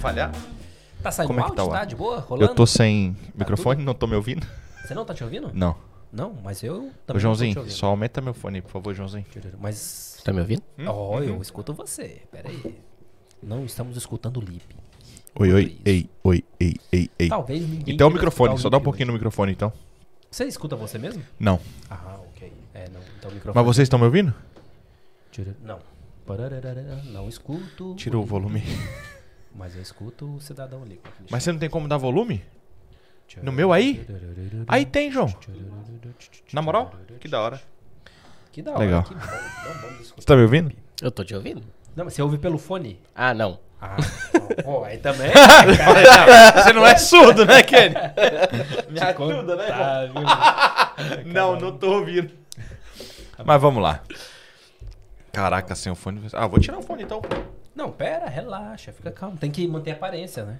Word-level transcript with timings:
Falhar? 0.00 0.32
Tá 1.02 1.10
saindo 1.10 1.28
Como 1.28 1.40
é 1.40 1.42
que 1.42 1.48
áudio? 1.50 1.56
tá 1.56 1.64
o 1.64 1.70
Tá 1.70 1.78
ar? 1.80 1.86
de 1.86 1.96
boa? 1.96 2.18
Rolando? 2.20 2.50
Eu 2.50 2.54
tô 2.54 2.66
sem 2.66 3.16
microfone, 3.34 3.82
não 3.84 3.94
tô 3.94 4.06
me 4.06 4.14
ouvindo? 4.14 4.46
Você 4.84 4.94
não 4.94 5.04
tá 5.04 5.14
te 5.14 5.24
ouvindo? 5.24 5.50
Não. 5.54 5.74
Não, 6.14 6.32
mas 6.44 6.62
eu 6.62 6.74
Ô, 6.86 6.90
também 7.06 7.18
te 7.18 7.22
Joãozinho, 7.22 7.70
só 7.70 7.86
aumenta 7.86 8.20
meu 8.20 8.32
fone 8.32 8.58
aí, 8.58 8.62
por 8.62 8.70
favor, 8.70 8.94
Joãozinho. 8.94 9.26
Mas... 9.58 10.20
Tá 10.24 10.32
me 10.32 10.40
ouvindo? 10.40 10.62
Ó, 10.86 11.20
eu 11.20 11.42
escuto 11.42 11.74
você. 11.74 12.22
Pera 12.30 12.48
aí. 12.48 12.74
Não 13.42 13.64
estamos 13.64 13.96
escutando 13.96 14.38
o 14.38 14.40
Lip. 14.40 14.64
Oi, 15.38 15.52
oi, 15.52 15.78
ei, 15.84 16.08
oi, 16.22 16.44
ei, 16.60 16.76
ei, 16.92 17.10
ei. 17.18 17.28
Talvez 17.28 17.60
ninguém 17.68 17.94
Então 17.94 18.06
o 18.06 18.10
queira 18.10 18.14
microfone, 18.14 18.50
escutar 18.54 18.62
só 18.62 18.68
o 18.68 18.70
dá 18.70 18.76
um 18.76 18.78
Lipe 18.78 18.84
pouquinho 18.84 19.06
no 19.08 19.12
hoje. 19.12 19.18
microfone 19.18 19.52
então. 19.52 19.72
Você 20.30 20.44
escuta 20.44 20.76
você 20.76 20.96
mesmo? 20.98 21.22
Não. 21.38 21.58
Ah, 21.90 22.18
ok. 22.30 22.52
É, 22.72 22.88
não. 22.88 23.00
Então 23.18 23.30
o 23.30 23.34
microfone... 23.34 23.54
Mas 23.66 23.76
vocês 23.76 23.86
estão 23.86 23.98
me 23.98 24.04
ouvindo? 24.04 24.32
Tira- 25.32 25.56
Não. 25.62 25.80
Parararara, 26.24 27.02
Não 27.06 27.28
escuto. 27.28 27.94
Tira 27.96 28.16
o 28.16 28.24
volume. 28.24 28.62
Mas 29.54 29.74
eu 29.76 29.82
escuto 29.82 30.36
o 30.36 30.40
cidadão 30.40 30.82
ali. 30.82 31.00
Mas 31.30 31.42
você 31.42 31.52
não 31.52 31.58
tem 31.58 31.68
como 31.68 31.86
dar 31.88 31.96
volume? 31.98 32.42
No 33.42 33.52
meu 33.52 33.72
aí? 33.72 34.06
Aí 34.68 34.84
tem, 34.84 35.10
João. 35.10 35.32
Na 36.52 36.62
moral? 36.62 36.92
Que 37.20 37.28
da 37.28 37.40
hora. 37.40 37.60
Que 38.52 38.62
da 38.62 38.72
hora. 38.72 38.80
Legal. 38.80 39.02
Que. 39.02 39.14
Você 40.16 40.26
tá 40.26 40.36
me 40.36 40.42
ouvindo? 40.42 40.72
Eu 41.02 41.10
tô 41.10 41.24
te 41.24 41.34
ouvindo? 41.34 41.62
Não, 41.96 42.04
mas 42.04 42.14
você 42.14 42.22
ouve 42.22 42.38
pelo 42.38 42.58
fone? 42.58 43.00
Ah, 43.14 43.34
não. 43.34 43.58
Ah, 43.80 43.96
pô, 44.64 44.82
aí 44.84 44.96
também. 44.98 45.30
Você 46.56 46.72
não 46.72 46.86
é 46.86 46.96
surdo, 46.96 47.44
né, 47.44 47.62
Kenny? 47.62 47.94
Me 48.88 48.98
Te 48.98 49.04
ajuda, 49.04 49.56
né? 49.56 49.66
contar, 49.66 50.06
viu? 50.06 51.32
Não, 51.32 51.60
não 51.60 51.76
tô 51.76 51.98
ouvindo. 51.98 52.32
Mas 53.44 53.60
vamos 53.60 53.82
lá. 53.82 54.02
Caraca, 55.32 55.74
sem 55.74 55.92
o 55.92 55.94
fone. 55.94 56.22
Ah, 56.32 56.46
vou 56.46 56.58
tirar 56.58 56.78
o 56.78 56.82
fone 56.82 57.02
então. 57.02 57.20
Não, 57.74 57.90
pera, 57.90 58.26
relaxa, 58.26 58.92
fica 58.92 59.10
calmo. 59.10 59.36
Tem 59.36 59.50
que 59.50 59.66
manter 59.68 59.90
a 59.90 59.94
aparência, 59.94 60.44
né? 60.44 60.58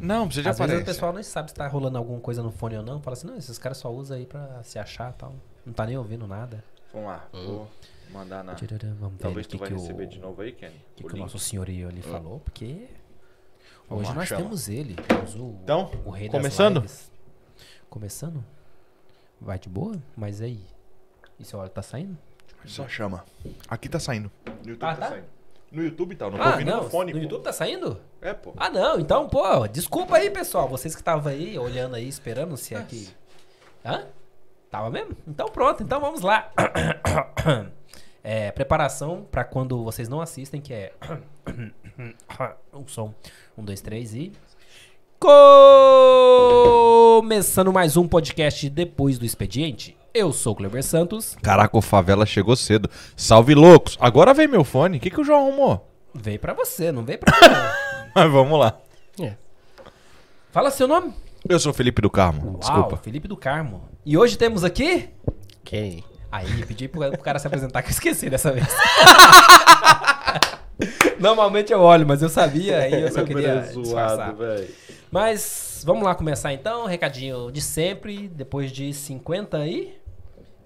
Não, 0.00 0.26
precisa 0.26 0.42
de 0.44 0.48
Às 0.50 0.58
vezes 0.58 0.82
o 0.82 0.84
pessoal 0.84 1.12
não 1.12 1.22
sabe 1.22 1.50
se 1.50 1.54
tá 1.54 1.66
rolando 1.66 1.96
alguma 1.98 2.20
coisa 2.20 2.42
no 2.42 2.50
fone 2.50 2.76
ou 2.76 2.82
não. 2.82 3.00
Fala 3.00 3.14
assim, 3.14 3.26
não, 3.26 3.36
esses 3.36 3.58
caras 3.58 3.78
só 3.78 3.90
usam 3.90 4.16
aí 4.16 4.26
pra 4.26 4.62
se 4.62 4.78
achar 4.78 5.10
e 5.10 5.14
tal. 5.14 5.34
Não 5.64 5.72
tá 5.72 5.86
nem 5.86 5.96
ouvindo 5.96 6.26
nada. 6.26 6.62
Vamos 6.92 7.08
lá, 7.08 7.28
vou 7.32 7.68
mandar 8.12 8.44
na... 8.44 8.52
Vamos 8.54 8.68
ver 8.70 9.06
Ah. 9.06 9.10
Talvez 9.20 9.46
o 9.46 9.48
que, 9.48 9.56
tu 9.56 9.60
vai 9.60 9.68
que, 9.68 9.74
receber 9.74 10.04
o, 10.04 10.08
de 10.08 10.18
novo 10.18 10.42
aí, 10.42 10.52
Kenny. 10.52 10.80
que, 10.94 11.04
o 11.04 11.08
que 11.08 11.14
o 11.14 11.18
nosso 11.18 11.38
senhorio 11.38 11.88
ali 11.88 12.02
falou, 12.02 12.40
porque 12.40 12.88
Vamos 13.88 14.02
hoje 14.04 14.10
lá, 14.10 14.14
nós 14.16 14.28
chama. 14.28 14.42
temos 14.42 14.68
ele. 14.68 14.94
Temos 14.94 15.34
o, 15.34 15.56
Então, 15.62 15.90
o 16.04 16.10
rei 16.10 16.28
começando? 16.28 16.80
das 16.80 16.82
lives. 16.82 17.12
Começando? 17.88 18.44
Vai 19.40 19.58
de 19.58 19.68
boa? 19.68 19.94
Mas 20.16 20.40
aí? 20.40 20.60
E 21.38 21.44
seu 21.44 21.58
olho 21.58 21.68
tá 21.68 21.82
saindo? 21.82 22.16
Só 22.64 22.88
chama. 22.88 23.24
Aqui 23.68 23.88
tá 23.88 23.98
saindo. 24.00 24.30
No 24.64 24.70
YouTube 24.70 24.84
Ah, 24.88 24.94
tá, 24.94 25.00
tá? 25.00 25.08
saindo. 25.10 25.26
No 25.70 25.82
YouTube 25.82 26.14
tá, 26.16 26.30
não 26.30 26.38
tô 26.38 26.42
ah, 26.44 26.50
ouvindo 26.52 26.70
não. 26.70 26.82
no 26.84 26.90
fone. 26.90 27.12
no 27.12 27.18
pô. 27.18 27.22
YouTube 27.24 27.42
tá 27.42 27.52
saindo? 27.52 28.00
É, 28.20 28.32
pô. 28.32 28.52
Ah, 28.56 28.70
não. 28.70 28.98
Então, 28.98 29.28
pô, 29.28 29.66
desculpa 29.68 30.16
aí, 30.16 30.30
pessoal. 30.30 30.68
Vocês 30.68 30.94
que 30.94 31.00
estavam 31.00 31.30
aí, 31.30 31.58
olhando 31.58 31.94
aí, 31.96 32.08
esperando 32.08 32.56
se 32.56 32.74
aqui. 32.74 33.08
Hã? 33.84 34.04
Tava 34.70 34.90
mesmo? 34.90 35.16
Então 35.26 35.48
pronto, 35.48 35.82
então 35.82 36.00
vamos 36.00 36.20
lá. 36.22 36.50
É, 38.28 38.50
preparação 38.50 39.24
pra 39.30 39.44
quando 39.44 39.84
vocês 39.84 40.08
não 40.08 40.20
assistem, 40.20 40.60
que 40.60 40.74
é. 40.74 40.92
um 42.74 42.84
som. 42.88 43.14
Um, 43.56 43.64
dois, 43.64 43.80
três 43.80 44.16
e. 44.16 44.32
Começando 47.16 47.72
mais 47.72 47.96
um 47.96 48.08
podcast 48.08 48.68
depois 48.68 49.16
do 49.16 49.24
expediente. 49.24 49.96
Eu 50.12 50.32
sou 50.32 50.54
o 50.54 50.56
Cleber 50.56 50.82
Santos. 50.82 51.36
Caraca, 51.40 51.78
o 51.78 51.80
Favela 51.80 52.26
chegou 52.26 52.56
cedo. 52.56 52.90
Salve, 53.16 53.54
loucos. 53.54 53.96
Agora 54.00 54.34
vem 54.34 54.48
meu 54.48 54.64
fone. 54.64 54.98
O 54.98 55.00
que, 55.00 55.08
que 55.08 55.20
o 55.20 55.24
João 55.24 55.46
arrumou? 55.46 55.88
Veio 56.12 56.40
pra 56.40 56.52
você, 56.52 56.90
não 56.90 57.04
veio 57.04 57.20
pra 57.20 57.32
mim. 57.32 57.54
Mas 58.16 58.32
vamos 58.32 58.58
lá. 58.58 58.74
É. 59.20 59.34
Fala 60.50 60.70
seu 60.70 60.88
nome. 60.88 61.12
Eu 61.46 61.60
sou 61.60 61.70
o 61.70 61.74
Felipe 61.74 62.00
do 62.00 62.08
Carmo. 62.08 62.46
Uau, 62.46 62.58
Desculpa. 62.60 62.96
Felipe 62.96 63.28
do 63.28 63.36
Carmo. 63.36 63.90
E 64.06 64.16
hoje 64.16 64.38
temos 64.38 64.64
aqui. 64.64 65.10
Quem? 65.62 66.02
Aí, 66.32 66.64
pedi 66.64 66.88
pro, 66.88 67.10
pro 67.10 67.20
cara 67.20 67.38
se 67.38 67.46
apresentar 67.46 67.82
que 67.82 67.88
eu 67.88 67.92
esqueci 67.92 68.30
dessa 68.30 68.52
vez. 68.52 68.66
Normalmente 71.20 71.74
eu 71.74 71.80
olho, 71.80 72.06
mas 72.06 72.22
eu 72.22 72.30
sabia 72.30 72.78
aí 72.78 73.02
eu 73.02 73.12
só 73.12 73.22
queria 73.22 73.60
disfarçar. 73.60 74.34
Mas 75.10 75.82
vamos 75.84 76.02
lá 76.02 76.14
começar 76.14 76.54
então, 76.54 76.86
recadinho 76.86 77.52
de 77.52 77.60
sempre, 77.60 78.28
depois 78.28 78.72
de 78.72 78.94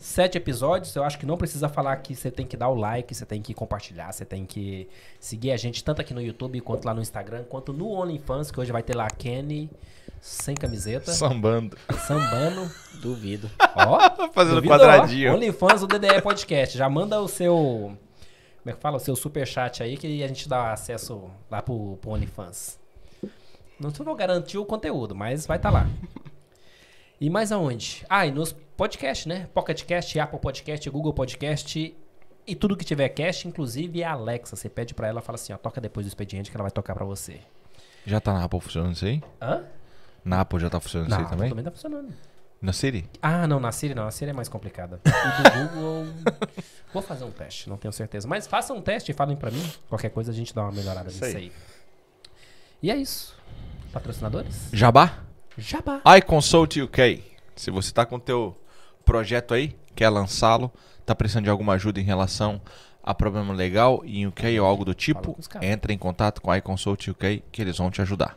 57 0.01 0.39
episódios, 0.39 0.97
eu 0.97 1.05
acho 1.05 1.19
que 1.19 1.27
não 1.27 1.37
precisa 1.37 1.69
falar 1.69 1.95
que 1.97 2.15
você 2.15 2.31
tem 2.31 2.47
que 2.47 2.57
dar 2.57 2.71
o 2.71 2.75
like, 2.75 3.15
você 3.15 3.27
tem 3.27 3.43
que 3.43 3.53
compartilhar, 3.53 4.11
você 4.11 4.25
tem 4.25 4.47
que 4.47 4.89
seguir 5.21 5.53
a 5.53 5.59
gente 5.59 5.85
tanto 5.85 6.01
aqui 6.01 6.15
no 6.15 6.23
YouTube 6.23 6.59
quanto 6.63 6.87
lá 6.87 6.95
no 6.95 7.03
Instagram, 7.03 7.45
quanto 7.45 7.71
no 7.71 7.91
OnlyFans, 7.91 8.51
que 8.51 8.59
hoje 8.59 8.73
vai 8.73 8.83
ter 8.83 8.97
lá 8.97 9.05
a 9.05 9.11
Kenny 9.11 9.71
sem 10.19 10.55
camiseta, 10.55 11.13
Sambando. 11.13 11.77
sambando. 12.07 12.71
Duvido. 13.03 13.51
Ó, 13.77 14.29
Fazendo 14.33 14.57
duvido, 14.57 14.73
ó. 14.73 14.79
quadradinho. 14.79 15.35
OnlyFans 15.35 15.83
do 15.83 15.87
DDE 15.87 16.23
Podcast. 16.23 16.77
Já 16.79 16.89
manda 16.89 17.21
o 17.21 17.29
seu. 17.29 17.55
Como 17.55 18.71
é 18.71 18.73
que 18.73 18.81
fala? 18.81 18.97
O 18.97 19.01
seu 19.01 19.15
superchat 19.15 19.83
aí 19.83 19.99
que 19.99 20.23
a 20.23 20.29
gente 20.29 20.49
dá 20.49 20.73
acesso 20.73 21.31
lá 21.51 21.61
pro, 21.61 21.99
pro 22.01 22.13
OnlyFans. 22.13 22.79
Não 23.79 23.91
vou 23.91 24.15
garantir 24.15 24.57
o 24.57 24.65
conteúdo, 24.65 25.15
mas 25.15 25.47
vai 25.47 25.59
estar 25.59 25.71
lá. 25.71 25.87
E 27.21 27.29
mais 27.29 27.53
aonde? 27.53 28.05
Ah, 28.09 28.27
e 28.27 28.31
nos 28.31 28.55
podcasts, 28.81 29.27
né? 29.27 29.47
Pocket 29.53 29.85
Cast, 29.85 30.19
Apple 30.19 30.39
Podcast, 30.39 30.89
Google 30.89 31.13
Podcast 31.13 31.95
e 32.47 32.55
tudo 32.57 32.75
que 32.75 32.83
tiver 32.83 33.11
cast, 33.11 33.47
inclusive 33.47 34.03
a 34.03 34.13
Alexa. 34.13 34.57
Você 34.57 34.71
pede 34.71 34.95
pra 34.95 35.07
ela, 35.07 35.21
fala 35.21 35.35
assim, 35.37 35.53
ó, 35.53 35.59
toca 35.59 35.83
depois 35.83 36.07
do 36.07 36.09
expediente 36.09 36.51
que 36.51 36.57
ela 36.57 36.63
vai 36.63 36.71
tocar 36.71 36.95
pra 36.95 37.05
você. 37.05 37.41
Já 38.07 38.23
tá 38.23 38.33
na 38.33 38.43
Apple 38.43 38.59
funcionando 38.59 38.95
isso 38.95 39.05
aí? 39.05 39.23
Hã? 39.39 39.65
Na 40.25 40.41
Apple 40.41 40.59
já 40.59 40.71
tá 40.71 40.81
funcionando 40.81 41.11
Não, 41.11 41.19
isso 41.19 41.27
aí 41.27 41.31
também? 41.31 41.51
também 41.51 41.63
tá 41.67 41.71
funcionando. 41.71 42.09
Na 42.63 42.73
Siri? 42.73 43.05
Ah, 43.21 43.47
não, 43.47 43.61
na 43.61 43.71
Siri 43.71 43.95
não. 43.95 44.07
A 44.07 44.11
Siri 44.11 44.31
é 44.31 44.33
mais 44.33 44.49
complicada. 44.49 44.99
E 45.05 45.43
do 45.43 45.69
Google. 45.75 46.07
Vou 46.91 47.03
fazer 47.03 47.25
um 47.25 47.31
teste, 47.31 47.69
não 47.69 47.77
tenho 47.77 47.93
certeza. 47.93 48.27
Mas 48.27 48.47
façam 48.47 48.79
um 48.79 48.81
teste 48.81 49.11
e 49.11 49.15
falem 49.15 49.37
pra 49.37 49.51
mim. 49.51 49.63
Qualquer 49.91 50.09
coisa 50.09 50.33
a 50.33 50.35
gente 50.35 50.55
dá 50.55 50.63
uma 50.63 50.73
melhorada 50.73 51.11
Isso 51.11 51.23
nisso 51.23 51.37
aí. 51.37 51.45
aí. 51.45 51.53
E 52.83 52.91
é 52.91 52.97
isso. 52.97 53.37
Patrocinadores? 53.93 54.71
Jabá? 54.73 55.19
Jabá. 55.59 56.01
iConsult 56.17 56.81
UK. 56.81 57.23
Se 57.55 57.71
você 57.71 57.93
tá 57.93 58.07
com 58.07 58.17
o 58.17 58.21
teu 58.21 58.57
projeto 59.05 59.55
aí, 59.55 59.77
quer 59.95 60.09
lançá-lo, 60.09 60.71
tá 61.05 61.15
precisando 61.15 61.45
de 61.45 61.51
alguma 61.51 61.75
ajuda 61.75 62.01
em 62.01 62.05
relação 62.05 62.61
a 63.03 63.15
problema 63.15 63.53
legal 63.53 64.03
em 64.05 64.27
UK 64.27 64.61
ou 64.61 64.67
algo 64.67 64.85
do 64.85 64.95
tipo, 64.95 65.37
entre 65.63 65.93
em 65.93 65.99
contato 65.99 66.41
com 66.41 66.51
a 66.51 66.59
iConsult 66.59 67.11
UK 67.11 67.43
que 67.51 67.63
eles 67.63 67.79
vão 67.79 67.91
te 67.91 68.03
ajudar. 68.03 68.37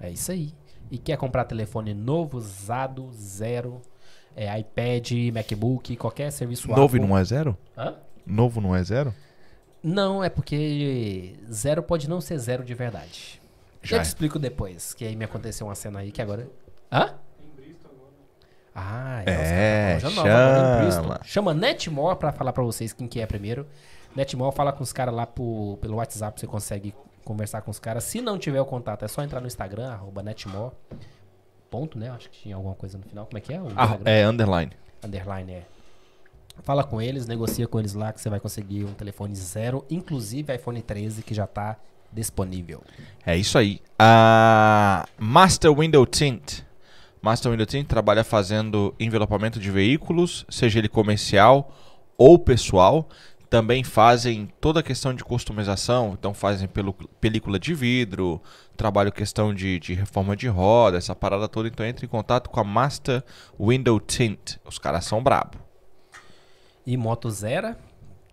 É 0.00 0.10
isso 0.10 0.32
aí. 0.32 0.52
E 0.90 0.98
quer 0.98 1.16
comprar 1.16 1.44
telefone 1.44 1.94
novo, 1.94 2.38
usado, 2.38 3.10
zero, 3.12 3.80
é, 4.36 4.58
iPad, 4.58 5.12
MacBook, 5.32 5.96
qualquer 5.96 6.30
serviço 6.30 6.68
Novo 6.68 6.96
e 6.96 6.98
Apple. 6.98 7.08
não 7.08 7.18
é 7.18 7.24
zero? 7.24 7.56
Hã? 7.76 7.94
Novo 8.26 8.60
não 8.60 8.74
é 8.74 8.82
zero? 8.82 9.14
Não, 9.82 10.24
é 10.24 10.30
porque 10.30 11.36
zero 11.50 11.82
pode 11.82 12.08
não 12.08 12.20
ser 12.20 12.38
zero 12.38 12.64
de 12.64 12.74
verdade. 12.74 13.40
Já 13.82 13.96
Eu 13.96 14.00
é. 14.00 14.02
te 14.02 14.06
explico 14.06 14.38
depois, 14.38 14.94
que 14.94 15.04
aí 15.04 15.14
me 15.14 15.24
aconteceu 15.24 15.66
uma 15.66 15.74
cena 15.74 16.00
aí 16.00 16.10
que 16.10 16.22
agora... 16.22 16.48
Hã? 16.90 17.14
Ah, 18.74 19.22
É, 19.24 19.98
tão 20.00 20.10
loja 20.10 20.22
nova 20.22 20.84
em 20.84 20.90
chama. 20.90 21.20
Chama 21.22 21.54
Netmore 21.54 22.18
pra 22.18 22.32
falar 22.32 22.52
pra 22.52 22.62
vocês 22.64 22.92
quem 22.92 23.06
que 23.06 23.20
é 23.20 23.26
primeiro. 23.26 23.66
Netmore 24.16 24.54
fala 24.54 24.72
com 24.72 24.82
os 24.82 24.92
caras 24.92 25.14
lá 25.14 25.26
pelo 25.26 25.96
WhatsApp, 25.96 26.40
você 26.40 26.46
consegue 26.46 26.94
conversar 27.24 27.62
com 27.62 27.70
os 27.70 27.78
caras. 27.78 28.04
Se 28.04 28.20
não 28.20 28.38
tiver 28.38 28.60
o 28.60 28.64
contato, 28.66 29.04
é 29.04 29.08
só 29.08 29.22
entrar 29.22 29.40
no 29.40 29.46
Instagram, 29.46 29.90
arroba 29.92 30.22
Netmore. 30.22 30.72
Ponto, 31.70 31.98
né? 31.98 32.10
Acho 32.10 32.28
que 32.30 32.42
tinha 32.42 32.56
alguma 32.56 32.74
coisa 32.74 32.98
no 32.98 33.04
final. 33.04 33.26
Como 33.26 33.38
é 33.38 33.40
que 33.40 33.52
é? 33.52 33.60
O 33.60 33.68
Ah, 33.76 33.98
é 34.04 34.24
underline. 34.24 34.72
Underline 35.02 35.52
é. 35.52 35.62
Fala 36.62 36.84
com 36.84 37.02
eles, 37.02 37.26
negocia 37.26 37.66
com 37.66 37.80
eles 37.80 37.94
lá 37.94 38.12
que 38.12 38.20
você 38.20 38.30
vai 38.30 38.38
conseguir 38.38 38.84
um 38.84 38.92
telefone 38.94 39.34
zero, 39.34 39.84
inclusive 39.90 40.54
iPhone 40.54 40.80
13 40.80 41.22
que 41.22 41.34
já 41.34 41.46
tá 41.46 41.76
disponível. 42.12 42.80
É 43.26 43.36
isso 43.36 43.58
aí. 43.58 43.80
A 43.98 45.04
Master 45.18 45.74
Window 45.74 46.06
Tint. 46.06 46.60
Master 47.24 47.50
Window 47.50 47.64
Tint 47.64 47.86
trabalha 47.86 48.22
fazendo 48.22 48.94
envelopamento 49.00 49.58
de 49.58 49.70
veículos, 49.70 50.44
seja 50.46 50.78
ele 50.78 50.90
comercial 50.90 51.74
ou 52.18 52.38
pessoal. 52.38 53.08
Também 53.48 53.82
fazem 53.82 54.52
toda 54.60 54.80
a 54.80 54.82
questão 54.82 55.14
de 55.14 55.24
customização, 55.24 56.14
então 56.18 56.34
fazem 56.34 56.68
pelo, 56.68 56.92
película 56.92 57.58
de 57.58 57.72
vidro, 57.72 58.42
trabalham 58.76 59.10
questão 59.10 59.54
de, 59.54 59.78
de 59.78 59.94
reforma 59.94 60.36
de 60.36 60.48
roda, 60.48 60.98
essa 60.98 61.16
parada 61.16 61.48
toda. 61.48 61.66
Então 61.66 61.86
entre 61.86 62.04
em 62.04 62.08
contato 62.10 62.50
com 62.50 62.60
a 62.60 62.64
Master 62.64 63.24
Window 63.58 63.98
Tint. 63.98 64.56
Os 64.62 64.78
caras 64.78 65.06
são 65.06 65.22
brabo. 65.22 65.56
E 66.86 66.94
Moto 66.94 67.30
Zero, 67.30 67.74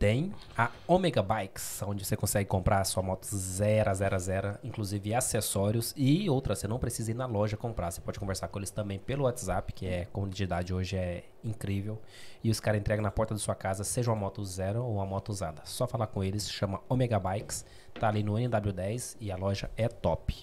tem 0.01 0.33
a 0.57 0.71
Omega 0.87 1.21
Bikes, 1.21 1.83
onde 1.83 2.03
você 2.03 2.17
consegue 2.17 2.49
comprar 2.49 2.79
a 2.81 2.83
sua 2.83 3.03
moto 3.03 3.23
0 3.23 3.87
a 3.87 3.93
0 3.93 4.15
a 4.15 4.17
0, 4.17 4.57
inclusive 4.63 5.13
acessórios 5.13 5.93
e 5.95 6.27
outras. 6.27 6.57
Você 6.57 6.67
não 6.67 6.79
precisa 6.79 7.11
ir 7.11 7.13
na 7.13 7.27
loja 7.27 7.55
comprar. 7.55 7.91
Você 7.91 8.01
pode 8.01 8.19
conversar 8.19 8.47
com 8.47 8.57
eles 8.57 8.71
também 8.71 8.97
pelo 8.97 9.25
WhatsApp, 9.25 9.71
que 9.71 9.85
é 9.85 10.05
comunidade 10.05 10.73
hoje 10.73 10.97
é 10.97 11.25
incrível. 11.43 12.01
E 12.43 12.49
os 12.49 12.59
caras 12.59 12.81
entregam 12.81 13.03
na 13.03 13.11
porta 13.11 13.35
da 13.35 13.39
sua 13.39 13.53
casa, 13.53 13.83
seja 13.83 14.09
uma 14.09 14.17
moto 14.17 14.43
zero 14.43 14.83
ou 14.83 14.95
uma 14.95 15.05
moto 15.05 15.29
usada. 15.29 15.61
Só 15.65 15.85
falar 15.85 16.07
com 16.07 16.23
eles, 16.23 16.49
chama 16.49 16.81
Omega 16.89 17.19
Bikes, 17.19 17.63
tá 17.93 18.07
ali 18.07 18.23
no 18.23 18.33
NW10 18.33 19.17
e 19.21 19.31
a 19.31 19.35
loja 19.35 19.69
é 19.77 19.87
top. 19.87 20.35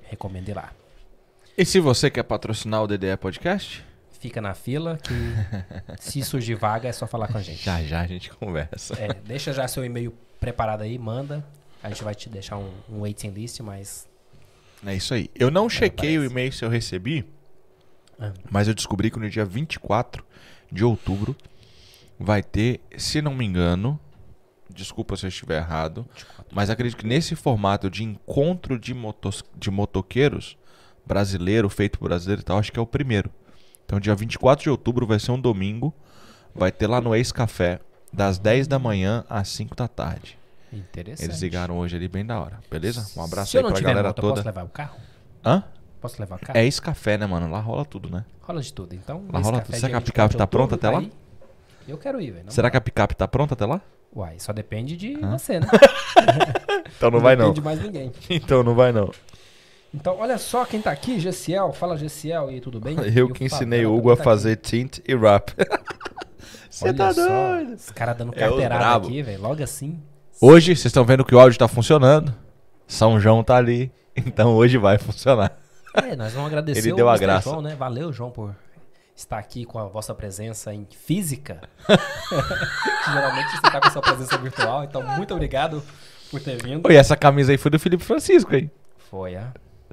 Recomendo 0.00 0.48
ir 0.48 0.54
lá. 0.54 0.72
E 1.58 1.66
se 1.66 1.78
você 1.78 2.10
quer 2.10 2.22
patrocinar 2.22 2.84
o 2.84 2.86
DDE 2.86 3.18
Podcast? 3.18 3.84
Fica 4.18 4.40
na 4.40 4.54
fila 4.54 4.98
que 4.98 5.14
se 6.00 6.22
surgir 6.22 6.54
vaga 6.56 6.88
é 6.88 6.92
só 6.92 7.06
falar 7.06 7.28
com 7.28 7.38
a 7.38 7.42
gente. 7.42 7.62
Já 7.64 7.82
já 7.82 8.00
a 8.00 8.06
gente 8.06 8.30
conversa. 8.30 8.94
É, 8.98 9.14
deixa 9.14 9.52
já 9.52 9.66
seu 9.68 9.84
e-mail 9.84 10.12
preparado 10.40 10.82
aí, 10.82 10.98
manda. 10.98 11.44
A 11.82 11.88
gente 11.88 12.02
vai 12.02 12.14
te 12.14 12.28
deixar 12.28 12.56
um, 12.58 12.70
um 12.90 13.00
waiting 13.02 13.30
list, 13.30 13.60
mas. 13.60 14.08
É 14.84 14.94
isso 14.94 15.14
aí. 15.14 15.30
Eu 15.34 15.50
não 15.50 15.68
chequei 15.68 16.18
o 16.18 16.24
e-mail 16.24 16.52
se 16.52 16.64
eu 16.64 16.68
recebi, 16.68 17.24
Ah. 18.18 18.32
mas 18.50 18.66
eu 18.68 18.74
descobri 18.74 19.10
que 19.10 19.18
no 19.18 19.28
dia 19.30 19.44
24 19.44 20.24
de 20.70 20.84
outubro 20.84 21.36
vai 22.18 22.42
ter, 22.42 22.80
se 22.96 23.22
não 23.22 23.34
me 23.34 23.44
engano, 23.44 23.98
desculpa 24.68 25.16
se 25.16 25.24
eu 25.26 25.28
estiver 25.28 25.58
errado, 25.58 26.04
mas 26.52 26.68
acredito 26.70 26.96
que 26.98 27.06
nesse 27.06 27.34
formato 27.36 27.88
de 27.88 28.02
encontro 28.04 28.78
de, 28.78 28.92
motos, 28.92 29.44
de 29.56 29.70
motoqueiros 29.70 30.56
brasileiro, 31.06 31.68
feito 31.68 31.98
por 31.98 32.08
brasileiro 32.08 32.42
e 32.42 32.44
tal, 32.44 32.58
acho 32.58 32.72
que 32.72 32.78
é 32.78 32.82
o 32.82 32.86
primeiro. 32.86 33.30
Então, 33.88 33.98
dia 33.98 34.14
24 34.14 34.64
de 34.64 34.68
outubro 34.68 35.06
vai 35.06 35.18
ser 35.18 35.30
um 35.30 35.40
domingo, 35.40 35.94
vai 36.54 36.70
ter 36.70 36.86
lá 36.86 37.00
no 37.00 37.14
Ex 37.16 37.32
Café, 37.32 37.80
das 38.12 38.38
10 38.38 38.66
da 38.68 38.78
manhã 38.78 39.24
às 39.30 39.48
5 39.48 39.74
da 39.74 39.88
tarde. 39.88 40.38
Interessante. 40.70 41.24
Eles 41.24 41.40
ligaram 41.40 41.78
hoje 41.78 41.96
ali 41.96 42.06
bem 42.06 42.22
da 42.24 42.38
hora, 42.38 42.58
beleza? 42.70 43.10
Um 43.18 43.24
abraço 43.24 43.50
Se 43.52 43.56
aí 43.56 43.62
não 43.62 43.72
pra 43.72 43.80
galera 43.80 44.08
moto, 44.08 44.20
toda. 44.20 44.34
posso 44.34 44.46
levar 44.46 44.64
o 44.64 44.68
carro? 44.68 44.98
Hã? 45.42 45.64
Posso 46.02 46.20
levar 46.20 46.36
o 46.36 46.38
carro? 46.38 46.58
É 46.58 46.66
esse 46.66 46.82
café, 46.82 47.16
né, 47.16 47.24
mano? 47.24 47.50
Lá 47.50 47.60
rola 47.60 47.82
tudo, 47.82 48.10
né? 48.10 48.26
Rola 48.42 48.60
de 48.60 48.70
tudo. 48.74 48.94
Então, 48.94 49.24
Lá 49.32 49.40
rola 49.40 49.62
tudo. 49.62 49.74
Será 49.74 49.88
que 49.88 49.96
a 49.96 50.00
24 50.00 50.04
picape 50.04 50.36
tá 50.36 50.46
pronta 50.46 50.74
até 50.74 50.90
lá? 50.90 51.02
Eu 51.88 51.96
quero 51.96 52.20
ir, 52.20 52.30
velho. 52.30 52.52
Será 52.52 52.70
que 52.70 52.76
a 52.76 52.82
picape 52.82 53.16
tá 53.16 53.26
pronta 53.26 53.54
até 53.54 53.64
lá? 53.64 53.80
Uai, 54.14 54.38
só 54.38 54.52
depende 54.52 54.98
de 54.98 55.16
você, 55.16 55.60
né? 55.60 55.66
Então 56.96 57.10
depende 57.10 57.54
de 57.54 57.60
mais 57.62 57.82
ninguém. 57.82 58.12
Então 58.28 58.62
não 58.62 58.74
vai 58.74 58.92
não. 58.92 59.10
Então, 59.94 60.18
olha 60.18 60.36
só 60.36 60.64
quem 60.64 60.82
tá 60.82 60.90
aqui, 60.90 61.18
Gessiel. 61.18 61.72
Fala, 61.72 61.96
Gessiel, 61.96 62.50
e 62.50 62.60
tudo 62.60 62.78
bem? 62.78 62.96
E 63.00 63.18
Eu 63.18 63.30
que 63.30 63.44
ensinei 63.44 63.86
o 63.86 63.96
Hugo 63.96 64.12
a 64.12 64.16
tá 64.16 64.22
fazer 64.22 64.56
tint 64.56 64.98
e 65.06 65.16
rap. 65.16 65.54
Você 66.68 66.92
tá 66.92 67.12
só, 67.12 67.26
doido? 67.26 67.74
Os 67.74 67.90
caras 67.90 68.16
dando 68.16 68.32
É 68.34 68.38
carteirada 68.38 69.06
aqui, 69.06 69.22
velho. 69.22 69.42
Logo 69.42 69.62
assim. 69.62 70.00
Hoje, 70.40 70.76
vocês 70.76 70.86
estão 70.86 71.04
vendo 71.04 71.24
que 71.24 71.34
o 71.34 71.40
áudio 71.40 71.58
tá 71.58 71.66
funcionando. 71.66 72.32
São 72.86 73.18
João 73.18 73.42
tá 73.42 73.56
ali. 73.56 73.92
Então 74.26 74.56
hoje 74.56 74.76
vai 74.78 74.98
funcionar. 74.98 75.56
É, 75.94 76.16
nós 76.16 76.32
vamos 76.32 76.48
agradecer 76.48 76.80
Ele 76.80 76.92
o 76.92 76.96
deu 76.96 77.08
a 77.08 77.16
graça. 77.16 77.48
João, 77.48 77.62
né? 77.62 77.76
Valeu, 77.76 78.12
João, 78.12 78.32
por 78.32 78.52
estar 79.14 79.38
aqui 79.38 79.64
com 79.64 79.78
a 79.78 79.84
vossa 79.84 80.12
presença 80.12 80.74
em 80.74 80.84
física. 80.90 81.60
Geralmente 83.06 83.50
você 83.52 83.62
tá 83.62 83.80
com 83.80 83.86
a 83.86 83.90
sua 83.92 84.02
presença 84.02 84.36
virtual, 84.38 84.82
então 84.82 85.04
muito 85.16 85.32
obrigado 85.32 85.84
por 86.32 86.40
ter 86.40 86.60
vindo. 86.60 86.84
Oi, 86.84 86.96
essa 86.96 87.16
camisa 87.16 87.52
aí 87.52 87.58
foi 87.58 87.70
do 87.70 87.78
Felipe 87.78 88.02
Francisco, 88.02 88.52
hein? 88.56 88.68
Foi 89.08 89.36
a 89.36 89.52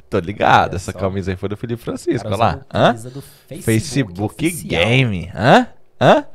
Tô 0.09 0.19
ligado, 0.19 0.69
Olha 0.71 0.75
essa 0.75 0.91
só. 0.91 0.99
camisa 0.99 1.31
aí 1.31 1.37
foi 1.37 1.49
do 1.49 1.57
Felipe 1.57 1.81
Francisco, 1.81 2.27
olha 2.27 2.37
lá. 2.37 2.59
Hã? 2.73 2.93
do 2.93 3.21
Facebook, 3.21 4.35
Facebook. 4.37 4.51
Game. 4.67 5.31
Hã? 5.33 5.67
Hã? 5.99 6.25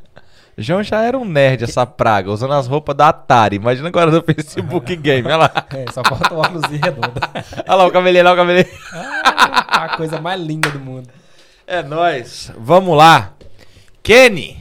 João 0.59 0.83
já 0.83 1.01
era 1.03 1.17
um 1.17 1.25
nerd, 1.25 1.65
essa 1.65 1.87
praga, 1.87 2.31
usando 2.31 2.53
as 2.53 2.67
roupas 2.67 2.95
da 2.97 3.09
Atari. 3.09 3.57
Imagina 3.57 3.89
agora 3.89 4.11
do 4.11 4.23
Facebook 4.23 4.97
Game, 4.97 5.27
olha 5.27 5.37
lá. 5.37 5.53
É, 5.71 5.91
só 5.93 6.03
falta 6.05 6.35
o 6.35 6.39
óculos 6.39 6.63
redondo. 6.65 7.13
Olha 7.67 7.75
lá 7.77 7.87
o 7.87 7.91
cabelinho, 7.91 8.25
olha 8.25 8.31
lá 8.31 8.33
o 8.35 8.37
cabelinho. 8.37 8.69
Ah, 8.93 9.85
a 9.85 9.97
coisa 9.97 10.21
mais 10.21 10.41
linda 10.41 10.69
do 10.71 10.81
mundo. 10.81 11.09
É 11.67 11.83
nóis. 11.83 12.53
Vamos 12.59 12.97
lá. 12.97 13.33
Kenny. 14.03 14.59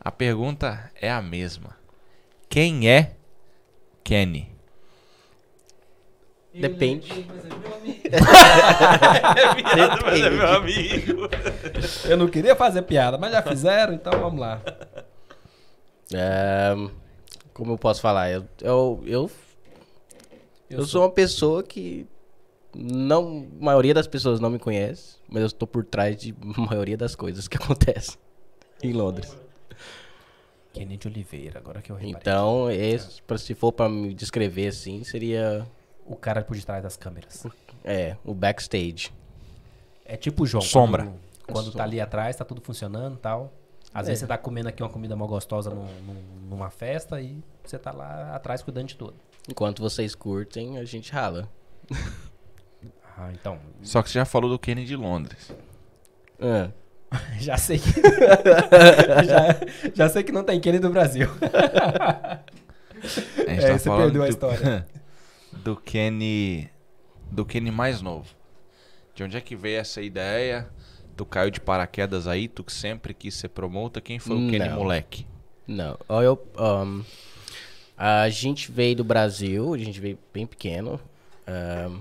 A 0.00 0.10
pergunta 0.12 0.90
é 1.00 1.10
a 1.10 1.20
mesma. 1.22 1.70
Quem 2.48 2.88
é 2.88 3.12
Kenny? 4.04 4.49
Depende. 6.60 7.26
é 10.24 10.30
meu 10.30 10.48
amigo. 10.48 11.28
Eu 12.08 12.16
não 12.16 12.28
queria 12.28 12.54
fazer 12.54 12.82
piada, 12.82 13.16
mas 13.18 13.32
já 13.32 13.42
fizeram, 13.42 13.94
então 13.94 14.12
vamos 14.20 14.40
lá. 14.40 14.60
É, 16.12 16.74
como 17.52 17.72
eu 17.72 17.78
posso 17.78 18.00
falar? 18.00 18.30
Eu, 18.30 18.44
eu, 18.60 19.02
eu, 19.06 19.30
eu 20.68 20.84
sou 20.84 21.02
uma 21.02 21.10
pessoa 21.10 21.62
que 21.62 22.06
não, 22.74 23.48
a 23.60 23.64
maioria 23.64 23.94
das 23.94 24.06
pessoas 24.06 24.40
não 24.40 24.50
me 24.50 24.58
conhece, 24.58 25.16
mas 25.28 25.40
eu 25.40 25.46
estou 25.46 25.66
por 25.66 25.84
trás 25.84 26.16
de 26.16 26.34
maioria 26.40 26.96
das 26.96 27.14
coisas 27.14 27.48
que 27.48 27.56
acontecem 27.56 28.16
em 28.82 28.92
Londres. 28.92 29.36
Kenny 30.72 30.96
de 30.96 31.08
Oliveira, 31.08 31.58
agora 31.58 31.82
que 31.82 31.90
eu 31.90 31.96
reparei. 31.96 32.16
Então, 32.20 32.70
esse, 32.70 33.20
se 33.38 33.54
for 33.54 33.72
pra 33.72 33.88
me 33.88 34.14
descrever 34.14 34.68
assim, 34.68 35.02
seria 35.02 35.66
O 36.10 36.16
cara 36.16 36.42
por 36.42 36.56
detrás 36.56 36.82
das 36.82 36.96
câmeras. 36.96 37.46
é, 37.84 38.16
o 38.24 38.34
backstage. 38.34 39.12
É 40.04 40.16
tipo 40.16 40.42
o 40.42 40.46
João. 40.46 40.60
Sombra. 40.60 41.04
Quando, 41.04 41.18
quando 41.52 41.72
tá 41.72 41.84
ali 41.84 42.00
atrás, 42.00 42.34
tá 42.34 42.44
tudo 42.44 42.60
funcionando 42.60 43.14
e 43.14 43.18
tal. 43.18 43.52
Às 43.94 44.06
vezes 44.08 44.20
você 44.20 44.26
tá 44.26 44.36
comendo 44.36 44.68
aqui 44.68 44.82
uma 44.82 44.88
comida 44.88 45.14
mal 45.14 45.28
gostosa 45.28 45.70
num- 45.70 45.84
num- 46.02 46.48
numa 46.50 46.68
festa 46.70 47.20
e 47.20 47.38
você 47.64 47.78
tá 47.78 47.92
lá 47.92 48.34
atrás 48.34 48.62
cuidando 48.62 48.88
de 48.88 48.96
tudo. 48.96 49.14
Enquanto 49.48 49.80
vocês 49.82 50.14
curtem, 50.14 50.78
a 50.78 50.84
gente 50.84 51.12
rala. 51.12 51.48
Ah, 53.16 53.30
então. 53.32 53.58
Só 53.82 54.02
que 54.02 54.08
você 54.10 54.18
já 54.18 54.24
falou 54.24 54.50
do 54.50 54.58
Kenny 54.58 54.84
de 54.84 54.96
Londres. 54.96 55.52
Ah, 56.40 56.70
Já 57.38 57.56
sei 57.56 57.78
que. 57.78 57.90
já, 59.26 59.92
já 59.94 60.08
sei 60.08 60.22
que 60.22 60.32
não 60.32 60.44
tem 60.44 60.60
Kenny 60.60 60.78
do 60.78 60.90
Brasil. 60.90 61.28
A 61.42 62.40
gente 63.50 63.64
É, 63.64 63.72
tá 63.72 63.78
você 63.78 63.84
falando 63.88 64.02
perdeu 64.04 64.22
a 64.22 64.26
do- 64.26 64.30
história. 64.30 64.86
Do 65.62 65.76
Kenny. 65.76 66.70
Do 67.30 67.44
Kenny 67.44 67.70
mais 67.70 68.00
novo. 68.02 68.26
De 69.14 69.22
onde 69.24 69.36
é 69.36 69.40
que 69.40 69.54
veio 69.54 69.78
essa 69.80 70.00
ideia? 70.00 70.68
Tu 71.16 71.24
caiu 71.26 71.50
de 71.50 71.60
paraquedas 71.60 72.26
aí, 72.26 72.48
tu 72.48 72.64
que 72.64 72.72
sempre 72.72 73.12
quis 73.12 73.34
ser 73.34 73.48
promotor. 73.48 74.02
Quem 74.02 74.18
foi 74.18 74.36
o 74.36 74.50
Kenny 74.50 74.68
Não. 74.68 74.76
moleque? 74.76 75.26
Não, 75.66 75.96
eu, 76.22 76.42
ahn, 76.56 77.02
a 77.96 78.28
gente 78.28 78.72
veio 78.72 78.96
do 78.96 79.04
Brasil, 79.04 79.72
a 79.74 79.78
gente 79.78 80.00
veio 80.00 80.18
bem 80.32 80.46
pequeno. 80.46 80.98
ahn, 81.46 82.00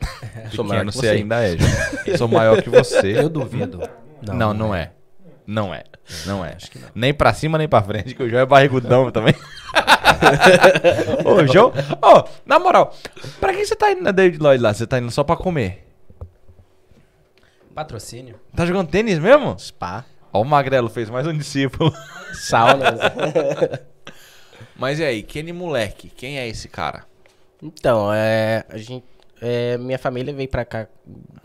sou 0.54 0.64
maior 0.64 0.86
que 0.86 0.92
você 0.92 0.98
você. 1.00 1.08
ainda 1.08 1.42
é, 1.44 1.56
João. 1.58 2.16
Sou 2.16 2.28
maior 2.28 2.62
que 2.62 2.70
você. 2.70 3.18
Eu 3.18 3.28
duvido. 3.28 3.80
Não, 4.22 4.54
não, 4.54 4.74
é. 4.74 4.92
Não 5.46 5.74
é. 5.74 5.84
Não 6.26 6.44
é. 6.44 6.56
Nem 6.94 7.12
pra 7.12 7.34
cima, 7.34 7.58
nem 7.58 7.68
pra 7.68 7.82
frente, 7.82 8.14
que 8.14 8.22
o 8.22 8.28
João 8.28 8.40
é 8.42 8.46
barrigudão 8.46 9.10
também. 9.10 9.34
Ô, 11.24 11.46
João. 11.46 11.72
Ô, 12.02 12.28
na 12.46 12.58
moral, 12.58 12.94
pra 13.38 13.52
que 13.52 13.64
você 13.64 13.74
tá 13.74 13.92
indo 13.92 14.02
na 14.02 14.10
David 14.10 14.42
Lloyd 14.42 14.62
lá? 14.62 14.72
Você 14.72 14.86
tá 14.86 14.98
indo 14.98 15.10
só 15.10 15.24
pra 15.24 15.36
comer? 15.36 15.86
Patrocínio. 17.74 18.38
Tá 18.54 18.66
jogando 18.66 18.88
tênis 18.88 19.18
mesmo? 19.18 19.58
Spa, 19.58 20.04
Ó, 20.32 20.42
o 20.42 20.44
Magrelo 20.44 20.88
fez 20.88 21.10
mais 21.10 21.26
um 21.26 21.36
discípulo. 21.36 21.92
saunas. 22.34 22.98
Mas 24.76 24.98
e 24.98 25.04
aí, 25.04 25.22
Kenny 25.22 25.52
moleque, 25.52 26.08
quem 26.08 26.38
é 26.38 26.48
esse 26.48 26.68
cara? 26.68 27.04
então, 27.62 28.10
é, 28.10 28.64
a 28.70 28.78
gente, 28.78 29.04
é, 29.40 29.76
minha 29.76 29.98
família 29.98 30.32
veio 30.32 30.48
pra 30.48 30.64
cá 30.64 30.86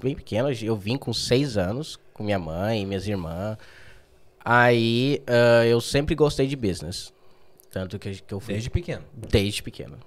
bem 0.02 0.16
pequena. 0.16 0.50
Eu 0.62 0.76
vim 0.76 0.98
com 0.98 1.12
seis 1.12 1.58
anos 1.58 2.00
com 2.14 2.24
minha 2.24 2.40
mãe 2.40 2.82
e 2.82 2.86
minhas 2.86 3.08
irmãs. 3.08 3.58
Aí 4.44 5.22
ah, 5.28 5.66
eu 5.66 5.82
sempre 5.82 6.16
gostei 6.16 6.48
de 6.48 6.56
business. 6.56 7.14
Tanto 7.76 8.00
que, 8.00 8.10
que 8.22 8.34
eu 8.34 8.40
fui 8.40 8.54
Desde 8.54 8.70
pequeno. 8.70 9.04
Desde 9.12 9.62
pequeno. 9.62 9.98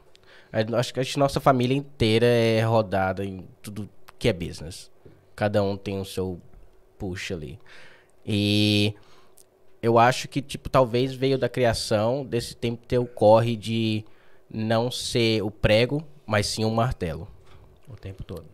Acho 0.78 0.94
que 0.94 1.00
a 1.00 1.04
nossa 1.18 1.38
família 1.38 1.76
inteira 1.76 2.25
é 2.25 2.62
rodada 2.62 3.22
em 3.22 3.46
tudo 3.60 3.87
que 4.18 4.26
é 4.26 4.32
business. 4.32 4.90
Cada 5.37 5.62
um 5.62 5.76
tem 5.76 6.00
o 6.00 6.04
seu 6.06 6.40
push 6.96 7.30
ali. 7.30 7.58
E 8.25 8.94
eu 9.82 9.98
acho 9.98 10.28
que, 10.28 10.40
tipo, 10.40 10.70
talvez 10.70 11.14
veio 11.14 11.37
da 11.37 11.46
criação 11.46 12.25
desse 12.25 12.56
tempo 12.56 12.87
ter 12.87 12.96
o 12.96 13.04
corre 13.04 13.54
de 13.54 14.02
não 14.48 14.90
ser 14.90 15.42
o 15.42 15.50
prego, 15.50 16.02
mas 16.25 16.46
sim 16.46 16.64
o 16.64 16.70
martelo. 16.70 17.28
O 17.87 17.96
tempo 17.96 18.25
todo. 18.25 18.46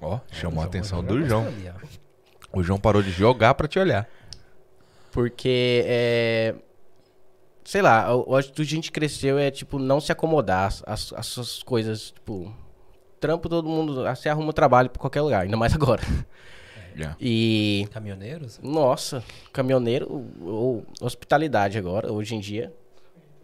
Ó, 0.00 0.18
chamou 0.32 0.62
a 0.62 0.66
atenção 0.66 1.04
do 1.04 1.22
João. 1.28 1.46
ali. 1.46 1.70
O 2.54 2.62
João 2.62 2.80
parou 2.80 3.02
de 3.02 3.10
jogar 3.10 3.52
pra 3.52 3.68
te 3.68 3.78
olhar. 3.78 4.08
Porque 5.12 5.84
é. 5.84 6.54
Sei 7.64 7.82
lá, 7.82 8.08
eu 8.08 8.24
eu 8.28 8.36
acho 8.36 8.52
que 8.52 8.62
a 8.62 8.64
gente 8.64 8.90
cresceu 8.90 9.38
é 9.38 9.50
tipo 9.50 9.78
não 9.78 10.00
se 10.00 10.10
acomodar 10.10 10.66
às- 10.68 10.82
às 10.86 11.12
às 11.12 11.26
suas 11.26 11.62
coisas, 11.62 12.10
tipo. 12.12 12.52
Trampo 13.20 13.48
todo 13.48 13.68
mundo. 13.68 14.02
Você 14.04 14.28
arruma 14.30 14.52
trabalho 14.52 14.88
pra 14.88 14.98
qualquer 15.00 15.20
lugar, 15.20 15.42
ainda 15.42 15.56
mais 15.56 15.72
agora. 15.76 16.02
Já. 16.96 17.14
E. 17.20 17.86
Caminhoneiros? 17.92 18.58
Nossa, 18.62 19.22
caminhoneiro 19.52 20.26
ou 20.40 20.84
hospitalidade 21.00 21.76
agora, 21.78 22.10
hoje 22.12 22.34
em 22.34 22.40
dia. 22.40 22.72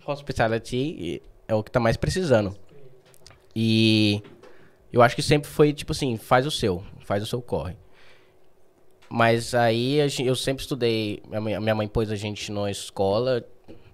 hospitality 0.06 1.22
é 1.46 1.54
o 1.54 1.62
que 1.62 1.70
tá 1.70 1.78
mais 1.78 1.96
precisando. 1.96 2.56
E 3.54 4.22
eu 4.92 5.02
acho 5.02 5.14
que 5.14 5.22
sempre 5.22 5.48
foi 5.48 5.72
tipo 5.72 5.92
assim, 5.92 6.16
faz 6.16 6.46
o 6.46 6.50
seu, 6.50 6.82
faz 7.04 7.22
o 7.22 7.26
seu 7.26 7.40
corre. 7.42 7.76
Mas 9.08 9.54
aí 9.54 9.98
eu 10.24 10.34
sempre 10.34 10.62
estudei, 10.62 11.22
minha 11.28 11.40
mãe, 11.40 11.60
minha 11.60 11.74
mãe 11.74 11.86
pôs 11.88 12.10
a 12.10 12.16
gente 12.16 12.50
numa 12.50 12.70
escola, 12.70 13.44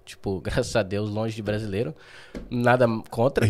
tipo, 0.05 0.39
graças 0.43 0.75
a 0.75 0.83
Deus, 0.83 1.09
longe 1.09 1.35
de 1.35 1.41
brasileiro. 1.41 1.95
Nada 2.49 2.87
contra, 3.09 3.49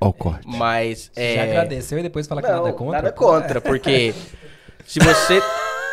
Ó 0.00 0.08
o 0.08 0.12
corte. 0.12 0.46
mas 0.46 1.10
Já 1.14 1.22
é 1.22 1.42
agradeceu 1.42 1.98
e 1.98 2.02
depois 2.02 2.26
fala 2.26 2.42
que 2.42 2.48
não, 2.48 2.56
nada 2.56 2.72
contra. 2.72 3.02
Nada 3.02 3.12
pô. 3.12 3.26
contra, 3.26 3.60
porque 3.60 4.14
se 4.84 4.98
você 5.00 5.40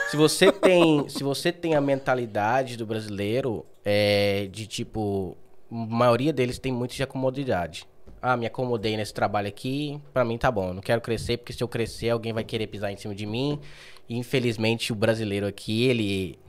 se 0.10 0.18
você 0.18 0.52
tem 0.52 1.08
se 1.10 1.24
você 1.24 1.52
tem 1.52 1.76
a 1.76 1.82
mentalidade 1.82 2.78
do 2.78 2.86
brasileiro 2.86 3.66
é, 3.84 4.48
de 4.52 4.68
tipo 4.68 5.36
a 5.72 5.76
maioria 5.76 6.32
deles 6.32 6.60
tem 6.60 6.72
muito 6.72 6.94
de 6.94 7.04
acomodidade. 7.04 7.88
Ah, 8.22 8.38
me 8.38 8.46
acomodei 8.46 8.96
nesse 8.96 9.14
trabalho 9.14 9.50
aqui, 9.50 10.00
pra 10.14 10.24
mim 10.24 10.38
tá 10.38 10.50
bom. 10.50 10.74
Não 10.74 10.82
quero 10.82 11.02
crescer 11.02 11.38
porque 11.38 11.52
se 11.52 11.62
eu 11.62 11.68
crescer 11.68 12.10
alguém 12.10 12.32
vai 12.32 12.44
querer 12.44 12.68
pisar 12.68 12.90
em 12.92 12.96
cima 12.96 13.14
de 13.14 13.26
mim. 13.26 13.60
E, 14.08 14.18
infelizmente 14.18 14.94
o 14.94 14.96
brasileiro 14.96 15.46
aqui 15.46 15.86
ele 15.86 16.40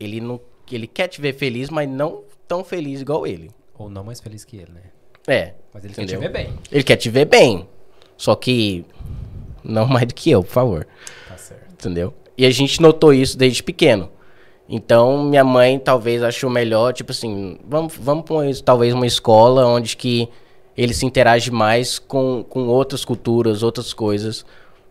ele 0.00 0.20
não 0.20 0.40
ele 0.70 0.86
quer 0.86 1.08
te 1.08 1.20
ver 1.20 1.34
feliz, 1.34 1.68
mas 1.68 1.88
não 1.88 2.24
tão 2.52 2.62
feliz 2.62 3.00
igual 3.00 3.26
ele. 3.26 3.50
Ou 3.78 3.88
não 3.88 4.04
mais 4.04 4.20
feliz 4.20 4.44
que 4.44 4.56
ele, 4.58 4.72
né? 4.72 4.82
É. 5.26 5.54
Mas 5.72 5.84
ele 5.84 5.92
Entendeu? 5.94 6.20
quer 6.20 6.26
te 6.28 6.32
ver 6.32 6.44
bem. 6.44 6.52
Ele 6.70 6.82
quer 6.84 6.96
te 6.96 7.10
ver 7.10 7.24
bem. 7.24 7.68
Só 8.16 8.34
que 8.34 8.84
não 9.64 9.86
mais 9.86 10.06
do 10.06 10.14
que 10.14 10.30
eu, 10.30 10.42
por 10.42 10.50
favor. 10.52 10.86
Tá 11.28 11.36
certo. 11.38 11.72
Entendeu? 11.72 12.12
E 12.36 12.44
a 12.44 12.50
gente 12.50 12.82
notou 12.82 13.14
isso 13.14 13.38
desde 13.38 13.62
pequeno. 13.62 14.10
Então, 14.68 15.24
minha 15.24 15.42
mãe 15.44 15.78
talvez 15.78 16.22
achou 16.22 16.50
melhor, 16.50 16.92
tipo 16.92 17.10
assim, 17.12 17.58
vamos, 17.66 17.94
vamos 17.96 18.24
pra 18.24 18.34
uma- 18.34 18.54
talvez 18.64 18.92
uma 18.94 19.06
escola 19.06 19.66
onde 19.66 19.96
que 19.96 20.28
ele 20.76 20.92
se 20.94 21.04
interage 21.06 21.50
mais 21.50 21.98
com, 21.98 22.44
com 22.48 22.68
outras 22.68 23.04
culturas, 23.04 23.62
outras 23.62 23.92
coisas, 23.92 24.44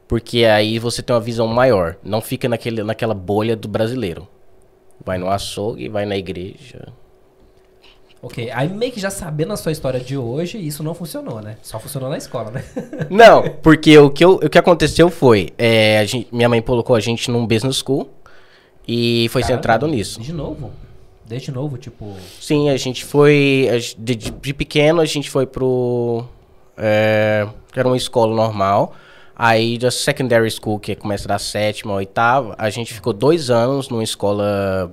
porque 0.08 0.46
aí 0.46 0.78
você 0.80 1.02
tem 1.02 1.14
uma 1.16 1.22
visão 1.22 1.48
maior. 1.48 1.96
Não 2.04 2.22
fica 2.22 2.50
naquele, 2.50 2.84
naquela 2.84 3.14
bolha 3.14 3.56
do 3.56 3.68
brasileiro. 3.68 4.28
Vai 5.04 5.18
no 5.18 5.30
açougue, 5.30 5.88
vai 5.90 6.06
na 6.06 6.18
igreja. 6.18 6.92
Ok, 8.24 8.52
aí 8.54 8.70
meio 8.70 8.92
que 8.92 9.00
já 9.00 9.10
sabendo 9.10 9.52
a 9.52 9.58
sua 9.58 9.72
história 9.72 10.00
de 10.00 10.16
hoje, 10.16 10.58
isso 10.60 10.84
não 10.84 10.94
funcionou, 10.94 11.42
né? 11.42 11.58
Só 11.64 11.80
funcionou 11.80 12.08
na 12.10 12.18
escola, 12.18 12.52
né? 12.52 12.64
Não, 13.10 13.42
porque 13.64 13.98
o 13.98 14.12
que, 14.12 14.24
eu- 14.24 14.36
o 14.36 14.48
que 14.50 14.60
aconteceu 14.60 15.10
foi, 15.10 15.50
é, 15.58 15.98
a 15.98 16.06
gente- 16.06 16.28
minha 16.32 16.48
mãe 16.48 16.62
colocou 16.62 16.96
a 16.96 17.00
gente 17.00 17.32
num 17.32 17.48
business 17.48 17.78
school 17.78 18.08
e 18.88 19.28
foi 19.30 19.42
Caramba, 19.42 19.58
centrado 19.58 19.88
nisso. 19.88 20.22
De 20.22 20.32
novo? 20.32 20.72
Desde 21.26 21.52
novo, 21.52 21.78
tipo. 21.78 22.14
Sim, 22.40 22.70
a 22.70 22.78
gente 22.78 23.04
foi. 23.06 23.68
De, 23.98 24.16
de- 24.16 24.54
pequeno 24.54 25.02
a 25.02 25.06
gente 25.06 25.30
foi 25.30 25.46
pro. 25.48 26.24
É, 26.78 27.48
era 27.76 27.88
uma 27.88 27.98
escola 27.98 28.36
normal. 28.36 28.94
Aí 29.36 29.78
da 29.80 29.90
secondary 29.90 30.52
school, 30.52 30.78
que 30.78 30.96
começa 30.96 31.28
da 31.28 31.40
sétima, 31.40 31.94
oitava, 31.94 32.54
a 32.58 32.70
gente 32.70 32.94
ficou 32.94 33.14
dois 33.14 33.50
anos 33.50 33.90
numa 33.90 34.04
escola 34.04 34.92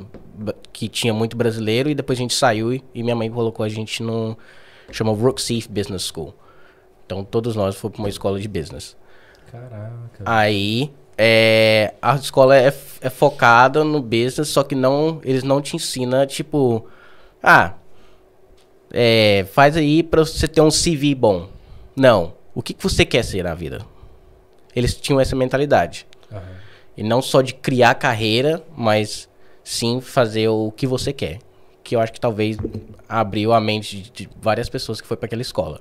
que 0.73 0.89
tinha 0.89 1.13
muito 1.13 1.37
brasileiro 1.37 1.89
e 1.89 1.95
depois 1.95 2.19
a 2.19 2.23
gente 2.23 2.35
saiu 2.35 2.73
e, 2.73 2.83
e 2.95 3.03
minha 3.03 3.17
mãe 3.17 3.31
colocou 3.31 3.65
a 3.65 3.69
gente 3.69 4.03
num. 4.03 4.37
chama 4.91 5.13
Rooksheath 5.13 5.69
Business 5.69 6.11
School. 6.13 6.35
Então 7.07 7.25
todos 7.25 7.57
nós 7.57 7.77
fomos 7.77 7.97
pra 7.97 8.03
uma 8.03 8.09
escola 8.09 8.39
de 8.39 8.49
business. 8.49 8.97
Caraca. 9.51 10.23
Aí 10.25 10.93
é, 11.17 11.95
a 12.01 12.15
escola 12.15 12.57
é, 12.57 12.67
é 12.67 13.11
focada 13.11 13.83
no 13.83 14.01
business, 14.01 14.49
só 14.49 14.63
que 14.63 14.75
não 14.75 15.21
eles 15.25 15.43
não 15.43 15.61
te 15.61 15.75
ensinam, 15.75 16.27
tipo, 16.27 16.87
ah, 17.43 17.75
é, 18.93 19.47
faz 19.53 19.77
aí 19.77 20.03
pra 20.03 20.25
você 20.25 20.47
ter 20.47 20.61
um 20.61 20.71
CV 20.71 21.15
bom. 21.15 21.49
Não. 21.97 22.35
O 22.55 22.63
que, 22.63 22.75
que 22.75 22.83
você 22.83 23.05
quer 23.05 23.25
ser 23.25 23.45
na 23.45 23.55
vida? 23.55 23.85
Eles 24.75 24.95
tinham 24.95 25.21
essa 25.21 25.35
mentalidade. 25.35 26.07
Aham. 26.31 26.59
E 26.97 27.03
não 27.05 27.23
só 27.23 27.43
de 27.43 27.55
criar 27.55 27.95
carreira, 27.95 28.61
mas 28.77 29.28
sim 29.69 30.01
fazer 30.01 30.49
o 30.49 30.73
que 30.75 30.87
você 30.87 31.13
quer. 31.13 31.41
Que 31.85 31.95
eu 31.95 32.01
acho 32.01 32.13
que 32.13 32.21
talvez 32.21 32.57
abriu 33.09 33.53
a 33.53 33.61
mente 33.61 34.01
de, 34.01 34.11
de 34.11 34.31
várias 34.41 34.69
pessoas 34.69 35.01
que 35.01 35.07
foi 35.07 35.17
para 35.17 35.27
aquela 35.27 35.43
escola. 35.43 35.81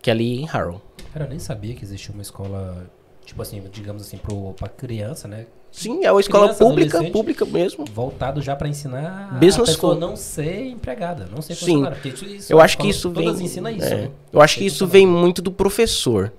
Que 0.00 0.08
é 0.10 0.12
ali 0.12 0.40
em 0.40 0.46
Harrow. 0.46 0.80
Cara, 1.12 1.24
eu 1.24 1.28
nem 1.28 1.38
sabia 1.40 1.74
que 1.74 1.84
existia 1.84 2.12
uma 2.14 2.22
escola, 2.22 2.86
tipo 3.24 3.42
assim, 3.42 3.60
digamos 3.72 4.02
assim, 4.02 4.16
pro, 4.18 4.52
pra 4.54 4.68
criança, 4.68 5.26
né? 5.26 5.46
Sim, 5.70 6.04
é 6.04 6.10
uma 6.10 6.20
escola 6.20 6.44
Criança, 6.46 6.64
pública, 6.64 7.04
pública 7.10 7.44
mesmo. 7.44 7.84
Voltado 7.92 8.40
já 8.40 8.54
pra 8.56 8.68
ensinar 8.68 9.34
Business 9.34 9.56
a 9.56 9.72
pessoa 9.72 9.94
school. 9.94 10.08
não 10.08 10.16
ser 10.16 10.66
empregada, 10.66 11.28
não 11.30 11.42
ser 11.42 11.54
Sim. 11.56 11.84
isso, 12.04 12.52
Eu 12.52 12.60
acho 12.60 12.78
que 12.78 12.88
isso 12.88 13.10
vem. 13.10 13.24
Todas 13.26 13.40
ensinam 13.40 13.70
isso, 13.70 13.84
é, 13.86 13.96
né? 14.02 14.10
Eu 14.32 14.40
acho 14.40 14.58
que 14.58 14.64
isso 14.66 14.86
vem 14.86 15.06
muito 15.06 15.42
do 15.42 15.50
professor. 15.52 16.32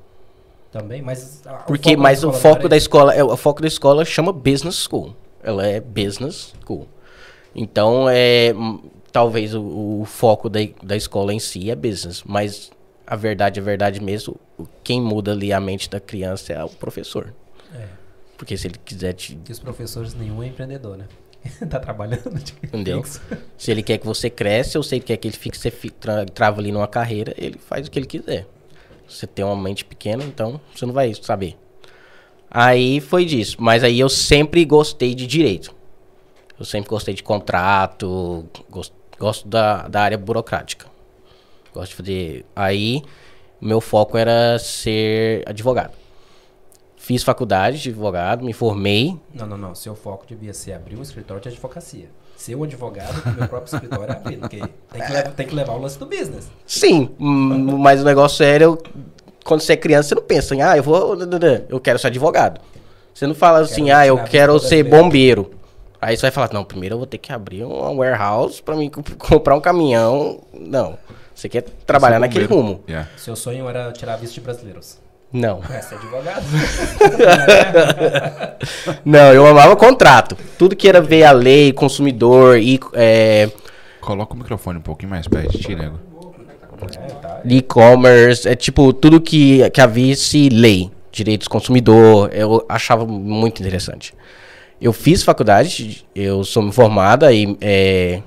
Também, 0.72 1.02
mas... 1.02 1.42
a- 1.46 1.54
Porque, 1.60 1.96
mas 1.98 2.24
o 2.24 2.32
foco 2.32 2.68
da 2.70 2.76
escola, 2.78 3.14
é, 3.14 3.24
o 3.24 3.36
foco 3.38 3.62
da 3.62 3.68
escola 3.68 4.04
chama 4.06 4.32
Business 4.34 4.88
School. 4.88 5.14
Ela 5.44 5.66
é 5.68 5.80
Business 5.80 6.54
School. 6.66 6.88
Então, 7.56 8.08
é, 8.10 8.54
hum, 8.56 8.82
talvez 9.12 9.54
o, 9.56 10.02
o 10.02 10.06
foco 10.06 10.50
da, 10.50 10.60
da 10.84 10.96
escola 10.96 11.34
em 11.34 11.40
si 11.40 11.70
é 11.72 11.76
business, 11.76 12.24
mas 12.26 12.72
a 13.08 13.16
verdade, 13.16 13.60
a 13.60 13.64
verdade 13.64 14.02
mesmo, 14.02 14.36
quem 14.84 15.02
muda 15.02 15.32
ali 15.32 15.52
a 15.52 15.60
mente 15.60 15.90
da 15.90 16.00
criança 16.00 16.54
é 16.54 16.64
o 16.64 16.70
professor. 16.70 17.34
É, 17.74 17.88
Porque 18.38 18.56
se 18.58 18.68
ele 18.68 18.76
quiser 18.84 19.14
te, 19.14 19.36
que 19.44 19.52
os 19.52 19.60
professores 19.60 20.14
nenhum 20.14 20.44
é 20.44 20.48
empreendedor, 20.48 20.98
né? 20.98 21.06
tá 21.70 21.80
trabalhando 21.80 22.38
de 22.38 22.54
Entendeu? 22.64 23.02
fixo. 23.02 23.22
se 23.58 23.72
ele 23.72 23.82
quer 23.82 23.98
que 23.98 24.06
você 24.06 24.30
cresça, 24.30 24.78
ou 24.78 24.84
se 24.84 24.96
ele 24.96 25.04
quer 25.06 25.18
que 25.18 25.28
ele 25.28 25.38
fique, 25.38 25.58
você 25.58 25.72
tra- 25.72 26.26
trava 26.26 26.60
ali 26.60 26.72
numa 26.72 26.88
carreira, 26.88 27.34
ele 27.38 27.58
faz 27.58 27.88
o 27.88 27.92
que 27.92 27.98
ele 27.98 28.06
quiser. 28.06 28.46
Você 29.08 29.26
tem 29.26 29.44
uma 29.44 29.56
mente 29.56 29.84
pequena, 29.86 30.24
então 30.24 30.62
você 30.76 30.86
não 30.86 30.94
vai 30.94 31.12
saber. 31.16 31.58
Aí 32.50 33.00
foi 33.00 33.26
disso. 33.26 33.58
Mas 33.60 33.84
aí 33.84 34.00
eu 34.00 34.10
sempre 34.10 34.64
gostei 34.66 35.14
de 35.14 35.28
direito. 35.28 35.74
Eu 36.60 36.66
sempre 36.66 36.90
gostei 36.90 37.14
de 37.14 37.24
contrato, 37.24 38.46
gos- 38.70 38.92
gosto 39.18 39.48
da, 39.48 39.88
da 39.88 40.02
área 40.02 40.18
burocrática. 40.18 40.88
Gosto 41.74 41.92
de 41.92 41.96
fazer. 41.96 42.46
Aí, 42.56 43.04
meu 43.62 43.80
foco 43.80 44.18
era 44.18 44.58
ser 44.60 45.44
advogado. 45.48 45.94
Fiz 46.98 47.24
faculdade 47.24 47.82
de 47.82 47.90
advogado, 47.90 48.44
me 48.44 48.52
formei. 48.54 49.18
Não, 49.34 49.48
não, 49.48 49.58
não. 49.58 49.74
Seu 49.76 49.96
foco 49.96 50.26
devia 50.28 50.54
ser 50.54 50.74
abrir 50.74 50.98
um 50.98 51.02
escritório 51.02 51.42
de 51.42 51.50
advocacia. 51.50 52.10
Ser 52.36 52.56
um 52.56 52.64
advogado 52.64 53.22
com 53.22 53.30
meu 53.32 53.48
próprio 53.48 53.74
escritório 53.74 54.14
é 54.14 54.18
abrir. 54.18 54.38
Porque 54.38 54.58
tem 54.92 55.02
que, 55.02 55.12
levar, 55.14 55.32
tem 55.32 55.48
que 55.48 55.56
levar 55.56 55.74
o 55.74 55.80
lance 55.82 55.98
do 55.98 56.06
business. 56.06 56.50
Sim, 56.66 57.10
hum, 57.20 57.78
mas 57.78 58.02
o 58.02 58.06
negócio 58.06 58.44
é 58.46 58.58
eu, 58.64 58.78
quando 59.50 59.62
você 59.62 59.74
é 59.74 59.78
criança, 59.78 60.10
você 60.10 60.16
não 60.16 60.22
pensa 60.22 60.54
em, 60.54 60.62
ah, 60.62 60.78
eu 60.78 60.84
vou, 60.84 61.18
eu 61.70 61.80
quero 61.80 61.98
ser 61.98 62.06
advogado. 62.06 62.62
Você 63.12 63.26
não 63.26 63.34
fala 63.34 63.62
assim, 63.62 63.86
Quero 63.86 63.98
ah, 63.98 64.06
eu 64.06 64.18
quero 64.20 64.60
ser 64.60 64.84
bombeiro. 64.84 65.50
Aí 66.00 66.16
você 66.16 66.22
vai 66.22 66.32
falar, 66.32 66.52
não, 66.54 66.64
primeiro 66.64 66.94
eu 66.94 67.00
vou 67.00 67.08
ter 67.08 67.18
que 67.18 67.34
abrir 67.34 67.64
uma 67.64 67.92
warehouse 67.92 68.62
pra 68.62 68.76
mim 68.76 68.92
comp- 68.92 69.10
comprar 69.18 69.56
um 69.56 69.60
caminhão. 69.60 70.42
Não, 70.54 71.00
você 71.34 71.50
quer 71.50 71.64
trabalhar 71.84 72.20
naquele 72.20 72.46
rumo. 72.46 72.84
Yeah. 72.88 73.10
Seu 73.18 73.36
sonho 73.36 73.68
era 73.68 73.92
tirar 73.92 74.18
visto 74.18 74.36
de 74.36 74.42
brasileiros. 74.42 75.00
Não, 75.34 75.62
É, 75.68 75.82
ser 75.82 75.96
advogado. 75.96 76.46
não, 79.04 79.34
eu 79.34 79.48
amava 79.48 79.76
contrato. 79.76 80.38
Tudo 80.60 80.76
que 80.76 80.88
era 80.88 81.02
ver 81.02 81.24
a 81.24 81.32
lei, 81.32 81.74
consumidor 81.74 82.60
e 82.60 82.80
é, 82.94 83.50
Coloca 84.00 84.34
o 84.34 84.38
microfone 84.38 84.78
um 84.78 84.84
pouquinho 84.84 85.10
mais 85.10 85.28
perto 85.28 85.52
de 85.52 85.60
ti, 85.60 85.76
nego. 85.76 86.00
É, 86.86 87.08
tá. 87.22 87.42
e-commerce, 87.46 88.48
é 88.48 88.56
tipo 88.56 88.92
tudo 88.94 89.20
que, 89.22 89.68
que 89.72 89.82
havia-se 89.82 90.50
lei, 90.50 90.90
direitos 91.12 91.48
do 91.48 91.52
consumidor, 91.52 92.30
eu 92.34 92.66
achava 92.70 93.06
muito 93.06 93.60
interessante. 93.62 94.14
Eu 94.82 94.94
fiz 94.94 95.24
faculdade, 95.24 96.06
eu 96.16 96.44
sou 96.44 96.72
formada 96.72 97.34
em 97.34 97.58
é, 97.60 98.22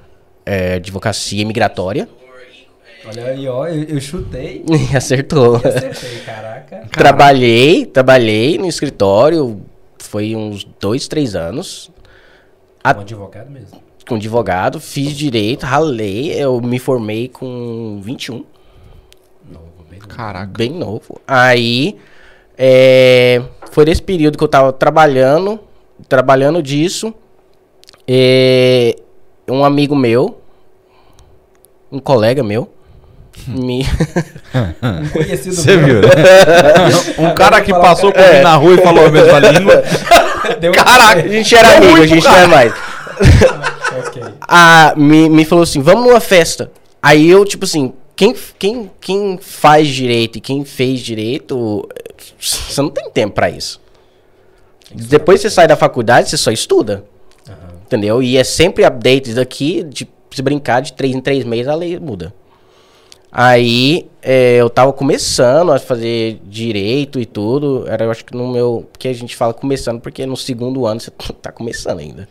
é, 0.44 0.74
advocacia 0.74 1.46
migratória. 1.46 2.08
Olha 3.04 3.24
aí, 3.26 3.48
ó. 3.48 3.66
Eu, 3.66 3.82
eu 3.84 4.00
chutei 4.00 4.64
Acertou. 4.94 5.56
acertei. 5.56 6.20
Caraca. 6.20 6.82
Trabalhei, 6.92 7.84
trabalhei 7.86 8.58
no 8.58 8.66
escritório, 8.66 9.60
foi 9.98 10.36
uns 10.36 10.64
dois, 10.78 11.08
três 11.08 11.34
anos, 11.34 11.90
A- 12.84 12.94
Um 12.96 13.00
advogado 13.00 13.50
mesmo. 13.50 13.80
Com 14.06 14.16
advogado, 14.16 14.80
fiz 14.80 15.16
direito, 15.16 15.64
ralei, 15.64 16.32
eu 16.32 16.60
me 16.60 16.78
formei 16.78 17.28
com 17.28 18.00
21. 18.02 18.44
Novo, 19.50 19.64
bem 19.90 19.98
novo. 20.00 20.08
Caraca. 20.14 20.52
bem 20.58 20.70
novo. 20.70 21.20
Aí, 21.26 21.96
é, 22.58 23.42
foi 23.70 23.84
nesse 23.84 24.02
período 24.02 24.36
que 24.36 24.44
eu 24.44 24.48
tava 24.48 24.72
trabalhando, 24.72 25.58
trabalhando 26.08 26.62
disso. 26.62 27.14
é, 28.06 28.96
um 29.48 29.64
amigo 29.64 29.94
meu, 29.94 30.40
um 31.90 31.98
colega 31.98 32.42
meu, 32.42 32.70
me... 33.46 33.84
Um 34.54 35.08
conhecido 35.08 35.54
Você 35.54 35.76
viu, 35.78 36.02
né? 36.02 36.08
Um 37.18 37.34
cara 37.34 37.60
que 37.62 37.72
passou 37.72 38.12
por 38.12 38.20
É. 38.20 38.36
mim 38.38 38.42
na 38.42 38.54
rua 38.56 38.74
e 38.74 38.78
falou 38.82 39.06
a 39.06 39.10
mesma 39.10 39.38
língua. 39.50 39.82
Caraca, 40.84 41.22
a 41.22 41.28
gente 41.28 41.54
era 41.54 41.76
amigo, 41.78 42.02
a 42.02 42.06
gente 42.06 42.24
não 42.24 42.36
é 42.36 42.46
mais. 42.46 42.74
Ok. 44.06 44.22
Ah, 44.54 44.92
me, 44.96 45.30
me 45.30 45.44
falou 45.46 45.62
assim, 45.62 45.80
vamos 45.80 46.04
numa 46.04 46.20
festa. 46.20 46.70
Aí 47.02 47.30
eu, 47.30 47.42
tipo 47.44 47.64
assim, 47.64 47.94
quem, 48.14 48.34
quem, 48.58 48.90
quem 49.00 49.38
faz 49.40 49.88
direito 49.88 50.36
e 50.36 50.40
quem 50.40 50.64
fez 50.64 51.00
direito, 51.00 51.88
você 52.38 52.82
não 52.82 52.90
tem 52.90 53.10
tempo 53.10 53.34
pra 53.34 53.48
isso. 53.48 53.80
Depois 54.94 55.40
você 55.40 55.48
sai 55.48 55.66
da 55.66 55.76
faculdade, 55.76 56.28
você 56.28 56.36
só 56.36 56.50
estuda. 56.50 57.04
Entendeu? 57.86 58.22
E 58.22 58.36
é 58.36 58.44
sempre 58.44 58.84
updates 58.84 59.36
aqui, 59.36 59.82
de 59.82 60.08
se 60.30 60.42
brincar 60.42 60.80
de 60.80 60.92
três 60.92 61.14
em 61.14 61.20
três 61.20 61.44
meses, 61.44 61.68
a 61.68 61.74
lei 61.74 61.98
muda. 61.98 62.34
Aí 63.30 64.10
é, 64.20 64.56
eu 64.56 64.68
tava 64.68 64.92
começando 64.92 65.72
a 65.72 65.78
fazer 65.78 66.38
direito 66.44 67.18
e 67.18 67.24
tudo. 67.24 67.84
Era, 67.88 68.04
eu 68.04 68.10
acho 68.10 68.24
que 68.24 68.36
no 68.36 68.48
meu. 68.48 68.86
Porque 68.92 69.08
a 69.08 69.12
gente 69.12 69.34
fala 69.34 69.54
começando, 69.54 70.00
porque 70.00 70.26
no 70.26 70.36
segundo 70.36 70.86
ano 70.86 71.00
você 71.00 71.10
tá 71.40 71.50
começando 71.50 72.00
ainda. 72.00 72.28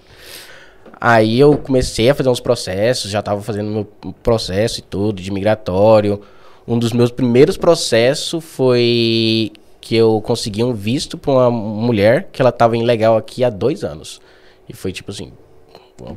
Aí 1.04 1.40
eu 1.40 1.58
comecei 1.58 2.12
a 2.12 2.14
fazer 2.14 2.30
uns 2.30 2.40
processos, 2.40 3.10
já 3.10 3.24
tava 3.24 3.42
fazendo 3.42 3.72
meu 3.72 3.86
processo 4.22 4.80
e 4.80 4.84
tudo, 4.84 5.20
de 5.20 5.32
migratório. 5.32 6.22
Um 6.68 6.78
dos 6.78 6.94
meus 6.94 7.10
primeiros 7.10 7.58
processos 7.58 8.44
foi 8.46 9.52
que 9.82 9.96
eu 9.96 10.22
consegui 10.22 10.64
um 10.64 10.74
visto 10.76 11.18
pra 11.18 11.32
uma 11.32 11.50
mulher 11.50 12.30
que 12.32 12.40
ela 12.40 12.52
tava 12.52 12.78
ilegal 12.78 13.18
aqui 13.18 13.44
há 13.44 13.50
dois 13.50 13.84
anos. 13.84 14.22
E 14.70 14.74
foi 14.76 14.92
tipo 14.92 15.10
assim. 15.10 15.32
Uma 16.00 16.16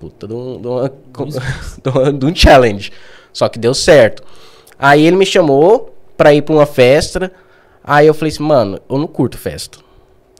puta 0.00 0.26
de 0.26 0.34
um, 0.34 0.60
de 0.60 0.66
uma- 0.66 0.88
de 2.18 2.26
um 2.26 2.34
challenge. 2.34 2.90
Só 3.32 3.48
que 3.48 3.56
deu 3.58 3.72
certo. 3.72 4.24
Aí 4.76 5.06
ele 5.06 5.16
me 5.16 5.24
chamou 5.24 5.94
pra 6.16 6.34
ir 6.34 6.42
pra 6.42 6.54
uma 6.56 6.66
festa. 6.66 7.30
Aí 7.84 8.08
eu 8.08 8.14
falei 8.14 8.32
assim, 8.32 8.42
mano, 8.42 8.80
eu 8.90 8.98
não 8.98 9.06
curto 9.06 9.38
festa. 9.38 9.78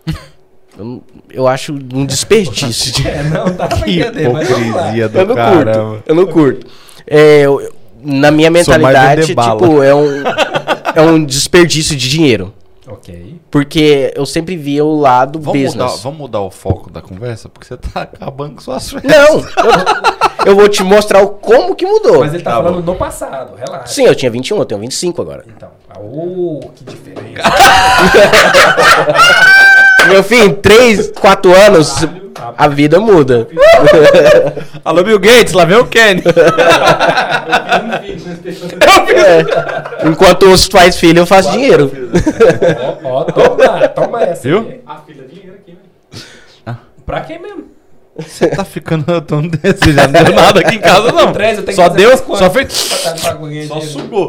Eu, 0.79 1.03
eu 1.31 1.49
acho 1.49 1.73
um 1.73 2.07
desperdício. 2.07 2.93
de- 2.93 3.07
É, 3.09 3.23
não, 3.25 3.45
dá 3.55 3.67
pra 3.69 3.79
Que 3.83 4.01
entender, 4.01 4.29
mas 4.33 4.49
vamos 4.49 4.69
lá. 4.69 4.75
hipocrisia 4.75 5.09
do 5.09 5.19
eu 5.19 5.27
não 5.27 5.35
caramba. 5.35 5.73
curto. 5.91 6.03
Eu 6.07 6.15
não 6.15 6.27
curto. 6.27 6.67
É, 7.07 7.41
eu- 7.43 7.73
na 8.05 8.31
minha 8.31 8.51
mentalidade, 8.51 9.27
tipo, 9.27 9.83
é 9.83 9.95
um, 9.95 10.23
é 10.97 11.03
um 11.03 11.25
desperdício 11.25 11.95
de 11.97 12.09
dinheiro. 12.09 12.53
Ok. 12.89 13.41
Porque 13.51 14.13
eu 14.17 14.27
sempre 14.27 14.57
via 14.57 14.85
o 14.85 14.99
lado 14.99 15.39
Vamos 15.39 15.61
mudar, 15.73 15.85
business. 15.85 16.03
vamos 16.03 16.19
mudar 16.19 16.41
o 16.41 16.51
foco 16.51 16.91
da 16.91 17.01
conversa? 17.01 17.49
Porque 17.49 17.67
você 17.69 17.77
tá 17.77 18.03
acabando 18.03 18.55
com 18.57 18.61
suas 18.61 18.91
festas. 18.91 19.11
Não, 19.11 19.39
eu, 19.39 20.47
eu 20.47 20.57
vou 20.57 20.69
te 20.69 20.83
mostrar 20.83 21.23
o 21.23 21.29
como 21.29 21.77
que 21.77 21.87
mudou. 21.87 22.21
Mas 22.21 22.35
ele 22.35 22.43
tá, 22.43 22.51
Tá 22.57 22.63
falando 22.63 22.83
no 22.85 22.95
passado, 22.97 23.55
relaxa. 23.57 23.87
Sim, 23.87 24.05
eu 24.07 24.15
tinha 24.17 24.31
21, 24.31 24.59
eu 24.59 24.65
tenho 24.65 24.81
25 24.81 25.23
agora. 25.23 25.45
Então, 25.57 25.69
ah, 25.89 26.01
ô, 26.01 26.61
que 26.75 26.85
diferença. 26.85 27.43
Meu 30.09 30.23
filho, 30.23 30.55
3, 30.55 31.13
4 31.13 31.55
anos, 31.55 32.07
a 32.57 32.69
vida 32.69 32.99
muda. 33.01 33.49
Alô, 34.85 35.03
Bill 35.03 35.19
Gates, 35.19 35.53
lá 35.53 35.65
vem 35.65 35.79
o 35.79 35.87
Kenny. 35.87 36.23
É. 39.23 40.09
Enquanto 40.09 40.47
os 40.51 40.67
faz 40.67 40.97
filho, 40.97 41.21
eu 41.21 41.27
faço 41.27 41.53
dinheiro. 41.53 41.91
Ó, 43.05 43.21
ó, 43.21 43.25
toma, 43.25 43.89
toma 43.89 44.23
essa. 44.23 44.43
Viu? 44.43 44.81
A 44.87 44.97
filha 44.99 45.25
dinheiro 45.29 45.55
aqui, 45.55 45.77
velho. 46.65 46.79
Pra 47.07 47.21
quem 47.21 47.41
mesmo? 47.41 47.65
Você 48.17 48.49
tá 48.49 48.65
ficando 48.65 49.21
tão 49.23 49.47
desejando. 49.47 50.13
Não 50.13 50.25
deu 50.25 50.35
nada 50.35 50.61
aqui 50.61 50.77
em 50.77 50.81
casa, 50.81 51.13
não. 51.13 51.33
Só 51.75 51.89
deu, 51.89 52.17
só 52.17 52.51
fez. 52.51 52.73
Só 53.69 53.81
sugou. 53.81 54.29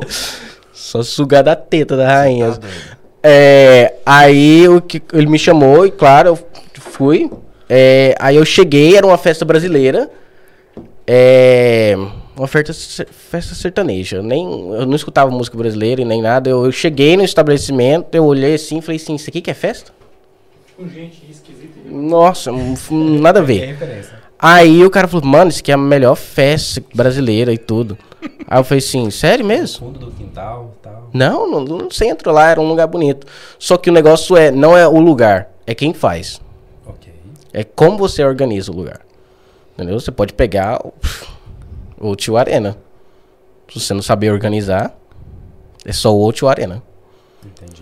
Só 0.71 1.03
sugar 1.03 1.43
da 1.43 1.55
teta 1.55 1.97
da 1.97 2.07
rainha. 2.07 2.57
É, 3.23 3.93
aí 4.05 4.67
o 4.67 4.81
que, 4.81 5.01
ele 5.13 5.27
me 5.27 5.39
chamou 5.39 5.85
e, 5.85 5.91
claro, 5.91 6.29
eu 6.29 6.39
fui. 6.81 7.31
É, 7.69 8.13
aí 8.19 8.35
eu 8.35 8.43
cheguei, 8.43 8.97
era 8.97 9.07
uma 9.07 9.17
festa 9.17 9.45
brasileira. 9.45 10.11
É, 11.07 11.95
uma 12.35 12.47
festa, 12.47 12.73
festa 13.11 13.55
sertaneja. 13.55 14.17
Eu 14.17 14.23
Nem, 14.23 14.45
eu 14.45 14.85
não 14.85 14.95
escutava 14.95 15.31
música 15.31 15.57
brasileira 15.57 16.01
e 16.01 16.05
nem 16.05 16.21
nada. 16.21 16.49
Eu, 16.49 16.65
eu 16.65 16.71
cheguei 16.71 17.15
no 17.15 17.23
estabelecimento, 17.23 18.13
eu 18.13 18.25
olhei 18.25 18.55
assim 18.55 18.79
e 18.79 18.81
falei 18.81 18.97
assim: 18.97 19.15
Isso 19.15 19.29
aqui 19.29 19.41
que 19.41 19.51
é 19.51 19.53
festa? 19.53 19.93
Com 20.75 20.87
gente 20.89 21.25
esquisita. 21.29 21.79
Nossa, 21.85 22.51
nada 22.91 23.39
a 23.39 23.43
ver. 23.43 23.65
referência. 23.65 24.22
Aí 24.45 24.83
o 24.83 24.89
cara 24.89 25.07
falou: 25.07 25.25
Mano, 25.25 25.49
isso 25.49 25.61
aqui 25.61 25.71
é 25.71 25.73
a 25.73 25.77
melhor 25.77 26.15
festa 26.15 26.83
brasileira 26.93 27.53
e 27.53 27.57
tudo. 27.57 27.97
Aí 28.45 28.59
eu 28.59 28.63
falei 28.65 28.79
assim: 28.79 29.09
Sério 29.09 29.45
mesmo? 29.45 29.79
Fundo 29.79 29.99
do 29.99 30.11
quintal 30.11 30.73
tal. 30.81 31.09
Não, 31.13 31.49
no, 31.49 31.61
no 31.61 31.93
centro 31.93 32.29
lá 32.29 32.49
era 32.49 32.59
um 32.59 32.67
lugar 32.67 32.87
bonito. 32.87 33.25
Só 33.57 33.77
que 33.77 33.89
o 33.89 33.93
negócio 33.93 34.35
é, 34.35 34.51
não 34.51 34.75
é 34.75 34.85
o 34.85 34.99
lugar, 34.99 35.49
é 35.65 35.73
quem 35.73 35.93
faz. 35.93 36.41
Ok. 36.85 37.13
É 37.53 37.63
como 37.63 37.97
você 37.97 38.21
organiza 38.21 38.69
o 38.69 38.75
lugar. 38.75 38.99
Entendeu? 39.75 39.97
Você 39.97 40.11
pode 40.11 40.33
pegar 40.33 40.85
o, 40.85 40.93
o 42.09 42.13
Tio 42.13 42.35
Arena. 42.35 42.77
Se 43.71 43.79
você 43.79 43.93
não 43.93 44.01
saber 44.01 44.29
organizar, 44.29 44.93
é 45.85 45.93
só 45.93 46.13
o 46.13 46.33
Tio 46.33 46.49
Arena. 46.49 46.83
Entendi. 47.45 47.81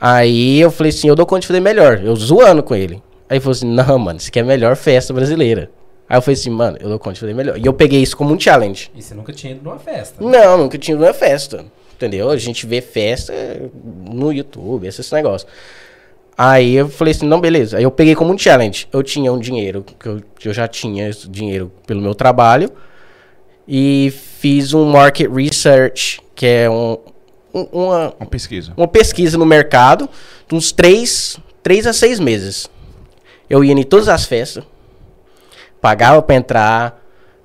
Aí 0.00 0.60
eu 0.60 0.70
falei 0.70 0.90
assim, 0.90 1.08
eu 1.08 1.16
dou 1.16 1.26
conta 1.26 1.40
de 1.40 1.48
fazer 1.48 1.60
melhor. 1.60 2.00
Eu 2.04 2.14
zoando 2.14 2.62
com 2.62 2.76
ele. 2.76 3.02
Aí 3.28 3.36
ele 3.36 3.40
falou 3.40 3.52
assim, 3.52 3.66
não, 3.66 3.98
mano, 3.98 4.18
isso 4.18 4.28
aqui 4.28 4.38
é 4.38 4.42
a 4.42 4.44
melhor 4.44 4.76
festa 4.76 5.12
brasileira. 5.12 5.68
Aí 6.08 6.16
eu 6.16 6.22
falei 6.22 6.38
assim, 6.40 6.50
mano, 6.50 6.78
eu 6.80 6.88
dou 6.88 6.98
conta 6.98 7.14
de 7.14 7.20
fazer 7.20 7.34
melhor. 7.34 7.58
E 7.58 7.66
eu 7.66 7.72
peguei 7.72 8.00
isso 8.02 8.16
como 8.16 8.32
um 8.34 8.40
challenge. 8.40 8.90
E 8.94 9.02
você 9.02 9.14
nunca 9.14 9.32
tinha 9.32 9.52
ido 9.52 9.62
numa 9.62 9.78
festa? 9.78 10.22
né? 10.24 10.38
Não, 10.38 10.56
nunca 10.58 10.78
tinha 10.78 10.96
uma 10.96 11.12
festa. 11.12 11.64
Entendeu? 11.94 12.30
A 12.30 12.36
gente 12.36 12.64
vê 12.66 12.80
festa 12.80 13.32
no 14.06 14.32
YouTube, 14.32 14.86
esses 14.86 15.10
negócios. 15.12 15.50
Aí 16.36 16.76
eu 16.76 16.88
falei 16.88 17.12
assim, 17.12 17.26
não, 17.26 17.40
beleza. 17.40 17.76
Aí 17.78 17.82
eu 17.82 17.90
peguei 17.90 18.14
como 18.14 18.32
um 18.32 18.38
challenge. 18.38 18.86
Eu 18.92 19.02
tinha 19.02 19.32
um 19.32 19.38
dinheiro, 19.38 19.84
que 19.98 20.08
eu, 20.08 20.22
que 20.38 20.48
eu 20.48 20.54
já 20.54 20.66
tinha 20.68 21.08
esse 21.08 21.28
dinheiro 21.28 21.70
pelo 21.86 22.00
meu 22.00 22.14
trabalho. 22.14 22.70
E 23.66 24.12
fiz 24.40 24.72
um 24.72 24.84
market 24.86 25.30
research, 25.30 26.20
que 26.34 26.46
é 26.46 26.70
um, 26.70 26.96
um- 27.52 27.68
uma, 27.72 28.14
Uma 28.18 28.26
pesquisa. 28.26 28.72
uma 28.76 28.88
pesquisa 28.88 29.36
no 29.36 29.44
mercado, 29.44 30.08
de 30.48 30.54
uns 30.54 30.72
três, 30.72 31.36
três 31.62 31.86
a 31.86 31.92
seis 31.92 32.18
meses. 32.18 32.70
Eu 33.50 33.62
ia 33.64 33.72
em 33.72 33.82
todas 33.82 34.08
as 34.08 34.24
festas, 34.24 34.64
pagava 35.80 36.20
pra 36.22 36.34
entrar, 36.36 37.02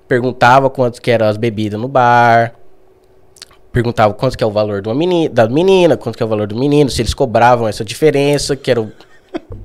perguntava 0.07 0.69
quanto 0.69 1.01
que 1.01 1.09
eram 1.11 1.27
as 1.27 1.37
bebidas 1.37 1.79
no 1.79 1.87
bar, 1.87 2.53
perguntava 3.71 4.13
quanto 4.13 4.37
que 4.37 4.43
é 4.43 4.47
o 4.47 4.51
valor 4.51 4.81
de 4.81 4.87
uma 4.89 4.95
meni- 4.95 5.29
da 5.29 5.47
menina, 5.47 5.97
quanto 5.97 6.15
que 6.15 6.23
é 6.23 6.25
o 6.25 6.29
valor 6.29 6.47
do 6.47 6.55
menino, 6.55 6.89
se 6.89 7.01
eles 7.01 7.13
cobravam 7.13 7.67
essa 7.67 7.83
diferença, 7.83 8.55
que 8.55 8.69
era 8.69 8.81
o 8.81 8.91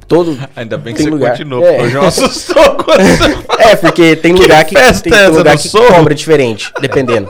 todo... 0.06 0.38
Ainda 0.56 0.78
bem 0.78 0.94
que 0.94 0.98
Tem 1.02 1.06
você 1.08 1.10
lugar. 1.14 1.30
continuou, 1.32 1.62
É. 1.64 1.72
porque 1.72 1.82
eu 1.84 1.90
já 1.90 2.06
assustou 2.08 2.74
quando 2.84 3.02
você 3.02 3.62
É, 3.62 3.76
porque 3.76 4.16
tem 4.16 4.32
lugar 4.32 4.64
que, 4.64 4.74
tem, 5.02 5.12
é 5.12 5.28
lugar 5.28 5.56
que 5.58 5.68
Sorro? 5.68 5.88
cobra 5.94 6.14
diferente, 6.14 6.72
dependendo. 6.80 7.28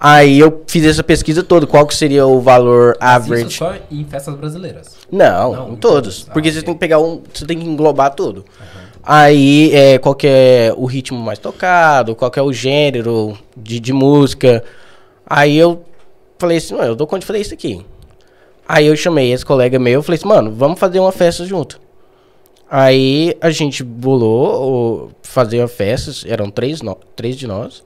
Aí 0.00 0.40
eu 0.40 0.62
fiz 0.66 0.84
essa 0.84 1.02
pesquisa 1.04 1.42
toda, 1.44 1.64
qual 1.66 1.86
que 1.86 1.94
seria 1.94 2.26
o 2.26 2.40
valor 2.40 2.96
Mas 3.00 3.10
average. 3.16 3.46
Isso 3.48 3.58
só 3.58 3.74
em 3.90 4.04
festas 4.04 4.34
brasileiras. 4.34 4.96
Não, 5.12 5.52
Não, 5.52 5.68
em 5.68 5.72
em 5.74 5.76
todos. 5.76 6.22
todos. 6.22 6.32
Porque 6.32 6.48
Ah, 6.48 6.52
você 6.52 6.62
tem 6.62 6.74
que 6.74 6.80
pegar 6.80 6.98
um. 6.98 7.22
Você 7.32 7.44
tem 7.46 7.56
que 7.58 7.64
englobar 7.64 8.12
tudo. 8.12 8.44
Aí, 9.02 9.74
é, 9.74 9.98
qual 9.98 10.16
é 10.22 10.72
o 10.76 10.86
ritmo 10.86 11.18
mais 11.18 11.38
tocado, 11.38 12.14
qual 12.14 12.30
que 12.30 12.38
é 12.38 12.42
o 12.42 12.52
gênero 12.52 13.36
de, 13.56 13.80
de 13.80 13.92
música. 13.92 14.62
Aí 15.26 15.56
eu 15.56 15.82
falei 16.38 16.58
assim, 16.58 16.74
"Não, 16.74 16.84
eu 16.84 16.94
dou 16.94 17.06
conta 17.06 17.20
de 17.20 17.26
fazer 17.26 17.40
isso 17.40 17.54
aqui. 17.54 17.84
Aí 18.68 18.86
eu 18.86 18.96
chamei 18.96 19.32
esse 19.32 19.44
colega 19.44 19.78
meu 19.78 20.00
e 20.00 20.02
falei 20.02 20.18
assim, 20.18 20.28
mano, 20.28 20.52
vamos 20.52 20.78
fazer 20.78 21.00
uma 21.00 21.10
festa 21.12 21.44
junto. 21.44 21.80
Aí 22.70 23.36
a 23.40 23.50
gente 23.50 23.82
bolou 23.82 25.10
fazer 25.22 25.58
uma 25.58 25.68
festa, 25.68 26.10
eram 26.26 26.48
três, 26.48 26.80
no- 26.80 26.98
três 27.16 27.36
de 27.36 27.46
nós. 27.46 27.82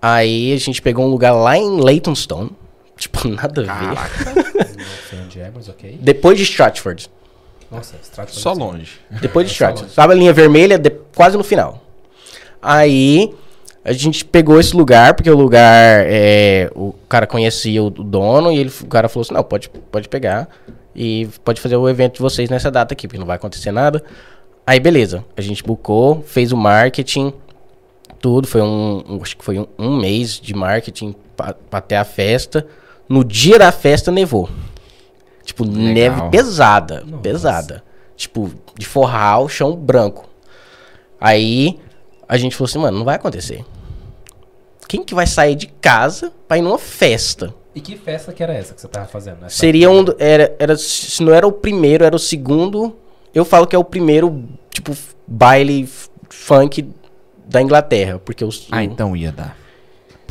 Aí 0.00 0.52
a 0.52 0.56
gente 0.56 0.82
pegou 0.82 1.04
um 1.04 1.08
lugar 1.10 1.32
lá 1.32 1.56
em 1.56 1.80
Leytonstone. 1.80 2.50
Tipo, 2.96 3.26
nada 3.28 3.62
a 3.68 3.74
ver. 3.94 4.72
É. 5.98 6.02
Depois 6.02 6.36
de 6.38 6.44
Stratford. 6.44 7.08
Nossa. 7.72 7.94
Só 8.28 8.52
longe. 8.52 9.00
Depois 9.20 9.50
de 9.50 9.62
É, 9.64 9.68
longe. 9.68 9.84
Tava 9.94 10.12
a 10.12 10.16
linha 10.16 10.32
vermelha 10.32 10.78
de- 10.78 10.90
quase 11.14 11.36
no 11.36 11.42
final. 11.44 11.82
Aí 12.60 13.34
a 13.84 13.92
gente 13.92 14.24
pegou 14.24 14.60
esse 14.60 14.76
lugar, 14.76 15.14
porque 15.14 15.30
o 15.30 15.36
lugar, 15.36 16.04
é, 16.06 16.70
o 16.74 16.92
cara 17.08 17.26
conhecia 17.26 17.82
o, 17.82 17.90
dono 17.90 18.52
e 18.52 18.58
ele, 18.58 18.72
o 18.82 18.86
cara 18.86 19.08
falou 19.08 19.22
assim, 19.22 19.34
não, 19.34 19.42
pode, 19.42 19.68
pode 19.68 20.08
pegar 20.08 20.48
e 20.94 21.28
pode 21.44 21.60
fazer 21.60 21.76
o 21.76 21.88
evento 21.88 22.14
de 22.14 22.20
vocês 22.20 22.48
nessa 22.48 22.70
data 22.70 22.94
aqui, 22.94 23.08
porque 23.08 23.18
não 23.18 23.26
vai 23.26 23.36
acontecer 23.36 23.72
nada. 23.72 24.02
Aí 24.64 24.78
beleza, 24.78 25.24
a 25.36 25.40
gente 25.40 25.64
bucou, 25.64 26.22
fez 26.24 26.52
o 26.52 26.56
marketing, 26.56 27.32
tudo, 28.20 28.46
foi 28.46 28.62
um, 28.62 29.18
acho 29.20 29.36
que 29.36 29.44
foi 29.44 29.58
um, 29.58 29.66
um 29.76 29.96
mês 29.96 30.38
de 30.38 30.54
marketing 30.54 31.16
pra, 31.36 31.54
pra 31.68 31.80
ter 31.80 31.96
a 31.96 32.04
festa. 32.04 32.64
No 33.08 33.24
dia 33.24 33.58
da 33.58 33.72
festa 33.72 34.12
nevou. 34.12 34.48
Tipo, 35.44 35.64
Legal. 35.64 35.92
neve 35.94 36.30
pesada, 36.30 37.02
Nossa. 37.06 37.22
pesada. 37.22 37.84
Tipo, 38.16 38.50
de 38.78 38.86
forrar 38.86 39.40
o 39.40 39.48
chão 39.48 39.74
branco. 39.74 40.28
Aí 41.20 41.78
a 42.28 42.36
gente 42.36 42.54
falou 42.56 42.68
assim, 42.68 42.78
mano, 42.78 42.98
não 42.98 43.04
vai 43.04 43.16
acontecer. 43.16 43.64
Quem 44.88 45.02
que 45.02 45.14
vai 45.14 45.26
sair 45.26 45.54
de 45.54 45.66
casa 45.66 46.32
pra 46.46 46.58
ir 46.58 46.62
numa 46.62 46.78
festa? 46.78 47.54
E 47.74 47.80
que 47.80 47.96
festa 47.96 48.32
que 48.32 48.42
era 48.42 48.52
essa 48.52 48.74
que 48.74 48.80
você 48.80 48.88
tava 48.88 49.06
fazendo? 49.06 49.38
Essa- 49.46 49.56
Seria 49.56 49.90
um. 49.90 50.04
Era, 50.18 50.54
era, 50.58 50.76
se 50.76 51.22
não 51.22 51.32
era 51.32 51.46
o 51.46 51.52
primeiro, 51.52 52.04
era 52.04 52.14
o 52.14 52.18
segundo. 52.18 52.94
Eu 53.34 53.44
falo 53.44 53.66
que 53.66 53.74
é 53.74 53.78
o 53.78 53.84
primeiro, 53.84 54.44
tipo, 54.70 54.94
baile 55.26 55.88
funk 56.28 56.86
da 57.46 57.62
Inglaterra. 57.62 58.18
Porque 58.22 58.44
os. 58.44 58.68
Ah, 58.70 58.78
o- 58.78 58.80
então 58.82 59.16
ia 59.16 59.32
dar. 59.32 59.56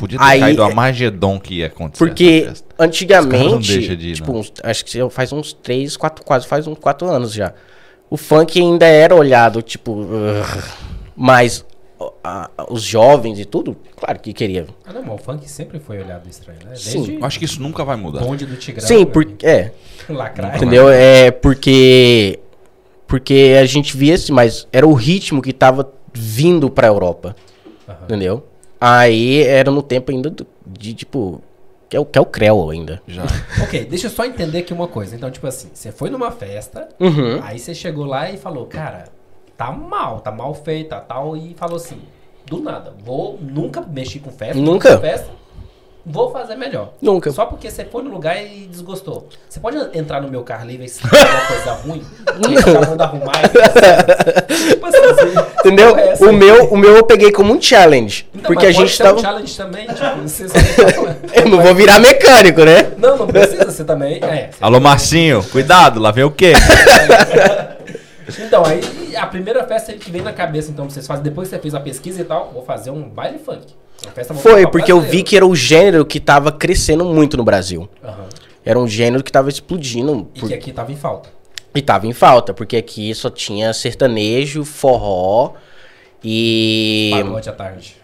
Podia 0.02 0.18
ter 0.18 0.24
Aí- 0.24 0.40
caído 0.40 0.64
a 0.64 0.74
Magedon 0.74 1.38
que 1.38 1.54
ia 1.58 1.66
acontecer. 1.68 2.04
Porque 2.04 2.24
essa 2.24 2.48
festa. 2.48 2.64
Os 2.66 2.76
caras 2.76 2.88
antigamente, 2.90 3.96
de 3.96 4.08
ir, 4.08 4.14
tipo, 4.16 4.32
uns- 4.32 4.52
acho 4.64 4.84
que 4.84 5.10
faz 5.10 5.32
uns 5.32 5.52
3, 5.52 5.96
4, 5.96 6.24
quase 6.24 6.44
faz 6.46 6.66
uns 6.66 6.76
4 6.78 7.08
anos 7.08 7.32
já. 7.32 7.54
O 8.10 8.16
funk 8.16 8.60
ainda 8.60 8.84
era 8.84 9.14
olhado, 9.14 9.62
tipo, 9.62 9.92
"Ugh", 9.92 10.62
mas 11.16 11.64
ó, 12.00 12.12
a- 12.24 12.50
a- 12.58 12.66
os 12.68 12.82
jovens 12.82 13.38
e 13.38 13.44
tudo, 13.44 13.76
claro 13.96 14.18
que 14.18 14.32
queria. 14.32 14.66
Ah, 14.84 14.92
não, 14.92 15.02
mas 15.02 15.14
o 15.14 15.18
funk 15.18 15.48
sempre 15.48 15.78
foi 15.78 16.00
olhado 16.02 16.28
estranho, 16.28 16.58
né? 16.64 16.74
Sim. 16.74 16.98
Desde 17.04 17.14
Eu 17.20 17.24
acho 17.24 17.38
que 17.38 17.44
isso 17.44 17.62
nunca 17.62 17.84
vai 17.84 17.94
mudar. 17.96 18.24
bonde 18.24 18.44
do 18.44 18.56
Tigrão. 18.56 18.84
Sim, 18.84 19.04
né? 19.04 19.06
porque 19.06 19.46
é, 19.46 19.72
Lacraia. 20.10 20.56
entendeu? 20.56 20.88
É 20.90 21.30
porque 21.30 22.40
porque 23.06 23.56
a 23.60 23.64
gente 23.66 23.96
via 23.96 24.14
assim, 24.14 24.32
mas 24.32 24.66
era 24.72 24.86
o 24.86 24.94
ritmo 24.94 25.40
que 25.40 25.52
tava 25.52 25.92
vindo 26.12 26.68
pra 26.70 26.86
Europa, 26.88 27.36
Aham. 27.88 27.98
entendeu? 28.04 28.46
Aí 28.84 29.42
era 29.44 29.70
no 29.70 29.80
tempo 29.80 30.10
ainda 30.10 30.28
do- 30.28 30.46
de 30.66 30.92
tipo 30.92 31.40
que 31.88 31.96
é 31.96 32.00
o 32.00 32.04
que 32.06 32.18
é 32.18 32.20
o 32.22 32.26
Creu 32.26 32.68
ainda. 32.70 33.00
Já. 33.06 33.22
Ok, 33.62 33.84
deixa 33.84 34.06
eu 34.06 34.10
só 34.10 34.24
entender 34.24 34.58
aqui 34.58 34.72
uma 34.72 34.88
coisa. 34.88 35.14
Então, 35.14 35.30
tipo 35.30 35.46
assim, 35.46 35.68
você 35.72 35.92
foi 35.92 36.10
numa 36.10 36.30
festa, 36.32 36.88
Uhum. 36.98 37.38
aí 37.42 37.58
você 37.58 37.74
chegou 37.74 38.04
lá 38.06 38.30
e 38.30 38.36
falou, 38.38 38.66
cara, 38.66 39.04
tá 39.56 39.70
mal, 39.70 40.20
tá 40.20 40.32
mal 40.32 40.52
feita, 40.54 40.96
tal, 41.00 41.36
e 41.36 41.54
falou 41.54 41.76
assim, 41.76 42.00
do 42.46 42.60
nada, 42.60 42.92
vou 43.04 43.38
nunca 43.40 43.82
mexer 43.82 44.18
com 44.18 44.30
festa, 44.32 44.60
Nunca. 44.60 44.96
com 44.96 45.00
festa, 45.02 45.30
vou 46.04 46.30
fazer 46.32 46.56
melhor. 46.56 46.90
Nunca. 47.00 47.30
Só 47.30 47.46
porque 47.46 47.70
você 47.70 47.84
foi 47.84 48.02
no 48.02 48.10
lugar 48.10 48.36
e 48.42 48.66
desgostou. 48.70 49.28
Você 49.48 49.60
pode 49.60 49.76
entrar 49.96 50.20
no 50.20 50.28
meu 50.28 50.42
carro 50.42 50.62
ali 50.62 50.74
e 50.74 50.78
ver 50.78 50.88
se 50.88 51.00
tem 51.08 51.20
alguma 51.20 51.46
coisa 51.46 51.72
ruim? 51.72 52.04
Mando 52.88 53.02
arrumar 53.02 53.32
e 53.42 53.58
assim. 53.60 54.68
Tipo 54.68 54.86
assim, 54.86 55.00
você- 55.00 55.52
Entendeu? 55.62 55.96
é 55.96 56.14
O 56.20 56.28
aí? 56.28 56.36
meu, 56.36 56.64
o 56.72 56.76
meu 56.76 56.96
eu 56.96 57.04
peguei 57.04 57.30
como 57.30 57.52
um 57.54 57.60
challenge. 57.62 58.26
Então, 58.34 58.50
porque 58.52 58.66
a 58.66 58.72
gente 58.72 58.96
tava. 58.98 59.18
um 59.18 59.22
challenge 59.22 59.56
também, 59.56 59.86
tipo, 59.86 60.22
você 60.22 60.48
sabe- 60.48 60.66
Eu 61.34 61.48
não 61.48 61.60
vou 61.62 61.74
virar 61.74 62.00
mecânico, 62.00 62.64
né? 62.64 62.92
Não, 62.98 63.16
não 63.16 63.26
precisa 63.26 63.70
ser 63.70 63.84
também. 63.84 64.16
É, 64.22 64.50
você 64.50 64.58
Alô, 64.60 64.80
Marcinho, 64.80 65.42
cuidado, 65.44 66.00
lá 66.00 66.10
vem 66.10 66.24
o 66.24 66.30
quê? 66.30 66.52
Então, 68.38 68.64
aí 68.64 68.80
a 69.16 69.26
primeira 69.26 69.64
festa 69.64 69.92
que 69.92 70.10
vem 70.10 70.22
na 70.22 70.32
cabeça, 70.32 70.70
então, 70.70 70.88
vocês 70.88 71.06
fazem, 71.06 71.22
depois 71.22 71.48
que 71.48 71.54
você 71.56 71.60
fez 71.62 71.74
a 71.74 71.80
pesquisa 71.80 72.20
e 72.20 72.24
tal, 72.24 72.50
vou 72.52 72.64
fazer 72.64 72.90
um 72.90 73.02
baile 73.08 73.38
funk. 73.38 73.66
Foi, 74.40 74.66
porque 74.66 74.90
eu 74.92 75.00
vi 75.00 75.22
que 75.22 75.36
era 75.36 75.46
o 75.46 75.54
gênero 75.54 76.04
que 76.04 76.18
tava 76.20 76.50
crescendo 76.52 77.04
muito 77.04 77.36
no 77.36 77.44
Brasil. 77.44 77.88
Aham. 78.02 78.26
Era 78.64 78.78
um 78.78 78.86
gênero 78.86 79.22
que 79.24 79.32
tava 79.32 79.48
explodindo. 79.48 80.28
E 80.34 80.40
por- 80.40 80.48
que 80.48 80.54
aqui 80.54 80.72
tava 80.72 80.92
em 80.92 80.96
falta. 80.96 81.30
E 81.74 81.80
tava 81.82 82.06
em 82.06 82.12
falta, 82.12 82.52
porque 82.54 82.76
aqui 82.76 83.14
só 83.14 83.30
tinha 83.30 83.72
sertanejo, 83.72 84.64
forró 84.64 85.54
e. 86.22 87.10
Pagode 87.14 87.48
à 87.48 87.52
tarde. 87.52 87.96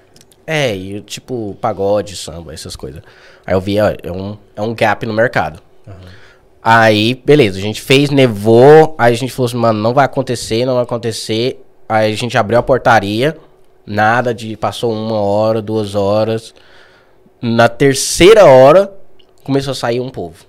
É, 0.47 0.75
e 0.75 1.01
tipo, 1.03 1.57
pagode, 1.61 2.17
samba, 2.17 2.55
essas 2.55 2.75
coisas. 2.75 3.03
Aí 3.47 3.55
eu 3.55 3.61
vi, 3.61 3.79
ó, 3.81 3.93
é 4.03 4.11
um, 4.11 4.37
é 4.57 4.63
um 4.63 4.75
gap 4.75 5.05
no 5.05 5.13
mercado. 5.13 5.61
Aí, 6.63 7.15
beleza, 7.25 7.59
a 7.59 7.63
gente 7.63 7.81
fez, 7.81 8.11
nevou, 8.11 8.95
aí 8.99 9.13
a 9.13 9.17
gente 9.17 9.33
falou 9.33 9.47
assim, 9.47 9.57
mano, 9.57 9.79
não 9.81 9.95
vai 9.95 10.05
acontecer, 10.05 10.65
não 10.67 10.75
vai 10.75 10.83
acontecer. 10.83 11.63
Aí 11.89 12.13
a 12.13 12.17
gente 12.17 12.37
abriu 12.37 12.59
a 12.59 12.63
portaria, 12.63 13.37
nada 13.89 14.35
de, 14.35 14.57
passou 14.57 14.93
uma 14.93 15.21
hora, 15.21 15.63
duas 15.63 15.95
horas. 15.95 16.55
Na 17.41 17.69
terceira 17.69 18.45
hora, 18.45 18.93
começou 19.45 19.73
a 19.73 19.75
sair 19.75 20.01
um 20.01 20.11
povo. 20.11 20.45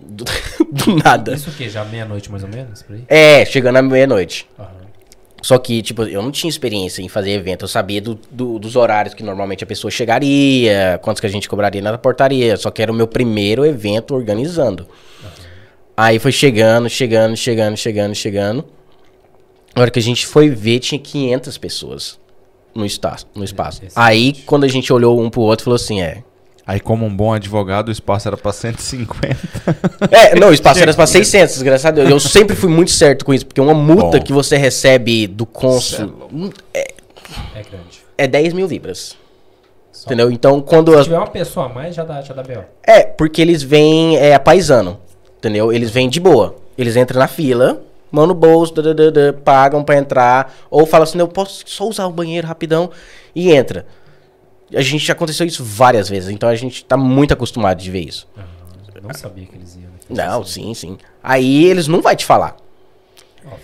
Do, 0.02 0.24
do 0.72 0.96
nada. 0.96 1.34
Isso 1.34 1.50
o 1.50 1.52
quê? 1.52 1.68
Já 1.68 1.84
meia-noite 1.84 2.30
mais 2.30 2.42
ou 2.42 2.48
menos? 2.48 2.84
É, 3.06 3.44
chegando 3.44 3.76
à 3.76 3.82
meia-noite. 3.82 4.48
Aham. 4.58 4.68
Só 5.42 5.56
que, 5.56 5.80
tipo, 5.82 6.02
eu 6.02 6.20
não 6.20 6.30
tinha 6.30 6.50
experiência 6.50 7.00
em 7.00 7.08
fazer 7.08 7.30
evento. 7.30 7.64
Eu 7.64 7.68
sabia 7.68 8.00
do- 8.00 8.18
do- 8.30 8.58
dos 8.58 8.74
horários 8.76 9.14
que 9.14 9.22
normalmente 9.22 9.62
a 9.62 9.66
pessoa 9.66 9.90
chegaria, 9.90 10.98
quantos 11.02 11.20
que 11.20 11.26
a 11.26 11.30
gente 11.30 11.48
cobraria 11.48 11.80
na 11.80 11.96
portaria. 11.96 12.56
Só 12.56 12.70
que 12.70 12.82
era 12.82 12.90
o 12.90 12.94
meu 12.94 13.06
primeiro 13.06 13.64
evento 13.64 14.14
organizando. 14.14 14.86
Aí 15.96 16.18
foi 16.18 16.32
chegando, 16.32 16.88
chegando, 16.90 17.36
chegando, 17.36 17.76
chegando, 17.76 18.14
chegando. 18.14 18.64
Na 19.76 19.82
hora 19.82 19.90
que 19.90 19.98
a 19.98 20.02
gente 20.02 20.26
foi 20.26 20.48
ver, 20.50 20.80
tinha 20.80 20.98
500 21.00 21.56
pessoas 21.56 22.18
no, 22.74 22.84
esta- 22.84 23.16
no 23.34 23.44
espaço. 23.44 23.82
Aí, 23.94 24.32
quando 24.46 24.64
a 24.64 24.68
gente 24.68 24.92
olhou 24.92 25.20
um 25.20 25.28
pro 25.30 25.40
outro, 25.42 25.64
falou 25.64 25.76
assim, 25.76 26.00
é... 26.00 26.22
Aí, 26.66 26.78
como 26.78 27.04
um 27.04 27.14
bom 27.14 27.32
advogado, 27.32 27.88
o 27.88 27.90
espaço 27.90 28.28
era 28.28 28.36
pra 28.36 28.52
150. 28.52 29.36
É, 30.10 30.38
não, 30.38 30.48
o 30.50 30.52
espaço 30.52 30.80
era 30.80 30.94
pra 30.94 31.06
600, 31.06 31.54
desgraçado. 31.54 32.00
a 32.00 32.04
Deus. 32.04 32.24
Eu 32.24 32.30
sempre 32.30 32.54
fui 32.54 32.70
muito 32.70 32.92
certo 32.92 33.24
com 33.24 33.34
isso, 33.34 33.44
porque 33.44 33.60
uma 33.60 33.74
multa 33.74 34.18
Bom. 34.18 34.24
que 34.24 34.32
você 34.32 34.56
recebe 34.56 35.26
do 35.26 35.44
cônsul 35.46 36.28
hum, 36.32 36.50
É 36.72 36.92
grande. 37.54 38.00
é 38.16 38.26
10 38.28 38.52
mil 38.52 38.68
libras. 38.68 39.16
Só. 39.90 40.06
Entendeu? 40.06 40.30
Então, 40.30 40.60
quando. 40.60 40.92
Se 40.92 40.98
as- 40.98 41.04
tiver 41.06 41.18
uma 41.18 41.26
pessoa 41.26 41.66
a 41.66 41.68
mais, 41.68 41.94
já 41.94 42.04
dá, 42.04 42.20
já 42.22 42.32
dá 42.34 42.42
B.O. 42.42 42.62
É, 42.86 43.02
porque 43.02 43.42
eles 43.42 43.62
vêm 43.64 44.16
é, 44.16 44.34
a 44.34 44.38
paisano. 44.38 44.98
Entendeu? 45.38 45.72
Eles 45.72 45.90
vêm 45.90 46.08
de 46.08 46.20
boa. 46.20 46.54
Eles 46.78 46.94
entram 46.96 47.18
na 47.18 47.26
fila, 47.26 47.82
mão 48.10 48.26
no 48.26 48.34
bolso, 48.34 48.74
dadadada, 48.74 49.32
pagam 49.44 49.82
pra 49.82 49.96
entrar. 49.96 50.54
Ou 50.70 50.86
falam 50.86 51.04
assim: 51.04 51.18
eu 51.18 51.28
posso 51.28 51.62
só 51.66 51.88
usar 51.88 52.06
o 52.06 52.12
banheiro 52.12 52.46
rapidão 52.46 52.90
e 53.34 53.50
entra. 53.52 53.86
A 54.74 54.82
gente 54.82 55.04
já 55.04 55.12
aconteceu 55.14 55.46
isso 55.46 55.64
várias 55.64 56.08
vezes, 56.08 56.28
então 56.30 56.48
a 56.48 56.54
gente 56.54 56.84
tá 56.84 56.96
muito 56.96 57.32
acostumado 57.34 57.78
de 57.80 57.90
ver 57.90 58.00
isso. 58.08 58.28
Não 59.02 59.12
sabia 59.14 59.46
que 59.46 59.56
eles 59.56 59.74
iam. 59.76 59.90
né? 60.08 60.26
Não, 60.26 60.44
sim, 60.44 60.72
sim. 60.74 60.98
Aí 61.22 61.64
eles 61.64 61.88
não 61.88 62.00
vai 62.00 62.14
te 62.14 62.24
falar. 62.24 62.56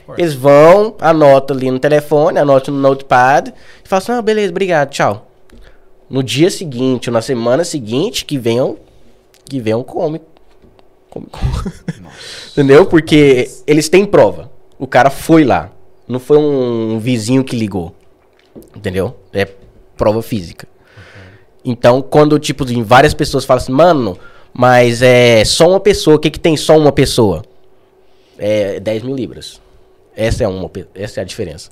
Course. 0.06 0.20
Eles 0.20 0.34
vão, 0.34 0.94
anota 0.98 1.52
ali 1.52 1.70
no 1.70 1.78
telefone, 1.78 2.38
anota 2.38 2.70
no 2.70 2.78
notepad 2.78 3.52
e 3.84 3.88
falam 3.88 4.02
assim: 4.02 4.12
ah, 4.12 4.22
beleza, 4.22 4.50
obrigado, 4.50 4.90
tchau. 4.90 5.30
No 6.08 6.22
dia 6.22 6.50
seguinte, 6.50 7.10
ou 7.10 7.12
na 7.12 7.20
semana 7.20 7.62
seguinte, 7.64 8.24
que 8.24 8.38
venham, 8.38 8.78
que 9.44 9.60
venham, 9.60 9.82
come. 9.84 10.20
Entendeu? 12.52 12.86
Porque 12.86 13.50
eles 13.66 13.88
têm 13.88 14.04
prova. 14.04 14.50
O 14.78 14.86
cara 14.86 15.10
foi 15.10 15.44
lá. 15.44 15.70
Não 16.06 16.20
foi 16.20 16.38
um 16.38 16.98
vizinho 16.98 17.42
que 17.42 17.56
ligou. 17.56 17.94
Entendeu? 18.74 19.16
É 19.32 19.46
prova 19.96 20.22
física. 20.22 20.68
Então, 21.64 22.00
quando, 22.00 22.38
tipo, 22.38 22.64
em 22.70 22.82
várias 22.82 23.12
pessoas 23.12 23.44
falam 23.44 23.62
assim, 23.62 23.72
mano, 23.72 24.16
mas 24.52 25.02
é 25.02 25.44
só 25.44 25.68
uma 25.68 25.80
pessoa, 25.80 26.16
o 26.16 26.18
que 26.18 26.30
que 26.30 26.38
tem 26.38 26.56
só 26.56 26.78
uma 26.78 26.92
pessoa? 26.92 27.42
É 28.38 28.78
10 28.78 29.02
mil 29.02 29.16
libras. 29.16 29.60
Essa 30.14 30.44
é, 30.44 30.48
uma, 30.48 30.70
essa 30.94 31.20
é 31.20 31.22
a 31.22 31.24
diferença. 31.24 31.70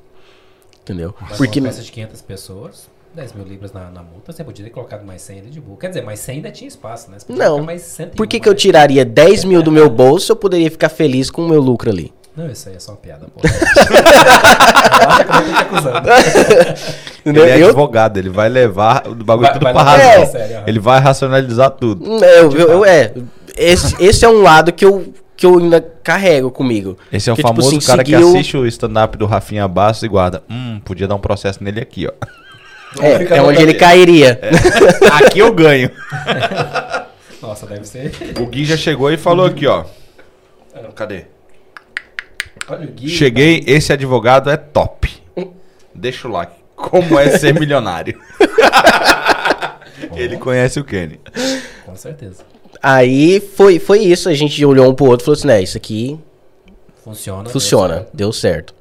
Entendeu? 0.83 1.15
Mas 1.21 1.39
Porque. 1.39 1.61
uma 1.61 1.69
festa 1.69 1.83
de 1.83 1.93
500 1.93 2.23
pessoas, 2.23 2.91
10 3.15 3.33
mil 3.35 3.45
libras 3.47 3.73
na, 3.73 3.91
na 3.91 4.03
multa, 4.03 4.33
você 4.33 4.43
podia 4.43 4.65
ter 4.65 4.71
colocado 4.71 5.05
mais 5.05 5.23
100 5.23 5.39
ali 5.41 5.51
de 5.51 5.61
boa. 5.61 5.79
Quer 5.79 5.89
dizer, 5.89 6.03
mais 6.03 6.19
100 6.21 6.37
ainda 6.37 6.51
tinha 6.51 6.67
espaço, 6.69 7.11
né? 7.11 7.17
Não. 7.29 7.37
colocar 7.51 7.63
Mais 7.67 7.83
101, 7.83 8.17
Por 8.17 8.27
que, 8.27 8.41
que 8.41 8.49
eu 8.49 8.55
tiraria 8.55 9.05
10 9.05 9.45
mil 9.45 9.63
do 9.63 9.71
meu 9.71 9.89
bolso 9.89 10.27
se 10.27 10.33
eu 10.33 10.37
poderia 10.37 10.71
ficar 10.71 10.89
feliz 10.89 11.31
com 11.31 11.43
o 11.45 11.49
meu 11.49 11.61
lucro 11.61 11.91
ali? 11.91 12.13
Não, 12.37 12.51
isso 12.51 12.69
aí 12.69 12.75
é 12.75 12.81
só 12.81 12.91
uma 12.93 12.99
piada, 12.99 13.27
pô. 13.33 13.41
Que? 17.25 17.29
Ele 17.31 17.41
é 17.41 17.55
advogado, 17.65 18.19
ele 18.19 18.29
vai 18.29 18.49
levar 18.49 19.07
o 19.09 19.15
bagulho 19.15 19.47
Vai- 19.47 19.53
tudo 19.55 19.63
vai 19.63 19.73
pra 19.73 19.83
razão. 19.83 20.23
aham. 20.35 20.65
Ele 20.67 20.79
vai 20.79 21.01
racionalizar 21.01 21.71
tudo. 21.71 22.05
Eu, 22.23 22.51
eu- 22.53 22.69
eu- 22.71 22.85
é. 22.85 23.13
Esse, 23.57 23.95
esse 24.03 24.25
é 24.25 24.29
um 24.29 24.43
lado 24.43 24.73
que 24.73 24.85
eu, 24.85 25.15
que 25.37 25.47
eu 25.47 25.59
ainda 25.59 25.81
carrego 26.03 26.51
comigo. 26.51 26.99
Esse 27.13 27.31
é 27.31 27.33
o 27.33 27.37
Que, 27.37 27.43
tipo 27.43 27.49
famoso 27.55 27.69
assim, 27.77 27.87
cara 27.87 28.03
que 28.05 28.11
seguiu- 28.11 28.29
assiste 28.29 28.57
o 28.57 28.67
stand-up 28.67 29.17
do 29.17 29.27
Rafinha 29.27 29.67
Bastos 29.69 30.03
e 30.03 30.09
guarda. 30.09 30.43
Hum, 30.51 30.81
podia 30.85 31.07
dar 31.09 31.15
um 31.15 31.21
processo 31.21 31.63
nele 31.63 31.81
aqui, 31.81 32.07
ó. 32.09 32.13
É, 33.01 33.37
é 33.37 33.43
onde 33.43 33.63
ele 33.63 33.75
cairia. 33.75 34.39
aqui 35.13 35.39
eu 35.39 35.53
ganho. 35.53 35.91
Nossa, 37.43 37.67
deve 37.67 37.87
ser. 37.87 38.13
O 38.41 38.47
Gui 38.47 38.65
já 38.65 38.77
chegou 38.77 39.11
e 39.13 39.17
falou 39.17 39.47
aqui, 39.47 39.67
ó. 39.67 39.85
Cadê? 40.95 41.25
Olha 42.69 42.87
o 42.87 42.91
Gui. 42.93 43.09
Cheguei, 43.09 43.63
esse 43.67 43.93
advogado 43.93 44.51
é 44.51 44.57
top. 44.57 45.11
Deixa 45.95 46.27
o 46.27 46.31
like. 46.31 46.53
Como 46.75 47.19
é 47.19 47.37
ser 47.39 47.55
milionário? 47.55 48.19
Ele 50.17 50.37
conhece 50.37 50.81
o 50.81 50.85
Kenny. 50.85 51.21
Com 51.85 51.97
certeza. 51.97 52.45
Aí 52.83 53.41
foi, 53.41 53.79
foi 53.79 54.01
isso. 54.01 54.29
A 54.29 54.35
gente 54.35 54.65
olhou 54.65 54.91
um 54.91 54.95
pro 54.95 55.07
outro 55.07 55.25
e 55.25 55.27
falou 55.27 55.39
assim: 55.39 55.47
né, 55.47 55.63
isso 55.63 55.77
aqui 55.77 56.19
Funciona. 57.03 57.49
funciona, 57.49 57.95
deu 57.95 58.03
certo. 58.03 58.17
deu 58.17 58.33
certo. 58.33 58.75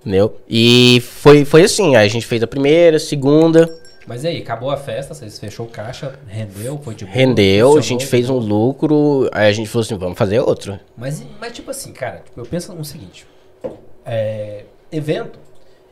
Entendeu? 0.00 0.36
E 0.48 1.00
foi, 1.02 1.44
foi 1.44 1.62
assim: 1.62 1.96
aí 1.96 2.06
a 2.06 2.10
gente 2.10 2.26
fez 2.26 2.42
a 2.42 2.46
primeira, 2.46 2.98
segunda, 2.98 3.70
Mas 4.06 4.24
e 4.24 4.28
aí, 4.28 4.38
acabou 4.38 4.70
a 4.70 4.76
festa, 4.76 5.14
vocês 5.14 5.38
fechou 5.38 5.66
o 5.66 5.68
caixa, 5.68 6.18
rendeu, 6.26 6.78
foi 6.82 6.94
de 6.94 7.04
boa. 7.04 7.14
rendeu, 7.14 7.76
a 7.76 7.82
gente 7.82 8.06
fez 8.06 8.30
um 8.30 8.38
lucro, 8.38 9.28
aí 9.32 9.48
a 9.48 9.52
gente 9.52 9.68
falou 9.68 9.84
assim: 9.84 9.96
vamos 9.96 10.18
fazer 10.18 10.40
outro. 10.40 10.78
Mas, 10.96 11.22
mas 11.38 11.52
tipo 11.52 11.70
assim, 11.70 11.92
cara, 11.92 12.22
tipo, 12.24 12.40
eu 12.40 12.46
penso 12.46 12.72
no 12.72 12.84
seguinte: 12.84 13.26
é, 14.04 14.64
evento 14.90 15.38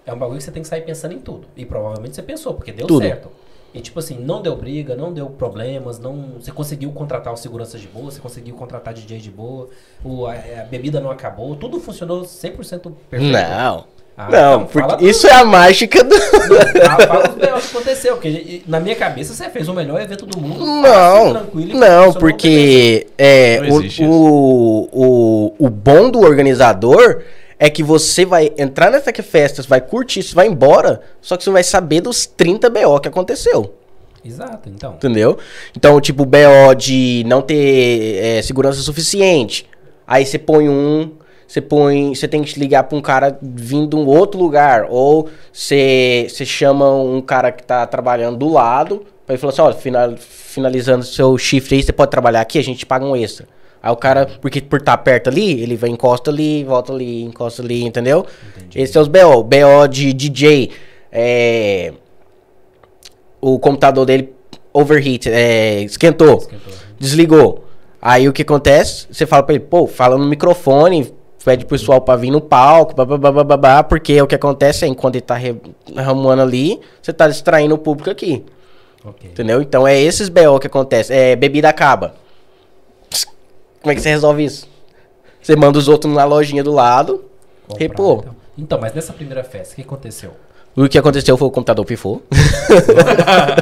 é 0.08 0.12
um 0.12 0.18
bagulho 0.18 0.38
que 0.38 0.44
você 0.44 0.50
tem 0.50 0.62
que 0.62 0.68
sair 0.68 0.80
pensando 0.80 1.12
em 1.12 1.18
tudo. 1.18 1.46
E 1.54 1.66
provavelmente 1.66 2.14
você 2.14 2.22
pensou, 2.22 2.54
porque 2.54 2.72
deu 2.72 2.86
Tudo. 2.86 3.02
certo. 3.02 3.28
E 3.74 3.80
tipo 3.82 3.98
assim, 3.98 4.18
não 4.18 4.40
deu 4.40 4.56
briga, 4.56 4.96
não 4.96 5.12
deu 5.12 5.26
problemas, 5.26 5.98
não, 5.98 6.40
você 6.40 6.50
conseguiu 6.50 6.90
contratar 6.92 7.30
o 7.30 7.36
segurança 7.36 7.78
de 7.78 7.86
boa, 7.86 8.10
você 8.10 8.18
conseguiu 8.18 8.54
contratar 8.54 8.94
DJ 8.94 9.18
de 9.18 9.30
boa, 9.30 9.68
o, 10.02 10.26
a, 10.26 10.32
a 10.32 10.64
bebida 10.64 10.98
não 10.98 11.10
acabou, 11.10 11.54
tudo 11.54 11.78
funcionou 11.78 12.22
100% 12.22 12.90
perfeito. 13.10 13.30
Não. 13.30 13.84
Ah, 14.20 14.28
Não, 14.30 14.64
porque 14.66 14.88
fala- 14.88 15.02
isso 15.02 15.28
é 15.28 15.32
a 15.32 15.44
mágica 15.44 16.02
do. 16.02 16.12
Ah, 16.16 17.06
Fala 17.06 17.28
os 17.30 17.34
B.O. 17.36 17.60
que 17.60 17.76
aconteceu, 17.76 18.14
porque 18.16 18.62
na 18.66 18.80
minha 18.80 18.96
cabeça 18.96 19.32
você 19.32 19.48
fez 19.48 19.68
o 19.68 19.72
melhor 19.72 20.00
evento 20.00 20.26
do 20.26 20.40
mundo. 20.40 20.66
Não, 20.66 21.32
tranquilo, 21.34 21.70
e 21.70 21.74
não, 21.74 22.12
porque 22.12 23.06
é, 23.16 23.60
Não 23.60 23.76
o, 23.76 23.80
o, 24.02 24.88
o, 24.92 25.66
o 25.66 25.70
bom 25.70 26.10
do 26.10 26.18
organizador 26.20 27.22
é 27.60 27.70
que 27.70 27.82
você 27.82 28.24
vai 28.24 28.50
entrar 28.58 28.90
nessa 28.90 29.12
festa, 29.22 29.62
vai 29.62 29.80
curtir, 29.80 30.24
você 30.24 30.34
vai 30.34 30.48
embora, 30.48 31.00
só 31.20 31.36
que 31.36 31.44
você 31.44 31.50
vai 31.50 31.62
saber 31.62 32.00
dos 32.00 32.26
30 32.26 32.68
BO 32.70 32.98
que 33.00 33.08
aconteceu. 33.08 33.72
Exato, 34.24 34.68
então. 34.68 34.94
Entendeu? 34.94 35.38
Então, 35.76 36.00
tipo, 36.00 36.24
BO 36.24 36.74
de 36.76 37.22
não 37.26 37.40
ter 37.40 38.16
é, 38.16 38.42
segurança 38.42 38.80
suficiente. 38.80 39.64
Aí 40.06 40.26
você 40.26 40.38
põe 40.38 40.68
um, 40.68 41.12
você 41.48 41.60
põe. 41.60 42.14
Você 42.14 42.28
tem 42.28 42.42
que 42.44 42.60
ligar 42.60 42.84
pra 42.84 42.96
um 42.96 43.00
cara 43.00 43.36
vindo 43.42 43.90
de 43.90 43.96
um 43.96 44.06
outro 44.06 44.38
lugar. 44.38 44.86
Ou 44.90 45.28
você, 45.52 46.26
você 46.28 46.44
chama 46.44 46.88
um 46.94 47.20
cara 47.20 47.50
que 47.50 47.62
tá 47.64 47.84
trabalhando 47.86 48.36
do 48.36 48.52
lado. 48.52 49.04
Pra 49.26 49.34
ele 49.34 49.40
falar 49.40 49.52
assim, 49.52 49.62
ó, 49.62 49.72
final, 49.72 50.14
finalizando 50.18 51.04
seu 51.04 51.36
shift 51.36 51.74
aí, 51.74 51.82
você 51.82 51.92
pode 51.92 52.10
trabalhar 52.10 52.40
aqui, 52.42 52.58
a 52.58 52.62
gente 52.62 52.86
paga 52.86 53.04
um 53.04 53.16
extra. 53.16 53.46
Aí 53.82 53.90
o 53.92 53.96
cara, 53.96 54.26
porque 54.40 54.60
por 54.60 54.78
estar 54.80 54.96
perto 54.98 55.28
ali, 55.28 55.60
ele 55.62 55.76
vai 55.76 55.88
encosta 55.90 56.30
ali, 56.30 56.64
volta 56.64 56.92
ali, 56.92 57.22
encosta 57.22 57.62
ali, 57.62 57.84
entendeu? 57.84 58.26
Esse 58.74 58.96
é 58.96 59.00
os 59.00 59.08
BO. 59.08 59.42
BO 59.42 59.86
de 59.90 60.12
DJ. 60.12 60.70
É 61.10 61.92
o 63.40 63.58
computador 63.58 64.04
dele 64.04 64.32
overheat, 64.72 65.28
é, 65.30 65.80
esquentou, 65.82 66.38
Esquentou. 66.38 66.72
desligou. 66.98 67.64
Aí 68.00 68.28
o 68.28 68.32
que 68.32 68.42
acontece? 68.42 69.06
Você 69.10 69.26
fala 69.26 69.42
pra 69.42 69.54
ele, 69.54 69.64
pô, 69.64 69.86
fala 69.86 70.16
no 70.16 70.26
microfone, 70.26 71.12
pede 71.44 71.64
pro 71.64 71.76
pessoal 71.78 72.00
pra 72.00 72.16
vir 72.16 72.30
no 72.30 72.40
palco, 72.40 72.94
babá, 72.94 73.82
porque 73.82 74.20
o 74.20 74.26
que 74.26 74.34
acontece 74.34 74.84
é, 74.84 74.88
enquanto 74.88 75.14
ele 75.16 75.22
tá 75.22 75.34
re- 75.34 75.56
ali, 76.40 76.80
você 77.00 77.12
tá 77.12 77.28
distraindo 77.28 77.74
o 77.74 77.78
público 77.78 78.10
aqui, 78.10 78.44
Ok. 79.04 79.30
entendeu? 79.30 79.62
Então 79.62 79.86
é 79.86 79.98
esses 79.98 80.28
BO 80.28 80.58
que 80.60 80.66
acontece. 80.66 81.12
É, 81.12 81.34
bebida 81.36 81.68
acaba. 81.68 82.14
Como 83.80 83.92
é 83.92 83.94
que 83.94 84.00
você 84.00 84.10
resolve 84.10 84.44
isso? 84.44 84.68
Você 85.40 85.54
manda 85.56 85.78
os 85.78 85.88
outros 85.88 86.12
na 86.12 86.24
lojinha 86.24 86.62
do 86.64 86.72
lado, 86.72 87.24
Comprar, 87.66 87.82
repor. 87.84 88.18
Então. 88.20 88.36
Então, 88.58 88.80
mas 88.80 88.92
nessa 88.92 89.12
primeira 89.12 89.44
festa, 89.44 89.72
o 89.72 89.76
que 89.76 89.82
aconteceu? 89.82 90.32
O 90.76 90.88
que 90.88 90.98
aconteceu 90.98 91.36
foi 91.36 91.48
o 91.48 91.50
computador 91.50 91.84
pifou. 91.84 92.22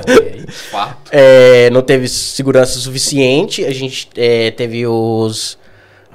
Ok. 0.08 0.44
Fato. 0.48 1.10
É, 1.12 1.70
não 1.70 1.82
teve 1.82 2.08
segurança 2.08 2.78
suficiente. 2.78 3.64
A 3.64 3.72
gente 3.72 4.08
é, 4.16 4.50
teve 4.50 4.86
os. 4.86 5.58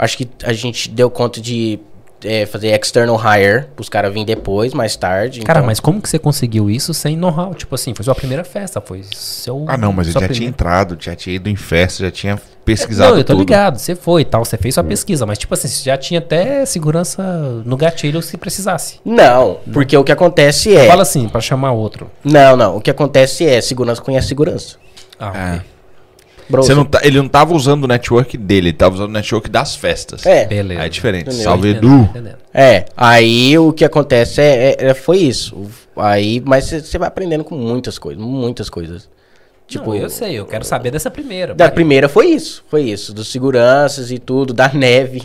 Acho 0.02 0.18
que 0.18 0.28
a 0.44 0.52
gente 0.52 0.90
deu 0.90 1.10
conta 1.10 1.40
de 1.40 1.80
é, 2.24 2.46
fazer 2.46 2.68
external 2.80 3.18
hire 3.20 3.66
pros 3.76 3.88
caras 3.90 4.12
virem 4.12 4.26
depois, 4.26 4.74
mais 4.74 4.96
tarde. 4.96 5.42
Cara, 5.42 5.60
então- 5.60 5.68
mas 5.68 5.80
como 5.80 6.02
que 6.02 6.10
você 6.10 6.20
conseguiu 6.20 6.70
isso 6.70 6.94
sem 6.94 7.16
know-how? 7.16 7.54
Tipo 7.56 7.74
assim, 7.76 7.94
foi 7.96 8.04
sua 8.06 8.14
primeira 8.14 8.44
festa, 8.44 8.80
foi 8.82 9.04
seu... 9.14 9.66
Ah, 9.68 9.76
não, 9.78 9.92
mas 9.94 10.08
sua 10.08 10.14
já 10.14 10.20
tinha 10.28 10.30
primeira- 10.30 10.50
entrado, 10.50 10.98
já 11.00 11.16
tinha 11.16 11.36
ido 11.36 11.50
em 11.50 11.56
festa, 11.56 12.04
já 12.04 12.12
tinha 12.12 12.40
pesquisado 12.66 13.12
Não, 13.12 13.18
eu 13.18 13.24
tô 13.24 13.34
tudo. 13.34 13.40
ligado, 13.40 13.80
você 13.80 13.96
foi 13.96 14.22
e 14.22 14.26
tal, 14.26 14.46
você 14.46 14.56
fez 14.56 14.76
sua 14.76 14.84
pesquisa, 14.84 15.26
mas 15.26 15.38
tipo 15.40 15.52
assim, 15.54 15.68
você 15.68 15.84
já 15.84 15.98
tinha 15.98 16.20
até 16.20 16.64
segurança 16.64 17.24
no 17.66 17.76
gatilho 17.76 18.22
se 18.22 18.38
precisasse. 18.38 19.00
Não, 19.04 19.58
porque 19.74 19.98
o 19.98 20.04
que 20.04 20.12
acontece 20.12 20.76
é. 20.76 20.88
Fala 20.88 21.02
assim, 21.02 21.28
pra 21.28 21.42
chamar 21.42 21.72
outro. 21.72 22.10
Não, 22.24 22.56
não. 22.56 22.78
O 22.78 22.82
que 22.82 22.92
acontece 22.92 23.46
é 23.48 23.60
segurança 23.62 24.00
conhece 24.00 24.28
segurança. 24.28 24.78
Ah, 25.20 25.34
É. 25.36 25.56
ok. 25.56 25.62
Não 26.52 26.86
tá- 26.86 27.00
ele 27.04 27.18
não 27.18 27.28
tava 27.28 27.54
usando 27.54 27.84
o 27.84 27.88
network 27.88 28.38
dele, 28.38 28.70
ele 28.70 28.78
tava 28.78 28.96
usando 28.96 29.10
o 29.10 29.14
network 29.14 29.50
das 29.50 29.76
festas. 29.76 30.26
É. 30.26 30.46
Beleza. 30.46 30.80
Aí 30.82 30.86
é 30.86 30.90
diferente. 30.90 31.28
Entendeu? 31.28 31.44
Salve, 31.44 31.70
Edu. 31.70 32.10
É, 32.54 32.86
aí 32.96 33.58
o 33.58 33.72
que 33.74 33.86
acontece 33.86 34.42
é, 34.42 34.76
é- 34.80 34.86
é- 34.90 34.94
foi 34.94 35.18
isso. 35.18 35.66
Aí, 35.96 36.42
mas 36.46 36.66
você 36.70 36.98
vai 36.98 37.08
aprendendo 37.08 37.44
com 37.44 37.56
muitas 37.56 37.98
coisas, 38.00 38.24
muitas 38.24 38.70
coisas. 38.70 39.10
Tipo, 39.68 39.86
Tipo, 39.86 39.96
eu 39.96 40.10
sei, 40.10 40.34
eu 40.38 40.46
quero 40.46 40.66
saber 40.66 40.92
dessa 40.92 41.10
primeira. 41.10 41.54
da 41.56 41.66
vai- 41.66 41.74
primeira 41.74 42.10
foi 42.10 42.28
isso, 42.28 42.64
foi 42.70 42.84
isso, 42.84 43.14
dos 43.14 43.32
seguranças 43.32 44.12
e 44.12 44.20
tudo, 44.20 44.54
da 44.54 44.68
neve, 44.68 45.24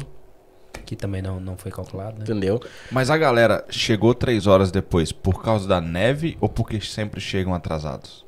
Que 0.85 0.95
também 0.95 1.21
não, 1.21 1.41
não 1.41 1.57
foi 1.57 1.73
calculado, 1.73 2.19
né? 2.19 2.23
entendeu? 2.23 2.61
Mas 2.93 3.11
a 3.11 3.17
galera 3.17 3.65
chegou 3.69 4.15
três 4.15 4.47
horas 4.47 4.71
depois 4.71 5.11
por 5.11 5.43
causa 5.43 5.67
da 5.67 5.81
neve 5.81 6.37
ou 6.41 6.49
porque 6.49 6.81
sempre 6.81 7.21
chegam 7.21 7.53
atrasados? 7.55 8.25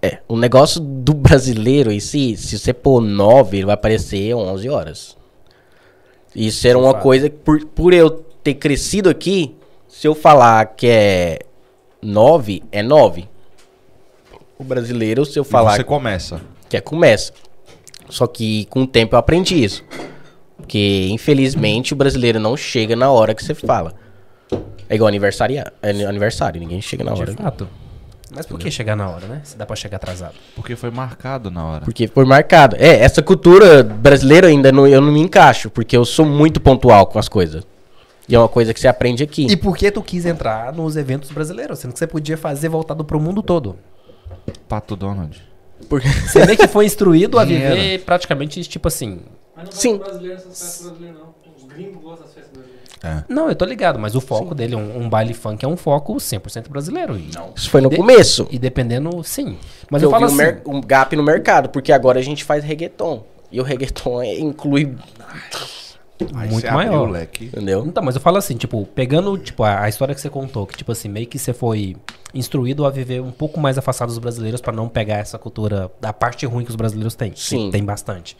É, 0.00 0.18
o 0.28 0.36
negócio 0.36 0.80
do 0.80 1.12
brasileiro 1.12 1.90
em 1.90 1.98
si, 2.00 2.36
se 2.36 2.58
você 2.58 2.72
pôr 2.72 3.00
9, 3.00 3.56
ele 3.56 3.66
vai 3.66 3.74
aparecer 3.74 4.34
11 4.34 4.68
horas. 4.68 5.16
Isso 6.34 6.66
era 6.68 6.78
De 6.78 6.84
uma 6.84 6.94
coisa 6.94 7.28
que, 7.28 7.36
por, 7.36 7.64
por 7.66 7.92
eu 7.92 8.10
ter 8.42 8.54
crescido 8.54 9.08
aqui, 9.08 9.56
se 9.88 10.06
eu 10.06 10.14
falar 10.14 10.64
que 10.76 10.86
é 10.86 11.38
9, 12.00 12.62
é 12.70 12.82
9. 12.82 13.28
O 14.58 14.62
brasileiro, 14.64 15.24
se 15.24 15.38
eu 15.38 15.42
E 15.42 15.46
falar 15.46 15.76
você 15.76 15.84
começa. 15.84 16.40
que 16.68 16.76
é 16.76 16.80
começa. 16.80 17.32
Só 18.08 18.26
que 18.26 18.66
com 18.66 18.82
o 18.82 18.86
tempo 18.86 19.14
eu 19.14 19.18
aprendi 19.18 19.62
isso. 19.62 19.84
Porque, 20.56 21.08
infelizmente, 21.10 21.92
o 21.92 21.96
brasileiro 21.96 22.38
não 22.38 22.56
chega 22.56 22.94
na 22.94 23.10
hora 23.10 23.34
que 23.34 23.44
você 23.44 23.54
fala. 23.54 23.94
É 24.88 24.94
igual 24.94 25.08
aniversário, 25.08 25.56
é 25.82 25.90
aniversário, 26.04 26.60
ninguém 26.60 26.80
chega 26.80 27.04
na 27.04 27.12
hora. 27.12 27.32
De 27.32 27.36
fato. 27.36 27.68
Mas 28.34 28.46
por 28.46 28.58
que 28.58 28.70
chegar 28.70 28.94
na 28.96 29.08
hora, 29.08 29.26
né? 29.26 29.40
Se 29.44 29.56
dá 29.56 29.64
pra 29.64 29.74
chegar 29.76 29.96
atrasado. 29.96 30.34
Porque 30.54 30.76
foi 30.76 30.90
marcado 30.90 31.50
na 31.50 31.64
hora. 31.64 31.84
Porque 31.84 32.06
foi 32.08 32.24
marcado. 32.24 32.76
É, 32.78 32.98
essa 33.00 33.22
cultura 33.22 33.82
brasileira 33.82 34.48
ainda 34.48 34.70
não, 34.70 34.86
eu 34.86 35.00
não 35.00 35.12
me 35.12 35.20
encaixo, 35.20 35.70
porque 35.70 35.96
eu 35.96 36.04
sou 36.04 36.26
muito 36.26 36.60
pontual 36.60 37.06
com 37.06 37.18
as 37.18 37.28
coisas. 37.28 37.66
E 38.28 38.34
é 38.34 38.38
uma 38.38 38.48
coisa 38.48 38.74
que 38.74 38.80
você 38.80 38.86
aprende 38.88 39.22
aqui. 39.22 39.46
E 39.50 39.56
por 39.56 39.76
que 39.76 39.90
tu 39.90 40.02
quis 40.02 40.26
entrar 40.26 40.72
nos 40.72 40.96
eventos 40.96 41.30
brasileiros? 41.30 41.78
Sendo 41.78 41.92
que 41.94 41.98
você 41.98 42.06
podia 42.06 42.36
fazer 42.36 42.68
voltado 42.68 43.02
pro 43.04 43.18
mundo 43.18 43.42
todo. 43.42 43.76
Pato 44.68 44.94
Donald. 44.94 45.42
Porque- 45.88 46.08
Você 46.08 46.44
meio 46.44 46.58
que 46.58 46.68
foi 46.68 46.84
instruído 46.84 47.38
a 47.38 47.44
viver 47.46 48.00
praticamente, 48.04 48.62
tipo 48.64 48.88
assim... 48.88 49.20
Mas 49.56 49.64
não 49.66 49.72
Sim. 49.72 49.96
Brasileiro 49.98 50.34
nessas 50.34 50.58
festas 50.58 50.86
brasileiras, 50.88 51.18
não. 51.20 51.34
Os 51.56 51.64
gringos 51.64 52.02
gostam 52.02 52.26
das 52.26 52.34
festas 52.34 52.52
brasileiras. 52.52 52.77
É. 53.02 53.22
Não, 53.28 53.48
eu 53.48 53.54
tô 53.54 53.64
ligado, 53.64 53.98
mas 53.98 54.14
o 54.14 54.20
foco 54.20 54.54
dele, 54.54 54.74
um, 54.74 55.02
um 55.02 55.08
baile 55.08 55.32
funk, 55.34 55.64
é 55.64 55.68
um 55.68 55.76
foco 55.76 56.14
100% 56.16 56.68
brasileiro. 56.68 57.16
E, 57.16 57.30
Isso 57.54 57.70
foi 57.70 57.80
no 57.80 57.88
De- 57.90 57.96
começo. 57.96 58.46
e 58.50 58.58
dependendo, 58.58 59.22
sim. 59.22 59.56
Mas 59.90 60.02
eu, 60.02 60.08
eu 60.08 60.10
falo 60.10 60.26
vi 60.28 60.34
um, 60.34 60.44
assim... 60.44 60.60
um 60.66 60.80
gap 60.80 61.14
no 61.14 61.22
mercado, 61.22 61.68
porque 61.68 61.92
agora 61.92 62.18
a 62.18 62.22
gente 62.22 62.42
faz 62.44 62.64
reggaeton. 62.64 63.22
E 63.52 63.60
o 63.60 63.64
reggaeton 63.64 64.20
é- 64.22 64.38
inclui, 64.38 64.94
Aí 66.34 66.48
Muito 66.50 66.72
maior. 66.72 67.08
leque. 67.08 67.44
entendeu? 67.44 67.84
Então, 67.86 68.02
mas 68.02 68.16
eu 68.16 68.20
falo 68.20 68.38
assim, 68.38 68.56
tipo, 68.56 68.84
pegando 68.86 69.38
tipo, 69.38 69.62
a, 69.62 69.82
a 69.84 69.88
história 69.88 70.12
que 70.12 70.20
você 70.20 70.28
contou, 70.28 70.66
que 70.66 70.76
tipo 70.76 70.90
assim, 70.90 71.08
meio 71.08 71.28
que 71.28 71.38
você 71.38 71.52
foi 71.52 71.94
instruído 72.34 72.84
a 72.84 72.90
viver 72.90 73.22
um 73.22 73.30
pouco 73.30 73.60
mais 73.60 73.78
afastado 73.78 74.08
dos 74.08 74.18
brasileiros 74.18 74.60
pra 74.60 74.72
não 74.72 74.88
pegar 74.88 75.18
essa 75.18 75.38
cultura 75.38 75.88
da 76.00 76.12
parte 76.12 76.44
ruim 76.44 76.64
que 76.64 76.70
os 76.70 76.76
brasileiros 76.76 77.14
têm. 77.14 77.30
que 77.30 77.40
Sim. 77.40 77.70
Tem 77.70 77.84
bastante. 77.84 78.36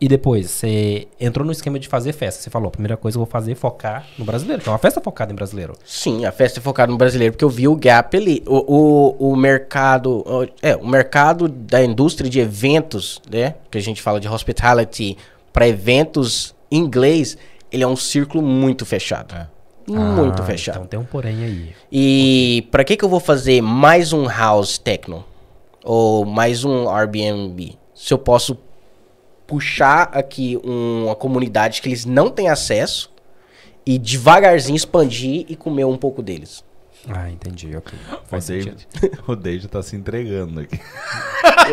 E 0.00 0.08
depois, 0.08 0.50
você 0.50 1.06
entrou 1.20 1.44
no 1.44 1.52
esquema 1.52 1.78
de 1.78 1.86
fazer 1.86 2.12
festa. 2.14 2.40
Você 2.42 2.48
falou, 2.48 2.68
a 2.68 2.70
primeira 2.70 2.96
coisa 2.96 3.16
que 3.16 3.20
eu 3.20 3.24
vou 3.26 3.30
fazer 3.30 3.52
é 3.52 3.54
focar 3.54 4.06
no 4.18 4.24
brasileiro, 4.24 4.62
é 4.64 4.68
uma 4.70 4.78
festa 4.78 4.98
focada 5.00 5.30
em 5.30 5.36
brasileiro. 5.36 5.74
Sim, 5.84 6.24
a 6.24 6.32
festa 6.32 6.58
é 6.58 6.62
focada 6.62 6.90
no 6.90 6.96
brasileiro, 6.96 7.34
porque 7.34 7.44
eu 7.44 7.50
vi 7.50 7.68
o 7.68 7.76
gap 7.76 8.16
ali. 8.16 8.42
O, 8.46 9.16
o, 9.18 9.32
o 9.32 9.36
mercado. 9.36 10.22
o- 10.26 10.48
É, 10.62 10.74
o 10.74 10.86
mercado 10.86 11.46
da 11.48 11.84
indústria 11.84 12.30
de 12.30 12.40
eventos, 12.40 13.20
né? 13.30 13.56
Que 13.70 13.76
a 13.76 13.82
gente 13.82 14.00
fala 14.00 14.18
de 14.18 14.26
hospitality, 14.26 15.18
para 15.52 15.68
eventos 15.68 16.54
em 16.70 16.78
inglês, 16.78 17.36
ele 17.70 17.82
é 17.82 17.86
um 17.86 17.96
círculo 17.96 18.42
muito 18.42 18.86
fechado. 18.86 19.34
É. 19.34 19.46
Muito 19.86 20.40
Ah, 20.40 20.46
fechado. 20.46 20.76
Então 20.76 20.86
tem 20.86 20.98
um 21.00 21.04
porém 21.04 21.44
aí. 21.44 21.74
E 21.92 22.66
pra 22.70 22.84
que 22.84 22.96
que 22.96 23.04
eu 23.04 23.08
vou 23.08 23.20
fazer 23.20 23.60
mais 23.60 24.12
um 24.14 24.26
house 24.28 24.78
techno? 24.78 25.24
Ou 25.84 26.24
mais 26.24 26.64
um 26.64 26.88
Airbnb? 26.88 27.76
Se 27.94 28.14
eu 28.14 28.18
posso 28.18 28.56
puxar 29.50 30.08
aqui 30.12 30.56
um- 30.64 31.06
uma 31.06 31.16
comunidade 31.16 31.82
que 31.82 31.88
eles 31.88 32.04
não 32.06 32.30
têm 32.30 32.48
acesso 32.48 33.10
e 33.84 33.98
devagarzinho 33.98 34.76
expandir 34.76 35.44
e 35.48 35.56
comer 35.56 35.84
um 35.84 35.96
pouco 35.96 36.22
deles. 36.22 36.62
Ah, 37.08 37.28
entendi, 37.30 37.74
ok. 37.76 37.98
O 38.12 38.28
Faz. 38.28 38.46
David, 38.46 38.86
o 39.26 39.34
David 39.34 39.66
tá 39.68 39.82
se 39.82 39.96
entregando 39.96 40.60
aqui. 40.60 40.78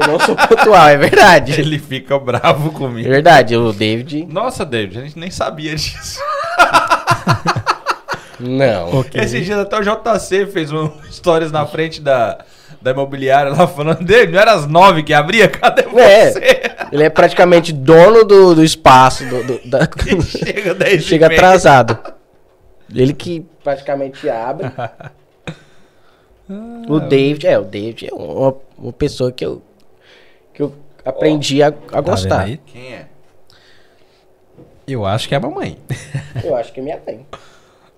Eu 0.01 0.07
não 0.07 0.19
sou 0.19 0.35
pontual, 0.35 0.87
é 0.87 0.97
verdade. 0.97 1.51
Ele 1.61 1.77
fica 1.77 2.17
bravo 2.17 2.69
É 2.69 2.71
comigo. 2.73 3.07
verdade, 3.09 3.55
o 3.55 3.71
David. 3.71 4.25
Nossa, 4.25 4.65
David, 4.65 4.97
a 4.97 5.01
gente 5.03 5.19
nem 5.19 5.29
sabia 5.29 5.75
disso. 5.75 6.19
Não. 8.39 9.03
Esses 9.13 9.45
dias 9.45 9.59
até 9.59 9.77
o 9.77 9.81
JC 9.83 10.45
fez 10.47 10.71
um 10.71 10.91
stories 11.11 11.51
na 11.51 11.65
frente 11.65 11.99
da, 11.99 12.43
da 12.87 12.93
imobiliária 12.93 13.51
lá 13.51 13.67
falando 13.67 14.03
dele. 14.03 14.31
Não 14.31 14.39
era 14.39 14.53
às 14.53 14.65
nove 14.65 15.03
que 15.03 15.13
abria? 15.13 15.47
Cadê 15.47 15.83
É. 15.99 16.31
você? 16.31 16.39
Ele 16.91 17.03
é 17.03 17.09
praticamente 17.09 17.71
dono 17.73 18.23
do, 18.23 18.55
do 18.55 18.63
espaço. 18.63 19.25
Do, 19.25 19.43
do- 19.43 19.69
da- 19.69 19.87
Chega 20.25 20.73
10 20.73 21.03
Chega 21.03 21.27
atrasado. 21.27 21.97
Ele 22.93 23.13
que 23.13 23.45
praticamente 23.63 24.29
abre. 24.29 24.71
o 26.87 26.99
David, 26.99 27.45
é, 27.47 27.59
o 27.59 27.63
David 27.63 28.07
é 28.09 28.13
uma, 28.13 28.55
uma 28.77 28.93
pessoa 28.93 29.31
que 29.31 29.45
eu, 29.45 29.61
que 30.53 30.61
eu 30.61 30.73
aprendi 31.03 31.61
a, 31.61 31.67
a 31.67 31.71
Tá 31.71 32.01
gostar. 32.01 32.47
Quem 32.65 32.93
é? 32.93 33.05
Eu 34.87 35.05
acho 35.05 35.27
que 35.27 35.35
é 35.35 35.37
a 35.37 35.41
mamãe. 35.41 35.77
eu 36.43 36.55
acho 36.55 36.71
que 36.71 36.79
é 36.79 36.83
minha 36.83 36.99
mãe. 37.05 37.25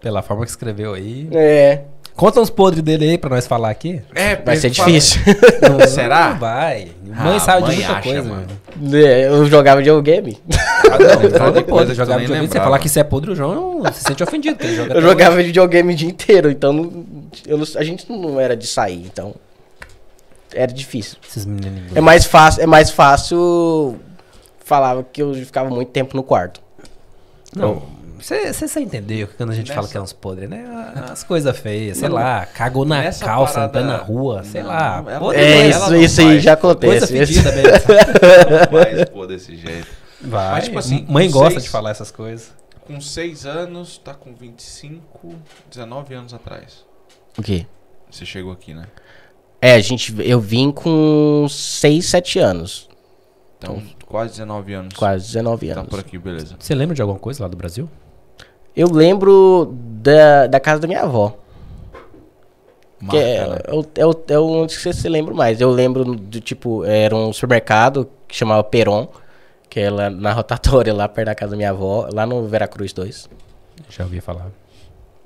Pela 0.01 0.23
forma 0.23 0.43
que 0.43 0.49
escreveu 0.49 0.95
aí. 0.95 1.27
É, 1.31 1.83
Conta 2.19 2.41
uns 2.41 2.49
podres 2.49 2.83
dele 2.83 3.11
aí 3.11 3.17
pra 3.17 3.29
nós 3.29 3.47
falar 3.47 3.69
aqui. 3.69 4.01
É, 4.13 4.35
vai 4.35 4.57
ser 4.57 4.69
difícil. 4.69 5.21
Não- 5.61 5.79
Será? 5.87 6.31
Não 6.31 6.39
vai. 6.39 6.89
Ah, 7.15 7.23
Mãe 7.23 7.39
sabe 7.39 7.61
mãe 7.61 7.69
de 7.71 7.75
muita 7.77 7.93
acha, 7.93 8.01
coisa, 8.01 8.23
mano. 8.23 8.47
mano. 8.81 8.97
É, 8.97 9.27
Eu 9.27 9.45
jogava 9.45 9.77
videogame. 9.79 10.37
Ah, 10.51 10.97
não, 10.99 11.31
Fala 11.39 11.51
de 11.51 11.59
depois, 11.59 11.87
nem 11.87 11.95
videogame. 12.17 12.47
Você 12.49 12.59
falar 12.59 12.77
que 12.79 12.87
isso 12.87 12.99
é 12.99 13.03
podre, 13.05 13.31
o 13.31 13.35
João 13.35 13.81
se 13.93 14.03
sente 14.03 14.21
ofendido. 14.21 14.57
joga 14.67 14.93
Eu 14.99 15.01
jogava 15.01 15.35
videogame 15.37 15.93
o 15.93 15.95
dia 15.95 16.09
inteiro, 16.09 16.51
então 16.51 16.73
não- 16.73 17.05
a 17.77 17.83
gente 17.85 18.11
não 18.11 18.37
era 18.37 18.55
de 18.57 18.67
sair, 18.67 19.05
então 19.05 19.33
era 20.53 20.71
difícil. 20.73 21.17
hoje. 21.21 21.29
Esses 21.29 21.45
menininhos. 21.45 21.95
É 21.95 22.01
mais 22.01 22.25
fácil, 22.25 22.61
é 22.61 22.65
mais 22.65 22.89
fácil 22.91 23.97
falava 24.65 25.05
que 25.09 25.21
eu 25.21 25.33
ficava 25.33 25.69
muito 25.69 25.89
tempo 25.89 26.15
no 26.17 26.21
quarto. 26.23 26.61
Não, 27.55 27.75
você 27.75 27.81
você 28.23 28.79
entendeu 28.79 29.27
que 29.27 29.33
quando 29.35 29.51
a 29.51 29.55
gente 29.55 29.67
fala 29.69 29.81
Nessa- 29.81 29.91
que 29.91 29.97
é 29.97 30.01
uns 30.01 30.13
podres, 30.13 30.49
né? 30.49 30.65
As 31.11 31.23
coisas 31.23 31.57
feias, 31.57 31.97
sei 31.97 32.09
lá, 32.09 32.45
cagou 32.45 32.85
na 32.85 33.01
Nessa 33.01 33.25
calça, 33.25 33.53
parada- 33.55 33.79
em 33.79 33.83
plena 33.83 33.97
rua, 33.97 34.43
sei 34.43 34.61
Não, 34.61 34.69
lá. 34.69 35.03
ela- 35.07 35.19
podre 35.19 35.41
É, 35.41 35.57
ela 35.59 35.69
isso, 35.69 35.91
não 35.91 36.01
isso 36.01 36.21
aí 36.21 36.39
já 36.39 36.55
Coisa 36.57 36.77
acontece. 37.05 37.07
fedida, 37.07 37.51
beleza. 37.51 37.85
Mas, 38.71 39.09
pô, 39.09 39.25
desse 39.27 39.55
jeito. 39.55 39.87
Vai. 40.21 40.51
Mas, 40.51 40.63
tipo 40.65 40.79
assim, 40.79 41.05
mãe 41.09 41.29
gosta 41.31 41.51
seis- 41.51 41.63
de 41.63 41.69
falar 41.69 41.91
essas 41.91 42.11
coisas. 42.11 42.51
Com 42.85 42.99
6 42.99 43.45
anos, 43.45 43.97
tá 43.99 44.13
com 44.13 44.33
25, 44.33 45.35
19 45.69 46.13
anos 46.15 46.33
atrás. 46.33 46.83
O 47.37 47.41
quê? 47.43 47.65
Você 48.09 48.25
chegou 48.25 48.51
aqui, 48.51 48.73
né? 48.73 48.85
É, 49.61 49.73
a 49.75 49.79
gente, 49.79 50.15
eu 50.27 50.39
vim 50.39 50.71
com 50.71 51.45
6, 51.49 52.05
7 52.07 52.39
anos, 52.39 52.89
Então, 53.57 53.81
quase 54.07 54.31
19 54.31 54.73
anos. 54.73 54.93
quase 54.95 55.27
19 55.27 55.67
Tá 55.67 55.73
anos. 55.81 55.89
por 55.89 55.99
aqui, 55.99 56.17
beleza. 56.17 56.55
Você 56.57 56.73
lembra 56.73 56.95
de 56.95 57.01
alguma 57.01 57.19
coisa 57.19 57.43
lá 57.43 57.47
do 57.49 57.55
Brasil? 57.57 57.87
Eu 58.75 58.87
lembro 58.91 59.73
da, 59.73 60.47
da 60.47 60.59
casa 60.59 60.81
da 60.81 60.87
minha 60.87 61.01
avó. 61.01 61.35
Marca, 63.01 63.17
Que 63.17 63.23
é, 63.23 63.47
né? 63.47 63.57
é, 63.65 63.73
o, 63.73 63.85
é, 63.95 64.05
o, 64.05 64.13
é 64.29 64.39
onde 64.39 64.75
você 64.75 64.91
se 64.93 65.07
lembra 65.09 65.33
mais. 65.33 65.59
Eu 65.61 65.69
lembro 65.71 66.03
do 66.03 66.39
tipo, 66.41 66.83
era 66.85 67.15
um 67.15 67.31
supermercado 67.33 68.07
que 68.27 68.35
chamava 68.35 68.63
Peron, 68.63 69.07
que 69.69 69.79
é 69.79 69.89
lá 69.89 70.09
na 70.09 70.33
rotatória, 70.33 70.93
lá 70.93 71.07
perto 71.07 71.27
da 71.27 71.35
casa 71.35 71.51
da 71.51 71.57
minha 71.57 71.69
avó, 71.69 72.09
lá 72.11 72.25
no 72.25 72.45
Veracruz 72.47 72.91
2. 72.93 73.29
Já 73.89 74.03
ouvi 74.03 74.19
falar. 74.19 74.47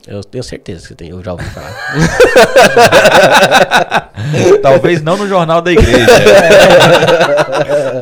Eu 0.06 0.21
tenho 0.21 0.43
certeza 0.43 0.86
que 0.88 0.93
tem, 0.95 1.10
eu 1.10 1.23
já 1.23 1.32
ouvi 1.32 1.45
falar. 1.45 1.73
Talvez 4.62 5.01
não 5.01 5.15
no 5.15 5.27
jornal 5.29 5.62
da 5.62 5.71
igreja. 5.71 6.06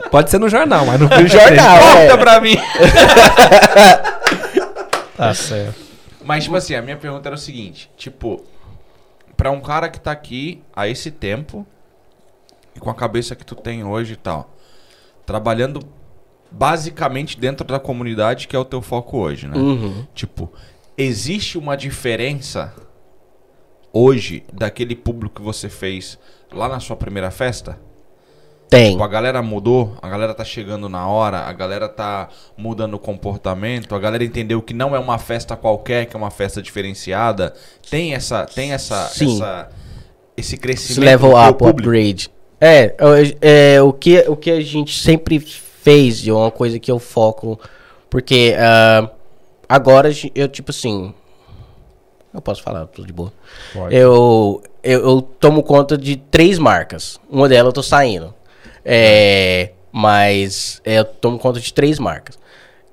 Pode 0.10 0.32
ser 0.32 0.40
no 0.40 0.50
jornal, 0.50 0.84
mas 0.86 1.00
no, 1.00 1.08
No 1.08 1.18
jornal, 1.30 1.78
Conta 1.78 2.14
é. 2.14 2.18
pra 2.18 2.42
mim. 2.42 2.58
Tá 5.22 5.34
certo. 5.36 5.80
Mas, 6.24 6.46
tipo 6.46 6.56
assim, 6.56 6.74
a 6.74 6.82
minha 6.82 6.98
pergunta 6.98 7.30
era 7.30 7.36
o 7.36 7.38
seguinte: 7.38 7.92
tipo, 7.96 8.44
pra 9.38 9.52
um 9.52 9.62
cara 9.62 9.88
que 9.88 10.00
tá 10.00 10.12
aqui 10.12 10.64
há 10.76 10.88
esse 10.88 11.12
tempo, 11.12 11.66
e 12.76 12.80
com 12.80 12.90
a 12.90 12.96
cabeça 12.96 13.36
que 13.36 13.46
tu 13.46 13.56
tem 13.56 13.84
hoje 13.84 14.14
e 14.14 14.18
tal, 14.18 14.56
trabalhando 15.24 15.80
basicamente 16.50 17.40
dentro 17.40 17.66
da 17.66 17.80
comunidade 17.80 18.48
que 18.48 18.56
é 18.56 18.60
o 18.60 18.66
teu 18.66 18.82
foco 18.82 19.20
hoje, 19.20 19.48
né? 19.48 19.56
Uhum. 19.56 20.08
Tipo, 20.16 20.52
existe 20.98 21.58
uma 21.58 21.78
diferença 21.78 22.74
hoje 23.94 24.44
daquele 24.52 24.96
público 24.96 25.36
que 25.36 25.42
você 25.42 25.70
fez 25.70 26.18
lá 26.52 26.68
na 26.68 26.80
sua 26.80 26.96
primeira 26.96 27.30
festa? 27.30 27.80
Tem. 28.72 28.92
Tipo, 28.92 29.04
a 29.04 29.08
galera 29.10 29.42
mudou, 29.42 29.98
a 30.02 30.08
galera 30.08 30.34
tá 30.34 30.46
chegando 30.46 30.88
na 30.88 31.06
hora, 31.06 31.40
a 31.40 31.52
galera 31.52 31.90
tá 31.90 32.30
mudando 32.56 32.94
o 32.94 33.00
comportamento, 33.00 33.94
a 33.94 34.00
galera 34.00 34.24
entendeu 34.24 34.62
que 34.62 34.74
não 34.74 34.96
é 34.96 35.00
uma 35.00 35.18
festa 35.18 35.58
qualquer, 35.58 36.06
que 36.06 36.16
é 36.16 36.18
uma 36.18 36.32
festa 36.32 36.62
diferenciada. 36.62 37.54
Tem 37.90 38.14
essa, 38.14 38.46
tem 38.46 38.72
essa, 38.72 39.10
Sim. 39.10 39.36
essa 39.36 39.70
esse 40.38 40.56
Esse 40.56 40.58
crescimento 40.58 41.06
level 41.06 41.32
do 41.32 41.36
teu 41.36 41.44
up, 41.44 41.50
o 41.50 41.54
público. 41.56 41.90
upgrade. 41.90 42.30
É, 42.62 42.96
é, 43.42 43.76
é, 43.76 43.82
o, 43.82 43.92
que, 43.92 44.20
o 44.30 44.38
que 44.38 44.50
a 44.50 44.62
gente 44.62 44.98
sempre 44.98 45.38
fez, 45.38 46.26
e 46.26 46.30
é 46.30 46.34
uma 46.34 46.50
coisa 46.50 46.80
que 46.80 46.90
eu 46.90 46.98
foco, 46.98 47.60
porque 48.10 48.56
ah, 48.58 49.10
agora 49.68 50.10
eu, 50.34 50.48
tipo 50.48 50.72
assim. 50.72 51.14
Eu 52.34 52.40
posso 52.40 52.64
falar, 52.64 52.86
tudo 52.86 53.06
de 53.06 53.12
boa. 53.12 53.34
Pode. 53.74 53.94
Eu, 53.94 54.64
eu, 54.82 55.10
eu 55.10 55.22
tomo 55.22 55.62
conta 55.62 55.98
de 55.98 56.16
três 56.16 56.58
marcas. 56.58 57.20
Uma 57.30 57.50
delas 57.50 57.66
eu 57.66 57.74
tô 57.74 57.84
saindo. 57.84 58.34
É, 58.84 59.72
mas 59.92 60.82
é, 60.84 61.00
eu 61.00 61.06
tomo 61.06 61.38
conta 61.38 61.60
de 61.60 61.74
três 61.74 62.00
marcas. 62.00 62.40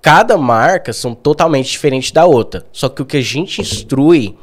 Cada 0.01 0.37
marca 0.37 0.93
são 0.93 1.15
totalmente 1.15 1.71
diferentes 1.71 2.11
da 2.11 2.25
outra. 2.25 2.65
Só 2.73 2.89
que 2.89 3.03
o 3.03 3.07
que 3.07 3.17
a 3.17 3.23
gente 3.23 3.61
instrui 3.61 4.37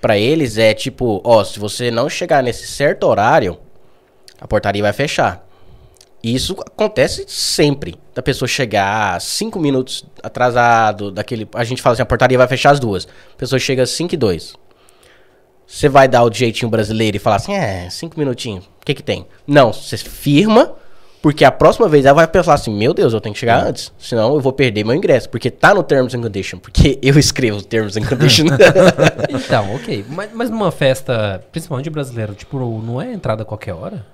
pra 0.00 0.18
eles 0.18 0.58
é 0.58 0.74
tipo, 0.74 1.20
ó, 1.24 1.42
se 1.44 1.58
você 1.58 1.90
não 1.90 2.08
chegar 2.08 2.42
nesse 2.42 2.66
certo 2.66 3.04
horário, 3.04 3.58
a 4.40 4.46
portaria 4.46 4.82
vai 4.82 4.92
fechar. 4.92 5.46
Isso 6.22 6.56
acontece 6.60 7.24
sempre. 7.28 7.94
Da 8.14 8.22
pessoa 8.22 8.48
chegar 8.48 9.20
cinco 9.20 9.60
minutos 9.60 10.04
atrasado, 10.22 11.10
daquele. 11.12 11.48
A 11.54 11.62
gente 11.62 11.80
fala 11.80 11.92
assim, 11.92 12.02
a 12.02 12.06
portaria 12.06 12.36
vai 12.36 12.48
fechar 12.48 12.70
às 12.70 12.80
duas. 12.80 13.06
A 13.06 13.36
pessoa 13.36 13.58
chega 13.58 13.84
às 13.84 13.90
5 13.90 14.14
e 14.14 14.16
2. 14.16 14.54
Você 15.66 15.88
vai 15.88 16.06
dar 16.06 16.24
o 16.24 16.32
jeitinho 16.32 16.70
brasileiro 16.70 17.16
e 17.16 17.20
falar 17.20 17.36
assim, 17.36 17.52
é, 17.52 17.90
cinco 17.90 18.18
minutinhos, 18.18 18.64
o 18.64 18.84
que 18.84 18.94
que 18.94 19.02
tem? 19.02 19.26
Não, 19.46 19.72
você 19.72 19.96
firma, 19.96 20.76
porque 21.26 21.44
a 21.44 21.50
próxima 21.50 21.88
vez 21.88 22.04
ela 22.04 22.14
vai 22.14 22.28
pensar 22.28 22.54
assim, 22.54 22.72
meu 22.72 22.94
Deus, 22.94 23.12
eu 23.12 23.20
tenho 23.20 23.32
que 23.32 23.40
chegar 23.40 23.66
antes, 23.66 23.92
senão 23.98 24.36
eu 24.36 24.40
vou 24.40 24.52
perder 24.52 24.84
meu 24.84 24.94
ingresso, 24.94 25.28
porque 25.28 25.50
tá 25.50 25.74
no 25.74 25.82
Terms 25.82 26.14
and 26.14 26.20
Conditions, 26.20 26.62
porque 26.62 27.00
eu 27.02 27.18
escrevo 27.18 27.56
os 27.56 27.66
Terms 27.66 27.96
and 27.96 28.04
Conditions. 28.04 28.52
Então, 29.28 29.74
ok. 29.74 30.04
Mas, 30.08 30.30
mas 30.32 30.50
numa 30.50 30.70
festa, 30.70 31.44
principalmente 31.50 31.90
brasileira, 31.90 32.32
tipo, 32.32 32.56
não 32.80 33.02
é 33.02 33.12
entrada 33.12 33.42
a 33.42 33.44
qualquer 33.44 33.72
hora? 33.72 34.06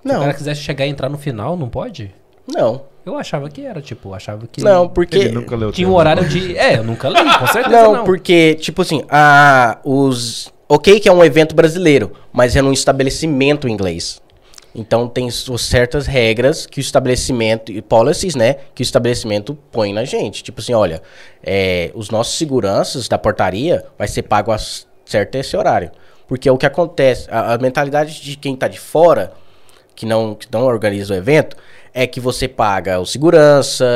Se 0.00 0.08
o 0.08 0.12
não, 0.14 0.20
cara 0.20 0.32
quisesse 0.32 0.62
chegar 0.62 0.86
e 0.86 0.88
entrar 0.88 1.10
no 1.10 1.18
final, 1.18 1.54
não 1.54 1.68
pode? 1.68 2.10
não, 2.48 2.80
Eu 3.04 3.14
achava 3.18 3.50
que 3.50 3.60
era, 3.60 3.82
tipo, 3.82 4.14
achava 4.14 4.46
que. 4.50 4.64
não, 4.64 4.88
porque... 4.88 5.18
leu 5.28 5.70
Tinha 5.70 5.86
um 5.86 5.94
horário 5.94 6.26
de. 6.26 6.56
É, 6.56 6.78
eu 6.78 6.84
nunca 6.84 7.10
li, 7.10 7.38
com 7.38 7.46
certeza 7.46 7.68
Não, 7.68 7.92
não. 7.96 8.04
porque, 8.04 8.54
tipo 8.54 8.80
assim, 8.80 9.04
a, 9.10 9.80
os. 9.84 10.50
Ok, 10.66 10.98
que 10.98 11.10
é 11.10 11.12
um 11.12 11.22
evento 11.22 11.54
brasileiro, 11.54 12.12
mas 12.32 12.56
é 12.56 12.62
num 12.62 12.72
estabelecimento 12.72 13.68
inglês. 13.68 14.23
Então 14.74 15.06
tem 15.06 15.30
certas 15.30 16.06
regras 16.06 16.66
que 16.66 16.80
o 16.80 16.82
estabelecimento, 16.82 17.70
e 17.70 17.80
policies, 17.80 18.34
né, 18.34 18.54
que 18.74 18.82
o 18.82 18.84
estabelecimento 18.84 19.56
põe 19.70 19.92
na 19.92 20.04
gente. 20.04 20.42
Tipo 20.42 20.60
assim, 20.60 20.74
olha, 20.74 21.00
é, 21.42 21.92
os 21.94 22.10
nossos 22.10 22.36
seguranças 22.36 23.06
da 23.06 23.16
portaria 23.16 23.84
vai 23.96 24.08
ser 24.08 24.22
pago 24.22 24.50
a 24.50 24.58
certo 24.58 25.36
esse 25.36 25.56
horário. 25.56 25.92
Porque 26.26 26.50
o 26.50 26.56
que 26.56 26.66
acontece, 26.66 27.28
a, 27.30 27.54
a 27.54 27.58
mentalidade 27.58 28.20
de 28.20 28.36
quem 28.36 28.56
tá 28.56 28.66
de 28.66 28.80
fora, 28.80 29.32
que 29.94 30.04
não, 30.04 30.34
que 30.34 30.48
não 30.50 30.64
organiza 30.64 31.14
o 31.14 31.16
evento, 31.16 31.56
é 31.92 32.06
que 32.06 32.18
você 32.18 32.48
paga 32.48 32.98
o 32.98 33.06
segurança, 33.06 33.86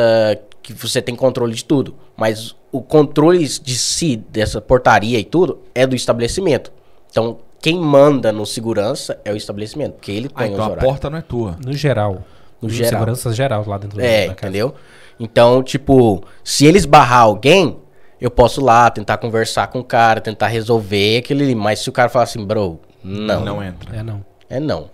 que 0.62 0.72
você 0.72 1.02
tem 1.02 1.16
controle 1.16 1.54
de 1.54 1.64
tudo. 1.64 1.96
Mas 2.16 2.54
o 2.70 2.80
controle 2.80 3.46
de 3.48 3.76
si, 3.76 4.16
dessa 4.16 4.60
portaria 4.60 5.18
e 5.18 5.24
tudo, 5.24 5.60
é 5.74 5.86
do 5.86 5.96
estabelecimento. 5.96 6.70
Então, 7.10 7.38
quem 7.60 7.78
manda 7.78 8.30
no 8.32 8.46
segurança 8.46 9.18
é 9.24 9.32
o 9.32 9.36
estabelecimento, 9.36 9.94
porque 9.94 10.12
ele 10.12 10.28
Ah, 10.34 10.38
põe 10.38 10.46
então 10.46 10.58
os 10.60 10.60
a 10.66 10.70
horários. 10.72 10.84
porta 10.90 11.10
não 11.10 11.18
é 11.18 11.22
tua. 11.22 11.56
No 11.64 11.72
geral. 11.72 12.22
No 12.60 12.68
geral. 12.68 12.90
Segurança 12.92 13.32
geral 13.32 13.64
lá 13.66 13.78
dentro 13.78 14.00
É, 14.00 14.28
da 14.28 14.34
casa. 14.34 14.48
entendeu? 14.48 14.74
Então, 15.20 15.62
tipo, 15.62 16.22
se 16.44 16.64
eles 16.66 16.84
barrar 16.86 17.22
alguém, 17.22 17.76
eu 18.20 18.30
posso 18.30 18.60
ir 18.60 18.64
lá 18.64 18.88
tentar 18.90 19.16
conversar 19.18 19.66
com 19.68 19.80
o 19.80 19.84
cara, 19.84 20.20
tentar 20.20 20.46
resolver 20.48 21.18
aquele 21.18 21.44
ali. 21.44 21.54
Mas 21.54 21.80
se 21.80 21.88
o 21.88 21.92
cara 21.92 22.08
falar 22.08 22.24
assim, 22.24 22.44
bro, 22.44 22.80
não. 23.02 23.44
Não 23.44 23.62
entra. 23.62 23.96
É, 23.96 24.02
não. 24.02 24.24
É 24.48 24.60
não. 24.60 24.90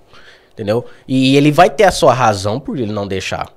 Entendeu? 0.52 0.84
E 1.08 1.36
ele 1.36 1.50
vai 1.50 1.68
ter 1.68 1.84
a 1.84 1.90
sua 1.90 2.12
razão 2.14 2.60
por 2.60 2.78
ele 2.78 2.92
não 2.92 3.06
deixar. 3.06 3.48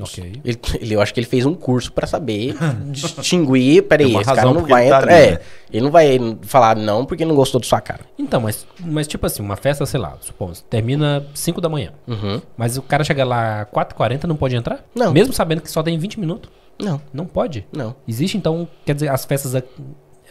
Ok. 0.00 0.40
Ele, 0.44 0.58
ele- 0.80 0.94
eu 0.94 1.00
acho 1.00 1.12
que 1.12 1.18
ele 1.20 1.26
fez 1.26 1.44
um 1.44 1.54
curso 1.54 1.92
pra 1.92 2.06
saber 2.06 2.54
distinguir. 2.90 3.82
Peraí, 3.82 4.14
esse 4.14 4.24
cara 4.24 4.36
razão 4.42 4.54
não 4.54 4.64
vai 4.66 4.88
tá 4.88 4.96
entrar. 4.98 5.12
ali, 5.14 5.22
é, 5.26 5.30
né? 5.32 5.38
ele 5.72 5.82
não 5.84 5.90
vai 5.90 6.18
falar 6.42 6.76
não 6.76 7.04
porque 7.04 7.24
não 7.24 7.34
gostou 7.34 7.60
da 7.60 7.66
sua 7.66 7.80
cara. 7.80 8.00
Então, 8.18 8.40
mas, 8.40 8.66
mas 8.80 9.06
tipo 9.06 9.26
assim, 9.26 9.42
uma 9.42 9.56
festa, 9.56 9.84
sei 9.86 9.98
lá, 10.00 10.16
supomos, 10.20 10.62
termina 10.70 11.26
5 11.34 11.60
da 11.60 11.68
manhã. 11.68 11.92
Uhum. 12.06 12.40
Mas 12.56 12.76
o 12.76 12.82
cara 12.82 13.02
chega 13.04 13.24
lá 13.24 13.66
4h40 13.74 14.24
não 14.24 14.36
pode 14.36 14.54
entrar? 14.56 14.84
Não. 14.94 15.12
Mesmo 15.12 15.32
sabendo 15.32 15.62
que 15.62 15.70
só 15.70 15.82
tem 15.82 15.98
20 15.98 16.20
minutos? 16.20 16.50
Não, 16.80 17.00
Não 17.12 17.26
pode? 17.26 17.66
não. 17.72 17.96
Existe 18.06 18.36
então, 18.36 18.68
quer 18.86 18.94
dizer, 18.94 19.08
as 19.08 19.24
festas. 19.24 19.54
aqui- 19.56 19.68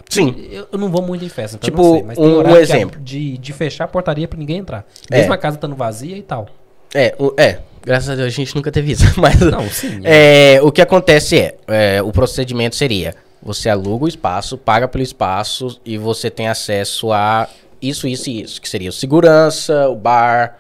Sim. 0.10 0.34
Eu, 0.50 0.68
eu 0.72 0.80
não 0.80 0.89
vou 0.89 1.02
muito 1.02 1.26
em 1.26 1.30
festa, 1.30 1.58
então 1.58 1.70
Tipo, 1.70 1.82
eu 1.82 1.86
não 1.89 1.94
sei. 1.98 2.04
Mas 2.06 2.18
tem 2.18 2.26
um- 2.26 2.39
um 2.39 2.44
que 2.44 2.58
exemplo. 2.60 2.98
é 3.00 3.04
de, 3.04 3.38
de 3.38 3.52
fechar 3.54 3.84
a 3.84 3.88
portaria 3.88 4.28
pra 4.28 4.39
ninguém 4.39 4.58
entrar. 4.60 4.86
É. 5.12 5.18
Mesmo 5.18 5.34
a 5.34 5.38
casa 5.38 5.58
estando 5.58 5.76
vazia 5.76 6.16
e 6.16 6.22
tal. 6.22 6.48
É, 6.96 7.14
é. 7.36 7.60
Graças 7.84 8.10
a 8.10 8.16
Deus 8.16 8.28
a 8.28 8.36
gente 8.36 8.56
nunca 8.56 8.72
teve 8.72 8.92
isso. 8.92 9.06
Mas 9.20 9.40
Não, 9.40 9.70
sim. 9.70 10.02
é, 10.04 10.60
o 10.62 10.72
que 10.72 10.82
acontece 10.82 11.40
é, 11.40 11.58
é, 11.68 12.02
o 12.02 12.12
procedimento 12.12 12.76
seria: 12.76 13.16
você 13.42 13.70
aluga 13.70 14.06
o 14.06 14.08
espaço, 14.08 14.58
paga 14.58 14.88
pelo 14.88 15.04
espaço 15.04 15.80
e 15.86 15.98
você 15.98 16.30
tem 16.30 16.48
acesso 16.48 17.12
a 17.12 17.48
isso, 17.82 18.08
isso 18.08 18.30
e 18.30 18.42
isso, 18.42 18.62
que 18.62 18.68
seria 18.68 18.90
o 18.90 18.94
segurança, 18.94 19.88
o 19.90 19.96
bar, 19.96 20.58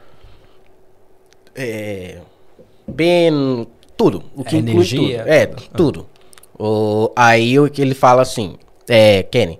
é, 1.55 2.19
bem, 2.87 3.67
tudo, 3.95 4.23
o 4.35 4.43
que 4.43 4.57
inclui 4.57 4.73
energia, 4.75 5.19
tudo. 5.19 5.29
É, 5.29 5.45
tudo. 5.45 5.69
tudo. 5.75 6.07
O, 6.59 7.11
aí 7.15 7.59
o 7.59 7.69
que 7.69 7.81
ele 7.81 7.93
fala 7.93 8.21
assim, 8.21 8.57
é, 8.87 9.23
Kenny, 9.23 9.59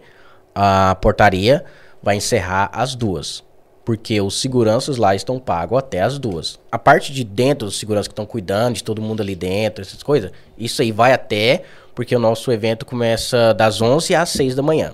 a 0.54 0.96
portaria 1.02 1.64
vai 2.02 2.16
encerrar 2.16 2.70
às 2.72 2.96
duas. 2.96 3.44
Porque 3.88 4.20
os 4.20 4.42
seguranças 4.42 4.98
lá 4.98 5.16
estão 5.16 5.40
pagos 5.40 5.80
até 5.80 6.02
as 6.02 6.20
duas. 6.20 6.60
A 6.70 6.78
parte 6.78 7.14
de 7.14 7.24
dentro, 7.24 7.70
os 7.70 7.80
seguranças 7.80 8.10
que 8.10 8.12
estão 8.12 8.26
cuidando 8.26 8.76
de 8.76 8.84
todo 8.84 9.02
mundo 9.02 9.22
ali 9.22 9.34
dentro, 9.34 9.82
essas 9.82 10.04
coisas, 10.04 10.30
isso 10.58 10.82
aí 10.82 10.92
vai 10.92 11.14
até, 11.14 11.64
porque 11.96 12.14
o 12.14 12.20
nosso 12.20 12.52
evento 12.52 12.86
começa 12.86 13.54
das 13.54 13.82
11 13.82 14.14
às 14.14 14.28
6 14.28 14.56
da 14.56 14.62
manhã. 14.62 14.92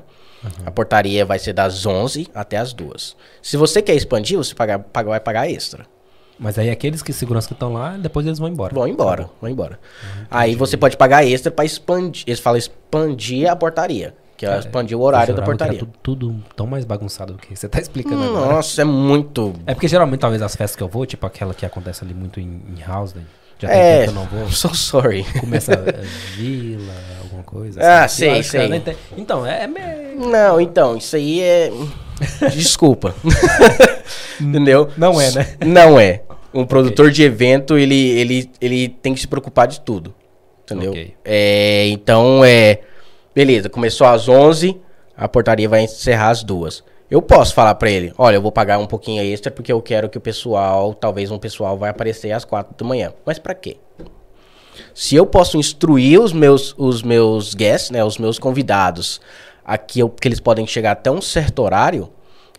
A 0.64 0.70
portaria 0.70 1.26
vai 1.26 1.40
ser 1.40 1.54
das 1.54 1.88
11 1.88 2.28
até 2.36 2.58
as 2.58 2.72
2. 2.72 3.16
Se 3.42 3.58
você 3.58 3.82
quer 3.82 3.96
expandir, 3.96 4.38
você 4.38 4.54
paga, 4.54 4.78
paga- 4.78 5.10
vai 5.10 5.20
pagar 5.20 5.50
extra. 5.50 5.88
Mas 6.38 6.60
aí 6.60 6.70
aqueles 6.70 7.02
que 7.02 7.12
segurança 7.14 7.48
que 7.48 7.54
estão 7.56 7.74
lá, 7.74 7.98
depois 7.98 8.28
eles 8.28 8.38
vão 8.38 8.48
embora. 8.50 8.76
Vão 8.76 8.88
embora, 8.88 9.28
vão 9.42 9.50
embora. 9.50 9.80
Aí 10.30 10.54
você 10.54 10.78
pode 10.78 10.98
pagar 10.98 11.26
extra 11.26 11.52
para 11.52 11.66
expandir. 11.66 12.26
Eles 12.28 12.40
falam 12.40 12.60
expandir 12.60 13.50
a 13.50 13.56
portaria. 13.56 14.14
Que 14.44 14.50
Cara, 14.50 14.60
expandir 14.60 14.98
o 14.98 15.02
horário 15.02 15.34
da 15.34 15.42
portaria. 15.42 15.80
Tudo, 15.80 15.92
tudo 16.04 16.36
tão 16.56 16.68
mais 16.68 16.84
bagunçado 16.86 17.34
do 17.34 17.40
que 17.40 17.56
você 17.56 17.70
tá 17.70 17.80
explicando 17.82 18.24
agora. 18.24 18.54
Nossa, 18.56 18.82
é 18.82 18.86
muito. 18.86 19.54
É 19.66 19.74
porque 19.74 19.88
geralmente, 19.88 20.20
talvez, 20.20 20.42
as 20.42 20.56
festas 20.56 20.76
que 20.76 20.84
eu 20.84 20.88
vou, 20.88 21.06
tipo 21.06 21.26
aquela 21.26 21.54
que 21.54 21.66
acontece 21.66 22.04
ali 22.04 22.14
muito 22.14 22.40
em, 22.40 22.62
em 22.78 22.92
Housden, 22.92 23.24
já 23.60 23.68
tem 23.70 23.78
É, 23.78 24.00
tempo 24.00 24.04
que 24.04 24.10
eu 24.10 24.22
não 24.22 24.26
vou. 24.28 24.50
So 24.52 24.76
sorry. 24.76 25.24
Começa 25.40 25.72
eh, 25.88 26.02
vila, 26.36 26.94
alguma 27.24 27.44
coisa. 27.44 27.80
Ah, 27.82 28.04
assim. 28.04 28.18
sei, 28.18 28.30
ela 28.30 28.44
sei. 28.44 28.80
tem- 28.82 28.96
Então, 29.18 29.46
é, 29.46 29.64
é 29.64 29.68
meio... 29.68 30.30
Não, 30.30 30.60
então, 30.60 30.98
isso 30.98 31.16
aí 31.16 31.40
é. 31.42 31.72
Desculpa. 32.54 33.16
Entendeu? 34.40 34.90
Não 34.98 35.20
é, 35.20 35.32
né? 35.32 35.56
Não 35.66 36.00
é. 36.00 36.22
Um 36.54 36.66
produtor 36.66 37.10
de 37.10 37.24
evento, 37.24 37.78
ele, 37.78 37.96
ele, 38.12 38.52
ele 38.62 38.90
tem 38.90 39.14
que 39.14 39.20
se 39.22 39.28
preocupar 39.28 39.68
de 39.68 39.80
tudo. 39.82 40.14
Entendeu? 40.64 40.92
Ok. 40.92 41.14
É, 41.26 41.88
então, 41.88 42.44
é. 42.46 42.80
Beleza, 43.34 43.70
começou 43.70 44.06
às 44.08 44.28
11, 44.30 44.80
a 45.18 45.28
portaria 45.28 45.68
vai 45.68 45.82
encerrar 45.82 46.30
às 46.30 46.44
duas. 46.44 46.84
Eu 47.10 47.22
posso 47.22 47.54
falar 47.54 47.76
pra 47.76 47.90
ele: 47.90 48.14
olha, 48.18 48.36
eu 48.36 48.42
vou 48.42 48.52
pagar 48.52 48.78
um 48.80 48.86
pouquinho 48.86 49.22
extra 49.24 49.52
porque 49.52 49.72
eu 49.72 49.82
quero 49.82 50.10
que 50.10 50.18
o 50.18 50.22
pessoal, 50.22 50.94
talvez 50.94 51.32
um 51.32 51.40
pessoal 51.40 51.78
vai 51.78 51.90
aparecer 51.90 52.32
às 52.32 52.46
quatro 52.46 52.76
da 52.78 52.86
manhã. 52.86 53.14
Mas 53.26 53.40
pra 53.40 53.54
quê? 53.54 53.78
Se 54.94 55.16
eu 55.16 55.26
posso 55.26 55.58
instruir 55.58 56.20
os 56.20 56.34
meus, 56.34 56.74
os 56.78 57.04
meus 57.04 57.54
guests, 57.54 57.92
né, 57.92 58.04
os 58.04 58.18
meus 58.18 58.40
convidados, 58.40 59.22
aqui 59.64 60.00
que 60.20 60.28
eles 60.28 60.40
podem 60.40 60.66
chegar 60.66 60.92
até 60.92 61.12
um 61.12 61.22
certo 61.22 61.62
horário, 61.62 62.10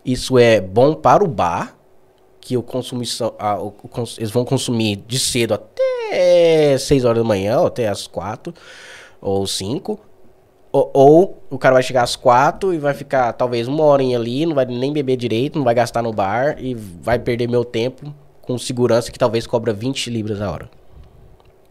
isso 0.04 0.38
é 0.38 0.60
bom 0.60 0.94
para 0.94 1.24
o 1.24 1.28
bar, 1.28 1.76
que 2.40 2.56
o 2.56 2.62
consumição, 2.62 3.34
a- 3.38 3.58
o- 3.60 3.74
eles 4.18 4.30
vão 4.30 4.44
consumir 4.44 4.96
de 5.08 5.18
cedo 5.18 5.54
até 5.54 6.76
6 6.78 7.04
horas 7.04 7.18
da 7.18 7.24
manhã, 7.24 7.58
ou 7.60 7.66
até 7.66 7.88
as 7.88 8.06
4 8.06 8.54
ou 9.20 9.44
5. 9.46 9.98
Ou, 10.76 10.90
ou 10.92 11.42
o 11.50 11.56
cara 11.56 11.74
vai 11.74 11.84
chegar 11.84 12.02
às 12.02 12.16
4 12.16 12.74
e 12.74 12.78
vai 12.78 12.92
ficar 12.92 13.32
talvez 13.34 13.68
uma 13.68 13.84
horinha 13.84 14.18
ali, 14.18 14.44
não 14.44 14.56
vai 14.56 14.64
nem 14.64 14.92
beber 14.92 15.16
direito, 15.16 15.56
não 15.56 15.64
vai 15.64 15.72
gastar 15.72 16.02
no 16.02 16.12
bar 16.12 16.56
e 16.58 16.74
vai 16.74 17.16
perder 17.16 17.48
meu 17.48 17.64
tempo 17.64 18.12
com 18.42 18.58
segurança 18.58 19.12
que 19.12 19.18
talvez 19.18 19.46
cobra 19.46 19.72
20 19.72 20.10
libras 20.10 20.40
a 20.40 20.50
hora. 20.50 20.68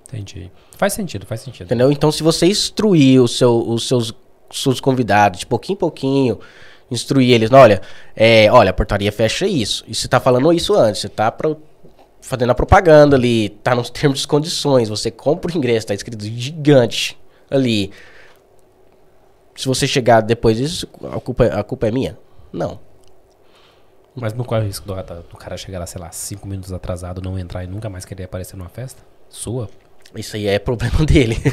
Entendi. 0.07 0.49
Faz 0.77 0.93
sentido, 0.93 1.25
faz 1.25 1.41
sentido. 1.41 1.65
Entendeu? 1.67 1.91
Então, 1.91 2.13
se 2.13 2.23
você 2.23 2.45
instruir 2.45 3.21
o 3.21 3.27
seu- 3.27 3.67
os 3.67 3.89
seus, 3.89 4.13
seus 4.49 4.79
convidados 4.79 5.41
de 5.41 5.45
pouquinho 5.47 5.75
em 5.75 5.79
pouquinho, 5.79 6.39
instruir 6.89 7.31
eles, 7.31 7.49
"Não, 7.49 7.59
olha, 7.59 7.81
é, 8.15 8.49
olha, 8.53 8.69
a 8.69 8.73
portaria 8.73 9.11
fecha 9.11 9.45
isso. 9.45 9.83
E 9.85 9.93
você 9.93 10.07
tá 10.07 10.21
falando 10.21 10.53
isso 10.53 10.73
antes, 10.75 11.01
você 11.01 11.09
tá 11.09 11.29
pro- 11.29 11.57
fazendo 12.21 12.51
a 12.51 12.55
propaganda 12.55 13.17
ali, 13.17 13.49
tá 13.49 13.75
nos 13.75 13.89
termos 13.91 14.19
de 14.21 14.27
condições, 14.27 14.87
você 14.87 15.11
compra 15.11 15.51
o 15.53 15.57
ingresso, 15.57 15.87
tá 15.87 15.93
escrito 15.93 16.23
gigante 16.23 17.17
ali. 17.51 17.91
Se 19.55 19.67
você 19.67 19.87
chegar 19.87 20.21
depois 20.21 20.57
disso, 20.57 20.87
a 21.11 21.19
culpa, 21.19 21.45
a 21.45 21.63
culpa 21.63 21.87
é 21.87 21.91
minha? 21.91 22.17
Não. 22.51 22.79
Mas 24.15 24.33
não 24.33 24.45
corre 24.45 24.61
o 24.61 24.65
risco 24.65 24.85
do, 24.85 24.93
do 24.93 25.37
cara 25.37 25.57
chegar 25.57 25.79
lá, 25.79 25.85
sei 25.85 25.99
lá, 25.99 26.11
cinco 26.11 26.47
minutos 26.47 26.71
atrasado, 26.71 27.21
não 27.21 27.37
entrar 27.37 27.63
e 27.63 27.67
nunca 27.67 27.89
mais 27.89 28.05
querer 28.05 28.25
aparecer 28.25 28.55
numa 28.55 28.69
festa? 28.69 29.01
Sua? 29.29 29.69
Isso 30.15 30.35
aí 30.35 30.47
é 30.47 30.59
problema 30.59 30.99
dele. 31.05 31.37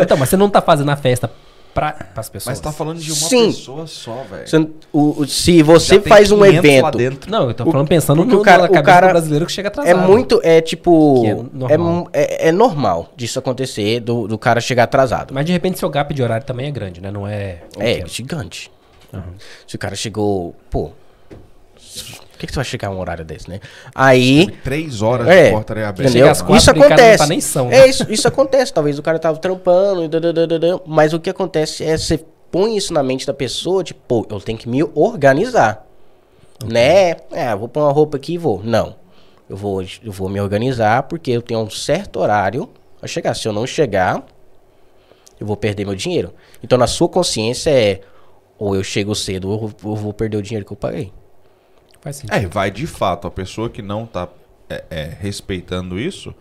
Então, 0.00 0.16
mas 0.16 0.28
você 0.28 0.36
não 0.36 0.50
tá 0.50 0.60
fazendo 0.60 0.90
a 0.90 0.96
festa 0.96 1.30
pra, 1.74 1.92
pras 1.92 2.28
pessoas? 2.28 2.52
Mas 2.58 2.60
tá 2.60 2.72
falando 2.72 2.98
de 2.98 3.10
uma 3.10 3.16
Sim. 3.28 3.46
pessoa 3.46 3.86
só, 3.86 4.24
velho. 4.30 4.46
Você- 4.48 4.68
o- 4.92 5.22
o- 5.22 5.26
se 5.26 5.62
você 5.62 5.94
Já 5.96 6.00
tem 6.00 6.08
faz 6.10 6.30
um 6.32 6.38
500 6.38 6.54
lá 6.64 6.68
evento 6.70 6.98
dentro. 6.98 7.30
Não, 7.30 7.48
eu 7.48 7.54
tô 7.54 7.70
falando 7.70 7.88
pensando 7.88 8.24
no, 8.24 8.38
o 8.40 8.42
cara- 8.42 8.62
na 8.62 8.64
o 8.64 8.72
cabeça 8.72 8.82
cara 8.84 9.06
do 9.06 9.10
brasileiro 9.10 9.46
que 9.46 9.52
chega 9.52 9.68
atrasado. 9.68 9.90
É 9.96 10.06
muito, 10.06 10.40
é 10.42 10.60
tipo. 10.60 11.22
É 11.24 11.28
É, 11.30 11.34
normal. 11.52 11.78
mu- 11.78 12.10
é- 12.12 12.48
é 12.48 12.52
normal 12.52 13.12
disso 13.16 13.38
acontecer, 13.38 14.00
do, 14.00 14.26
do 14.26 14.36
cara 14.38 14.60
chegar 14.60 14.84
atrasado. 14.84 15.32
Mas 15.32 15.44
de 15.46 15.52
repente 15.52 15.78
seu 15.78 15.88
gap 15.88 16.12
de 16.12 16.22
horário 16.22 16.44
também 16.46 16.66
é 16.66 16.70
grande, 16.70 17.00
né? 17.00 17.10
Não 17.10 17.26
é... 17.26 17.62
é, 17.78 17.92
pequeno. 17.94 18.08
gigante. 18.08 18.70
Aham. 19.12 19.22
Se 19.66 19.76
o 19.76 19.78
cara 19.78 19.94
chegou. 19.94 20.54
Pô. 20.70 20.90
Por 22.38 22.42
que, 22.42 22.46
que 22.46 22.52
você 22.52 22.58
vai 22.58 22.64
chegar 22.64 22.86
a 22.86 22.90
um 22.92 23.00
horário 23.00 23.24
desse, 23.24 23.50
né? 23.50 23.58
Aí. 23.92 24.46
Três 24.62 25.02
horas 25.02 25.26
É, 25.26 25.46
de 25.46 25.50
portaria 25.50 25.88
aberta. 25.88 26.08
Entendeu? 26.08 26.28
Quatro 26.28 26.54
Isso 26.54 26.72
não 26.72 26.82
acontece. 26.84 27.18
tá 27.18 27.26
nem 27.26 27.40
são, 27.40 27.68
né? 27.68 27.78
É 27.78 27.88
isso, 27.88 28.06
isso 28.08 28.28
acontece. 28.28 28.72
Talvez 28.72 28.96
o 28.96 29.02
cara 29.02 29.18
tava 29.18 29.38
trampando, 29.38 30.04
e 30.04 30.08
mas 30.86 31.12
o 31.12 31.18
que 31.18 31.28
acontece 31.28 31.82
é 31.82 31.98
você 31.98 32.24
põe 32.48 32.76
isso 32.76 32.94
na 32.94 33.02
mente 33.02 33.26
da 33.26 33.34
pessoa, 33.34 33.82
tipo, 33.82 34.00
pô, 34.06 34.24
eu 34.30 34.40
tenho 34.40 34.56
que 34.56 34.68
me 34.68 34.84
organizar. 34.94 35.84
Né? 36.64 37.16
É, 37.32 37.56
vou 37.56 37.68
pôr 37.68 37.80
uma 37.80 37.92
roupa 37.92 38.16
aqui 38.16 38.34
e 38.34 38.38
vou. 38.38 38.62
Não. 38.62 38.94
Eu 39.50 39.56
vou, 39.56 39.82
eu 39.82 40.12
vou 40.12 40.28
me 40.28 40.40
organizar 40.40 41.02
porque 41.04 41.32
eu 41.32 41.42
tenho 41.42 41.58
um 41.58 41.68
certo 41.70 42.20
horário 42.20 42.68
a 43.02 43.08
chegar. 43.08 43.34
Se 43.34 43.48
eu 43.48 43.52
não 43.52 43.66
chegar, 43.66 44.24
eu 45.40 45.46
vou 45.46 45.56
perder 45.56 45.84
meu 45.84 45.96
dinheiro. 45.96 46.32
Então, 46.62 46.78
na 46.78 46.86
sua 46.86 47.08
consciência 47.08 47.70
é 47.70 48.00
ou 48.56 48.76
eu 48.76 48.84
chego 48.84 49.12
cedo 49.12 49.50
ou 49.50 49.72
eu 49.82 49.96
vou 49.96 50.12
perder 50.12 50.36
o 50.36 50.42
dinheiro 50.42 50.64
que 50.64 50.72
eu 50.72 50.76
paguei. 50.76 51.12
Faz 52.08 52.16
sentido. 52.16 52.34
É, 52.34 52.46
vai 52.46 52.70
de 52.70 52.86
fato. 52.86 53.26
A 53.26 53.30
pessoa 53.30 53.68
que 53.68 53.82
não 53.82 54.06
tá 54.06 54.28
é, 54.70 54.84
é, 54.90 55.10
respeitando 55.20 55.98
isso, 55.98 56.34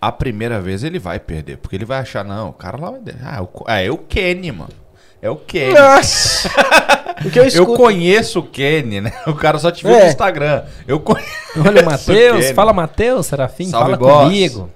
a 0.00 0.10
primeira 0.10 0.60
vez 0.60 0.82
ele 0.82 0.98
vai 0.98 1.20
perder. 1.20 1.58
Porque 1.58 1.76
ele 1.76 1.84
vai 1.84 1.98
achar, 1.98 2.24
não, 2.24 2.50
o 2.50 2.52
cara 2.54 2.78
lá 2.80 2.90
vai. 2.90 3.00
Ah, 3.22 3.42
o, 3.42 3.64
ah, 3.66 3.80
é 3.80 3.90
o 3.90 3.98
Kenny, 3.98 4.50
mano. 4.50 4.72
É 5.20 5.28
o 5.28 5.36
Kenny. 5.36 5.74
Nossa! 5.74 6.48
o 7.24 7.30
que 7.30 7.38
eu 7.38 7.42
Eu 7.44 7.48
escuto... 7.48 7.74
conheço 7.74 8.40
o 8.40 8.42
Kenny, 8.42 9.02
né? 9.02 9.12
O 9.26 9.34
cara 9.34 9.58
só 9.58 9.70
te 9.70 9.84
viu 9.84 9.94
no 9.94 10.00
É. 10.02 10.08
Instagram. 10.08 10.64
Eu 10.88 11.00
conheço. 11.00 11.28
Olha 11.66 11.82
o 11.82 11.84
Matheus, 11.84 12.50
fala 12.52 12.72
Matheus, 12.72 13.26
Serafim, 13.26 13.66
Salve, 13.66 13.92
fala 13.92 13.96
boss. 13.98 14.24
comigo. 14.24 14.70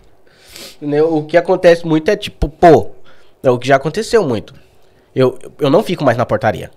Né, 0.81 1.03
O 1.03 1.25
que 1.25 1.37
acontece 1.37 1.87
muito 1.87 2.11
é 2.11 2.17
tipo, 2.17 2.49
pô, 2.49 2.91
é 3.43 3.51
o 3.51 3.59
que 3.59 3.67
já 3.67 3.77
aconteceu 3.77 4.27
muito. 4.27 4.55
Eu, 5.15 5.39
eu 5.59 5.71
não 5.71 5.83
fico 5.83 6.05
mais 6.05 6.17
na 6.19 6.27
portaria. 6.27 6.71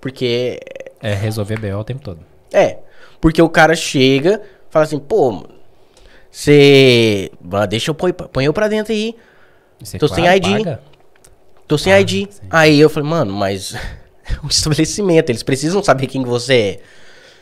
Porque. 0.00 0.58
É 1.00 1.14
resolver 1.14 1.58
BO 1.58 1.78
o 1.78 1.84
tempo 1.84 2.02
todo. 2.02 2.30
É. 2.52 2.78
Porque 3.20 3.40
o 3.42 3.48
cara 3.48 3.74
chega, 3.74 4.40
fala 4.70 4.84
assim, 4.84 4.98
pô, 4.98 5.44
você. 6.30 7.30
Deixa 7.68 7.90
eu 7.90 7.94
pôr, 7.94 8.12
põe 8.12 8.44
eu 8.44 8.52
pra 8.52 8.68
dentro 8.68 8.92
aí. 8.92 9.14
Você, 9.78 9.98
Tô 9.98 10.08
sem 10.08 10.26
ID. 10.26 10.58
paga. 10.58 10.80
Tô 11.66 11.78
sem 11.78 11.92
Ah, 11.92 12.00
ID. 12.00 12.28
sim. 12.30 12.40
Aí 12.50 12.78
eu 12.80 12.88
falei, 12.90 13.08
mano, 13.08 13.32
mas. 13.32 13.74
É 14.30 14.46
um 14.46 14.48
estabelecimento, 14.48 15.28
eles 15.30 15.42
precisam 15.42 15.82
saber 15.82 16.06
quem 16.06 16.22
você 16.22 16.54
é. 16.54 16.80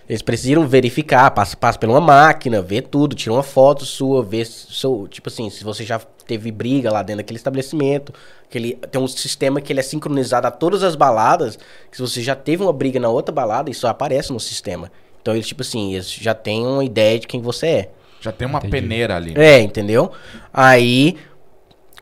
Eles 0.09 0.23
precisam 0.23 0.67
verificar, 0.67 1.31
passa, 1.31 1.55
passa 1.57 1.79
por 1.79 1.89
uma 1.89 2.01
máquina, 2.01 2.63
vê 2.63 2.81
tudo, 2.81 3.15
tira 3.15 3.33
uma 3.35 3.43
foto 3.43 3.85
sua, 3.85 4.23
vê 4.23 4.43
seu, 4.45 5.07
tipo 5.07 5.29
assim, 5.29 5.51
se 5.51 5.63
você 5.63 5.85
já 5.85 5.99
teve 5.99 6.51
briga 6.51 6.91
lá 6.91 7.03
dentro 7.03 7.19
daquele 7.19 7.37
estabelecimento, 7.37 8.13
que 8.49 8.57
ele 8.57 8.75
tem 8.91 9.01
um 9.01 9.07
sistema 9.07 9.61
que 9.61 9.71
ele 9.71 9.81
é 9.81 9.83
sincronizado 9.83 10.47
a 10.47 10.51
todas 10.51 10.83
as 10.83 10.97
baladas, 10.97 11.59
que 11.91 11.97
se 11.97 12.01
você 12.01 12.23
já 12.23 12.35
teve 12.35 12.63
uma 12.63 12.73
briga 12.73 12.99
na 12.99 13.11
outra 13.11 13.35
balada, 13.35 13.71
isso 13.71 13.87
aparece 13.87 14.33
no 14.33 14.41
sistema. 14.41 14.91
Então 15.21 15.35
eles 15.35 15.47
tipo 15.47 15.61
assim, 15.61 15.93
eles 15.93 16.11
já 16.11 16.33
têm 16.33 16.67
uma 16.67 16.85
ideia 16.85 17.19
de 17.19 17.27
quem 17.27 17.43
você 17.43 17.67
é. 17.67 17.91
Já 18.21 18.33
tem 18.33 18.49
uma 18.49 18.59
Entendi. 18.59 18.73
peneira 18.73 19.15
ali. 19.15 19.35
É, 19.37 19.61
entendeu? 19.61 20.11
Aí, 20.53 21.17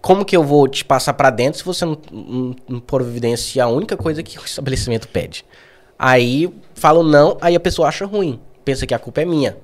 como 0.01 0.25
que 0.25 0.37
eu 0.37 0.45
vou 0.45 0.69
te 0.69 0.85
passar 0.85 1.13
pra 1.15 1.31
dentro 1.31 1.59
se 1.59 1.65
você 1.65 1.85
não, 1.85 1.99
não, 2.11 2.57
não 2.69 2.81
providenciar 2.81 3.67
a 3.67 3.71
única 3.71 3.97
coisa 3.97 4.23
que 4.23 4.39
o 4.39 4.45
estabelecimento 4.45 5.09
pede? 5.09 5.45
Aí, 5.99 6.53
falo 6.77 7.03
não, 7.03 7.37
aí 7.41 7.57
a 7.57 7.61
pessoa 7.61 7.89
acha 7.89 8.07
ruim. 8.07 8.39
Pensa 8.65 8.87
que 8.87 8.95
a 8.95 8.99
culpa 8.99 9.23
é 9.23 9.25
minha. 9.25 9.57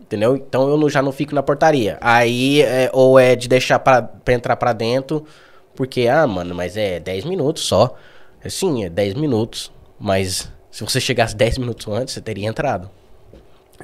Entendeu? 0.00 0.36
Então 0.36 0.68
eu 0.68 0.76
não- 0.76 0.88
já 0.88 1.02
não 1.02 1.12
fico 1.12 1.34
na 1.34 1.42
portaria. 1.42 1.98
Aí, 2.00 2.62
é, 2.62 2.90
ou 2.92 3.18
é 3.18 3.36
de 3.36 3.48
deixar 3.48 3.78
pra, 3.78 4.02
pra 4.02 4.34
entrar 4.34 4.56
pra 4.56 4.72
dentro, 4.72 5.24
porque, 5.74 6.06
ah, 6.08 6.26
mano, 6.26 6.54
mas 6.54 6.76
é 6.76 6.98
10 6.98 7.24
minutos 7.24 7.64
só. 7.64 7.94
É, 8.42 8.48
sim, 8.48 8.84
é 8.84 8.88
10 8.88 9.14
minutos. 9.14 9.70
Mas 9.98 10.50
se 10.70 10.82
você 10.84 11.00
chegasse 11.00 11.34
10 11.36 11.58
minutos 11.58 11.86
antes, 11.88 12.14
você 12.14 12.20
teria 12.20 12.48
entrado. 12.48 12.88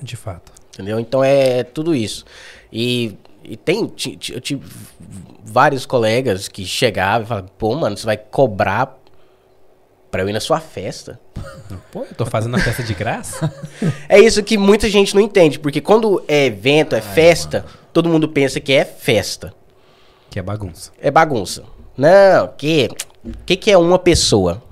De 0.01 0.17
fato. 0.17 0.53
Entendeu? 0.73 0.99
Então 0.99 1.23
é 1.23 1.63
tudo 1.63 1.95
isso. 1.95 2.25
E, 2.73 3.17
e 3.45 3.57
tem. 3.57 3.83
Eu 4.33 4.41
tive 4.41 4.63
vários 5.45 5.85
colegas 5.85 6.49
que 6.49 6.65
chegavam 6.65 7.25
e 7.25 7.29
falavam, 7.29 7.51
pô, 7.59 7.75
mano, 7.75 7.97
você 7.97 8.07
vai 8.07 8.17
cobrar 8.17 8.99
pra 10.15 10.23
eu 10.23 10.29
ir 10.29 10.33
na 10.33 10.39
sua 10.39 10.61
festa? 10.61 11.19
Pô, 11.91 12.05
eu 12.05 12.15
tô 12.15 12.25
fazendo 12.25 12.55
a 12.55 12.59
festa 12.61 12.85
de 12.85 12.95
graça? 12.95 13.53
É 14.09 14.17
isso 14.17 14.45
que 14.45 14.57
muita 14.57 14.89
gente 14.89 15.13
não 15.13 15.21
entende, 15.21 15.59
porque 15.59 15.81
quando 15.81 16.23
é 16.29 16.47
evento, 16.47 16.95
é 16.95 17.01
festa, 17.01 17.65
todo 17.93 18.09
mundo 18.09 18.29
pensa 18.29 18.61
que 18.61 18.73
é 18.73 18.85
festa. 18.85 19.53
que 20.31 20.39
é 20.39 20.43
bagunça. 20.43 20.93
É 21.01 21.11
bagunça. 21.11 21.65
Não, 21.97 22.47
que. 22.57 22.89
O 23.25 23.33
que, 23.45 23.57
que 23.57 23.73
é 23.73 23.77
uma 23.77 23.99
pessoa? 23.99 24.63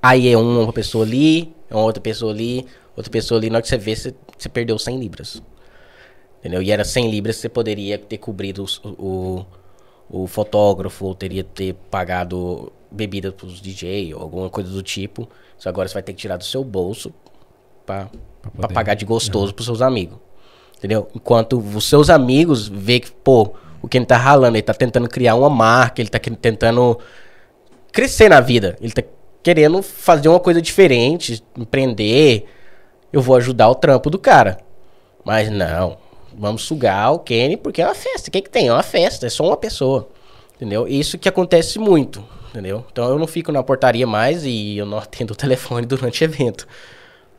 Aí 0.00 0.26
é 0.32 0.38
uma 0.38 0.72
pessoa 0.72 1.04
ali, 1.04 1.54
é 1.68 1.74
uma 1.74 1.84
outra 1.84 2.00
pessoa 2.00 2.32
ali, 2.32 2.66
outra 2.96 3.10
pessoa 3.10 3.38
ali. 3.38 3.50
Na 3.50 3.56
hora 3.56 3.62
que 3.62 3.68
você 3.68 3.76
vê, 3.76 3.94
você, 3.94 4.14
você 4.38 4.48
perdeu 4.48 4.78
100 4.78 4.98
libras. 4.98 5.42
Entendeu? 6.40 6.62
E 6.62 6.70
era 6.70 6.82
100 6.82 7.10
libras, 7.10 7.36
você 7.36 7.48
poderia 7.50 7.98
ter 7.98 8.16
cobrido 8.16 8.62
os- 8.64 8.80
o, 8.84 9.44
o, 10.08 10.26
fotógrafo, 10.26 11.04
ou 11.04 11.14
teria 11.14 11.44
ter 11.44 11.74
pagado 11.90 12.72
bebida 12.94 13.32
pros 13.32 13.60
DJ, 13.60 14.14
ou 14.14 14.22
alguma 14.22 14.48
coisa 14.48 14.70
do 14.70 14.82
tipo. 14.82 15.28
Só 15.58 15.68
agora 15.68 15.88
você 15.88 15.94
vai 15.94 16.02
ter 16.02 16.12
que 16.12 16.18
tirar 16.20 16.36
do 16.36 16.44
seu 16.44 16.62
bolso 16.64 17.12
pra, 17.84 18.08
pra 18.42 18.50
poder- 18.50 18.74
pagar 18.74 18.94
de 18.94 19.04
gostoso 19.04 19.52
pros 19.54 19.66
seus 19.66 19.82
amigos. 19.82 20.18
Entendeu? 20.78 21.08
Enquanto 21.14 21.58
os 21.58 21.84
seus 21.88 22.10
amigos 22.10 22.68
vê 22.68 23.00
que, 23.00 23.10
pô, 23.10 23.54
o 23.80 23.88
que 23.88 23.96
ele 23.98 24.06
tá 24.06 24.16
ralando, 24.16 24.56
ele 24.56 24.62
tá 24.62 24.74
tentando 24.74 25.08
criar 25.08 25.34
uma 25.34 25.48
marca, 25.50 26.00
ele 26.00 26.10
tá 26.10 26.18
tentando 26.18 26.98
crescer 27.92 28.28
na 28.28 28.40
vida. 28.40 28.76
Ele 28.80 28.92
tá 28.92 29.02
querendo 29.42 29.82
fazer 29.82 30.28
uma 30.28 30.40
coisa 30.40 30.60
diferente, 30.60 31.42
empreender. 31.56 32.46
Eu 33.12 33.20
vou 33.22 33.36
ajudar 33.36 33.68
o 33.68 33.74
trampo 33.74 34.10
do 34.10 34.18
cara. 34.18 34.58
Mas 35.24 35.50
não, 35.50 35.96
vamos 36.36 36.62
sugar 36.64 37.12
o 37.12 37.18
Kenny 37.20 37.56
porque 37.56 37.80
é 37.80 37.86
uma 37.86 37.94
festa. 37.94 38.28
O 38.28 38.32
que, 38.32 38.42
que 38.42 38.50
tem? 38.50 38.68
É 38.68 38.72
uma 38.72 38.82
festa, 38.82 39.26
é 39.26 39.30
só 39.30 39.44
uma 39.46 39.56
pessoa. 39.56 40.08
Entendeu? 40.56 40.86
Isso 40.86 41.16
que 41.18 41.28
acontece 41.28 41.78
muito. 41.78 42.22
Entendeu? 42.54 42.84
Então 42.92 43.08
eu 43.08 43.18
não 43.18 43.26
fico 43.26 43.50
na 43.50 43.64
portaria 43.64 44.06
mais 44.06 44.44
e 44.44 44.78
eu 44.78 44.86
não 44.86 44.98
atendo 45.02 45.32
o 45.32 45.36
telefone 45.36 45.84
durante 45.86 46.22
o 46.22 46.24
evento. 46.24 46.68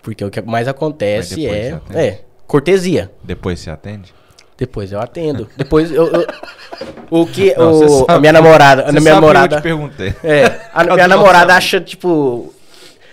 Porque 0.03 0.24
o 0.26 0.30
que 0.30 0.41
mais 0.41 0.68
acontece 0.68 1.47
é, 1.47 1.80
é 1.93 2.20
cortesia. 2.45 3.09
Depois 3.24 3.59
você 3.61 3.70
atende? 3.70 4.13
Depois 4.57 4.91
eu 4.91 4.99
atendo. 4.99 5.47
Depois 5.57 5.89
eu, 5.91 6.05
eu- 6.07 6.28
o 7.09 7.26
que 7.26 7.53
Não, 7.57 7.72
o- 7.72 7.78
você 7.80 7.86
a 8.03 8.05
sabe- 8.07 8.20
minha 8.20 8.34
namorada, 8.34 8.84
a 8.84 8.91
minha 8.91 9.01
sabe 9.01 9.01
o 9.01 9.03
que 9.03 9.09
namorada 9.22 9.55
Eu 9.55 9.59
te 9.59 9.63
perguntei. 9.63 10.13
é, 10.24 10.59
a 10.74 10.84
minha 10.95 11.07
namorada 11.07 11.45
nosso 11.45 11.57
acha, 11.57 11.80
tipo. 11.82 12.53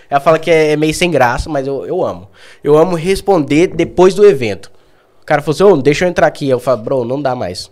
Ela 0.09 0.19
fala 0.19 0.37
que 0.37 0.51
é 0.51 0.75
meio 0.75 0.93
sem 0.93 1.09
graça, 1.09 1.49
mas 1.49 1.65
eu, 1.65 1.85
eu 1.87 2.05
amo. 2.05 2.29
Eu 2.63 2.77
amo 2.77 2.95
responder 2.95 3.67
depois 3.67 4.13
do 4.13 4.25
evento. 4.25 4.69
O 5.21 5.25
cara 5.25 5.41
falou 5.41 5.53
assim: 5.55 5.63
Ô, 5.63 5.81
deixa 5.81 6.05
eu 6.05 6.09
entrar 6.09 6.27
aqui. 6.27 6.47
Eu 6.49 6.59
falo, 6.59 6.81
bro, 6.83 7.03
não 7.05 7.19
dá 7.21 7.33
mais. 7.33 7.71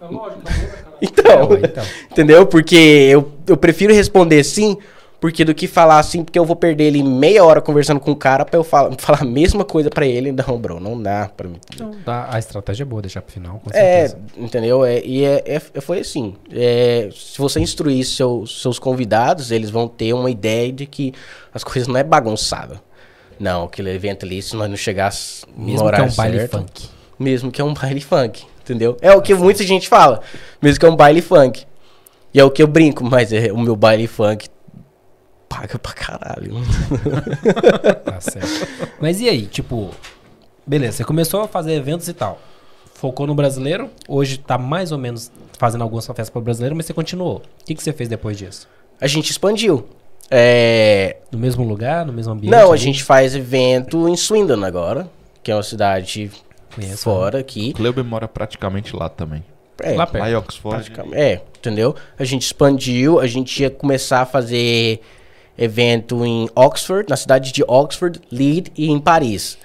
É 0.00 0.04
lógico, 0.04 0.42
é. 0.48 0.82
Então, 1.00 1.52
É, 1.54 1.60
então. 1.66 1.84
entendeu? 2.10 2.46
Porque 2.46 2.76
eu, 2.76 3.31
eu 3.46 3.56
prefiro 3.56 3.92
responder 3.94 4.42
sim, 4.44 4.76
porque 5.20 5.44
do 5.44 5.54
que 5.54 5.68
falar 5.68 6.00
assim, 6.00 6.24
porque 6.24 6.36
eu 6.38 6.44
vou 6.44 6.56
perder 6.56 6.84
ele 6.84 7.00
meia 7.02 7.44
hora 7.44 7.60
conversando 7.60 8.00
com 8.00 8.10
o 8.10 8.16
cara 8.16 8.44
pra 8.44 8.58
eu 8.58 8.64
falar, 8.64 8.92
falar 8.98 9.22
a 9.22 9.24
mesma 9.24 9.64
coisa 9.64 9.88
pra 9.88 10.04
ele. 10.04 10.32
Não, 10.32 10.58
bro, 10.58 10.80
não 10.80 11.00
dá 11.00 11.30
pra 11.36 11.48
mim. 11.48 11.58
Então, 11.72 11.92
dá- 12.04 12.26
a 12.30 12.38
estratégia 12.40 12.82
é 12.82 12.86
boa, 12.86 13.00
deixar 13.00 13.22
pro 13.22 13.32
final, 13.32 13.60
com 13.60 13.70
É, 13.72 14.12
entendeu? 14.36 14.84
É, 14.84 15.00
e 15.04 15.24
é, 15.24 15.42
é- 15.46 15.80
foi 15.80 16.00
assim. 16.00 16.34
é, 16.52 17.08
se 17.14 17.38
você 17.38 17.60
instruir 17.60 18.04
seus, 18.04 18.60
seus 18.62 18.78
convidados, 18.80 19.52
eles 19.52 19.70
vão 19.70 19.86
ter 19.86 20.12
uma 20.12 20.30
ideia 20.30 20.72
de 20.72 20.86
que 20.86 21.12
as 21.54 21.62
coisas 21.62 21.86
não 21.86 21.96
é 21.96 22.02
bagunçada. 22.02 22.80
Não, 23.38 23.64
aquele 23.64 23.90
evento 23.90 24.24
ali, 24.26 24.40
se 24.42 24.54
nós 24.56 24.68
não 24.68 24.76
chegasse 24.76 25.44
no 25.56 25.64
Mesmo 25.66 25.78
que 25.78 25.82
é 25.82 25.86
horário 25.86 26.12
um 26.12 26.14
baile 26.16 26.38
certo, 26.38 26.58
funk. 26.58 26.88
Mesmo 27.18 27.50
que 27.52 27.60
é 27.60 27.64
um 27.64 27.74
baile 27.74 28.00
funk, 28.00 28.44
entendeu? 28.60 28.96
É 29.00 29.12
o 29.12 29.22
que 29.22 29.34
muita 29.34 29.62
gente 29.64 29.88
fala. 29.88 30.20
Mesmo 30.60 30.80
que 30.80 30.86
é 30.86 30.88
um 30.90 30.96
baile 30.96 31.20
funk. 31.22 31.64
E 32.34 32.40
é 32.40 32.44
o 32.44 32.50
que 32.50 32.62
eu 32.62 32.66
brinco, 32.66 33.04
mas 33.04 33.32
é, 33.32 33.52
o 33.52 33.58
meu 33.58 33.76
baile 33.76 34.06
funk 34.06 34.48
paga 35.48 35.78
pra 35.78 35.92
caralho. 35.92 36.54
Tá 38.04 38.20
certo. 38.20 38.68
Mas 39.00 39.20
e 39.20 39.28
aí, 39.28 39.46
tipo, 39.46 39.90
beleza, 40.66 40.98
você 40.98 41.04
começou 41.04 41.42
a 41.42 41.48
fazer 41.48 41.74
eventos 41.74 42.08
e 42.08 42.12
tal. 42.12 42.40
Focou 42.94 43.26
no 43.26 43.34
brasileiro, 43.34 43.90
hoje 44.08 44.38
tá 44.38 44.56
mais 44.56 44.92
ou 44.92 44.98
menos 44.98 45.30
fazendo 45.58 45.82
algumas 45.82 46.06
festas 46.06 46.30
para 46.30 46.38
o 46.38 46.42
brasileiro, 46.42 46.74
mas 46.76 46.86
você 46.86 46.94
continuou. 46.94 47.36
O 47.60 47.64
que, 47.64 47.74
que 47.74 47.82
você 47.82 47.92
fez 47.92 48.08
depois 48.08 48.36
disso? 48.38 48.68
A 49.00 49.06
gente 49.06 49.30
expandiu. 49.30 49.86
É, 50.30 51.16
No 51.30 51.38
mesmo 51.38 51.64
lugar, 51.64 52.06
no 52.06 52.12
mesmo 52.12 52.32
ambiente? 52.32 52.52
Não, 52.52 52.68
a 52.68 52.72
ali? 52.74 52.78
gente 52.78 53.02
faz 53.04 53.34
evento 53.34 54.08
em 54.08 54.16
Swindon 54.16 54.64
agora, 54.64 55.10
que 55.42 55.50
é 55.50 55.54
uma 55.54 55.62
cidade 55.62 56.30
Conheço, 56.74 57.02
fora 57.02 57.40
aqui. 57.40 57.70
O 57.70 57.76
Kleber 57.76 58.04
mora 58.04 58.26
praticamente 58.26 58.96
lá 58.96 59.08
também. 59.08 59.44
É, 59.82 59.94
Lá 59.94 60.06
perto. 60.06 60.22
Lá 60.22 60.30
em 60.30 60.34
Oxford. 60.34 60.92
é, 61.12 61.40
entendeu? 61.58 61.94
A 62.18 62.24
gente 62.24 62.42
expandiu, 62.42 63.18
a 63.20 63.26
gente 63.26 63.62
ia 63.62 63.70
começar 63.70 64.22
a 64.22 64.26
fazer 64.26 65.00
evento 65.56 66.24
em 66.24 66.48
Oxford, 66.54 67.08
na 67.08 67.16
cidade 67.16 67.52
de 67.52 67.62
Oxford, 67.66 68.20
Leeds 68.30 68.72
e 68.76 68.90
em 68.90 68.98
Paris. 68.98 69.58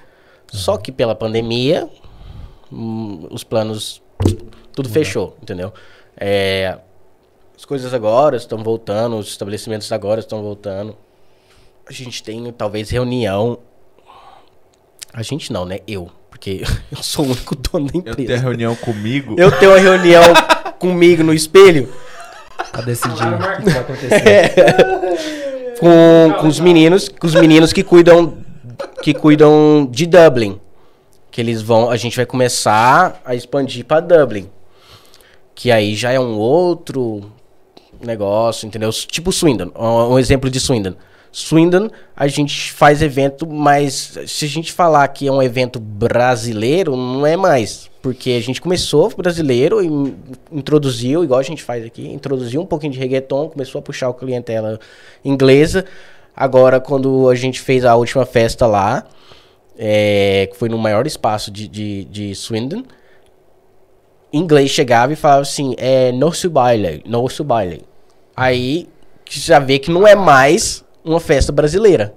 Só 0.47 0.77
que 0.77 0.91
pela 0.91 1.15
pandemia, 1.15 1.87
hum, 2.71 3.27
os 3.31 3.43
planos 3.43 4.01
tudo 4.73 4.89
fechou, 4.89 5.35
entendeu? 5.41 5.73
É, 6.15 6.77
as 7.55 7.65
coisas 7.65 7.93
agora 7.93 8.37
estão 8.37 8.63
voltando, 8.63 9.17
os 9.17 9.27
estabelecimentos 9.29 9.91
agora 9.91 10.19
estão 10.19 10.41
voltando. 10.41 10.95
A 11.87 11.91
gente 11.91 12.21
tem 12.21 12.51
talvez 12.51 12.89
reunião. 12.89 13.59
A 15.13 15.23
gente 15.23 15.51
não, 15.51 15.65
né? 15.65 15.79
Eu, 15.87 16.11
porque 16.37 16.63
eu 16.95 17.01
sou 17.03 17.25
o 17.25 17.29
único 17.29 17.55
dono 17.55 17.87
da 17.87 17.93
Eu 17.93 17.99
empresa. 17.99 18.15
tenho 18.27 18.37
a 18.39 18.41
reunião 18.41 18.75
comigo. 18.75 19.35
Eu 19.37 19.51
tenho 19.51 19.71
uma 19.71 19.79
reunião 19.79 20.21
comigo 20.79 21.23
no 21.23 21.33
espelho 21.33 21.91
Pra 22.71 22.81
decidir 22.81 23.13
o 23.13 23.37
que 23.57 23.69
vai 23.69 23.79
acontecer. 23.79 24.53
com, 25.79 26.33
com 26.39 26.47
os 26.47 26.59
meninos, 26.59 27.07
com 27.09 27.27
os 27.27 27.35
meninos 27.35 27.71
que 27.73 27.83
cuidam 27.83 28.37
que 29.01 29.13
cuidam 29.13 29.87
de 29.89 30.05
Dublin. 30.05 30.59
Que 31.31 31.41
eles 31.41 31.61
vão, 31.61 31.89
a 31.89 31.97
gente 31.97 32.15
vai 32.15 32.25
começar 32.25 33.21
a 33.25 33.35
expandir 33.35 33.85
para 33.85 33.99
Dublin. 34.01 34.49
Que 35.55 35.71
aí 35.71 35.95
já 35.95 36.11
é 36.11 36.19
um 36.19 36.35
outro 36.37 37.31
negócio, 38.03 38.67
entendeu? 38.67 38.91
Tipo 38.91 39.31
Swindon, 39.31 39.71
um 39.75 40.17
exemplo 40.19 40.49
de 40.49 40.59
Swindon. 40.59 40.93
Swindon, 41.39 41.91
a 42.15 42.27
gente 42.27 42.71
faz 42.71 42.99
evento, 42.99 43.45
mas 43.45 44.17
se 44.25 44.45
a 44.45 44.47
gente 44.47 44.73
falar 44.73 45.07
que 45.09 45.27
é 45.27 45.31
um 45.31 45.39
evento 45.39 45.79
brasileiro, 45.79 46.95
não 46.95 47.27
é 47.27 47.37
mais. 47.37 47.91
Porque 48.01 48.31
a 48.31 48.41
gente 48.41 48.59
começou 48.59 49.13
brasileiro 49.15 49.79
e 49.79 49.85
in- 49.85 50.15
introduziu, 50.51 51.23
igual 51.23 51.39
a 51.39 51.43
gente 51.43 51.61
faz 51.61 51.85
aqui, 51.85 52.07
introduziu 52.07 52.59
um 52.59 52.65
pouquinho 52.65 52.91
de 52.91 52.97
reggaeton, 52.97 53.49
começou 53.49 53.77
a 53.77 53.81
puxar 53.83 54.09
o 54.09 54.15
clientela 54.15 54.79
inglesa. 55.23 55.85
Agora, 56.35 56.79
quando 56.79 57.29
a 57.29 57.35
gente 57.35 57.61
fez 57.61 57.85
a 57.85 57.95
última 57.95 58.25
festa 58.25 58.65
lá, 58.65 59.05
é, 59.77 60.49
que 60.51 60.57
foi 60.57 60.69
no 60.69 60.77
maior 60.79 61.05
espaço 61.05 61.51
de, 61.51 61.67
de, 61.67 62.05
de 62.05 62.33
Swindon, 62.33 62.81
inglês 64.33 64.71
chegava 64.71 65.13
e 65.13 65.15
falava 65.15 65.41
assim, 65.41 65.75
é 65.77 66.11
nosso 66.11 66.49
baile, 66.49 67.03
nosso 67.05 67.43
baile. 67.43 67.83
Aí 68.35 68.89
já 69.29 69.59
vê 69.59 69.77
que 69.77 69.91
não 69.91 70.07
é 70.07 70.15
mais 70.15 70.83
uma 71.07 71.19
festa 71.19 71.51
brasileira. 71.51 72.13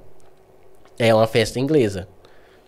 É 0.99 1.14
uma 1.14 1.26
festa 1.26 1.59
inglesa. 1.59 2.09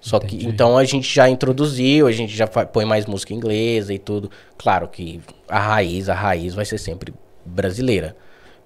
Só 0.01 0.19
que 0.19 0.35
Entendi. 0.35 0.49
então 0.49 0.77
a 0.77 0.85
gente 0.85 1.13
já 1.13 1.29
introduziu, 1.29 2.07
a 2.09 2.13
gente 2.13 2.35
já 2.35 2.47
põe 2.47 2.85
mais 2.85 3.07
música 3.07 3.33
inglesa 3.33 3.95
e 3.95 3.99
tudo. 3.99 4.31
Claro 4.59 4.89
que 4.89 5.21
a 5.49 5.61
raiz, 5.61 6.09
a 6.09 6.15
raiz 6.15 6.55
vai 6.55 6.65
ser 6.65 6.79
sempre 6.79 7.15
brasileira. 7.45 8.17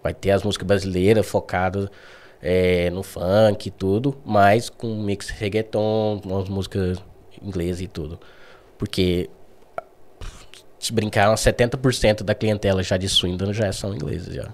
Vai 0.03 0.15
ter 0.15 0.31
as 0.31 0.43
músicas 0.43 0.67
brasileiras 0.67 1.27
focadas 1.27 1.89
é, 2.41 2.89
no 2.91 3.03
funk 3.03 3.67
e 3.67 3.71
tudo, 3.71 4.17
mas 4.25 4.71
com 4.71 4.87
um 4.87 5.03
mix 5.03 5.29
reggaeton, 5.29 6.23
umas 6.25 6.49
músicas 6.49 6.99
inglesas 7.43 7.83
e 7.83 7.87
tudo. 7.87 8.19
Porque 8.79 9.29
se 10.79 10.93
brincar, 10.93 11.29
umas 11.29 11.41
70% 11.41 12.23
da 12.23 12.35
clientela 12.35 12.83
já 12.83 12.97
de 12.97 13.09
Swindon 13.09 13.53
já 13.53 13.71
são 13.73 13.95
ingleses 13.95 14.35
já. 14.35 14.49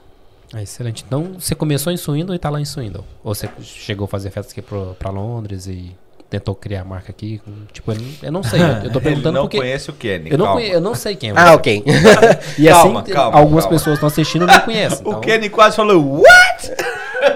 Ah, 0.55 0.63
excelente. 0.63 1.05
Então, 1.07 1.33
você 1.39 1.55
começou 1.55 1.93
em 1.93 1.97
Swindon 1.97 2.35
e 2.35 2.39
tá 2.39 2.51
lá 2.51 2.61
em 2.61 2.65
Swindon? 2.65 3.05
Ou 3.25 3.35
você 3.35 3.49
chegou 3.63 4.05
a 4.05 4.09
fazer 4.09 4.31
festas 4.31 4.53
aqui 4.53 4.61
pro, 4.63 4.95
pra 4.99 5.11
Londres 5.11 5.67
e 5.67 5.97
tentou 6.29 6.55
criar 6.55 6.83
a 6.83 6.85
marca 6.85 7.11
aqui? 7.11 7.41
Tipo, 7.73 7.93
eu 7.93 7.97
não, 7.97 8.05
eu 8.23 8.33
não 8.33 8.43
sei. 8.43 8.61
Eu, 8.61 8.67
eu 8.67 8.91
tô 8.93 8.99
Ele 9.01 9.01
perguntando 9.01 9.33
não 9.33 9.43
porque... 9.45 9.57
conhece 9.59 9.89
o 9.91 9.95
Kenny. 9.95 10.31
Eu 10.31 10.37
não, 10.39 10.45
calma. 10.47 10.61
conhe- 10.61 10.75
eu 10.75 10.81
não 10.81 10.95
sei 10.95 11.17
quem 11.17 11.31
é. 11.31 11.35
Ah, 11.37 11.55
ok. 11.55 11.83
E 12.59 12.69
assim, 12.69 12.83
Calma, 12.83 13.03
calma, 13.03 13.39
algumas 13.39 13.65
calma. 13.65 13.79
pessoas 13.79 13.95
estão 13.95 14.07
assistindo 14.09 14.45
e 14.45 14.47
não 14.47 14.61
conhecem. 14.61 14.99
Então, 15.07 15.13
O 15.19 15.21
Kenny 15.21 15.49
quase 15.49 15.77
falou, 15.77 16.21
what? 16.21 16.73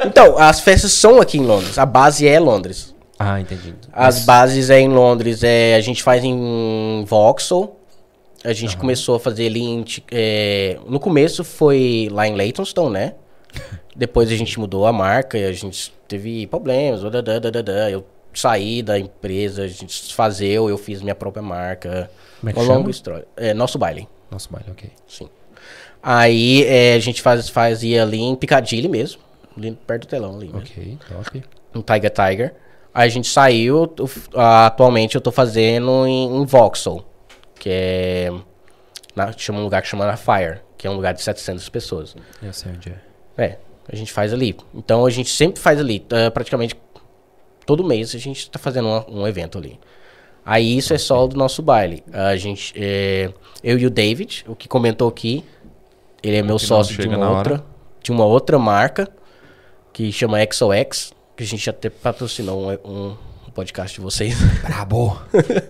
então, 0.05 0.37
as 0.39 0.61
festas 0.61 0.93
são 0.93 1.21
aqui 1.21 1.39
em 1.39 1.47
Londres. 1.47 1.79
A 1.79 1.87
base 1.87 2.27
é 2.29 2.39
Londres. 2.39 2.95
Ah, 3.19 3.41
entendi. 3.41 3.75
As 3.93 4.17
Mas- 4.17 4.25
bases 4.27 4.69
é 4.69 4.79
em 4.79 4.89
Londres. 4.89 5.43
É, 5.43 5.75
a 5.75 5.81
gente 5.81 6.03
faz 6.03 6.23
em 6.23 7.03
Vauxhall. 7.09 7.81
A 8.49 8.53
gente 8.53 8.77
começou 8.77 9.17
a 9.17 9.21
fazer 9.21 9.47
ali 9.47 9.63
em, 9.63 9.85
é, 10.11 10.79
no 10.87 11.01
começo 11.01 11.43
foi 11.45 12.09
lá 12.13 12.27
em 12.29 12.35
Leytonstone, 12.35 12.93
né? 12.93 13.15
Depois 13.97 14.31
a 14.31 14.37
gente 14.37 14.59
mudou 14.61 14.87
a 14.87 14.93
marca 14.93 15.37
e 15.39 15.45
a 15.45 15.53
gente 15.53 15.93
teve 16.07 16.47
problemas. 16.47 17.03
Eu 17.03 18.05
saí 18.35 18.83
da 18.83 18.99
empresa, 18.99 19.63
a 19.63 19.67
gente 19.69 19.87
desfazeu, 19.87 20.69
eu 20.69 20.77
fiz 20.79 21.01
minha 21.03 21.15
própria 21.15 21.43
marca. 21.43 22.11
Como 22.41 22.51
é 22.51 22.53
que 22.53 22.59
Uma 22.59 22.67
chama? 22.67 22.79
longa 22.79 22.91
história. 22.91 23.27
É, 23.37 23.55
nosso 23.55 23.79
baile. 23.79 24.07
Nosso 24.31 24.51
baile, 24.53 24.71
ok. 24.71 24.91
Sim. 25.09 25.29
Aí 26.03 26.63
é, 26.65 26.95
a 26.95 26.99
gente 26.99 27.23
faz, 27.23 27.49
fazia 27.49 28.03
ali 28.03 28.21
em 28.21 28.35
Piccadilly 28.37 28.89
mesmo. 28.89 29.21
Ali 29.57 29.73
perto 29.87 30.03
do 30.03 30.07
telão 30.09 30.37
ali. 30.37 30.49
né? 30.49 30.59
Ok, 30.59 30.99
top. 31.09 31.43
no 31.75 31.83
Tiger 31.83 32.11
Tiger. 32.11 32.55
Aí 32.95 33.07
a 33.07 33.11
gente 33.11 33.29
saiu, 33.29 33.93
eu- 33.99 34.11
atualmente 34.41 35.15
eu 35.15 35.21
tô 35.21 35.31
fazendo 35.33 36.07
em, 36.07 36.37
em 36.43 36.45
Vauxhall, 36.47 37.05
que 37.59 37.69
é 37.71 38.31
na, 39.15 39.33
chama 39.33 39.61
um 39.61 39.65
lugar 39.65 39.83
que 39.83 39.89
chama 39.89 40.07
na 40.07 40.17
Fire, 40.17 40.61
que 40.77 40.87
é 40.87 40.91
um 40.91 40.95
lugar 40.95 41.15
de 41.15 41.23
700 41.23 41.69
pessoas. 41.69 42.15
Eu 42.43 42.53
sei 42.53 42.73
onde 42.73 42.91
é. 42.91 43.43
É, 43.45 43.59
A 43.91 43.97
gente 43.97 44.13
faz 44.13 44.33
ali. 44.33 44.57
Então 44.75 45.05
a 45.07 45.11
gente 45.11 45.31
sempre 45.31 45.61
faz 45.61 45.79
ali. 45.81 46.05
eh, 46.11 46.31
praticamente 46.31 46.75
todo 47.65 47.83
mês 47.85 48.15
a 48.15 48.19
gente 48.19 48.51
tá 48.51 48.59
fazendo 48.59 48.89
um, 48.89 49.21
um 49.23 49.27
evento 49.29 49.59
ali. 49.59 49.79
Aí 50.45 50.77
isso 50.77 50.95
é 50.95 50.99
só 50.99 51.27
do 51.27 51.37
nosso 51.37 51.61
baile. 51.63 52.05
A 52.13 52.37
gente. 52.37 52.73
eh, 52.77 53.31
eu 53.65 53.79
e 53.79 53.87
o 53.87 53.91
David, 53.91 54.45
o 54.47 54.55
que 54.55 54.69
comentou 54.69 55.09
aqui, 55.09 55.45
ele 56.23 56.37
é 56.37 56.43
meu 56.43 56.59
sócio 56.59 56.97
de 56.97 57.09
uma 57.09 57.31
outra. 57.31 57.55
hora. 57.55 57.65
De 58.03 58.13
uma 58.13 58.25
outra 58.25 58.59
marca 58.59 59.09
que 59.93 60.13
chama 60.13 60.39
XOX, 60.53 61.13
que 61.37 61.43
a 61.43 61.47
gente 61.47 61.69
até 61.69 61.91
patrocinou 61.91 62.71
um, 62.71 62.73
um- 62.91 63.17
um 63.49 63.51
podcast 63.53 63.95
de 63.97 64.01
vocês. 64.01 64.37
Brabo. 64.63 65.21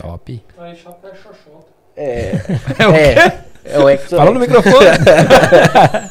Top. 0.00 0.42
Aí 0.58 0.76
chapéu 0.76 1.10
xoxota. 1.14 1.66
É, 1.96 2.32
é, 2.94 3.40
é 3.64 3.78
o. 3.78 3.98
Fala 3.98 4.30
no 4.30 4.40
microfone. 4.40 4.86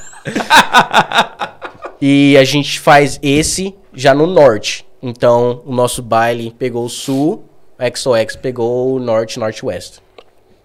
E 2.01 2.37
a 2.37 2.43
gente 2.45 2.79
faz 2.79 3.19
esse 3.21 3.75
já 3.93 4.13
no 4.13 4.25
norte. 4.25 4.85
Então, 5.03 5.61
o 5.65 5.73
nosso 5.73 6.01
baile 6.01 6.53
pegou 6.57 6.85
o 6.85 6.89
sul, 6.89 7.43
a 7.77 7.89
XOX 7.93 8.35
pegou 8.37 8.93
o 8.95 8.99
norte 8.99 9.37
norte-oeste. 9.37 9.99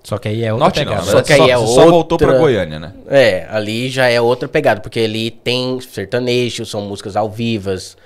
Só 0.04 0.18
que 0.18 0.28
aí 0.28 0.44
é 0.44 0.52
outra 0.52 0.66
Norte 0.66 0.84
não, 0.84 0.92
pegada. 0.92 1.06
né? 1.06 1.12
Só 1.12 1.22
que 1.22 1.32
aí 1.32 1.38
só, 1.38 1.48
é 1.48 1.56
só 1.56 1.86
voltou 1.90 2.14
outra- 2.16 2.28
pra 2.28 2.38
Goiânia, 2.38 2.78
né? 2.78 2.92
É, 3.08 3.46
ali 3.50 3.88
já 3.88 4.06
é 4.08 4.20
outra 4.20 4.46
pegada, 4.46 4.80
porque 4.80 5.00
ali 5.00 5.30
tem 5.30 5.80
sertanejo, 5.80 6.64
são 6.66 6.82
músicas 6.82 7.16
ao 7.16 7.28
vivas. 7.30 7.96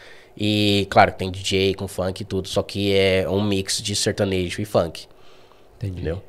E, 0.41 0.87
claro, 0.89 1.11
tem 1.13 1.31
DJ 1.33 1.75
com 1.75 1.89
funk 1.89 2.21
e 2.21 2.25
tudo, 2.25 2.47
só 2.47 2.63
que 2.63 2.95
é 2.95 3.29
um 3.29 3.43
mix 3.43 3.83
de 3.83 3.97
sertanejo 3.97 4.63
e 4.63 4.65
funk. 4.65 5.07
Entendi. 5.77 5.95
Entendeu? 5.95 6.23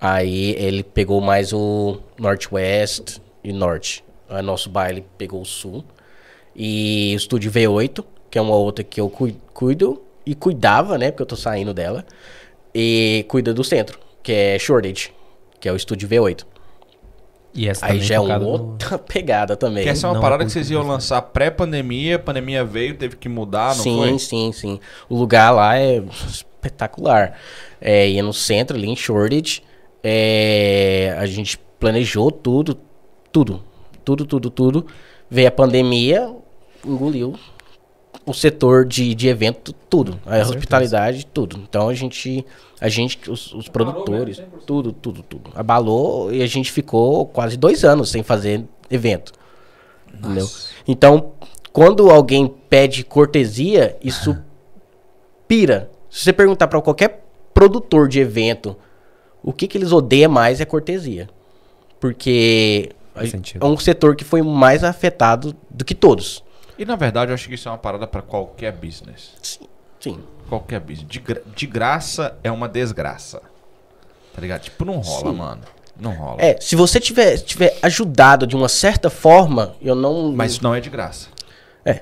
Aí 0.00 0.54
ele 0.58 0.82
pegou 0.82 1.20
mais 1.20 1.52
o 1.52 1.98
Northwest 2.18 3.18
e 3.44 3.52
Norte. 3.52 4.02
Aí 4.28 4.42
nosso 4.42 4.70
baile 4.70 5.04
pegou 5.18 5.42
o 5.42 5.44
Sul. 5.44 5.84
E 6.56 7.12
o 7.14 7.16
Estúdio 7.16 7.50
V8, 7.52 8.02
que 8.30 8.38
é 8.38 8.40
uma 8.42 8.56
outra 8.56 8.82
que 8.82 9.00
eu 9.00 9.08
cui- 9.10 9.36
cuido 9.52 10.02
e 10.24 10.34
cuidava, 10.34 10.96
né? 10.96 11.10
Porque 11.10 11.22
eu 11.22 11.26
tô 11.26 11.36
saindo 11.36 11.74
dela. 11.74 12.04
E 12.74 13.24
cuida 13.28 13.52
do 13.52 13.62
centro, 13.62 13.98
que 14.22 14.32
é 14.32 14.58
Shortage, 14.58 15.12
que 15.60 15.68
é 15.68 15.72
o 15.72 15.76
Estúdio 15.76 16.08
V8. 16.08 16.44
E 17.54 17.68
essa 17.68 17.84
Aí 17.84 18.00
já 18.00 18.14
é 18.14 18.20
uma 18.20 18.38
no- 18.38 18.48
outra 18.48 18.96
pegada 18.98 19.56
também. 19.56 19.82
Que 19.84 19.90
essa 19.90 20.06
é 20.06 20.08
uma 20.08 20.14
Não 20.14 20.20
parada 20.22 20.42
é 20.42 20.46
que 20.46 20.52
vocês 20.52 20.70
iam 20.70 20.86
lançar 20.86 21.20
pré-pandemia, 21.20 22.18
pandemia 22.18 22.64
veio, 22.64 22.96
teve 22.96 23.16
que 23.16 23.28
mudar, 23.28 23.76
não 23.76 23.82
sim, 23.84 23.96
foi? 23.98 24.18
sim, 24.18 24.52
sim. 24.52 24.80
O 25.08 25.16
lugar 25.18 25.50
lá 25.50 25.76
é 25.78 26.02
espetacular. 26.26 27.38
É, 27.80 28.08
ia 28.08 28.22
no 28.22 28.32
centro, 28.32 28.76
ali 28.76 28.88
em 28.88 28.96
Shoreditch. 28.96 29.60
É, 30.02 31.14
a 31.18 31.26
gente 31.26 31.58
planejou 31.78 32.30
tudo, 32.30 32.76
tudo, 33.30 33.62
tudo, 34.04 34.24
tudo, 34.26 34.50
tudo. 34.50 34.86
Veio 35.30 35.48
a 35.48 35.50
pandemia, 35.50 36.34
engoliu 36.84 37.34
o 38.26 38.32
setor 38.32 38.84
de, 38.84 39.14
de 39.14 39.28
evento, 39.28 39.72
tudo. 39.88 40.18
A 40.26 40.30
certeza. 40.36 40.50
hospitalidade, 40.50 41.26
tudo. 41.26 41.58
Então 41.68 41.88
a 41.88 41.94
gente, 41.94 42.44
a 42.82 42.88
gente, 42.88 43.30
os, 43.30 43.54
os 43.54 43.68
produtores, 43.68 44.40
mesmo, 44.40 44.56
100%. 44.58 44.64
tudo, 44.66 44.92
tudo, 44.92 45.22
tudo. 45.22 45.52
Abalou 45.54 46.34
e 46.34 46.42
a 46.42 46.46
gente 46.48 46.72
ficou 46.72 47.24
quase 47.26 47.56
dois 47.56 47.84
anos 47.84 48.10
sem 48.10 48.24
fazer 48.24 48.64
evento. 48.90 49.32
Entendeu? 50.12 50.50
Então, 50.88 51.30
quando 51.72 52.10
alguém 52.10 52.52
pede 52.68 53.04
cortesia, 53.04 53.96
isso 54.02 54.36
pira. 55.46 55.92
Se 56.10 56.24
você 56.24 56.32
perguntar 56.32 56.66
para 56.66 56.82
qualquer 56.82 57.24
produtor 57.54 58.08
de 58.08 58.18
evento, 58.18 58.76
o 59.44 59.52
que, 59.52 59.68
que 59.68 59.78
eles 59.78 59.92
odeiam 59.92 60.32
mais 60.32 60.60
é 60.60 60.64
cortesia. 60.64 61.28
Porque 62.00 62.90
é 63.60 63.64
um 63.64 63.76
setor 63.76 64.16
que 64.16 64.24
foi 64.24 64.42
mais 64.42 64.82
afetado 64.82 65.54
do 65.70 65.84
que 65.84 65.94
todos. 65.94 66.42
E 66.76 66.84
na 66.84 66.96
verdade 66.96 67.30
eu 67.30 67.34
acho 67.34 67.48
que 67.48 67.54
isso 67.54 67.68
é 67.68 67.70
uma 67.70 67.78
parada 67.78 68.08
pra 68.08 68.22
qualquer 68.22 68.72
business. 68.72 69.60
Sim. 70.00 70.18
Qualquer 70.52 70.80
business. 70.80 71.08
De, 71.08 71.18
gra- 71.18 71.40
de 71.56 71.66
graça 71.66 72.36
é 72.44 72.50
uma 72.50 72.68
desgraça. 72.68 73.40
Tá 74.34 74.40
ligado? 74.40 74.60
Tipo, 74.62 74.84
não 74.84 74.98
rola, 74.98 75.30
Sim. 75.30 75.36
mano. 75.38 75.62
Não 75.98 76.12
rola. 76.14 76.36
É, 76.42 76.58
se 76.60 76.76
você 76.76 77.00
tiver, 77.00 77.38
tiver 77.38 77.78
ajudado 77.82 78.46
de 78.46 78.54
uma 78.56 78.68
certa 78.68 79.08
forma, 79.08 79.74
eu 79.80 79.94
não. 79.94 80.30
Mas 80.32 80.52
isso 80.52 80.62
não 80.62 80.74
é 80.74 80.80
de 80.80 80.90
graça. 80.90 81.28
É, 81.84 82.00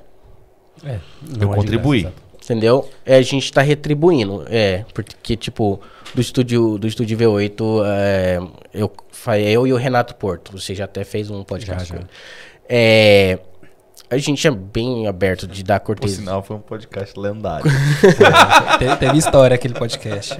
Eu 0.84 1.00
não 1.38 1.48
é 1.48 1.50
de 1.50 1.60
contribuí. 1.62 2.02
graça. 2.02 2.16
Entendeu? 2.42 2.88
É, 3.04 3.16
a 3.16 3.22
gente 3.22 3.52
tá 3.52 3.60
retribuindo. 3.62 4.44
É, 4.48 4.84
porque, 4.94 5.36
tipo, 5.36 5.80
do 6.14 6.20
estúdio, 6.20 6.78
do 6.78 6.86
estúdio 6.88 7.16
V8, 7.18 7.84
é, 7.86 8.38
eu, 8.74 8.90
fa- 9.12 9.38
eu 9.38 9.66
e 9.66 9.72
o 9.72 9.76
Renato 9.76 10.14
Porto, 10.16 10.50
você 10.50 10.74
já 10.74 10.86
até 10.86 11.04
fez 11.04 11.30
um 11.30 11.44
podcast 11.44 11.84
Já, 11.88 11.94
com 11.94 12.00
já. 12.00 12.06
ele. 12.06 12.10
É, 12.68 13.38
a 14.10 14.18
gente 14.18 14.44
é 14.46 14.50
bem 14.50 15.06
aberto 15.06 15.46
de 15.46 15.62
dar 15.62 15.78
Por 15.78 15.86
cortesia. 15.86 16.16
sinal, 16.18 16.42
foi 16.42 16.56
um 16.56 16.60
podcast 16.60 17.18
lendário. 17.18 17.70
Teve, 18.78 18.96
teve 18.96 19.18
história 19.18 19.54
aquele 19.54 19.74
podcast. 19.74 20.36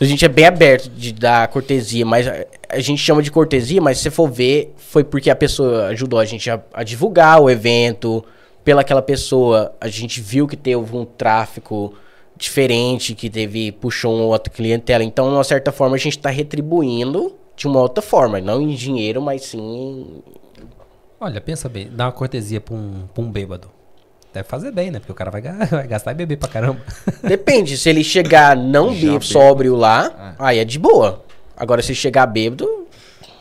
A 0.00 0.04
gente 0.04 0.24
é 0.24 0.28
bem 0.28 0.44
aberto 0.44 0.88
de 0.90 1.12
dar 1.12 1.48
cortesia, 1.48 2.06
mas 2.06 2.28
a, 2.28 2.44
a 2.68 2.78
gente 2.78 3.02
chama 3.02 3.20
de 3.20 3.30
cortesia, 3.32 3.80
mas 3.80 3.98
se 3.98 4.04
você 4.04 4.10
for 4.10 4.30
ver, 4.30 4.72
foi 4.76 5.02
porque 5.02 5.28
a 5.28 5.34
pessoa 5.34 5.86
ajudou 5.86 6.20
a 6.20 6.24
gente 6.24 6.48
a, 6.48 6.60
a 6.72 6.84
divulgar 6.84 7.40
o 7.40 7.50
evento. 7.50 8.24
Pela 8.64 8.82
aquela 8.82 9.02
pessoa, 9.02 9.74
a 9.80 9.88
gente 9.88 10.20
viu 10.20 10.46
que 10.46 10.56
teve 10.56 10.96
um 10.96 11.04
tráfico 11.04 11.94
diferente, 12.36 13.14
que 13.14 13.28
teve, 13.28 13.72
puxou 13.72 14.14
uma 14.14 14.24
outra 14.24 14.52
clientela. 14.52 15.02
Então, 15.02 15.28
de 15.28 15.34
uma 15.34 15.44
certa 15.44 15.72
forma, 15.72 15.96
a 15.96 15.98
gente 15.98 16.16
está 16.16 16.30
retribuindo 16.30 17.34
de 17.56 17.66
uma 17.66 17.80
outra 17.80 18.02
forma. 18.02 18.40
Não 18.40 18.62
em 18.62 18.74
dinheiro, 18.74 19.20
mas 19.20 19.42
sim. 19.42 20.22
Olha, 21.20 21.40
pensa 21.40 21.68
bem, 21.68 21.88
dá 21.90 22.06
uma 22.06 22.12
cortesia 22.12 22.60
pra 22.60 22.74
um, 22.74 23.04
pra 23.12 23.22
um 23.22 23.30
bêbado. 23.30 23.70
Deve 24.32 24.48
fazer 24.48 24.72
bem, 24.72 24.90
né? 24.90 24.98
Porque 24.98 25.12
o 25.12 25.14
cara 25.14 25.30
vai, 25.30 25.40
vai 25.70 25.86
gastar 25.86 26.12
e 26.12 26.14
beber 26.14 26.36
pra 26.36 26.48
caramba. 26.48 26.80
Depende, 27.22 27.76
se 27.78 27.88
ele 27.88 28.02
chegar 28.02 28.56
não 28.56 28.92
bêbado, 28.92 29.24
sóbrio 29.24 29.76
lá, 29.76 30.34
aí 30.38 30.58
é 30.58 30.64
de 30.64 30.78
boa. 30.78 31.24
Agora, 31.56 31.80
se 31.82 31.94
chegar 31.94 32.26
bêbado, 32.26 32.68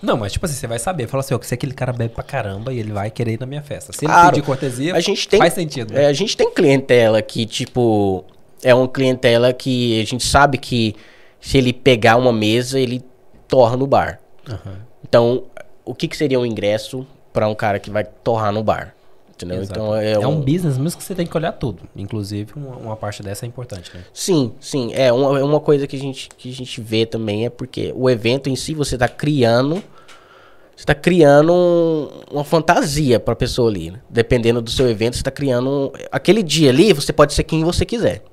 Não, 0.02 0.18
mas 0.18 0.34
tipo 0.34 0.46
assim, 0.46 0.56
você 0.56 0.68
vai 0.68 0.78
saber. 0.80 1.08
Fala 1.08 1.22
assim, 1.22 1.34
ó, 1.34 1.40
que 1.40 1.48
se 1.48 1.54
aquele 1.54 1.74
cara 1.74 1.92
bebe 1.94 2.14
pra 2.14 2.24
caramba 2.24 2.72
e 2.74 2.80
ele 2.80 2.92
vai 2.92 3.10
querer 3.10 3.34
ir 3.34 3.40
na 3.40 3.46
minha 3.46 3.64
festa. 3.64 3.92
Se 3.94 4.06
ele 4.06 4.12
Claro. 4.12 4.30
pedir 4.36 4.46
cortesia, 4.46 4.94
A 4.96 5.00
gente 5.00 5.28
tem- 5.28 5.40
faz 5.40 5.54
sentido. 5.54 5.94
É, 5.98 6.02
Né? 6.02 6.06
a 6.08 6.14
gente 6.14 6.36
tem 6.38 6.52
clientela 6.54 7.22
que, 7.22 7.46
tipo, 7.46 8.24
é 8.62 8.76
uma 8.76 8.88
clientela 8.88 9.52
que 9.54 10.00
a 10.02 10.06
gente 10.06 10.26
sabe 10.28 10.58
que 10.58 10.94
se 11.42 11.58
ele 11.58 11.72
pegar 11.74 12.18
uma 12.18 12.32
mesa, 12.34 12.78
ele 12.80 13.02
torra 13.48 13.76
no 13.78 13.88
bar. 13.88 14.20
Aham. 14.48 14.78
Então, 15.04 15.44
o 15.86 15.96
que, 15.96 16.08
que 16.08 16.16
seria 16.18 16.40
um 16.40 16.46
ingresso 16.46 17.08
pra 17.34 17.48
um 17.48 17.56
cara 17.56 17.80
que 17.80 17.90
vai 17.90 18.04
torrar 18.04 18.54
no 18.54 18.64
bar? 18.64 18.96
Entendeu? 19.36 19.62
Exato. 19.62 19.80
Então, 19.80 19.96
é, 19.96 20.12
É 20.14 20.28
um 20.28 20.38
um... 20.38 20.42
business 20.42 20.78
mesmo 20.78 20.98
que 21.00 21.04
você 21.04 21.16
tem 21.16 21.26
que 21.26 21.36
olhar 21.36 21.52
tudo. 21.54 21.82
Inclusive, 21.96 22.54
uma, 22.56 22.76
uma 22.78 22.96
parte 22.96 23.24
dessa 23.24 23.46
é 23.46 23.48
importante, 23.48 23.92
né? 23.94 24.04
Sim, 24.14 24.54
sim. 24.60 24.92
É 24.94 25.12
uma, 25.12 25.40
é 25.40 25.44
uma 25.44 25.60
coisa 25.60 25.88
que 25.88 25.96
a, 25.96 26.00
gente, 26.00 26.30
que 26.38 26.50
a 26.50 26.54
gente 26.54 26.80
vê 26.80 27.06
também, 27.06 27.46
é 27.46 27.50
porque 27.50 27.92
o 27.96 28.10
evento 28.10 28.48
em 28.50 28.56
si, 28.56 28.74
você 28.76 28.98
tá 28.98 29.08
criando... 29.08 29.84
Você 30.76 30.86
tá 30.86 30.96
criando 30.96 31.54
um- 31.54 32.10
uma 32.32 32.44
fantasia 32.44 33.20
pra 33.20 33.36
pessoa 33.36 33.70
ali, 33.70 33.92
né? 33.92 34.00
Dependendo 34.10 34.62
do 34.62 34.72
seu 34.72 34.90
evento, 34.90 35.18
você 35.18 35.24
tá 35.24 35.32
criando... 35.32 35.70
um- 35.70 35.92
Aquele 36.12 36.42
dia 36.44 36.70
ali, 36.70 36.94
você 36.94 37.12
pode 37.12 37.34
ser 37.34 37.44
quem 37.44 37.64
você 37.64 37.86
quiser. 37.86 38.24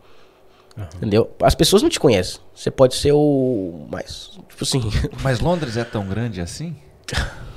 Entendeu? 0.97 1.31
As 1.43 1.55
pessoas 1.55 1.83
não 1.83 1.91
te 1.91 1.99
conhecem. 2.01 2.41
Você 2.55 2.71
pode 2.71 2.95
ser 2.95 3.13
o 3.13 3.87
mais. 3.91 4.31
Tipo 4.49 4.65
assim. 4.65 4.83
Mas 5.23 5.41
Londres 5.41 5.77
é 5.77 5.85
tão 5.85 6.07
grande 6.07 6.41
assim? 6.41 6.77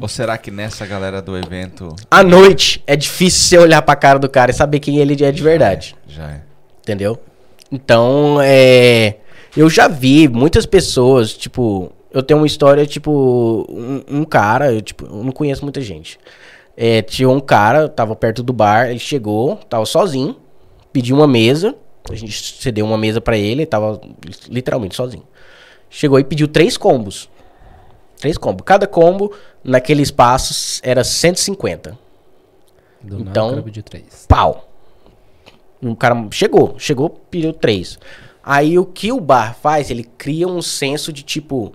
Ou 0.00 0.08
será 0.08 0.36
que 0.36 0.50
nessa 0.50 0.84
galera 0.86 1.22
do 1.22 1.36
evento 1.36 1.94
À 2.10 2.22
noite 2.22 2.82
é 2.86 2.94
difícil 2.94 3.40
você 3.40 3.58
olhar 3.58 3.82
pra 3.82 3.96
cara 3.96 4.18
do 4.18 4.28
cara 4.28 4.50
e 4.50 4.54
saber 4.54 4.80
quem 4.80 4.98
ele 4.98 5.22
é 5.24 5.32
de 5.32 5.42
verdade. 5.42 5.96
já 6.06 6.30
é? 6.30 6.40
Entendeu? 6.82 7.18
Então, 7.70 8.38
é. 8.42 9.16
Eu 9.56 9.70
já 9.70 9.88
vi 9.88 10.28
muitas 10.28 10.66
pessoas, 10.66 11.32
tipo. 11.32 11.92
Eu 12.12 12.22
tenho 12.22 12.40
uma 12.40 12.46
história, 12.46 12.84
tipo. 12.86 13.66
Um, 13.68 14.20
um 14.20 14.24
cara, 14.24 14.72
eu, 14.72 14.80
tipo, 14.80 15.06
eu 15.06 15.22
não 15.24 15.32
conheço 15.32 15.62
muita 15.64 15.80
gente. 15.80 16.18
É, 16.76 17.02
tinha 17.02 17.28
um 17.28 17.40
cara, 17.40 17.88
tava 17.88 18.16
perto 18.16 18.42
do 18.42 18.52
bar, 18.52 18.88
ele 18.88 18.98
chegou, 18.98 19.56
tava 19.56 19.84
sozinho, 19.84 20.36
pediu 20.92 21.16
uma 21.16 21.26
mesa. 21.26 21.74
A 22.10 22.14
gente 22.14 22.56
cedeu 22.60 22.86
uma 22.86 22.98
mesa 22.98 23.20
pra 23.20 23.36
ele, 23.36 23.62
ele 23.62 23.66
tava 23.66 24.00
literalmente 24.48 24.96
sozinho. 24.96 25.24
Chegou 25.88 26.18
e 26.18 26.24
pediu 26.24 26.48
três 26.48 26.76
combos. 26.76 27.28
Três 28.20 28.36
combos. 28.36 28.62
Cada 28.66 28.86
combo, 28.86 29.32
naquele 29.64 30.02
espaço, 30.02 30.80
era 30.82 31.02
150. 31.02 31.98
Do 33.00 33.20
Então- 33.20 33.58
o 33.58 33.62
pediu 33.62 33.82
três. 33.82 34.26
pau. 34.28 34.68
Um 35.82 35.94
cara 35.94 36.14
chegou, 36.30 36.74
chegou, 36.78 37.08
pediu 37.08 37.52
três. 37.54 37.98
Aí 38.42 38.78
o 38.78 38.84
que 38.84 39.10
o 39.10 39.18
bar 39.20 39.54
faz? 39.54 39.90
Ele 39.90 40.04
cria 40.04 40.46
um 40.46 40.60
senso 40.60 41.10
de 41.12 41.22
tipo 41.22 41.72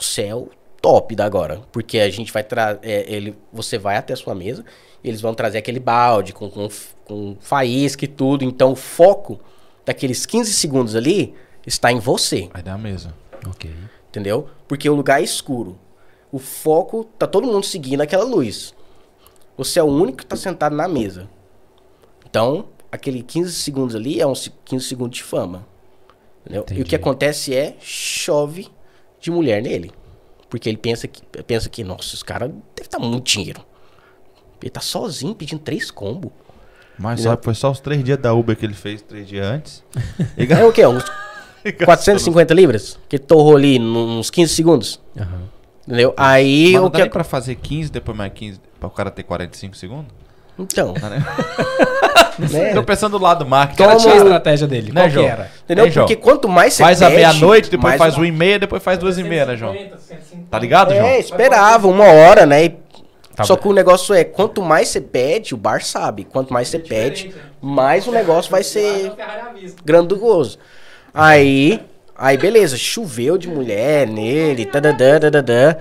céu 0.00 0.48
top 0.82 1.14
da 1.14 1.24
agora, 1.24 1.60
porque 1.72 1.98
a 1.98 2.08
gente 2.10 2.32
vai 2.32 2.42
trazer, 2.42 2.80
ele, 3.08 3.36
você 3.52 3.78
vai 3.78 3.96
até 3.96 4.12
a 4.12 4.16
sua 4.16 4.34
mesa, 4.34 4.64
eles 5.02 5.20
vão 5.20 5.34
trazer 5.34 5.58
aquele 5.58 5.80
balde 5.80 6.32
com, 6.32 6.48
com, 6.50 6.68
com 7.04 7.36
faísca 7.40 8.04
e 8.04 8.08
tudo. 8.08 8.44
Então 8.44 8.72
o 8.72 8.76
foco 8.76 9.40
daqueles 9.84 10.26
15 10.26 10.52
segundos 10.54 10.96
ali 10.96 11.34
está 11.66 11.92
em 11.92 12.00
você. 12.00 12.48
Vai 12.52 12.62
dar 12.62 12.74
a 12.74 12.78
mesa. 12.78 13.14
Ok. 13.46 13.70
Entendeu? 14.08 14.48
Porque 14.68 14.88
o 14.88 14.94
lugar 14.94 15.20
é 15.20 15.24
escuro. 15.24 15.78
O 16.30 16.38
foco 16.38 17.04
tá 17.18 17.26
todo 17.26 17.46
mundo 17.46 17.64
seguindo 17.64 18.02
aquela 18.02 18.24
luz. 18.24 18.74
Você 19.56 19.80
é 19.80 19.82
o 19.82 19.86
único 19.86 20.18
que 20.18 20.26
tá 20.26 20.36
sentado 20.36 20.76
na 20.76 20.86
mesa. 20.86 21.28
Então, 22.28 22.66
aquele 22.92 23.22
15 23.22 23.52
segundos 23.52 23.96
ali 23.96 24.20
é 24.20 24.26
uns 24.26 24.52
15 24.66 24.84
segundos 24.84 25.16
de 25.16 25.24
fama. 25.24 25.66
Entendeu? 26.42 26.66
E 26.70 26.82
o 26.82 26.84
que 26.84 26.94
acontece 26.94 27.54
é 27.54 27.74
chove 27.80 28.68
de 29.18 29.30
mulher 29.30 29.62
nele. 29.62 29.90
Porque 30.48 30.68
ele 30.68 30.78
pensa 30.78 31.08
que, 31.08 31.22
pensa 31.42 31.68
que 31.68 31.82
nossa, 31.82 32.14
esse 32.14 32.24
cara 32.24 32.48
deve 32.48 32.86
estar 32.86 32.98
muito 32.98 33.24
dinheiro. 33.26 33.64
Ele 34.60 34.70
tá 34.70 34.80
sozinho 34.80 35.34
pedindo 35.34 35.60
três 35.60 35.90
combos. 35.90 36.30
Mas 36.98 37.20
só, 37.22 37.38
foi 37.40 37.54
só 37.54 37.70
os 37.70 37.80
três 37.80 38.02
dias 38.02 38.18
da 38.18 38.34
Uber 38.34 38.56
que 38.56 38.66
ele 38.66 38.74
fez, 38.74 39.00
três 39.00 39.26
dias 39.26 39.46
antes. 39.46 39.84
E 40.36 40.52
É 40.52 40.64
o 40.64 40.72
quê? 40.72 40.84
Uns 40.86 41.04
450 41.84 42.54
libras? 42.54 42.98
Que 43.08 43.18
torrou 43.18 43.56
ali 43.56 43.78
uns 43.80 44.30
15 44.30 44.54
segundos. 44.54 45.00
Aham. 45.18 45.42
Entendeu? 45.86 46.12
Aí 46.16 46.64
Mas 46.72 46.80
não 46.80 46.86
o 46.86 46.88
dá 46.90 46.98
que. 46.98 47.02
nem 47.04 47.10
pra 47.10 47.24
fazer 47.24 47.54
15, 47.54 47.90
depois 47.90 48.16
mais 48.16 48.32
15, 48.34 48.60
pra 48.78 48.88
o 48.88 48.90
cara 48.90 49.10
ter 49.10 49.22
45 49.22 49.74
segundos? 49.76 50.12
Então. 50.58 50.92
Dá, 50.92 51.08
né? 51.08 51.24
né? 52.50 52.74
Tô 52.74 52.82
pensando 52.82 53.16
do 53.18 53.24
lado 53.24 53.44
do 53.44 53.48
marketing. 53.48 53.76
Toma- 53.78 53.90
Qual 53.92 54.00
tinha 54.00 54.12
a 54.14 54.16
estratégia 54.16 54.66
dele? 54.66 54.92
Né, 54.92 55.00
Qual 55.02 55.06
que 55.08 55.14
João? 55.14 55.26
era? 55.26 55.50
Entendeu? 55.64 55.90
João? 55.90 56.06
Porque 56.06 56.20
quanto 56.20 56.48
mais 56.48 56.74
você 56.74 56.82
Faz 56.82 57.00
a 57.00 57.06
pede, 57.06 57.16
meia-noite, 57.16 57.70
depois 57.70 57.96
faz 57.96 58.14
o- 58.14 58.18
uma 58.18 58.26
e 58.26 58.32
meia, 58.32 58.58
depois 58.58 58.82
faz 58.82 58.98
duas 58.98 59.16
e 59.18 59.22
meia, 59.22 59.46
né, 59.46 59.56
João? 59.56 59.72
150, 59.72 59.98
150. 60.02 60.46
Tá 60.50 60.58
ligado, 60.58 60.92
João? 60.94 61.06
É, 61.06 61.18
esperava 61.18 61.86
uma 61.88 62.04
hora, 62.04 62.44
né? 62.44 62.64
E- 62.66 62.88
Tá 63.36 63.44
Só 63.44 63.54
bom. 63.54 63.62
que 63.62 63.68
o 63.68 63.72
negócio 63.72 64.12
é, 64.12 64.24
quanto 64.24 64.60
mais 64.60 64.88
você 64.88 65.00
pede, 65.00 65.54
o 65.54 65.56
bar 65.56 65.80
sabe. 65.84 66.24
Quanto 66.24 66.52
mais 66.52 66.66
você 66.66 66.78
pede, 66.80 67.28
diferente, 67.28 67.36
né? 67.36 67.42
mais 67.62 68.04
o 68.08 68.10
negócio 68.10 68.50
vai 68.50 68.64
ser 68.64 69.12
avisa. 69.48 69.76
grandioso. 69.84 70.58
Aí, 71.20 71.80
aí 72.16 72.36
beleza, 72.38 72.76
choveu 72.76 73.36
de 73.36 73.48
mulher 73.48 74.06
nele, 74.06 74.64
tadadã, 74.64 75.18
tadadã. 75.18 75.74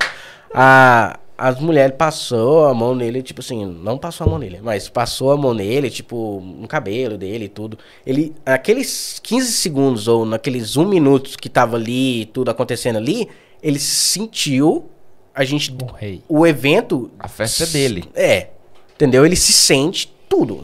A, 0.51 1.19
as 1.37 1.59
mulheres 1.59 1.95
passou 1.95 2.65
a 2.65 2.73
mão 2.73 2.95
nele, 2.95 3.21
tipo 3.21 3.41
assim, 3.41 3.63
não 3.63 3.99
passou 3.99 4.25
a 4.25 4.29
mão 4.31 4.39
nele, 4.39 4.59
mas 4.63 4.89
passou 4.89 5.31
a 5.31 5.37
mão 5.37 5.53
nele, 5.53 5.91
tipo, 5.91 6.41
no 6.43 6.67
cabelo 6.67 7.19
dele 7.19 7.45
e 7.45 7.49
tudo. 7.49 7.77
Ele, 8.03 8.33
aqueles 8.43 9.19
15 9.21 9.51
segundos 9.51 10.07
ou 10.07 10.25
naqueles 10.25 10.75
1 10.75 10.85
minuto 10.87 11.37
que 11.37 11.49
tava 11.49 11.75
ali, 11.77 12.25
tudo 12.33 12.49
acontecendo 12.49 12.95
ali, 12.95 13.29
ele 13.61 13.77
sentiu 13.77 14.89
a 15.35 15.43
gente 15.43 15.71
O 15.71 15.85
rei. 15.93 16.23
o 16.27 16.47
evento. 16.47 17.11
A 17.19 17.27
festa 17.27 17.63
é 17.63 17.67
dele. 17.67 18.05
É. 18.15 18.47
Entendeu? 18.95 19.23
Ele 19.23 19.35
se 19.35 19.53
sente 19.53 20.11
tudo. 20.27 20.59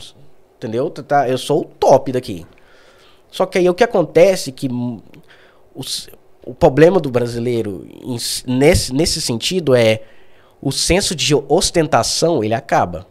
Entendeu? 0.57 0.89
Tá- 0.89 1.03
tá, 1.03 1.29
eu 1.29 1.37
sou 1.37 1.61
o 1.61 1.65
top 1.65 2.11
daqui. 2.11 2.43
Só 3.33 3.47
que 3.47 3.57
aí 3.57 3.67
o 3.67 3.73
que 3.73 3.83
acontece 3.83 4.51
é 4.51 4.53
que 4.53 4.69
os- 5.73 6.07
o 6.45 6.53
problema 6.53 6.99
do 6.99 7.09
brasileiro 7.09 7.83
em 8.03 8.15
nesse, 8.45 8.93
nesse 8.93 9.19
sentido 9.19 9.73
é 9.73 10.03
o 10.61 10.71
senso 10.71 11.15
de 11.15 11.33
ostentação 11.49 12.43
ele 12.43 12.53
acaba. 12.53 13.07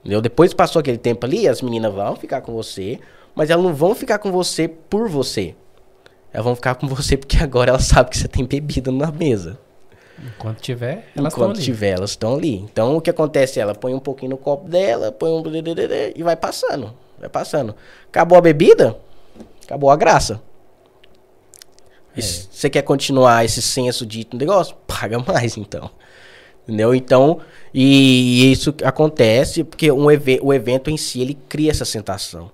Entendeu? 0.00 0.20
Depois 0.22 0.50
que 0.52 0.56
passou 0.56 0.78
aquele 0.78 0.98
tempo 0.98 1.26
ali, 1.26 1.48
as 1.48 1.60
meninas 1.60 1.92
vão 1.92 2.14
ficar 2.14 2.42
com 2.42 2.52
você, 2.52 3.00
mas 3.34 3.50
elas 3.50 3.64
não 3.64 3.74
vão 3.74 3.92
ficar 3.92 4.20
com 4.20 4.30
você 4.30 4.68
por 4.68 5.08
você. 5.08 5.56
Elas 6.32 6.44
vão 6.44 6.54
ficar 6.54 6.76
com 6.76 6.86
você 6.86 7.16
porque 7.16 7.38
agora 7.38 7.70
elas 7.70 7.86
sabem 7.86 8.12
que 8.12 8.18
você 8.18 8.28
tem 8.28 8.44
bebida 8.44 8.92
na 8.92 9.10
mesa. 9.10 9.58
Enquanto 10.24 10.60
tiver, 10.60 11.08
elas 11.16 11.32
estão 11.32 11.44
Enquanto 11.46 11.56
ali. 11.56 11.64
tiver, 11.64 11.90
elas 11.90 12.10
estão 12.10 12.34
ali. 12.36 12.58
Então 12.58 12.96
o 12.96 13.00
que 13.00 13.10
acontece? 13.10 13.58
Ela 13.58 13.74
põe 13.74 13.92
um 13.94 13.98
pouquinho 13.98 14.30
no 14.30 14.36
copo 14.38 14.68
dela, 14.68 15.10
põe 15.10 15.28
um. 15.32 15.42
E 16.14 16.22
vai 16.22 16.36
passando. 16.36 16.94
Vai 17.18 17.28
passando. 17.28 17.74
Acabou 18.08 18.36
a 18.38 18.40
bebida? 18.40 18.98
Acabou 19.64 19.90
a 19.90 19.96
graça. 19.96 20.40
Se 22.18 22.48
Você 22.50 22.70
quer 22.70 22.82
continuar 22.82 23.44
esse 23.44 23.60
senso 23.60 24.06
de 24.06 24.26
negócio? 24.32 24.74
Paga 24.86 25.18
mais, 25.18 25.56
então. 25.56 25.90
Entendeu? 26.64 26.94
Então, 26.94 27.40
e 27.72 28.50
isso 28.50 28.74
acontece 28.84 29.62
porque 29.62 29.90
um 29.92 30.10
eve- 30.10 30.40
o 30.42 30.52
evento 30.52 30.90
em 30.90 30.96
si, 30.96 31.20
ele 31.20 31.34
cria 31.48 31.70
essa 31.70 31.84
sensação. 31.84 32.50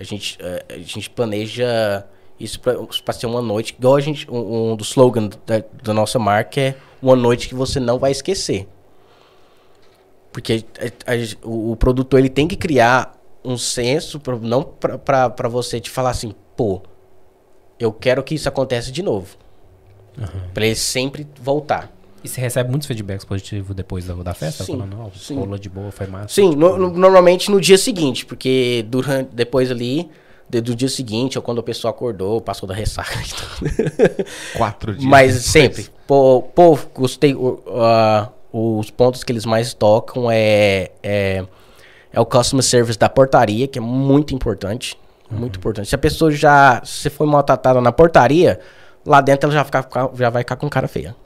A 0.00 0.04
gente, 0.04 0.36
eh, 0.40 0.64
a 0.68 0.78
gente 0.78 1.08
planeja 1.10 2.04
isso 2.40 2.58
para 2.60 3.12
ser 3.12 3.26
uma 3.26 3.40
noite, 3.40 3.74
igual 3.78 3.94
a 3.94 4.00
gente, 4.00 4.28
um, 4.28 4.72
um 4.72 4.76
dos 4.76 4.88
slogans 4.88 5.38
da, 5.46 5.62
da 5.82 5.94
nossa 5.94 6.18
marca 6.18 6.60
é 6.60 6.74
uma 7.00 7.14
noite 7.14 7.46
que 7.48 7.54
você 7.54 7.78
não 7.78 7.98
vai 8.00 8.10
esquecer. 8.10 8.66
Porque 10.32 10.64
a- 10.80 11.12
a- 11.12 11.46
o, 11.46 11.72
o 11.72 11.76
produtor 11.76 12.18
ele 12.18 12.30
tem 12.30 12.48
que 12.48 12.56
criar 12.56 13.14
um 13.44 13.56
senso, 13.58 14.18
pra, 14.20 14.36
não 14.36 14.62
para 14.62 15.48
você 15.48 15.80
te 15.80 15.90
falar 15.90 16.10
assim, 16.10 16.34
pô, 16.56 16.80
eu 17.78 17.92
quero 17.92 18.22
que 18.22 18.34
isso 18.34 18.48
aconteça 18.48 18.90
de 18.92 19.02
novo. 19.02 19.36
Pra 20.52 20.66
ele 20.66 20.74
sempre 20.76 21.26
voltar. 21.40 21.90
E 22.22 22.28
você 22.28 22.40
recebe 22.40 22.70
muitos 22.70 22.86
feedbacks 22.86 23.24
positivos 23.24 23.74
depois 23.74 24.04
da, 24.04 24.14
da 24.14 24.34
festa? 24.34 24.62
Sim, 24.62 24.74
Falando, 24.78 24.96
ó, 25.00 25.10
sim. 25.18 25.34
rolou 25.34 25.58
de 25.58 25.68
boa, 25.68 25.90
foi 25.90 26.06
massa. 26.06 26.28
Sim, 26.28 26.50
Tipo, 26.50 26.60
no- 26.60 26.76
no- 26.78 26.90
normalmente 26.90 27.50
no 27.50 27.60
dia 27.60 27.76
seguinte, 27.78 28.24
porque 28.24 28.84
durante, 28.88 29.30
depois 29.34 29.70
ali, 29.72 30.08
de- 30.48 30.60
do 30.60 30.76
dia 30.76 30.88
seguinte, 30.88 31.36
ou 31.36 31.42
quando 31.42 31.58
a 31.60 31.62
pessoa 31.64 31.90
acordou, 31.90 32.40
passou 32.40 32.68
da 32.68 32.74
ressaca 32.74 33.18
e 33.20 33.24
tudo. 33.28 34.26
Quatro 34.56 34.92
dias. 34.94 35.04
Mas 35.10 35.34
sempre. 35.46 35.88
Pô, 36.06 36.42
pô 36.54 36.78
gostei. 36.94 37.34
ah, 37.74 38.28
os 38.52 38.90
pontos 38.90 39.24
que 39.24 39.32
eles 39.32 39.46
mais 39.46 39.72
tocam 39.74 40.30
é, 40.30 40.90
é, 41.02 41.44
é 42.12 42.20
o 42.20 42.26
customer 42.26 42.62
service 42.64 42.98
da 42.98 43.08
portaria, 43.08 43.66
que 43.66 43.78
é 43.78 43.82
muito 43.82 44.34
importante. 44.34 44.98
Muito 45.30 45.58
importante. 45.58 45.88
Se 45.88 45.94
a 45.94 45.98
pessoa 45.98 46.30
já. 46.30 46.82
Se 46.84 47.08
foi 47.08 47.26
maltratada 47.26 47.80
na 47.80 47.90
portaria, 47.90 48.60
lá 49.04 49.20
dentro 49.20 49.46
ela 49.48 49.54
já, 49.54 49.64
fica, 49.64 49.88
já 50.14 50.28
vai 50.30 50.42
ficar 50.42 50.56
com 50.56 50.68
cara 50.68 50.86
feia. 50.86 51.16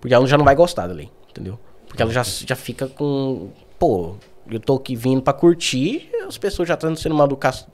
Porque 0.00 0.14
ela 0.14 0.26
já 0.26 0.38
não 0.38 0.44
vai 0.44 0.54
gostar 0.54 0.86
dali, 0.86 1.10
entendeu? 1.30 1.58
Porque 1.86 2.00
ela 2.02 2.10
já, 2.10 2.22
já 2.22 2.56
fica 2.56 2.86
com. 2.88 3.50
Pô, 3.78 4.14
eu 4.50 4.58
tô 4.58 4.76
aqui 4.76 4.96
vindo 4.96 5.20
pra 5.20 5.32
curtir, 5.34 6.08
as 6.26 6.38
pessoas 6.38 6.66
já 6.66 6.74
estão 6.74 6.96
sendo 6.96 7.14
mal 7.14 7.26
educadas. 7.26 7.66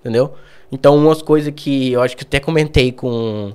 Entendeu? 0.00 0.34
Então, 0.70 0.94
umas 0.96 1.22
coisas 1.22 1.52
que 1.56 1.92
eu 1.92 2.02
acho 2.02 2.14
que 2.16 2.24
até 2.24 2.38
comentei 2.38 2.92
com 2.92 3.54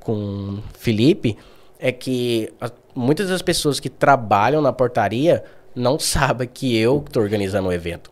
com 0.00 0.60
Felipe 0.78 1.36
é 1.78 1.90
que 1.92 2.52
a- 2.60 2.70
muitas 2.94 3.28
das 3.28 3.42
pessoas 3.42 3.78
que 3.80 3.90
trabalham 3.90 4.62
na 4.62 4.72
portaria 4.72 5.44
não 5.76 5.98
sabem 5.98 6.48
que 6.48 6.76
eu 6.76 7.04
tô 7.12 7.20
organizando 7.20 7.68
o 7.68 7.72
evento. 7.72 8.10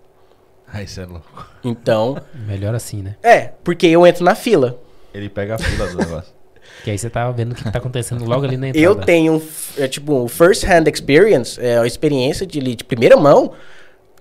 Ai, 0.69 0.87
você 0.87 1.01
é 1.03 1.07
louco. 1.07 1.49
Então, 1.65 2.17
Melhor 2.47 2.75
assim, 2.75 3.03
né? 3.03 3.17
é, 3.23 3.53
porque 3.65 3.87
eu 3.87 4.07
entro 4.07 4.25
na 4.25 4.35
fila. 4.35 4.79
Ele 5.13 5.29
pega 5.29 5.55
a 5.55 5.59
fila 5.59 5.89
do 5.89 5.97
negócio. 5.99 6.33
Que 6.83 6.91
aí 6.91 6.99
você 6.99 7.09
tá 7.09 7.31
vendo 7.31 7.53
o 7.53 7.55
que, 7.55 7.63
que 7.65 7.71
tá 7.73 7.79
acontecendo 7.79 8.25
logo 8.27 8.45
ali 8.45 8.59
na 8.59 8.69
entrada. 8.69 8.85
Eu 8.85 8.95
tenho, 8.97 9.43
é, 9.79 9.89
tipo, 9.89 10.13
um 10.25 10.29
first 10.29 10.65
hand 10.65 10.87
experience, 10.93 11.59
é, 11.59 11.79
a 11.79 11.87
experiência 11.87 12.47
de, 12.47 12.61
de 12.61 12.85
primeira 12.85 13.17
mão 13.17 13.53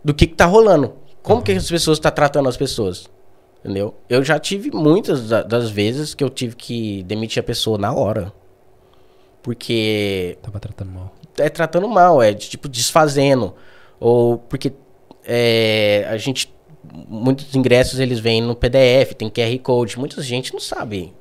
do 0.03 0.13
que, 0.13 0.25
que 0.27 0.35
tá 0.35 0.45
rolando. 0.45 0.93
Como 1.21 1.41
que 1.41 1.51
as 1.51 1.69
pessoas 1.69 1.97
estão 1.97 2.11
tratando 2.11 2.47
as 2.47 2.55
pessoas. 2.55 3.09
Entendeu? 3.59 3.93
Eu 4.07 4.23
já 4.23 4.39
tive 4.39 4.71
muitas 4.71 5.27
da- 5.27 5.41
das 5.43 5.69
vezes 5.71 6.13
que 6.13 6.23
eu 6.23 6.29
tive 6.29 6.55
que 6.55 7.03
demitir 7.03 7.41
a 7.41 7.43
pessoa 7.43 7.77
na 7.77 7.91
hora. 7.93 8.31
Porque 9.41 10.37
Tava 10.41 10.59
tratando 10.59 10.91
mal. 10.91 11.13
É 11.37 11.49
tratando 11.49 11.87
mal, 11.87 12.21
é 12.21 12.33
tipo 12.33 12.67
desfazendo. 12.67 13.53
Ou 13.99 14.37
porque 14.37 14.73
é, 15.25 16.05
a 16.09 16.17
gente. 16.17 16.53
Muitos 17.07 17.55
ingressos 17.55 17.99
eles 17.99 18.19
vêm 18.19 18.41
no 18.41 18.55
PDF, 18.55 19.13
tem 19.17 19.29
QR 19.29 19.57
Code. 19.63 19.97
Muita 19.97 20.21
gente 20.21 20.53
não 20.53 20.59
sabe. 20.59 21.13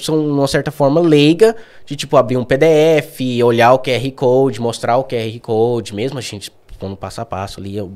São, 0.00 0.20
de 0.20 0.28
uma 0.30 0.46
certa 0.46 0.70
forma, 0.70 1.00
leiga 1.00 1.56
de 1.86 1.96
tipo 1.96 2.16
abrir 2.16 2.36
um 2.36 2.44
PDF, 2.44 3.20
olhar 3.44 3.72
o 3.72 3.78
QR 3.78 4.10
Code, 4.12 4.60
mostrar 4.60 4.96
o 4.96 5.04
QR 5.04 5.38
Code, 5.40 5.94
mesmo 5.94 6.18
a 6.18 6.22
gente 6.22 6.50
pondo 6.78 6.96
passo 6.96 7.20
a 7.20 7.24
passo 7.26 7.58
ali. 7.60 7.76
eu- 7.76 7.90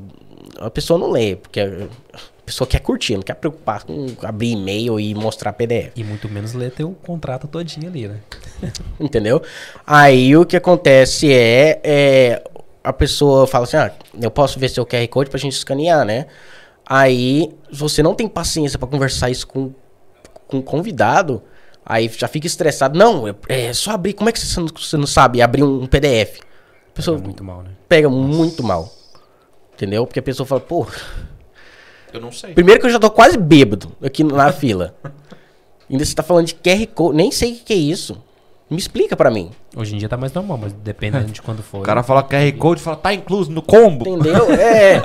a 0.59 0.69
pessoa 0.71 0.99
não 0.99 1.11
lê, 1.11 1.37
porque 1.37 1.61
a, 2.43 2.47
pessoa 2.47 2.67
quer 2.67 2.81
curtir, 2.81 3.15
não 3.15 3.23
quer 3.23 3.35
preocupar 3.35 3.85
com 3.85 4.07
abrir 4.23 4.53
e-mail 4.53 4.99
e 4.99 5.15
mostrar 5.15 5.53
PDF. 5.53 5.93
E 5.97 6.05
muito 6.05 6.29
menos 6.29 6.53
ler 6.53 6.71
teu 6.71 6.93
contrato 7.03 7.47
todinho 7.47 7.89
ali, 7.89 8.09
né? 8.09 8.19
Entendeu? 8.99 9.43
Aí 9.87 10.37
o 10.37 10.45
que 10.45 10.57
acontece 10.57 11.33
é, 11.33 11.81
é, 11.83 12.45
a 12.83 12.93
pessoa 12.93 13.47
fala 13.47 13.65
assim: 13.65 13.77
ah, 13.77 13.93
eu 14.21 14.31
posso 14.31 14.59
ver 14.59 14.69
seu 14.69 14.85
QR 14.85 15.07
Code 15.09 15.31
pra 15.31 15.39
gente 15.39 15.55
escanear, 15.55 16.05
né? 16.05 16.27
Aí 16.87 17.55
você 17.71 18.03
não 18.03 18.15
tem 18.15 18.29
paciência 18.29 18.79
pra 18.79 18.89
conversar 18.89 19.31
isso 19.31 19.47
com, 19.47 19.73
com 20.47 20.59
o 20.59 20.63
convidado, 20.63 21.43
aí 21.87 22.11
já 22.17 22.29
fica 22.29 22.47
estressado. 22.47 22.99
Não, 22.99 23.29
é, 23.29 23.35
é 23.49 23.73
só 23.73 23.93
abrir. 23.93 24.13
Como 24.15 24.29
é 24.29 24.33
que 24.33 24.41
você 24.41 24.61
não, 24.61 24.67
você 24.69 24.97
não 24.97 25.07
sabe 25.07 25.41
abrir 25.41 25.63
um, 25.63 25.87
PDF? 25.87 26.41
A 26.91 26.95
pessoa 26.95 27.17
Tá 27.17 27.25
muito 27.25 27.43
mal, 27.43 27.63
né? 27.63 27.71
pega 27.89 28.09
muito 28.09 28.63
mal. 28.63 28.93
Entendeu? 29.75 30.07
Porque 30.07 30.19
a 30.19 30.23
pessoa 30.23 30.47
fala, 30.47 30.61
pô, 30.61 30.87
Eu 32.13 32.21
não 32.21 32.33
sei. 32.33 32.55
primeiro 32.55 32.81
que 32.81 32.87
eu 32.87 32.91
já 32.91 32.99
tô 32.99 33.11
quase 33.11 33.37
bêbado 33.37 33.93
aqui 34.03 34.23
na 34.25 34.51
fila. 34.53 34.95
Ainda 35.91 36.05
você 36.05 36.15
tá 36.15 36.23
falando 36.23 36.47
de 36.47 36.55
QR 36.55 36.87
Code, 36.95 37.17
nem 37.17 37.31
sei 37.31 37.53
o 37.53 37.55
que 37.57 37.65
que 37.65 37.73
é 37.73 37.77
isso. 37.77 38.17
Me 38.71 38.79
explica 38.79 39.15
pra 39.15 39.31
mim. 39.31 39.51
Hoje 39.77 39.95
em 39.95 39.99
dia 39.99 40.09
tá 40.09 40.17
mais 40.17 40.33
normal, 40.33 40.57
mas 40.57 40.73
dependendo 40.73 41.31
de 41.31 41.41
quando 41.43 41.63
for. 41.63 41.81
O 41.81 41.83
cara 41.83 42.03
fala 42.03 42.23
QR 42.23 42.51
Code 42.57 42.81
e 42.81 42.85
fala, 42.85 42.97
tá 42.97 43.13
incluso 43.13 43.51
no 43.51 43.61
combo. 43.61 44.09
Entendeu? 44.09 44.47
É. 44.59 45.03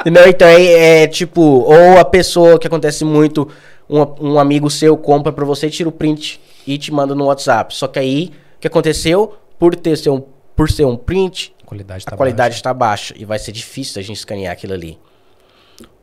Entendeu? 0.00 0.28
Então 0.28 0.46
é, 0.46 1.02
é 1.02 1.06
tipo, 1.06 1.40
ou 1.40 1.98
a 1.98 2.04
pessoa 2.04 2.58
que 2.58 2.66
acontece 2.66 3.04
muito, 3.04 3.48
um, 3.88 4.32
um 4.32 4.38
amigo 4.38 4.70
seu 4.70 4.96
compra 4.96 5.32
pra 5.32 5.44
você, 5.44 5.68
tira 5.70 5.88
o 5.88 5.92
print 5.92 6.40
e 6.66 6.78
te 6.78 6.92
manda 6.92 7.14
no 7.14 7.24
WhatsApp. 7.26 7.74
Só 7.74 7.88
que 7.88 7.98
aí, 7.98 8.32
o 8.56 8.60
que 8.60 8.66
aconteceu? 8.66 9.34
Por 9.58 9.74
ter 9.74 9.96
ser 9.96 10.10
um, 10.10 10.22
por 10.54 10.70
ser 10.70 10.84
um 10.84 10.96
print, 10.96 11.52
qualidade 11.64 12.04
tá 12.04 12.14
a 12.14 12.16
qualidade 12.16 12.54
está 12.54 12.72
baixa 12.72 13.14
e 13.18 13.24
vai 13.24 13.38
ser 13.38 13.52
difícil 13.52 14.00
a 14.00 14.02
gente 14.02 14.18
escanear 14.18 14.52
aquilo 14.52 14.72
ali. 14.72 14.98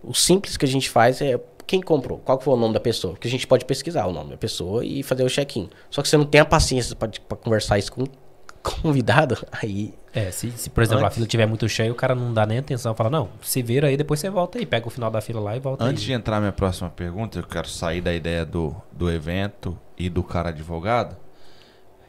O 0.06 0.14
simples 0.14 0.56
que 0.58 0.66
a 0.66 0.68
gente 0.68 0.89
faz 0.89 1.22
é 1.22 1.39
quem 1.68 1.82
comprou, 1.82 2.20
qual 2.20 2.38
que 2.38 2.43
foi 2.43 2.53
o 2.53 2.58
nome 2.58 2.74
da 2.74 2.80
pessoa, 2.80 3.14
porque 3.14 3.28
a 3.28 3.32
gente 3.32 3.47
pode 3.47 3.66
pesquisar 3.66 4.06
o 4.06 4.14
nome 4.14 4.30
da 4.32 4.38
pessoa 4.38 4.86
e 4.86 5.01
fazer 5.01 5.24
o 5.24 5.28
check-in. 5.30 5.68
Só 5.89 6.01
que 6.01 6.08
você 6.08 6.16
não 6.18 6.26
tem 6.26 6.39
a 6.41 6.45
paciência 6.45 6.95
para 6.95 7.10
conversar 7.38 7.80
isso 7.80 7.91
com 7.91 8.03
o 8.03 8.08
convidado, 8.82 9.38
aí 9.51 9.93
É, 10.14 10.32
se, 10.32 10.49
se, 10.51 10.70
por 10.70 10.82
exemplo, 10.84 11.03
a 11.03 11.08
Antes- 11.08 11.16
fila 11.16 11.26
estiver 11.28 11.45
muito 11.45 11.68
cheia, 11.70 11.91
o 11.91 11.95
cara 11.95 12.14
não 12.16 12.34
dá 12.34 12.45
nem 12.45 12.58
atenção. 12.60 12.93
Fala, 12.95 13.10
não, 13.10 13.30
se 13.41 13.62
vira 13.62 13.88
aí, 13.88 13.97
depois 13.97 14.20
você 14.20 14.30
volta 14.30 14.58
aí. 14.60 14.66
Pega 14.66 14.88
o 14.88 14.89
final 14.89 15.10
da 15.12 15.22
fila 15.22 15.39
lá 15.41 15.56
e 15.56 15.60
volta 15.60 15.84
Antes 15.84 16.03
de 16.03 16.12
aí. 16.12 16.18
entrar 16.18 16.39
minha 16.39 16.51
próxima 16.53 16.89
pergunta, 16.89 17.38
eu 17.39 17.43
quero 17.43 17.68
sair 17.68 17.99
da 18.01 18.14
ideia 18.14 18.45
do, 18.45 18.76
do 18.91 19.12
evento 19.12 19.78
e 19.97 20.08
do 20.10 20.24
cara 20.24 20.49
advogado. 20.49 21.16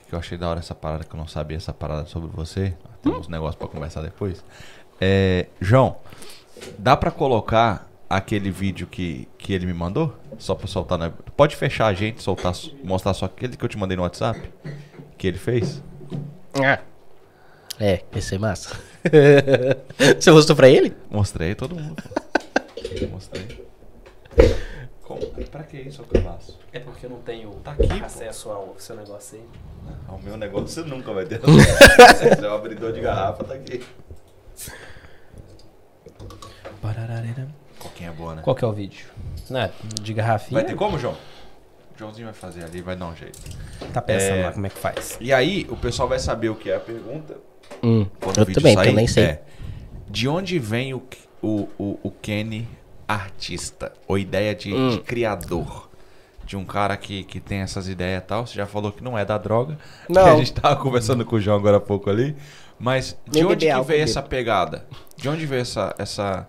Que 0.09 0.15
eu 0.15 0.19
achei 0.19 0.39
da 0.39 0.49
hora 0.49 0.61
essa 0.61 0.75
parada, 0.75 1.03
que 1.05 1.13
eu 1.15 1.19
não 1.19 1.27
sabia 1.27 1.57
essa 1.57 1.73
parada 1.73 2.07
sobre 2.07 2.29
você. 2.31 2.75
Tem 3.03 3.13
uns 3.13 3.27
negócios 3.29 3.57
pra 3.57 3.67
conversar 3.69 4.03
depois. 4.03 4.43
É, 5.01 5.47
João, 5.61 5.97
dá 6.79 6.97
pra 6.97 7.11
colocar 7.11 7.86
aquele 8.09 8.51
vídeo 8.51 8.87
que, 8.87 9.29
que 9.39 9.53
ele 9.53 9.67
me 9.67 9.73
mandou? 9.75 10.17
Só 10.39 10.55
pra 10.55 10.67
soltar 10.67 10.99
na... 10.99 11.11
Pode 11.37 11.57
fechar 11.57 11.87
a 11.87 11.95
gente, 11.95 12.23
soltar, 12.23 12.55
mostrar 12.83 13.15
só 13.15 13.27
aquele 13.27 13.57
que 13.57 13.65
eu 13.65 13.69
te 13.69 13.79
mandei 13.79 13.97
no 13.97 14.03
WhatsApp? 14.03 14.41
Que 15.19 15.27
ele 15.27 15.39
fez? 15.39 15.83
Ah. 16.55 16.81
É, 17.79 18.03
esse 18.15 18.35
é 18.35 18.39
massa. 18.39 18.77
Você 20.19 20.31
mostrou 20.31 20.57
pra 20.57 20.69
ele? 20.69 20.95
Mostrei 21.11 21.55
todo 21.55 21.75
mundo. 21.75 22.03
pô. 22.03 23.07
Mostrei. 23.11 23.67
Como? 25.03 25.21
Pra 25.51 25.63
que 25.63 25.77
isso, 25.77 26.03
Cavaço? 26.05 26.59
É 26.73 26.81
porque 26.81 27.07
eu 27.07 27.11
não 27.11 27.21
tenho 27.21 27.51
Tá 27.57 27.73
aqui, 27.73 27.87
pô. 27.87 28.05
acesso 28.05 28.51
ao 28.51 28.75
seu 28.79 28.97
negócio 28.97 29.39
aí. 29.39 29.45
O 30.09 30.19
meu 30.23 30.37
negócio 30.37 30.69
você 30.69 30.83
nunca 30.83 31.13
vai 31.13 31.25
ter. 31.27 31.41
Se 31.41 32.25
é 32.45 32.51
um 32.51 32.55
abridor 32.55 32.93
de 32.93 33.01
garrafa, 33.01 33.45
tá 33.45 33.55
aqui. 33.55 33.85
Coquinha 37.79 38.11
é 38.11 38.13
boa, 38.13 38.35
né? 38.35 38.43
Qual 38.43 38.55
que 38.57 38.65
é 38.65 38.69
o 38.69 38.73
vídeo? 38.73 39.07
Né, 39.51 39.71
de 40.01 40.13
garrafinha? 40.15 40.61
Vai 40.61 40.69
ter 40.69 40.75
como, 40.77 40.99
João? 40.99 41.15
O 41.15 41.99
Joãozinho 41.99 42.27
vai 42.27 42.35
fazer 42.35 42.65
ali, 42.65 42.83
vai 42.83 42.95
dar 42.97 43.07
um 43.07 43.17
jeito. 43.17 43.39
Tá 43.93 44.03
pensando 44.03 44.37
É. 44.39 44.47
lá 44.47 44.53
como 44.53 44.67
é 44.67 44.71
que 44.71 44.79
faz. 44.79 45.17
E 45.21 45.33
aí, 45.33 45.67
o 45.71 45.77
pessoal 45.77 46.09
vai 46.09 46.19
saber 46.19 46.49
o 46.51 46.55
que 46.55 46.71
é 46.71 46.77
a 46.77 46.81
pergunta. 46.81 47.37
Hum, 47.83 48.07
Quando 48.21 48.37
eu 48.39 48.43
o 48.43 48.47
vídeo 48.47 48.61
também, 48.61 48.75
sair. 48.75 48.89
eu 48.89 48.93
nem 48.95 49.07
sei. 49.07 49.25
É, 49.25 49.43
de 50.09 50.29
onde 50.29 50.59
vem 50.59 50.93
o, 50.95 51.03
o, 51.43 51.69
o, 51.79 51.99
o 52.03 52.11
Kenny 52.11 52.69
artista? 53.09 53.93
Ou 54.07 54.19
ideia 54.19 54.55
de, 54.55 54.75
Hum. 54.75 54.91
de 54.91 54.99
criador? 55.01 55.89
De 56.45 56.57
um 56.57 56.65
cara 56.65 56.97
que, 56.97 57.25
que 57.25 57.41
tem 57.41 57.59
essas 57.61 57.89
ideias 57.89 58.23
e 58.23 58.27
tal. 58.27 58.47
Você 58.47 58.55
já 58.55 58.67
falou 58.67 58.93
que 58.93 59.03
não 59.03 59.19
é 59.19 59.25
da 59.25 59.37
droga. 59.39 59.79
Não. 60.09 60.23
Que 60.25 60.29
a 60.31 60.37
gente 60.37 60.53
tava 60.53 60.77
conversando 60.77 61.25
com 61.25 61.37
o 61.37 61.41
João 61.41 61.57
agora 61.57 61.79
há 61.79 61.81
pouco 61.81 62.09
ali. 62.11 62.37
Mas 62.79 63.17
de 63.27 63.39
Nem 63.43 63.47
onde 63.53 63.67
que 63.67 63.73
veio 63.73 63.85
bebo. 63.85 64.03
essa 64.03 64.23
pegada? 64.23 64.85
De 65.17 65.29
onde 65.29 65.47
veio 65.47 65.63
essa, 65.63 65.95
essa... 65.99 66.47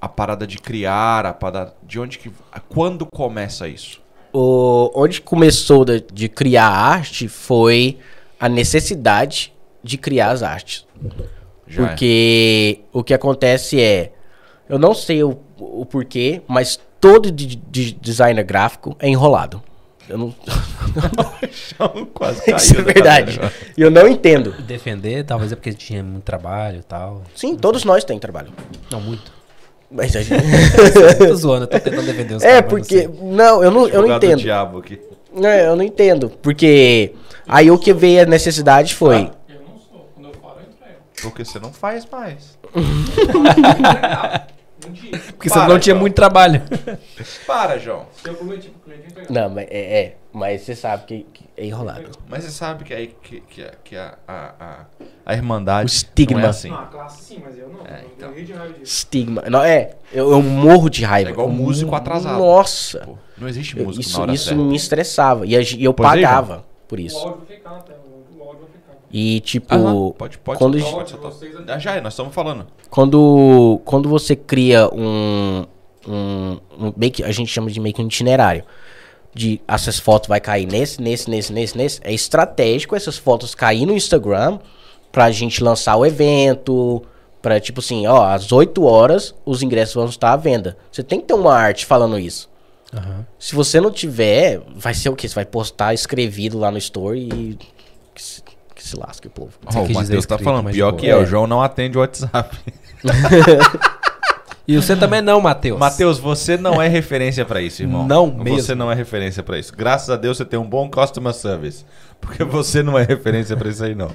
A 0.00 0.08
parada 0.08 0.46
de 0.46 0.58
criar, 0.58 1.26
a 1.26 1.32
parada... 1.32 1.74
De 1.82 1.98
onde 1.98 2.18
que... 2.18 2.30
Quando 2.68 3.04
começa 3.06 3.68
isso? 3.68 4.00
O, 4.32 4.90
onde 4.94 5.20
começou 5.20 5.84
de, 5.84 6.04
de 6.12 6.28
criar 6.28 6.68
arte 6.68 7.28
foi 7.28 7.98
a 8.38 8.48
necessidade 8.48 9.52
de 9.82 9.96
criar 9.96 10.30
as 10.30 10.42
artes. 10.42 10.86
Já 11.66 11.82
é. 11.82 11.86
Porque 11.86 12.80
o 12.92 13.02
que 13.02 13.14
acontece 13.14 13.80
é, 13.80 14.12
eu 14.68 14.78
não 14.78 14.94
sei 14.94 15.22
o, 15.22 15.38
o 15.58 15.84
porquê, 15.84 16.42
mas 16.46 16.78
todo 17.00 17.30
de, 17.30 17.56
de 17.56 17.92
designer 17.92 18.44
gráfico 18.44 18.96
é 18.98 19.08
enrolado. 19.08 19.62
Eu 20.08 20.16
não, 20.16 20.34
quase 22.14 22.42
caiu 22.42 22.56
isso 22.56 22.74
é 22.74 22.76
da 22.78 22.92
verdade. 22.92 23.40
E 23.76 23.82
eu 23.82 23.90
não 23.90 24.08
entendo. 24.08 24.52
Defender, 24.62 25.22
talvez 25.24 25.52
é 25.52 25.54
porque 25.54 25.74
tinha 25.74 26.02
muito 26.02 26.24
trabalho 26.24 26.80
e 26.80 26.82
tal. 26.82 27.22
Sim, 27.34 27.56
todos 27.56 27.84
nós 27.84 28.04
temos 28.04 28.22
trabalho. 28.22 28.50
Não, 28.90 29.02
muito. 29.02 29.37
Mas 29.90 30.14
a 30.14 30.22
gente... 30.22 30.42
tô 31.18 31.34
zoando, 31.34 31.64
eu 31.64 31.68
tô 31.68 31.80
tentando 31.80 32.06
defender 32.06 32.34
os 32.34 32.42
é 32.42 32.60
porque 32.60 33.08
não 33.08 33.32
não, 33.32 33.62
eu 33.64 33.70
não, 33.70 33.88
eu 33.88 34.06
não 34.06 34.16
entendo. 34.16 34.38
diabo 34.40 34.78
aqui. 34.78 35.00
Não, 35.32 35.48
eu 35.48 35.76
não 35.76 35.82
entendo, 35.82 36.30
porque 36.42 37.14
aí 37.46 37.70
o 37.70 37.78
que 37.78 37.92
veio 37.92 38.22
a 38.22 38.26
necessidade 38.26 38.94
foi 38.94 39.30
Eu 39.48 39.60
não 39.60 39.78
sou. 39.78 40.10
Quando 40.14 40.28
eu 40.28 40.34
falo, 40.40 40.56
eu 40.60 40.68
entrego. 40.70 41.00
Porque 41.22 41.44
você 41.44 41.58
não 41.58 41.72
faz 41.72 42.06
mais. 42.06 42.58
Porque 45.26 45.48
Para, 45.48 45.62
você 45.62 45.68
não 45.68 45.78
tinha 45.78 45.94
João. 45.94 46.00
muito 46.00 46.14
trabalho. 46.14 46.62
Para, 47.46 47.78
João. 47.78 48.06
Se 48.22 48.28
eu 48.28 48.34
prometi 48.34 48.68
pro 48.68 48.80
cliente 48.82 49.08
entregar. 49.10 49.30
Não, 49.32 49.50
mas 49.50 49.66
é, 49.70 50.00
é, 50.00 50.16
mas 50.32 50.62
você 50.62 50.74
sabe 50.76 51.04
que, 51.04 51.26
que 51.32 51.44
é 51.56 51.64
enrolado. 51.66 52.10
Mas 52.28 52.44
você 52.44 52.50
sabe 52.50 52.84
que, 52.84 52.94
aí, 52.94 53.08
que, 53.22 53.40
que, 53.40 53.62
a- 53.64 53.72
que 53.82 53.96
a, 53.96 54.14
a, 54.26 54.52
a, 54.60 54.86
a 55.28 55.34
irmandade 55.34 55.84
O 55.84 55.92
estigma. 55.92 56.40
não 56.40 56.46
é 56.46 56.50
assim. 56.50 56.70
Não, 56.70 56.78
a 56.78 56.86
classe 56.86 57.22
sim, 57.22 57.40
mas 57.44 57.56
eu 57.58 57.68
não. 57.68 57.80
É, 57.86 58.00
eu 58.02 58.06
então. 58.16 58.28
morri 58.30 58.44
de 58.44 58.52
raiva 58.52 58.72
disso. 58.72 58.84
Estigma. 58.84 59.42
Não, 59.48 59.62
é, 59.62 59.90
eu, 60.12 60.30
eu 60.32 60.42
morro 60.42 60.88
de 60.88 61.04
raiva. 61.04 61.30
É 61.30 61.32
igual 61.32 61.46
Eu 61.48 61.52
músico 61.52 61.90
mo- 61.90 61.96
atrasado. 61.96 62.38
Nossa. 62.38 63.00
Pô, 63.00 63.14
não 63.36 63.46
existe 63.48 63.78
Eu- 63.78 63.84
músico 63.84 64.02
na 64.04 64.08
isso 64.08 64.20
hora 64.22 64.32
isso 64.34 64.44
certa. 64.46 64.62
me 64.62 64.74
estressava. 64.76 65.46
E, 65.46 65.50
e 65.54 65.84
eu 65.84 65.94
Pois 65.94 66.08
é, 66.08 66.14
pagava 66.14 66.64
por 66.88 66.98
O 66.98 67.02
isso. 67.02 67.18
áudio 67.18 67.42
vai 67.46 67.56
ficar 67.56 67.70
na 67.70 67.78
tela. 67.80 67.98
O 68.08 68.42
áudio 68.42 68.60
vai 68.60 68.68
ficar. 68.72 68.96
E 69.12 69.40
tipo, 69.40 69.74
Aham, 69.74 70.10
pode, 70.16 70.38
pode, 70.38 70.58
quando, 70.58 70.80
soltar, 70.80 71.18
pode 71.18 71.36
soltar. 71.36 71.74
Ah, 71.76 71.78
Já 71.78 71.94
é, 71.96 72.00
nós 72.00 72.14
estamos 72.14 72.34
falando. 72.34 72.66
quando, 72.90 73.80
quando 73.84 74.08
você 74.08 74.34
cria 74.34 74.88
um, 74.92 75.64
um, 76.08 76.58
um 76.78 76.92
meio 76.96 77.12
que 77.12 77.22
a 77.22 77.30
gente 77.30 77.52
chama 77.52 77.70
de 77.70 77.78
meio 77.80 77.94
que 77.94 78.02
um 78.02 78.06
itinerário. 78.06 78.64
De 79.34 79.60
essas 79.68 79.98
fotos 79.98 80.26
vai 80.26 80.40
cair 80.40 80.66
nesse, 80.66 81.00
nesse, 81.00 81.28
nesse, 81.30 81.52
nesse, 81.52 81.76
nesse. 81.76 82.00
É 82.02 82.12
estratégico 82.12 82.96
essas 82.96 83.18
fotos 83.18 83.54
cair 83.54 83.84
no 83.86 83.94
Instagram 83.94 84.58
pra 85.18 85.32
gente 85.32 85.64
lançar 85.64 85.96
o 85.96 86.06
evento. 86.06 87.02
Pra 87.42 87.58
tipo 87.58 87.80
assim, 87.80 88.06
ó, 88.06 88.24
às 88.32 88.52
8 88.52 88.84
horas 88.84 89.34
os 89.44 89.64
ingressos 89.64 89.94
vão 89.96 90.06
estar 90.06 90.32
à 90.32 90.36
venda. 90.36 90.76
Você 90.92 91.02
tem 91.02 91.20
que 91.20 91.26
ter 91.26 91.34
uma 91.34 91.52
arte 91.52 91.84
falando 91.86 92.16
isso. 92.20 92.48
Se 93.36 93.52
você 93.56 93.80
não 93.80 93.90
tiver, 93.90 94.60
vai 94.76 94.94
ser 94.94 95.08
o 95.08 95.16
quê? 95.16 95.28
Você 95.28 95.34
vai 95.34 95.44
postar 95.44 95.92
escrevido 95.92 96.56
lá 96.56 96.70
no 96.70 96.78
store 96.78 97.18
e. 97.18 97.58
Que 98.14 98.22
se, 98.22 98.42
que 98.74 98.82
se 98.84 98.96
lasque 98.96 99.26
o 99.26 99.30
povo. 99.30 99.50
Você 99.68 99.78
Ó, 99.78 99.82
o 99.82 99.92
Matheus 99.92 100.24
tá 100.24 100.38
falando, 100.38 100.64
mas 100.64 100.74
pior 100.76 100.92
que 100.92 101.06
boa. 101.08 101.18
é, 101.18 101.20
o 101.20 101.22
É. 101.22 101.26
João 101.26 101.46
não 101.48 101.60
atende 101.62 101.98
o 101.98 102.00
WhatsApp. 102.00 102.56
E 104.66 104.76
você 104.76 104.94
também 104.94 105.22
não, 105.22 105.40
Matheus. 105.40 105.78
Matheus, 105.80 106.18
você 106.18 106.56
não 106.56 106.80
é 106.80 106.86
referência 106.88 107.44
pra 107.44 107.60
isso, 107.62 107.82
irmão. 107.82 108.06
Não 108.06 108.30
Você 108.30 108.42
mesmo. 108.44 108.74
não 108.76 108.92
é 108.92 108.94
referência 108.94 109.42
pra 109.42 109.58
isso. 109.58 109.74
Graças 109.74 110.10
a 110.10 110.16
Deus 110.16 110.36
você 110.36 110.44
tem 110.44 110.60
um 110.60 110.68
bom 110.68 110.88
customer 110.90 111.32
service. 111.32 111.84
Porque 112.20 112.44
você 112.44 112.82
não 112.82 112.98
é 112.98 113.02
referência 113.04 113.56
pra 113.56 113.68
isso 113.70 113.82
aí, 113.82 113.94
não. 113.94 114.10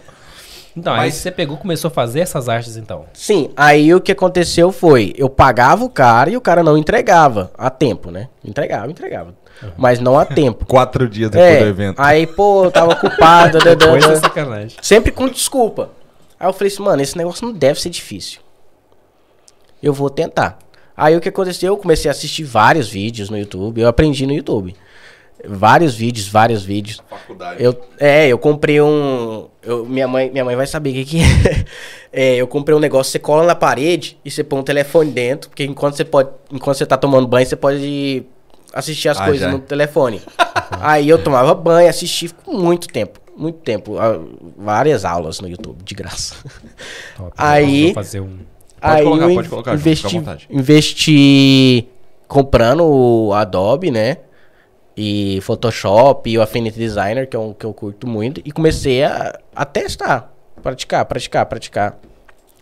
Então, 0.75 0.91
aí 0.93 1.01
Mas- 1.01 1.15
você 1.15 1.29
pegou, 1.31 1.55
começou 1.57 1.89
a 1.89 1.91
fazer 1.91 2.21
essas 2.21 2.49
artes, 2.49 2.77
então. 2.77 3.05
Sim, 3.13 3.51
aí 3.55 3.93
o 3.93 4.01
que 4.01 4.11
aconteceu 4.11 4.71
foi, 4.71 5.13
eu 5.17 5.29
pagava 5.29 5.83
o 5.85 5.89
cara 5.89 6.31
e 6.31 6.37
o 6.37 6.41
cara 6.41 6.63
não 6.63 6.75
entregava 6.77 7.51
a 7.57 7.69
tempo, 7.69 8.09
né? 8.09 8.27
Entregava, 8.43 8.89
entregava. 8.89 9.35
Mas 9.77 9.99
não 9.99 10.17
a 10.17 10.25
tempo. 10.25 10.65
Quatro 10.67 11.07
dias 11.07 11.29
depois 11.29 11.51
é, 11.53 11.59
do 11.59 11.65
evento. 11.67 11.99
aí, 12.01 12.25
pô, 12.25 12.65
eu 12.65 12.71
tava 12.71 12.93
ocupado. 12.93 13.59
dadã, 13.63 13.91
Coisa 13.91 14.07
dadã. 14.07 14.19
sacanagem. 14.19 14.77
sempre 14.81 15.11
com 15.11 15.27
desculpa. 15.27 15.91
Aí 16.39 16.47
eu 16.49 16.53
falei 16.53 16.73
assim, 16.73 16.83
mano, 16.83 17.01
esse 17.01 17.15
negócio 17.17 17.45
não 17.45 17.53
deve 17.53 17.79
ser 17.79 17.89
difícil. 17.91 18.41
Eu 19.81 19.93
vou 19.93 20.09
tentar. 20.09 20.57
Aí 20.97 21.15
o 21.15 21.21
que 21.21 21.29
aconteceu? 21.29 21.73
Eu 21.73 21.77
comecei 21.77 22.09
a 22.09 22.11
assistir 22.11 22.43
vários 22.43 22.89
vídeos 22.89 23.29
no 23.29 23.37
YouTube. 23.37 23.79
Eu 23.81 23.87
aprendi 23.87 24.25
no 24.25 24.33
YouTube. 24.33 24.75
Vários 25.45 25.93
vídeos, 25.95 26.27
vários 26.27 26.63
vídeos. 26.63 27.01
Faculdade. 27.09 27.61
Eu, 27.61 27.75
é, 27.99 28.27
eu 28.27 28.37
comprei 28.37 28.79
um. 28.81 29.47
eu- 29.61 29.85
minha, 29.85 30.07
mãe, 30.07 30.31
minha 30.31 30.45
mãe 30.45 30.55
vai 30.55 30.65
saber 30.67 30.91
o 30.91 30.93
que, 30.93 31.05
que 31.05 31.17
é. 31.21 31.65
É, 32.15 32.35
Eu 32.35 32.47
comprei 32.47 32.77
um 32.77 32.79
negócio, 32.79 33.11
você 33.11 33.17
cola 33.17 33.43
na 33.43 33.55
parede 33.55 34.17
e 34.23 34.29
você 34.29 34.43
põe 34.43 34.59
um 34.59 34.63
telefone 34.63 35.09
dentro, 35.11 35.49
porque 35.49 35.63
enquanto 35.63 35.95
você 35.97 36.05
pode. 36.05 36.29
Enquanto 36.51 36.77
você 36.77 36.85
tá 36.85 36.95
tomando 36.95 37.27
banho, 37.27 37.45
você 37.45 37.55
pode 37.55 38.23
assistir 38.71 39.09
as 39.09 39.19
Ah, 39.19 39.25
coisas 39.25 39.41
já. 39.41 39.51
no 39.51 39.57
telefone. 39.59 40.21
Aí 40.79 41.09
eu 41.09 41.17
tomava 41.21 41.53
banho, 41.55 41.89
assisti 41.89 42.27
ficou 42.27 42.53
muito 42.53 42.87
tempo. 42.87 43.19
Muito 43.35 43.57
tempo. 43.59 43.97
ah, 43.97 44.19
Várias 44.55 45.03
aulas 45.05 45.39
no 45.41 45.47
YouTube, 45.49 45.83
de 45.83 45.95
graça. 45.95 46.35
Top. 47.17 47.31
Aí- 47.35 47.85
Vou 47.85 47.93
fazer 47.95 48.19
um... 48.19 48.37
Pode 48.79 48.95
Aí 48.97 49.03
colocar, 49.03 49.27
pode 49.33 49.49
colocar, 49.49 49.73
investi, 49.75 50.21
investi 50.49 51.87
comprando 52.27 52.83
o 52.83 53.33
Adobe, 53.33 53.89
né? 53.91 54.17
E 54.95 55.39
Photoshop 55.41 56.29
e 56.29 56.37
o 56.37 56.41
Affinity 56.41 56.77
Designer, 56.77 57.27
que 57.27 57.35
é 57.35 57.39
um 57.39 57.51
que 57.53 57.65
eu 57.65 57.73
curto 57.73 58.07
muito, 58.07 58.41
e 58.45 58.51
comecei 58.51 59.03
a, 59.03 59.39
a 59.55 59.65
testar, 59.65 60.31
praticar, 60.61 61.05
praticar, 61.05 61.45
praticar. 61.47 61.99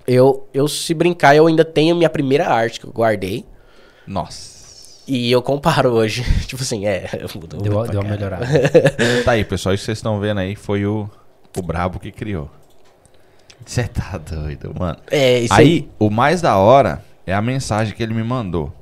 Eu, 0.08 0.48
eu, 0.54 0.68
se 0.68 0.94
brincar, 0.94 1.36
eu 1.36 1.48
ainda 1.48 1.66
tenho 1.66 1.96
minha 1.96 2.10
primeira 2.10 2.48
arte 2.48 2.80
que 2.80 2.86
eu 2.86 2.92
guardei. 2.92 3.46
Nossa. 4.08 5.02
E 5.08 5.32
eu 5.32 5.42
comparo 5.42 5.92
hoje. 5.92 6.24
tipo 6.48 6.62
assim, 6.62 6.86
é. 6.86 7.10
Mudou, 7.36 7.62
Deu, 7.62 7.74
mudou 7.74 7.88
deu 7.88 8.02
uma 8.02 8.10
melhorada. 8.10 8.46
Tá 9.26 9.32
aí, 9.32 9.44
pessoal. 9.44 9.76
Isso 9.76 9.82
que 9.82 9.86
vocês 9.88 9.98
estão 9.98 10.20
vendo 10.20 10.40
aí 10.40 10.56
foi 10.56 10.86
o, 10.86 11.10
o 11.58 11.62
brabo 11.62 12.00
que 12.00 12.12
criou. 12.12 12.50
Você 13.66 13.84
tá 13.84 14.18
doido, 14.18 14.74
mano. 14.78 14.98
É, 15.10 15.40
isso 15.40 15.54
aí, 15.54 15.90
o 16.00 16.10
mais 16.10 16.42
da 16.42 16.58
hora 16.58 17.04
é 17.28 17.34
a 17.34 17.42
mensagem 17.42 17.94
que 17.94 18.02
ele 18.02 18.14
me 18.14 18.24
mandou. 18.24 18.74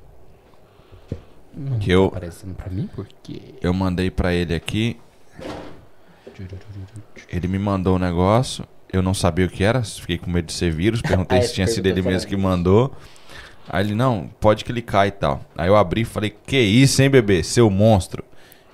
Que 1.80 1.92
eu, 1.92 2.06
Aparecendo 2.06 2.54
pra 2.56 2.70
mim, 2.70 2.90
por 2.96 3.08
quê? 3.24 3.42
eu 3.62 3.74
mandei 3.74 4.10
pra 4.10 4.34
ele 4.34 4.54
aqui. 4.56 4.98
Ele 7.30 7.48
me 7.48 7.60
mandou 7.60 7.96
um 7.96 8.00
negócio 8.00 8.64
Eu 8.92 9.02
não 9.02 9.14
sabia 9.14 9.46
o 9.46 9.50
que 9.50 9.64
era, 9.64 9.84
fiquei 9.84 10.18
com 10.18 10.30
medo 10.32 10.46
de 10.46 10.54
ser 10.54 10.72
vírus, 10.72 11.02
perguntei 11.02 11.40
Ah, 11.40 11.42
se 11.44 11.54
tinha 11.54 11.68
sido 11.68 11.86
ele 11.88 12.02
mesmo 12.02 12.28
que 12.30 12.38
mandou. 12.38 12.92
Aí 13.70 13.86
ele, 13.86 13.94
não, 13.94 14.30
pode 14.40 14.66
clicar 14.66 15.06
e 15.08 15.12
tal. 15.12 15.42
Aí 15.56 15.68
eu 15.68 15.76
abri 15.76 16.02
e 16.02 16.06
falei, 16.06 16.36
que 16.48 16.58
isso, 16.60 17.02
hein, 17.04 17.10
bebê? 17.10 17.44
Seu 17.44 17.70
monstro. 17.70 18.24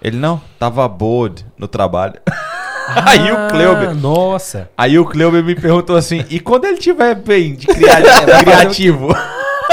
Ele, 0.01 0.15
não, 0.17 0.41
tava 0.57 0.88
bored 0.88 1.45
no 1.57 1.67
trabalho. 1.67 2.13
Aí 2.88 3.31
o 3.31 3.47
Cleuber, 3.49 3.89
Ah, 3.89 3.93
Nossa. 3.95 4.69
aí 4.77 4.99
o 4.99 5.05
Cleuber 5.05 5.43
me 5.43 5.55
perguntou 5.55 5.95
assim, 5.97 6.23
e 6.29 6.39
quando 6.39 6.65
ele 6.65 6.77
tiver 6.77 7.15
bem 7.15 7.55
de 7.55 7.65
cria- 7.65 7.95
criativo? 8.43 9.07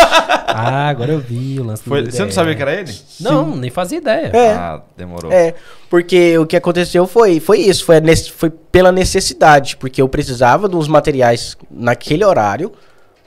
Ah, 0.54 0.88
agora 0.90 1.12
eu 1.12 1.18
vi 1.18 1.58
o 1.58 1.64
lance 1.64 1.82
do 1.82 1.88
Foi- 1.88 2.04
você 2.10 2.22
não 2.22 2.30
sabia 2.30 2.54
que 2.54 2.60
era 2.60 2.74
ele? 2.74 2.94
Não, 3.20 3.56
nem 3.56 3.70
fazia 3.70 3.96
ideia. 3.98 4.30
É. 4.34 4.52
Ah, 4.52 4.82
demorou. 4.96 5.32
É, 5.32 5.54
porque 5.88 6.36
o 6.36 6.44
que 6.46 6.54
aconteceu 6.56 7.06
foi, 7.06 7.40
foi 7.40 7.58
isso, 7.60 7.84
foi, 7.86 7.96
foi 8.36 8.50
pela 8.50 8.92
necessidade, 8.92 9.76
porque 9.78 10.02
eu 10.02 10.08
precisava 10.10 10.68
uns 10.76 10.86
materiais 10.88 11.56
naquele 11.70 12.22
horário 12.22 12.70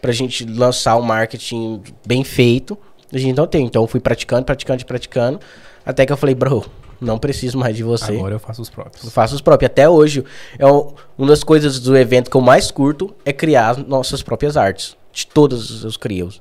pra 0.02 0.12
gente 0.12 0.46
lançar 0.46 0.96
um 0.98 1.02
marketing 1.02 1.82
bem 2.06 2.24
feito. 2.24 2.78
A 3.12 3.18
gente 3.18 3.36
não 3.36 3.48
tem, 3.48 3.66
então 3.66 3.82
eu 3.82 3.88
fui 3.88 4.00
praticando, 4.00 4.46
praticando, 4.46 4.86
praticando, 4.86 5.40
até 5.84 6.06
que 6.06 6.14
eu 6.14 6.18
falei, 6.18 6.36
bro, 6.36 6.64
não 7.02 7.18
preciso 7.18 7.58
mais 7.58 7.76
de 7.76 7.82
você. 7.84 8.14
Agora 8.14 8.36
eu 8.36 8.40
faço 8.40 8.62
os 8.62 8.70
próprios. 8.70 9.04
Eu 9.04 9.10
faço 9.10 9.34
os 9.34 9.42
próprios. 9.42 9.72
Até 9.72 9.90
hoje, 9.90 10.24
é 10.60 10.66
um- 10.68 10.94
uma 11.18 11.28
das 11.28 11.44
coisas 11.44 11.80
do 11.80 11.98
evento 11.98 12.30
que 12.30 12.38
eu 12.38 12.42
mais 12.42 12.70
curto 12.70 13.16
é 13.26 13.34
criar 13.34 13.72
as 13.72 13.78
nossas 13.80 14.22
próprias 14.22 14.56
artes. 14.56 14.96
De 15.12 15.26
todas 15.26 15.84
os 15.84 15.98
crios. 15.98 16.40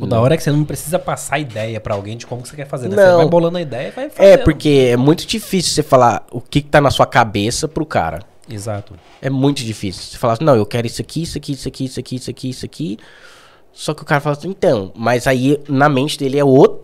O 0.00 0.06
da 0.06 0.20
hora 0.20 0.34
é 0.34 0.36
que 0.36 0.42
você 0.42 0.50
não 0.50 0.64
precisa 0.64 0.98
passar 0.98 1.38
ideia 1.38 1.78
pra 1.80 1.94
alguém 1.94 2.16
de 2.16 2.26
como 2.26 2.42
que 2.42 2.48
você 2.48 2.56
quer 2.56 2.66
fazer, 2.66 2.88
né? 2.88 2.96
Não. 2.96 3.10
Você 3.12 3.16
vai 3.18 3.26
bolando 3.28 3.58
a 3.58 3.60
ideia 3.60 3.88
e 3.88 3.90
vai 3.90 4.04
É, 4.06 4.10
fazendo. 4.10 4.44
porque 4.44 4.88
é 4.92 4.96
muito 4.96 5.26
difícil 5.26 5.72
você 5.72 5.82
falar 5.82 6.24
o 6.32 6.40
que, 6.40 6.62
que 6.62 6.68
tá 6.68 6.80
na 6.80 6.90
sua 6.90 7.06
cabeça 7.06 7.68
pro 7.68 7.84
cara. 7.84 8.20
Exato. 8.50 8.94
É 9.20 9.28
muito 9.30 9.62
difícil. 9.62 10.02
Você 10.02 10.16
fala 10.16 10.32
assim, 10.32 10.44
não, 10.44 10.56
eu 10.56 10.64
quero 10.66 10.86
isso 10.86 11.00
aqui, 11.02 11.22
isso 11.22 11.36
aqui, 11.38 11.52
isso 11.52 11.68
aqui, 11.68 11.84
isso 11.84 12.00
aqui, 12.00 12.16
isso 12.16 12.30
aqui, 12.30 12.48
isso 12.50 12.64
aqui. 12.64 12.98
Só 13.72 13.94
que 13.94 14.02
o 14.02 14.04
cara 14.04 14.20
fala 14.20 14.36
assim, 14.36 14.48
então, 14.48 14.92
mas 14.94 15.26
aí 15.26 15.58
na 15.68 15.88
mente 15.88 16.18
dele 16.18 16.38
é 16.38 16.44
outro 16.44 16.81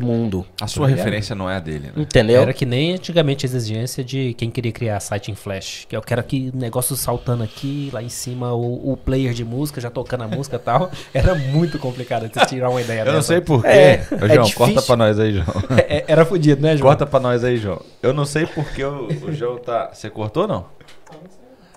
mundo. 0.00 0.46
A 0.60 0.66
sua 0.66 0.86
referência 0.86 1.34
não 1.34 1.50
é 1.50 1.56
a 1.56 1.58
dele, 1.60 1.86
né? 1.88 1.92
Entendeu? 1.96 2.42
Era 2.42 2.52
que 2.52 2.64
nem 2.64 2.92
antigamente 2.94 3.44
a 3.44 3.48
exigência 3.48 4.04
de 4.04 4.32
quem 4.34 4.50
queria 4.50 4.70
criar 4.70 5.00
site 5.00 5.30
em 5.30 5.34
flash. 5.34 5.86
Que 5.88 5.96
eu 5.96 6.00
quero 6.02 6.22
que 6.22 6.50
negócio 6.54 6.94
saltando 6.94 7.42
aqui, 7.42 7.90
lá 7.92 8.02
em 8.02 8.08
cima, 8.08 8.52
o, 8.52 8.92
o 8.92 8.96
player 8.96 9.32
de 9.32 9.44
música 9.44 9.80
já 9.80 9.90
tocando 9.90 10.22
a 10.24 10.28
música 10.28 10.56
e 10.56 10.58
tal. 10.58 10.90
Era 11.12 11.34
muito 11.34 11.78
complicado 11.78 12.28
de 12.28 12.34
você 12.34 12.46
tirar 12.46 12.70
uma 12.70 12.80
ideia 12.80 13.00
Eu 13.00 13.06
não 13.06 13.12
dessa. 13.14 13.28
sei 13.28 13.40
porquê. 13.40 13.68
É, 13.68 14.06
Ô, 14.12 14.14
é 14.14 14.18
João, 14.34 14.42
difícil. 14.44 14.56
corta 14.58 14.82
pra 14.82 14.96
nós 14.96 15.18
aí, 15.18 15.32
João. 15.32 15.46
É, 15.88 16.04
era 16.06 16.24
fudido, 16.24 16.62
né, 16.62 16.76
João? 16.76 16.88
Corta 16.90 17.06
pra 17.06 17.18
nós 17.18 17.42
aí, 17.42 17.56
João. 17.56 17.82
Eu 18.02 18.12
não 18.12 18.24
sei 18.24 18.46
porque 18.46 18.84
o, 18.84 19.06
o 19.24 19.32
João 19.32 19.58
tá. 19.58 19.90
Você 19.92 20.08
cortou 20.08 20.46
não? 20.46 20.66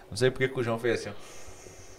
Não 0.09 0.15
sei 0.17 0.29
porque 0.29 0.47
que 0.47 0.59
o 0.59 0.63
João 0.63 0.77
fez 0.77 0.99
assim, 1.01 1.09
ó. 1.09 1.13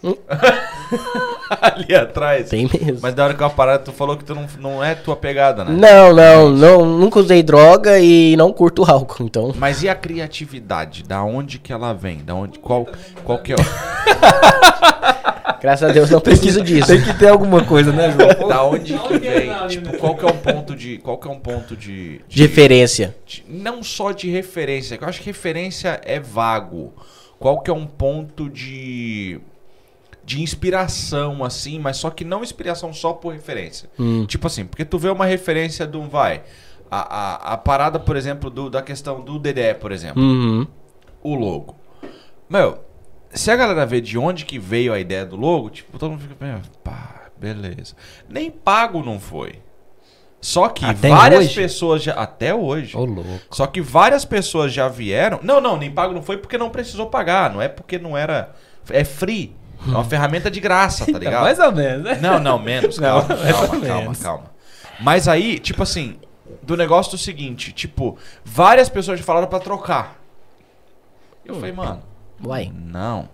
Hum? 0.03 0.15
Ali 1.61 1.95
atrás. 1.95 2.49
Tem 2.49 2.69
mesmo. 2.71 2.99
Mas 3.01 3.13
da 3.13 3.25
hora 3.25 3.33
que 3.33 3.41
eu 3.41 3.49
parada, 3.49 3.79
tu 3.79 3.91
falou 3.91 4.15
que 4.17 4.23
tu 4.23 4.35
não, 4.35 4.45
não 4.59 4.83
é 4.83 4.93
tua 4.95 5.15
pegada, 5.15 5.63
né? 5.63 5.71
Não, 5.71 6.13
não, 6.13 6.49
não, 6.49 6.85
nunca 6.85 7.19
usei 7.19 7.41
droga 7.41 7.99
e 7.99 8.35
não 8.35 8.51
curto 8.53 8.83
álcool, 8.89 9.23
então. 9.23 9.53
Mas 9.57 9.81
e 9.83 9.89
a 9.89 9.95
criatividade? 9.95 11.03
Da 11.03 11.23
onde 11.23 11.57
que 11.59 11.73
ela 11.73 11.93
vem? 11.93 12.17
Da 12.23 12.35
onde, 12.35 12.59
qual, 12.59 12.87
qual 13.23 13.39
que 13.39 13.53
é 13.53 13.55
o... 13.55 13.57
Graças 15.59 15.89
a 15.89 15.91
Deus 15.91 16.09
não 16.11 16.21
preciso 16.21 16.61
disso. 16.61 16.87
Tem 16.87 17.01
que 17.01 17.17
ter 17.17 17.29
alguma 17.29 17.63
coisa, 17.63 17.91
né, 17.91 18.11
João? 18.11 18.47
Da 18.47 18.63
onde 18.63 18.93
que 18.93 19.19
que 19.19 19.29
vem? 19.29 19.67
Tipo, 19.67 19.91
né? 19.91 19.97
qual 19.97 20.15
que 20.15 20.25
é 20.25 20.27
um 20.27 20.37
ponto 20.37 20.75
de... 20.75 20.97
Qual 20.99 21.17
que 21.17 21.27
é 21.27 21.31
um 21.31 21.39
ponto 21.39 21.75
de... 21.75 22.21
De 22.27 22.41
referência. 22.41 23.15
de- 23.25 23.43
não 23.49 23.81
só 23.81 24.11
de 24.11 24.29
referência, 24.29 24.97
que 24.97 25.03
eu 25.03 25.09
acho 25.09 25.19
que 25.19 25.25
referência 25.25 25.99
é 26.05 26.19
vago. 26.19 26.93
Qual 27.39 27.61
que 27.61 27.71
é 27.71 27.73
um 27.73 27.87
ponto 27.87 28.49
de 28.49 29.39
de 30.27 30.41
inspiração 30.41 31.41
assim, 31.41 31.79
mas 31.79 31.95
só 31.95 32.09
que 32.09 32.25
não 32.25 32.43
inspiração 32.43 32.91
só 32.91 33.13
por 33.13 33.31
referência. 33.33 33.89
Hum. 33.97 34.25
Tipo 34.25 34.45
assim, 34.47 34.65
porque 34.65 34.83
tu 34.83 34.99
vê 34.99 35.07
uma 35.09 35.25
referência 35.25 35.87
de 35.87 35.95
um 35.95 36.09
vai 36.09 36.43
a, 36.91 36.99
a, 36.99 37.53
a 37.53 37.57
parada, 37.57 37.97
por 37.97 38.17
exemplo, 38.17 38.49
do, 38.49 38.69
da 38.69 38.81
questão 38.81 39.21
do 39.21 39.39
DDE, 39.39 39.75
por 39.79 39.93
exemplo, 39.93 40.21
Uhum. 40.21 40.67
o 41.23 41.33
logo. 41.33 41.77
Meu, 42.49 42.79
se 43.31 43.49
a 43.49 43.55
galera 43.55 43.85
vê 43.85 44.01
de 44.01 44.17
onde 44.17 44.43
que 44.43 44.59
veio 44.59 44.91
a 44.93 44.99
ideia 44.99 45.25
do 45.25 45.37
logo, 45.37 45.69
tipo, 45.69 45.97
todo 45.97 46.11
mundo 46.11 46.21
fica, 46.23 46.35
"Meu, 46.45 46.59
pá, 46.83 47.29
beleza. 47.39 47.95
Nem 48.27 48.51
pago 48.51 49.01
não 49.01 49.21
foi. 49.21 49.59
Só 50.41 50.67
que 50.67 50.83
Até 50.85 51.07
várias 51.09 51.45
hoje? 51.45 51.55
pessoas 51.55 52.03
já 52.03 52.13
até 52.13 52.53
hoje. 52.53 52.95
Ô, 52.97 53.05
louco. 53.05 53.29
Só 53.49 53.65
que 53.65 53.79
várias 53.81 54.23
pessoas 54.25 54.71
já 54.73 54.87
vieram. 54.89 55.39
Não, 55.41 55.59
não, 55.61 55.77
nem 55.77 55.89
pago 55.89 56.13
não 56.13 56.21
foi 56.21 56.37
porque 56.37 56.57
não 56.57 56.69
precisou 56.69 57.07
pagar. 57.07 57.51
Não 57.51 57.61
é 57.61 57.67
porque 57.69 57.97
não 57.97 58.15
era. 58.17 58.53
É 58.89 59.03
free. 59.03 59.55
É 59.85 59.89
uma 59.89 60.03
ferramenta 60.03 60.49
de 60.49 60.59
graça, 60.59 61.05
tá 61.11 61.17
ligado? 61.19 61.43
Mais 61.43 61.59
ou 61.59 61.71
menos, 61.71 62.03
né? 62.03 62.19
Não, 62.21 62.39
não, 62.39 62.57
menos. 62.59 62.97
Não, 62.99 63.21
Calma, 63.21 63.35
ou 63.35 63.51
calma, 63.51 63.67
calma, 63.85 64.01
menos. 64.01 64.19
calma. 64.19 64.43
Mas 64.99 65.27
aí, 65.27 65.59
tipo 65.59 65.83
assim, 65.83 66.17
do 66.63 66.75
negócio 66.75 67.11
do 67.11 67.17
seguinte, 67.17 67.71
tipo, 67.71 68.17
várias 68.43 68.89
pessoas 68.89 69.19
falaram 69.19 69.47
pra 69.47 69.59
trocar. 69.59 70.17
Eu 71.45 71.55
falei, 71.55 71.71
mano, 71.71 72.01
Uai. 72.43 72.71
não. 72.75 73.29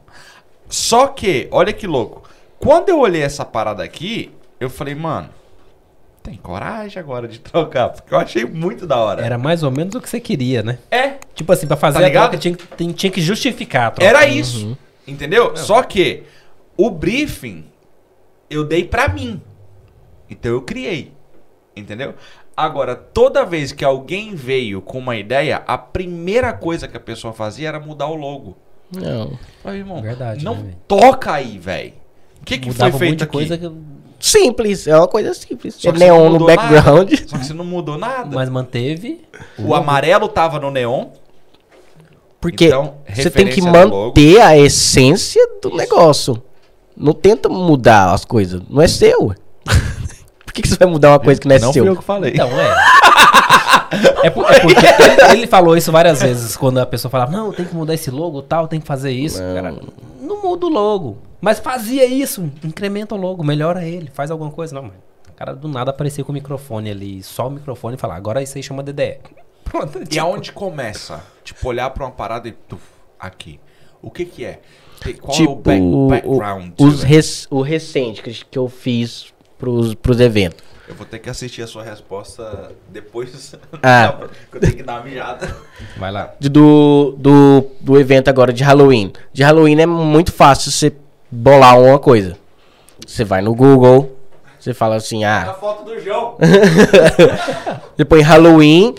Só 0.70 1.08
que, 1.08 1.48
olha 1.52 1.72
que 1.74 1.88
louco. 1.88 2.24
Quando 2.60 2.90
eu 2.90 3.00
olhei 3.00 3.22
essa 3.22 3.44
parada 3.46 3.84
aqui, 3.84 4.32
eu 4.60 4.70
falei, 4.70 4.94
mano, 4.96 5.30
tem 6.22 6.36
coragem 6.36 7.00
agora 7.00 7.28
de 7.28 7.40
trocar, 7.42 7.90
porque 7.90 8.14
eu 8.14 8.20
achei 8.20 8.46
muito 8.46 8.86
da 8.88 8.98
hora. 8.98 9.26
Era 9.26 9.38
mais 9.38 9.64
ou 9.64 9.72
menos 9.72 9.96
o 9.96 10.02
que 10.02 10.10
você 10.10 10.20
queria, 10.20 10.62
né? 10.64 10.78
É, 10.92 11.14
Tipo 11.36 11.52
assim, 11.52 11.66
pra 11.66 11.76
fazer 11.76 12.00
Tá 12.00 12.08
a 12.08 12.12
troca 12.12 12.38
tinha, 12.38 12.56
tinha 12.94 13.12
que 13.12 13.20
justificar 13.22 13.88
a 13.88 13.92
troca. 13.92 14.08
Era 14.08 14.28
isso. 14.28 14.78
Entendeu? 15.08 15.56
Só 15.56 15.84
que 15.84 16.24
o 16.78 16.90
briefing 16.90 17.66
eu 18.50 18.64
dei 18.64 18.84
pra 18.86 19.08
mim. 19.08 19.42
Então 20.30 20.52
eu 20.52 20.62
criei. 20.62 21.12
Entendeu? 21.76 22.14
Agora, 22.56 22.96
toda 22.96 23.44
vez 23.44 23.72
que 23.72 23.84
alguém 23.84 24.36
veio 24.36 24.80
com 24.82 25.00
uma 25.00 25.16
ideia, 25.16 25.64
a 25.66 25.78
primeira 25.78 26.54
coisa 26.54 26.88
que 26.88 26.96
a 26.96 27.00
pessoa 27.00 27.34
fazia 27.34 27.68
era 27.70 27.80
mudar 27.80 28.08
o 28.08 28.16
logo. 28.16 28.56
Não. 28.92 29.38
Aí, 29.66 29.80
irmão, 29.80 30.02
Verdade, 30.02 30.46
não 30.46 30.56
né, 30.56 30.74
toca 30.88 31.34
aí, 31.34 31.58
velho. 31.58 31.94
O 32.42 32.46
que, 32.46 32.60
que 32.60 32.72
foi 32.72 32.92
feito 32.92 33.24
aqui? 33.24 33.32
coisa 33.34 33.58
que... 33.58 33.72
Simples, 34.20 34.88
é 34.88 34.96
uma 34.96 35.08
coisa 35.08 35.34
simples. 35.34 35.76
Só 35.76 35.90
É 35.90 35.92
não 35.92 36.00
neon 36.00 36.30
no 36.30 36.46
background. 36.46 37.12
nada. 37.12 37.28
Só 37.28 37.38
que 37.38 37.46
você 37.46 37.54
não 37.54 37.66
mudou 37.66 37.98
nada. 37.98 38.34
Mas 38.36 38.50
manteve. 38.50 39.22
O 39.58 39.74
amarelo 39.74 40.30
tava 40.30 40.60
no 40.60 40.70
neon. 40.72 41.08
Porque 42.44 42.66
Então, 42.66 42.94
você 43.12 43.30
tem 43.30 43.48
que 43.48 43.62
manter 43.62 44.42
a 44.42 44.58
essência 44.58 45.42
do 45.62 45.76
negócio. 45.76 46.42
Não 46.96 47.14
tenta 47.14 47.48
mudar 47.50 48.14
as 48.14 48.24
coisas. 48.26 48.62
Não 48.70 48.82
é 48.82 48.88
seu. 48.88 49.34
Por 50.46 50.54
que, 50.54 50.62
que 50.62 50.68
você 50.68 50.76
vai 50.76 50.88
mudar 50.88 51.12
uma 51.12 51.20
coisa 51.20 51.40
que 51.42 51.48
não 51.48 51.56
é 51.56 51.60
não 51.60 51.74
seu? 51.74 51.84
fui 51.84 51.92
eu 51.92 51.98
que 51.98 52.04
falei. 52.04 52.34
Então, 52.34 52.48
é. 52.50 52.76
É, 54.24 54.30
por- 54.30 54.50
é 54.52 54.60
porque 54.60 54.86
ele, 54.86 55.32
ele 55.40 55.48
falou 55.48 55.78
isso 55.78 55.92
várias 55.92 56.22
vezes, 56.22 56.56
quando 56.58 56.80
a 56.80 56.86
pessoa 56.86 57.12
falava, 57.12 57.32
não, 57.32 57.52
tem 57.54 57.64
que 57.66 57.76
mudar 57.76 57.94
esse 57.94 58.10
logo 58.10 58.42
tal, 58.42 58.68
tem 58.68 58.80
que 58.80 58.88
fazer 58.88 59.12
isso. 59.12 59.42
Não. 59.42 59.54
Cara, 59.54 59.76
não 60.20 60.42
muda 60.42 60.66
o 60.66 60.70
logo. 60.70 61.18
Mas 61.40 61.60
fazia 61.60 62.06
isso, 62.06 62.50
incrementa 62.64 63.14
o 63.14 63.18
logo, 63.18 63.44
melhora 63.44 63.86
ele, 63.86 64.10
faz 64.14 64.32
alguma 64.32 64.50
coisa. 64.50 64.74
Não, 64.74 64.84
mano. 64.84 64.94
O 65.30 65.34
cara 65.34 65.54
do 65.54 65.68
nada 65.68 65.92
aparecia 65.92 66.24
com 66.24 66.32
o 66.32 66.34
microfone 66.34 66.90
ali, 66.90 67.22
só 67.22 67.48
o 67.48 67.52
microfone 67.52 67.96
e 67.96 68.00
falar, 68.00 68.16
agora 68.16 68.42
isso 68.42 68.58
aí 68.58 68.64
chama 68.64 68.82
DDE. 68.82 69.18
Pronto. 69.64 70.00
E 70.02 70.06
tipo, 70.06 70.22
aonde 70.26 70.52
começa? 70.52 71.24
Tipo, 71.44 71.68
olhar 71.70 71.90
pra 71.90 72.06
uma 72.06 72.12
parada 72.12 72.48
e. 72.48 72.52
Tuf, 72.52 72.84
aqui. 73.20 73.60
O 74.02 74.10
que 74.12 74.26
que 74.26 74.46
é? 74.46 74.60
Qual 75.22 75.36
tipo, 75.36 75.52
é 75.52 75.54
o 75.54 75.56
back- 75.56 75.82
o- 75.86 76.08
background? 76.08 76.72
os 76.80 77.04
né? 77.04 77.10
res- 77.10 77.48
o 77.50 77.62
recente 77.62 78.22
que, 78.22 78.32
que 78.46 78.58
eu 78.58 78.70
fiz 78.70 79.34
pros, 79.58 79.94
pros 79.96 80.20
eventos. 80.20 80.64
Eu 80.88 80.96
vou 80.96 81.06
ter 81.06 81.20
que 81.20 81.30
assistir 81.30 81.62
a 81.62 81.68
sua 81.68 81.84
resposta 81.84 82.72
depois. 82.90 83.56
Ah. 83.82 84.28
eu 84.52 84.60
tenho 84.60 84.76
que 84.76 84.84
dar 84.84 84.96
uma 84.96 85.04
mijada. 85.04 85.56
Vai 85.98 86.12
lá. 86.12 86.34
Do, 86.40 87.16
do, 87.18 87.66
do 87.82 88.00
evento 88.00 88.30
agora 88.30 88.52
de 88.54 88.64
Halloween. 88.64 89.12
De 89.32 89.44
Halloween 89.44 89.80
é 89.82 89.86
muito 89.86 90.32
fácil 90.32 90.72
você 90.72 90.94
bolar 91.32 91.80
uma 91.80 92.00
coisa. 92.00 92.38
Você 93.06 93.24
vai 93.26 93.42
no 93.42 93.54
Google, 93.56 94.18
você 94.60 94.74
fala 94.74 94.96
assim, 94.96 95.24
ah, 95.26 95.56
foto 95.60 95.84
do 95.84 96.00
João. 96.00 96.38
Põe 98.08 98.22
Halloween, 98.22 98.96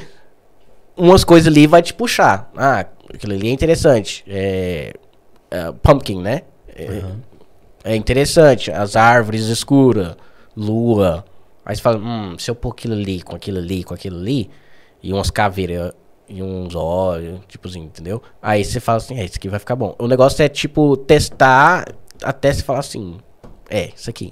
umas 0.96 1.24
coisas 1.24 1.46
ali 1.48 1.66
vai 1.66 1.82
te 1.82 1.92
puxar. 1.94 2.50
Ah, 2.56 2.86
aquilo 3.12 3.32
ali 3.34 3.48
é 3.48 3.52
interessante. 3.52 4.24
É, 4.26 4.94
é, 5.50 5.72
pumpkin, 5.72 6.20
né? 6.20 6.42
É, 6.74 7.02
é 7.84 7.96
interessante. 7.96 8.70
As 8.70 8.96
árvores 8.96 9.46
escuras, 9.46 10.16
lua. 10.56 11.24
Aí 11.64 11.74
você 11.76 11.82
fala, 11.82 11.98
hum, 11.98 12.36
se 12.38 12.50
eu 12.50 12.54
pôr 12.54 12.70
aquilo 12.70 12.94
ali, 12.94 13.22
com 13.22 13.34
aquilo 13.34 13.58
ali, 13.58 13.84
com 13.84 13.94
aquilo 13.94 14.18
ali, 14.18 14.50
e 15.02 15.12
umas 15.12 15.30
caveiras 15.30 15.92
e 16.28 16.42
uns 16.42 16.74
olhos, 16.74 17.40
tipo 17.48 17.68
assim, 17.68 17.80
entendeu? 17.80 18.22
Aí 18.40 18.64
você 18.64 18.80
fala 18.80 18.98
assim, 18.98 19.18
é, 19.18 19.24
isso 19.24 19.36
aqui 19.36 19.48
vai 19.48 19.58
ficar 19.58 19.76
bom. 19.76 19.94
O 19.98 20.06
negócio 20.06 20.42
é, 20.42 20.48
tipo, 20.48 20.96
testar 20.96 21.86
até 22.22 22.52
você 22.52 22.62
falar 22.62 22.80
assim, 22.80 23.18
é, 23.68 23.90
isso 23.94 24.08
aqui. 24.10 24.30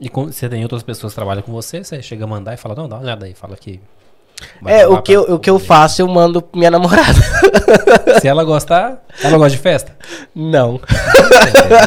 E 0.00 0.08
com- 0.08 0.30
você 0.30 0.48
tem 0.48 0.62
outras 0.62 0.82
pessoas 0.82 1.12
que 1.12 1.16
trabalham 1.16 1.42
com 1.42 1.52
você, 1.52 1.82
você 1.82 2.00
chega 2.02 2.24
a 2.24 2.26
mandar 2.26 2.54
e 2.54 2.56
fala, 2.56 2.74
não, 2.74 2.88
dá 2.88 2.96
uma 2.96 3.02
olhada 3.02 3.26
aí, 3.26 3.34
fala 3.34 3.56
que 3.56 3.80
Vai 4.60 4.86
lá 4.86 4.94
o 4.94 5.02
que, 5.02 5.12
eu, 5.12 5.22
o 5.22 5.38
que 5.38 5.50
eu 5.50 5.58
faço, 5.58 6.02
eu 6.02 6.08
mando 6.08 6.42
minha 6.54 6.70
namorada. 6.70 7.18
Se 8.20 8.26
ela 8.26 8.44
gostar, 8.44 9.04
ela 9.22 9.36
gosta 9.36 9.50
de 9.56 9.58
festa? 9.58 9.96
Não. 10.34 10.80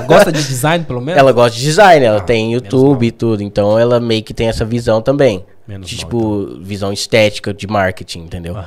gosta 0.08 0.32
de 0.32 0.43
design, 0.43 0.86
pelo 0.86 1.02
menos? 1.02 1.20
Ela 1.20 1.32
gosta 1.32 1.58
de 1.58 1.64
design, 1.64 2.06
ela 2.06 2.18
Ah, 2.18 2.22
tem 2.22 2.54
YouTube 2.54 3.06
e 3.06 3.12
tudo. 3.12 3.43
Então 3.43 3.78
ela 3.78 3.99
meio 3.99 4.24
que 4.24 4.34
tem 4.34 4.47
essa 4.47 4.66
visão 4.66 5.02
também. 5.02 5.45
Menos 5.68 5.89
de, 5.89 5.95
mal, 5.95 5.99
tipo, 5.99 6.58
visão 6.62 6.91
estética 6.91 7.54
de 7.54 7.68
marketing, 7.68 8.20
entendeu? 8.20 8.56
Aham. 8.56 8.66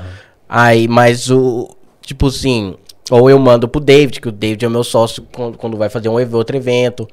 Aí, 0.49 0.87
mas 0.89 1.31
o. 1.31 1.75
Tipo 2.03 2.29
assim. 2.29 2.77
Ou 3.11 3.29
eu 3.29 3.39
mando 3.39 3.69
pro 3.69 3.81
David, 3.81 4.21
que 4.21 4.29
o 4.29 4.33
David 4.33 4.65
é 4.65 4.69
meu 4.69 4.85
sócio 4.85 5.27
quando, 5.35 5.59
quando 5.59 5.77
vai 5.77 5.91
fazer 5.91 6.09
um 6.09 6.15
outro 6.35 6.57
evento. 6.57 7.07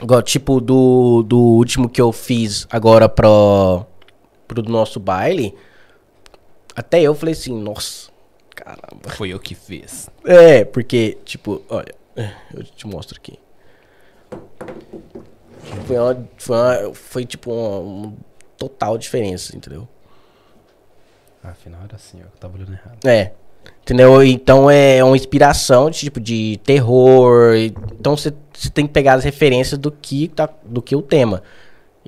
Igual, 0.00 0.22
tipo, 0.22 0.60
do, 0.60 1.22
do 1.22 1.38
último 1.38 1.88
que 1.88 2.00
eu 2.00 2.12
fiz 2.12 2.66
agora 2.70 3.08
pro, 3.08 3.84
pro 4.46 4.62
nosso 4.62 4.98
baile. 5.00 5.54
Até 6.74 7.00
eu 7.00 7.14
falei 7.14 7.32
assim, 7.32 7.54
nossa, 7.58 8.10
caramba. 8.54 9.08
Foi 9.16 9.30
eu 9.30 9.38
que 9.40 9.54
fiz. 9.54 10.08
É, 10.24 10.64
porque, 10.64 11.16
tipo, 11.24 11.62
olha, 11.68 11.94
eu 12.54 12.62
te 12.62 12.86
mostro 12.86 13.16
aqui. 13.18 13.38
Foi, 15.86 15.98
uma, 15.98 16.28
foi, 16.36 16.56
uma- 16.56 16.94
foi 16.94 17.24
tipo 17.24 17.52
uma, 17.52 17.78
uma 17.78 18.12
total 18.56 18.96
diferença, 18.98 19.56
entendeu? 19.56 19.86
Ah, 21.42 21.50
afinal 21.50 21.80
era 21.84 21.96
assim, 21.96 22.18
ó. 22.20 22.24
Eu 22.26 22.30
tava 22.40 22.56
olhando 22.56 22.72
errado. 22.72 22.98
É. 23.06 23.32
Entendeu? 23.82 24.22
Então 24.22 24.70
é 24.70 25.02
uma 25.02 25.16
inspiração 25.16 25.90
de 25.90 25.98
tipo 26.00 26.20
de 26.20 26.58
terror. 26.64 27.54
e- 27.54 27.66
Então 27.98 28.16
você 28.16 28.32
você 28.52 28.70
tem 28.70 28.86
que 28.86 28.92
pegar 28.92 29.14
as 29.14 29.24
referências 29.24 29.78
do 29.78 29.92
que 29.92 30.28
tá, 30.28 30.48
do 30.64 30.80
que 30.80 30.96
o 30.96 31.02
tema. 31.02 31.42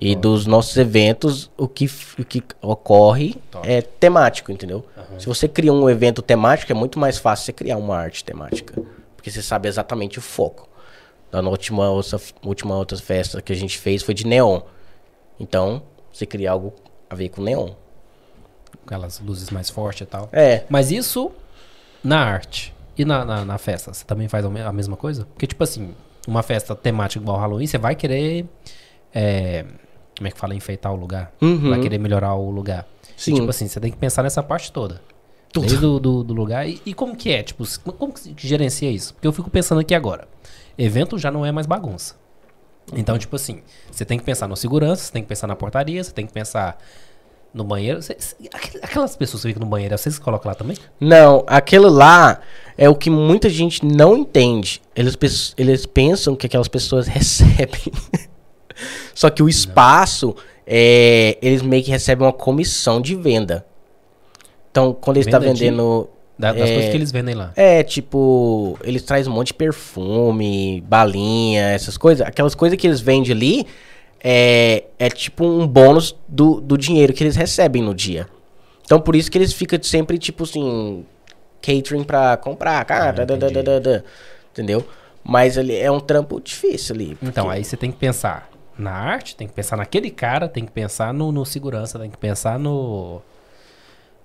E 0.00 0.14
dos 0.14 0.46
nossos 0.46 0.76
eventos, 0.76 1.50
o 1.56 1.66
que, 1.66 1.90
o 2.18 2.24
que 2.24 2.42
ocorre 2.62 3.34
Top. 3.50 3.68
é 3.68 3.82
temático, 3.82 4.52
entendeu? 4.52 4.84
Se 5.18 5.26
você 5.26 5.48
cria 5.48 5.72
um 5.72 5.90
evento 5.90 6.22
temático, 6.22 6.70
é 6.70 6.74
muito 6.74 6.98
mais 6.98 7.18
fácil 7.18 7.46
você 7.46 7.52
criar 7.52 7.76
uma 7.76 7.96
arte 7.96 8.24
temática. 8.24 8.80
Porque 9.16 9.30
você 9.30 9.42
sabe 9.42 9.68
exatamente 9.68 10.18
o 10.18 10.22
foco. 10.22 10.68
Na 11.32 11.40
última, 11.40 11.90
outra, 11.90 12.20
última 12.44 12.76
outra 12.76 12.96
festa 12.96 13.42
que 13.42 13.52
a 13.52 13.56
gente 13.56 13.76
fez 13.76 14.02
foi 14.02 14.14
de 14.14 14.24
neon. 14.24 14.60
Então, 15.40 15.82
você 16.12 16.24
cria 16.24 16.52
algo 16.52 16.72
a 17.10 17.14
ver 17.16 17.30
com 17.30 17.42
neon. 17.42 17.70
Aquelas 18.86 19.18
luzes 19.18 19.50
mais 19.50 19.68
fortes 19.68 20.02
e 20.02 20.06
tal. 20.06 20.28
É, 20.32 20.64
Mas 20.68 20.92
isso 20.92 21.32
na 22.02 22.20
arte 22.20 22.72
e 22.96 23.04
na, 23.04 23.24
na, 23.24 23.44
na 23.44 23.58
festa, 23.58 23.92
você 23.92 24.04
também 24.04 24.28
faz 24.28 24.44
a 24.44 24.72
mesma 24.72 24.96
coisa? 24.96 25.26
Porque, 25.26 25.46
tipo 25.46 25.62
assim, 25.64 25.94
uma 26.26 26.42
festa 26.42 26.74
temática 26.74 27.22
igual 27.22 27.38
Halloween, 27.38 27.66
você 27.66 27.78
vai 27.78 27.94
querer. 27.94 28.46
é, 29.12 29.64
como 30.18 30.28
é 30.28 30.30
que 30.30 30.38
fala? 30.38 30.54
Enfeitar 30.54 30.92
o 30.92 30.96
lugar. 30.96 31.32
Uhum. 31.40 31.70
Vai 31.70 31.80
querer 31.80 31.98
melhorar 31.98 32.34
o 32.34 32.50
lugar. 32.50 32.86
E, 33.16 33.20
Sim. 33.20 33.34
tipo 33.34 33.48
assim, 33.50 33.66
você 33.68 33.80
tem 33.80 33.90
que 33.90 33.96
pensar 33.96 34.22
nessa 34.22 34.42
parte 34.42 34.70
toda. 34.70 35.00
Tudo. 35.52 35.62
Desde 35.66 35.80
do, 35.80 35.98
do, 35.98 36.22
do 36.24 36.34
lugar. 36.34 36.68
E, 36.68 36.80
e 36.84 36.92
como 36.92 37.16
que 37.16 37.30
é? 37.30 37.42
Tipo, 37.42 37.64
como 37.92 38.12
que 38.12 38.34
gerencia 38.36 38.90
isso? 38.90 39.14
Porque 39.14 39.26
eu 39.26 39.32
fico 39.32 39.48
pensando 39.50 39.80
aqui 39.80 39.94
agora. 39.94 40.28
Evento 40.76 41.18
já 41.18 41.30
não 41.30 41.44
é 41.44 41.50
mais 41.50 41.66
bagunça. 41.66 42.14
Então, 42.94 43.18
tipo 43.18 43.34
assim, 43.36 43.60
você 43.90 44.04
tem 44.04 44.18
que 44.18 44.24
pensar 44.24 44.46
no 44.48 44.56
segurança, 44.56 45.04
você 45.04 45.12
tem 45.12 45.22
que 45.22 45.28
pensar 45.28 45.46
na 45.46 45.56
portaria, 45.56 46.02
você 46.02 46.12
tem 46.12 46.26
que 46.26 46.32
pensar 46.32 46.78
no 47.52 47.64
banheiro. 47.64 48.00
Você- 48.00 48.16
aquelas 48.82 49.16
pessoas 49.16 49.42
que 49.42 49.48
ficam 49.48 49.60
no 49.64 49.66
banheiro, 49.70 49.96
vocês 49.96 50.18
colocam 50.18 50.48
lá 50.50 50.54
também? 50.54 50.76
Não, 51.00 51.44
aquilo 51.46 51.88
lá 51.88 52.40
é 52.76 52.88
o 52.88 52.94
que 52.94 53.10
muita 53.10 53.48
gente 53.48 53.84
não 53.84 54.16
entende. 54.16 54.80
Eles, 54.94 55.16
eles 55.56 55.86
pensam 55.86 56.36
que 56.36 56.46
aquelas 56.46 56.68
pessoas 56.68 57.06
recebem. 57.08 57.92
Só 59.14 59.30
que 59.30 59.42
o 59.42 59.48
espaço, 59.48 60.34
é, 60.66 61.36
eles 61.42 61.62
meio 61.62 61.82
que 61.82 61.90
recebem 61.90 62.26
uma 62.26 62.32
comissão 62.32 63.00
de 63.00 63.14
venda. 63.14 63.64
Então, 64.70 64.92
quando 64.98 65.16
eles 65.16 65.26
estão 65.26 65.40
de- 65.40 65.46
vendendo. 65.46 66.08
Da- 66.38 66.52
das 66.52 66.70
É. 66.70 66.74
coisas 66.74 66.90
que 66.92 66.96
eles 66.96 67.10
vendem 67.10 67.34
lá. 67.34 67.52
É, 67.56 67.82
tipo, 67.82 68.78
eles 68.84 69.02
trazem 69.02 69.30
um 69.32 69.34
monte 69.34 69.48
de 69.48 69.54
perfume, 69.54 70.80
balinha, 70.86 71.62
essas 71.70 71.96
coisas. 71.96 72.24
Aquelas 72.24 72.54
coisas 72.54 72.78
que 72.78 72.86
eles 72.86 73.00
vendem 73.00 73.32
ali 73.32 73.66
é, 74.22 74.84
é 75.00 75.08
tipo 75.10 75.44
um 75.44 75.66
bônus 75.66 76.14
do, 76.28 76.60
do 76.60 76.78
dinheiro 76.78 77.12
que 77.12 77.24
eles 77.24 77.34
recebem 77.34 77.82
no 77.82 77.92
dia. 77.92 78.28
Então, 78.84 79.00
por 79.00 79.16
isso 79.16 79.28
que 79.30 79.36
eles 79.36 79.52
ficam 79.52 79.82
sempre, 79.82 80.16
tipo 80.16 80.44
assim, 80.44 81.04
catering 81.60 82.04
pra 82.04 82.36
comprar, 82.36 82.84
cara, 82.84 83.08
Ah, 83.22 83.24
da, 83.24 83.34
da, 83.34 84.02
entendeu? 84.52 84.84
Mas 85.24 85.58
ali 85.58 85.74
é 85.76 85.90
um 85.90 85.98
trampo 86.00 86.40
difícil 86.40 86.94
ali. 86.94 87.16
Então, 87.22 87.44
porque- 87.46 87.58
aí 87.58 87.64
você 87.64 87.76
tem 87.76 87.90
que 87.90 87.98
pensar 87.98 88.48
na 88.78 88.92
arte, 88.92 89.34
tem 89.36 89.46
que 89.48 89.54
pensar 89.54 89.76
naquele 89.76 90.10
cara, 90.10 90.48
tem 90.48 90.64
que 90.64 90.72
pensar 90.72 91.12
no, 91.12 91.32
no 91.32 91.44
segurança, 91.44 91.98
tem 91.98 92.10
que 92.10 92.18
pensar 92.18 92.58
no. 92.58 93.20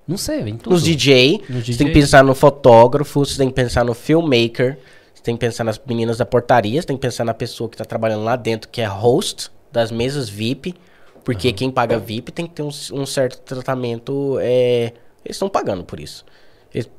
Não 0.08 0.18
sei, 0.18 0.41
em 0.41 0.58
tudo. 0.58 0.74
Nos 0.74 0.84
DJ, 0.84 1.41
No 1.49 1.60
você 1.60 1.64
DJ. 1.64 1.78
tem 1.78 1.88
que 1.88 1.93
pensar 1.93 2.24
no 2.24 2.36
fotógrafo, 2.36 3.26
você 3.26 3.38
tem 3.38 3.47
que 3.49 3.56
pensar 3.56 3.86
no 3.86 3.93
filmmaker, 3.93 4.78
você 5.14 5.24
tem 5.24 5.36
que 5.36 5.39
pensar 5.39 5.64
nas 5.64 5.80
meninas 5.86 6.18
da 6.18 6.26
portaria, 6.26 6.82
você 6.82 6.88
tem 6.88 6.97
que 6.97 7.01
pensar 7.01 7.24
na 7.24 7.34
pessoa 7.34 7.70
que 7.70 7.78
tá 7.78 7.86
trabalhando 7.86 8.24
lá 8.24 8.36
dentro, 8.36 8.70
que 8.70 8.82
é 8.82 8.86
host 8.86 9.49
das 9.72 9.91
mesas 9.91 10.28
VIP, 10.28 10.76
porque 11.24 11.54
quem 11.54 11.72
paga 11.72 11.97
VIP 11.97 12.34
tem 12.34 12.45
que 12.45 12.54
ter 12.54 12.64
um, 12.64 12.70
um 12.91 13.06
certo 13.06 13.39
tratamento, 13.39 14.38
é, 14.41 14.91
eles 15.24 15.36
estão 15.38 15.47
pagando 15.47 15.86
por 15.86 15.99
isso. 16.01 16.26
Eles- 16.74 16.89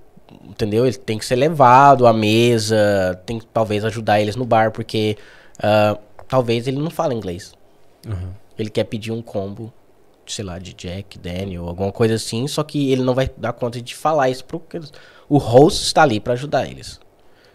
entendeu? 0.49 0.87
Ele 0.87 0.97
tem 0.97 1.19
que 1.19 1.27
ser 1.27 1.37
levado 1.37 2.07
à 2.07 2.13
mesa, 2.13 3.21
tem 3.27 3.39
que 3.39 3.45
talvez 3.47 3.85
ajudar 3.85 4.19
eles 4.19 4.35
no 4.35 4.47
bar, 4.47 4.71
porque 4.73 5.19
ah, 5.63 5.99
talvez 6.35 6.67
ele 6.67 6.79
não 6.79 6.91
fala 6.91 7.15
inglês. 7.15 7.55
Uhum. 8.05 8.33
Ele 8.59 8.69
quer 8.69 8.83
pedir 8.83 9.13
um 9.13 9.23
combo, 9.23 9.73
sei 10.27 10.45
lá, 10.45 10.59
de 10.59 10.75
Jack, 10.75 11.17
Daniel, 11.17 11.69
alguma 11.69 11.93
coisa 11.93 12.17
assim, 12.17 12.49
só 12.49 12.65
que 12.65 12.91
ele 12.91 13.05
não 13.05 13.15
vai 13.15 13.31
dar 13.37 13.53
conta 13.53 13.81
de 13.81 13.95
falar 13.95 14.31
isso 14.31 14.45
pro 14.45 14.61
o 15.29 15.39
host 15.39 15.85
está 15.85 16.03
ali 16.03 16.19
pra 16.19 16.33
ajudar 16.33 16.67
eles. 16.67 16.99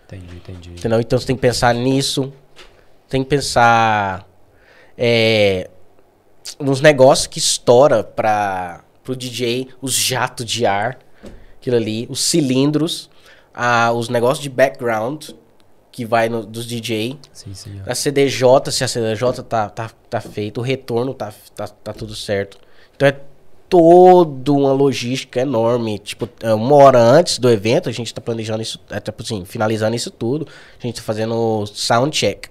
Entendi, 0.06 0.38
entendi. 0.38 0.70
Entendeu? 0.70 1.02
Então 1.02 1.20
você 1.20 1.28
tem 1.28 1.36
que 1.36 1.42
pensar 1.42 1.76
nisso. 1.76 2.32
Tem 3.10 3.22
que 3.22 3.30
pensar 3.30 4.26
é, 4.98 5.70
nos 6.58 6.80
negócios 6.80 7.28
que 7.28 7.38
estoura 7.38 8.02
para 8.02 8.82
pro 9.04 9.14
DJ, 9.14 9.68
os 9.82 9.94
jatos 9.94 10.46
de 10.46 10.66
ar, 10.66 11.00
aquilo 11.58 11.76
ali, 11.76 12.08
os 12.10 12.22
cilindros, 12.22 13.10
ah, 13.54 13.92
os 13.92 14.08
negócios 14.08 14.42
de 14.42 14.50
background 14.50 15.32
que 16.00 16.06
vai 16.06 16.30
no, 16.30 16.46
dos 16.46 16.66
DJ, 16.66 17.18
Sim, 17.34 17.54
sim. 17.54 17.82
ó. 17.86 17.92
a 17.92 17.96
CDJ, 17.96 18.72
se 18.72 18.84
a 18.84 18.88
CDJ 18.88 19.44
tá, 19.44 19.70
tá, 19.70 19.90
tá 20.10 20.22
feito, 20.22 20.60
o 20.60 20.64
retorno 20.64 21.14
tá, 21.14 21.34
tá, 21.56 21.68
tá 21.68 21.92
tudo 21.94 22.16
certo. 22.16 22.58
Então 22.96 23.08
é 23.08 23.18
toda 23.68 24.52
uma 24.52 24.72
logística 24.72 25.42
enorme. 25.42 26.00
Tipo, 26.00 26.28
é, 26.42 26.54
uma 26.54 26.76
hora 26.76 27.00
antes 27.00 27.38
do 27.38 27.50
evento, 27.50 27.90
a 27.90 27.92
gente 27.92 28.14
tá 28.14 28.22
planejando 28.22 28.62
isso, 28.62 28.80
é, 28.90 29.00
tipo 29.00 29.22
assim, 29.22 29.44
finalizando 29.46 29.96
isso 29.96 30.10
tudo. 30.10 30.48
A 30.82 30.88
gente 30.88 30.96
tá 30.96 31.02
fazendo 31.02 31.66
sound 31.68 32.16
check. 32.18 32.48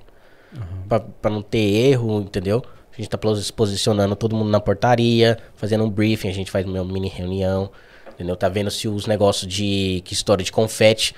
Pra, 0.88 1.00
pra 1.00 1.30
não 1.30 1.42
ter 1.42 1.58
erro, 1.58 2.20
entendeu? 2.20 2.62
A 2.92 2.96
gente 2.96 3.10
tá 3.10 3.18
pos- 3.18 3.50
posicionando 3.50 4.16
todo 4.16 4.34
mundo 4.34 4.48
na 4.50 4.58
portaria, 4.60 5.38
fazendo 5.54 5.84
um 5.84 5.90
briefing, 5.90 6.28
a 6.28 6.32
gente 6.32 6.50
faz 6.50 6.64
uma 6.66 6.82
mini 6.84 7.08
reunião, 7.08 7.70
entendeu? 8.14 8.34
Tá 8.36 8.48
vendo 8.48 8.70
se 8.70 8.88
os 8.88 9.06
negócios 9.06 9.46
de 9.52 10.00
que 10.06 10.14
história 10.14 10.42
de 10.44 10.50
confete 10.50 11.14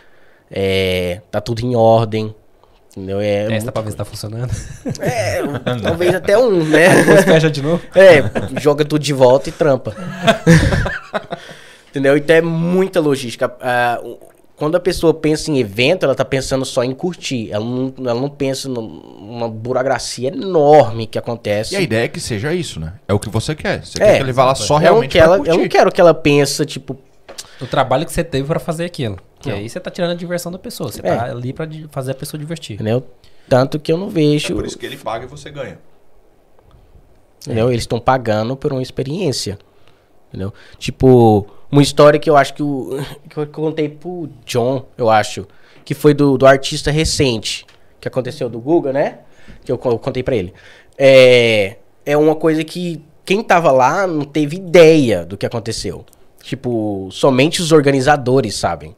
é, 0.51 1.21
tá 1.31 1.41
tudo 1.41 1.61
em 1.65 1.75
ordem. 1.77 2.35
Entendeu? 2.91 3.21
É, 3.21 3.47
Testa 3.47 3.53
muito 3.53 3.73
pra 3.73 3.83
ver 3.83 3.91
se 3.93 3.97
tá 3.97 4.05
funcionando. 4.05 4.51
é, 5.01 5.41
talvez 5.81 6.13
até 6.15 6.37
um, 6.37 6.65
né? 6.65 6.89
Depois 7.05 7.25
fecha 7.25 7.49
de 7.51 7.63
novo. 7.63 7.81
É, 7.95 8.61
joga 8.61 8.85
tudo 8.85 9.01
de 9.03 9.13
volta 9.13 9.49
e 9.49 9.53
trampa. 9.53 9.95
Entendeu? 11.91 12.17
Então 12.17 12.37
é 12.37 12.41
muita 12.41 13.01
logística. 13.01 13.53
Ah, 13.61 14.01
quando 14.57 14.77
a 14.77 14.81
pessoa 14.81 15.15
pensa 15.15 15.51
em 15.51 15.59
evento, 15.59 16.05
ela 16.05 16.15
tá 16.15 16.25
pensando 16.25 16.65
só 16.65 16.85
em 16.85 16.93
curtir. 16.93 17.51
Ela 17.51 17.65
não, 17.65 17.95
ela 17.99 18.21
não 18.21 18.29
pensa 18.29 18.69
numa 18.69 19.49
burocracia 19.49 20.29
enorme 20.29 21.07
que 21.07 21.19
acontece. 21.19 21.75
E 21.75 21.77
a 21.77 21.81
ideia 21.81 22.05
é 22.05 22.09
que 22.09 22.21
seja 22.21 22.53
isso, 22.53 22.79
né? 22.79 22.93
É 23.09 23.15
o 23.15 23.19
que 23.19 23.29
você 23.31 23.55
quer. 23.55 23.85
Você 23.85 24.01
É, 24.03 24.07
quer 24.07 24.17
que 24.19 24.23
ele 24.25 24.33
vá 24.33 24.45
lá 24.47 24.55
só 24.55 24.75
eu, 24.75 24.79
não 24.79 24.83
realmente 24.83 25.13
quero, 25.13 25.33
eu 25.33 25.39
curtir. 25.39 25.59
não 25.59 25.69
quero 25.69 25.93
que 25.93 26.01
ela 26.01 26.13
pense, 26.15 26.65
tipo, 26.67 26.97
O 27.61 27.67
trabalho 27.67 28.07
que 28.07 28.13
você 28.13 28.25
teve 28.25 28.47
pra 28.47 28.59
fazer 28.59 28.85
aquilo. 28.85 29.19
Que 29.41 29.51
Não. 29.51 29.57
aí 29.57 29.69
você 29.69 29.79
tá 29.81 29.91
tirando 29.91 30.13
a 30.13 30.15
diversão 30.15 30.51
da 30.51 30.59
pessoa. 30.59 30.91
Você 30.91 31.01
É. 31.05 31.15
tá 31.17 31.25
ali 31.27 31.53
pra 31.53 31.67
di- 31.67 31.87
fazer 31.91 32.13
a 32.13 32.15
pessoa 32.15 32.39
divertir. 32.39 32.75
entendeu? 32.75 33.05
Tanto 33.49 33.79
que 33.79 33.93
eu 33.93 33.97
não 33.99 34.07
É 34.09 34.11
vejo. 34.11 34.55
por 34.55 34.65
isso 34.65 34.79
que 34.79 34.87
ele 34.87 34.97
paga 34.97 35.25
e 35.25 35.29
você 35.29 35.51
ganha. 35.51 35.79
Entendeu? 37.47 37.69
Eles 37.71 37.83
estão 37.83 37.99
pagando 37.99 38.57
por 38.57 38.73
uma 38.73 38.83
experiência. 38.83 39.59
Entendeu? 40.29 40.53
Tipo, 40.79 41.47
uma 41.71 41.83
história 41.83 42.19
que 42.21 42.29
eu 42.31 42.37
acho 42.37 42.55
que, 42.55 42.63
o, 42.63 42.99
que 43.29 43.37
eu 43.37 43.47
contei 43.47 43.89
pro 43.89 44.29
John, 44.45 44.85
eu 44.97 45.09
acho. 45.11 45.47
Que 45.85 45.95
foi 45.95 46.15
do, 46.15 46.37
do 46.39 46.47
artista 46.47 46.91
recente. 46.91 47.67
Que 48.01 48.07
aconteceu 48.09 48.49
do 48.49 48.61
Google, 48.61 48.93
né? 48.93 49.19
Que 49.65 49.73
eu, 49.73 49.81
eu 49.85 49.99
contei 49.99 50.23
pra 50.23 50.37
ele. 50.37 50.53
É, 50.97 51.77
é 52.07 52.17
uma 52.17 52.37
coisa 52.37 52.63
que 52.63 53.03
quem 53.25 53.43
tava 53.43 53.73
lá 53.73 54.07
não 54.07 54.25
teve 54.25 54.57
ideia 54.57 55.25
do 55.25 55.37
que 55.37 55.45
aconteceu. 55.47 56.05
Tipo, 56.43 57.09
somente 57.13 57.61
os 57.61 57.73
organizadores 57.73 58.55
sabem. 58.55 58.95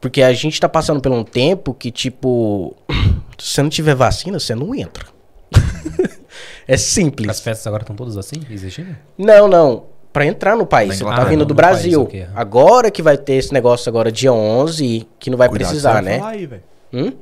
Porque 0.00 0.22
a 0.22 0.32
gente 0.32 0.60
tá 0.60 0.68
passando 0.68 1.00
por 1.00 1.12
um 1.12 1.24
tempo 1.24 1.74
que, 1.74 1.90
tipo, 1.90 2.76
se 3.38 3.54
você 3.54 3.62
não 3.62 3.70
tiver 3.70 3.94
vacina, 3.94 4.38
você 4.38 4.54
não 4.54 4.74
entra. 4.74 5.06
é 6.66 6.76
simples. 6.76 7.28
As 7.28 7.40
festas 7.40 7.66
agora 7.66 7.82
estão 7.82 7.96
todas 7.96 8.16
assim, 8.16 8.36
existindo? 8.50 8.96
Não, 9.16 9.48
não. 9.48 9.84
pra 10.12 10.24
entrar 10.26 10.56
no 10.56 10.66
país. 10.66 10.96
Você 10.96 11.04
tá 11.04 11.24
vindo 11.24 11.44
do 11.44 11.54
no 11.54 11.60
país, 11.60 11.80
Brasil. 11.82 12.02
ok. 12.02 12.26
Agora 12.34 12.90
que 12.90 13.02
vai 13.02 13.16
ter 13.16 13.34
esse 13.34 13.52
negócio 13.52 13.88
agora 13.88 14.10
dia 14.10 14.32
11, 14.32 15.06
que 15.18 15.30
não 15.30 15.36
vai 15.38 15.48
Cuidado 15.48 15.68
precisar, 15.68 15.98
que 15.98 15.98
você 15.98 16.04
vai 16.04 16.12
né? 16.12 16.18
falar 16.18 16.30
aí, 16.32 16.46
velho. 16.46 16.62
Hum? 16.92 17.12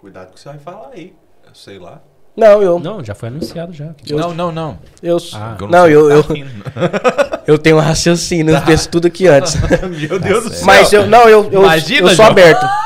Cuidado 0.00 0.32
que 0.32 0.40
você 0.40 0.48
vai 0.48 0.58
falar 0.58 0.90
aí. 0.92 1.14
Eu 1.46 1.54
sei 1.54 1.78
lá. 1.78 2.00
Não, 2.38 2.62
eu. 2.62 2.78
Não, 2.78 3.04
já 3.04 3.16
foi 3.16 3.28
anunciado 3.30 3.72
já. 3.72 3.90
Não, 4.10 4.32
não, 4.32 4.52
não. 4.52 4.78
eu 5.02 5.16
Ah. 5.34 5.56
Eu 5.60 5.66
não, 5.66 5.88
eu, 5.88 6.10
eu, 6.10 6.22
tá 6.22 6.34
rindo. 6.34 6.50
eu 7.48 7.58
tenho 7.58 7.76
um 7.76 7.80
raciocínio, 7.80 8.54
eu 8.54 8.62
penso 8.62 8.88
tudo 8.88 9.08
aqui 9.08 9.26
antes. 9.26 9.56
Meu 10.08 10.20
Deus 10.20 10.44
do 10.44 10.50
céu. 10.50 10.64
Mas 10.64 10.92
eu 10.92 11.04
não, 11.06 11.28
eu, 11.28 11.50
eu, 11.50 11.62
Imagina, 11.62 12.02
eu 12.02 12.06
sou 12.08 12.16
João. 12.16 12.28
aberto. 12.28 12.64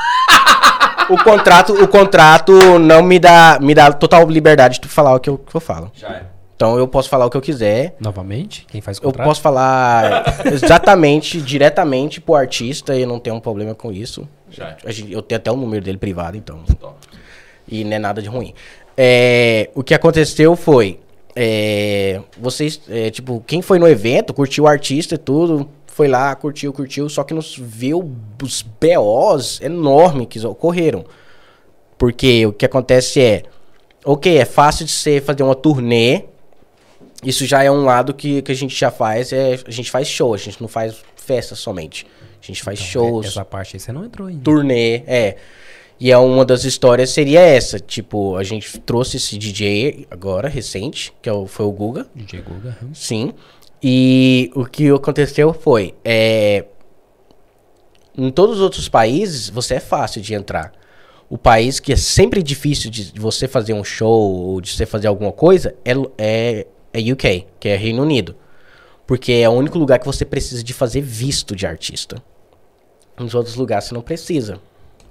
O 1.11 1.23
contrato, 1.23 1.73
o 1.75 1.89
contrato 1.89 2.79
não 2.79 3.03
me 3.03 3.19
dá, 3.19 3.59
me 3.61 3.75
dá 3.75 3.93
total 3.93 4.27
liberdade 4.31 4.81
de 4.81 4.89
falar 4.89 5.15
o 5.15 5.21
que 5.21 5.29
eu, 5.29 5.37
que 5.37 5.55
eu 5.55 5.61
falo. 5.61 5.91
Já 5.95 6.09
é. 6.09 6.23
Então 6.57 6.79
eu 6.79 6.87
posso 6.89 7.09
falar 7.09 7.27
o 7.27 7.31
que 7.31 7.37
eu 7.37 7.41
quiser. 7.41 7.97
Novamente? 8.01 8.65
Quem 8.71 8.81
faz 8.81 8.97
o 8.97 9.01
Eu 9.01 9.07
contrato? 9.07 9.27
posso 9.27 9.41
falar 9.43 10.25
exatamente, 10.47 11.43
diretamente 11.43 12.21
pro 12.21 12.35
artista 12.37 12.95
e 12.97 13.03
eu 13.03 13.09
não 13.09 13.19
tenho 13.19 13.37
um 13.37 13.41
problema 13.41 13.75
com 13.75 13.93
isso. 13.93 14.27
Já 14.49 14.69
é. 14.69 14.77
Eu 15.11 15.21
tenho 15.21 15.39
até 15.39 15.51
o 15.51 15.57
número 15.57 15.85
dele 15.85 15.99
privado, 15.99 16.37
então. 16.37 16.63
Top. 16.81 16.95
E 17.69 17.85
não 17.85 17.97
é 17.97 17.99
nada 17.99 18.23
de 18.23 18.29
ruim. 18.29 18.55
É, 18.97 19.71
o 19.75 19.83
que 19.83 19.95
aconteceu 19.95 20.55
foi. 20.57 20.99
é, 21.35 22.21
vocês, 22.39 22.81
é, 22.89 23.11
tipo, 23.11 23.43
quem 23.47 23.63
foi 23.63 23.79
no 23.79 23.89
evento, 23.89 24.35
curtiu 24.35 24.65
o 24.65 24.67
artista 24.67 25.15
e 25.15 25.19
tudo, 25.19 25.69
foi 25.87 26.09
lá, 26.09 26.35
curtiu, 26.35 26.73
curtiu, 26.73 27.09
só 27.09 27.23
que 27.23 27.35
nos 27.35 27.57
viu 27.57 28.15
os 28.43 28.63
BOs 28.63 29.61
enormes 29.61 30.27
que 30.29 30.45
ocorreram. 30.47 31.05
Porque 31.99 32.47
o 32.47 32.53
que 32.53 32.65
acontece 32.65 33.21
é. 33.21 33.43
Ok, 34.05 34.37
é 34.37 34.45
fácil 34.45 34.85
de 34.85 34.91
você 34.91 35.21
fazer 35.21 35.43
uma 35.43 35.55
turnê. 35.55 36.25
Isso 37.23 37.47
já 37.47 37.63
é 37.63 37.71
um 37.71 37.85
lado 37.85 38.13
que, 38.13 38.43
que 38.43 38.51
a 38.51 38.55
gente 38.55 38.75
já 38.75 38.91
faz. 38.91 39.33
É, 39.33 39.59
a 39.65 39.71
gente 39.71 39.91
faz 39.91 40.09
show, 40.09 40.35
a 40.35 40.37
gente 40.37 40.61
não 40.61 40.67
faz 40.67 40.97
festa 41.15 41.55
somente. 41.55 42.07
A 42.43 42.45
gente 42.45 42.63
faz 42.63 42.81
Então, 42.81 42.91
shows 42.91 43.27
Essa 43.27 43.45
parte 43.45 43.77
aí 43.77 43.81
você 43.81 43.93
não 43.93 44.05
entrou 44.05 44.27
ainda. 44.27 44.43
turnê, 44.43 45.05
é. 45.07 45.37
E 46.05 46.11
é 46.11 46.19
uma 46.19 46.45
das 46.45 46.65
histórias 46.65 47.11
seria 47.11 47.39
essa, 47.41 47.79
tipo, 47.79 48.35
a 48.37 48.43
gente 48.43 48.81
trouxe 48.81 49.19
esse 49.19 49.39
DJ 49.39 50.05
agora, 50.11 50.49
recente, 50.49 51.13
que 51.23 51.29
é 51.29 51.33
o- 51.33 51.47
foi 51.47 51.65
o 51.65 51.71
Guga, 51.71 52.09
DJ 52.13 52.41
Guga. 52.41 52.77
hum. 52.83 52.91
sim. 52.93 53.33
E 53.81 54.51
o 54.57 54.65
que 54.65 54.89
aconteceu 54.91 55.55
foi, 55.55 55.95
é, 56.05 56.65
em 58.19 58.31
todos 58.33 58.57
os 58.57 58.63
outros 58.63 58.89
países, 58.89 59.49
você 59.49 59.75
é 59.75 59.81
fácil 59.81 60.21
de 60.21 60.35
entrar. 60.35 60.73
O 61.31 61.39
país 61.39 61.79
que 61.79 61.93
é 61.93 61.97
sempre 61.97 62.43
difícil 62.43 62.91
de 62.91 63.13
de 63.13 63.21
você 63.21 63.47
fazer 63.47 63.73
um 63.73 63.85
show 63.85 64.33
ou 64.49 64.61
de 64.61 64.71
você 64.73 64.85
fazer 64.85 65.07
alguma 65.07 65.31
coisa 65.31 65.73
é, 65.85 65.93
é, 66.19 66.67
é 66.93 67.13
UK, 67.13 67.47
que 67.61 67.69
é 67.69 67.77
Reino 67.77 68.03
Unido. 68.03 68.35
Porque 69.07 69.33
é 69.35 69.49
o 69.49 69.53
único 69.53 69.79
lugar 69.79 70.01
que 70.01 70.07
você 70.07 70.25
precisa 70.25 70.65
de 70.65 70.73
fazer 70.73 71.01
visto 71.01 71.55
de 71.55 71.65
artista. 71.65 72.21
Nos 73.17 73.37
outros 73.37 73.55
lugares 73.55 73.85
você 73.85 73.95
não 73.95 74.03
precisa. 74.03 74.61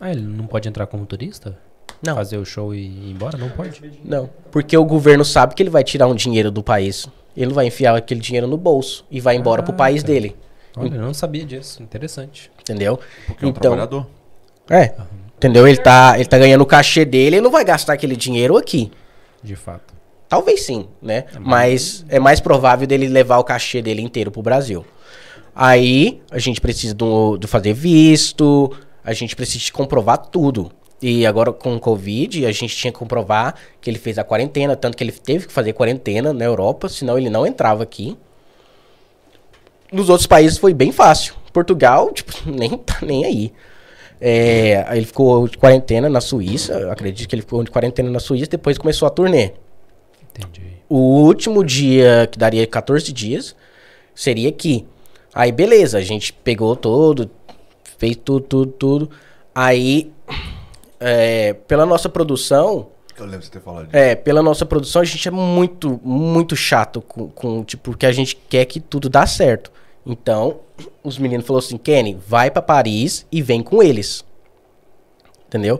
Ah, 0.02 0.12
ele 0.12 0.22
não 0.22 0.48
pode 0.48 0.68
entrar 0.68 0.88
como 0.88 1.06
turista? 1.06 1.58
Não. 2.06 2.16
Fazer 2.16 2.38
o 2.38 2.44
show 2.46 2.74
e 2.74 2.80
ir 2.80 3.12
embora? 3.12 3.38
Não 3.38 3.50
pode. 3.50 3.80
Não, 4.04 4.28
porque 4.50 4.76
o 4.76 4.84
governo 4.84 5.24
sabe 5.24 5.54
que 5.54 5.62
ele 5.62 5.70
vai 5.70 5.84
tirar 5.84 6.08
um 6.08 6.16
dinheiro 6.16 6.50
do 6.50 6.64
país. 6.64 7.08
Ele 7.38 7.54
vai 7.54 7.68
enfiar 7.68 7.96
aquele 7.96 8.20
dinheiro 8.20 8.48
no 8.48 8.58
bolso 8.58 9.06
e 9.12 9.22
vai 9.22 9.36
embora 9.36 9.62
pro 9.64 9.72
Ah, 9.74 9.78
país 9.78 10.02
tá. 10.02 10.08
dele, 10.08 10.36
Olha, 10.76 10.96
eu 10.96 11.02
não 11.02 11.14
sabia 11.14 11.46
disso. 11.46 11.82
Interessante. 11.84 12.50
entendeu? 12.60 13.00
Porque 13.28 13.46
é 13.46 13.48
um 13.48 13.52
Então- 13.52 13.62
trabalhador. 13.62 14.08
É. 14.70 14.94
Entendeu? 15.38 15.68
Ele 15.68 15.78
tá, 15.78 16.14
ele 16.16 16.26
tá 16.26 16.38
ganhando 16.40 16.62
o 16.62 16.66
cachê 16.66 17.06
dele, 17.06 17.36
ele 17.38 17.42
não 17.42 17.52
vai 17.52 17.64
gastar 17.64 17.94
aquele 17.94 18.16
dinheiro 18.16 18.58
aqui. 18.58 18.92
De 19.44 19.56
fato. 19.56 19.94
Talvez 20.30 20.62
sim, 20.64 20.88
né? 21.02 21.26
Mas 21.40 22.06
é 22.10 22.20
mais 22.20 22.40
provável 22.40 22.88
dele 22.88 23.08
levar 23.08 23.38
o 23.38 23.44
cachê 23.44 23.82
dele 23.82 24.02
inteiro 24.02 24.32
pro 24.32 24.42
Brasil. 24.42 24.86
Aí 25.54 26.22
a 26.32 26.40
gente 26.40 26.62
precisa 26.62 26.94
do, 26.94 27.38
do 27.38 27.48
fazer 27.48 27.74
visto, 27.74 28.72
a 29.04 29.14
gente 29.14 29.36
precisa 29.36 29.72
comprovar 29.72 30.18
tudo. 30.18 30.72
E 31.02 31.26
agora 31.26 31.52
com 31.52 31.76
o 31.76 31.80
Covid, 31.80 32.46
a 32.46 32.52
gente 32.52 32.76
tinha 32.76 32.92
que 32.92 33.00
comprovar 33.00 33.56
que 33.80 33.90
ele 33.90 33.98
fez 33.98 34.20
a 34.20 34.24
quarentena, 34.24 34.76
tanto 34.76 34.96
que 34.96 35.04
ele 35.04 35.12
teve 35.12 35.48
que 35.48 35.54
fazer 35.54 35.74
quarentena 35.74 36.32
na 36.32 36.46
Europa, 36.46 36.88
senão 36.88 37.18
ele 37.18 37.30
não 37.30 37.46
entrava 37.46 37.82
aqui. 37.82 38.16
Nos 39.92 40.10
outros 40.10 40.28
países 40.28 40.60
foi 40.60 40.74
bem 40.74 40.92
fácil. 40.92 41.34
Portugal, 41.52 42.12
tipo, 42.12 42.32
nem 42.46 42.78
tá 42.78 43.00
nem 43.02 43.26
aí. 43.26 43.54
É, 44.24 44.86
aí 44.88 45.00
ele 45.00 45.08
ficou 45.08 45.48
de 45.48 45.58
quarentena 45.58 46.08
na 46.08 46.22
Suíça, 46.22 46.74
eu 46.74 46.92
acredito 46.92 47.28
que 47.28 47.34
ele 47.34 47.42
ficou 47.42 47.64
de 47.64 47.72
quarentena 47.72 48.10
na 48.10 48.20
Suíça, 48.20 48.52
depois 48.52 48.78
começou 48.78 49.08
a 49.08 49.10
turnê. 49.10 49.54
Entendi. 50.30 50.62
O 50.88 51.24
último 51.24 51.64
dia, 51.64 52.30
que 52.32 52.38
daria 52.38 52.68
14 52.68 53.12
dias, 53.12 53.56
seria 54.14 54.50
aqui. 54.50 54.86
Aí, 55.34 55.52
beleza, 55.52 55.98
a 55.98 56.02
gente 56.02 56.32
pegou 56.32 56.76
todo, 56.76 57.32
fez 58.02 58.16
tudo, 58.16 58.42
tudo, 58.48 58.72
tudo. 58.72 59.10
Aí, 59.54 60.12
é, 61.00 61.54
pela 61.54 61.86
nossa 61.86 62.10
produção, 62.10 62.88
Eu 63.16 63.26
lembro 63.26 63.40
de 63.42 63.46
você 63.46 63.52
ter 63.52 63.62
falado 63.62 63.86
disso. 63.86 63.96
é, 63.96 64.16
pela 64.16 64.42
nossa 64.42 64.66
produção, 64.66 65.04
a 65.04 65.06
gente 65.06 65.28
é 65.28 65.32
muito, 65.32 66.02
muito 66.04 66.56
chato 66.56 67.00
com, 67.00 67.30
com 67.30 67.64
tipo, 67.64 67.92
porque 67.92 68.08
a 68.08 68.12
gente 68.12 68.36
quer 68.36 68.66
que 68.66 68.80
tudo 68.80 69.08
dá 69.08 69.28
certo. 69.28 69.72
Então, 70.04 70.62
os 71.04 71.20
meninos 71.20 71.46
falaram 71.46 71.64
assim, 71.64 71.78
Kenny, 71.78 72.18
vai 72.28 72.50
pra 72.50 72.62
Paris 72.62 73.24
e 73.32 73.40
vem 73.40 73.62
com 73.62 73.84
eles. 73.84 74.26
Entendeu? 75.48 75.80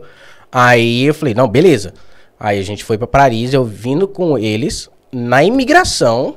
Aí 0.52 1.02
eu 1.04 1.14
falei, 1.14 1.34
não, 1.34 1.48
beleza. 1.48 1.92
Aí 2.38 2.58
a 2.58 2.62
gente 2.62 2.84
foi 2.84 2.96
pra 2.96 3.06
Paris, 3.08 3.52
eu 3.52 3.64
vindo 3.64 4.06
com 4.06 4.38
eles, 4.38 4.88
na 5.10 5.42
imigração, 5.42 6.36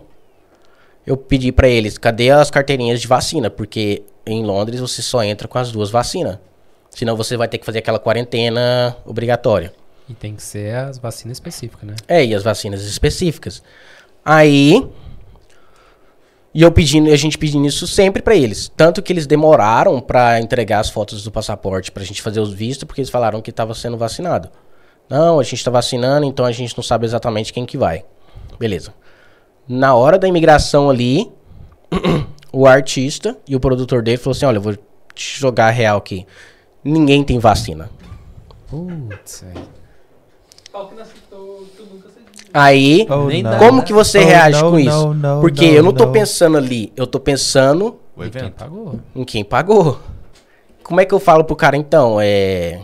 eu 1.06 1.16
pedi 1.16 1.52
pra 1.52 1.68
eles, 1.68 1.98
cadê 2.00 2.32
as 2.32 2.50
carteirinhas 2.50 3.00
de 3.02 3.08
vacina? 3.08 3.50
Porque 3.52 4.02
em 4.26 4.44
Londres 4.44 4.80
você 4.80 5.02
só 5.02 5.24
entra 5.24 5.48
com 5.48 5.58
as 5.58 5.72
duas 5.72 5.90
vacinas. 5.90 6.38
Senão 6.90 7.16
você 7.16 7.36
vai 7.36 7.48
ter 7.48 7.58
que 7.58 7.66
fazer 7.66 7.80
aquela 7.80 8.00
quarentena 8.00 8.96
obrigatória. 9.06 9.74
E 10.08 10.14
tem 10.14 10.36
que 10.36 10.44
ser 10.44 10.76
as 10.76 10.98
vacinas 10.98 11.38
específicas, 11.38 11.88
né? 11.88 11.96
É, 12.08 12.24
e 12.24 12.34
as 12.34 12.44
vacinas 12.44 12.84
específicas. 12.86 13.62
Aí. 14.24 14.88
E 16.54 16.62
eu 16.62 16.72
pedindo, 16.72 17.12
a 17.12 17.16
gente 17.18 17.38
pedindo 17.38 17.68
isso 17.68 17.86
sempre 17.86 18.22
pra 18.22 18.34
eles. 18.34 18.72
Tanto 18.78 19.02
que 19.02 19.12
eles 19.12 19.28
demoraram 19.28 20.00
pra 20.00 20.40
entregar 20.40 20.80
as 20.80 20.90
fotos 20.90 21.22
do 21.24 21.32
passaporte 21.32 21.92
pra 21.92 22.04
gente 22.04 22.22
fazer 22.22 22.40
os 22.40 22.54
vistos, 22.54 22.86
porque 22.86 23.02
eles 23.02 23.10
falaram 23.10 23.42
que 23.42 23.52
tava 23.52 23.74
sendo 23.74 23.98
vacinado. 23.98 24.50
Não, 25.10 25.40
a 25.40 25.44
gente 25.44 25.64
tá 25.64 25.70
vacinando, 25.70 26.26
então 26.26 26.46
a 26.46 26.52
gente 26.52 26.76
não 26.78 26.84
sabe 26.84 27.06
exatamente 27.06 27.52
quem 27.52 27.66
que 27.66 27.78
vai. 27.78 28.06
Beleza. 28.58 28.94
Na 29.68 29.96
hora 29.96 30.18
da 30.18 30.28
imigração 30.28 30.90
ali, 30.90 31.30
o 32.58 32.66
artista 32.66 33.38
e 33.48 33.56
o 33.56 33.60
produtor 33.60 34.02
dele 34.02 34.18
falou 34.18 34.32
assim: 34.36 34.46
olha, 34.46 34.58
eu 34.58 34.62
vou 34.62 34.76
te 35.14 35.40
jogar 35.40 35.68
a 35.68 35.72
real 35.72 35.98
aqui. 35.98 36.26
Ninguém 36.84 37.24
tem 37.24 37.40
vacina. 37.40 37.90
Putz, 38.70 39.44
Aí, 42.54 43.06
Oh, 43.10 43.58
como 43.60 43.84
que 43.84 43.92
você 43.94 44.20
Oh, 44.20 44.26
reage 44.26 44.62
não, 44.62 44.72
com 44.72 44.80
isso? 44.80 44.90
não, 44.90 45.14
não, 45.14 45.42
Porque 45.42 45.68
não, 45.68 45.74
eu 45.74 45.84
não 45.84 45.94
tô 45.94 46.06
não. 46.06 46.12
pensando 46.12 46.58
ali, 46.58 46.92
eu 46.96 47.06
tô 47.06 47.20
pensando 47.20 48.00
O 48.16 48.24
E 48.24 48.30
quem 48.30 48.42
evento. 48.44 48.54
pagou? 48.56 49.00
em 49.14 49.24
quem 49.26 49.44
pagou. 49.44 50.00
Como 50.84 51.02
é 51.02 51.06
que 51.06 51.14
eu 51.14 51.20
falo 51.20 51.44
pro 51.44 51.56
cara 51.56 51.76
então? 51.76 52.18
É. 52.22 52.82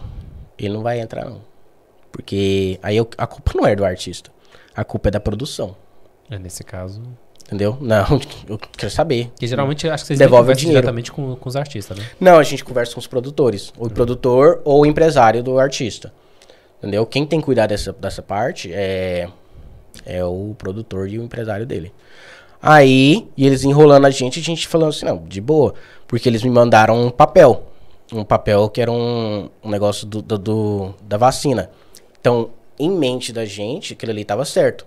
Ele 0.57 0.73
não 0.73 0.81
vai 0.81 0.99
entrar, 0.99 1.25
não. 1.25 1.41
Porque 2.11 2.77
aí 2.83 2.97
eu- 2.97 3.07
a 3.17 3.25
culpa 3.25 3.51
não 3.55 3.65
é 3.65 3.75
do 3.75 3.85
artista. 3.85 4.29
A 4.75 4.83
culpa 4.83 5.07
é 5.07 5.11
da 5.11 5.19
produção. 5.19 5.75
É, 6.29 6.37
nesse 6.37 6.63
caso. 6.63 7.01
Entendeu? 7.51 7.77
Não, 7.81 8.05
eu 8.47 8.57
quero 8.57 8.89
saber. 8.89 9.27
Porque 9.27 9.45
geralmente 9.45 9.89
acho 9.89 10.03
que 10.05 10.07
vocês 10.07 10.19
Devolve 10.19 10.53
o 10.53 10.55
dinheiro. 10.55 10.79
diretamente 10.79 11.11
com, 11.11 11.35
com 11.35 11.49
os 11.49 11.57
artistas, 11.57 11.97
né? 11.97 12.05
Não, 12.17 12.37
a 12.39 12.43
gente 12.43 12.63
conversa 12.63 12.93
com 12.93 12.99
os 13.01 13.07
produtores. 13.07 13.73
O 13.77 13.89
produtor 13.89 14.61
ou 14.63 14.81
o 14.81 14.85
empresário 14.85 15.43
do 15.43 15.59
artista. 15.59 16.13
Entendeu? 16.79 17.05
Quem 17.05 17.25
tem 17.25 17.39
que 17.39 17.45
cuidar 17.45 17.67
dessa, 17.67 17.91
dessa 17.91 18.21
parte 18.21 18.71
é, 18.73 19.27
é 20.05 20.23
o 20.23 20.55
produtor 20.57 21.09
e 21.09 21.19
o 21.19 21.23
empresário 21.23 21.65
dele. 21.65 21.91
Aí, 22.61 23.27
e 23.35 23.45
eles 23.45 23.63
enrolando 23.63 24.05
a 24.05 24.09
gente, 24.09 24.39
a 24.39 24.43
gente 24.43 24.67
falando 24.67 24.89
assim, 24.89 25.05
não, 25.05 25.17
de 25.27 25.41
boa. 25.41 25.73
Porque 26.07 26.29
eles 26.29 26.43
me 26.43 26.49
mandaram 26.49 27.05
um 27.05 27.09
papel. 27.09 27.63
Um 28.13 28.23
papel 28.23 28.69
que 28.69 28.81
era 28.81 28.91
um, 28.91 29.49
um 29.63 29.69
negócio 29.69 30.07
do, 30.07 30.21
do- 30.21 30.37
do- 30.37 30.93
da 31.03 31.17
vacina. 31.17 31.69
Então, 32.19 32.49
em 32.79 32.89
mente 32.89 33.33
da 33.33 33.43
gente, 33.45 33.93
aquilo 33.93 34.11
ali 34.11 34.23
tava 34.23 34.45
certo. 34.45 34.85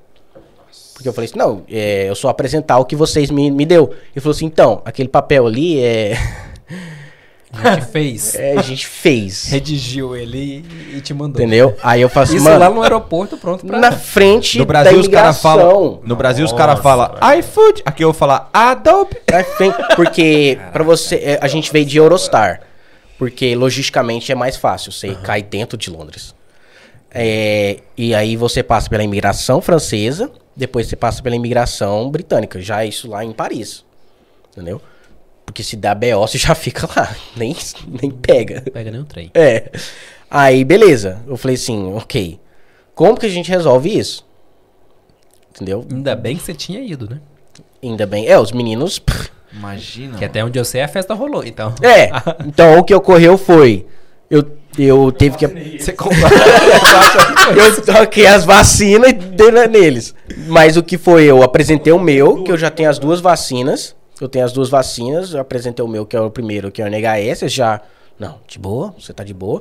Porque 0.94 1.08
eu 1.08 1.12
falei 1.12 1.28
assim, 1.28 1.38
não, 1.38 1.62
é, 1.68 2.08
eu 2.08 2.14
só 2.14 2.28
apresentar 2.28 2.78
o 2.78 2.84
que 2.84 2.94
vocês 2.94 3.30
me, 3.30 3.50
me 3.50 3.66
deu. 3.66 3.92
Ele 4.14 4.20
falou 4.20 4.34
assim, 4.34 4.46
então, 4.46 4.80
aquele 4.84 5.08
papel 5.08 5.46
ali 5.46 5.80
é... 5.80 6.16
A 7.52 7.74
gente 7.74 7.86
fez. 7.90 8.34
É, 8.34 8.56
a 8.56 8.62
gente 8.62 8.86
fez. 8.86 9.44
Redigiu 9.50 10.16
ele 10.16 10.64
e, 10.92 10.96
e 10.96 11.00
te 11.00 11.12
mandou. 11.12 11.40
Entendeu? 11.40 11.76
Aí 11.82 12.00
eu 12.00 12.08
faço, 12.08 12.34
Isso 12.34 12.44
mano, 12.44 12.58
lá 12.58 12.70
no 12.70 12.82
aeroporto, 12.82 13.36
pronto 13.36 13.66
pra... 13.66 13.78
na 13.78 13.92
frente 13.92 14.58
No 14.58 14.64
Brasil 14.64 14.92
da 14.92 15.00
os 15.00 15.08
caras 15.08 15.36
imigração. 15.36 15.70
falam. 15.70 16.00
No 16.04 16.16
Brasil 16.16 16.44
os 16.44 16.52
caras 16.52 16.80
falam 16.80 17.10
iFood. 17.38 17.82
Aqui 17.84 18.02
eu 18.02 18.08
vou 18.08 18.14
falar 18.14 18.48
Adobe. 18.52 19.16
Porque 19.96 20.58
pra 20.72 20.82
você, 20.82 21.16
é, 21.16 21.38
a 21.40 21.48
gente 21.48 21.72
veio 21.72 21.84
de 21.84 21.96
Eurostar. 21.98 22.60
Porque 23.18 23.54
logisticamente 23.54 24.32
é 24.32 24.34
mais 24.34 24.56
fácil, 24.56 24.90
você 24.90 25.14
cai 25.22 25.40
dentro 25.42 25.78
de 25.78 25.88
Londres. 25.90 26.34
É, 27.10 27.78
e 27.96 28.12
aí 28.12 28.36
você 28.36 28.60
passa 28.60 28.90
pela 28.90 29.04
imigração 29.04 29.60
francesa, 29.60 30.30
depois 30.56 30.86
você 30.86 30.96
passa 30.96 31.22
pela 31.22 31.34
imigração 31.34 32.10
britânica, 32.10 32.60
já 32.60 32.84
isso 32.84 33.08
lá 33.08 33.24
em 33.24 33.32
Paris. 33.32 33.84
Entendeu? 34.52 34.80
Porque 35.44 35.62
se 35.62 35.76
dá 35.76 35.94
BO, 35.94 36.20
você 36.20 36.38
já 36.38 36.54
fica 36.56 36.88
lá. 36.96 37.14
Nem, 37.36 37.54
nem 38.00 38.10
pega. 38.10 38.62
Pega 38.72 38.90
nem 38.90 39.00
o 39.00 39.04
trem. 39.04 39.30
É. 39.34 39.70
Aí, 40.30 40.64
beleza. 40.64 41.22
Eu 41.26 41.36
falei 41.36 41.56
assim, 41.56 41.92
ok. 41.94 42.40
Como 42.94 43.18
que 43.18 43.26
a 43.26 43.30
gente 43.30 43.50
resolve 43.50 43.96
isso? 43.96 44.24
Entendeu? 45.50 45.86
Ainda 45.90 46.16
bem 46.16 46.36
que 46.36 46.42
você 46.42 46.54
tinha 46.54 46.80
ido, 46.80 47.08
né? 47.08 47.20
Ainda 47.82 48.06
bem. 48.06 48.26
É, 48.26 48.38
os 48.38 48.52
meninos. 48.52 49.00
Imagina. 49.52 50.18
Que 50.18 50.24
até 50.24 50.44
onde 50.44 50.58
eu 50.58 50.64
sei 50.64 50.82
a 50.82 50.88
festa 50.88 51.14
rolou, 51.14 51.44
então. 51.44 51.74
É. 51.82 52.10
Então 52.46 52.78
o 52.78 52.84
que 52.84 52.94
ocorreu 52.94 53.36
foi. 53.38 53.86
Eu, 54.34 54.44
eu 54.78 55.12
teve 55.12 55.36
que. 55.36 55.46
Você 55.78 55.92
comprou. 55.92 56.28
Eu 57.56 57.82
troquei 57.82 58.26
as 58.26 58.44
vacinas 58.44 59.10
e 59.10 59.12
dei 59.12 59.50
na- 59.50 59.66
neles. 59.66 60.14
Mas 60.48 60.76
o 60.76 60.82
que 60.82 60.96
foi? 60.98 61.24
Eu 61.24 61.42
apresentei 61.42 61.92
o 61.92 62.00
meu, 62.00 62.42
que 62.42 62.50
eu 62.50 62.56
já 62.56 62.70
tenho 62.70 62.88
as 62.88 62.98
duas 62.98 63.20
vacinas. 63.20 63.94
Eu 64.20 64.28
tenho 64.28 64.44
as 64.44 64.52
duas 64.52 64.68
vacinas. 64.70 65.34
Eu 65.34 65.40
apresentei 65.40 65.84
o 65.84 65.88
meu, 65.88 66.06
que 66.06 66.16
é 66.16 66.20
o 66.20 66.30
primeiro, 66.30 66.72
que 66.72 66.80
é 66.80 66.84
o 66.86 66.88
NHS. 66.88 67.42
Já. 67.52 67.80
Não, 68.18 68.36
de 68.48 68.58
boa, 68.58 68.94
você 68.98 69.12
tá 69.12 69.22
de 69.22 69.34
boa. 69.34 69.60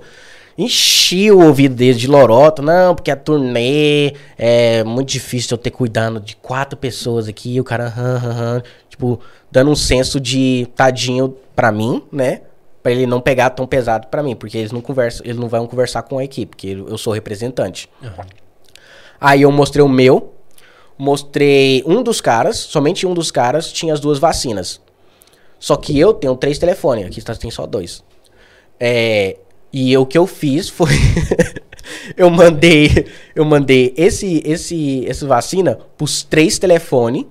Enchi 0.57 1.29
o 1.31 1.43
ouvido 1.45 1.75
deles 1.75 1.99
de 1.99 2.07
lorota. 2.07 2.61
Não, 2.61 2.95
porque 2.95 3.11
a 3.11 3.15
turnê 3.15 4.13
é 4.37 4.83
muito 4.85 5.09
difícil 5.09 5.49
eu 5.55 5.57
ter 5.57 5.71
cuidando 5.71 6.19
de 6.21 6.35
quatro 6.37 6.77
pessoas 6.77 7.27
aqui. 7.27 7.55
E 7.55 7.59
o 7.59 7.63
cara, 7.63 7.87
aham, 7.87 8.15
aham, 8.15 8.29
aham. 8.31 8.63
Tipo, 8.89 9.19
dando 9.51 9.71
um 9.71 9.75
senso 9.75 10.19
de 10.19 10.67
tadinho 10.75 11.35
pra 11.55 11.71
mim, 11.71 12.01
né? 12.11 12.41
Pra 12.83 12.91
ele 12.91 13.07
não 13.07 13.21
pegar 13.21 13.49
tão 13.51 13.65
pesado 13.65 14.07
pra 14.07 14.21
mim, 14.21 14.35
porque 14.35 14.57
eles 14.57 14.71
não 14.73 14.81
conversam, 14.81 15.25
eles 15.25 15.37
não 15.37 15.47
vão 15.47 15.65
conversar 15.65 16.03
com 16.03 16.19
a 16.19 16.23
equipe, 16.23 16.49
porque 16.49 16.67
eu 16.67 16.97
sou 16.97 17.13
representante. 17.13 17.89
Aí 19.19 19.41
eu 19.43 19.51
mostrei 19.51 19.81
o 19.83 19.87
meu, 19.87 20.33
mostrei 20.97 21.81
um 21.87 22.03
dos 22.03 22.19
caras, 22.19 22.57
somente 22.57 23.07
um 23.07 23.13
dos 23.13 23.31
caras 23.31 23.71
tinha 23.71 23.93
as 23.93 24.01
duas 24.01 24.19
vacinas. 24.19 24.81
Só 25.57 25.77
que 25.77 25.97
eu 25.97 26.13
tenho 26.13 26.35
três 26.35 26.57
telefones, 26.59 27.05
aqui 27.05 27.21
tá- 27.21 27.33
tem 27.35 27.49
só 27.49 27.65
dois. 27.65 28.03
É, 28.77 29.37
e 29.71 29.95
o 29.97 30.05
que 30.05 30.17
eu 30.17 30.27
fiz 30.27 30.67
foi 30.67 30.89
eu 32.17 32.29
mandei 32.29 33.07
eu 33.33 33.45
mandei 33.45 33.93
esse 33.95 34.41
esse 34.45 35.05
essa 35.07 35.25
vacina 35.25 35.79
pros 35.97 36.21
três 36.23 36.59
telefones. 36.59 37.25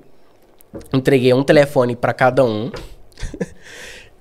Entreguei 0.94 1.34
um 1.34 1.42
telefone 1.44 1.94
pra 1.94 2.14
cada 2.14 2.42
um. 2.42 2.72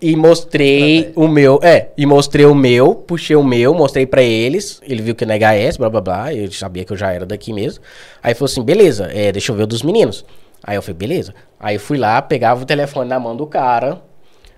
E 0.01 0.15
mostrei 0.15 1.11
o 1.15 1.27
meu, 1.27 1.59
é, 1.61 1.89
e 1.95 2.07
mostrei 2.07 2.45
o 2.47 2.55
meu, 2.55 2.95
puxei 2.95 3.35
o 3.35 3.43
meu, 3.43 3.71
mostrei 3.75 4.07
pra 4.07 4.23
eles, 4.23 4.81
ele 4.81 4.99
viu 4.99 5.13
que 5.13 5.23
não 5.27 5.35
é 5.35 5.37
HS, 5.37 5.77
blá 5.77 5.91
blá 5.91 6.01
blá, 6.01 6.33
ele 6.33 6.51
sabia 6.51 6.83
que 6.83 6.91
eu 6.91 6.97
já 6.97 7.11
era 7.11 7.23
daqui 7.23 7.53
mesmo. 7.53 7.83
Aí 8.23 8.33
falou 8.33 8.45
assim, 8.51 8.63
beleza, 8.63 9.11
é, 9.13 9.31
deixa 9.31 9.51
eu 9.51 9.55
ver 9.55 9.63
o 9.63 9.67
dos 9.67 9.83
meninos. 9.83 10.25
Aí 10.63 10.75
eu 10.75 10.81
falei, 10.81 10.95
beleza. 10.95 11.35
Aí 11.59 11.75
eu 11.75 11.79
fui 11.79 11.99
lá, 11.99 12.19
pegava 12.19 12.63
o 12.63 12.65
telefone 12.65 13.07
na 13.07 13.19
mão 13.19 13.35
do 13.35 13.45
cara, 13.45 14.01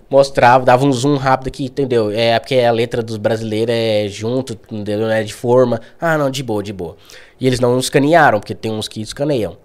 mostrava, 0.08 0.64
dava 0.64 0.86
um 0.86 0.92
zoom 0.92 1.16
rápido 1.16 1.48
aqui, 1.48 1.64
entendeu? 1.64 2.10
É 2.10 2.38
porque 2.38 2.60
a 2.60 2.72
letra 2.72 3.02
dos 3.02 3.18
brasileiros 3.18 3.74
é 3.74 4.08
junto, 4.08 4.58
entendeu? 4.70 5.00
Não 5.00 5.10
é 5.10 5.22
de 5.22 5.34
forma. 5.34 5.78
Ah, 6.00 6.16
não, 6.16 6.30
de 6.30 6.42
boa, 6.42 6.62
de 6.62 6.72
boa. 6.72 6.96
E 7.38 7.46
eles 7.46 7.60
não 7.60 7.78
escanearam, 7.78 8.40
porque 8.40 8.54
tem 8.54 8.72
uns 8.72 8.88
que 8.88 9.00
escaneiam. 9.00 9.58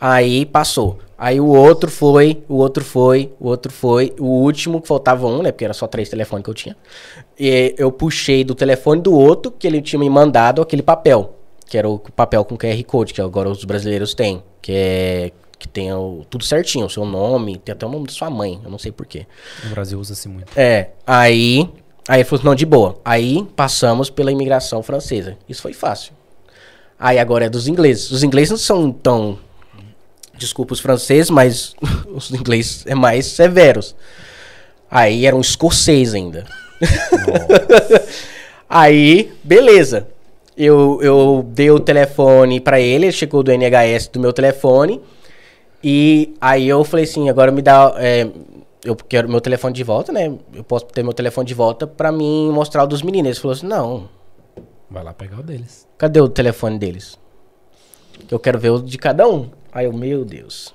Aí 0.00 0.46
passou. 0.46 0.98
Aí 1.18 1.38
o 1.38 1.46
outro 1.46 1.90
foi, 1.90 2.42
o 2.48 2.54
outro 2.56 2.82
foi, 2.82 3.30
o 3.38 3.48
outro 3.48 3.70
foi. 3.70 4.14
O 4.18 4.24
último, 4.24 4.80
que 4.80 4.88
faltava 4.88 5.26
um, 5.26 5.42
né? 5.42 5.52
Porque 5.52 5.64
era 5.64 5.74
só 5.74 5.86
três 5.86 6.08
telefones 6.08 6.42
que 6.42 6.48
eu 6.50 6.54
tinha. 6.54 6.76
E 7.38 7.74
eu 7.76 7.92
puxei 7.92 8.42
do 8.42 8.54
telefone 8.54 9.02
do 9.02 9.12
outro, 9.12 9.50
que 9.50 9.66
ele 9.66 9.82
tinha 9.82 9.98
me 10.00 10.08
mandado 10.08 10.62
aquele 10.62 10.82
papel. 10.82 11.34
Que 11.66 11.76
era 11.76 11.88
o 11.88 11.98
papel 11.98 12.44
com 12.44 12.56
QR 12.56 12.82
Code, 12.84 13.12
que 13.12 13.20
agora 13.20 13.50
os 13.50 13.64
brasileiros 13.64 14.14
têm. 14.14 14.42
Que 14.62 14.72
é. 14.74 15.32
Que 15.58 15.68
tem 15.68 15.92
o- 15.92 16.24
tudo 16.30 16.42
certinho, 16.42 16.86
o 16.86 16.90
seu 16.90 17.04
nome, 17.04 17.58
tem 17.58 17.74
até 17.74 17.84
o 17.84 17.88
nome 17.90 18.06
da 18.06 18.12
sua 18.14 18.30
mãe, 18.30 18.58
eu 18.64 18.70
não 18.70 18.78
sei 18.78 18.90
porquê. 18.90 19.26
No 19.64 19.68
Brasil 19.70 20.00
usa-se 20.00 20.26
muito. 20.26 20.50
É, 20.58 20.88
aí. 21.06 21.68
Aí 22.08 22.20
ele 22.20 22.24
falou 22.24 22.38
assim, 22.40 22.46
não, 22.48 22.54
de 22.54 22.64
boa. 22.64 22.96
Aí 23.04 23.46
passamos 23.54 24.08
pela 24.08 24.32
imigração 24.32 24.82
francesa. 24.82 25.36
Isso 25.46 25.60
foi 25.60 25.74
fácil. 25.74 26.14
Aí 26.98 27.18
agora 27.18 27.44
é 27.44 27.50
dos 27.50 27.68
ingleses. 27.68 28.10
Os 28.10 28.22
ingleses 28.22 28.50
não 28.50 28.56
são 28.56 28.90
tão. 28.90 29.38
Desculpa 30.40 30.72
os 30.72 30.80
franceses, 30.80 31.28
mas 31.30 31.74
os 32.12 32.30
ingleses 32.30 32.86
é 32.86 32.94
mais 32.94 33.26
severos. 33.26 33.94
Aí 34.90 35.26
era 35.26 35.36
um 35.36 35.40
escocês 35.40 36.14
ainda. 36.14 36.46
aí, 38.68 39.30
beleza. 39.44 40.08
Eu, 40.56 40.98
eu 41.02 41.46
dei 41.46 41.70
o 41.70 41.78
telefone 41.78 42.58
pra 42.58 42.80
ele, 42.80 43.06
ele 43.06 43.12
chegou 43.12 43.42
do 43.42 43.52
NHS 43.52 44.08
do 44.08 44.18
meu 44.18 44.32
telefone. 44.32 45.00
E 45.84 46.34
aí 46.40 46.68
eu 46.68 46.82
falei 46.84 47.04
assim, 47.04 47.28
agora 47.28 47.52
me 47.52 47.62
dá. 47.62 47.94
é, 47.98 48.26
eu 48.82 48.96
quero 48.96 49.28
meu 49.28 49.40
telefone 49.40 49.74
de 49.74 49.84
volta, 49.84 50.10
né? 50.10 50.32
Eu 50.54 50.64
posso 50.64 50.86
ter 50.86 51.02
meu 51.02 51.12
telefone 51.12 51.46
de 51.46 51.54
volta 51.54 51.86
pra 51.86 52.10
mim 52.10 52.50
mostrar 52.50 52.84
o 52.84 52.86
dos 52.86 53.02
meninos. 53.02 53.30
Ele 53.32 53.40
falou 53.40 53.54
assim, 53.54 53.66
não, 53.66 54.08
Vai 54.90 55.04
lá 55.04 55.12
pegar 55.12 55.38
o 55.40 55.42
deles. 55.42 55.86
cadê 55.98 56.20
o 56.20 56.28
telefone 56.28 56.78
deles? 56.78 57.18
Eu 58.30 58.38
quero 58.38 58.58
ver 58.58 58.70
o 58.70 58.80
de 58.80 58.98
cada 58.98 59.28
um. 59.28 59.48
Aí 59.72 59.86
eu, 59.86 59.92
meu 59.92 60.24
Deus. 60.24 60.74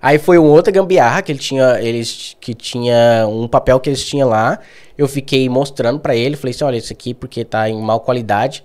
Aí 0.00 0.18
foi 0.18 0.36
uma 0.36 0.50
outra 0.50 0.72
gambiarra 0.72 1.22
que 1.22 1.30
ele 1.30 1.38
tinha, 1.38 1.80
eles 1.80 2.36
que 2.40 2.54
tinha 2.54 3.26
um 3.28 3.46
papel 3.46 3.78
que 3.78 3.88
eles 3.88 4.04
tinham 4.04 4.28
lá. 4.28 4.58
Eu 4.98 5.06
fiquei 5.06 5.48
mostrando 5.48 6.00
pra 6.00 6.16
ele, 6.16 6.36
falei 6.36 6.52
assim, 6.54 6.64
olha, 6.64 6.76
isso 6.76 6.92
aqui 6.92 7.14
porque 7.14 7.44
tá 7.44 7.68
em 7.68 7.80
mal 7.80 8.00
qualidade. 8.00 8.64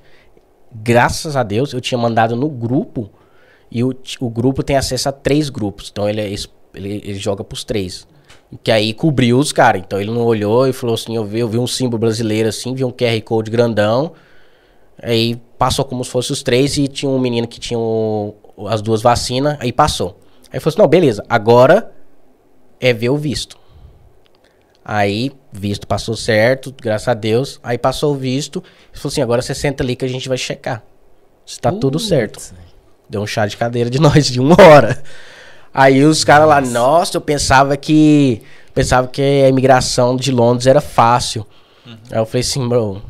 Graças 0.72 1.36
a 1.36 1.44
Deus, 1.44 1.74
eu 1.74 1.80
tinha 1.80 1.98
mandado 1.98 2.36
no 2.36 2.50
grupo 2.50 3.10
e 3.72 3.84
o, 3.84 3.96
o 4.20 4.30
grupo 4.30 4.64
tem 4.64 4.78
acesso 4.78 5.10
a 5.10 5.12
três 5.12 5.50
grupos. 5.50 5.90
Então 5.92 6.10
ele, 6.10 6.22
é 6.22 6.28
ele, 6.74 7.02
ele 7.06 7.16
joga 7.16 7.44
pros 7.44 7.64
três. 7.64 8.08
Que 8.64 8.72
aí 8.72 8.94
cobriu 8.94 9.38
os 9.38 9.52
caras. 9.52 9.84
Então 9.86 10.00
ele 10.00 10.12
não 10.12 10.24
olhou 10.24 10.68
e 10.68 10.74
falou 10.74 10.96
assim: 10.96 11.16
eu 11.16 11.26
vi, 11.26 11.40
eu 11.40 11.48
vi 11.48 11.60
um 11.60 11.68
símbolo 11.68 12.00
brasileiro 12.00 12.50
assim, 12.50 12.74
vi 12.74 12.84
um 12.84 12.92
QR 12.92 13.22
Code 13.22 13.52
grandão. 13.52 14.14
Aí 15.02 15.40
passou 15.58 15.84
como 15.86 16.04
se 16.04 16.12
fosse 16.12 16.32
os 16.32 16.44
três 16.44 16.78
e 16.78 16.88
tinha 16.88 17.10
um 17.10 17.20
menino 17.20 17.48
que 17.48 17.60
tinha 17.60 17.80
o- 17.80 18.36
as 18.68 18.82
duas 18.82 19.02
vacinas. 19.02 19.58
Aí 19.60 19.72
passou. 19.72 20.20
Aí 20.52 20.60
falou 20.60 20.72
assim: 20.72 20.80
não, 20.82 20.88
beleza, 20.88 21.24
agora 21.30 21.92
é 22.80 22.94
ver 22.94 23.10
o 23.10 23.18
visto. 23.18 23.58
Aí, 24.84 25.32
visto 25.52 25.86
passou 25.86 26.16
certo, 26.16 26.74
graças 26.82 27.08
a 27.10 27.14
Deus. 27.14 27.60
Aí 27.62 27.78
passou 27.78 28.14
o 28.14 28.18
visto. 28.18 28.60
Ele 28.92 29.00
falou 29.02 29.12
assim: 29.12 29.22
agora 29.22 29.42
você 29.42 29.54
senta 29.54 29.84
ali 29.84 29.96
que 29.96 30.06
a 30.06 30.08
gente 30.08 30.30
vai 30.30 30.38
checar. 30.38 30.82
Se 31.46 31.60
tá 31.60 31.72
tudo 31.72 32.00
certo. 32.00 32.40
Deu 33.10 33.22
um 33.22 33.28
chá 33.28 33.46
de 33.46 33.58
cadeira 33.58 33.90
de 33.90 34.00
nós 34.02 34.28
de 34.28 34.40
uma 34.40 34.56
hora. 34.62 35.02
Aí 35.74 36.04
os 36.04 36.24
caras 36.24 36.48
lá, 36.48 36.62
nossa, 36.62 37.18
eu 37.18 37.22
pensava 37.22 37.76
que. 37.78 38.42
Pensava 38.74 39.08
que 39.08 39.22
a 39.22 39.50
imigração 39.50 40.16
de 40.16 40.32
Londres 40.32 40.68
era 40.68 40.80
fácil. 40.80 41.46
Aí 42.12 42.20
eu 42.20 42.26
falei 42.26 42.42
assim, 42.42 42.68
bro. 42.68 43.02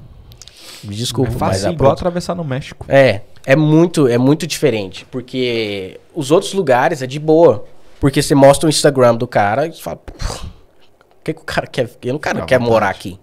Me 0.84 0.96
desculpa, 0.96 1.32
mas 1.32 1.40
Fácil 1.40 1.70
a 1.70 1.72
igual 1.72 1.92
atravessar 1.92 2.36
no 2.36 2.44
México. 2.44 2.86
é, 2.90 3.22
é 3.46 3.56
muito, 3.56 4.08
é 4.08 4.18
muito 4.18 4.46
diferente. 4.46 5.06
Porque 5.10 6.00
os 6.14 6.32
outros 6.32 6.54
lugares 6.54 7.02
é 7.02 7.08
de 7.08 7.20
boa. 7.20 7.66
Porque 8.00 8.22
você 8.22 8.36
mostra 8.36 8.68
o 8.68 8.70
Instagram 8.70 9.16
do 9.16 9.28
cara 9.28 9.68
e 9.68 9.74
você 9.74 9.82
fala, 9.82 9.98
"Pô, 9.98 10.14
o 10.14 11.24
que, 11.24 11.34
que 11.34 11.42
o 11.42 11.46
cara 11.46 11.66
quer? 11.66 11.90
Ele 12.02 12.12
não 12.14 12.20
cara 12.20 12.40
Dá 12.40 12.46
quer 12.46 12.60
morar 12.60 12.90
aqui. 12.90 13.20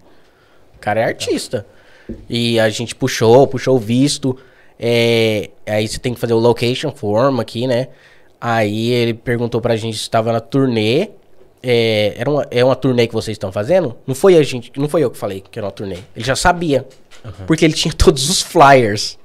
O 0.76 0.78
cara 0.80 1.00
é 1.00 1.04
artista. 1.04 1.66
E 2.28 2.58
a 2.60 2.68
gente 2.68 2.94
puxou, 2.94 3.46
puxou 3.46 3.76
o 3.76 3.78
visto. 3.78 4.36
é, 4.78 5.50
aí 5.66 5.86
você 5.86 5.98
tem 5.98 6.12
que 6.12 6.20
fazer 6.20 6.34
o 6.34 6.38
location 6.38 6.90
form 6.90 7.38
aqui, 7.40 7.66
né? 7.66 7.88
Aí 8.40 8.90
ele 8.90 9.14
perguntou 9.14 9.60
pra 9.60 9.76
gente 9.76 9.96
se 9.96 10.02
estava 10.02 10.32
na 10.32 10.40
turnê. 10.40 11.08
É, 11.66 12.14
era 12.18 12.30
uma, 12.30 12.46
é 12.50 12.62
uma 12.64 12.76
turnê 12.76 13.06
que 13.06 13.14
vocês 13.14 13.34
estão 13.34 13.50
fazendo? 13.50 13.96
Não 14.06 14.14
foi 14.14 14.36
a 14.36 14.42
gente, 14.42 14.70
não 14.76 14.88
foi 14.88 15.02
eu 15.02 15.10
que 15.10 15.16
falei 15.16 15.42
que 15.50 15.58
era 15.58 15.64
uma 15.66 15.72
turnê. 15.72 15.96
Ele 16.14 16.24
já 16.24 16.36
sabia. 16.36 16.86
Porque 17.46 17.64
ele 17.64 17.72
tinha 17.72 17.92
todos 17.94 18.28
os 18.28 18.42
flyers 18.42 19.18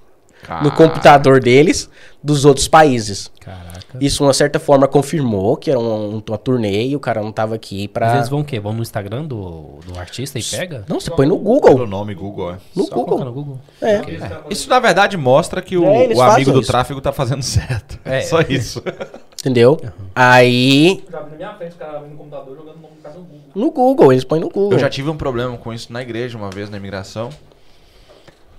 no 0.63 0.69
Ah, 0.69 0.71
computador 0.71 1.41
deles 1.41 1.89
dos 2.23 2.45
outros 2.45 2.65
países. 2.65 3.29
Caraca. 3.41 3.97
Isso, 3.99 4.23
uma 4.23 4.33
certa 4.33 4.57
forma, 4.57 4.87
confirmou 4.87 5.57
que 5.57 5.69
era 5.69 5.77
um- 5.79 6.23
uma 6.25 6.37
turnê 6.37 6.85
e 6.87 6.95
o 6.95 6.99
cara 6.99 7.21
não 7.21 7.31
tava 7.31 7.55
aqui 7.55 7.85
Às 7.87 7.91
pra. 7.91 8.13
vezes 8.13 8.29
vão 8.29 8.39
o 8.39 8.43
quê? 8.45 8.57
Vão 8.59 8.71
no 8.71 8.81
Instagram 8.81 9.25
do, 9.25 9.79
do 9.85 9.99
artista 9.99 10.39
e 10.39 10.43
pega? 10.43 10.85
Não, 10.87 10.97
você 10.99 11.11
põe 11.11 11.25
no 11.27 11.37
Google. 11.37 11.85
nome 11.85 12.13
Google, 12.13 12.51
é. 12.53 12.57
No 12.73 12.85
Só 12.85 12.91
colocar 12.95 13.25
no 13.25 13.33
Google. 13.33 13.59
Google. 13.81 13.89
É. 14.47 14.53
Isso 14.53 14.69
na 14.69 14.79
verdade 14.79 15.17
mostra 15.17 15.61
que 15.61 15.75
o, 15.77 15.83
É, 15.83 16.07
o 16.15 16.21
amigo 16.21 16.51
do 16.53 16.61
isso. 16.61 16.71
tráfego 16.71 17.01
tá 17.01 17.11
fazendo 17.11 17.43
certo. 17.43 17.99
É. 18.05 18.21
Só 18.29 18.39
isso. 18.41 18.81
Entendeu? 19.39 19.77
Aí. 20.13 21.03
Já 21.09 21.21
vi 21.21 21.29
na 21.31 21.35
minha 21.37 21.53
frente 21.55 21.73
o 21.75 21.77
cara 21.77 21.99
no 22.01 22.17
computador 22.17 22.55
jogando 22.57 22.75
o 22.77 22.79
nome 22.81 22.95
do 22.95 23.01
cara 23.01 23.15
no 23.15 23.21
Google. 23.23 23.49
No 23.55 23.71
Google, 23.71 24.11
eles 24.11 24.23
põem 24.23 24.41
no 24.41 24.47
Google. 24.49 24.73
Eu 24.73 24.79
já 24.79 24.89
tive 24.89 25.09
um 25.09 25.15
problema 25.17 25.57
com 25.57 25.73
isso 25.73 25.91
na 25.93 26.01
igreja 26.01 26.37
uma 26.37 26.49
vez 26.49 26.69
na 26.69 26.77
imigração. 26.77 27.29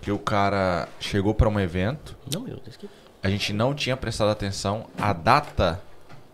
Que 0.01 0.11
o 0.11 0.19
cara 0.19 0.89
chegou 0.98 1.35
pra 1.35 1.47
um 1.48 1.61
evento, 1.61 2.16
Não, 2.32 2.40
meu 2.40 2.57
Deus. 2.57 2.77
que- 2.78 2.89
a 3.23 3.28
gente 3.28 3.52
não 3.52 3.74
tinha 3.74 3.94
prestado 3.98 4.31
atenção, 4.31 4.86
a 4.98 5.12
data 5.12 5.82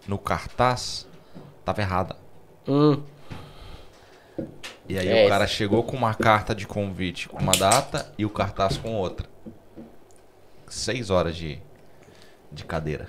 no 0.06 0.16
cartaz 0.18 1.04
tava 1.64 1.80
errada. 1.80 2.14
Hum, 2.68 3.02
E 4.88 4.96
aí 4.96 5.08
É. 5.08 5.26
o 5.26 5.28
cara 5.28 5.48
chegou 5.48 5.82
com 5.82 5.96
uma 5.96 6.14
carta 6.14 6.54
de 6.54 6.64
convite 6.64 7.28
com 7.28 7.38
uma 7.42 7.50
data 7.54 8.12
e 8.16 8.24
o 8.24 8.30
cartaz 8.30 8.76
com 8.76 8.94
outra. 8.94 9.26
Seis 10.68 11.10
horas 11.10 11.34
de, 11.34 11.58
de 12.52 12.64
cadeira. 12.64 13.08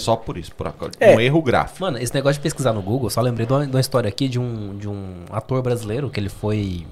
Só 0.00 0.16
por 0.16 0.36
isso, 0.36 0.52
por 0.54 0.66
acaso. 0.66 0.92
É. 1.00 1.14
Um 1.14 1.20
erro 1.20 1.40
gráfico. 1.42 1.80
Mano, 1.82 1.98
esse 1.98 2.12
negócio 2.14 2.34
de 2.34 2.40
pesquisar 2.42 2.72
no 2.72 2.82
Google, 2.82 3.08
só 3.10 3.20
lembrei 3.20 3.46
de 3.46 3.52
uma, 3.52 3.66
de 3.66 3.70
uma 3.74 3.80
história 3.80 4.08
aqui 4.08 4.28
de 4.28 4.38
um, 4.38 4.76
de 4.76 4.88
um 4.88 5.24
ator 5.30 5.62
brasileiro 5.62 6.10
que 6.10 6.18
ele 6.18 6.28
foi. 6.28 6.86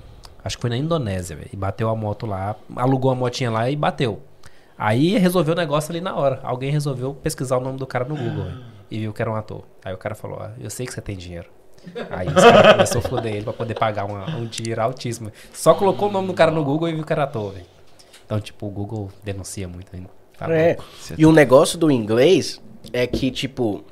Acho 0.44 0.56
que 0.56 0.60
foi 0.60 0.70
na 0.70 0.76
Indonésia, 0.76 1.36
velho. 1.36 1.50
E 1.52 1.56
bateu 1.56 1.88
a 1.88 1.94
moto 1.96 2.26
lá, 2.26 2.56
alugou 2.76 3.10
a 3.10 3.14
motinha 3.14 3.50
lá 3.50 3.70
e 3.70 3.76
bateu. 3.76 4.20
Aí 4.78 5.16
resolveu 5.18 5.54
o 5.54 5.56
negócio 5.56 5.92
ali 5.92 6.00
na 6.00 6.14
hora. 6.16 6.40
Alguém 6.42 6.70
resolveu 6.70 7.14
pesquisar 7.14 7.56
o 7.58 7.60
nome 7.60 7.78
do 7.78 7.86
cara 7.86 8.04
no 8.04 8.16
Google, 8.16 8.44
velho. 8.44 8.64
E 8.90 8.98
viu 9.00 9.12
que 9.12 9.22
era 9.22 9.30
um 9.30 9.36
ator. 9.36 9.62
Aí 9.84 9.92
o 9.94 9.98
cara 9.98 10.14
falou: 10.14 10.38
Ó, 10.40 10.48
eu 10.60 10.68
sei 10.70 10.86
que 10.86 10.92
você 10.92 11.00
tem 11.00 11.16
dinheiro. 11.16 11.48
Aí 12.10 12.28
os 12.28 12.34
caras 12.34 12.72
começaram 12.72 13.00
a 13.00 13.08
foder 13.08 13.34
ele 13.34 13.44
pra 13.44 13.52
poder 13.52 13.74
pagar 13.74 14.04
uma- 14.04 14.36
um 14.36 14.46
dinheiro 14.46 14.80
altíssimo. 14.82 15.30
Só 15.52 15.74
colocou 15.74 16.08
o 16.08 16.12
nome 16.12 16.28
do 16.28 16.34
cara 16.34 16.50
no 16.50 16.64
Google 16.64 16.88
e 16.88 16.94
viu 16.94 17.04
que 17.04 17.12
era 17.12 17.24
ator, 17.24 17.52
velho. 17.52 17.66
Então, 18.24 18.40
tipo, 18.40 18.66
o 18.66 18.70
Google 18.70 19.10
denuncia 19.24 19.66
muito 19.68 19.88
ainda. 19.94 20.08
Tá 20.38 20.52
É. 20.52 20.76
E 21.18 21.26
o 21.26 21.32
negócio 21.32 21.78
do 21.78 21.90
inglês 21.90 22.60
é 22.92 23.06
que, 23.06 23.30
tipo, 23.30 23.84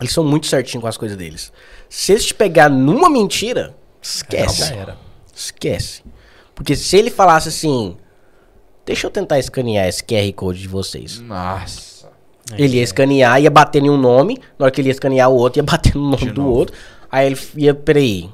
eles 0.00 0.12
são 0.12 0.24
muito 0.24 0.46
certinhos 0.46 0.82
com 0.82 0.88
as 0.88 0.96
coisas 0.96 1.16
deles. 1.16 1.52
Se 1.88 2.12
eles 2.12 2.26
te 2.26 2.34
pegar 2.34 2.68
numa 2.68 3.08
mentira, 3.08 3.76
esquece. 4.02 4.72
Era. 4.72 4.96
Esquece. 5.34 6.02
Porque 6.54 6.74
se 6.74 6.96
ele 6.96 7.10
falasse 7.10 7.48
assim, 7.48 7.96
deixa 8.84 9.06
eu 9.06 9.10
tentar 9.10 9.38
escanear 9.38 9.86
esse 9.86 10.02
QR 10.02 10.32
Code 10.34 10.60
de 10.60 10.68
vocês. 10.68 11.20
Nossa. 11.20 12.10
Ele 12.56 12.76
ia 12.76 12.82
escanear, 12.82 13.40
ia 13.42 13.50
bater 13.50 13.82
em 13.82 13.90
um 13.90 13.96
nome, 13.96 14.38
na 14.58 14.66
hora 14.66 14.70
que 14.70 14.80
ele 14.80 14.88
ia 14.88 14.92
escanear 14.92 15.28
o 15.28 15.34
outro, 15.34 15.58
ia 15.58 15.64
bater 15.64 15.94
no 15.94 16.10
nome 16.10 16.30
do 16.30 16.46
outro. 16.46 16.76
Aí 17.10 17.26
ele 17.26 17.38
ia, 17.56 17.74
peraí, 17.74 18.22
Tem 18.22 18.32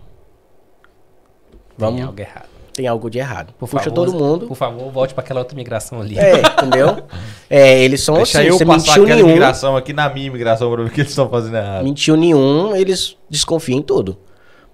vamos, 1.78 2.02
algo 2.02 2.20
errado. 2.20 2.51
Tem 2.74 2.86
algo 2.86 3.10
de 3.10 3.18
errado. 3.18 3.52
Por 3.58 3.68
Puxa 3.68 3.84
favor, 3.84 3.94
todo 3.94 4.12
mundo. 4.12 4.46
Por 4.46 4.56
favor, 4.56 4.90
volte 4.90 5.14
pra 5.14 5.22
aquela 5.22 5.40
outra 5.40 5.56
migração 5.56 6.00
ali. 6.00 6.18
É, 6.18 6.40
entendeu? 6.40 7.02
É, 7.50 7.84
eles 7.84 8.00
são 8.00 8.14
Deixa 8.16 8.38
assim, 8.38 8.48
eu 8.48 8.56
você 8.56 8.64
passar 8.64 8.78
mentiu 8.86 9.02
aquela 9.02 9.16
nenhum, 9.16 9.28
imigração 9.28 9.76
aqui 9.76 9.92
na 9.92 10.08
minha 10.08 10.26
imigração 10.26 10.72
o 10.72 10.88
que 10.88 11.00
eles 11.02 11.10
estão 11.10 11.28
fazendo 11.28 11.56
errado. 11.58 11.84
mentiu 11.84 12.16
nenhum, 12.16 12.74
eles 12.74 13.14
desconfiam 13.28 13.78
em 13.78 13.82
tudo. 13.82 14.16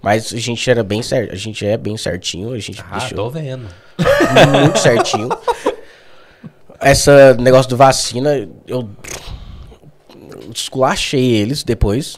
Mas 0.00 0.32
a 0.32 0.36
gente 0.38 0.70
era 0.70 0.84
bem 0.84 1.02
certo, 1.02 1.32
a 1.32 1.36
gente 1.36 1.66
é 1.66 1.76
bem 1.76 1.96
certinho, 1.96 2.52
a 2.52 2.58
gente 2.60 2.80
Ah, 2.88 2.98
deixou 2.98 3.16
tô 3.18 3.30
vendo. 3.30 3.66
muito 4.60 4.78
certinho. 4.78 5.28
Essa 6.80 7.34
negócio 7.34 7.68
do 7.68 7.76
vacina, 7.76 8.48
eu 8.68 8.88
esculachei 10.54 11.32
eles 11.32 11.62
depois, 11.64 12.16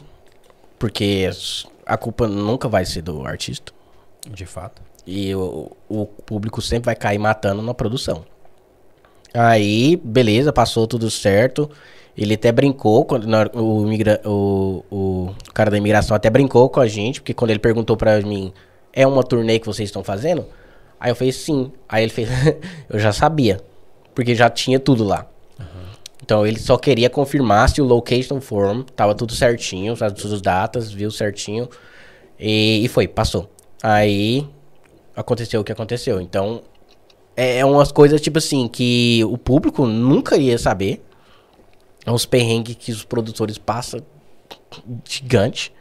porque 0.77 1.27
a 1.85 1.97
culpa 1.97 2.27
nunca 2.27 2.67
vai 2.67 2.85
ser 2.85 3.01
do 3.01 3.25
artista. 3.25 3.71
De 4.29 4.45
fato. 4.45 4.81
E 5.13 5.35
o, 5.35 5.69
o 5.89 6.05
público 6.05 6.61
sempre 6.61 6.85
vai 6.85 6.95
cair 6.95 7.17
matando 7.17 7.61
na 7.61 7.73
produção. 7.73 8.23
Aí, 9.33 9.97
beleza, 9.97 10.53
passou 10.53 10.87
tudo 10.87 11.11
certo. 11.11 11.69
Ele 12.17 12.35
até 12.35 12.49
brincou, 12.49 13.03
quando 13.03 13.27
o, 13.53 13.89
o, 14.25 14.85
o 14.89 15.35
cara 15.53 15.69
da 15.69 15.77
imigração 15.77 16.15
até 16.15 16.29
brincou 16.29 16.69
com 16.69 16.79
a 16.79 16.87
gente, 16.87 17.19
porque 17.19 17.33
quando 17.33 17.51
ele 17.51 17.59
perguntou 17.59 17.97
pra 17.97 18.21
mim, 18.21 18.53
é 18.93 19.05
uma 19.05 19.21
turnê 19.21 19.59
que 19.59 19.65
vocês 19.65 19.89
estão 19.89 20.01
fazendo? 20.01 20.45
Aí 20.97 21.11
eu 21.11 21.15
falei, 21.15 21.33
sim. 21.33 21.73
Aí 21.89 22.05
ele 22.05 22.11
fez, 22.13 22.29
eu 22.89 22.97
já 22.97 23.11
sabia, 23.11 23.59
porque 24.15 24.33
já 24.33 24.49
tinha 24.49 24.79
tudo 24.79 25.03
lá. 25.03 25.27
Então 26.23 26.47
ele 26.47 26.59
só 26.59 26.77
queria 26.77 27.09
confirmar 27.09 27.67
se 27.67 27.81
o 27.81 27.85
location 27.85 28.39
form 28.39 28.83
tava 28.95 29.13
tudo 29.13 29.33
certinho, 29.33 29.93
as 29.93 30.41
datas, 30.41 30.89
viu 30.89 31.11
certinho. 31.11 31.67
E, 32.39 32.85
e 32.85 32.87
foi, 32.87 33.09
passou. 33.09 33.51
Aí 33.83 34.47
aconteceu 35.15 35.61
o 35.61 35.63
que 35.63 35.71
aconteceu. 35.71 36.19
Então 36.21 36.61
é, 37.35 37.59
é 37.59 37.65
umas 37.65 37.91
coisas 37.91 38.19
tipo 38.21 38.37
assim 38.37 38.67
que 38.67 39.23
o 39.25 39.37
público 39.37 39.85
nunca 39.85 40.37
ia 40.37 40.57
saber. 40.57 41.03
É 42.05 42.11
uns 42.11 42.25
perrengues 42.25 42.75
que 42.75 42.91
os 42.91 43.03
produtores 43.03 43.57
passam 43.57 44.01
gigante. 45.07 45.73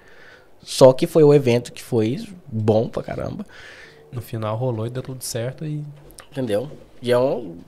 Só 0.62 0.93
que 0.93 1.07
foi 1.07 1.24
o 1.24 1.32
evento 1.32 1.73
que 1.73 1.82
foi 1.82 2.27
bom 2.47 2.89
pra 2.89 3.02
caramba. 3.02 3.47
No 4.12 4.20
final 4.20 4.57
rolou 4.57 4.86
e 4.86 4.90
deu 4.90 5.02
tudo 5.02 5.23
certo 5.23 5.65
e. 5.65 5.82
Entendeu? 6.31 6.70
E 7.01 7.11
é 7.11 7.19
um 7.19 7.59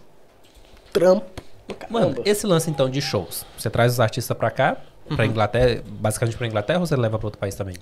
trampo. 0.93 1.43
pra 1.67 1.89
Mano, 1.89 2.17
esse 2.25 2.47
lance 2.47 2.71
então 2.71 2.91
de 2.91 3.01
shows. 3.01 3.47
Você 3.57 3.71
traz 3.71 3.93
os 3.93 4.01
artistas 4.01 4.37
pra 4.37 4.51
cá, 4.51 4.77
pra 5.17 5.25
Inglaterra, 5.25 5.83
basicamente 5.87 6.37
pra 6.37 6.47
Inglaterra 6.47 6.81
ou 6.81 6.87
você 6.87 6.97
leva 6.97 7.19
pra 7.19 7.27
outro 7.27 7.41
país 7.41 7.55
também? 7.55 7.75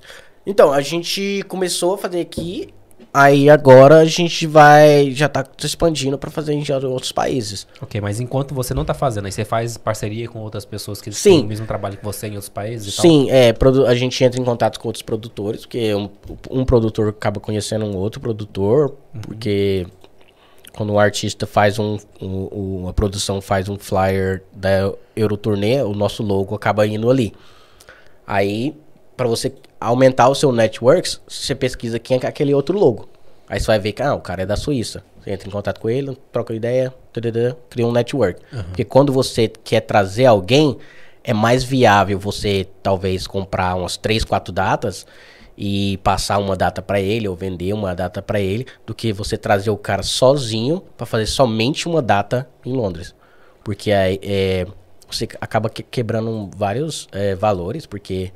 Então, 0.46 0.72
a 0.72 0.80
gente 0.80 1.42
começou 1.48 1.94
a 1.94 1.98
fazer 1.98 2.20
aqui. 2.20 2.72
Aí 3.12 3.50
agora 3.50 3.96
a 3.98 4.04
gente 4.04 4.46
vai. 4.46 5.10
Já 5.10 5.28
tá 5.28 5.44
se 5.58 5.66
expandindo 5.66 6.16
pra 6.16 6.30
fazer 6.30 6.52
em 6.52 6.64
outros 6.84 7.10
países. 7.10 7.66
Ok, 7.82 8.00
mas 8.00 8.20
enquanto 8.20 8.54
você 8.54 8.72
não 8.72 8.84
tá 8.84 8.94
fazendo, 8.94 9.26
aí 9.26 9.32
você 9.32 9.44
faz 9.44 9.76
parceria 9.76 10.28
com 10.28 10.38
outras 10.38 10.64
pessoas 10.64 11.00
que 11.02 11.10
Sim. 11.10 11.30
têm 11.38 11.44
o 11.44 11.48
mesmo 11.48 11.66
trabalho 11.66 11.96
que 11.96 12.04
você 12.04 12.28
em 12.28 12.32
outros 12.32 12.48
países 12.48 12.92
e 12.92 12.96
tal? 12.96 13.02
Sim, 13.02 13.28
é, 13.30 13.52
a 13.88 13.94
gente 13.96 14.22
entra 14.22 14.40
em 14.40 14.44
contato 14.44 14.78
com 14.78 14.86
outros 14.88 15.02
produtores, 15.02 15.62
porque 15.62 15.92
um, 15.92 16.08
um 16.50 16.64
produtor 16.64 17.08
acaba 17.08 17.40
conhecendo 17.40 17.84
um 17.84 17.96
outro 17.96 18.20
produtor, 18.20 18.94
porque 19.22 19.88
quando 20.72 20.92
um 20.92 20.98
artista 21.00 21.48
faz 21.48 21.80
um, 21.80 21.98
um- 22.22 22.44
uma 22.82 22.92
produção 22.92 23.40
faz 23.40 23.68
um 23.68 23.76
flyer 23.76 24.44
da 24.52 24.92
Euroturnê, 25.16 25.82
o 25.82 25.94
nosso 25.94 26.22
logo 26.22 26.54
acaba 26.54 26.86
indo 26.86 27.10
ali. 27.10 27.32
Aí, 28.24 28.76
para 29.20 29.28
você 29.28 29.52
aumentar 29.78 30.30
o 30.30 30.34
seu 30.34 30.50
networks, 30.50 31.20
você 31.28 31.54
pesquisa 31.54 31.98
quem 31.98 32.18
é 32.22 32.26
aquele 32.26 32.54
outro 32.54 32.78
logo. 32.78 33.06
Aí 33.46 33.60
você 33.60 33.66
vai 33.66 33.78
ver 33.78 33.92
que 33.92 34.00
ah, 34.02 34.14
o 34.14 34.20
cara 34.20 34.44
é 34.44 34.46
da 34.46 34.56
Suíça. 34.56 35.04
Você 35.20 35.30
entra 35.30 35.46
em 35.46 35.50
contato 35.50 35.78
com 35.78 35.90
ele, 35.90 36.16
troca 36.32 36.54
ideia, 36.54 36.90
tadadã, 37.12 37.54
cria 37.68 37.86
um 37.86 37.92
network. 37.92 38.40
Porque 38.68 38.82
quando 38.82 39.12
você 39.12 39.46
quer 39.62 39.82
trazer 39.82 40.24
alguém, 40.24 40.78
é 41.22 41.34
mais 41.34 41.62
viável 41.62 42.18
você 42.18 42.66
talvez 42.82 43.26
comprar 43.26 43.74
umas 43.76 43.98
3, 43.98 44.24
4 44.24 44.54
datas 44.54 45.06
e 45.54 45.98
passar 45.98 46.38
uma 46.38 46.56
data 46.56 46.80
pra 46.80 46.98
ele 46.98 47.28
ou 47.28 47.36
vender 47.36 47.74
uma 47.74 47.94
data 47.94 48.22
pra 48.22 48.40
ele 48.40 48.66
do 48.86 48.94
que 48.94 49.12
você 49.12 49.36
trazer 49.36 49.68
o 49.68 49.76
cara 49.76 50.02
sozinho 50.02 50.82
pra 50.96 51.04
fazer 51.04 51.26
somente 51.26 51.86
uma 51.86 52.00
data 52.00 52.48
em 52.64 52.72
Londres. 52.72 53.14
Porque 53.62 53.92
aí 53.92 54.18
é, 54.22 54.66
você 55.10 55.28
acaba 55.42 55.68
que- 55.68 55.82
quebrando 55.82 56.48
vários 56.56 57.06
é, 57.12 57.34
valores, 57.34 57.84
porque 57.84 58.32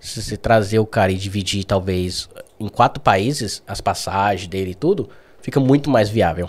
se 0.00 0.22
você 0.22 0.36
trazer 0.36 0.78
o 0.78 0.86
cara 0.86 1.12
e 1.12 1.16
dividir 1.16 1.64
talvez 1.64 2.28
em 2.58 2.68
quatro 2.68 3.00
países 3.02 3.62
as 3.66 3.80
passagens 3.80 4.48
dele 4.48 4.70
e 4.70 4.74
tudo, 4.74 5.08
fica 5.40 5.60
muito 5.60 5.88
mais 5.90 6.08
viável, 6.08 6.48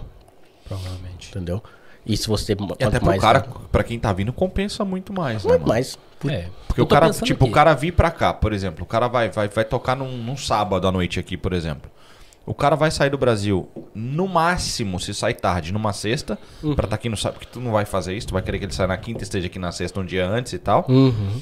Provavelmente. 0.67 1.29
entendeu? 1.29 1.61
E 2.05 2.17
se 2.17 2.27
você 2.27 2.53
E 2.79 2.83
até 2.83 2.97
pro 2.97 3.05
mais 3.07 3.21
cara, 3.21 3.41
pra 3.71 3.83
quem 3.83 3.99
tá 3.99 4.11
vindo, 4.11 4.33
compensa 4.33 4.83
muito 4.83 5.13
mais, 5.13 5.43
né, 5.43 5.51
muito 5.51 5.67
mais. 5.67 5.97
É. 6.27 6.47
Porque 6.67 6.81
o 6.81 6.87
cara, 6.87 7.09
tipo, 7.11 7.43
aqui. 7.43 7.51
o 7.51 7.53
cara 7.53 7.73
vir 7.75 7.91
pra 7.93 8.09
cá, 8.09 8.33
por 8.33 8.53
exemplo, 8.53 8.83
o 8.83 8.87
cara 8.87 9.07
vai, 9.07 9.29
vai, 9.29 9.47
vai 9.47 9.65
tocar 9.65 9.95
num, 9.95 10.17
num 10.17 10.35
sábado 10.37 10.87
à 10.87 10.91
noite 10.91 11.19
aqui, 11.19 11.37
por 11.37 11.53
exemplo. 11.53 11.91
O 12.43 12.55
cara 12.55 12.75
vai 12.75 12.89
sair 12.89 13.11
do 13.11 13.19
Brasil, 13.19 13.69
no 13.93 14.27
máximo, 14.27 14.99
se 14.99 15.13
sai 15.13 15.33
tarde, 15.35 15.71
numa 15.71 15.93
sexta, 15.93 16.39
Uhum. 16.63 16.73
pra 16.75 16.87
tá 16.87 16.95
aqui 16.95 17.07
no 17.07 17.15
sábado, 17.15 17.37
porque 17.39 17.53
tu 17.53 17.59
não 17.59 17.71
vai 17.71 17.85
fazer 17.85 18.15
isso, 18.15 18.27
tu 18.27 18.33
vai 18.33 18.41
querer 18.41 18.57
que 18.57 18.65
ele 18.65 18.73
saia 18.73 18.87
na 18.87 18.97
quinta 18.97 19.19
e 19.19 19.23
esteja 19.23 19.45
aqui 19.45 19.59
na 19.59 19.71
sexta 19.71 19.99
um 19.99 20.05
dia 20.05 20.27
antes 20.27 20.53
e 20.53 20.57
tal. 20.57 20.85
Uhum. 20.89 21.39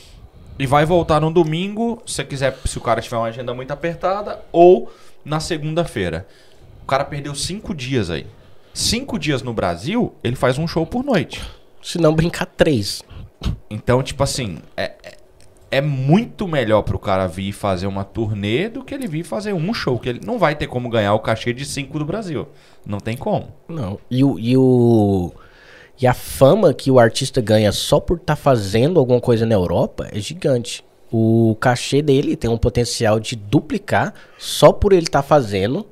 E 0.59 0.67
vai 0.67 0.85
voltar 0.85 1.21
no 1.21 1.31
domingo, 1.31 2.03
se 2.05 2.21
quiser, 2.25 2.53
se 2.65 2.77
o 2.77 2.81
cara 2.81 2.99
tiver 2.99 3.15
uma 3.15 3.27
agenda 3.27 3.53
muito 3.53 3.71
apertada, 3.71 4.43
ou 4.51 4.91
na 5.23 5.39
segunda-feira. 5.39 6.27
O 6.83 6.85
cara 6.85 7.05
perdeu 7.05 7.33
cinco 7.33 7.73
dias 7.73 8.09
aí. 8.09 8.27
Cinco 8.73 9.17
dias 9.17 9.41
no 9.41 9.53
Brasil, 9.53 10.13
ele 10.21 10.35
faz 10.35 10.57
um 10.57 10.67
show 10.67 10.85
por 10.85 11.01
noite. 11.01 11.41
Se 11.81 11.97
não 11.97 12.13
brincar 12.13 12.45
três. 12.45 13.01
Então, 13.69 14.03
tipo 14.03 14.21
assim, 14.21 14.59
é, 14.75 14.91
é, 15.01 15.17
é 15.71 15.81
muito 15.81 16.45
melhor 16.45 16.81
pro 16.81 16.99
cara 16.99 17.25
vir 17.25 17.53
fazer 17.53 17.87
uma 17.87 18.03
turnê 18.03 18.67
do 18.67 18.83
que 18.83 18.93
ele 18.93 19.07
vir 19.07 19.23
fazer 19.23 19.53
um 19.53 19.73
show, 19.73 19.97
que 19.97 20.09
ele 20.09 20.21
não 20.25 20.37
vai 20.37 20.55
ter 20.55 20.67
como 20.67 20.89
ganhar 20.89 21.13
o 21.13 21.19
cachê 21.19 21.53
de 21.53 21.65
cinco 21.65 21.97
do 21.97 22.05
Brasil. 22.05 22.47
Não 22.85 22.99
tem 22.99 23.15
como. 23.15 23.53
Não. 23.67 23.97
E 24.11 24.23
o, 24.25 24.37
e 24.37 24.57
o. 24.57 25.31
E 26.01 26.07
a 26.07 26.13
fama 26.13 26.73
que 26.73 26.89
o 26.89 26.97
artista 26.99 27.41
ganha 27.41 27.71
só 27.71 27.99
por 27.99 28.17
estar 28.17 28.35
fazendo 28.35 28.99
alguma 28.99 29.19
coisa 29.19 29.45
na 29.45 29.53
Europa 29.55 30.07
é 30.11 30.19
gigante. 30.19 30.83
O 31.11 31.57
cachê 31.59 32.01
dele 32.01 32.35
tem 32.35 32.49
um 32.49 32.57
potencial 32.57 33.19
de 33.19 33.35
duplicar 33.35 34.13
só 34.37 34.71
por 34.71 34.93
ele 34.93 35.03
estar 35.07 35.21
fazendo 35.23 35.85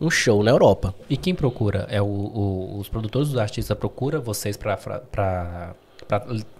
um 0.00 0.10
show 0.10 0.42
na 0.42 0.50
Europa. 0.50 0.94
E 1.10 1.16
quem 1.16 1.34
procura? 1.34 1.86
É 1.90 2.00
o, 2.00 2.06
o- 2.06 2.78
os 2.78 2.88
produtores 2.88 3.28
dos 3.28 3.38
artistas 3.38 3.76
procura 3.76 4.18
vocês 4.20 4.56
pra 4.56 5.74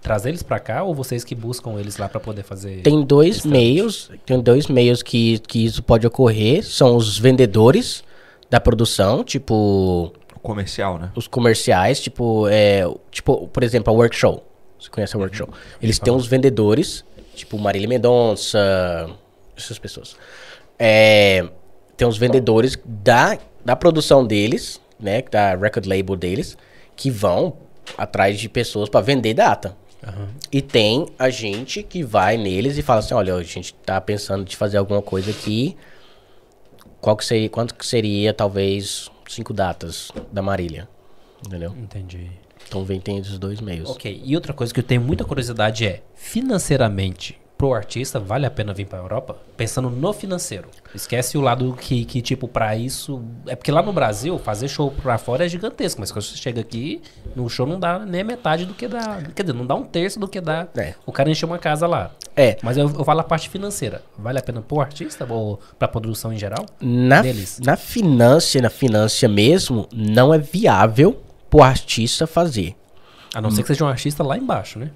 trazer 0.01 0.29
eles 0.29 0.43
pra 0.43 0.59
cá 0.59 0.83
ou 0.83 0.93
vocês 0.95 1.23
que 1.23 1.35
buscam 1.35 1.79
eles 1.79 1.97
lá 1.97 2.07
pra 2.07 2.19
poder 2.19 2.43
fazer? 2.43 2.81
Tem 2.81 3.03
dois 3.03 3.45
meios, 3.45 4.09
tem 4.25 4.39
dois 4.39 4.67
meios 4.67 5.01
que, 5.03 5.39
que 5.39 5.65
isso 5.65 5.83
pode 5.83 6.05
ocorrer. 6.07 6.63
São 6.63 6.95
os 6.95 7.17
vendedores 7.17 8.03
da 8.49 8.59
produção, 8.59 9.23
tipo 9.23 10.13
comercial, 10.43 10.99
né? 10.99 11.11
os 11.15 11.27
comerciais, 11.27 11.99
tipo, 11.99 12.47
é, 12.49 12.83
tipo, 13.09 13.47
por 13.47 13.63
exemplo, 13.63 13.91
a 13.91 13.95
Workshow. 13.95 14.43
Você 14.79 14.89
conhece 14.89 15.15
a 15.15 15.19
Workshow? 15.19 15.49
Eles 15.81 15.97
têm 15.97 16.13
uns 16.13 16.27
vendedores, 16.27 17.05
tipo 17.33 17.57
Marília 17.57 17.87
Mendonça, 17.87 19.09
essas 19.57 19.79
pessoas. 19.79 20.15
É, 20.77 21.47
tem 21.95 22.07
uns 22.07 22.17
vendedores 22.17 22.77
da, 22.85 23.37
da 23.63 23.75
produção 23.75 24.25
deles, 24.25 24.81
né, 24.99 25.21
da 25.21 25.55
record 25.55 25.85
label 25.85 26.15
deles, 26.15 26.57
que 26.95 27.09
vão 27.09 27.55
atrás 27.97 28.37
de 28.39 28.49
pessoas 28.49 28.89
pra 28.89 29.01
vender 29.01 29.33
data. 29.33 29.75
E 30.51 30.61
tem 30.61 31.07
a 31.17 31.29
gente 31.29 31.81
que 31.81 32.03
vai 32.03 32.35
neles 32.35 32.77
e 32.77 32.81
fala 32.81 32.99
assim, 32.99 33.13
olha, 33.13 33.35
a 33.35 33.43
gente 33.43 33.73
tá 33.73 33.99
pensando 34.01 34.43
de 34.43 34.57
fazer 34.57 34.77
alguma 34.77 35.01
coisa 35.01 35.31
aqui. 35.31 35.77
Qual 36.99 37.15
que 37.15 37.23
seria, 37.23 37.49
quanto 37.49 37.73
que 37.73 37.85
seria, 37.85 38.33
talvez, 38.33 39.09
cinco 39.27 39.53
datas 39.53 40.11
da 40.31 40.41
Marília? 40.41 40.87
Entendeu? 41.45 41.73
Entendi. 41.77 42.31
Então 42.67 42.83
vem, 42.83 42.99
tem 42.99 43.17
esses 43.17 43.37
dois 43.37 43.59
meios. 43.59 43.89
Ok, 43.89 44.21
e 44.23 44.35
outra 44.35 44.53
coisa 44.53 44.73
que 44.73 44.79
eu 44.79 44.83
tenho 44.83 45.01
muita 45.01 45.25
curiosidade 45.25 45.85
é, 45.85 46.01
financeiramente, 46.15 47.37
pro 47.63 47.73
artista, 47.73 48.19
vale 48.19 48.45
a 48.45 48.51
pena 48.51 48.73
vir 48.73 48.85
pra 48.85 48.99
Europa? 48.99 49.37
Pensando 49.55 49.89
no 49.89 50.11
financeiro. 50.11 50.67
Esquece 50.93 51.37
o 51.37 51.41
lado 51.41 51.73
que, 51.79 52.03
que 52.03 52.21
tipo, 52.21 52.45
pra 52.45 52.75
isso... 52.75 53.23
É 53.47 53.55
porque 53.55 53.71
lá 53.71 53.81
no 53.81 53.93
Brasil, 53.93 54.37
fazer 54.37 54.67
show 54.67 54.91
pra 54.91 55.17
fora 55.17 55.45
é 55.45 55.47
gigantesco, 55.47 56.01
mas 56.01 56.11
quando 56.11 56.25
você 56.25 56.35
chega 56.35 56.59
aqui, 56.59 57.01
no 57.33 57.49
show 57.49 57.65
não 57.65 57.79
dá 57.79 57.99
nem 57.99 58.19
a 58.19 58.23
metade 58.25 58.65
do 58.65 58.73
que 58.73 58.85
dá... 58.85 59.21
Quer 59.33 59.43
dizer, 59.43 59.53
não 59.53 59.65
dá 59.65 59.75
um 59.75 59.85
terço 59.85 60.19
do 60.19 60.27
que 60.27 60.41
dá 60.41 60.67
É. 60.75 60.93
o 61.05 61.11
cara 61.13 61.29
encher 61.31 61.45
uma 61.45 61.57
casa 61.57 61.87
lá. 61.87 62.11
É, 62.35 62.57
Mas 62.61 62.75
eu, 62.75 62.89
eu 62.89 63.05
falo 63.05 63.21
a 63.21 63.23
parte 63.23 63.47
financeira. 63.47 64.03
Vale 64.19 64.39
a 64.39 64.43
pena 64.43 64.61
pro 64.61 64.81
artista 64.81 65.25
ou 65.29 65.57
pra 65.79 65.87
produção 65.87 66.33
em 66.33 66.37
geral? 66.37 66.65
na, 66.81 67.21
Deles. 67.21 67.61
na 67.63 67.77
finança, 67.77 68.59
na 68.59 68.69
finança 68.69 69.25
mesmo, 69.29 69.87
não 69.93 70.33
é 70.33 70.37
viável 70.37 71.21
pro 71.49 71.63
artista 71.63 72.27
fazer. 72.27 72.75
A 73.33 73.39
não 73.39 73.49
ser 73.49 73.61
que 73.61 73.69
seja 73.69 73.85
um 73.85 73.87
artista 73.87 74.21
lá 74.21 74.37
embaixo, 74.37 74.79
né? 74.79 74.91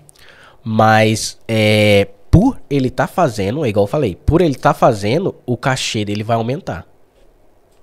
Mas 0.61 1.37
é, 1.47 2.09
por 2.37 2.61
ele 2.69 2.91
tá 2.91 3.07
fazendo, 3.07 3.65
é 3.65 3.69
igual 3.69 3.85
eu 3.85 3.89
falei, 3.89 4.15
por 4.15 4.41
ele 4.41 4.53
tá 4.53 4.71
fazendo, 4.71 5.33
o 5.43 5.57
cachê 5.57 6.05
dele 6.05 6.23
vai 6.23 6.35
aumentar. 6.37 6.85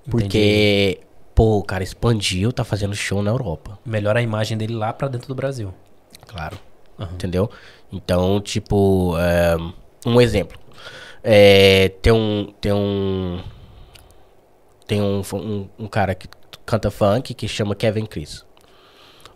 Porque, 0.09 1.01
pô, 1.33 1.57
o 1.57 1.61
cara 1.61 1.83
expandiu, 1.83 2.53
tá 2.53 2.63
fazendo 2.63 2.95
show 2.95 3.21
na 3.21 3.31
Europa. 3.31 3.77
Melhora 3.85 4.19
a 4.19 4.23
imagem 4.23 4.57
dele 4.57 4.73
lá 4.73 4.93
pra 4.93 5.09
dentro 5.09 5.27
do 5.27 5.35
Brasil. 5.35 5.73
Claro. 6.25 6.57
Aham. 6.97 7.15
Entendeu? 7.15 7.51
Então, 7.91 8.39
tipo, 8.39 9.17
é, 9.17 9.57
um 10.05 10.21
exemplo. 10.21 10.57
É, 11.21 11.89
tem 12.01 12.13
um. 12.13 12.53
Tem 12.61 12.71
um. 12.71 13.41
Tem 14.87 15.01
um, 15.01 15.21
um, 15.33 15.67
um 15.77 15.87
cara 15.87 16.15
que 16.15 16.29
canta 16.65 16.89
funk 16.89 17.33
que 17.33 17.45
chama 17.45 17.75
Kevin 17.75 18.05
Chris. 18.05 18.45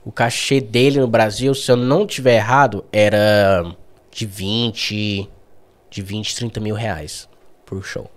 O 0.05 0.13
cachê 0.13 0.61
dele 0.61 0.97
no 0.97 1.09
Brasil, 1.09 1.53
se 1.53 1.69
eu 1.69 1.75
não 1.75 2.07
tiver 2.07 2.35
errado, 2.37 2.85
era 2.89 3.75
de 4.19 4.25
20. 4.25 5.29
De 5.89 6.01
20, 6.01 6.35
30 6.35 6.59
mil 6.59 6.75
reais 6.75 7.27
por 7.65 7.83
show. 7.83 8.11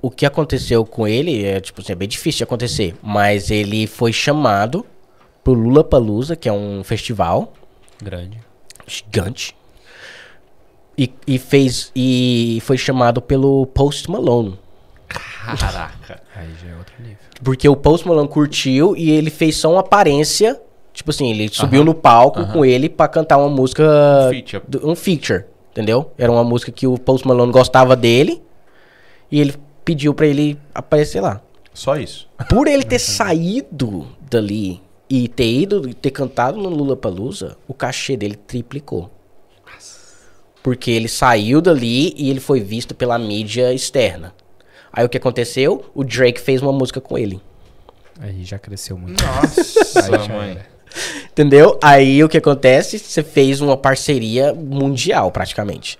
O 0.00 0.10
que 0.10 0.26
aconteceu 0.26 0.84
com 0.84 1.06
ele 1.06 1.44
é, 1.44 1.60
tipo 1.60 1.80
assim, 1.80 1.92
é 1.92 1.94
bem 1.94 2.08
difícil 2.08 2.38
de 2.38 2.44
acontecer. 2.44 2.96
Mas 3.02 3.50
ele 3.50 3.86
foi 3.86 4.12
chamado 4.12 4.84
pro 5.42 5.52
Lula 5.52 5.84
Palusa, 5.84 6.34
que 6.34 6.48
é 6.48 6.52
um 6.52 6.82
festival 6.82 7.52
Grande. 8.02 8.38
gigante. 8.86 9.54
E, 10.96 11.12
e 11.26 11.38
fez. 11.38 11.92
E 11.94 12.58
foi 12.62 12.78
chamado 12.78 13.20
pelo 13.20 13.66
Post 13.66 14.10
Malone. 14.10 14.58
Caraca. 15.08 16.22
Aí 16.34 16.48
já 16.62 16.70
é 16.70 16.76
outro 16.76 16.94
nível. 17.00 17.18
Porque 17.42 17.68
o 17.68 17.76
Post 17.76 18.06
Malone 18.08 18.28
curtiu 18.28 18.96
e 18.96 19.10
ele 19.10 19.30
fez 19.30 19.56
só 19.56 19.70
uma 19.70 19.80
aparência. 19.80 20.60
Tipo 20.94 21.10
assim, 21.10 21.28
ele 21.30 21.48
subiu 21.52 21.84
no 21.84 21.92
palco 21.92 22.46
com 22.52 22.64
ele 22.64 22.88
pra 22.88 23.06
cantar 23.08 23.36
uma 23.36 23.50
música. 23.50 23.84
feature. 24.30 24.62
do- 24.66 24.88
Um 24.88 24.94
feature, 24.94 25.44
entendeu? 25.72 26.10
Era 26.16 26.30
uma 26.32 26.44
música 26.44 26.70
que 26.72 26.86
o 26.86 26.96
Post 26.96 27.26
Malone 27.28 27.52
gostava 27.52 27.94
dele. 27.94 28.40
E 29.30 29.40
ele 29.40 29.54
pediu 29.84 30.14
pra 30.14 30.26
ele 30.26 30.56
aparecer 30.74 31.20
lá. 31.20 31.40
Só 31.74 31.96
isso. 31.96 32.28
Por 32.48 32.68
ele 32.68 32.84
ter 32.84 33.00
saído 33.00 34.06
dali 34.30 34.80
e 35.10 35.26
ter 35.28 35.50
ido 35.52 35.92
ter 35.94 36.10
cantado 36.12 36.58
no 36.60 36.68
Lula 36.68 36.96
Palusa, 36.96 37.56
o 37.68 37.74
cachê 37.74 38.16
dele 38.16 38.36
triplicou. 38.36 39.10
Porque 40.62 40.90
ele 40.90 41.08
saiu 41.08 41.60
dali 41.60 42.14
e 42.16 42.30
ele 42.30 42.40
foi 42.40 42.60
visto 42.60 42.94
pela 42.94 43.18
mídia 43.18 43.72
externa. 43.74 44.32
Aí 44.92 45.04
o 45.04 45.08
que 45.08 45.18
aconteceu? 45.18 45.84
O 45.94 46.02
Drake 46.04 46.40
fez 46.40 46.62
uma 46.62 46.72
música 46.72 47.00
com 47.00 47.18
ele. 47.18 47.40
Aí 48.20 48.44
já 48.44 48.58
cresceu 48.58 48.96
muito. 48.96 49.22
Nossa, 49.22 50.00
Aí 50.00 50.26
já 50.26 50.34
mãe. 50.34 50.58
Entendeu? 51.30 51.78
Aí 51.82 52.22
o 52.22 52.28
que 52.28 52.38
acontece? 52.38 52.98
Você 52.98 53.22
fez 53.22 53.60
uma 53.60 53.76
parceria 53.76 54.54
mundial, 54.54 55.30
praticamente. 55.30 55.98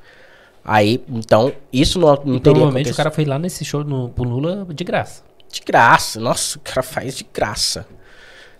Aí, 0.65 1.03
então, 1.09 1.53
isso 1.73 1.99
não, 1.99 2.09
não 2.09 2.37
Então, 2.37 2.39
teria 2.41 2.59
normalmente 2.61 2.91
o 2.91 2.95
cara 2.95 3.11
foi 3.11 3.25
lá 3.25 3.39
nesse 3.39 3.65
show 3.65 3.85
no, 3.85 4.09
pro 4.09 4.25
Lula 4.25 4.67
de 4.73 4.85
graça. 4.85 5.23
De 5.53 5.61
graça. 5.61 6.19
Nossa, 6.19 6.57
o 6.57 6.61
cara 6.61 6.83
faz 6.83 7.17
de 7.17 7.27
graça. 7.33 7.87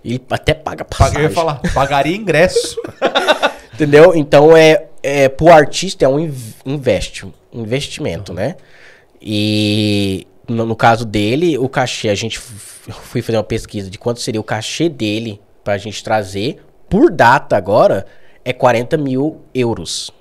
Ele 0.05 0.21
até 0.29 0.53
paga 0.53 0.85
passagem. 0.85 1.19
Eu 1.19 1.23
ia 1.25 1.31
falar, 1.31 1.61
pagaria 1.73 2.15
ingresso. 2.15 2.77
Entendeu? 3.73 4.15
Então 4.15 4.57
é, 4.57 4.87
é 5.03 5.29
pro 5.29 5.51
artista 5.51 6.05
é 6.05 6.09
um 6.09 6.21
inv- 6.21 6.55
investe, 6.67 7.25
um 7.25 7.33
investimento, 7.63 8.33
né? 8.35 8.57
E 9.21 10.27
no, 10.47 10.67
no 10.67 10.77
caso 10.77 11.05
dele, 11.07 11.57
o 11.57 11.69
cachê, 11.69 12.11
a 12.11 12.15
gente 12.15 12.39
fui 12.39 13.23
fazer 13.23 13.39
uma 13.39 13.43
pesquisa 13.45 13.89
de 13.89 13.99
quanto 13.99 14.21
seria 14.21 14.41
o 14.41 14.45
cachê 14.45 14.89
dele 14.89 15.41
pra 15.65 15.79
gente 15.79 16.05
trazer 16.05 16.63
por 16.89 17.11
data 17.11 17.57
agora 17.57 18.07
é 18.45 18.53
40 18.53 18.97
mil 18.99 19.41
euros. 19.55 20.13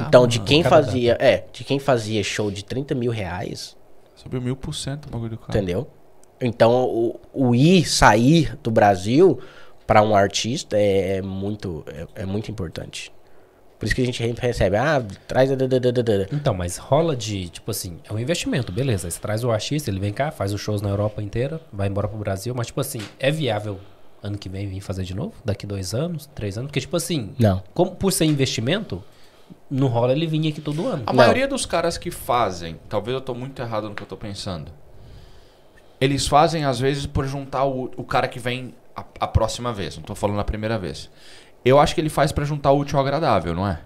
então 0.00 0.26
de 0.26 0.40
quem 0.40 0.62
cada 0.62 0.82
fazia, 0.82 1.16
é, 1.20 1.44
de 1.52 1.64
quem 1.64 1.78
fazia 1.78 2.22
show 2.22 2.50
de 2.50 2.64
30 2.64 2.94
mil 2.94 3.12
reais, 3.12 3.76
Subiu 4.24 4.40
mil 4.40 4.56
por 4.56 4.74
cento 4.74 5.06
o 5.06 5.10
bagulho 5.10 5.30
do 5.32 5.38
cara. 5.38 5.50
Entendeu? 5.56 5.86
Então, 6.40 6.84
o, 6.84 7.20
o 7.32 7.54
ir, 7.54 7.86
sair 7.86 8.58
do 8.62 8.70
Brasil 8.70 9.38
para 9.86 10.02
um 10.02 10.16
artista 10.16 10.78
é, 10.78 11.16
é 11.16 11.22
muito, 11.22 11.84
é, 11.86 12.22
é 12.22 12.26
muito 12.26 12.50
importante. 12.50 13.12
Por 13.78 13.86
isso 13.86 13.94
que 13.94 14.02
a 14.02 14.06
gente 14.06 14.22
re- 14.22 14.34
recebe, 14.38 14.76
ah, 14.76 15.04
traz. 15.26 15.50
Então, 16.32 16.54
mas 16.54 16.76
rola 16.76 17.14
de, 17.16 17.48
tipo 17.48 17.70
assim, 17.70 17.98
é 18.08 18.12
um 18.12 18.18
investimento, 18.18 18.70
beleza. 18.72 19.10
Você 19.10 19.18
traz 19.20 19.44
o 19.44 19.50
artista, 19.50 19.90
ele 19.90 20.00
vem 20.00 20.12
cá, 20.12 20.30
faz 20.30 20.52
os 20.52 20.60
shows 20.60 20.80
na 20.80 20.88
Europa 20.88 21.22
inteira, 21.22 21.60
vai 21.72 21.88
embora 21.88 22.08
pro 22.08 22.16
Brasil, 22.18 22.54
mas, 22.56 22.68
tipo 22.68 22.80
assim, 22.80 23.00
é 23.18 23.30
viável 23.30 23.78
ano 24.22 24.38
que 24.38 24.48
vem 24.48 24.66
vir 24.66 24.80
fazer 24.80 25.02
de 25.04 25.14
novo? 25.14 25.34
Daqui 25.44 25.66
dois 25.66 25.92
anos, 25.92 26.26
três 26.34 26.56
anos? 26.56 26.68
Porque, 26.68 26.80
tipo 26.80 26.96
assim, 26.96 27.34
Não. 27.38 27.62
como, 27.74 27.94
por 27.96 28.10
ser 28.12 28.24
investimento, 28.24 29.02
não 29.70 29.88
rola 29.88 30.12
ele 30.12 30.26
vir 30.26 30.48
aqui 30.48 30.60
todo 30.62 30.86
ano. 30.86 31.02
A 31.06 31.12
Não. 31.12 31.16
maioria 31.18 31.46
dos 31.46 31.66
caras 31.66 31.98
que 31.98 32.10
fazem, 32.10 32.78
talvez 32.88 33.14
eu 33.14 33.20
tô 33.20 33.34
muito 33.34 33.60
errado 33.60 33.88
no 33.88 33.94
que 33.94 34.02
eu 34.02 34.06
tô 34.06 34.16
pensando. 34.16 34.70
Eles 36.00 36.26
fazem, 36.26 36.64
às 36.64 36.78
vezes, 36.78 37.06
por 37.06 37.26
juntar 37.26 37.64
o, 37.64 37.90
o 37.96 38.04
cara 38.04 38.28
que 38.28 38.38
vem 38.38 38.74
a, 38.96 39.04
a 39.20 39.26
próxima 39.26 39.72
vez. 39.72 39.96
Não 39.96 40.02
tô 40.04 40.14
falando 40.14 40.40
a 40.40 40.44
primeira 40.44 40.78
vez. 40.78 41.10
Eu 41.64 41.78
acho 41.78 41.94
que 41.94 42.00
ele 42.00 42.10
faz 42.10 42.32
pra 42.32 42.44
juntar 42.44 42.70
o 42.72 42.78
útil 42.78 42.98
ao 42.98 43.04
agradável, 43.04 43.54
não 43.54 43.66
é? 43.66 43.80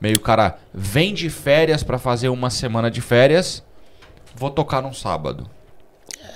Meio 0.00 0.16
o 0.16 0.20
cara 0.20 0.58
vem 0.72 1.14
de 1.14 1.30
férias 1.30 1.82
pra 1.82 1.98
fazer 1.98 2.28
uma 2.28 2.50
semana 2.50 2.90
de 2.90 3.00
férias, 3.00 3.64
vou 4.34 4.50
tocar 4.50 4.82
num 4.82 4.92
sábado. 4.92 5.48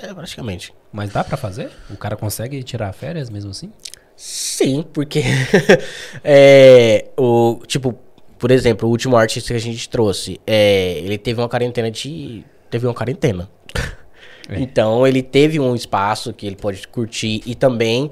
É, 0.03 0.15
praticamente. 0.15 0.73
Mas 0.93 1.11
dá 1.11 1.23
pra 1.23 1.37
fazer? 1.37 1.71
O 1.91 1.97
cara 1.97 2.17
consegue 2.17 2.63
tirar 2.63 2.93
férias 2.93 3.29
mesmo 3.29 3.51
assim? 3.51 3.71
Sim, 4.17 4.85
porque. 4.93 5.23
é, 6.25 7.11
o, 7.17 7.61
tipo, 7.67 7.99
por 8.39 8.51
exemplo, 8.51 8.89
o 8.89 8.91
último 8.91 9.17
artista 9.17 9.49
que 9.49 9.57
a 9.57 9.61
gente 9.61 9.89
trouxe, 9.89 10.41
é, 10.47 10.99
ele 10.99 11.19
teve 11.19 11.41
uma 11.41 11.49
quarentena 11.49 11.91
de. 11.91 12.45
Teve 12.71 12.87
uma 12.87 12.95
quarentena. 12.95 13.49
É. 14.49 14.59
Então 14.59 15.07
ele 15.07 15.23
teve 15.23 15.61
um 15.61 15.77
espaço 15.77 16.33
que 16.33 16.45
ele 16.45 16.57
pode 16.57 16.89
curtir 16.89 17.41
e 17.47 17.55
também. 17.55 18.11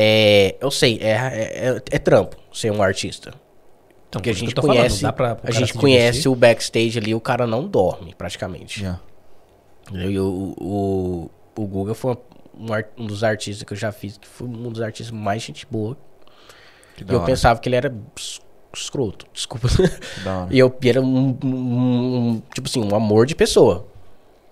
É, 0.00 0.54
eu 0.60 0.70
sei, 0.70 0.98
é, 1.02 1.10
é, 1.10 1.68
é- 1.70 1.82
é 1.90 1.98
trampo 1.98 2.36
ser 2.52 2.70
um 2.70 2.80
artista. 2.80 3.30
Então, 4.08 4.20
Porque 4.20 4.30
a 4.30 4.32
gente 4.32 4.54
falando, 4.54 4.76
conhece, 4.76 5.12
pra- 5.12 5.36
a 5.42 5.50
gente 5.50 5.74
conhece 5.74 6.18
divertir? 6.20 6.28
o 6.30 6.36
backstage 6.36 6.98
ali, 6.98 7.14
o 7.16 7.20
cara 7.20 7.46
não 7.48 7.66
dorme, 7.66 8.14
praticamente. 8.16 8.84
Entendeu? 9.90 10.10
E 10.10 10.20
o, 10.20 10.54
o, 10.58 11.30
o 11.60 11.66
Guga 11.66 11.94
foi 11.94 12.16
um, 12.56 12.66
um 13.02 13.06
dos 13.06 13.24
artistas 13.24 13.64
que 13.66 13.72
eu 13.72 13.76
já 13.76 13.90
fiz, 13.90 14.16
que 14.16 14.26
foi 14.28 14.46
um 14.46 14.70
dos 14.70 14.80
artistas 14.80 15.10
mais 15.10 15.42
gente 15.42 15.66
boa. 15.68 15.96
Que 16.96 17.02
E 17.04 17.06
eu 17.12 17.16
hora. 17.18 17.26
pensava 17.26 17.58
que 17.60 17.68
ele 17.68 17.76
era 17.76 17.92
es- 18.16 18.40
escroto, 18.74 19.26
desculpa. 19.34 19.66
E 20.50 20.58
eu 20.58 20.74
era 20.84 21.02
um, 21.02 21.36
um- 21.44 22.42
tipo 22.54 22.68
assim, 22.68 22.82
um 22.82 22.94
amor 22.94 23.26
de 23.26 23.34
pessoa. 23.34 23.86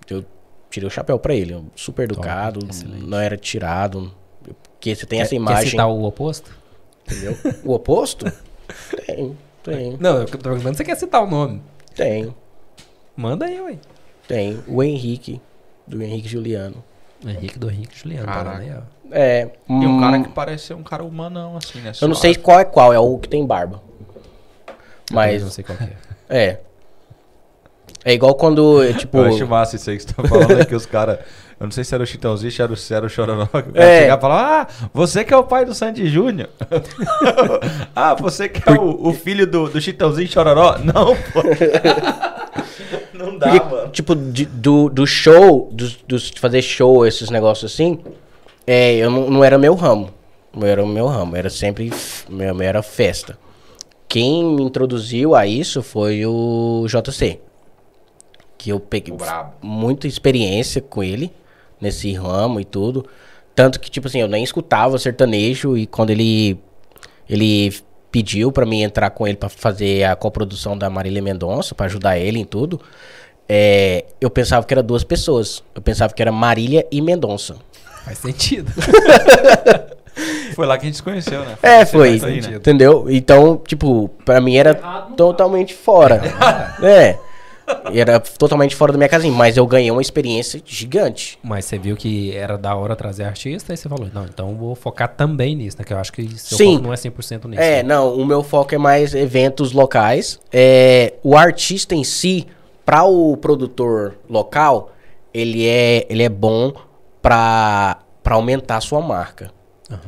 Eu 0.09 0.23
tirei 0.69 0.87
o 0.87 0.91
chapéu 0.91 1.17
pra 1.17 1.33
ele, 1.33 1.63
super 1.75 2.03
educado, 2.03 2.59
não 3.01 3.17
era 3.19 3.37
tirado. 3.37 4.13
Porque 4.77 4.95
você 4.95 5.05
tem 5.05 5.17
Quer- 5.17 5.23
essa 5.23 5.29
Quer 5.31 5.35
imagem, 5.37 5.69
citar 5.71 5.87
o 5.89 6.03
oposto? 6.03 6.51
entendeu? 7.05 7.37
O 7.63 7.73
oposto? 7.73 8.25
Tem, 9.05 9.37
tem, 9.63 9.97
Não, 9.97 10.17
eu 10.17 10.25
tô 10.25 10.37
perguntando 10.37 10.73
se 10.73 10.79
você 10.79 10.83
quer 10.83 10.97
citar 10.97 11.23
o 11.23 11.27
nome. 11.27 11.61
tem, 11.95 12.35
Manda 13.15 13.45
aí, 13.45 13.61
ué. 13.61 13.77
tem. 14.27 14.61
O 14.67 14.83
Henrique, 14.83 15.41
do 15.87 16.03
Henrique 16.03 16.27
Juliano. 16.27 16.83
Henrique 17.25 17.57
do 17.57 17.71
Henrique 17.71 17.97
Juliano. 17.97 18.25
tá 18.27 18.33
Caraca. 18.33 18.83
ó. 18.93 19.09
É. 19.09 19.49
E 19.69 19.71
um 19.71 19.97
hum, 19.97 19.99
cara 20.01 20.21
que 20.21 20.29
parece 20.29 20.65
ser 20.65 20.73
um 20.73 20.83
cara 20.83 21.01
humanão, 21.03 21.55
assim, 21.55 21.79
né? 21.79 21.93
Eu 22.01 22.09
não 22.09 22.15
sei 22.15 22.35
qual 22.35 22.59
é 22.59 22.65
qual, 22.65 22.93
é 22.93 22.99
o 22.99 23.17
que 23.17 23.29
tem 23.29 23.45
barba. 23.45 23.81
Mas... 25.11 25.33
Mas, 25.33 25.43
não 25.43 25.49
sei 25.49 25.63
qual 25.63 25.77
que 25.77 25.85
é. 25.85 25.97
é. 26.29 26.61
É 28.03 28.13
igual 28.13 28.35
quando, 28.35 28.83
é, 28.83 28.93
tipo... 28.93 29.17
Eu 29.19 29.25
acho 29.25 29.47
massa 29.47 29.77
isso 29.77 29.89
aí 29.89 29.97
que 29.97 30.03
você 30.03 30.13
tá 30.13 30.27
falando, 30.27 30.59
é 30.59 30.65
que 30.65 30.75
os 30.75 30.85
caras... 30.85 31.19
Eu 31.59 31.65
não 31.65 31.71
sei 31.71 31.83
se 31.83 31.93
era 31.95 32.03
o 32.03 32.07
Chitãozinho, 32.07 32.51
se 32.51 32.61
era 32.61 32.71
o, 32.71 32.75
se 32.77 32.93
era 32.93 33.05
o 33.05 33.09
Chororó. 33.09 33.47
que 33.47 33.71
É. 33.79 34.01
chegava 34.01 34.19
e 34.19 34.21
falava, 34.21 34.61
ah, 34.61 34.87
você 34.93 35.23
que 35.23 35.33
é 35.33 35.37
o 35.37 35.43
pai 35.43 35.65
do 35.65 35.73
Sandy 35.73 36.07
Júnior. 36.07 36.49
ah, 37.95 38.13
você 38.13 38.47
que 38.47 38.61
é 38.69 38.73
o, 38.73 39.07
o 39.07 39.13
filho 39.13 39.47
do, 39.47 39.67
do 39.67 39.81
Chitãozinho 39.81 40.27
Chororó. 40.29 40.77
Não, 40.77 41.15
pô. 41.15 41.41
não 43.13 43.37
dá, 43.37 43.49
Porque, 43.49 43.75
mano. 43.75 43.89
tipo, 43.89 44.15
de- 44.15 44.45
do, 44.45 44.89
do 44.89 45.05
show, 45.07 45.69
dos, 45.71 45.95
dos 46.07 46.29
fazer 46.37 46.61
show, 46.61 47.05
esses 47.05 47.29
negócios 47.29 47.73
assim, 47.73 47.99
é, 48.65 48.93
eu 48.95 49.09
não, 49.09 49.29
não 49.29 49.43
era 49.43 49.57
meu 49.57 49.73
ramo. 49.75 50.11
Não 50.55 50.65
era 50.67 50.83
o 50.83 50.87
meu 50.87 51.07
ramo, 51.07 51.35
era 51.35 51.49
sempre, 51.49 51.91
meu, 52.29 52.61
era 52.61 52.81
festa. 52.81 53.37
Quem 54.07 54.43
me 54.43 54.63
introduziu 54.63 55.35
a 55.35 55.45
isso 55.45 55.83
foi 55.83 56.25
o 56.25 56.85
JC. 56.87 57.39
Que 58.57 58.71
eu 58.71 58.79
peguei 58.79 59.13
muita 59.61 60.07
experiência 60.07 60.81
com 60.81 61.03
ele, 61.03 61.31
nesse 61.79 62.13
ramo 62.13 62.59
e 62.59 62.65
tudo. 62.65 63.05
Tanto 63.55 63.79
que, 63.79 63.89
tipo 63.89 64.07
assim, 64.07 64.19
eu 64.19 64.27
nem 64.27 64.43
escutava 64.43 64.99
sertanejo 64.99 65.77
e 65.77 65.87
quando 65.87 66.11
ele, 66.11 66.59
ele 67.29 67.73
pediu 68.11 68.51
pra 68.51 68.65
mim 68.65 68.83
entrar 68.83 69.09
com 69.09 69.27
ele 69.27 69.37
pra 69.37 69.49
fazer 69.49 70.03
a 70.03 70.15
coprodução 70.15 70.77
da 70.77 70.89
Marília 70.89 71.21
Mendonça, 71.21 71.73
pra 71.73 71.87
ajudar 71.87 72.17
ele 72.17 72.39
em 72.39 72.45
tudo, 72.45 72.79
é, 73.49 74.05
eu 74.19 74.29
pensava 74.29 74.65
que 74.65 74.73
era 74.73 74.83
duas 74.83 75.03
pessoas. 75.03 75.63
Eu 75.73 75.81
pensava 75.81 76.13
que 76.13 76.21
era 76.21 76.31
Marília 76.31 76.85
e 76.91 77.01
Mendonça. 77.01 77.55
Faz 78.03 78.19
sentido. 78.19 78.71
Foi 80.55 80.65
lá 80.65 80.77
que 80.77 80.83
a 80.83 80.87
gente 80.87 80.97
se 80.97 81.03
conheceu, 81.03 81.41
né? 81.41 81.57
É, 81.61 81.85
foi. 81.85 82.15
evento 82.15 82.25
aí, 82.25 82.41
né? 82.41 82.57
Entendeu? 82.57 83.05
Então, 83.07 83.61
tipo, 83.67 84.09
pra 84.25 84.41
mim 84.41 84.55
era 84.55 84.73
não 84.73 85.15
totalmente 85.15 85.75
fora. 85.75 86.19
é. 86.81 87.17
Era 87.93 88.19
totalmente 88.19 88.75
fora 88.75 88.91
da 88.93 88.97
minha 88.97 89.09
casinha, 89.09 89.33
mas 89.33 89.57
eu 89.57 89.65
ganhei 89.67 89.91
uma 89.91 90.01
experiência 90.01 90.61
gigante. 90.65 91.37
Mas 91.43 91.65
você 91.65 91.77
viu 91.77 91.95
que 91.97 92.35
era 92.35 92.57
da 92.57 92.73
hora 92.75 92.95
trazer 92.95 93.23
artista 93.25 93.73
e 93.73 93.77
você 93.77 93.89
falou, 93.89 94.07
não, 94.13 94.23
então 94.25 94.55
vou 94.55 94.73
focar 94.75 95.09
também 95.09 95.55
nisso, 95.55 95.77
né? 95.77 95.83
Que 95.83 95.93
eu 95.93 95.97
acho 95.97 96.11
que 96.13 96.27
seu 96.39 96.57
Sim. 96.57 96.73
foco 96.75 96.83
não 96.87 96.93
é 96.93 96.95
100% 96.95 97.45
nisso. 97.45 97.61
É, 97.61 97.77
né? 97.77 97.83
não, 97.83 98.13
o 98.15 98.25
meu 98.25 98.41
foco 98.43 98.73
é 98.73 98.77
mais 98.77 99.13
eventos 99.13 99.73
locais. 99.73 100.39
É, 100.51 101.13
o 101.23 101.35
artista 101.35 101.93
em 101.93 102.03
si, 102.03 102.47
para 102.85 103.03
o 103.03 103.35
produtor 103.35 104.17
local, 104.29 104.91
ele 105.33 105.67
é, 105.67 106.05
ele 106.09 106.23
é 106.23 106.29
bom 106.29 106.73
para 107.21 107.97
aumentar 108.25 108.77
a 108.77 108.81
sua 108.81 109.01
marca. 109.01 109.51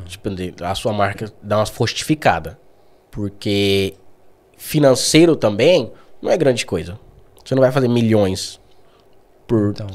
Tipo, 0.06 0.30
de- 0.30 0.54
a 0.62 0.74
sua 0.74 0.92
marca 0.92 1.32
dá 1.42 1.58
uma 1.58 1.66
fortificada. 1.66 2.58
Porque 3.10 3.94
financeiro 4.56 5.34
também 5.36 5.90
não 6.22 6.30
é 6.30 6.36
grande 6.36 6.64
coisa. 6.66 6.98
Você 7.44 7.54
não 7.54 7.62
vai 7.62 7.72
fazer 7.72 7.88
milhões 7.88 8.60
por. 9.46 9.70
Então, 9.70 9.86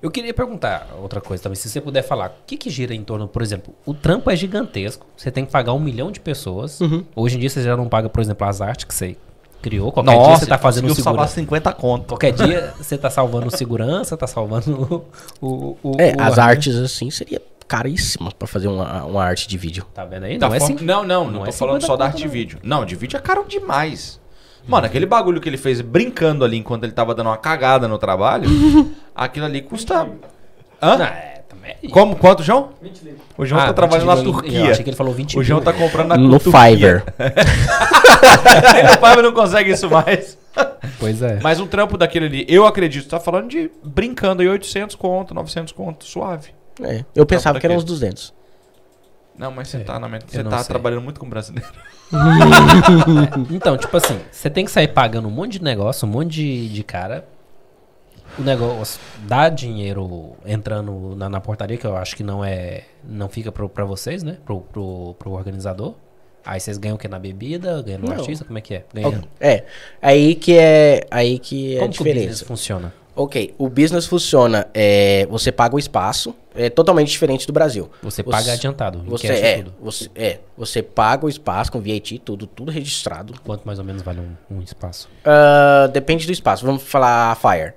eu 0.00 0.10
queria 0.10 0.32
perguntar 0.32 0.86
outra 1.00 1.20
coisa 1.20 1.42
também, 1.42 1.56
se 1.56 1.68
você 1.68 1.80
puder 1.80 2.02
falar, 2.02 2.28
o 2.28 2.46
que 2.46 2.56
que 2.56 2.70
gira 2.70 2.94
em 2.94 3.02
torno, 3.02 3.26
por 3.26 3.42
exemplo, 3.42 3.74
o 3.84 3.92
trampo 3.92 4.30
é 4.30 4.36
gigantesco, 4.36 5.06
você 5.16 5.30
tem 5.30 5.44
que 5.44 5.50
pagar 5.50 5.72
um 5.72 5.80
milhão 5.80 6.12
de 6.12 6.20
pessoas. 6.20 6.80
Uhum. 6.80 7.04
Hoje 7.16 7.36
em 7.36 7.40
dia 7.40 7.50
você 7.50 7.62
já 7.62 7.76
não 7.76 7.88
paga, 7.88 8.08
por 8.08 8.20
exemplo, 8.20 8.46
as 8.46 8.60
artes 8.60 8.84
que 8.84 8.94
você 8.94 9.16
criou. 9.60 9.90
Qualquer 9.90 10.16
dia 10.16 10.36
você 10.38 10.46
tá 10.46 10.56
fazendo 10.56 10.84
conseguiu 10.84 11.02
salvar 11.04 11.26
segurança. 11.28 11.64
50 11.66 11.72
conto. 11.72 12.06
Qualquer 12.06 12.32
dia 12.32 12.72
você 12.78 12.96
tá 12.96 13.10
salvando 13.10 13.50
segurança, 13.56 14.16
tá 14.16 14.26
salvando 14.28 15.04
o. 15.42 15.46
o, 15.46 15.76
o 15.82 15.96
É, 16.00 16.12
o- 16.16 16.20
as 16.22 16.38
artes 16.38 16.76
assim 16.76 17.10
seria 17.10 17.42
caríssima 17.66 18.30
para 18.30 18.46
fazer 18.46 18.68
uma, 18.68 19.04
uma 19.04 19.24
arte 19.24 19.48
de 19.48 19.58
vídeo. 19.58 19.84
Tá 19.92 20.04
vendo 20.04 20.24
aí? 20.24 20.38
Da 20.38 20.48
Não, 20.48 20.54
é 20.54 20.60
forma- 20.60 20.74
assim. 20.76 20.84
não, 20.84 21.02
não, 21.04 21.24
não, 21.24 21.30
não 21.32 21.40
tô 21.42 21.46
é 21.48 21.52
falando 21.52 21.80
50 21.80 21.86
só 21.88 21.96
da 21.96 22.04
arte 22.06 22.18
de 22.18 22.24
não. 22.26 22.30
vídeo. 22.30 22.58
Não, 22.62 22.84
de 22.86 22.94
vídeo 22.94 23.16
é 23.16 23.20
caro 23.20 23.44
demais. 23.48 24.20
Mano, 24.66 24.86
aquele 24.86 25.06
bagulho 25.06 25.40
que 25.40 25.48
ele 25.48 25.56
fez 25.56 25.80
brincando 25.80 26.44
ali 26.44 26.56
enquanto 26.58 26.84
ele 26.84 26.92
tava 26.92 27.14
dando 27.14 27.28
uma 27.28 27.36
cagada 27.36 27.86
no 27.88 27.98
trabalho, 27.98 28.48
aquilo 29.14 29.46
ali 29.46 29.62
custa. 29.62 30.04
Não, 30.04 30.16
Hã? 30.82 31.02
é, 31.04 31.42
também. 31.48 31.74
Como? 31.90 32.14
Quanto, 32.16 32.42
João? 32.42 32.70
20 32.82 33.00
livros. 33.02 33.20
O 33.36 33.44
João 33.46 33.60
Ah, 33.60 33.66
tá 33.66 33.72
trabalhando 33.72 34.06
na 34.06 34.14
20 34.16 34.24
mil, 34.24 34.34
Eu 34.34 34.40
Turquia. 34.40 34.70
achei 34.70 34.84
que 34.84 34.90
ele 34.90 34.96
falou 34.96 35.14
20 35.14 35.38
O 35.38 35.42
João 35.42 35.60
tá 35.60 35.72
comprando 35.72 36.08
na 36.08 36.16
no 36.16 36.38
Turquia. 36.38 36.52
Fiverr. 36.70 37.04
Nem 38.74 38.82
no 38.84 38.92
Fiverr 38.92 39.22
não 39.22 39.32
consegue 39.32 39.70
isso 39.70 39.88
mais. 39.90 40.38
Pois 40.98 41.22
é. 41.22 41.38
Mas 41.42 41.60
um 41.60 41.66
trampo 41.66 41.96
daquele 41.96 42.26
ali, 42.26 42.46
eu 42.48 42.66
acredito, 42.66 43.08
tá 43.08 43.20
falando 43.20 43.48
de 43.48 43.70
brincando 43.84 44.42
aí 44.42 44.48
800 44.48 44.96
conto, 44.96 45.32
900 45.34 45.72
conto, 45.72 46.04
suave. 46.04 46.50
É, 46.82 47.04
eu 47.14 47.24
pensava 47.26 47.58
que 47.58 47.66
eram 47.66 47.76
quê? 47.76 47.78
uns 47.78 47.84
200. 47.84 48.34
Não, 49.38 49.50
mas 49.52 49.68
você 49.68 49.76
É, 49.78 49.80
tá 49.80 49.98
na 50.00 50.08
mente, 50.08 50.24
você 50.30 50.42
tá 50.42 50.58
sei. 50.58 50.66
trabalhando 50.68 51.00
muito 51.02 51.20
com 51.20 51.28
brasileiro. 51.28 51.68
Então, 53.50 53.76
tipo 53.76 53.96
assim, 53.96 54.18
você 54.30 54.50
tem 54.50 54.64
que 54.64 54.70
sair 54.70 54.88
pagando 54.88 55.28
um 55.28 55.30
monte 55.30 55.52
de 55.58 55.62
negócio, 55.62 56.06
um 56.06 56.10
monte 56.10 56.30
de, 56.32 56.68
de 56.68 56.82
cara. 56.82 57.26
O 58.38 58.42
negócio 58.42 59.00
dá 59.26 59.48
dinheiro 59.48 60.32
entrando 60.46 61.14
na, 61.16 61.28
na 61.28 61.40
portaria, 61.40 61.76
que 61.76 61.86
eu 61.86 61.96
acho 61.96 62.14
que 62.16 62.22
não 62.22 62.44
é. 62.44 62.82
Não 63.04 63.28
fica 63.28 63.50
pro, 63.50 63.68
pra 63.68 63.84
vocês, 63.84 64.22
né? 64.22 64.38
Pro, 64.44 64.60
pro, 64.60 65.14
pro 65.18 65.32
organizador. 65.32 65.94
Aí 66.44 66.60
vocês 66.60 66.78
ganham 66.78 66.94
o 66.96 66.98
que? 66.98 67.08
Na 67.08 67.18
bebida? 67.18 67.82
Ganham 67.82 68.00
no 68.00 68.06
Não. 68.08 68.14
artista? 68.16 68.44
Como 68.44 68.58
é 68.58 68.60
que 68.60 68.74
é? 68.74 68.84
Ganha. 68.94 69.22
É, 69.40 69.64
aí 70.00 70.34
que 70.34 70.56
é 70.56 71.00
aí 71.10 71.38
que 71.38 71.74
é 71.74 71.78
a 71.78 71.80
Como 71.82 71.92
que 71.92 72.00
o 72.00 72.04
business 72.04 72.20
diferença. 72.22 72.44
funciona? 72.44 72.92
Ok, 73.20 73.52
o 73.58 73.68
business 73.68 74.06
funciona, 74.06 74.68
é, 74.72 75.26
você 75.28 75.50
paga 75.50 75.74
o 75.74 75.78
espaço, 75.78 76.32
é 76.54 76.70
totalmente 76.70 77.10
diferente 77.10 77.48
do 77.48 77.52
Brasil. 77.52 77.90
Você 78.00 78.22
paga 78.22 78.52
adiantado, 78.52 79.02
Você 79.06 79.26
é, 79.26 79.56
tudo. 79.58 79.74
você 79.80 80.08
é, 80.14 80.38
você 80.56 80.82
paga 80.84 81.26
o 81.26 81.28
espaço 81.28 81.72
com 81.72 81.80
VAT, 81.80 82.16
tudo, 82.24 82.46
tudo 82.46 82.70
registrado. 82.70 83.34
Quanto 83.44 83.64
mais 83.64 83.80
ou 83.80 83.84
menos 83.84 84.02
vale 84.02 84.20
um, 84.20 84.56
um 84.58 84.60
espaço? 84.62 85.08
Ah, 85.24 85.88
depende 85.92 86.26
do 86.26 86.32
espaço. 86.32 86.64
Vamos 86.64 86.84
falar 86.84 87.32
a 87.32 87.34
Fire, 87.34 87.72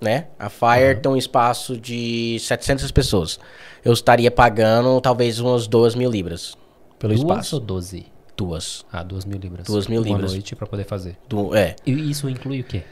né? 0.00 0.26
A 0.36 0.48
Fire 0.48 0.98
tem 1.00 1.12
um 1.12 1.16
espaço 1.16 1.76
de 1.76 2.36
700 2.40 2.90
pessoas. 2.90 3.38
Eu 3.84 3.92
estaria 3.92 4.30
pagando 4.30 5.00
talvez 5.00 5.38
umas 5.38 5.68
2 5.68 5.94
mil 5.94 6.10
libras 6.10 6.58
pelo 6.98 7.14
Duas 7.14 7.20
espaço. 7.28 7.54
ou 7.56 7.60
12? 7.60 8.06
Duas. 8.36 8.84
Ah, 8.92 9.04
duas 9.04 9.24
mil 9.24 9.38
libras. 9.38 9.64
Duas 9.68 9.86
mil 9.86 10.00
Uma 10.00 10.08
libras. 10.08 10.32
noite 10.32 10.56
pra 10.56 10.66
poder 10.66 10.82
fazer. 10.84 11.16
Du- 11.28 11.54
é. 11.54 11.76
E 11.86 11.92
isso 12.10 12.28
inclui 12.28 12.60
o 12.62 12.64
quê? 12.64 12.82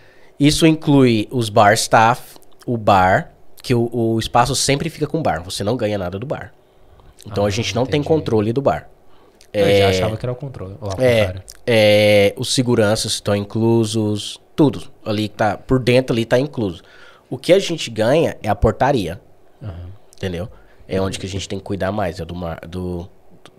Isso 0.49 0.67
inclui 0.67 1.29
os 1.31 1.49
bar 1.49 1.73
staff, 1.75 2.37
o 2.67 2.77
bar, 2.77 3.33
que 3.63 3.75
o, 3.75 3.89
o 3.93 4.19
espaço 4.19 4.57
sempre 4.57 4.91
fica 4.91 5.07
com 5.07 5.19
o 5.21 5.23
bar. 5.23 5.43
Você 5.45 5.63
não 5.63 5.77
ganha 5.77 5.97
nada 5.97 6.19
do 6.19 6.27
bar. 6.27 6.53
Então 7.27 7.45
Ah, 7.45 7.47
a 7.47 7.51
gente 7.51 7.75
não 7.75 7.87
tem 7.87 8.01
entendi. 8.01 8.09
controle 8.09 8.53
do 8.53 8.61
bar. 8.61 8.89
Eu 9.53 9.65
já 9.67 9.71
É, 9.73 9.87
achava 9.91 10.17
que 10.17 10.25
era 10.27 10.33
o 10.33 10.37
controle. 10.37 10.75
É, 10.99 11.35
é, 11.67 12.35
os 12.37 12.53
seguranças 12.53 13.13
estão 13.13 13.37
inclusos, 13.37 14.41
tudo 14.57 14.91
ali 15.05 15.29
que 15.29 15.37
tá 15.37 15.57
por 15.57 15.79
dentro 15.79 16.13
ali 16.15 16.25
tá 16.25 16.39
incluso. 16.39 16.83
O 17.31 17.39
que 17.39 17.53
a 17.53 17.59
gente 17.59 17.91
ganha 17.91 18.37
é 18.43 18.49
a 18.49 18.55
portaria, 18.55 19.21
entendeu? 20.17 20.49
É 20.89 21.01
onde 21.01 21.19
que 21.19 21.27
a 21.27 21.29
gente 21.29 21.49
tem 21.49 21.59
que 21.59 21.65
cuidar 21.65 21.93
mais, 21.93 22.19
é 22.21 22.25
do, 22.25 22.35
do, 22.69 23.09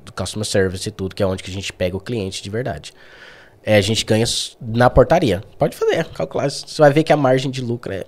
do 0.06 0.12
customer 0.14 0.46
service 0.46 0.88
e 0.88 0.92
tudo, 0.92 1.16
que 1.16 1.24
é 1.24 1.26
onde 1.26 1.42
que 1.44 1.50
a 1.50 1.54
gente 1.54 1.72
pega 1.72 1.96
o 1.96 2.00
cliente 2.00 2.44
de 2.44 2.50
verdade. 2.50 2.92
É, 3.64 3.78
a 3.78 3.82
gente 3.82 4.04
ganha 4.06 4.26
na 4.62 4.90
portaria. 4.90 5.42
Pode 5.58 5.76
fazer, 5.76 6.04
calcular. 6.10 6.50
Você 6.50 6.82
vai 6.82 6.92
ver 6.92 7.04
que 7.04 7.14
a 7.14 7.18
margem 7.18 7.50
de 7.50 7.62
lucro 7.62 7.94
é 7.94 8.04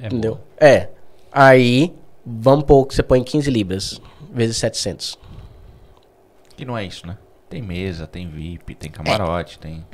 É 0.00 0.06
Entendeu? 0.06 0.32
boa. 0.34 0.44
É. 0.60 0.88
Aí, 1.32 1.92
vamos 2.24 2.64
pôr 2.64 2.84
que 2.86 2.94
você 2.94 3.02
põe 3.02 3.22
15 3.22 3.50
libras, 3.50 4.00
vezes 4.32 4.56
700. 4.58 5.18
Que 6.56 6.64
não 6.64 6.76
é 6.76 6.84
isso, 6.84 7.06
né? 7.06 7.16
Tem 7.48 7.62
mesa, 7.62 8.06
tem 8.06 8.28
VIP, 8.28 8.74
tem 8.74 8.90
camarote, 8.90 9.58
tem. 9.58 9.84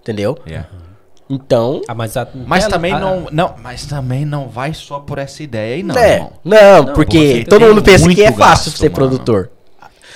Entendeu? 0.00 0.38
Yeah. 0.46 0.68
Então. 1.28 1.82
Ah, 1.88 1.94
mas, 1.94 2.16
a, 2.16 2.28
Mas 2.46 2.64
ela- 2.64 2.72
também 2.72 2.92
a- 2.92 3.00
não, 3.00 3.26
não, 3.32 3.54
mas 3.62 3.84
também 3.86 4.24
não 4.24 4.48
vai 4.48 4.72
só 4.74 5.00
por 5.00 5.18
essa 5.18 5.42
ideia 5.42 5.74
aí, 5.76 5.82
não, 5.82 5.96
é. 5.96 6.18
Não, 6.20 6.32
Não, 6.84 6.94
porque 6.94 7.44
todo 7.48 7.66
mundo 7.66 7.82
pensa 7.82 8.08
que 8.08 8.22
é 8.22 8.30
fácil 8.32 8.70
gasto, 8.70 8.78
ser 8.78 8.84
mano. 8.90 8.94
produtor. 8.94 9.50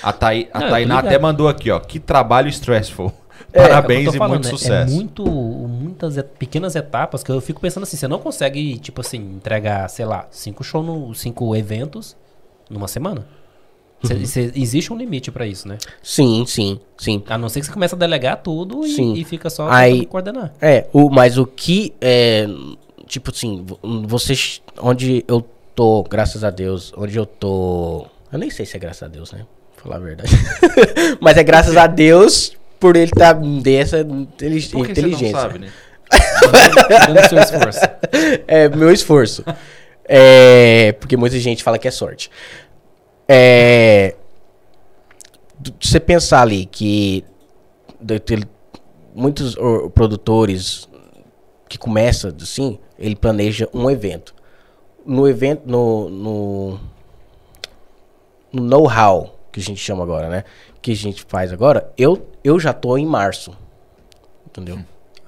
A, 0.03 0.11
Thaí, 0.13 0.49
a 0.53 0.59
Não, 0.61 0.69
Tainá 0.69 0.99
até 0.99 1.19
mandou 1.19 1.47
aqui, 1.47 1.69
ó. 1.69 1.79
Que 1.79 1.99
trabalho 1.99 2.47
stressful. 2.49 3.11
É, 3.53 3.59
é 3.59 3.67
Parabéns 3.67 4.13
e 4.13 4.17
falando, 4.17 4.33
muito 4.35 4.45
né? 4.45 4.51
sucesso. 4.51 4.91
É 4.91 4.95
muito, 4.95 5.25
muitas 5.25 6.17
et- 6.17 6.27
pequenas 6.39 6.75
etapas 6.75 7.23
que 7.23 7.31
eu 7.31 7.39
fico 7.41 7.59
pensando 7.59 7.83
assim, 7.83 7.97
você 7.97 8.07
não 8.07 8.19
consegue, 8.19 8.77
tipo 8.79 9.01
assim, 9.01 9.17
entregar, 9.17 9.89
sei 9.89 10.05
lá, 10.05 10.27
cinco 10.31 10.63
shows, 10.63 10.85
no, 10.85 11.13
cinco 11.13 11.55
eventos 11.55 12.15
numa 12.69 12.87
semana. 12.87 13.25
Cê- 14.03 14.13
Uhum. 14.15 14.25
cê- 14.25 14.51
existe 14.55 14.91
um 14.91 14.97
limite 14.97 15.31
pra 15.31 15.45
isso, 15.45 15.67
né? 15.67 15.77
Sim, 16.01 16.43
sim, 16.47 16.79
sim. 16.97 17.21
A 17.27 17.37
não 17.37 17.49
ser 17.49 17.59
que 17.59 17.67
você 17.67 17.71
comece 17.71 17.93
a 17.93 17.97
delegar 17.97 18.37
tudo 18.41 18.85
e, 18.85 19.21
e 19.21 19.23
fica 19.23 19.47
só 19.49 19.69
Aí- 19.69 20.05
coordenar. 20.07 20.53
É, 20.59 20.87
o, 20.91 21.09
mas 21.09 21.37
o 21.37 21.45
que 21.45 21.93
é. 22.01 22.47
Tipo 23.05 23.29
assim, 23.29 23.63
vo- 23.63 23.77
vocês. 24.07 24.61
Onde 24.81 25.23
eu 25.27 25.45
tô, 25.75 26.01
graças 26.03 26.43
a 26.43 26.49
Deus, 26.49 26.91
onde 26.97 27.15
eu 27.17 27.25
tô. 27.27 28.07
Eu 28.31 28.39
nem 28.39 28.49
sei 28.49 28.65
se 28.65 28.75
é 28.75 28.79
graças 28.79 29.03
a 29.03 29.07
Deus, 29.07 29.31
né? 29.33 29.45
Falar 29.77 29.97
a 29.97 29.99
verdade. 29.99 30.31
mas 31.21 31.37
é 31.37 31.43
graças 31.43 31.75
a 31.77 31.85
Deus 31.85 32.53
por 32.81 32.95
ele 32.97 33.05
estar 33.05 33.33
dessa 33.61 33.99
inteli- 34.01 34.61
Por 34.69 34.85
que 34.87 34.93
você 34.95 35.01
não 35.01 35.09
inteligência. 35.09 35.39
sabe, 35.39 35.59
né? 35.59 35.71
Dando 37.07 37.19
o 37.21 37.29
seu 37.29 37.39
esforço. 37.39 37.79
é 38.47 38.67
meu 38.67 38.91
esforço. 38.91 39.45
É, 40.03 40.91
porque 40.99 41.15
muita 41.15 41.39
gente 41.39 41.63
fala 41.63 41.77
que 41.79 41.87
é 41.87 41.91
sorte. 41.91 42.29
É, 43.29 44.15
você 45.79 45.99
pensar 45.99 46.41
ali 46.41 46.65
que 46.65 47.23
muitos 49.15 49.55
or- 49.57 49.89
produtores 49.91 50.89
que 51.69 51.77
começa 51.77 52.35
assim, 52.41 52.77
ele 52.99 53.15
planeja 53.15 53.69
um 53.73 53.89
evento. 53.89 54.33
No 55.05 55.27
evento, 55.29 55.61
no, 55.65 56.09
no, 56.09 56.79
no 58.51 58.63
know-how, 58.63 59.39
que 59.51 59.59
a 59.59 59.63
gente 59.63 59.79
chama 59.79 60.03
agora, 60.03 60.27
né? 60.29 60.43
Que 60.81 60.91
a 60.91 60.95
gente 60.95 61.25
faz 61.27 61.53
agora, 61.53 61.91
eu, 61.97 62.27
eu 62.43 62.59
já 62.59 62.73
tô 62.73 62.97
em 62.97 63.05
março. 63.05 63.55
Entendeu? 64.47 64.79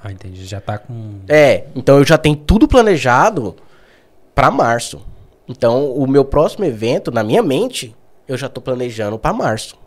Ah, 0.03 0.11
entendi. 0.11 0.45
Já 0.45 0.59
tá 0.59 0.77
com. 0.77 1.19
É, 1.29 1.65
então 1.75 1.97
eu 1.97 2.05
já 2.05 2.17
tenho 2.17 2.35
tudo 2.35 2.67
planejado 2.67 3.55
pra 4.35 4.51
março. 4.51 5.01
Então, 5.47 5.91
o 5.91 6.07
meu 6.07 6.25
próximo 6.25 6.65
evento, 6.65 7.11
na 7.11 7.23
minha 7.23 7.43
mente, 7.43 7.95
eu 8.27 8.37
já 8.37 8.49
tô 8.49 8.61
planejando 8.61 9.19
pra 9.19 9.33
março. 9.33 9.77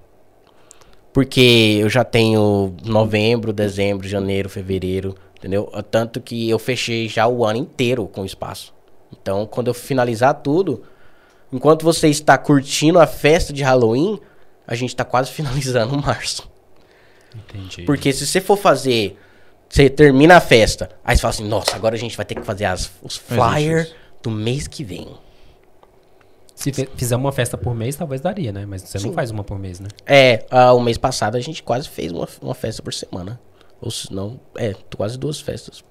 Porque 1.13 1.79
eu 1.81 1.89
já 1.89 2.05
tenho 2.05 2.75
novembro, 2.85 3.53
dezembro, 3.53 4.07
janeiro, 4.07 4.51
fevereiro, 4.51 5.15
entendeu? 5.37 5.65
Tanto 5.91 6.21
que 6.21 6.49
eu 6.49 6.59
fechei 6.59 7.09
já 7.09 7.27
o 7.27 7.45
ano 7.45 7.59
inteiro 7.59 8.07
com 8.07 8.21
o 8.23 8.27
espaço. 8.27 8.75
Então, 9.11 9.47
quando 9.47 9.69
eu 9.69 9.75
finalizar 9.75 10.35
tudo, 10.43 10.83
enquanto 11.51 11.85
você 11.85 12.09
está 12.09 12.37
curtindo 12.37 12.99
a 12.99 13.07
festa 13.07 13.53
de 13.53 13.63
Halloween, 13.63 14.21
a 14.67 14.75
gente 14.75 14.95
tá 14.95 15.05
quase 15.05 15.31
finalizando 15.33 15.97
março. 16.01 16.51
Entendi. 17.35 17.83
Porque 17.83 18.13
se 18.13 18.27
você 18.27 18.41
for 18.41 18.57
fazer, 18.57 19.19
você 19.69 19.91
termina 19.91 20.37
a 20.37 20.41
festa, 20.41 20.91
aí 21.05 21.17
você 21.17 21.23
fala 21.23 21.35
assim, 21.35 21.49
nossa, 21.49 21.77
agora 21.77 21.95
a 21.95 21.99
gente 21.99 22.17
vai 22.17 22.25
ter 22.25 22.35
que 22.35 22.43
fazer 22.43 22.65
as, 22.65 22.91
os 23.03 23.17
flyers 23.17 23.95
do 24.23 24.31
mês 24.31 24.67
que 24.67 24.83
vem. 24.83 25.09
Se 26.55 26.73
fizer 26.73 27.17
uma 27.17 27.33
festa 27.33 27.59
por 27.59 27.75
mês, 27.75 27.97
talvez 27.97 28.23
daria, 28.23 28.51
né? 28.51 28.65
Mas 28.65 28.81
você 28.81 28.99
não 28.99 29.13
faz 29.13 29.31
uma 29.31 29.45
por 29.45 29.59
mês, 29.59 29.79
né? 29.79 29.89
É, 30.07 30.47
ah, 30.51 30.73
o 30.73 30.81
mês 30.81 30.97
passado 30.97 31.37
a 31.37 31.41
gente 31.41 31.63
quase 31.63 31.87
fez 31.87 32.11
uma, 32.11 32.27
uma 32.41 32.55
festa 32.55 32.83
por 32.83 32.95
semana. 32.95 33.39
Ou 33.79 33.91
se 33.91 34.11
não, 34.11 34.41
é, 34.57 34.75
quase 34.97 35.19
duas 35.19 35.39
festas. 35.39 35.85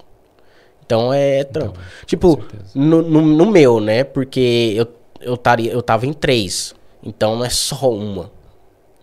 Então 0.84 1.14
é 1.14 1.43
trampo. 1.43 1.80
tipo, 2.06 2.35
certeza. 2.35 2.72
no, 2.73 3.02
no, 3.03 3.22
no 3.22 3.45
meu, 3.45 3.80
né? 3.80 4.03
Porque 4.03 4.73
eu, 4.76 4.88
eu, 5.22 5.38
taria, 5.38 5.72
eu 5.72 5.84
tava 5.84 6.07
em 6.07 6.14
três. 6.14 6.73
Então 7.03 7.35
não 7.35 7.45
é 7.45 7.49
só 7.49 7.91
uma. 7.91 8.31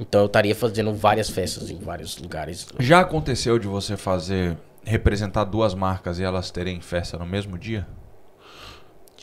Então 0.03 0.23
eu 0.23 0.27
estaria 0.27 0.55
fazendo 0.55 0.93
várias 0.93 1.31
festas 1.31 1.70
em 1.70 1.79
vários 1.79 2.19
lugares. 2.19 2.66
Já 2.81 3.01
aconteceu 3.01 3.57
de 3.59 3.69
você 3.69 3.97
fazer 3.97 4.57
representar 4.85 5.45
duas 5.45 5.74
marcas 5.74 6.19
e 6.19 6.24
elas 6.24 6.51
terem 6.51 6.81
festa 6.81 7.16
no 7.16 7.24
mesmo 7.24 7.57
dia? 7.57 7.87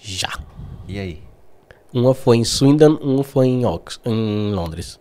Já. 0.02 0.32
E 0.88 0.98
aí? 0.98 1.22
Uma 1.94 2.14
foi 2.14 2.38
em 2.38 2.46
Swindon, 2.46 2.96
uma 3.02 3.24
foi 3.24 3.48
em, 3.48 3.66
Ox 3.66 4.00
em 4.06 4.54
Londres. 4.54 5.00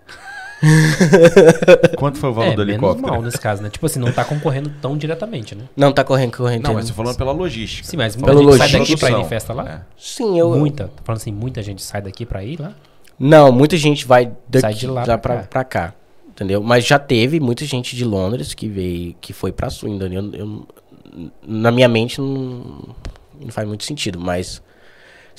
Quanto 1.97 2.19
foi 2.19 2.31
o 2.31 2.35
valor 2.35 2.49
é, 2.49 2.57
do 2.57 2.67
menos 2.67 2.73
helicóptero? 2.73 3.13
mal 3.13 3.23
nesse 3.23 3.39
caso, 3.39 3.63
né? 3.63 3.71
Tipo 3.71 3.87
assim, 3.87 4.01
não 4.01 4.11
tá 4.11 4.25
concorrendo 4.25 4.73
tão 4.83 4.99
diretamente, 4.99 5.55
né? 5.55 5.65
Não, 5.77 5.93
tá 5.93 6.03
correndo, 6.03 6.37
correndo. 6.37 6.65
Não, 6.65 6.75
mas 6.75 6.89
você 6.89 6.93
falando 6.93 7.17
pela 7.17 7.31
logística. 7.31 7.87
Sim, 7.87 7.97
mas 7.97 8.17
muita 8.17 8.33
Pelo 8.33 8.43
gente 8.43 8.59
sai 8.59 8.81
logística. 8.81 8.97
daqui 8.97 8.97
pra 8.99 9.11
ir 9.11 9.23
em 9.23 9.29
festa 9.29 9.53
lá? 9.53 9.69
É. 9.69 9.81
Sim, 9.97 10.37
eu. 10.37 10.51
Muita. 10.57 10.89
Tô 10.89 11.05
falando 11.05 11.21
assim, 11.21 11.31
muita 11.31 11.63
gente 11.63 11.81
sai 11.81 12.03
daqui 12.03 12.27
pra 12.27 12.43
ir 12.43 12.61
lá? 12.61 12.75
Não, 13.19 13.51
muita 13.51 13.77
gente 13.77 14.07
vai 14.07 14.27
daqui 14.49 14.61
Sai 14.61 14.75
de 14.75 14.87
lá 14.87 15.03
pra 15.05 15.19
pra, 15.19 15.37
cá. 15.37 15.43
pra 15.49 15.65
cá. 15.65 15.95
Entendeu? 16.29 16.63
Mas 16.63 16.87
já 16.87 16.99
teve 16.99 17.41
muita 17.41 17.65
gente 17.65 17.97
de 17.97 18.05
Londres 18.05 18.55
que 18.55 18.69
veio, 18.69 19.15
que 19.21 19.33
foi 19.33 19.51
pra 19.51 19.69
Swindon. 19.71 20.07
Eu, 20.07 20.33
eu- 20.35 20.67
na 21.43 21.73
minha 21.73 21.89
mente 21.89 22.21
não, 22.21 22.95
não 23.41 23.49
faz 23.51 23.67
muito 23.67 23.83
sentido, 23.85 24.21
mas 24.21 24.63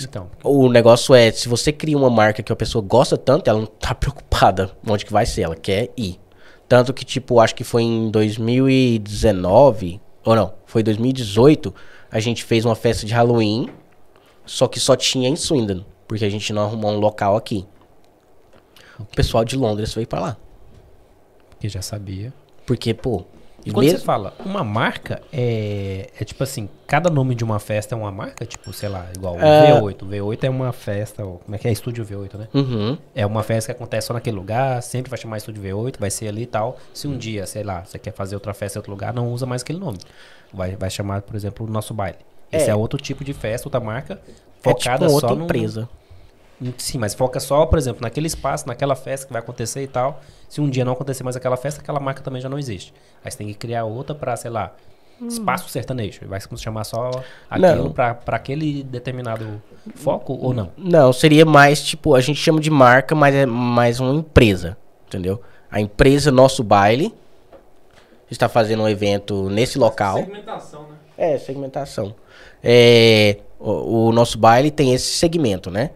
Então, 0.01 0.29
o 0.43 0.67
negócio 0.69 1.13
é, 1.15 1.31
se 1.31 1.47
você 1.47 1.71
cria 1.71 1.97
uma 1.97 2.09
marca 2.09 2.43
que 2.43 2.51
a 2.51 2.55
pessoa 2.55 2.83
gosta 2.83 3.17
tanto, 3.17 3.49
ela 3.49 3.59
não 3.59 3.65
tá 3.67 3.93
preocupada 3.95 4.71
onde 4.85 5.05
que 5.05 5.11
vai 5.13 5.25
ser, 5.25 5.43
ela 5.43 5.55
quer 5.55 5.89
ir. 5.95 6.19
Tanto 6.67 6.93
que, 6.93 7.05
tipo, 7.05 7.39
acho 7.39 7.55
que 7.55 7.63
foi 7.63 7.83
em 7.83 8.11
2019, 8.11 9.99
ou 10.23 10.35
não, 10.35 10.53
foi 10.65 10.83
2018, 10.83 11.73
a 12.11 12.19
gente 12.19 12.43
fez 12.43 12.65
uma 12.65 12.75
festa 12.75 13.05
de 13.05 13.13
Halloween, 13.13 13.69
só 14.45 14.67
que 14.67 14.79
só 14.79 14.95
tinha 14.95 15.29
em 15.29 15.35
Swindon, 15.35 15.83
porque 16.09 16.25
a 16.25 16.29
gente 16.29 16.51
não 16.51 16.63
arrumou 16.63 16.91
um 16.91 16.97
local 16.99 17.37
aqui. 17.37 17.65
O 18.99 19.05
pessoal 19.05 19.45
de 19.45 19.55
Londres 19.55 19.93
veio 19.93 20.07
pra 20.07 20.19
lá. 20.19 20.37
porque 21.51 21.67
já 21.69 21.81
sabia. 21.81 22.33
Porque, 22.65 22.93
pô, 22.93 23.23
E 23.65 23.71
quando 23.71 23.83
mesmo- 23.85 23.99
você 23.99 24.05
fala 24.05 24.33
uma 24.45 24.63
marca, 24.63 25.21
é, 25.33 26.09
é 26.17 26.23
tipo 26.23 26.41
assim, 26.41 26.69
cada 26.87 27.09
nome 27.09 27.35
de 27.35 27.43
uma 27.43 27.59
festa 27.59 27.93
é 27.93 27.97
uma 27.97 28.09
marca? 28.11 28.45
Tipo, 28.45 28.71
sei 28.71 28.87
lá, 28.87 29.05
igual 29.13 29.35
o 29.35 29.41
É. 29.41 29.69
V8. 29.81 30.01
O 30.03 30.05
V8 30.07 30.43
é 30.45 30.49
uma 30.49 30.71
festa, 30.71 31.21
como 31.23 31.53
é 31.53 31.57
que 31.57 31.67
é? 31.67 31.71
Estúdio 31.73 32.05
V8, 32.05 32.37
né? 32.37 32.47
Uhum. 32.53 32.97
É 33.13 33.25
uma 33.25 33.43
festa 33.43 33.73
que 33.73 33.77
acontece 33.77 34.07
só 34.07 34.13
naquele 34.13 34.37
lugar, 34.37 34.81
sempre 34.81 35.09
vai 35.09 35.19
chamar 35.19 35.35
Estúdio 35.37 35.61
V8, 35.61 35.99
vai 35.99 36.09
ser 36.09 36.29
ali 36.29 36.43
e 36.43 36.45
tal. 36.45 36.77
Se 36.93 37.05
um 37.09 37.17
dia, 37.17 37.45
sei 37.45 37.63
lá, 37.63 37.83
você 37.83 37.99
quer 37.99 38.13
fazer 38.13 38.35
outra 38.35 38.53
festa 38.53 38.77
em 38.77 38.79
outro 38.79 38.91
lugar, 38.91 39.13
não 39.13 39.29
usa 39.33 39.45
mais 39.45 39.61
aquele 39.61 39.79
nome. 39.79 39.97
Vai, 40.53 40.77
vai 40.77 40.89
chamar, 40.89 41.21
por 41.23 41.35
exemplo, 41.35 41.67
o 41.67 41.69
nosso 41.69 41.93
baile. 41.93 42.17
Esse 42.49 42.69
É. 42.69 42.71
é, 42.71 42.75
outro 42.75 42.97
tipo 43.01 43.25
de 43.25 43.33
festa, 43.33 43.67
outra 43.67 43.81
marca, 43.81 44.21
É 44.63 44.69
focada 44.69 45.05
tipo 45.05 45.13
outra 45.13 45.29
só 45.29 45.35
no... 45.35 45.43
empresa. 45.45 45.89
Sim, 46.77 46.97
mas 46.97 47.13
foca 47.13 47.39
só, 47.39 47.65
por 47.65 47.79
exemplo, 47.79 48.01
naquele 48.01 48.27
espaço, 48.27 48.67
naquela 48.67 48.95
festa 48.95 49.25
que 49.25 49.31
vai 49.31 49.41
acontecer 49.41 49.81
e 49.81 49.87
tal. 49.87 50.21
Se 50.49 50.59
um 50.59 50.69
dia 50.69 50.83
não 50.83 50.91
acontecer 50.91 51.23
mais 51.23 51.35
aquela 51.35 51.55
festa, 51.55 51.79
aquela 51.79 51.99
marca 51.99 52.21
também 52.21 52.41
já 52.41 52.49
não 52.49 52.59
existe. 52.59 52.93
Aí 53.23 53.31
você 53.31 53.37
tem 53.37 53.47
que 53.47 53.53
criar 53.53 53.85
outra 53.85 54.13
pra, 54.13 54.35
sei 54.35 54.51
lá, 54.51 54.75
espaço 55.21 55.69
sertanejo. 55.69 56.19
Vai 56.27 56.41
se 56.41 56.47
chamar 56.57 56.83
só 56.83 57.11
aquilo 57.49 57.91
pra 57.93 58.17
aquele 58.27 58.83
determinado 58.83 59.61
foco 59.95 60.33
ou 60.33 60.53
não? 60.53 60.69
Não, 60.77 61.13
seria 61.13 61.45
mais 61.45 61.81
tipo, 61.81 62.13
a 62.13 62.21
gente 62.21 62.39
chama 62.39 62.59
de 62.59 62.69
marca, 62.69 63.15
mas 63.15 63.33
é 63.33 63.45
mais 63.45 64.01
uma 64.01 64.13
empresa, 64.13 64.77
entendeu? 65.07 65.41
A 65.71 65.79
empresa 65.79 66.31
Nosso 66.31 66.61
Baile 66.61 67.13
está 68.29 68.49
fazendo 68.49 68.83
um 68.83 68.89
evento 68.89 69.49
nesse 69.49 69.79
local. 69.79 70.17
Segmentação, 70.17 70.81
né? 70.83 70.95
É, 71.17 71.37
segmentação. 71.37 72.15
É, 72.63 73.37
o, 73.59 74.07
o 74.07 74.11
nosso 74.11 74.37
baile 74.37 74.71
tem 74.71 74.93
esse 74.93 75.05
segmento, 75.17 75.69
né? 75.69 75.91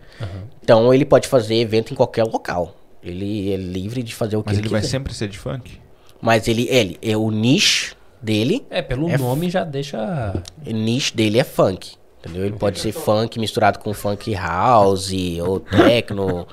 Então 0.61 0.93
ele 0.93 1.05
pode 1.05 1.27
fazer 1.27 1.55
evento 1.55 1.91
em 1.93 1.95
qualquer 1.95 2.23
local. 2.23 2.75
Ele 3.01 3.51
é 3.53 3.57
livre 3.57 4.01
de 4.01 4.15
fazer 4.15 4.37
o 4.37 4.41
que 4.43 4.49
Mas 4.49 4.57
ele, 4.57 4.67
ele 4.67 4.71
vai 4.71 4.81
quiser. 4.81 4.91
sempre 4.91 5.13
ser 5.13 5.27
de 5.27 5.37
funk? 5.37 5.77
Mas 6.21 6.47
ele, 6.47 6.67
ele, 6.69 6.97
é 7.01 7.17
o 7.17 7.29
niche 7.31 7.95
dele, 8.21 8.65
É, 8.69 8.81
pelo 8.81 9.09
É 9.09 9.17
nome 9.17 9.49
já 9.49 9.65
deixa. 9.65 10.41
o 10.65 10.71
niche 10.71 11.13
dele 11.13 11.37
é 11.39 11.43
funk. 11.43 11.95
Entendeu? 12.19 12.45
Ele 12.45 12.55
pode 12.55 12.79
ser 12.79 12.93
funk 12.93 13.37
misturado 13.37 13.79
com 13.79 13.93
funk 13.93 14.33
house 14.33 15.11
ou 15.45 15.59
techno, 15.59 16.47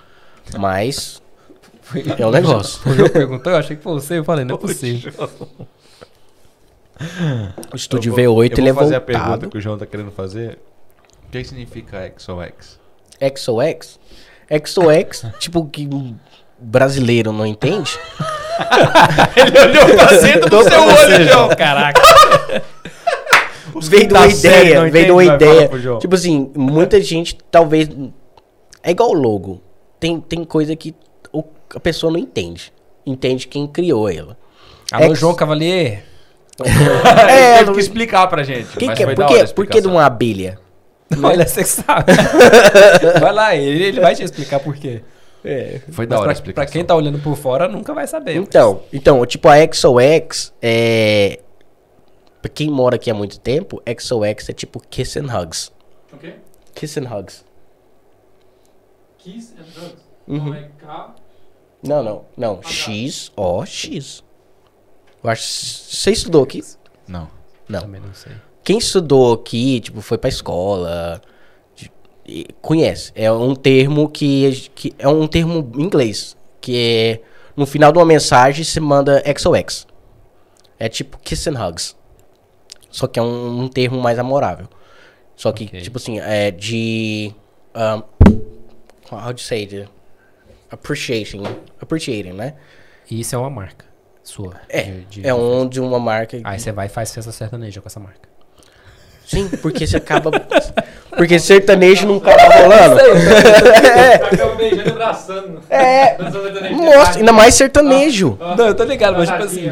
mas 0.59 1.23
é 2.19 2.27
um 2.27 2.31
negócio. 2.33 2.81
O 2.91 2.93
João 2.95 3.09
perguntou, 3.09 3.53
eu 3.53 3.59
achei 3.59 3.77
que 3.77 3.83
foi 3.85 3.93
você, 3.93 4.19
eu 4.19 4.25
falei, 4.25 4.45
não 4.45 4.57
é 4.57 4.59
possível. 4.59 5.13
O 7.73 7.77
estúdio 7.77 8.11
Eu 8.19 8.35
vou- 8.35 8.43
V8 8.45 8.51
eu 8.53 8.59
ele 8.59 8.69
é 8.69 8.73
vou 8.73 8.83
fazer 8.83 8.97
a 8.97 9.01
pergunta 9.01 9.47
que 9.49 9.57
o 9.57 9.61
João 9.61 9.79
tá 9.79 9.87
querendo 9.87 10.11
fazer. 10.11 10.59
O 11.31 11.33
que 11.33 11.45
significa 11.45 12.13
XOX? 12.19 12.81
XOX. 13.37 14.01
XOX, 14.65 15.27
tipo, 15.39 15.65
que 15.67 15.87
um 15.87 16.17
brasileiro 16.59 17.33
não 17.33 17.47
entende. 17.47 17.97
Ele 19.37 19.59
olhou 19.61 19.97
pra 19.97 20.07
dentro 20.19 20.51
do 20.51 20.63
seu 20.65 20.83
olho, 20.83 21.29
João. 21.29 21.49
Caraca. 21.51 22.01
Vem 23.83 24.09
de 24.09 24.13
uma 24.13 24.27
ideia, 24.27 24.91
vem 24.91 25.05
de 25.05 25.11
uma 25.13 25.25
ideia. 25.25 25.69
pro 25.69 25.79
João. 25.81 25.99
Tipo 26.01 26.17
assim, 26.17 26.51
muita 26.57 27.01
gente 27.01 27.39
talvez. 27.51 27.89
É 28.83 28.91
igual 28.91 29.11
o 29.11 29.15
logo. 29.15 29.63
Tem, 30.01 30.21
tem 30.21 30.45
coisa 30.45 30.75
que 30.75 30.95
o- 31.33 31.45
a 31.77 31.79
pessoa 31.79 32.13
não 32.13 32.19
entende. 32.19 32.73
Entende 33.07 33.47
quem 33.47 33.69
criou 33.69 34.11
ela. 34.11 34.37
Alô, 34.91 35.05
Ex- 35.07 35.19
João 35.21 35.35
Cavalier. 35.35 36.03
É, 37.31 37.59
teve 37.59 37.73
que 37.73 37.79
explicar 37.81 38.27
pra 38.27 38.43
gente. 38.43 38.77
Que 38.77 38.87
é? 38.87 39.15
Por 39.15 39.27
que, 39.27 39.55
por 39.55 39.67
que 39.69 39.81
de 39.81 39.87
uma 39.87 40.05
abelha? 40.05 40.59
Olha, 41.23 41.47
você 41.47 41.63
que 41.63 41.69
sabe. 41.69 42.13
vai 43.21 43.33
lá, 43.33 43.57
ele, 43.57 43.85
ele 43.85 44.01
vai 44.01 44.15
te 44.15 44.23
explicar 44.23 44.61
por 44.61 44.77
quê. 44.77 45.03
Foi 45.91 46.07
da 46.07 46.17
Mas 46.17 46.21
hora 46.21 46.21
a 46.21 46.25
pra, 46.25 46.33
explicação. 46.33 46.65
pra 46.67 46.67
quem 46.67 46.85
tá 46.85 46.95
olhando 46.95 47.19
por 47.19 47.37
fora, 47.37 47.67
nunca 47.67 47.95
vai 47.95 48.07
saber. 48.07 48.37
Então, 48.37 48.83
então, 48.93 49.25
tipo, 49.27 49.49
a 49.49 49.55
XOX 49.73 50.53
é. 50.61 51.41
Pra 52.43 52.51
quem 52.51 52.71
mora 52.71 52.97
aqui 52.97 53.11
há 53.11 53.15
muito 53.15 53.39
tempo, 53.41 53.83
XOX 53.99 54.49
é 54.49 54.53
tipo 54.53 54.81
Kiss 54.89 55.19
and 55.19 55.27
Hugs. 55.27 55.73
O 56.13 56.17
quê? 56.17 56.35
Kiss 56.75 56.99
and 57.01 57.05
Hugs. 57.15 57.45
Kiss 59.19 59.55
and 59.59 59.65
Drugs. 59.75 60.03
Uhum. 60.27 60.45
Não 60.45 60.55
é 60.55 60.69
K. 60.79 61.15
Não, 61.83 62.03
não, 62.03 62.25
não. 62.37 62.63
X, 62.63 63.33
O, 63.37 63.65
X. 63.65 64.23
Eu 65.23 65.31
acho. 65.31 65.43
Você 65.43 66.11
estudou 66.11 66.43
aqui? 66.45 66.63
Não. 67.09 67.29
Não. 67.69 67.81
Também 67.81 68.01
não 68.01 68.13
sei. 68.15 68.33
Quem 68.63 68.79
estudou 68.79 69.33
aqui, 69.35 69.81
tipo, 69.81 70.01
foi 70.01 70.19
pra 70.19 70.29
escola, 70.29 71.21
conhece. 72.61 73.13
É 73.15 73.31
um 73.33 73.55
termo 73.55 74.09
que, 74.09 74.69
que 74.75 74.95
é 74.99 75.09
um 75.09 75.27
termo 75.27 75.71
em 75.77 75.83
inglês, 75.83 76.37
que 76.61 76.77
é 76.77 77.21
no 77.57 77.67
final 77.67 77.91
de 77.93 77.99
uma 77.99 78.05
mensagem 78.05 78.65
você 78.65 78.81
manda 78.81 79.23
XOX. 79.39 79.87
É 80.79 80.89
tipo 80.89 81.19
kiss 81.19 81.49
and 81.49 81.55
hugs. 81.63 81.97
Só 82.91 83.07
que 83.07 83.19
é 83.19 83.23
um, 83.23 83.63
um 83.63 83.69
termo 83.69 84.01
mais 84.01 84.19
amorável. 84.19 84.67
Só 85.37 85.53
que, 85.53 85.65
Ok. 85.65 85.81
tipo 85.81 85.97
assim, 85.99 86.19
é 86.21 86.51
de 86.51 87.33
um, 87.75 88.03
how 89.15 89.33
do 89.33 89.33
you 89.33 89.39
say 89.39 89.61
it? 89.63 89.89
Appreciating, 90.71 91.43
appreciating, 91.81 92.33
né? 92.33 92.55
E 93.11 93.21
isso 93.21 93.35
é 93.35 93.39
uma 93.39 93.51
marca 93.51 93.85
sua. 94.23 94.55
É, 94.69 94.83
de- 94.83 95.05
de- 95.07 95.27
é 95.27 95.35
um 95.35 95.67
de 95.69 95.81
uma 95.81 95.99
marca. 95.99 96.39
Aí 96.45 96.59
você 96.61 96.71
vai 96.71 96.87
e 96.87 96.89
faz 96.89 97.13
festa 97.13 97.33
sertaneja 97.33 97.81
com 97.81 97.89
essa 97.89 97.99
marca. 97.99 98.29
Sim, 99.31 99.49
porque 99.63 99.87
você 99.87 99.97
acaba. 99.97 100.33
Porque 101.17 101.39
sertanejo 101.39 102.05
não 102.05 102.17
acaba 102.17 102.43
rolando. 102.63 103.01
Acaba 104.25 104.55
beijando 104.57 104.89
e 104.89 104.91
abraçando. 104.91 105.61
É. 105.71 106.17
Mostra, 106.73 107.19
ainda 107.21 107.33
mais 107.33 107.55
sertanejo. 107.55 108.37
Não, 108.57 108.67
eu 108.67 108.75
tô 108.75 108.83
ligado, 108.83 109.17
mas 109.17 109.29
tipo 109.31 109.43
assim, 109.45 109.69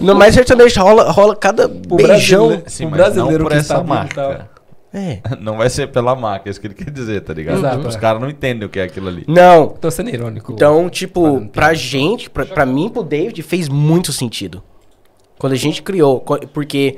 Ainda 0.00 0.14
mais 0.14 0.34
sertanejo 0.34 0.80
rola, 0.80 1.10
rola 1.10 1.36
cada 1.36 1.66
o 1.66 1.96
beijão. 1.96 2.46
brasileiro, 2.48 2.62
Sim, 2.70 2.86
o 2.86 2.90
brasileiro 2.90 3.38
não 3.44 3.44
por 3.44 3.52
que 3.52 3.58
essa 3.58 3.78
e 3.78 3.84
marca. 3.84 4.48
É. 4.96 5.18
Não 5.40 5.56
vai 5.56 5.68
ser 5.68 5.88
pela 5.88 6.14
marca, 6.14 6.48
é 6.48 6.50
isso 6.52 6.60
que 6.60 6.68
ele 6.68 6.74
quer 6.74 6.88
dizer, 6.88 7.20
tá 7.22 7.34
ligado? 7.34 7.58
Exato, 7.58 7.88
Os 7.88 7.96
é. 7.96 7.98
caras 7.98 8.22
não 8.22 8.30
entendem 8.30 8.64
o 8.64 8.68
que 8.70 8.78
é 8.78 8.84
aquilo 8.84 9.08
ali. 9.08 9.24
Não. 9.26 9.66
Tô 9.66 9.90
sendo 9.90 10.08
irônico. 10.08 10.52
Então, 10.52 10.88
tipo, 10.88 11.44
pra 11.48 11.74
gente, 11.74 12.30
pra, 12.30 12.46
pra 12.46 12.64
mim, 12.64 12.88
pro 12.88 13.02
David, 13.02 13.42
fez 13.42 13.68
muito 13.68 14.12
sentido. 14.12 14.62
Quando 15.36 15.52
a 15.52 15.56
gente 15.56 15.82
criou, 15.82 16.20
porque 16.52 16.96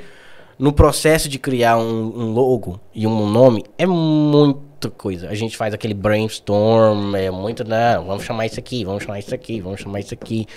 no 0.57 0.73
processo 0.73 1.29
de 1.29 1.37
criar 1.37 1.77
um, 1.77 2.13
um 2.15 2.31
logo 2.33 2.79
e 2.93 3.05
um 3.05 3.29
nome, 3.29 3.63
é 3.77 3.85
muita 3.85 4.89
coisa. 4.89 5.29
A 5.29 5.35
gente 5.35 5.55
faz 5.55 5.73
aquele 5.73 5.93
brainstorm, 5.93 7.15
é 7.15 7.29
muito, 7.29 7.63
não, 7.63 8.05
vamos 8.05 8.23
chamar 8.23 8.45
isso 8.45 8.59
aqui, 8.59 8.83
vamos 8.83 9.03
chamar 9.03 9.19
isso 9.19 9.33
aqui, 9.33 9.61
vamos 9.61 9.81
chamar 9.81 9.99
isso 9.99 10.13
aqui. 10.13 10.47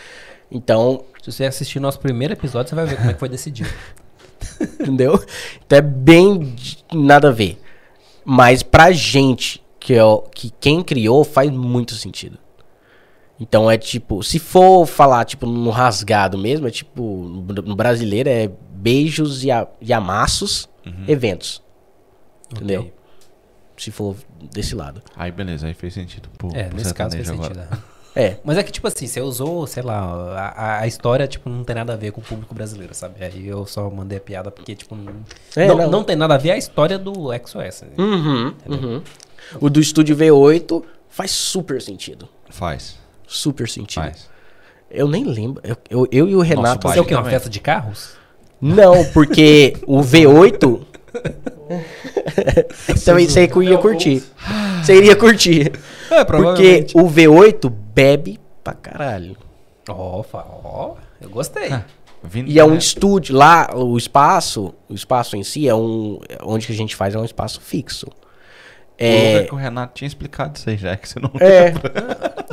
Então, 0.51 1.05
Se 1.22 1.31
você 1.31 1.44
assistir 1.44 1.78
nosso 1.78 2.01
primeiro 2.01 2.35
episódio, 2.35 2.70
você 2.70 2.74
vai 2.74 2.86
ver 2.86 2.97
como 2.97 3.10
é 3.10 3.12
que 3.12 3.20
foi 3.20 3.28
decidido. 3.28 3.70
entendeu? 4.81 5.22
Então 5.64 5.78
é 5.78 5.82
bem 5.82 6.55
nada 6.93 7.28
a 7.28 7.32
ver. 7.32 7.60
Mas 8.24 8.62
pra 8.62 8.93
gente, 8.93 9.62
que, 9.78 9.94
é 9.94 10.05
o, 10.05 10.22
que 10.22 10.51
quem 10.60 10.82
criou, 10.82 11.24
faz 11.24 11.51
muito 11.51 11.94
sentido. 11.94 12.39
Então 13.39 13.70
é 13.70 13.78
tipo, 13.78 14.22
se 14.22 14.39
for 14.39 14.86
falar 14.86 15.24
tipo 15.24 15.47
no 15.47 15.70
rasgado 15.70 16.36
mesmo, 16.36 16.68
é 16.68 16.70
tipo, 16.70 17.02
no 17.64 17.74
brasileiro 17.74 18.28
é 18.28 18.51
beijos 18.81 19.44
e, 19.44 19.51
a, 19.51 19.66
e 19.81 19.93
amassos, 19.93 20.69
eventos. 21.07 21.62
Entendeu? 22.52 22.81
Ok. 22.82 22.93
Se 23.77 23.90
for 23.90 24.15
desse 24.52 24.74
lado. 24.74 25.01
Aí 25.16 25.31
beleza, 25.32 25.66
aí 25.66 25.73
fez 25.74 25.94
sentido. 25.94 26.28
Pô, 26.36 26.48
É, 26.55 26.69
nesse 26.74 26.93
caso 26.93 27.16
fez 27.16 27.27
sertanejo 27.27 27.55
sentido. 27.55 27.62
agora. 27.73 27.85
é. 27.86 27.90
É. 28.12 28.39
Mas 28.43 28.59
é 28.59 28.65
que, 28.65 28.73
tipo 28.73 28.89
assim, 28.89 29.07
você 29.07 29.20
usou, 29.20 29.65
sei 29.69 29.85
lá, 29.85 30.01
a, 30.57 30.81
a- 30.81 30.86
história, 30.89 31.28
tipo, 31.28 31.48
não 31.48 31.62
tem 31.62 31.77
nada 31.77 31.93
a 31.93 31.97
ver 31.97 32.11
com 32.11 32.20
o 32.20 32.24
público 32.24 32.52
brasileiro, 32.52 32.93
sabe? 32.93 33.24
Aí 33.24 33.47
eu 33.47 33.65
só 33.66 33.89
mandei 33.89 34.19
a 34.19 34.20
piada 34.20 34.51
porque, 34.51 34.74
tipo, 34.74 34.97
não, 34.97 35.12
É, 35.55 35.69
não, 35.69 35.77
não. 35.77 35.90
não 35.93 36.02
tem 36.05 36.16
nada 36.16 36.35
a 36.35 36.36
ver 36.36 36.51
a 36.51 36.57
história 36.59 36.98
do 36.98 37.12
XOS. 37.47 37.82
né? 37.82 37.90
Uhum, 37.97 38.55
uhum. 38.66 39.02
O 39.61 39.70
do 39.70 39.78
estúdio 39.78 40.16
V8 40.16 40.82
faz 41.09 41.31
super 41.31 41.81
sentido. 41.81 42.28
Faz, 42.48 42.98
Super 43.28 43.69
sentido. 43.69 44.02
faz. 44.02 44.28
Eu 44.90 45.07
nem 45.07 45.23
lembro. 45.23 45.62
Eu, 45.65 45.77
eu, 45.89 46.09
eu 46.11 46.28
e 46.28 46.35
o 46.35 46.40
Renato. 46.40 46.89
Isso 46.89 46.98
é 46.98 47.01
o 47.01 47.05
quê? 47.05 47.15
Uma 47.15 47.23
festa 47.31 47.48
de 47.48 47.61
carros? 47.61 48.15
Não, 48.61 49.05
porque 49.12 49.74
o 49.87 50.01
V8. 50.01 50.81
Também 53.05 53.27
eu 53.55 53.62
ia 53.62 53.78
curtir. 53.78 54.23
Você 54.82 54.95
iria 54.97 55.16
curtir. 55.16 55.73
É, 56.11 56.24
Porque 56.24 56.87
o 56.95 57.05
V8 57.09 57.70
bebe 57.70 58.39
pra 58.65 58.74
caralho. 58.74 59.37
Ó, 59.89 60.23
fa- 60.23 60.45
ó, 60.65 60.95
eu 61.20 61.28
gostei. 61.31 61.70
Vindo 62.23 62.51
E 62.51 62.59
é 62.59 62.65
um 62.65 62.74
é, 62.74 62.78
estúdio. 62.78 63.35
Lá, 63.35 63.70
o 63.74 63.97
espaço, 63.97 64.74
o 64.89 64.95
espaço 64.95 65.37
em 65.37 65.43
si 65.43 65.69
é 65.69 65.74
um. 65.74 66.19
Onde 66.43 66.66
que 66.66 66.73
a 66.73 66.77
gente 66.77 66.95
faz 66.95 67.15
é 67.15 67.19
um 67.19 67.24
espaço 67.24 67.61
fixo. 67.61 68.07
O 69.01 69.05
lugar 69.06 69.43
É. 69.43 69.44
que 69.44 69.55
o 69.55 69.56
Renato 69.56 69.94
tinha 69.94 70.06
explicado 70.09 70.56
isso 70.59 70.68
aí 70.68 70.77
já, 70.77 70.97
que 70.97 71.09
você 71.09 71.18
não 71.18 71.31
É. 71.40 71.72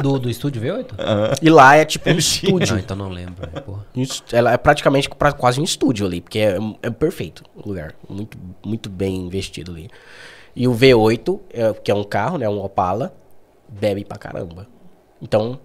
Do, 0.02 0.18
do 0.20 0.30
estúdio 0.30 0.62
V8? 0.62 1.40
E 1.42 1.50
lá 1.50 1.76
é 1.76 1.84
tipo 1.86 2.08
um 2.08 2.14
Ele 2.14 2.22
tinha. 2.22 2.46
estúdio. 2.50 2.74
Não, 2.74 2.80
então 2.80 2.96
não 2.98 3.10
lembro. 3.10 3.50
é. 3.54 4.00
Isso- 4.00 4.24
Ela 4.32 4.54
é 4.54 4.58
praticamente 4.58 5.10
pra- 5.10 5.32
quase 5.34 5.60
um 5.60 5.64
estúdio 5.64 6.06
ali, 6.06 6.22
porque 6.22 6.40
é, 6.40 6.58
é 6.84 6.90
perfeito 6.90 7.44
o 7.56 7.68
lugar. 7.68 7.94
Muito, 8.10 8.38
muito 8.66 8.90
bem 8.90 9.16
investido 9.18 9.72
ali. 9.72 9.90
E 10.56 10.68
o 10.68 10.74
V8, 10.74 11.40
é, 11.54 11.74
que 11.74 11.92
é 11.92 11.96
um 11.96 12.04
carro, 12.04 12.38
né? 12.38 12.48
Um 12.48 12.60
Opala, 12.64 13.14
bebe 13.68 14.06
pra 14.06 14.18
caramba. 14.18 14.68
Então, 15.22 15.60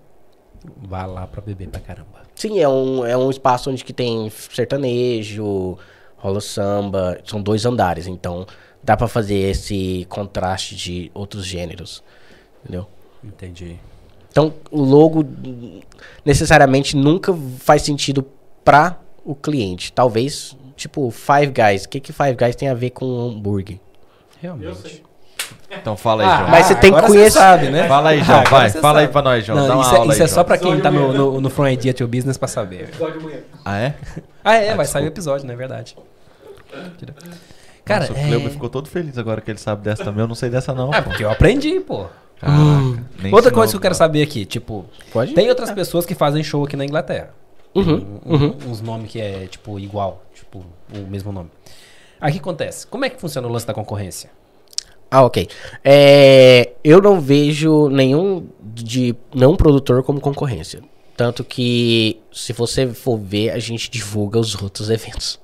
Vá 0.77 1.07
lá 1.07 1.27
pra 1.27 1.41
beber 1.43 1.69
pra 1.69 1.81
caramba. 1.81 2.23
sim, 2.37 2.61
é 2.61 2.69
um, 2.69 3.05
é 3.05 3.17
um 3.17 3.29
espaço 3.31 3.69
onde 3.71 3.85
que 3.85 3.93
tem 3.93 4.31
sertanejo, 4.31 5.77
rola 6.17 6.41
samba. 6.41 7.19
São 7.25 7.43
dois 7.43 7.65
andares, 7.67 8.07
então 8.07 8.47
dá 8.83 8.97
pra 8.97 9.09
fazer 9.09 9.37
esse 9.37 10.07
contraste 10.09 10.75
de 10.77 11.11
outros 11.15 11.45
gêneros. 11.45 12.03
Entendeu? 12.63 12.87
Entendi. 13.23 13.77
Então, 14.31 14.55
o 14.71 14.83
logo 14.83 15.25
necessariamente 16.25 16.97
nunca 16.97 17.37
faz 17.59 17.83
sentido 17.83 18.27
pra 18.65 18.99
o 19.25 19.35
cliente. 19.35 19.93
Talvez, 19.93 20.57
tipo, 20.77 21.11
Five 21.11 21.53
Guys. 21.53 21.85
O 21.85 21.89
que 21.89 22.01
que 22.01 22.13
Five 22.13 22.35
Guys 22.35 22.57
tem 22.57 22.69
a 22.69 22.75
ver 22.75 22.91
com 22.91 23.05
hambúrguer? 23.29 23.79
Realmente. 24.41 25.03
Então 25.71 25.97
fala 25.97 26.23
aí, 26.23 26.29
Ah, 26.29 26.37
João. 26.39 26.51
Mas 26.51 26.67
você 26.67 26.75
tem 26.75 26.93
que 26.95 27.03
conhecer- 27.03 27.31
sabe, 27.39 27.71
né? 27.71 27.89
Fala 27.89 28.11
aí, 28.11 28.23
João, 28.23 28.41
Agora 28.41 28.51
vai. 28.51 28.71
Fala 28.71 28.99
aí 29.01 29.05
sabe. 29.05 29.13
pra 29.13 29.23
nós, 29.23 29.45
João. 29.47 29.59
Não, 29.59 29.69
Dá 29.69 29.75
uma 29.75 29.83
isso, 29.85 29.95
é, 29.95 29.99
aula 29.99 30.13
isso 30.13 30.23
aí, 30.23 30.25
é 30.27 30.29
só 30.29 30.45
pra 30.45 30.59
quem 30.59 30.81
tá 30.81 30.91
no, 30.91 31.13
no, 31.13 31.41
no 31.41 31.51
From 31.51 31.69
Idea 31.69 31.95
to 31.95 32.07
Business 32.07 32.37
pra 32.37 32.49
saber. 32.49 32.83
Episódio 32.85 33.19
de 33.21 33.25
manhã. 33.27 33.39
Ah, 33.65 33.79
é? 33.79 33.95
Ah, 34.45 34.55
é, 34.57 34.71
Ah, 34.73 34.77
vai 34.77 34.87
sair 34.87 35.03
o 35.03 35.05
desculpa. 35.05 35.07
episódio, 35.09 35.47
não 35.47 35.55
é 35.55 35.57
verdade. 35.57 35.97
Cara, 37.85 38.07
Nossa, 38.07 38.19
é... 38.19 38.25
o 38.25 38.29
Cleuber 38.29 38.51
ficou 38.51 38.69
todo 38.69 38.89
feliz 38.89 39.19
agora 39.19 39.41
que 39.41 39.51
ele 39.51 39.59
sabe 39.59 39.83
dessa 39.83 40.05
também. 40.05 40.21
Eu 40.21 40.29
não 40.29 40.35
sei 40.35 40.49
dessa, 40.51 40.73
não. 40.73 40.93
É, 40.95 41.01
pô. 41.01 41.11
porque 41.11 41.25
eu 41.25 41.31
aprendi, 41.31 41.81
pô. 41.81 42.07
Caraca, 42.39 43.05
nem 43.23 43.33
Outra 43.33 43.51
coisa 43.53 43.73
que 43.73 43.77
eu 43.77 43.81
quero 43.81 43.95
saber 43.95 44.23
aqui, 44.23 44.45
tipo, 44.45 44.85
Pode? 45.13 45.33
tem 45.33 45.49
outras 45.49 45.71
pessoas 45.71 46.05
que 46.05 46.15
fazem 46.15 46.43
show 46.43 46.65
aqui 46.65 46.77
na 46.77 46.85
Inglaterra. 46.85 47.31
Uhum, 47.75 48.21
Um- 48.27 48.35
um- 48.37 48.71
Uns 48.71 48.81
nomes 48.81 49.11
que 49.11 49.21
é, 49.21 49.47
tipo, 49.47 49.79
igual, 49.79 50.23
tipo, 50.35 50.65
o 50.95 50.99
mesmo 51.09 51.31
nome. 51.33 51.51
Aí 52.21 52.31
o 52.31 52.33
que 52.35 52.41
acontece? 52.41 52.87
Como 52.87 53.05
é 53.05 53.11
que 53.11 53.21
funciona 53.21 53.47
o 53.47 53.51
lance 53.51 53.67
da 53.67 53.73
concorrência? 53.73 54.31
Ah, 55.11 55.23
ok. 55.25 55.49
É, 55.85 56.73
eu 56.83 57.01
não 57.01 57.21
vejo 57.21 57.89
nenhum 57.89 58.47
de 58.63 59.15
não 59.35 59.57
produtor 59.57 60.03
como 60.03 60.21
concorrência. 60.21 60.81
Tanto 61.17 61.45
que, 61.45 62.19
se 62.33 62.53
você 62.53 62.89
for 62.89 63.19
ver, 63.19 63.51
a 63.51 63.59
gente 63.59 63.91
divulga 63.91 64.39
os 64.39 64.61
outros 64.61 64.89
eventos. 64.91 65.39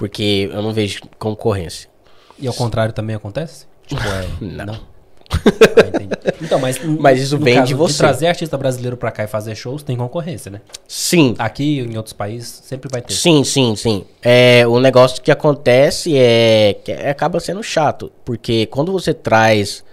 Porque 0.00 0.48
eu 0.50 0.62
não 0.62 0.72
vejo 0.72 1.02
concorrência. 1.18 1.90
E 2.38 2.48
ao 2.48 2.54
contrário 2.54 2.90
também 2.90 3.14
acontece? 3.14 3.66
Tipo, 3.86 4.00
é... 4.00 4.26
Não. 4.40 4.80
Ah, 5.30 5.86
entendi. 5.86 6.10
Então, 6.42 6.58
mas... 6.58 6.82
Mas 6.82 7.20
isso 7.20 7.38
no 7.38 7.44
vem 7.44 7.62
de 7.62 7.74
você. 7.74 7.98
trazer 7.98 8.26
artista 8.26 8.56
brasileiro 8.56 8.96
pra 8.96 9.12
cá 9.12 9.24
e 9.24 9.26
fazer 9.26 9.54
shows, 9.54 9.82
tem 9.82 9.96
concorrência, 9.96 10.50
né? 10.50 10.62
Sim, 10.88 11.34
Aqui 11.38 11.80
em 11.80 11.96
outros 11.98 12.14
países 12.14 12.62
sempre 12.64 12.88
vai 12.90 13.00
ter. 13.02 13.12
Sim, 13.12 13.44
sim, 13.44 13.76
sim. 13.76 14.04
É, 14.22 14.66
o 14.66 14.80
negócio 14.80 15.22
que 15.22 15.30
acontece 15.30 16.16
é 16.16 16.74
que 16.82 16.90
acaba 16.92 17.38
sendo 17.38 17.62
chato, 17.62 18.10
porque 18.24 18.66
quando 18.66 18.90
você 18.90 19.14
traz 19.14 19.84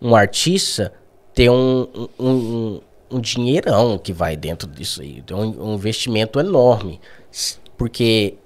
um 0.00 0.14
artista, 0.14 0.92
tem 1.34 1.50
um, 1.50 1.86
um, 2.18 2.26
um, 2.26 2.80
um 3.10 3.20
dinheirão 3.20 3.98
que 3.98 4.12
vai 4.12 4.36
dentro 4.36 4.68
disso 4.68 5.02
aí, 5.02 5.22
tem 5.22 5.36
um, 5.36 5.72
um 5.72 5.74
investimento 5.74 6.40
enorme, 6.40 7.00
porque 7.76 8.36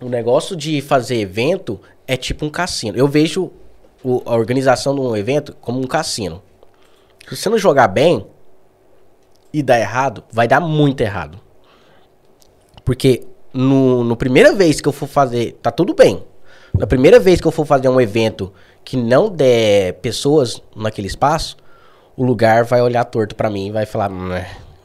o 0.00 0.08
negócio 0.08 0.54
de 0.56 0.80
fazer 0.80 1.16
evento 1.16 1.80
é 2.06 2.16
tipo 2.16 2.44
um 2.46 2.50
cassino. 2.50 2.96
Eu 2.96 3.08
vejo 3.08 3.50
o- 4.02 4.22
a 4.24 4.34
organização 4.34 4.94
de 4.94 5.00
um 5.00 5.16
evento 5.16 5.54
como 5.60 5.78
um 5.80 5.86
cassino. 5.86 6.42
Se 7.28 7.36
você 7.36 7.48
não 7.48 7.58
jogar 7.58 7.88
bem 7.88 8.26
e 9.52 9.62
dar 9.62 9.78
errado, 9.78 10.24
vai 10.32 10.46
dar 10.48 10.60
muito 10.60 11.00
errado. 11.00 11.40
Porque 12.84 13.24
no, 13.52 14.04
no 14.04 14.16
primeira 14.16 14.52
vez 14.52 14.80
que 14.80 14.88
eu 14.88 14.92
for 14.92 15.06
fazer, 15.08 15.58
tá 15.62 15.70
tudo 15.70 15.94
bem. 15.94 16.22
Na 16.74 16.86
primeira 16.86 17.18
vez 17.18 17.40
que 17.40 17.46
eu 17.46 17.50
for 17.52 17.66
fazer 17.66 17.88
um 17.88 18.00
evento 18.00 18.52
que 18.84 18.96
não 18.96 19.28
der 19.28 19.94
pessoas 19.94 20.62
naquele 20.76 21.06
espaço, 21.08 21.56
o 22.16 22.24
lugar 22.24 22.64
vai 22.64 22.80
olhar 22.80 23.04
torto 23.04 23.34
pra 23.34 23.50
mim 23.50 23.66
e 23.66 23.70
vai 23.70 23.84
falar, 23.84 24.10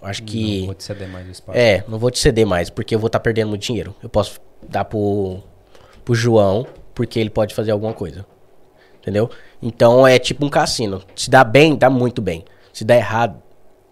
"Hum, 0.04 0.06
é, 0.06 0.08
eu 0.08 0.10
acho 0.10 0.22
Não 0.22 0.28
que 0.28 0.66
vou 0.66 0.74
te 0.76 0.84
ceder 0.84 1.08
mais 1.10 1.28
o 1.28 1.32
espaço. 1.32 1.58
é, 1.58 1.84
não 1.88 1.98
vou 2.00 2.12
te 2.12 2.20
ceder 2.20 2.46
mais, 2.46 2.70
porque 2.70 2.94
eu 2.96 3.00
vou 3.00 3.08
estar 3.08 3.20
perdendo 3.20 3.50
muito 3.50 3.62
dinheiro. 3.62 3.96
Eu 4.04 4.10
posso 4.10 4.40
dar 4.68 4.86
pro, 4.86 5.40
pro 6.06 6.14
João, 6.16 6.66
porque 6.94 7.20
ele 7.20 7.30
pode 7.30 7.54
fazer 7.56 7.72
alguma 7.72 7.94
coisa. 7.94 8.26
Entendeu? 9.02 9.30
Então 9.62 10.08
é 10.08 10.18
tipo 10.18 10.46
um 10.46 10.50
cassino. 10.50 11.02
Se 11.16 11.30
dá 11.30 11.44
bem, 11.44 11.76
dá 11.76 11.90
muito 11.90 12.22
bem. 12.22 12.46
Se 12.72 12.84
dá 12.86 12.96
errado, 12.96 13.42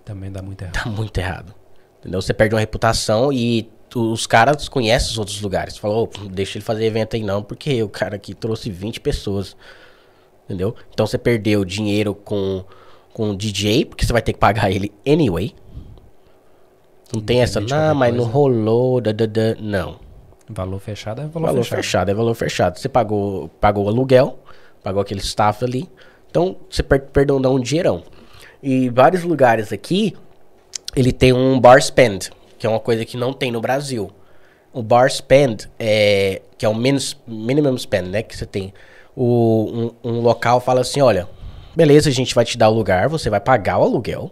Também 0.05 0.31
dá 0.31 0.41
muito 0.41 0.61
errado. 0.61 0.73
tá 0.73 0.89
muito 0.89 1.17
errado. 1.17 1.53
Entendeu? 1.99 2.21
Você 2.21 2.33
perde 2.33 2.55
uma 2.55 2.61
reputação 2.61 3.31
e 3.31 3.69
tu- 3.89 4.11
os 4.11 4.25
caras 4.25 4.67
conhecem 4.69 5.11
os 5.11 5.17
outros 5.17 5.41
lugares. 5.41 5.77
Falou, 5.77 6.09
"Ô, 6.17 6.27
deixa 6.29 6.57
ele 6.57 6.65
fazer 6.65 6.85
evento 6.85 7.15
aí 7.15 7.23
não, 7.23 7.43
porque 7.43 7.83
o 7.83 7.89
cara 7.89 8.15
aqui 8.15 8.33
trouxe 8.33 8.69
20 8.71 8.99
pessoas. 9.01 9.55
Entendeu? 10.45 10.75
Então 10.93 11.05
você 11.05 11.17
perdeu 11.17 11.63
dinheiro 11.63 12.13
com, 12.15 12.63
com 13.13 13.31
o 13.31 13.35
DJ, 13.37 13.85
porque 13.85 14.05
você 14.05 14.11
vai 14.13 14.21
ter 14.21 14.33
que 14.33 14.39
pagar 14.39 14.71
ele 14.71 14.91
anyway. 15.07 15.53
Não 17.13 17.21
tem 17.21 17.41
essa, 17.41 17.59
não, 17.59 17.95
mas 17.95 18.13
não 18.13 18.23
coisa." 18.23 18.31
rolou, 18.31 19.01
da, 19.01 19.11
da, 19.11 19.25
da. 19.25 19.55
não. 19.59 19.99
Valor 20.49 20.79
fechado 20.79 21.21
é 21.21 21.25
valor, 21.27 21.47
Valor 21.47 21.63
fechado. 21.63 21.77
fechado. 21.77 22.11
é 22.11 22.13
valor 22.13 22.35
fechado. 22.35 22.79
Você 22.79 22.89
pagou, 22.89 23.49
pagou 23.59 23.85
o 23.85 23.87
aluguel, 23.87 24.39
pagou 24.83 25.01
aquele 25.01 25.21
staff 25.21 25.63
ali. 25.63 25.89
Então, 26.29 26.57
você 26.69 26.83
per 26.83 27.01
perdeu 27.01 27.37
um 27.37 27.59
dinheirão. 27.59 28.03
E 28.61 28.89
vários 28.89 29.23
lugares 29.23 29.71
aqui, 29.71 30.15
ele 30.95 31.11
tem 31.11 31.33
um 31.33 31.59
bar 31.59 31.81
spend, 31.81 32.29
que 32.59 32.65
é 32.67 32.69
uma 32.69 32.79
coisa 32.79 33.05
que 33.05 33.17
não 33.17 33.33
tem 33.33 33.51
no 33.51 33.61
Brasil. 33.61 34.11
o 34.73 34.81
bar 34.81 35.09
spend, 35.09 35.69
é, 35.77 36.41
que 36.57 36.65
é 36.65 36.69
o 36.69 36.75
menos, 36.75 37.17
minimum 37.27 37.77
spend, 37.77 38.09
né? 38.09 38.23
Que 38.23 38.35
você 38.35 38.45
tem. 38.45 38.73
O, 39.15 39.91
um, 40.03 40.11
um 40.11 40.21
local 40.21 40.61
fala 40.61 40.81
assim, 40.81 41.01
olha, 41.01 41.27
beleza, 41.75 42.09
a 42.09 42.13
gente 42.13 42.33
vai 42.33 42.45
te 42.45 42.57
dar 42.57 42.69
o 42.69 42.73
lugar, 42.73 43.09
você 43.09 43.29
vai 43.29 43.39
pagar 43.41 43.79
o 43.79 43.83
aluguel, 43.83 44.31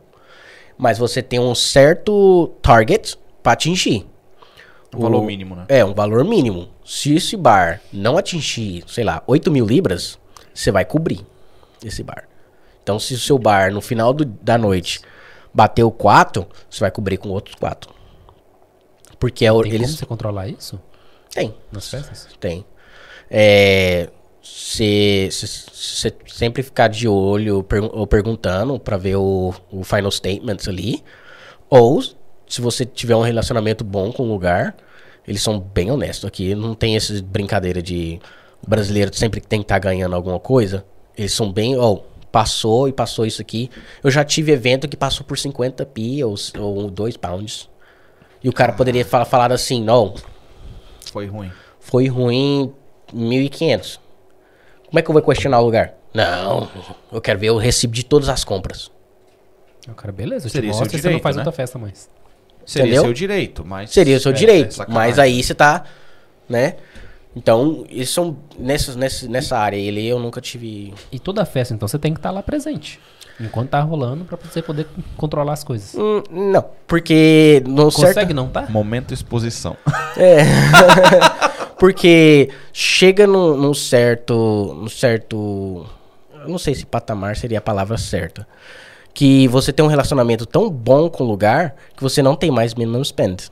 mas 0.80 0.98
você 0.98 1.22
tem 1.22 1.40
um 1.40 1.54
certo 1.54 2.48
target 2.62 3.18
para 3.44 3.52
atingir. 3.52 4.08
Um 4.96 5.00
valor 5.02 5.22
O- 5.22 5.26
mínimo, 5.26 5.56
né? 5.56 5.66
É, 5.68 5.84
um 5.86 5.94
valor 5.94 6.24
mínimo. 6.24 6.70
Se 6.86 7.14
esse 7.14 7.36
bar 7.38 7.80
não 7.94 8.18
atingir, 8.18 8.84
sei 8.88 9.04
lá, 9.04 9.22
8 9.28 9.52
mil 9.52 9.66
libras, 9.66 10.18
você 10.54 10.72
vai 10.72 10.86
cobrir 10.86 11.24
esse 11.86 12.02
bar. 12.02 12.28
Então, 12.82 12.98
se 12.98 13.14
o 13.14 13.20
seu 13.20 13.38
bar 13.38 13.72
no 13.72 13.82
final 13.82 14.14
do- 14.14 14.26
da 14.26 14.58
noite 14.58 15.02
bateu 15.54 15.92
4, 15.92 16.48
você 16.70 16.80
vai 16.80 16.90
cobrir 16.92 17.18
com 17.18 17.30
outros 17.30 17.56
4. 17.56 17.94
Porque 19.20 19.46
é, 19.46 19.52
o- 19.52 19.62
Tem 19.62 19.74
eles. 19.74 19.88
como 19.90 19.98
você 20.00 20.06
controlar 20.06 20.48
isso 20.48 20.80
Tem, 21.30 21.54
nas 21.72 21.90
festas? 21.90 22.28
tem. 22.40 22.66
É. 23.30 24.10
Você 24.54 25.30
sempre 26.28 26.64
ficar 26.64 26.88
de 26.88 27.08
olho 27.08 27.64
pergun- 27.64 27.90
ou 27.92 28.08
perguntando 28.08 28.80
pra 28.80 28.98
ver 28.98 29.16
o, 29.16 29.54
o 29.72 29.84
final 29.84 30.12
statements 30.12 30.68
ali. 30.68 31.04
Ou, 31.70 32.02
se 32.02 32.62
você 32.62 32.86
tiver 32.86 33.16
um 33.16 33.22
relacionamento 33.22 33.84
bom 33.84 34.12
com 34.12 34.24
o 34.24 34.32
lugar, 34.32 34.76
eles 35.28 35.42
são 35.42 35.60
bem 35.60 35.92
honestos 35.92 36.26
aqui. 36.26 36.56
Não 36.56 36.74
tem 36.74 36.96
essa 36.96 37.22
brincadeira 37.22 37.82
de 37.82 38.20
o 38.66 38.70
brasileiro 38.70 39.14
sempre 39.16 39.40
tem 39.40 39.60
que 39.60 39.66
estar 39.66 39.80
ganhando 39.80 40.16
alguma 40.16 40.40
coisa. 40.40 40.86
Eles 41.18 41.34
são 41.34 41.52
bem, 41.52 41.78
ó, 41.78 42.00
passou 42.32 42.88
e 42.88 42.94
passou 42.94 43.26
isso 43.26 43.42
aqui. 43.42 43.70
Eu 44.04 44.10
já 44.12 44.24
tive 44.24 44.52
evento 44.52 44.88
que 44.88 44.98
passou 44.98 45.26
por 45.26 45.38
50 45.38 45.86
pi 45.86 46.24
ou, 46.24 46.36
ou 46.58 46.90
2 46.90 47.18
pounds. 47.18 47.70
E 48.44 48.48
o 48.50 48.54
cara 48.54 48.74
poderia 48.74 49.04
falar, 49.06 49.26
falar 49.26 49.52
assim, 49.52 49.84
não, 49.84 50.14
Foi 51.12 51.26
ruim. 51.26 51.52
foi 51.80 52.08
ruim 52.08 52.74
1.500. 53.14 54.00
Como 54.90 54.98
é 54.98 55.02
que 55.04 55.10
eu 55.10 55.14
vou 55.14 55.22
questionar 55.22 55.60
o 55.60 55.66
lugar? 55.66 55.94
Não, 56.14 56.68
eu 57.12 57.22
quero 57.22 57.38
ver 57.38 57.52
o 57.52 57.58
recibo 57.58 57.94
de 57.94 58.04
todas 58.04 58.28
as 58.28 58.44
compras. 58.44 58.92
O 59.88 59.94
cara, 59.94 60.12
beleza, 60.12 60.48
eu 60.48 60.50
te 60.50 60.54
Seria 60.54 60.74
seu 60.74 60.80
mostro 60.80 60.98
e 60.98 61.00
você 61.00 61.08
não 61.08 61.12
direito, 61.12 61.24
faz 61.24 61.36
né? 61.36 61.42
outra 61.42 61.52
festa 61.52 61.78
mais. 61.78 62.10
Seria 62.66 62.86
Entendeu? 62.88 63.04
seu 63.04 63.14
direito, 63.14 63.66
mas. 63.66 63.92
Seria 63.92 64.18
o 64.18 64.20
seu 64.20 64.32
é, 64.32 64.36
direito, 64.36 64.68
é 64.68 64.72
sacanagem. 64.72 65.10
mas 65.10 65.20
aí 65.20 65.44
você 65.44 65.54
tá, 65.54 65.84
né? 66.48 66.76
Então, 67.36 67.86
eles 67.88 68.10
são 68.10 68.38
nessa, 68.58 68.96
nessa, 68.96 69.28
nessa 69.28 69.58
área 69.58 69.78
ele 69.78 70.06
eu 70.08 70.18
nunca 70.18 70.42
tive. 70.42 70.94
E 71.12 71.20
toda 71.20 71.46
festa, 71.46 71.74
então, 71.74 71.88
você 71.88 72.00
tem 72.00 72.14
que 72.14 72.20
estar 72.20 72.32
lá 72.32 72.42
presente. 72.42 73.00
Enquanto 73.40 73.70
tá 73.70 73.80
rolando, 73.80 74.26
pra 74.26 74.38
você 74.38 74.62
poder 74.62 74.88
controlar 75.16 75.54
as 75.54 75.64
coisas. 75.64 75.96
Hum, 75.96 76.24
não, 76.30 76.66
porque 76.86 77.64
no 77.66 77.86
Consegue 77.86 78.14
certo, 78.14 78.34
não, 78.34 78.50
tá? 78.50 78.66
Momento 78.70 79.14
exposição. 79.14 79.78
porque 81.80 82.50
chega 82.74 83.26
num, 83.26 83.56
num 83.58 83.74
certo, 83.74 84.76
num 84.80 84.90
certo, 84.90 85.86
eu 86.44 86.50
não 86.50 86.58
sei 86.58 86.76
se 86.76 86.86
patamar 86.86 87.36
seria 87.38 87.58
a 87.60 87.62
palavra 87.62 87.98
certa, 87.98 88.48
que 89.14 89.48
você 89.48 89.72
tem 89.74 89.84
um 89.84 89.90
relacionamento 89.90 90.46
tão 90.46 90.70
bom 90.70 91.10
com 91.10 91.24
o 91.24 91.28
lugar 91.28 91.76
que 91.96 92.04
você 92.04 92.22
não 92.22 92.36
tem 92.36 92.52
mais 92.52 92.74
minimum 92.76 93.04
spend. 93.04 93.50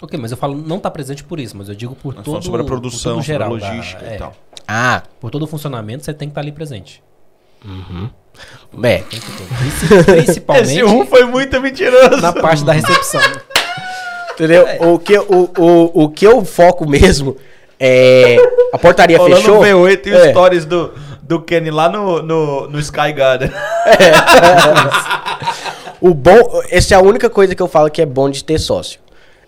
Ok, 0.00 0.18
mas 0.18 0.30
eu 0.32 0.36
falo, 0.36 0.56
não 0.56 0.80
tá 0.80 0.90
presente 0.90 1.22
por 1.22 1.38
isso, 1.38 1.56
mas 1.56 1.68
eu 1.68 1.74
digo 1.76 1.94
por 1.94 2.14
Nós 2.14 2.24
todo 2.24 2.42
sobre 2.44 2.60
a 2.60 2.64
por 2.64 2.70
produção, 2.70 3.14
todo 3.16 3.22
sobre 3.24 3.34
a 3.34 3.38
geral 3.38 3.56
da- 3.58 3.68
logística 3.70 4.04
é, 4.04 4.14
e 4.14 4.18
tal. 4.18 4.34
Ah, 4.66 5.02
Por 5.20 5.30
todo 5.30 5.42
o 5.42 5.46
funcionamento, 5.46 6.04
você 6.04 6.12
tem 6.14 6.28
que 6.28 6.32
estar 6.32 6.40
ali 6.40 6.50
presente. 6.50 7.02
é. 8.82 8.98
Ter. 8.98 9.04
Princi- 9.04 10.02
Principalmente 10.04 10.84
um 10.84 11.06
foi 11.06 11.24
muito 11.24 11.60
mentiroso. 11.60 12.20
na 12.20 12.32
parte 12.32 12.64
da 12.64 12.72
recepção. 12.72 13.20
Entendeu? 14.34 14.66
O, 14.80 14.98
que, 14.98 15.18
o, 15.18 15.50
o, 15.58 16.04
o 16.04 16.08
que 16.08 16.26
eu 16.26 16.44
foco 16.44 16.88
mesmo 16.88 17.36
é. 17.78 18.36
A 18.72 18.78
portaria 18.78 19.18
Rolando 19.18 19.36
fechou. 19.42 19.58
o 19.60 19.62
V8 19.62 20.06
e 20.06 20.10
É. 20.12 20.16
os 20.16 20.30
stories 20.30 20.64
do, 20.64 20.92
do 21.22 21.40
Kenny 21.42 21.70
lá 21.70 21.88
no, 21.88 22.22
no, 22.22 22.68
no 22.68 22.78
Sky 22.80 23.12
Garden. 23.12 23.50
O 26.00 26.12
bom. 26.12 26.60
Essa 26.68 26.96
é 26.96 26.98
a 26.98 27.00
única 27.00 27.30
coisa 27.30 27.54
que 27.54 27.62
eu 27.62 27.68
falo 27.68 27.88
que 27.88 28.02
é 28.02 28.06
bom 28.06 28.28
de 28.28 28.42
ter 28.42 28.58
sócio. 28.58 28.98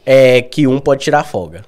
É 0.07 0.41
que 0.41 0.69
um 0.69 0.79
pode 0.79 1.03
tirar 1.03 1.25
folga. 1.25 1.65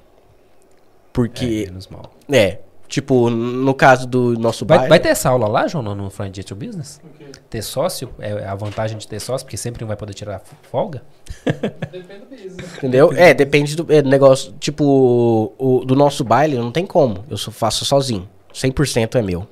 Porque. 1.11 1.65
Menos 1.67 1.87
mal. 1.89 2.09
É. 2.31 2.59
tipo, 2.87 3.29
no 3.29 3.73
caso 3.73 4.07
do 4.07 4.37
nosso 4.39 4.65
Vai, 4.65 4.77
bairro. 4.77 4.89
vai 4.89 4.99
ter 4.99 5.09
essa 5.09 5.29
aula 5.29 5.47
lá, 5.47 5.67
João, 5.67 5.83
no- 5.83 5.95
no 5.95 6.09
to 6.09 6.55
Business? 6.55 7.01
Ter 7.49 7.61
sócio? 7.61 8.09
É 8.19 8.45
a 8.45 8.55
vantagem 8.55 8.97
de 8.97 9.07
ter 9.07 9.19
sócio, 9.19 9.45
porque 9.45 9.57
sempre 9.57 9.83
um 9.83 9.87
vai 9.87 9.97
poder 9.97 10.13
tirar 10.13 10.41
folga? 10.71 11.03
Depende 11.45 12.19
do 12.19 12.25
business. 12.29 12.77
Entendeu? 12.77 13.11
É, 13.13 13.33
depende 13.33 13.75
do 13.75 13.91
é, 13.91 14.01
negócio. 14.01 14.53
Tipo, 14.59 15.53
o, 15.57 15.83
do 15.85 15.95
nosso 15.95 16.23
baile 16.23 16.55
não 16.57 16.71
tem 16.71 16.85
como. 16.85 17.23
Eu 17.29 17.37
só 17.37 17.51
faço 17.51 17.83
sozinho. 17.85 18.27
100% 18.53 19.15
é 19.15 19.21
meu. 19.21 19.47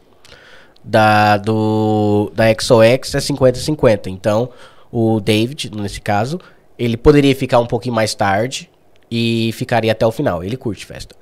Da, 0.83 1.37
do, 1.37 2.31
da 2.35 2.45
XOX 2.53 3.15
é 3.15 3.19
50-50. 3.19 4.07
Então, 4.07 4.49
o 4.91 5.19
David, 5.19 5.71
nesse 5.75 5.99
caso, 5.99 6.39
ele 6.77 6.95
poderia 6.95 7.35
ficar 7.35 7.59
um 7.59 7.65
pouquinho 7.65 7.95
mais 7.95 8.13
tarde 8.15 8.69
e 9.09 9.51
ficaria 9.53 9.91
até 9.91 10.05
o 10.05 10.11
final. 10.11 10.43
Ele 10.43 10.57
curte 10.57 10.85
festa. 10.85 11.15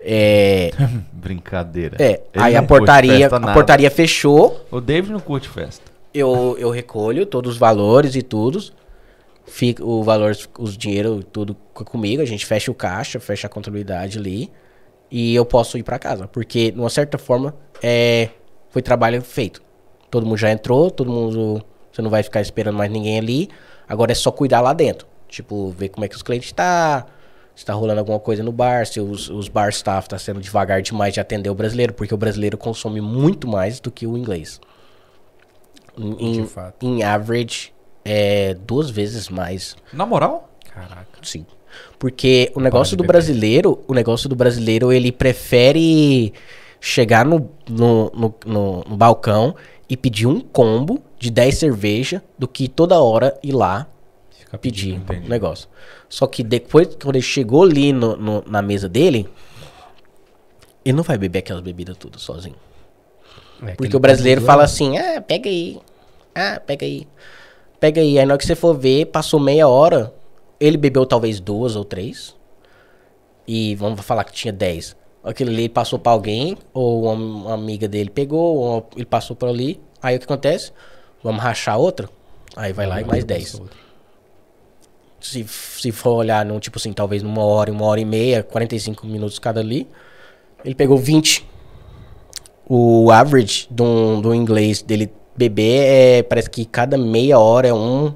É, 0.00 0.70
Brincadeira. 1.12 1.96
é 1.98 2.20
Ele 2.32 2.44
aí 2.44 2.56
a 2.56 2.62
portaria, 2.62 3.26
a 3.28 3.38
nada. 3.38 3.52
portaria 3.52 3.90
fechou. 3.90 4.64
O 4.70 4.80
David 4.80 5.12
não 5.12 5.20
curte 5.20 5.48
festa. 5.48 5.90
Eu, 6.14 6.56
eu 6.58 6.70
recolho 6.70 7.26
todos 7.26 7.52
os 7.52 7.58
valores 7.58 8.14
e 8.14 8.22
tudo. 8.22 8.62
Fica 9.46 9.84
o 9.84 10.02
valor, 10.02 10.36
os 10.58 10.76
dinheiro, 10.76 11.22
tudo 11.22 11.56
co- 11.72 11.84
comigo. 11.84 12.22
A 12.22 12.24
gente 12.24 12.44
fecha 12.46 12.70
o 12.70 12.74
caixa, 12.74 13.20
fecha 13.20 13.46
a 13.46 13.50
contabilidade 13.50 14.18
ali. 14.18 14.50
E 15.10 15.34
eu 15.34 15.44
posso 15.44 15.78
ir 15.78 15.82
pra 15.82 15.98
casa. 15.98 16.26
Porque, 16.26 16.70
de 16.72 16.78
uma 16.80 16.90
certa 16.90 17.16
forma, 17.18 17.54
é, 17.82 18.30
foi 18.70 18.82
trabalho 18.82 19.20
feito. 19.22 19.62
Todo 20.10 20.24
mundo 20.26 20.38
já 20.38 20.50
entrou, 20.50 20.90
todo 20.90 21.10
mundo. 21.10 21.62
Você 21.92 22.02
não 22.02 22.10
vai 22.10 22.22
ficar 22.22 22.40
esperando 22.40 22.76
mais 22.76 22.90
ninguém 22.90 23.18
ali. 23.18 23.48
Agora 23.88 24.10
é 24.12 24.14
só 24.14 24.30
cuidar 24.32 24.60
lá 24.60 24.72
dentro. 24.72 25.06
Tipo, 25.28 25.70
ver 25.70 25.90
como 25.90 26.04
é 26.04 26.08
que 26.08 26.16
os 26.16 26.22
clientes 26.22 26.50
tá. 26.52 27.06
Se 27.56 27.64
tá 27.64 27.72
rolando 27.72 27.98
alguma 28.00 28.20
coisa 28.20 28.42
no 28.42 28.52
bar, 28.52 28.86
se 28.86 29.00
os, 29.00 29.28
os 29.30 29.48
bar 29.48 29.70
staff 29.70 30.08
tá 30.08 30.18
sendo 30.18 30.40
devagar 30.40 30.82
demais 30.82 31.14
de 31.14 31.20
atender 31.20 31.48
o 31.50 31.54
brasileiro, 31.54 31.94
porque 31.94 32.12
o 32.14 32.16
brasileiro 32.18 32.56
consome 32.58 33.00
muito 33.00 33.48
mais 33.48 33.80
do 33.80 33.90
que 33.90 34.06
o 34.06 34.16
inglês. 34.16 34.60
Em, 35.98 36.42
De 36.42 36.46
fato. 36.46 36.84
em 36.86 37.02
average, 37.02 37.72
é 38.04 38.52
duas 38.54 38.90
vezes 38.90 39.28
mais. 39.30 39.74
Na 39.92 40.04
moral? 40.04 40.50
Caraca. 40.72 41.06
Sim. 41.22 41.46
Porque 41.98 42.52
o 42.54 42.60
negócio 42.60 42.94
do 42.96 43.00
beber. 43.02 43.14
brasileiro, 43.14 43.82
o 43.88 43.94
negócio 43.94 44.28
do 44.28 44.36
brasileiro, 44.36 44.92
ele 44.92 45.10
prefere 45.10 46.34
chegar 46.78 47.24
no, 47.24 47.50
no, 47.68 48.10
no, 48.14 48.34
no- 48.44 48.84
no 48.86 48.96
balcão 48.96 49.54
e 49.88 49.96
pedir 49.96 50.26
um 50.26 50.40
combo 50.40 51.02
de 51.18 51.30
10 51.30 51.56
cerveja 51.56 52.22
do 52.38 52.46
que 52.46 52.68
toda 52.68 53.00
hora 53.00 53.38
ir 53.42 53.52
lá 53.52 53.86
Fica 54.46 54.58
pedir 54.58 54.94
o 55.26 55.28
negócio. 55.28 55.68
Só 56.08 56.26
que 56.26 56.42
depois, 56.42 56.88
quando 57.00 57.16
ele 57.16 57.22
chegou 57.22 57.62
ali 57.64 57.92
no, 57.92 58.16
no- 58.16 58.44
na 58.46 58.62
mesa 58.62 58.88
dele, 58.88 59.28
ele 60.84 60.96
não 60.96 61.02
vai 61.04 61.18
beber 61.18 61.40
aquelas 61.40 61.62
bebidas 61.62 61.96
tudo 61.96 62.18
sozinho. 62.18 62.54
É, 63.62 63.72
Porque 63.74 63.96
o 63.96 64.00
brasileiro 64.00 64.40
fala 64.42 64.64
assim, 64.64 64.98
ah, 64.98 65.20
pega 65.20 65.48
aí. 65.48 65.78
Ah, 66.34 66.60
pega 66.64 66.84
aí. 66.86 67.06
Pega 67.80 68.00
aí. 68.00 68.18
Aí 68.18 68.26
na 68.26 68.34
hora 68.34 68.38
que 68.38 68.46
você 68.46 68.54
for 68.54 68.74
ver, 68.74 69.06
passou 69.06 69.40
meia 69.40 69.66
hora. 69.68 70.12
Ele 70.60 70.76
bebeu 70.76 71.04
talvez 71.04 71.40
duas 71.40 71.74
ou 71.76 71.84
três. 71.84 72.34
E 73.48 73.74
vamos 73.76 74.00
falar 74.02 74.24
que 74.24 74.32
tinha 74.32 74.52
dez. 74.52 74.96
Aquele 75.24 75.50
ali 75.50 75.68
passou 75.68 75.98
pra 75.98 76.12
alguém, 76.12 76.56
ou 76.72 77.02
uma, 77.04 77.12
uma 77.12 77.54
amiga 77.54 77.88
dele 77.88 78.10
pegou, 78.10 78.56
ou 78.58 78.88
ele 78.94 79.04
passou 79.04 79.34
por 79.34 79.48
ali. 79.48 79.80
Aí 80.00 80.14
o 80.16 80.18
que 80.18 80.24
acontece? 80.24 80.72
Vamos 81.22 81.42
rachar 81.42 81.78
outra? 81.78 82.08
Aí 82.54 82.72
vai 82.72 82.86
lá 82.86 83.00
e 83.00 83.04
mais 83.04 83.24
dez. 83.24 83.60
Se, 85.30 85.44
se 85.44 85.92
for 85.92 86.12
olhar, 86.12 86.44
num, 86.44 86.58
tipo 86.58 86.78
assim, 86.78 86.92
talvez 86.92 87.22
numa 87.22 87.42
hora, 87.42 87.72
uma 87.72 87.84
hora 87.84 88.00
e 88.00 88.04
meia, 88.04 88.42
45 88.42 89.06
minutos 89.06 89.38
cada 89.38 89.60
ali, 89.60 89.88
ele 90.64 90.74
pegou 90.74 90.98
20. 90.98 91.46
O 92.68 93.10
average 93.10 93.68
do, 93.70 94.20
do 94.20 94.34
inglês 94.34 94.82
dele 94.82 95.12
beber 95.36 95.84
é, 95.86 96.22
parece 96.22 96.50
que 96.50 96.64
cada 96.64 96.96
meia 96.96 97.38
hora 97.38 97.68
é 97.68 97.74
um, 97.74 98.12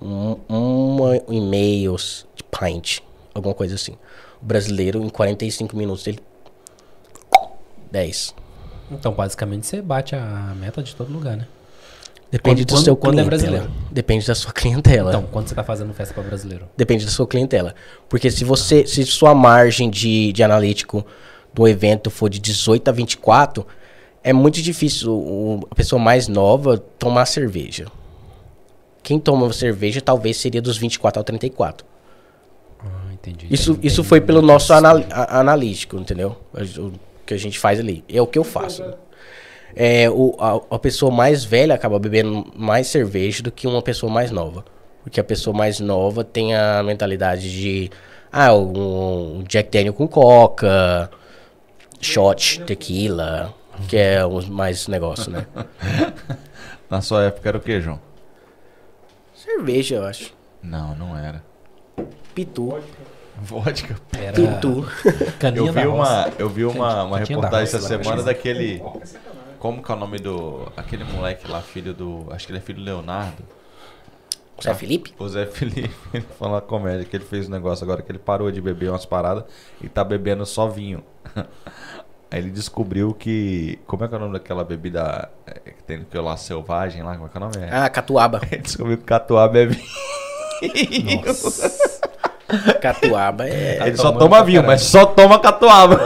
um 0.00 0.36
uma 0.48 1.16
e 1.28 1.40
meio 1.40 1.96
de 2.34 2.44
pint, 2.44 3.00
alguma 3.34 3.54
coisa 3.54 3.74
assim. 3.74 3.96
O 4.40 4.44
brasileiro, 4.44 5.02
em 5.02 5.08
45 5.08 5.76
minutos, 5.76 6.06
ele... 6.06 6.20
10. 7.90 8.34
Então, 8.90 9.12
basicamente, 9.12 9.66
você 9.66 9.82
bate 9.82 10.14
a 10.14 10.54
meta 10.56 10.82
de 10.82 10.94
todo 10.94 11.12
lugar, 11.12 11.36
né? 11.36 11.46
Depende 12.30 12.62
Quando- 12.62 12.66
do 12.68 12.74
quando- 12.74 12.84
seu 12.84 12.96
quando 12.96 13.18
é 13.18 13.24
clientela. 13.24 13.50
brasileiro. 13.58 13.70
Depende 13.90 14.26
da 14.26 14.34
sua 14.36 14.52
clientela. 14.52 15.10
Então, 15.10 15.22
quando 15.32 15.48
você 15.48 15.54
tá 15.54 15.64
fazendo 15.64 15.92
festa 15.92 16.14
pra 16.14 16.22
brasileiro? 16.22 16.68
Depende 16.76 17.04
da 17.04 17.10
sua 17.10 17.26
clientela. 17.26 17.74
Porque 18.08 18.30
se 18.30 18.44
você, 18.44 18.86
se 18.86 19.04
sua 19.04 19.34
margem 19.34 19.90
de, 19.90 20.32
de 20.32 20.42
analítico 20.42 21.04
do 21.52 21.66
evento 21.66 22.08
for 22.10 22.28
de 22.30 22.38
18 22.38 22.86
a 22.88 22.92
24, 22.92 23.66
é 24.22 24.32
muito 24.32 24.62
difícil 24.62 25.12
o- 25.12 25.66
a 25.70 25.74
pessoa 25.74 26.00
mais 26.00 26.28
nova 26.28 26.78
tomar 26.78 27.26
cerveja. 27.26 27.86
Quem 29.02 29.18
toma 29.18 29.52
cerveja 29.52 30.00
talvez 30.00 30.36
seria 30.36 30.62
dos 30.62 30.76
24 30.78 31.18
ao 31.18 31.24
34. 31.24 31.84
Ah, 32.78 33.12
Entendi. 33.12 33.46
Isso, 33.50 33.74
Tem- 33.74 33.86
isso 33.86 34.04
foi 34.04 34.20
pelo 34.20 34.40
nosso 34.40 34.72
anal- 34.72 35.02
a- 35.10 35.40
analítico, 35.40 35.96
entendeu? 35.96 36.36
O 36.54 36.92
que 37.26 37.34
a 37.34 37.36
gente 37.38 37.58
faz 37.58 37.80
ali. 37.80 38.04
É 38.08 38.20
o 38.22 38.26
que 38.26 38.38
eu 38.38 38.44
faço. 38.44 38.82
É, 39.74 40.10
o, 40.10 40.36
a, 40.38 40.74
a 40.74 40.78
pessoa 40.78 41.10
mais 41.10 41.44
velha 41.44 41.74
acaba 41.74 41.98
bebendo 41.98 42.46
mais 42.56 42.86
cerveja 42.88 43.42
do 43.42 43.50
que 43.50 43.66
uma 43.66 43.82
pessoa 43.82 44.12
mais 44.12 44.30
nova. 44.30 44.64
Porque 45.02 45.20
a 45.20 45.24
pessoa 45.24 45.56
mais 45.56 45.80
nova 45.80 46.22
tem 46.24 46.54
a 46.54 46.82
mentalidade 46.82 47.50
de. 47.50 47.90
Ah, 48.32 48.54
um 48.54 49.42
Jack 49.48 49.70
Daniel 49.70 49.94
com 49.94 50.06
coca, 50.06 51.10
shot, 52.00 52.60
tequila, 52.60 53.52
que 53.88 53.96
é 53.96 54.24
os 54.24 54.48
mais 54.48 54.86
negócio, 54.88 55.30
né? 55.32 55.46
Na 56.88 57.00
sua 57.00 57.24
época 57.24 57.48
era 57.48 57.58
o 57.58 57.60
que, 57.60 57.80
João? 57.80 58.00
Cerveja, 59.34 59.96
eu 59.96 60.04
acho. 60.04 60.34
Não, 60.62 60.94
não 60.94 61.16
era. 61.16 61.42
Pitu. 62.34 62.78
Vodka. 63.40 63.96
Era 64.18 64.32
Pitu. 64.32 64.86
caninha 65.38 65.68
Eu 65.68 65.72
vi 65.72 65.86
uma, 65.86 66.28
eu 66.38 66.48
vi 66.48 66.64
uma, 66.64 67.04
uma 67.04 67.18
reportagem 67.18 67.62
essa 67.62 67.80
semana 67.80 68.22
daquele. 68.22 68.82
Como 69.60 69.82
que 69.82 69.92
é 69.92 69.94
o 69.94 69.98
nome 69.98 70.18
do. 70.18 70.66
Aquele 70.74 71.04
moleque 71.04 71.46
lá, 71.46 71.60
filho 71.60 71.92
do. 71.92 72.26
Acho 72.30 72.46
que 72.46 72.52
ele 72.52 72.58
é 72.58 72.62
filho 72.62 72.78
do 72.78 72.84
Leonardo. 72.84 73.44
Zé 74.62 74.74
Felipe? 74.74 75.14
O 75.18 75.28
Zé 75.28 75.46
Felipe, 75.46 75.94
ele 76.12 76.24
falou 76.38 76.54
uma 76.54 76.62
comédia 76.62 77.04
que 77.04 77.14
ele 77.14 77.24
fez 77.24 77.46
um 77.46 77.50
negócio 77.50 77.84
agora 77.84 78.02
que 78.02 78.10
ele 78.10 78.18
parou 78.18 78.50
de 78.50 78.60
beber 78.60 78.90
umas 78.90 79.04
paradas 79.04 79.44
e 79.82 79.88
tá 79.88 80.02
bebendo 80.02 80.44
só 80.46 80.66
vinho. 80.66 81.04
Aí 82.30 82.38
ele 82.38 82.50
descobriu 82.50 83.12
que. 83.12 83.78
Como 83.86 84.02
é 84.02 84.08
que 84.08 84.14
é 84.14 84.16
o 84.16 84.20
nome 84.20 84.32
daquela 84.32 84.64
bebida 84.64 85.28
é, 85.46 85.72
que 85.72 85.82
tem 85.82 86.04
que 86.04 86.18
lá 86.18 86.36
selvagem 86.38 87.02
lá? 87.02 87.14
Como 87.14 87.26
é 87.26 87.28
que 87.28 87.36
é 87.36 87.40
o 87.40 87.44
nome? 87.44 87.56
É. 87.58 87.68
Ah, 87.70 87.90
catuaba. 87.90 88.40
Ele 88.50 88.62
descobriu 88.62 88.96
que 88.96 89.04
catuaba 89.04 89.58
é 89.58 89.66
vinho. 89.66 89.84
Catuaba 92.80 93.48
é. 93.48 93.86
Ele 93.86 93.96
só 93.96 94.04
tomando 94.04 94.20
toma 94.20 94.44
vinho, 94.44 94.62
mas 94.62 94.82
só 94.82 95.04
toma 95.04 95.38
catuaba. 95.38 96.00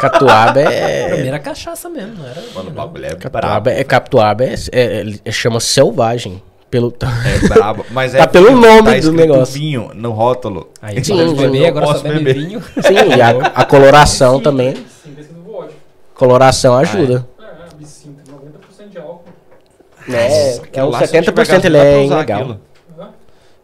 Catuaba 0.00 0.60
é. 0.60 1.08
Primeira 1.10 1.38
cachaça 1.38 1.88
mesmo, 1.88 2.14
não 2.18 2.26
era? 2.28 2.42
Mano, 2.54 2.70
o 2.70 2.72
bagulho 2.72 3.04
é. 3.06 3.14
Catuaba 3.14 3.70
é, 3.70 3.84
catuaba 3.84 4.44
é, 4.44 4.54
é, 4.72 5.04
é- 5.24 5.30
chama 5.32 5.60
selvagem. 5.60 6.42
Pelo, 6.70 6.94
É 7.44 7.48
brabo. 7.48 7.84
Mas 7.90 8.12
Tá 8.12 8.18
é 8.20 8.26
pelo 8.28 8.46
vinho, 8.46 8.60
nome 8.60 8.82
do 8.82 8.90
escrito 8.96 9.12
negócio. 9.16 9.54
vinho 9.54 9.90
no 9.94 10.12
rótulo. 10.12 10.70
Aí 10.80 11.04
Sim, 11.04 11.16
parou 11.16 11.34
de 11.34 11.40
sim, 11.40 11.46
beber, 11.46 11.62
eu 11.62 11.66
agora 11.68 11.86
só 11.86 11.92
posso 11.94 12.04
bebe 12.04 12.18
beber. 12.20 12.34
vinho. 12.34 12.62
sim, 12.80 12.94
e 13.16 13.20
a, 13.20 13.30
a 13.30 13.64
coloração 13.64 14.40
também. 14.40 14.74
Sim, 15.02 15.10
do 15.14 15.42
vodka. 15.52 15.74
Coloração 16.14 16.76
ajuda. 16.78 17.26
É, 17.40 17.72
absinto, 17.74 18.22
90% 18.30 18.88
de 18.88 18.98
álcool. 18.98 19.24
É, 20.08 20.14
é 20.14 20.54
Aquilo 20.62 20.86
um 20.86 20.90
lá, 20.90 20.98
se 21.00 21.06
tiver 21.08 21.22
70% 21.32 21.64
ele 21.64 21.76
é 21.76 22.04
ilegal. 22.06 22.42
tiver 22.44 22.58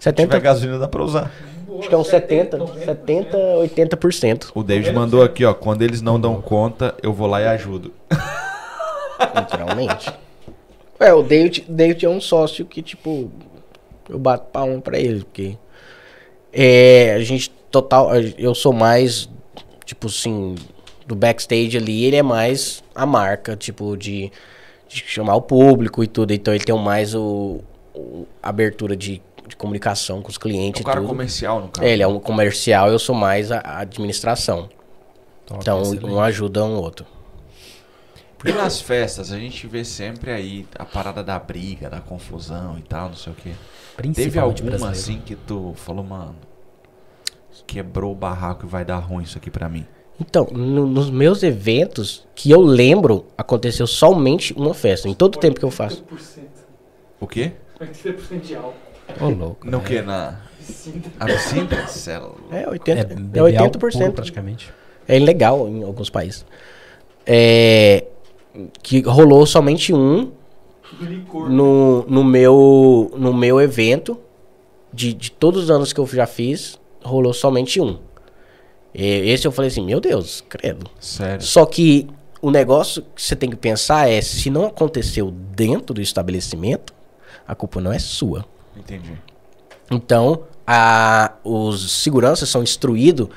70, 0.00 0.38
gasolina, 0.40 0.78
dá 0.80 0.88
pra 0.88 1.02
usar. 1.04 1.30
Acho 1.78 1.88
que 1.88 1.94
é 1.94 1.98
uns 1.98 2.08
70, 2.08 2.58
90%. 2.58 2.84
70, 2.84 3.36
80%. 3.38 4.50
O 4.54 4.62
David 4.62 4.92
mandou 4.92 5.22
aqui, 5.22 5.44
ó. 5.44 5.52
Quando 5.54 5.82
eles 5.82 6.00
não 6.02 6.18
dão 6.20 6.40
conta, 6.40 6.94
eu 7.02 7.12
vou 7.12 7.26
lá 7.26 7.40
e 7.42 7.46
ajudo. 7.46 7.92
Literalmente. 9.34 10.12
É, 10.98 11.12
o 11.12 11.22
David, 11.22 11.64
David 11.68 12.06
é 12.06 12.08
um 12.08 12.20
sócio 12.20 12.64
que, 12.64 12.80
tipo, 12.82 13.30
eu 14.08 14.18
bato 14.18 14.46
palma 14.50 14.80
pra 14.80 14.98
ele, 14.98 15.20
porque 15.24 15.56
é, 16.52 17.12
a 17.14 17.20
gente 17.20 17.50
total, 17.70 18.10
eu 18.38 18.54
sou 18.54 18.72
mais, 18.72 19.28
tipo 19.84 20.06
assim, 20.06 20.54
do 21.06 21.14
backstage 21.14 21.76
ali, 21.76 22.04
ele 22.04 22.16
é 22.16 22.22
mais 22.22 22.82
a 22.94 23.04
marca, 23.04 23.54
tipo, 23.56 23.94
de, 23.96 24.32
de 24.88 24.96
chamar 25.06 25.36
o 25.36 25.42
público 25.42 26.02
e 26.02 26.06
tudo, 26.06 26.32
então 26.32 26.54
ele 26.54 26.64
tem 26.64 26.74
mais 26.78 27.14
o, 27.14 27.60
o- 27.94 28.26
a 28.42 28.48
abertura 28.48 28.96
de, 28.96 29.20
de 29.46 29.56
comunicação 29.56 30.20
com 30.22 30.28
os 30.28 30.36
É 30.36 30.40
clientes 30.40 30.80
um 30.80 30.82
e 30.82 30.84
cara 30.86 31.00
tudo. 31.00 31.08
comercial, 31.08 31.60
no 31.60 31.68
caso. 31.68 31.86
É, 31.86 31.92
ele 31.92 32.02
é 32.02 32.06
um 32.06 32.18
comercial, 32.20 32.90
eu 32.90 32.98
sou 32.98 33.14
mais 33.14 33.50
a, 33.52 33.58
a 33.60 33.78
administração. 33.80 34.68
Top, 35.46 35.60
Então, 35.60 35.82
excelente. 35.82 36.04
um 36.06 36.20
ajuda 36.20 36.64
um 36.64 36.76
outro. 36.76 37.06
E 38.44 38.52
nas 38.52 38.80
festas, 38.80 39.32
a 39.32 39.38
gente 39.38 39.66
vê 39.66 39.84
sempre 39.84 40.30
aí 40.30 40.66
a 40.78 40.84
parada 40.84 41.22
da 41.24 41.38
briga, 41.38 41.88
da 41.90 42.00
confusão 42.00 42.78
e 42.78 42.82
tal, 42.82 43.08
não 43.08 43.16
sei 43.16 43.32
o 43.32 43.36
quê. 43.36 43.50
Teve 43.96 44.12
Principalmente 44.12 44.40
alguma 44.62 44.70
brasileiro. 44.78 44.98
assim 44.98 45.20
que 45.24 45.34
tu 45.34 45.72
falou, 45.76 46.04
mano, 46.04 46.36
quebrou 47.66 48.12
o 48.12 48.14
barraco 48.14 48.66
e 48.66 48.68
vai 48.68 48.84
dar 48.84 48.98
ruim 48.98 49.24
isso 49.24 49.38
aqui 49.38 49.50
pra 49.50 49.68
mim? 49.68 49.86
Então, 50.20 50.46
no- 50.52 50.86
nos 50.86 51.10
meus 51.10 51.42
eventos, 51.42 52.26
que 52.34 52.50
eu 52.50 52.60
lembro, 52.60 53.26
aconteceu 53.36 53.86
somente 53.86 54.52
uma 54.54 54.72
festa. 54.74 55.08
Em 55.08 55.14
todo 55.14 55.36
o 55.36 55.38
tempo 55.38 55.58
que 55.58 55.64
eu 55.64 55.70
faço. 55.70 56.04
80%. 56.04 56.44
O 57.20 57.26
quê? 57.26 57.52
80% 57.80 58.40
de 58.40 58.54
álcool. 58.54 58.74
Ô, 59.20 59.28
louco. 59.28 59.68
No 59.68 59.80
que? 59.80 60.02
Na 60.02 60.46
Absinto. 60.68 61.10
absinto? 61.20 61.90
Céu. 61.90 62.36
É 62.50 62.66
80%. 62.66 63.52
É, 63.52 63.56
álcool 63.56 63.78
puro, 63.78 63.92
80%. 63.92 64.12
praticamente. 64.12 64.72
É 65.06 65.16
ilegal 65.16 65.68
em 65.68 65.84
alguns 65.84 66.10
países. 66.10 66.44
É, 67.24 68.04
que 68.82 69.00
rolou 69.02 69.46
somente 69.46 69.92
um 69.94 70.32
no, 71.48 72.04
no, 72.08 72.24
meu, 72.24 73.12
no 73.16 73.32
meu 73.32 73.60
evento. 73.60 74.18
De, 74.92 75.12
de 75.12 75.30
todos 75.30 75.64
os 75.64 75.70
anos 75.70 75.92
que 75.92 76.00
eu 76.00 76.06
já 76.06 76.26
fiz, 76.26 76.80
rolou 77.04 77.34
somente 77.34 77.80
um. 77.80 77.98
E 78.94 79.30
esse 79.30 79.46
eu 79.46 79.52
falei 79.52 79.70
assim, 79.70 79.84
meu 79.84 80.00
Deus, 80.00 80.42
credo. 80.48 80.90
Sério. 80.98 81.42
Só 81.44 81.66
que 81.66 82.08
o 82.40 82.50
negócio 82.50 83.02
que 83.14 83.20
você 83.20 83.36
tem 83.36 83.50
que 83.50 83.56
pensar 83.56 84.08
é, 84.08 84.22
se 84.22 84.48
não 84.48 84.64
aconteceu 84.64 85.30
dentro 85.30 85.92
do 85.92 86.00
estabelecimento, 86.00 86.94
a 87.46 87.54
culpa 87.54 87.78
não 87.78 87.92
é 87.92 87.98
sua. 87.98 88.46
Entendi. 88.76 89.12
Então, 89.90 90.44
a, 90.66 91.32
os 91.44 92.02
seguranças 92.02 92.48
são 92.48 92.62
instruídos 92.62 93.28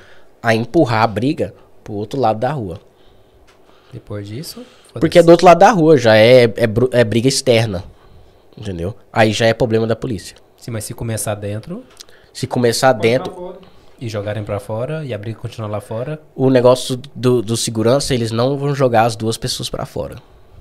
a 0.42 0.56
empurrar 0.56 1.04
a 1.04 1.08
briga 1.08 1.54
pro 1.84 1.94
outro 1.94 2.20
lado 2.20 2.40
da 2.40 2.52
rua. 2.52 2.80
Depois 3.92 4.28
disso. 4.28 4.66
Porque 4.94 5.20
é 5.20 5.24
do 5.24 5.32
outro 5.32 5.46
lado 5.46 5.60
da 5.60 5.72
rua, 5.72 5.98
já 5.98 6.16
é, 6.16 6.46
é, 6.46 6.68
é 6.92 7.04
briga 7.04 7.28
externa. 7.28 7.84
Entendeu? 8.58 8.96
Aí 9.12 9.32
já 9.32 9.46
é 9.46 9.54
problema 9.54 9.88
da 9.88 9.96
polícia. 9.96 10.36
Sim, 10.58 10.72
mas 10.72 10.84
se 10.84 10.94
começar 10.94 11.36
dentro 11.36 11.86
Se 12.34 12.46
começar 12.46 12.92
dentro, 12.92 13.58
e 14.02 14.10
jogarem 14.10 14.44
pra 14.44 14.60
fora 14.60 15.06
e 15.06 15.14
a 15.14 15.18
briga 15.18 15.40
continuar 15.40 15.70
lá 15.70 15.82
fora. 15.82 16.22
o 16.36 16.50
negócio 16.50 17.00
do, 17.16 17.42
do 17.42 17.58
segurança, 17.58 18.14
eles 18.14 18.32
não 18.32 18.58
vão 18.58 18.74
jogar 18.74 19.04
as 19.04 19.16
duas 19.16 19.38
pessoas 19.38 19.70
pra 19.70 19.86
fora. 19.86 20.16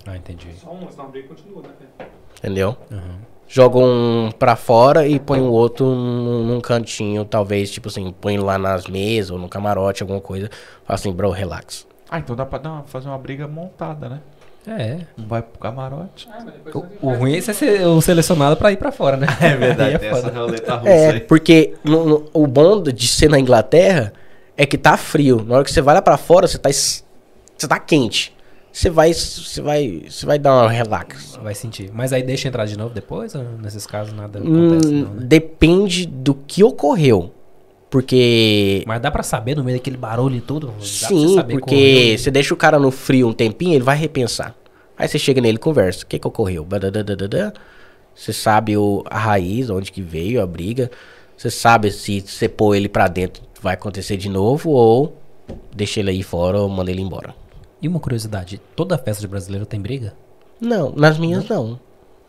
Ah, 0.06 0.16
entendi. 0.16 0.48
Só 0.60 0.70
uma, 0.70 0.90
senão 0.90 1.06
a 1.06 1.08
briga 1.08 1.28
continua, 1.28 1.62
né? 1.62 2.06
Entendeu? 2.38 2.76
Uhum. 2.90 3.18
Joga 3.48 3.78
um 3.78 4.30
pra 4.38 4.56
fora 4.56 5.06
e 5.06 5.18
põe 5.18 5.40
o 5.40 5.50
outro 5.50 5.86
num, 5.86 6.44
num 6.44 6.60
cantinho, 6.60 7.24
talvez, 7.24 7.70
tipo 7.70 7.88
assim, 7.88 8.12
põe 8.20 8.36
lá 8.38 8.58
nas 8.58 8.86
mesas 8.86 9.30
ou 9.30 9.38
no 9.38 9.48
camarote, 9.48 10.02
alguma 10.02 10.20
coisa. 10.20 10.50
Fala 10.84 10.94
assim, 10.98 11.10
bro, 11.12 11.30
relax. 11.30 11.86
Ah, 12.10 12.18
então 12.18 12.36
dá 12.36 12.44
pra 12.44 12.58
dar 12.58 12.70
uma- 12.72 12.82
fazer 12.84 13.08
uma 13.08 13.16
briga 13.18 13.48
montada, 13.48 14.08
né? 14.08 14.20
É. 14.66 14.98
Um 15.18 15.26
vai 15.26 15.40
pro 15.40 15.58
camarote. 15.58 16.28
Ah, 16.30 16.44
O, 16.74 17.08
o 17.08 17.14
ruim 17.14 17.36
é 17.36 17.40
você 17.40 17.54
ser 17.54 17.86
o 17.86 18.00
selecionado 18.02 18.54
pra 18.56 18.70
ir 18.70 18.76
pra 18.76 18.92
fora, 18.92 19.16
né? 19.16 19.26
É 19.40 19.56
verdade, 19.56 19.94
foda. 19.98 20.06
essa 20.18 20.30
roleta 20.30 20.74
russa 20.76 20.90
É, 20.90 21.10
aí. 21.12 21.20
porque 21.20 21.74
no- 21.82 22.04
no- 22.04 22.30
o 22.34 22.46
bom 22.46 22.82
de 22.82 23.08
ser 23.08 23.30
na 23.30 23.40
Inglaterra 23.40 24.12
é 24.58 24.66
que 24.66 24.76
tá 24.76 24.96
frio. 24.98 25.42
Na 25.42 25.54
hora 25.56 25.64
que 25.64 25.72
você 25.72 25.80
vai 25.80 25.94
lá 25.94 26.02
pra 26.02 26.18
fora, 26.18 26.46
você 26.46 26.58
tá, 26.58 26.68
es- 26.68 27.02
você 27.56 27.66
tá 27.66 27.78
quente. 27.78 28.36
Você 28.78 28.90
vai, 28.90 29.12
você 29.12 29.60
vai, 29.60 30.02
você 30.08 30.24
vai 30.24 30.38
dar 30.38 30.54
uma 30.54 30.70
relax. 30.70 31.36
Vai 31.42 31.52
sentir. 31.52 31.90
Mas 31.92 32.12
aí 32.12 32.22
deixa 32.22 32.46
entrar 32.46 32.64
de 32.64 32.78
novo 32.78 32.94
depois? 32.94 33.34
Ou 33.34 33.42
nesses 33.60 33.84
casos 33.84 34.12
nada 34.12 34.38
Hum, 34.38 34.68
acontece, 34.68 34.94
não, 34.94 35.14
né? 35.14 35.26
Depende 35.26 36.06
do 36.06 36.32
que 36.32 36.62
ocorreu. 36.62 37.32
Porque. 37.90 38.84
Mas 38.86 39.00
dá 39.00 39.10
pra 39.10 39.24
saber 39.24 39.56
no 39.56 39.64
meio 39.64 39.78
daquele 39.78 39.96
barulho 39.96 40.36
e 40.36 40.40
tudo? 40.40 40.72
Sim, 40.80 41.42
porque 41.50 42.14
você 42.16 42.30
deixa 42.30 42.54
o 42.54 42.56
cara 42.56 42.78
no 42.78 42.92
frio 42.92 43.26
um 43.26 43.32
tempinho, 43.32 43.74
ele 43.74 43.82
vai 43.82 43.96
repensar. 43.96 44.54
Aí 44.96 45.08
você 45.08 45.18
chega 45.18 45.40
nele 45.40 45.56
e 45.56 45.60
conversa. 45.60 46.04
O 46.04 46.06
que 46.06 46.16
que 46.16 46.28
ocorreu? 46.28 46.64
Você 48.14 48.32
sabe 48.32 48.76
o, 48.76 49.02
a 49.10 49.18
raiz, 49.18 49.70
onde 49.70 49.90
que 49.90 50.02
veio 50.02 50.40
a 50.40 50.46
briga. 50.46 50.88
Você 51.36 51.50
sabe 51.50 51.90
se 51.90 52.20
você 52.20 52.48
pôr 52.48 52.76
ele 52.76 52.88
pra 52.88 53.08
dentro 53.08 53.42
vai 53.60 53.74
acontecer 53.74 54.16
de 54.16 54.28
novo 54.28 54.70
ou 54.70 55.16
deixa 55.74 55.98
ele 55.98 56.10
aí 56.10 56.22
fora 56.22 56.60
ou 56.60 56.68
manda 56.68 56.92
ele 56.92 57.02
embora. 57.02 57.34
E 57.80 57.88
uma 57.88 58.00
curiosidade: 58.00 58.60
toda 58.74 58.98
festa 58.98 59.20
de 59.20 59.28
brasileiro 59.28 59.66
tem 59.66 59.80
briga? 59.80 60.14
Não, 60.60 60.90
nas 60.92 61.18
minhas 61.18 61.48
não. 61.48 61.78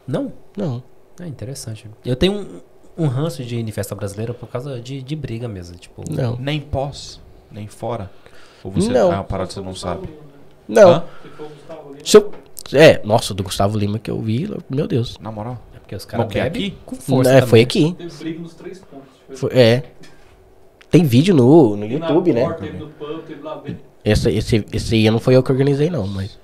Não? 0.07 0.31
Não. 0.55 0.84
É 1.19 1.27
interessante. 1.27 1.88
Eu 2.05 2.15
tenho 2.15 2.34
um, 2.97 3.03
um 3.05 3.07
ranço 3.07 3.43
de 3.43 3.55
ir 3.57 3.67
em 3.67 3.71
festa 3.71 3.93
brasileira 3.95 4.34
por 4.34 4.47
causa 4.47 4.80
de, 4.80 5.01
de 5.01 5.15
briga 5.15 5.47
mesmo. 5.47 5.76
Tipo, 5.77 6.03
Não. 6.09 6.35
Nem 6.38 6.59
pós, 6.61 7.19
nem 7.51 7.67
fora. 7.67 8.09
Ou 8.63 8.71
você 8.71 8.89
Não. 8.89 9.11
é 9.11 9.15
uma 9.15 9.23
parada 9.23 9.47
que 9.47 9.53
você 9.53 9.61
não 9.61 9.76
sabe. 9.76 10.07
Não. 10.67 10.89
Hã? 10.91 11.03
Se 11.23 11.30
for 11.30 11.45
o 11.45 11.49
Gustavo 11.49 11.89
Lima, 11.89 12.01
Se 12.05 12.17
eu- 12.17 12.31
É, 12.80 13.01
nossa, 13.03 13.34
do 13.34 13.43
Gustavo 13.43 13.77
Lima 13.77 13.97
que 13.99 14.11
eu 14.11 14.19
vi, 14.21 14.49
meu 14.69 14.88
Deus. 14.88 15.17
Na 15.19 15.31
moral. 15.31 15.57
É 15.76 15.80
porque 15.80 15.95
os 15.95 16.05
caras 16.05 16.27
que, 16.27 16.34
bebem 16.35 16.67
aqui? 16.67 16.77
com 16.85 16.95
força. 16.95 17.31
É, 17.34 17.41
foi 17.41 17.61
aqui. 17.61 17.93
teve 17.97 18.13
briga 18.15 18.39
nos 18.39 18.53
três 18.53 18.80
pontos. 18.80 19.39
Foi- 19.39 19.51
é. 19.53 19.84
Tem 20.91 21.03
vídeo 21.03 21.35
no, 21.35 21.76
no 21.76 21.81
Teve 21.84 21.99
na 21.99 22.07
YouTube, 22.07 22.34
né? 22.34 22.53
Teve 22.53 22.77
no 22.77 22.88
pub, 22.89 23.21
teve 23.27 23.41
lá 23.41 23.55
dentro. 23.55 23.89
Esse, 24.03 24.30
esse, 24.31 24.65
esse 24.71 24.95
aí 24.95 25.09
não 25.09 25.19
foi 25.19 25.35
eu 25.35 25.43
que 25.43 25.51
organizei, 25.51 25.89
não, 25.89 26.07
mas. 26.07 26.38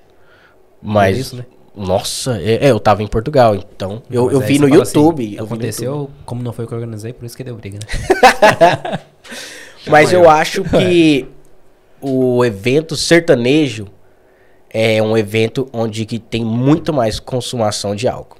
Mas. 0.82 1.16
É 1.16 1.20
isso, 1.20 1.36
né? 1.36 1.46
Nossa, 1.74 2.40
é, 2.40 2.66
é, 2.66 2.70
eu 2.70 2.80
tava 2.80 3.02
em 3.02 3.06
Portugal, 3.06 3.54
então. 3.54 4.02
Eu, 4.10 4.24
Mas 4.24 4.34
eu 4.34 4.40
aí 4.40 4.46
vi 4.46 4.58
no 4.58 4.66
assim, 4.66 4.74
YouTube. 4.76 5.22
eu 5.22 5.28
vi 5.28 5.36
no 5.36 5.44
aconteceu 5.44 5.92
YouTube. 5.92 6.14
como 6.24 6.42
não 6.42 6.52
foi 6.52 6.64
eu 6.64 6.68
que 6.68 6.74
organizei, 6.74 7.12
por 7.12 7.26
isso 7.26 7.36
que 7.36 7.44
deu 7.44 7.54
briga, 7.54 7.78
né? 7.78 9.00
Mas 9.86 10.10
eu 10.10 10.28
acho 10.28 10.64
que 10.64 11.28
o 12.00 12.44
evento 12.44 12.96
sertanejo 12.96 13.88
é 14.70 15.02
um 15.02 15.16
evento 15.16 15.68
onde 15.72 16.06
que 16.06 16.18
tem 16.18 16.44
muito 16.44 16.92
mais 16.92 17.20
consumação 17.20 17.94
de 17.94 18.08
álcool 18.08 18.38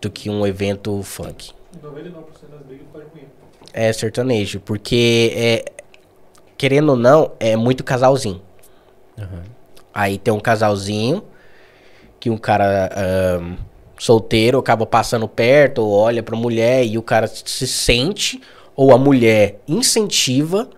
do 0.00 0.08
que 0.08 0.30
um 0.30 0.46
evento 0.46 1.02
funk. 1.02 1.50
99% 1.82 2.12
das 2.50 2.62
brigas. 2.66 2.86
É 3.72 3.92
sertanejo, 3.92 4.60
porque 4.60 5.32
é 5.34 5.64
querendo 6.56 6.90
ou 6.90 6.96
não, 6.96 7.32
é 7.38 7.56
muito 7.56 7.84
casalzinho. 7.84 8.40
Aham. 9.18 9.42
Aí 9.94 10.18
tem 10.18 10.32
um 10.32 10.40
casalzinho 10.40 11.22
que 12.20 12.28
um 12.28 12.36
cara 12.36 12.90
ahn, 12.94 13.54
solteiro 13.98 14.58
acaba 14.58 14.84
passando 14.84 15.26
perto, 15.28 15.82
ou 15.82 15.92
olha 15.92 16.22
pra 16.22 16.36
mulher 16.36 16.84
e 16.84 16.98
o 16.98 17.02
cara 17.02 17.26
se 17.26 17.66
sente, 17.66 18.40
ou 18.74 18.92
a 18.92 18.98
mulher 18.98 19.60
incentiva 19.66 20.68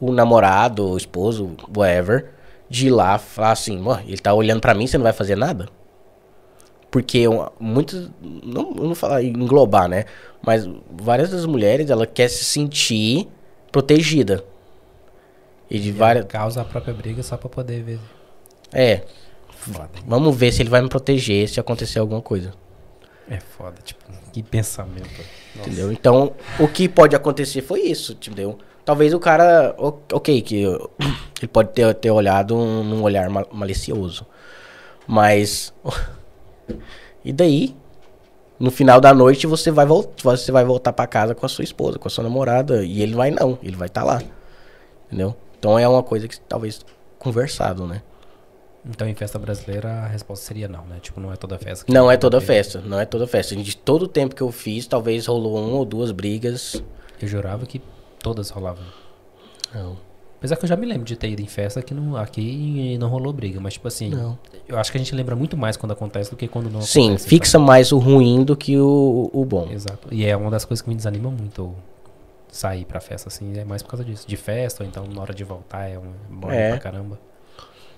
o 0.00 0.10
namorado, 0.12 0.88
o 0.90 0.96
esposo, 0.96 1.52
whatever, 1.76 2.30
de 2.68 2.88
ir 2.88 2.90
lá 2.90 3.18
falar 3.18 3.52
assim, 3.52 3.78
"Mô, 3.78 3.96
ele 3.98 4.18
tá 4.18 4.34
olhando 4.34 4.60
pra 4.60 4.74
mim, 4.74 4.86
você 4.88 4.98
não 4.98 5.04
vai 5.04 5.12
fazer 5.12 5.36
nada? 5.36 5.68
Porque 6.90 7.26
um- 7.28 7.46
muitas, 7.60 8.10
não, 8.20 8.70
não 8.72 8.86
vou 8.86 8.94
falar 8.94 9.22
englobar, 9.22 9.88
né? 9.88 10.04
Mas 10.44 10.68
várias 10.90 11.30
das 11.30 11.46
mulheres, 11.46 11.88
ela 11.88 12.06
quer 12.06 12.28
se 12.28 12.44
sentir 12.44 13.28
protegida. 13.70 14.44
E 15.74 15.78
de 15.80 15.90
várias... 15.92 16.24
Causa 16.26 16.60
a 16.60 16.64
própria 16.64 16.92
briga 16.92 17.22
só 17.22 17.36
pra 17.36 17.48
poder 17.48 17.82
ver. 17.82 17.98
É, 18.72 19.02
Foda. 19.56 19.88
Vamos 20.06 20.36
ver 20.36 20.52
se 20.52 20.60
ele 20.60 20.68
vai 20.70 20.82
me 20.82 20.88
proteger 20.88 21.48
se 21.48 21.60
acontecer 21.60 22.00
alguma 22.00 22.20
coisa. 22.20 22.52
É 23.30 23.38
foda, 23.38 23.76
tipo, 23.84 24.02
que 24.32 24.42
pensamento. 24.42 25.08
Nossa. 25.54 25.68
Entendeu? 25.70 25.92
Então, 25.92 26.32
o 26.58 26.66
que 26.66 26.88
pode 26.88 27.14
acontecer 27.14 27.62
foi 27.62 27.80
isso, 27.82 28.12
entendeu? 28.12 28.58
Talvez 28.84 29.14
o 29.14 29.20
cara. 29.20 29.72
Ok, 29.78 30.42
que 30.42 30.64
ele 31.40 31.48
pode 31.52 31.68
ter, 31.70 31.94
ter 31.94 32.10
olhado 32.10 32.56
um- 32.56 32.82
num 32.82 33.02
olhar 33.02 33.30
ma- 33.30 33.46
malicioso. 33.52 34.26
Mas. 35.06 35.72
E 37.24 37.32
daí? 37.32 37.76
No 38.58 38.70
final 38.72 39.00
da 39.00 39.14
noite 39.14 39.46
você 39.46 39.70
vai, 39.70 39.86
você 39.86 40.50
vai 40.50 40.64
voltar 40.64 40.92
pra 40.92 41.06
casa 41.06 41.34
com 41.36 41.46
a 41.46 41.48
sua 41.48 41.62
esposa, 41.62 41.98
com 42.00 42.08
a 42.08 42.10
sua 42.10 42.24
namorada. 42.24 42.84
E 42.84 43.00
ele 43.00 43.14
vai 43.14 43.30
não, 43.30 43.56
ele 43.62 43.76
vai 43.76 43.86
estar 43.86 44.02
lá. 44.02 44.20
Entendeu? 45.06 45.36
Então 45.62 45.78
é 45.78 45.86
uma 45.86 46.02
coisa 46.02 46.26
que 46.26 46.40
talvez 46.40 46.84
conversado, 47.20 47.86
né? 47.86 48.02
Então, 48.84 49.06
em 49.08 49.14
festa 49.14 49.38
brasileira, 49.38 49.88
a 49.88 50.06
resposta 50.08 50.44
seria 50.44 50.66
não, 50.66 50.84
né? 50.86 50.98
Tipo, 51.00 51.20
não 51.20 51.32
é 51.32 51.36
toda 51.36 51.56
festa. 51.56 51.84
que 51.86 51.92
Não 51.92 52.10
é 52.10 52.16
toda 52.16 52.40
festa, 52.40 52.80
não 52.80 52.98
é 52.98 53.06
toda 53.06 53.28
festa. 53.28 53.54
De 53.54 53.76
todo 53.76 54.02
o 54.02 54.08
tempo 54.08 54.34
que 54.34 54.42
eu 54.42 54.50
fiz, 54.50 54.88
talvez 54.88 55.26
rolou 55.26 55.56
uma 55.56 55.76
ou 55.76 55.84
duas 55.84 56.10
brigas. 56.10 56.82
Eu 57.20 57.28
jurava 57.28 57.64
que 57.64 57.80
todas 58.18 58.50
rolavam. 58.50 58.82
Não. 59.72 59.96
Apesar 60.38 60.56
que 60.56 60.64
eu 60.64 60.68
já 60.68 60.74
me 60.74 60.84
lembro 60.84 61.04
de 61.04 61.14
ter 61.14 61.28
ido 61.28 61.40
em 61.40 61.46
festa 61.46 61.80
que 61.80 61.94
não, 61.94 62.16
aqui 62.16 62.98
não 62.98 63.06
rolou 63.08 63.32
briga, 63.32 63.60
mas 63.60 63.74
tipo 63.74 63.86
assim, 63.86 64.08
Não. 64.10 64.36
eu 64.66 64.76
acho 64.76 64.90
que 64.90 64.98
a 64.98 65.00
gente 65.00 65.14
lembra 65.14 65.36
muito 65.36 65.56
mais 65.56 65.76
quando 65.76 65.92
acontece 65.92 66.28
do 66.28 66.36
que 66.36 66.48
quando 66.48 66.68
não 66.68 66.82
Sim, 66.82 67.10
acontece. 67.10 67.28
fixa 67.28 67.60
mais 67.60 67.92
o 67.92 67.98
ruim 67.98 68.42
do 68.42 68.56
que 68.56 68.76
o, 68.76 69.30
o 69.32 69.44
bom. 69.44 69.62
então. 69.66 69.72
Exato. 69.74 70.08
E 70.10 70.24
é 70.26 70.36
uma 70.36 70.50
das 70.50 70.64
coisas 70.64 70.82
que 70.82 70.88
me 70.88 70.96
desanima 70.96 71.30
muito 71.30 71.72
sair 72.52 72.84
pra 72.84 73.00
festa, 73.00 73.28
assim, 73.28 73.58
é 73.58 73.64
mais 73.64 73.82
por 73.82 73.88
causa 73.90 74.04
disso. 74.04 74.28
De 74.28 74.36
festa, 74.36 74.84
ou 74.84 74.88
então 74.88 75.06
na 75.06 75.20
hora 75.22 75.32
de 75.34 75.42
voltar 75.42 75.88
é 75.88 75.98
um 75.98 76.12
bom 76.28 76.50
É. 76.50 76.68
pra 76.70 76.78
caramba. 76.78 77.18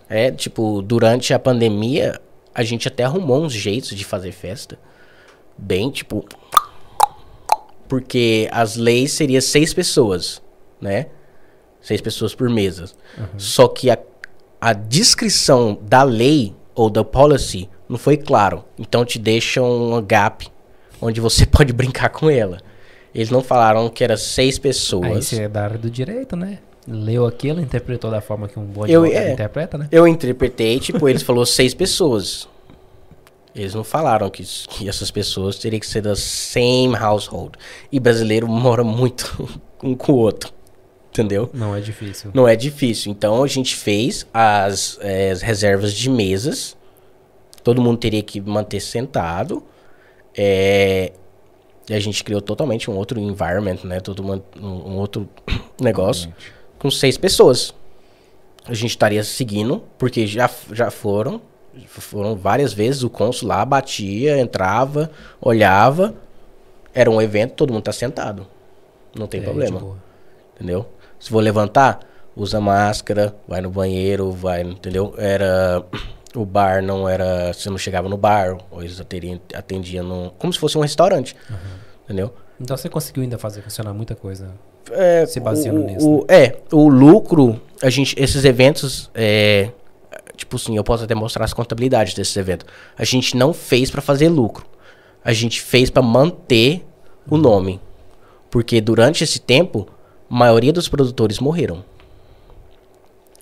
É, 0.09 0.31
tipo, 0.31 0.81
durante 0.81 1.35
a 1.35 1.39
pandemia, 1.39 2.21
a 2.55 2.63
gente 2.63 2.87
até 2.89 3.03
arrumou 3.05 3.43
uns 3.43 3.53
jeitos 3.53 3.91
de 3.91 4.05
fazer 4.05 4.31
festa. 4.33 4.79
Bem, 5.59 5.91
tipo. 5.91 6.25
Porque 7.89 8.49
as 8.51 8.77
leis 8.77 9.13
seriam 9.13 9.41
seis 9.41 9.75
pessoas, 9.75 10.41
né? 10.81 11.07
Seis 11.81 12.01
pessoas 12.01 12.35
por 12.35 12.49
mesa. 12.49 12.87
Só 13.37 13.69
que 13.69 13.91
a, 13.91 13.99
a 14.61 14.73
descrição 14.73 15.79
da 15.83 16.03
lei 16.03 16.55
ou 16.75 16.89
da 16.89 17.05
policy 17.05 17.69
não 17.89 17.99
foi 17.99 18.17
claro. 18.17 18.65
Então 18.79 19.05
te 19.05 19.19
deixa 19.19 19.63
um 19.63 20.01
gap 20.03 20.49
onde 21.01 21.21
você 21.21 21.45
pode 21.47 21.73
brincar 21.73 22.09
com 22.09 22.31
ela. 22.31 22.59
Eles 23.15 23.31
não 23.31 23.43
falaram 23.43 23.89
que 23.89 24.03
era 24.03 24.17
seis 24.17 24.57
Aí 24.57 24.61
pessoas. 24.61 25.27
você 25.27 25.43
é 25.43 25.49
da 25.49 25.63
área 25.65 25.79
do 25.79 25.89
direito, 25.91 26.35
né? 26.37 26.59
Leu 26.87 27.27
aquilo, 27.27 27.61
interpretou 27.61 28.11
da 28.11 28.21
forma 28.21 28.49
que 28.49 28.59
um 28.59 28.65
bom 28.65 28.85
Eu- 28.87 29.03
advogado 29.05 29.29
é. 29.29 29.33
interpreta, 29.33 29.79
né? 29.79 29.89
Eu 29.93 30.07
interpretei, 30.09 30.79
tipo, 30.81 31.09
eles 31.09 31.23
falou 31.23 31.47
seis 31.47 31.73
pessoas. 31.73 32.49
Eles 33.55 33.73
não 33.73 33.85
falaram 33.85 34.29
que, 34.29 34.43
que 34.43 34.89
essas 34.89 35.11
pessoas 35.13 35.57
teriam 35.59 35.79
que 35.79 35.87
ser 35.87 36.01
da 36.03 36.17
same 36.17 36.97
household. 37.01 37.53
E 37.93 38.01
brasileiro 38.01 38.49
mora 38.49 38.83
muito 38.83 39.49
um 39.83 39.95
com 39.95 40.13
o 40.13 40.17
outro. 40.17 40.53
Entendeu? 41.11 41.49
Não 41.55 41.77
é 41.77 41.81
difícil. 41.81 42.33
Não 42.35 42.49
é 42.49 42.57
difícil. 42.57 43.13
Então 43.13 43.45
a 43.45 43.47
gente 43.47 43.77
fez 43.77 44.27
as, 44.35 44.99
eh, 45.01 45.31
as 45.31 45.41
reservas 45.43 45.95
de 45.95 46.11
mesas. 46.11 46.77
Todo 47.63 47.81
mundo 47.81 47.99
teria 47.99 48.21
que 48.25 48.41
manter 48.41 48.81
sentado. 48.81 49.63
É, 50.37 51.13
e 51.89 51.95
a 51.95 52.01
gente 52.01 52.23
criou 52.25 52.41
totalmente 52.41 52.91
um 52.91 52.97
outro 52.97 53.19
environment, 53.21 53.79
né? 53.85 54.01
Todo 54.01 54.21
uma- 54.21 54.43
um, 54.61 54.97
outro 54.97 55.29
negócio 55.81 56.33
com 56.79 56.91
seis 56.91 57.17
pessoas. 57.19 57.75
A 58.67 58.73
gente 58.73 58.91
estaria 58.91 59.23
seguindo, 59.23 59.83
porque 59.99 60.27
já, 60.27 60.51
já 60.73 60.91
foram. 60.91 61.41
Foram 61.89 62.37
várias 62.37 62.73
vezes 62.73 63.03
o 63.03 63.11
cônsul 63.11 63.49
lá, 63.49 63.65
batia, 63.65 64.39
entrava, 64.39 65.11
olhava. 65.41 66.15
Era 66.95 67.11
um 67.11 67.21
evento, 67.21 67.55
todo 67.55 67.73
mundo 67.73 67.83
tá 67.83 67.93
sentado. 67.93 68.47
Não 69.19 69.27
tem 69.27 69.41
É, 69.41 69.45
problema. 69.45 69.97
Entendeu? 70.55 70.87
Se 71.19 71.31
for 71.31 71.41
levantar, 71.43 72.01
usa 72.37 72.61
máscara, 72.61 73.35
vai 73.49 73.61
no 73.61 73.71
banheiro, 73.71 74.31
vai, 74.31 74.63
entendeu? 74.63 75.15
Era. 75.19 75.85
O 76.35 76.45
bar 76.45 76.83
não 76.83 77.09
era. 77.09 77.53
Você 77.53 77.71
não 77.71 77.79
chegava 77.79 78.09
no 78.09 78.17
bar, 78.17 78.59
ou 78.71 78.83
eles 78.83 79.01
atendiam, 79.01 79.41
atendiam 79.55 80.05
num- 80.05 80.31
como 80.39 80.53
se 80.53 80.59
fosse 80.59 80.77
um 80.77 80.81
restaurante. 80.81 81.37
Entendeu? 82.05 82.35
Então 82.61 82.77
você 82.77 82.89
conseguiu 82.89 83.23
ainda 83.23 83.39
fazer 83.39 83.63
funcionar 83.63 83.93
muita 83.95 84.15
coisa. 84.15 84.51
É, 84.91 85.25
Se 85.27 85.41
baseando 85.41 85.81
o, 85.81 85.85
nisso, 85.87 86.09
o- 86.09 86.25
É, 86.29 86.57
o 86.73 86.89
lucro, 86.89 87.61
a 87.83 87.89
gente, 87.89 88.15
esses 88.21 88.45
eventos, 88.45 89.11
é, 89.15 89.71
tipo 90.37 90.57
assim, 90.57 90.77
eu 90.77 90.85
posso 90.85 91.05
até 91.05 91.15
mostrar 91.15 91.45
as 91.45 91.53
contabilidades 91.55 92.15
desses 92.15 92.37
eventos. 92.37 92.67
A 92.99 93.05
gente 93.05 93.37
não 93.37 93.53
fez 93.55 93.91
pra 93.91 94.03
fazer 94.03 94.29
lucro. 94.29 94.67
A 95.25 95.33
gente 95.33 95.63
fez 95.63 95.89
pra 95.89 96.03
manter 96.03 96.85
o 97.31 97.37
nome. 97.37 97.81
Porque 98.51 98.81
durante 98.81 99.25
esse 99.25 99.41
tempo, 99.41 99.89
a 100.31 100.35
maioria 100.35 100.73
dos 100.73 100.89
produtores 100.89 101.39
morreram. 101.39 101.83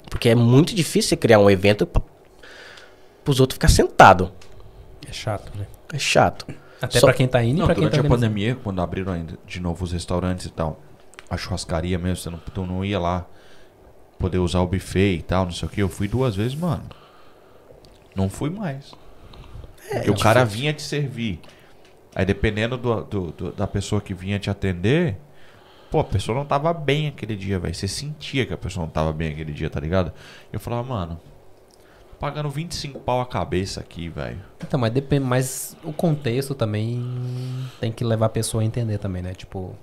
Porque 0.09 0.29
é 0.29 0.35
muito 0.35 0.75
difícil 0.75 1.09
você 1.11 1.17
criar 1.17 1.39
um 1.39 1.51
evento 1.51 1.89
para 3.25 3.31
os 3.31 3.41
outros 3.41 3.57
ficar 3.57 3.69
sentado. 3.69 4.33
É 5.09 5.13
chato, 5.13 5.53
né? 5.57 5.67
É 5.93 5.99
chato. 5.99 6.47
Até 6.81 6.99
Só- 7.01 7.07
pra 7.07 7.15
quem 7.15 7.29
tá 7.29 7.43
indo 7.43 7.57
e 7.57 7.59
Não, 7.61 7.67
pra 7.67 7.75
quem 7.75 7.83
durante 7.83 7.93
tá 7.95 7.99
a 7.99 8.03
organizando. 8.03 8.33
pandemia, 8.35 8.57
quando 8.63 8.81
abriram 8.83 9.13
ainda 9.13 9.39
de 9.47 9.61
novo 9.61 9.85
os 9.85 9.93
restaurantes 9.93 10.47
e 10.47 10.51
tal, 10.51 10.81
a 11.31 11.37
churrascaria 11.37 11.99
mesmo, 11.99 12.17
você 12.17 12.31
não, 12.31 12.39
tu 12.39 12.67
não 12.67 12.85
ia 12.85 12.99
lá 12.99 13.25
poder 14.19 14.39
usar 14.39 14.61
o 14.61 14.67
buffet 14.67 15.17
e 15.19 15.23
tal, 15.23 15.45
não 15.45 15.53
sei 15.53 15.69
o 15.69 15.71
que. 15.71 15.83
Eu 15.83 15.89
fui 15.89 16.09
duas 16.09 16.35
vezes, 16.35 16.55
mano. 16.55 16.85
Não 18.15 18.29
fui 18.29 18.51
mais. 18.51 18.93
Porque 19.91 20.11
o 20.11 20.19
cara 20.19 20.45
vinha 20.45 20.73
te 20.73 20.83
servir. 20.83 21.41
Aí 22.15 22.25
dependendo 22.25 22.77
do, 22.77 23.03
do- 23.05 23.31
do- 23.33 23.53
da 23.53 23.67
pessoa 23.67 24.01
que 24.01 24.13
vinha 24.13 24.39
te 24.39 24.51
atender, 24.51 25.17
pô, 25.91 26.01
a 26.01 26.05
pessoa 26.05 26.37
não 26.37 26.45
tava 26.45 26.73
bem 26.75 27.09
aquele 27.09 27.35
dia, 27.37 27.59
velho. 27.59 27.75
Você 27.75 27.89
sentia 27.89 28.45
que 28.45 28.53
a 28.53 28.57
pessoa 28.59 28.85
não 28.87 28.91
tava 28.93 29.13
bem 29.13 29.33
aquele 29.33 29.53
dia, 29.53 29.71
tá 29.71 29.81
ligado? 29.81 30.13
Eu 30.53 30.61
falava, 30.61 30.83
mano, 30.87 31.21
pagando 32.23 32.49
25 32.49 33.01
pau 33.01 33.21
a 33.21 33.27
cabeça 33.27 33.81
aqui, 33.81 34.09
velho. 34.09 34.39
Então, 34.65 34.79
mas 34.79 34.93
depende, 34.93 35.25
mas 35.25 35.77
o 35.83 35.93
contexto 35.93 36.55
também 36.55 37.05
tem 37.81 37.91
que 37.91 38.05
levar 38.05 38.27
a 38.27 38.29
pessoa 38.29 38.63
a 38.63 38.65
entender 38.65 38.99
também, 38.99 39.21
né? 39.21 39.35
Tipo, 39.35 39.75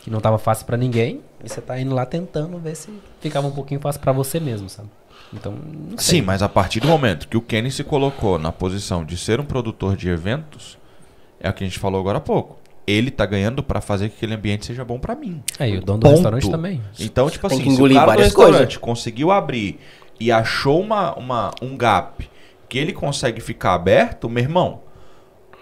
que 0.00 0.10
não 0.10 0.20
tava 0.20 0.38
fácil 0.38 0.66
pra 0.66 0.76
ninguém, 0.76 1.20
e 1.40 1.48
você 1.48 1.60
tá 1.60 1.80
indo 1.80 1.94
lá 1.94 2.04
tentando 2.04 2.58
ver 2.58 2.74
se 2.74 2.90
ficava 3.20 3.46
um 3.46 3.52
pouquinho 3.52 3.78
fácil 3.80 4.00
pra 4.00 4.10
você 4.10 4.40
mesmo, 4.40 4.68
sabe? 4.68 4.88
Então, 5.32 5.52
não 5.52 5.96
sei. 5.98 6.18
Sim, 6.18 6.26
mas 6.26 6.42
a 6.42 6.48
partir 6.48 6.80
do 6.80 6.88
momento 6.88 7.28
que 7.28 7.36
o 7.36 7.40
Kenny 7.40 7.70
se 7.70 7.84
colocou 7.84 8.40
na 8.40 8.50
posição 8.50 9.04
de 9.04 9.16
ser 9.16 9.38
um 9.38 9.44
produtor 9.44 9.94
de 9.96 10.08
eventos, 10.08 10.76
é 11.38 11.48
o 11.48 11.52
que 11.52 11.62
a 11.62 11.66
gente 11.68 11.78
falou 11.78 12.00
agora 12.00 12.18
há 12.18 12.20
pouco. 12.20 12.58
Ele 12.84 13.12
tá 13.12 13.24
ganhando 13.24 13.62
pra 13.62 13.80
fazer 13.80 14.08
que 14.08 14.16
aquele 14.16 14.34
ambiente 14.34 14.66
seja 14.66 14.84
bom 14.84 14.98
pra 14.98 15.14
mim. 15.14 15.40
Aí, 15.60 15.78
o 15.78 15.80
dono 15.80 16.00
do 16.00 16.02
Ponto. 16.02 16.14
restaurante 16.14 16.50
também. 16.50 16.82
Então, 16.98 17.30
tipo 17.30 17.48
Tem 17.48 17.56
assim, 17.56 17.70
que 17.70 17.76
se 17.76 17.80
o 17.80 17.94
cara 17.94 18.16
do 18.16 18.22
restaurante 18.22 18.80
conseguiu 18.80 19.30
abrir 19.30 19.78
e 20.22 20.30
achou 20.32 20.80
uma, 20.80 21.14
uma, 21.14 21.50
um 21.60 21.76
gap 21.76 22.28
que 22.68 22.78
ele 22.78 22.92
consegue 22.92 23.40
ficar 23.40 23.74
aberto, 23.74 24.28
meu 24.30 24.42
irmão, 24.42 24.80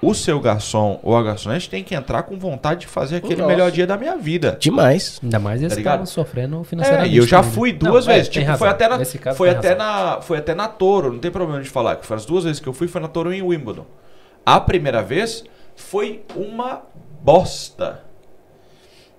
o 0.02 0.14
seu 0.14 0.40
garçom 0.40 0.98
ou 1.02 1.16
a 1.16 1.22
garçonete 1.22 1.68
tem 1.68 1.84
que 1.84 1.94
entrar 1.94 2.22
com 2.22 2.38
vontade 2.38 2.80
de 2.80 2.86
fazer 2.86 3.16
aquele 3.16 3.36
Nossa. 3.36 3.48
melhor 3.48 3.70
dia 3.70 3.86
da 3.86 3.96
minha 3.96 4.16
vida. 4.16 4.56
Demais. 4.60 5.20
Ainda 5.22 5.38
mais 5.38 5.60
eles 5.60 5.74
Tá 5.74 5.80
estavam 5.80 6.06
sofrendo 6.06 6.60
É, 6.60 6.64
financeiramente. 6.64 7.14
e 7.14 7.18
eu 7.18 7.26
já 7.26 7.42
né? 7.42 7.50
fui 7.50 7.72
Não, 7.72 7.90
duas 7.90 8.06
é, 8.08 8.14
vezes. 8.14 8.28
tem 8.28 8.40
Tipo, 8.42 8.50
razão. 8.52 8.58
foi 8.58 8.68
até 8.68 8.88
na, 8.88 8.98
Nesse 8.98 9.18
caso, 9.18 9.36
foi 9.36 9.50
até 9.50 9.72
razão. 9.74 9.86
na, 10.14 10.20
foi 10.22 10.38
até 10.38 10.54
na 10.54 10.68
Toro, 10.68 11.12
não 11.12 11.18
tem 11.18 11.30
problema 11.30 11.62
de 11.62 11.68
falar, 11.68 11.96
que 11.96 12.06
foi 12.06 12.16
as 12.16 12.24
duas 12.24 12.44
vezes 12.44 12.60
que 12.60 12.68
eu 12.68 12.72
fui, 12.72 12.88
foi 12.88 13.00
na 13.00 13.08
Toro 13.08 13.32
em 13.32 13.42
Wimbledon. 13.42 13.84
A 14.46 14.58
primeira 14.60 15.02
vez 15.02 15.44
foi 15.76 16.22
uma 16.34 16.82
bosta. 17.22 18.02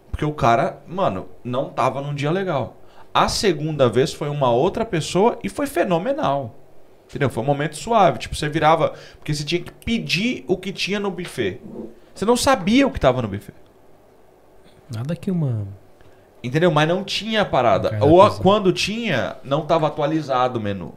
Porque 0.10 0.26
Porque 0.26 0.26
o 0.26 0.34
cara, 0.34 0.78
mano, 0.88 1.28
não 1.44 1.70
tava 1.70 2.02
num 2.02 2.14
dia 2.14 2.32
legal. 2.32 2.76
A 3.14 3.28
segunda 3.28 3.90
vez 3.90 4.14
foi 4.14 4.30
uma 4.30 4.52
outra 4.52 4.86
pessoa 4.86 5.38
e 5.44 5.50
foi 5.50 5.68
fenomenal. 5.68 6.56
Entendeu? 7.10 7.30
Foi 7.30 7.44
um 7.44 7.46
momento 7.46 7.76
suave. 7.76 8.20
Tipo, 8.20 8.36
você 8.36 8.48
virava. 8.48 8.94
Porque 9.18 9.34
você 9.34 9.44
tinha 9.44 9.62
que 9.62 9.72
pedir 9.72 10.46
o 10.48 10.56
que 10.56 10.72
tinha 10.72 11.00
no 11.00 11.12
buffet. 11.12 11.60
Você 12.16 12.24
não 12.24 12.38
sabia 12.38 12.88
o 12.88 12.92
que 12.92 13.00
tava 13.00 13.22
no 13.22 13.28
buffet. 13.28 13.54
Nada 14.94 15.16
que 15.16 15.30
uma. 15.30 15.68
Entendeu? 16.44 16.72
Mas 16.72 16.88
não 16.88 17.04
tinha 17.04 17.44
parada. 17.46 17.90
Ou 18.02 18.22
a- 18.22 18.28
quando 18.42 18.72
tinha, 18.74 19.36
não 19.44 19.66
tava 19.66 19.88
atualizado 19.88 20.58
o 20.58 20.62
menu. 20.62 20.94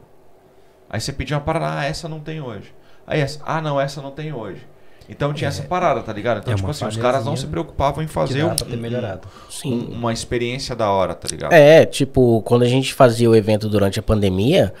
Aí 0.89 0.99
você 1.01 1.11
pedia 1.11 1.35
uma 1.37 1.43
parada, 1.43 1.79
ah, 1.79 1.85
essa 1.85 2.07
não 2.07 2.19
tem 2.19 2.39
hoje. 2.41 2.73
Aí 3.05 3.19
essa, 3.19 3.41
ah, 3.45 3.61
não, 3.61 3.79
essa 3.79 4.01
não 4.01 4.11
tem 4.11 4.31
hoje. 4.33 4.65
Então 5.07 5.33
tinha 5.33 5.47
essa 5.49 5.63
parada, 5.63 6.01
tá 6.01 6.11
ligado? 6.11 6.39
Então, 6.39 6.53
é 6.53 6.55
tipo 6.55 6.69
assim, 6.69 6.85
os 6.85 6.97
caras 6.97 7.23
não 7.25 7.35
se 7.35 7.45
preocupavam 7.47 8.03
em 8.03 8.07
fazer 8.07 8.43
um- 8.43 8.55
pra 8.55 8.65
ter 8.65 8.77
melhorado. 8.77 9.27
Sim. 9.49 9.71
um- 9.73 9.93
uma 9.93 10.11
experiência 10.11 10.75
da 10.75 10.89
hora, 10.89 11.13
tá 11.13 11.27
ligado? 11.31 11.53
É, 11.53 11.85
tipo, 11.85 12.41
quando 12.41 12.63
a 12.63 12.67
gente 12.67 12.93
fazia 12.93 13.29
o 13.29 13.35
evento 13.35 13.69
durante 13.69 13.99
a 13.99 14.03
pandemia, 14.03 14.73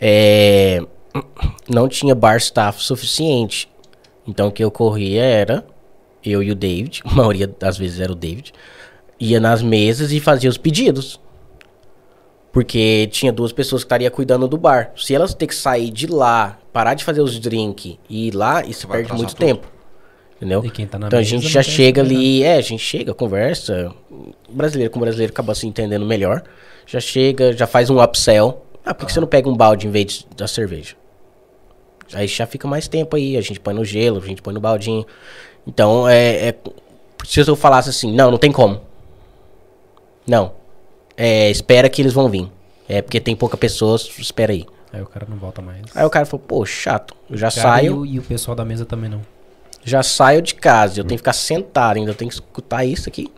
é, 0.00 0.80
não 1.68 1.88
tinha 1.88 2.14
bar 2.14 2.36
staff 2.36 2.82
suficiente. 2.82 3.68
Então 4.26 4.48
o 4.48 4.52
que 4.52 4.64
ocorria 4.64 5.22
era 5.24 5.64
eu 6.24 6.42
e 6.42 6.50
o 6.50 6.54
David, 6.54 7.00
a 7.06 7.14
maioria 7.14 7.46
das 7.46 7.78
vezes 7.78 7.98
era 8.00 8.12
o 8.12 8.14
David, 8.16 8.52
ia 9.18 9.40
nas 9.40 9.62
mesas 9.62 10.12
e 10.12 10.20
fazia 10.20 10.50
os 10.50 10.58
pedidos. 10.58 11.20
Porque 12.52 13.08
tinha 13.10 13.32
duas 13.32 13.50
pessoas 13.50 13.82
que 13.82 13.86
estariam 13.86 14.10
cuidando 14.10 14.46
do 14.46 14.58
bar. 14.58 14.92
Se 14.96 15.14
elas 15.14 15.32
ter 15.34 15.46
que 15.46 15.54
sair 15.54 15.90
de 15.90 16.06
lá, 16.06 16.58
parar 16.72 16.92
de 16.94 17.02
fazer 17.02 17.22
os 17.22 17.38
drinks 17.40 17.96
e 18.10 18.28
ir 18.28 18.34
lá, 18.34 18.62
isso 18.64 18.86
vai 18.86 18.98
perde 18.98 19.14
muito 19.14 19.34
tudo. 19.34 19.38
tempo. 19.46 19.66
Entendeu? 20.36 20.62
E 20.64 20.70
quem 20.70 20.86
tá 20.86 20.98
na 20.98 21.06
Então 21.06 21.18
a 21.18 21.22
gente 21.22 21.48
já 21.48 21.62
chega 21.62 22.02
ali, 22.02 22.42
é, 22.42 22.56
a 22.56 22.60
gente 22.60 22.82
chega, 22.82 23.14
conversa. 23.14 23.94
Brasileiro 24.50 24.92
com 24.92 25.00
brasileiro 25.00 25.32
acaba 25.32 25.54
se 25.54 25.66
entendendo 25.66 26.04
melhor. 26.04 26.42
Já 26.84 27.00
chega, 27.00 27.52
já 27.56 27.66
faz 27.66 27.88
um 27.88 28.02
upsell. 28.02 28.66
Ah, 28.84 28.92
por 28.92 29.06
que 29.06 29.12
você 29.12 29.20
não 29.20 29.28
pega 29.28 29.48
um 29.48 29.56
balde 29.56 29.86
em 29.86 29.90
vez 29.90 30.06
de- 30.06 30.26
da 30.36 30.46
cerveja? 30.48 30.94
Aí 32.12 32.26
já 32.26 32.44
fica 32.46 32.66
mais 32.68 32.88
tempo 32.88 33.16
aí, 33.16 33.36
a 33.36 33.40
gente 33.40 33.60
põe 33.60 33.72
no 33.72 33.84
gelo, 33.84 34.18
a 34.22 34.26
gente 34.26 34.42
põe 34.42 34.52
no 34.52 34.60
baldinho. 34.60 35.06
Então, 35.66 36.06
é, 36.08 36.48
é 36.48 36.54
se 37.24 37.40
eu 37.40 37.56
falasse 37.56 37.88
assim, 37.88 38.12
não, 38.12 38.30
não 38.30 38.36
tem 38.38 38.50
como. 38.52 38.80
Não. 40.26 40.52
É, 41.16 41.50
espera 41.50 41.88
que 41.88 42.00
eles 42.02 42.12
vão 42.12 42.28
vir. 42.28 42.50
É 42.88 43.00
porque 43.02 43.20
tem 43.20 43.34
pouca 43.36 43.56
pessoas, 43.56 44.08
espera 44.18 44.52
aí. 44.52 44.66
Aí 44.92 45.00
o 45.00 45.06
cara 45.06 45.26
não 45.28 45.36
volta 45.36 45.62
mais. 45.62 45.82
Aí 45.94 46.04
o 46.04 46.10
cara 46.10 46.26
falou, 46.26 46.44
pô, 46.46 46.66
chato. 46.66 47.14
Eu 47.30 47.36
já 47.38 47.50
Cara, 47.50 47.62
saio. 47.62 47.92
E 47.92 47.94
o, 47.94 48.06
e 48.06 48.18
o 48.18 48.22
pessoal 48.22 48.54
da 48.54 48.64
mesa 48.64 48.84
também 48.84 49.08
não. 49.08 49.22
Já 49.84 50.02
saio 50.02 50.40
de 50.42 50.54
casa, 50.54 51.00
eu 51.00 51.04
tenho 51.04 51.16
que 51.16 51.22
ficar 51.22 51.32
sentado, 51.32 51.96
ainda 51.96 52.14
tenho 52.14 52.28
que 52.28 52.34
escutar 52.36 52.84
isso 52.84 53.08
aqui, 53.08 53.32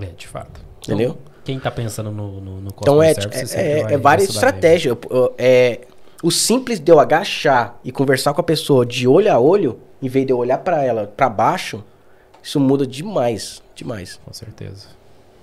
É, 0.00 0.06
de 0.06 0.26
fato. 0.26 0.60
entendeu? 0.82 1.16
Quem 1.44 1.60
tá 1.60 1.70
pensando 1.70 2.10
no, 2.10 2.40
no, 2.40 2.60
no 2.62 2.68
Então 2.80 3.00
é, 3.00 3.14
service 3.14 3.56
é, 3.56 3.80
é- 3.80 3.92
é 3.94 3.98
várias 3.98 4.28
estratégias. 4.30 4.96
Eu- 4.96 5.16
eu- 5.16 5.34
é, 5.38 5.82
o 6.20 6.30
simples 6.32 6.80
de 6.80 6.90
eu 6.90 6.98
agachar 6.98 7.78
e 7.84 7.92
conversar 7.92 8.34
com 8.34 8.40
a 8.40 8.44
pessoa 8.44 8.84
de 8.84 9.06
olho 9.06 9.32
a 9.32 9.38
olho, 9.38 9.78
em 10.02 10.08
vez 10.08 10.26
de 10.26 10.32
eu 10.32 10.38
olhar 10.38 10.58
pra 10.58 10.82
ela 10.82 11.06
pra 11.16 11.28
baixo, 11.28 11.84
isso 12.42 12.58
muda 12.58 12.84
demais, 12.84 13.62
demais, 13.76 14.18
Com 14.24 14.32
certeza. 14.32 14.88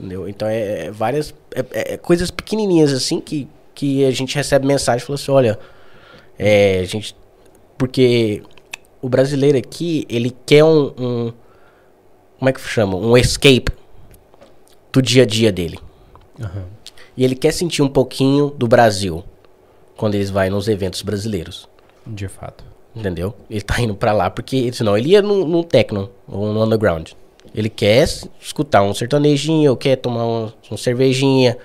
Entendeu? 0.03 0.27
Então 0.27 0.47
é, 0.47 0.87
é 0.87 0.91
várias 0.91 1.33
é- 1.55 1.65
é- 1.71 1.93
é 1.93 1.97
coisas 1.97 2.29
pequenininhas 2.29 2.91
assim 2.91 3.21
que, 3.21 3.47
que 3.73 4.05
a 4.05 4.11
gente 4.11 4.35
recebe 4.35 4.67
mensagem 4.67 5.01
e 5.01 5.05
fala 5.05 5.15
assim, 5.15 5.31
olha, 5.31 5.57
é, 6.37 6.79
a 6.79 6.85
gente 6.85 7.15
porque 7.77 8.43
o 9.01 9.07
brasileiro 9.07 9.57
aqui 9.57 10.05
ele 10.09 10.35
quer 10.45 10.63
um, 10.63 10.93
um 10.97 11.33
como 12.37 12.49
é 12.49 12.53
que 12.53 12.59
chama, 12.59 12.97
um 12.97 13.17
escape 13.17 13.71
do 14.91 15.01
dia 15.01 15.23
a 15.23 15.25
dia 15.25 15.51
dele. 15.51 15.79
Aham. 16.39 16.65
E 17.15 17.23
ele 17.23 17.35
quer 17.35 17.53
sentir 17.53 17.81
um 17.81 17.87
pouquinho 17.87 18.49
do 18.49 18.67
Brasil 18.67 19.23
quando 19.95 20.15
eles 20.15 20.29
vai 20.29 20.49
nos 20.49 20.67
eventos 20.67 21.01
brasileiros. 21.01 21.69
De 22.05 22.27
fato. 22.27 22.63
Entendeu? 22.95 23.33
Ele 23.49 23.61
tá 23.61 23.79
indo 23.79 23.95
pra 23.95 24.11
lá 24.11 24.29
porque 24.29 24.71
senão 24.73 24.97
ele 24.97 25.09
ia 25.09 25.21
no, 25.21 25.47
no 25.47 25.63
techno 25.63 26.09
ou 26.27 26.51
no 26.51 26.63
underground. 26.63 27.11
Ele 27.53 27.69
quer 27.69 28.07
escutar 28.39 28.81
um 28.83 28.93
sertanejinho, 28.93 29.75
quer 29.77 29.95
tomar 29.97 30.25
uma, 30.25 30.53
uma 30.69 30.77
cervejinha 30.77 31.57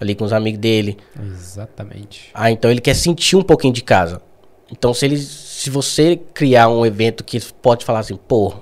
ali 0.00 0.14
com 0.14 0.24
os 0.24 0.32
amigos 0.32 0.60
dele. 0.60 0.96
Exatamente. 1.18 2.30
Ah, 2.34 2.50
então 2.50 2.70
ele 2.70 2.80
quer 2.80 2.94
sentir 2.94 3.36
um 3.36 3.42
pouquinho 3.42 3.72
de 3.72 3.82
casa. 3.82 4.20
Então 4.70 4.92
se 4.92 5.06
ele 5.06 5.16
se 5.16 5.70
você 5.70 6.16
criar 6.34 6.68
um 6.68 6.84
evento 6.84 7.24
que 7.24 7.40
pode 7.62 7.84
falar 7.84 8.00
assim, 8.00 8.16
pô, 8.16 8.54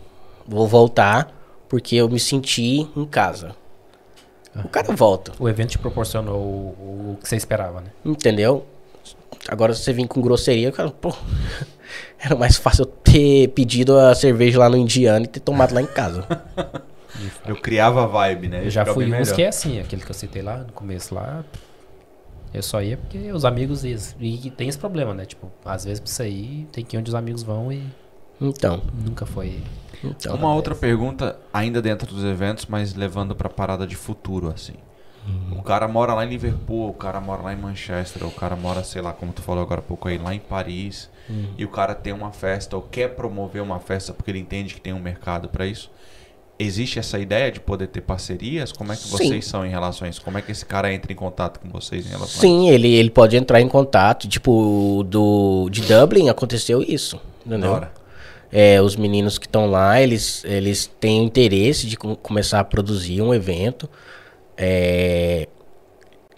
vou 0.46 0.66
voltar 0.68 1.32
porque 1.68 1.96
eu 1.96 2.08
me 2.08 2.20
senti 2.20 2.88
em 2.94 3.04
casa. 3.04 3.56
O 4.54 4.68
cara 4.68 4.94
volta. 4.94 5.32
O 5.40 5.48
evento 5.48 5.70
te 5.70 5.78
proporcionou 5.78 6.36
o, 6.38 7.12
o 7.12 7.18
que 7.20 7.28
você 7.28 7.34
esperava, 7.34 7.80
né? 7.80 7.90
Entendeu? 8.04 8.64
Agora 9.48 9.74
se 9.74 9.82
você 9.82 9.92
vir 9.92 10.06
com 10.06 10.20
grosseria, 10.20 10.70
cara, 10.70 10.90
pô, 10.90 11.12
era 12.18 12.34
mais 12.34 12.56
fácil 12.56 12.82
eu 12.82 12.86
ter 12.86 13.48
pedido 13.48 13.98
a 13.98 14.14
cerveja 14.14 14.58
lá 14.58 14.68
no 14.68 14.76
Indiano 14.76 15.24
e 15.24 15.28
ter 15.28 15.40
tomado 15.40 15.74
lá 15.74 15.82
em 15.82 15.86
casa. 15.86 16.26
Eu 17.46 17.54
criava 17.56 18.06
vibe, 18.08 18.48
né? 18.48 18.66
Eu 18.66 18.70
já 18.70 18.82
Ficava 18.82 18.94
fui 18.94 19.14
uns 19.14 19.30
que 19.30 19.42
é 19.42 19.46
assim, 19.48 19.78
aquele 19.78 20.02
que 20.02 20.10
eu 20.10 20.14
citei 20.14 20.42
lá 20.42 20.58
no 20.58 20.72
começo 20.72 21.14
lá. 21.14 21.44
Eu 22.52 22.60
só 22.62 22.82
ia 22.82 22.96
porque 22.96 23.30
os 23.32 23.44
amigos 23.44 23.84
iam. 23.84 23.96
E 24.20 24.50
tem 24.50 24.68
esse 24.68 24.76
problema, 24.78 25.14
né? 25.14 25.24
Tipo, 25.24 25.48
às 25.64 25.84
vezes 25.84 26.00
pra 26.00 26.10
sair, 26.10 26.66
tem 26.72 26.84
que 26.84 26.96
ir 26.96 26.98
onde 26.98 27.08
os 27.10 27.14
amigos 27.14 27.44
vão 27.44 27.72
e 27.72 27.84
Então, 28.40 28.82
nunca 29.04 29.24
foi. 29.24 29.60
então. 30.02 30.34
Uma 30.34 30.52
outra 30.54 30.74
pergunta, 30.74 31.38
ainda 31.52 31.80
dentro 31.80 32.12
dos 32.12 32.24
eventos, 32.24 32.66
mas 32.66 32.94
levando 32.94 33.34
pra 33.34 33.48
parada 33.48 33.86
de 33.86 33.94
futuro, 33.94 34.48
assim. 34.52 34.74
O 35.52 35.62
cara 35.62 35.88
mora 35.88 36.12
lá 36.14 36.24
em 36.24 36.28
Liverpool, 36.28 36.90
o 36.90 36.92
cara 36.94 37.20
mora 37.20 37.42
lá 37.42 37.52
em 37.52 37.56
Manchester, 37.56 38.26
o 38.26 38.30
cara 38.30 38.54
mora, 38.54 38.84
sei 38.84 39.00
lá, 39.00 39.12
como 39.12 39.32
tu 39.32 39.40
falou 39.40 39.62
agora 39.62 39.80
há 39.80 39.82
pouco 39.82 40.08
aí, 40.08 40.18
lá 40.18 40.34
em 40.34 40.38
Paris. 40.38 41.08
E 41.56 41.64
o 41.64 41.68
cara 41.68 41.94
tem 41.94 42.12
uma 42.12 42.32
festa 42.32 42.76
ou 42.76 42.82
quer 42.82 43.14
promover 43.14 43.62
uma 43.62 43.80
festa 43.80 44.12
porque 44.12 44.30
ele 44.30 44.38
entende 44.38 44.74
que 44.74 44.80
tem 44.80 44.92
um 44.92 45.00
mercado 45.00 45.48
pra 45.48 45.66
isso. 45.66 45.90
Existe 46.58 46.98
essa 46.98 47.18
ideia 47.18 47.50
de 47.50 47.58
poder 47.58 47.88
ter 47.88 48.02
parcerias? 48.02 48.70
Como 48.70 48.92
é 48.92 48.96
que 48.96 49.02
Sim. 49.02 49.08
vocês 49.10 49.46
são 49.46 49.64
em 49.66 49.70
relação 49.70 50.06
a 50.06 50.10
isso? 50.10 50.22
Como 50.22 50.36
é 50.38 50.42
que 50.42 50.52
esse 50.52 50.64
cara 50.66 50.92
entra 50.92 51.10
em 51.12 51.16
contato 51.16 51.58
com 51.58 51.68
vocês 51.68 52.04
em 52.06 52.10
relação 52.10 52.26
a 52.26 52.30
isso? 52.30 52.40
Sim, 52.40 52.68
ele, 52.68 52.92
ele 52.94 53.10
pode 53.10 53.36
entrar 53.36 53.60
em 53.60 53.66
contato. 53.68 54.28
Tipo, 54.28 55.02
do, 55.08 55.68
de 55.70 55.80
Dublin 55.82 56.28
aconteceu 56.28 56.80
isso. 56.82 57.18
Entendeu? 57.44 57.72
hora. 57.72 57.92
É, 58.52 58.80
os 58.80 58.94
meninos 58.94 59.36
que 59.36 59.46
estão 59.46 59.66
lá, 59.68 60.00
eles, 60.00 60.44
eles 60.44 60.86
têm 61.00 61.24
interesse 61.24 61.88
de 61.88 61.96
com- 61.96 62.14
começar 62.14 62.60
a 62.60 62.64
produzir 62.64 63.20
um 63.20 63.34
evento. 63.34 63.88
É, 64.56 65.48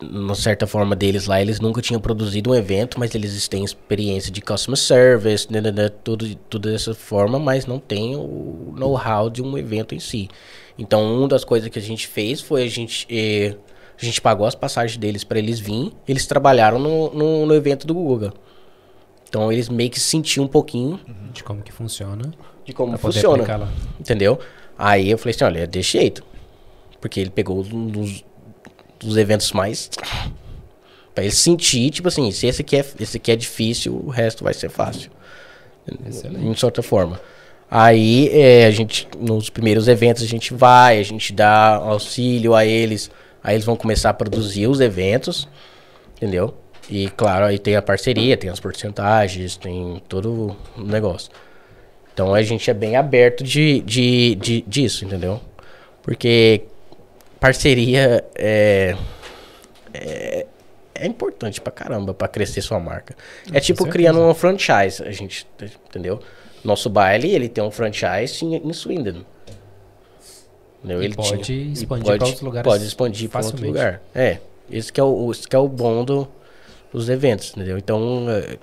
uma 0.01 0.35
certa 0.35 0.67
forma 0.67 0.95
deles 0.95 1.27
lá, 1.27 1.41
eles 1.41 1.59
nunca 1.59 1.81
tinham 1.81 2.01
produzido 2.01 2.51
um 2.51 2.55
evento, 2.55 2.99
mas 2.99 3.15
eles 3.15 3.49
têm 3.49 3.65
experiência 3.65 4.31
de 4.31 4.41
customer 4.41 4.77
service, 4.79 5.51
né, 5.51 5.61
né, 5.61 5.73
né, 5.73 5.89
tudo, 5.89 6.35
tudo 6.51 6.71
dessa 6.71 6.95
forma, 6.95 7.39
mas 7.39 7.67
não 7.67 7.79
tem 7.79 8.15
o 8.15 8.75
know-how 8.77 9.31
de 9.31 9.43
um 9.43 9.57
evento 9.57 9.95
em 9.95 9.99
si. 9.99 10.29
Então, 10.79 11.03
uma 11.17 11.29
das 11.29 11.45
coisas 11.45 11.69
que 11.71 11.79
a 11.79 11.83
gente 11.83 12.07
fez 12.07 12.41
foi 12.41 12.65
a 12.65 12.69
gente, 12.69 13.07
eh, 13.11 13.57
a 14.01 14.05
gente 14.05 14.21
pagou 14.21 14.47
as 14.47 14.55
passagens 14.55 14.99
deles 14.99 15.25
para 15.25 15.39
eles 15.39 15.59
virem, 15.59 15.93
eles 16.07 16.27
trabalharam 16.27 16.79
no, 16.79 17.15
no, 17.15 17.47
no 17.47 17.55
evento 17.55 17.87
do 17.87 17.95
Google. 17.95 18.33
Então, 19.29 19.51
eles 19.51 19.69
meio 19.71 19.91
que 19.91 19.99
sentiam 19.99 20.45
um 20.45 20.49
pouquinho 20.49 21.01
De 21.33 21.43
como 21.43 21.63
que 21.63 21.73
funciona. 21.73 22.33
de 22.65 22.73
como 22.75 22.97
funciona. 22.99 23.69
Entendeu? 23.99 24.39
Aí 24.79 25.11
eu 25.11 25.17
falei 25.17 25.35
assim, 25.35 25.45
olha, 25.45 25.61
é 25.61 25.67
desse 25.67 25.93
jeito. 25.93 26.23
Porque 27.07 27.20
ele 27.20 27.31
pegou 27.31 27.65
um 27.65 27.87
dos, 27.87 28.24
dos 28.99 29.16
eventos 29.16 29.53
mais. 29.53 29.89
Pra 31.15 31.23
ele 31.23 31.33
sentir, 31.33 31.89
tipo 31.91 32.09
assim, 32.09 32.33
se 32.33 32.49
esse 32.49 32.62
aqui, 32.62 32.77
é, 32.77 32.85
esse 32.99 33.16
aqui 33.16 33.31
é 33.31 33.37
difícil, 33.37 33.95
o 33.95 34.11
resto 34.11 34.43
vai 34.43 34.53
ser 34.53 34.69
fácil. 34.69 35.09
Excelente. 36.05 36.53
De 36.53 36.59
certa 36.59 36.83
forma. 36.83 37.20
Aí 37.70 38.28
é, 38.33 38.66
a 38.66 38.73
gente, 38.73 39.07
nos 39.20 39.49
primeiros 39.49 39.87
eventos, 39.87 40.24
a 40.24 40.27
gente 40.27 40.53
vai, 40.53 40.99
a 40.99 41.03
gente 41.05 41.33
dá 41.33 41.77
auxílio 41.77 42.57
a 42.57 42.66
eles. 42.66 43.09
Aí 43.41 43.55
eles 43.55 43.65
vão 43.65 43.77
começar 43.77 44.11
a 44.11 44.15
produzir 44.15 44.66
os 44.66 44.81
eventos, 44.81 45.49
entendeu? 46.16 46.55
E 46.91 47.09
claro, 47.11 47.45
aí 47.45 47.57
tem 47.57 47.77
a 47.77 47.83
parceria, 47.83 48.37
tem 48.37 48.51
as 48.51 48.59
porcentagens, 48.59 49.57
tem 49.57 50.03
todo 50.09 50.57
o 50.77 50.83
negócio. 50.83 51.31
Então 52.12 52.35
a 52.35 52.43
gente 52.43 52.69
é 52.69 52.74
bem 52.74 52.97
aberto 52.97 53.45
de, 53.45 53.81
de, 53.83 54.35
de, 54.35 54.62
disso, 54.62 55.05
entendeu? 55.05 55.41
Porque 56.03 56.65
parceria 57.41 58.25
é, 58.35 58.97
é, 59.95 60.47
é 60.95 61.07
importante 61.07 61.61
pra 61.61 61.73
caramba 61.73 62.13
pra 62.15 62.29
crescer 62.29 62.63
sua 62.63 62.79
marca. 62.81 63.15
É 63.53 63.61
tipo 63.61 63.79
certeza. 63.85 63.91
criando 63.93 64.21
uma 64.21 64.35
franchise, 64.35 65.03
a 65.03 65.11
gente, 65.13 65.47
entendeu? 65.89 66.21
Nosso 66.65 66.89
baile, 66.91 67.31
ele 67.31 67.49
tem 67.49 67.63
um 67.63 67.71
franchise 67.71 68.45
em, 68.45 68.57
em 68.57 68.73
Swindon. 68.73 69.23
Entendeu? 70.79 71.03
E 71.03 71.05
Ele 71.07 71.15
pode 71.15 71.43
tinha- 71.43 71.73
expandir 71.73 72.07
pode- 72.07 72.19
pra 72.19 72.27
outros 72.27 72.43
lugares 72.43 72.65
Pode 72.73 72.85
expandir 72.85 73.29
pra 73.29 73.45
outro 73.45 73.67
lugar. 73.67 74.03
É, 74.15 74.39
esse 74.71 74.93
que 74.93 75.01
é 75.01 75.05
o, 75.05 75.31
esse 75.31 75.47
que 75.49 75.55
é 75.57 75.59
o 75.59 75.69
bom 75.69 76.05
do, 76.05 76.29
dos 76.93 77.09
eventos, 77.09 77.51
entendeu? 77.51 77.79
Então, 77.79 78.27
é, 78.31 78.59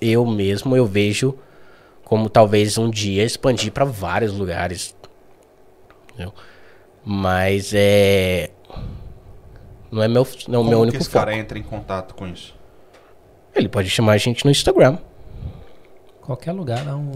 eu 0.00 0.24
mesmo, 0.26 0.76
eu 0.76 0.86
vejo 0.86 1.36
como 2.04 2.28
talvez 2.28 2.76
um 2.78 2.90
dia 2.90 3.24
expandir 3.24 3.72
para 3.72 3.84
vários 3.84 4.32
lugares. 4.32 4.94
Entendeu? 6.12 6.32
Mas 7.04 7.72
é. 7.74 8.50
Não 9.90 10.02
é 10.02 10.08
meu, 10.08 10.26
não 10.48 10.54
é 10.54 10.58
o 10.58 10.64
Como 10.64 10.68
meu 10.70 10.78
que 10.78 10.82
único 10.82 10.96
esse 10.98 11.10
foco. 11.10 11.24
cara 11.24 11.36
entra 11.36 11.58
em 11.58 11.62
contato 11.62 12.14
com 12.14 12.26
isso? 12.26 12.54
Ele 13.54 13.68
pode 13.68 13.88
chamar 13.88 14.12
a 14.12 14.16
gente 14.16 14.44
no 14.44 14.50
Instagram. 14.50 14.98
Qualquer 16.22 16.52
lugar 16.52 16.82
dá 16.84 16.96
um. 16.96 17.12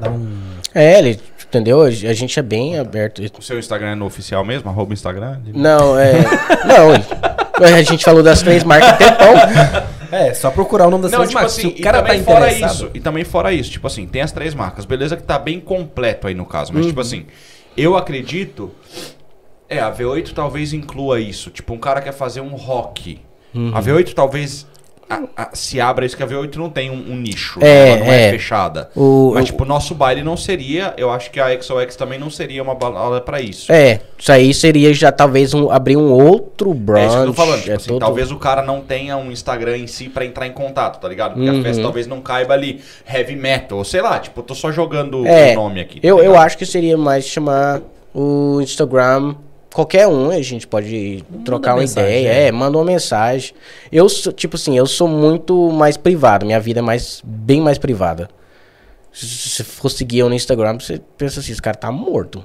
Dá 0.00 0.10
um. 0.10 0.38
É, 0.74 0.98
ele, 0.98 1.20
entendeu? 1.46 1.82
A 1.82 1.90
gente 1.90 2.38
é 2.38 2.42
bem 2.42 2.78
aberto. 2.78 3.20
O 3.38 3.42
seu 3.42 3.58
Instagram 3.58 3.88
é 3.90 3.94
no 3.94 4.06
oficial 4.06 4.44
mesmo? 4.44 4.70
Arroba 4.70 4.94
Instagram? 4.94 5.40
Não, 5.52 5.98
é. 5.98 6.12
não, 6.66 6.94
ele- 6.94 7.74
a 7.76 7.82
gente 7.82 8.04
falou 8.04 8.22
das 8.22 8.40
três 8.42 8.64
marcas 8.64 8.96
tempão. 8.98 9.34
É, 10.12 10.34
só 10.34 10.50
procurar 10.50 10.88
o 10.88 10.90
nome 10.90 11.04
das 11.04 11.10
Não, 11.12 11.20
três 11.20 11.30
tipo 11.30 11.40
marcas. 11.40 11.56
assim, 11.58 11.68
o 11.68 11.80
cara 11.80 11.96
e 11.96 12.00
tá 12.02 12.06
também 12.08 12.22
fora 12.22 12.38
interessado. 12.52 12.74
isso, 12.74 12.90
e 12.92 13.00
também 13.00 13.24
fora 13.24 13.50
isso, 13.50 13.70
tipo 13.70 13.86
assim, 13.86 14.06
tem 14.06 14.20
as 14.20 14.30
três 14.30 14.54
marcas, 14.54 14.84
beleza 14.84 15.16
que 15.16 15.22
tá 15.22 15.38
bem 15.38 15.58
completo 15.58 16.26
aí 16.28 16.34
no 16.34 16.44
caso, 16.44 16.70
mas 16.74 16.84
tipo 16.84 17.00
Uhum. 17.00 17.06
assim, 17.06 17.26
eu 17.76 17.96
acredito, 17.96 18.70
é, 19.68 19.78
a 19.80 19.90
V8 19.92 20.32
talvez 20.32 20.72
inclua 20.72 21.20
isso, 21.20 21.50
tipo, 21.50 21.72
um 21.72 21.78
cara 21.78 22.00
quer 22.00 22.12
fazer 22.12 22.40
um 22.40 22.54
rock, 22.54 23.20
Uhum. 23.54 23.70
a 23.74 23.82
V8 23.82 24.14
talvez 24.14 24.66
a- 25.36 25.42
a- 25.44 25.50
se 25.54 25.80
abra 25.80 26.04
isso, 26.06 26.16
que 26.16 26.22
a 26.22 26.26
V8 26.26 26.56
não 26.56 26.68
tem 26.70 26.90
um, 26.90 27.12
um 27.12 27.16
nicho, 27.16 27.58
É, 27.62 27.90
ela 27.90 28.04
não 28.04 28.12
é, 28.12 28.28
é. 28.28 28.30
fechada. 28.30 28.90
O- 28.96 29.32
mas 29.34 29.42
o- 29.44 29.46
tipo, 29.46 29.62
o 29.64 29.66
nosso 29.66 29.94
baile 29.94 30.22
não 30.22 30.36
seria, 30.36 30.94
eu 30.96 31.10
acho 31.10 31.30
que 31.30 31.38
a 31.40 31.48
XOX 31.60 31.96
também 31.96 32.18
não 32.18 32.30
seria 32.30 32.62
uma 32.62 32.74
balada 32.74 33.20
pra 33.20 33.40
isso. 33.40 33.70
É, 33.72 34.00
isso 34.18 34.32
aí 34.32 34.52
seria 34.54 34.92
já 34.94 35.10
talvez 35.12 35.52
um, 35.54 35.70
abrir 35.70 35.96
um 35.96 36.10
outro 36.12 36.72
brunch. 36.74 37.02
É 37.02 37.06
isso 37.06 37.16
que 37.16 37.22
eu 37.22 37.26
tô 37.26 37.32
falando. 37.34 37.58
Tipo 37.60 37.70
é 37.70 37.74
assim, 37.74 37.88
todo- 37.88 38.00
Talvez 38.00 38.30
o 38.32 38.36
cara 38.36 38.62
não 38.62 38.80
tenha 38.80 39.16
um 39.16 39.30
Instagram 39.30 39.76
em 39.78 39.86
si 39.86 40.08
pra 40.08 40.24
entrar 40.24 40.46
em 40.46 40.52
contato, 40.52 41.00
tá 41.00 41.08
ligado? 41.08 41.34
Porque 41.34 41.48
Uhum. 41.50 41.60
a 41.60 41.62
festa 41.62 41.82
talvez 41.82 42.06
não 42.06 42.20
caiba 42.20 42.54
ali 42.54 42.80
heavy 43.12 43.36
metal, 43.36 43.78
ou 43.78 43.84
sei 43.84 44.00
lá, 44.00 44.18
tipo, 44.18 44.40
eu 44.40 44.44
tô 44.44 44.54
só 44.54 44.70
jogando 44.72 45.26
É, 45.26 45.52
o 45.52 45.56
nome 45.56 45.80
aqui. 45.80 46.00
tá 46.00 46.06
Eu, 46.06 46.18
eu 46.22 46.36
acho 46.38 46.56
que 46.58 46.64
seria 46.66 46.96
mais 46.96 47.24
chamar 47.26 47.80
o 48.14 48.60
Instagram. 48.60 49.34
Qualquer 49.72 50.06
um, 50.06 50.30
a 50.30 50.40
gente 50.42 50.66
pode 50.66 51.24
trocar 51.44 51.74
uma 51.74 51.80
mensagem, 51.80 52.20
ideia. 52.20 52.32
é. 52.32 52.46
É, 52.48 52.52
manda 52.52 52.76
uma 52.76 52.84
mensagem. 52.84 53.54
Eu 53.90 54.08
sou, 54.08 54.32
tipo 54.32 54.56
assim, 54.56 54.76
eu 54.76 54.86
sou 54.86 55.08
muito 55.08 55.70
mais 55.70 55.96
privado. 55.96 56.44
Minha 56.44 56.60
vida 56.60 56.80
é 56.80 56.82
mais, 56.82 57.22
bem 57.24 57.60
mais 57.60 57.78
privada. 57.78 58.28
Se 59.12 59.26
você 59.48 59.64
for 59.64 59.88
seguir 59.90 60.18
eu 60.20 60.28
no 60.28 60.34
Instagram, 60.34 60.78
você 60.78 61.00
pensa 61.16 61.40
assim, 61.40 61.52
esse 61.52 61.60
cara 61.62 61.76
tá 61.76 61.90
morto. 61.90 62.44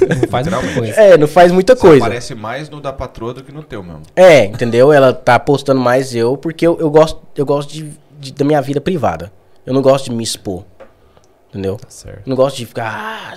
Não 0.00 0.28
faz 0.30 0.46
muita 0.48 0.74
coisa. 0.74 0.92
É, 1.00 1.18
não 1.18 1.28
faz 1.28 1.52
muita 1.52 1.74
Você 1.74 1.80
coisa. 1.80 2.00
Parece 2.00 2.34
mais 2.34 2.70
no 2.70 2.80
da 2.80 2.92
patroa 2.92 3.34
do 3.34 3.42
que 3.44 3.52
no 3.52 3.62
teu 3.62 3.82
mesmo. 3.82 4.02
É, 4.16 4.44
entendeu? 4.46 4.90
Ela 4.92 5.12
tá 5.12 5.38
postando 5.38 5.80
mais 5.80 6.14
eu, 6.14 6.36
porque 6.38 6.66
eu, 6.66 6.78
eu 6.80 6.90
gosto, 6.90 7.20
eu 7.36 7.44
gosto 7.44 7.70
de, 7.72 7.90
de- 8.18 8.32
da 8.32 8.44
minha 8.44 8.62
vida 8.62 8.80
privada. 8.80 9.30
Eu 9.66 9.74
não 9.74 9.82
gosto 9.82 10.06
de 10.08 10.16
me 10.16 10.24
expor. 10.24 10.64
Entendeu? 11.50 11.76
Tá 11.76 11.90
certo. 11.90 12.18
Eu 12.26 12.30
não 12.30 12.36
gosto 12.36 12.56
de 12.56 12.64
ficar. 12.66 13.34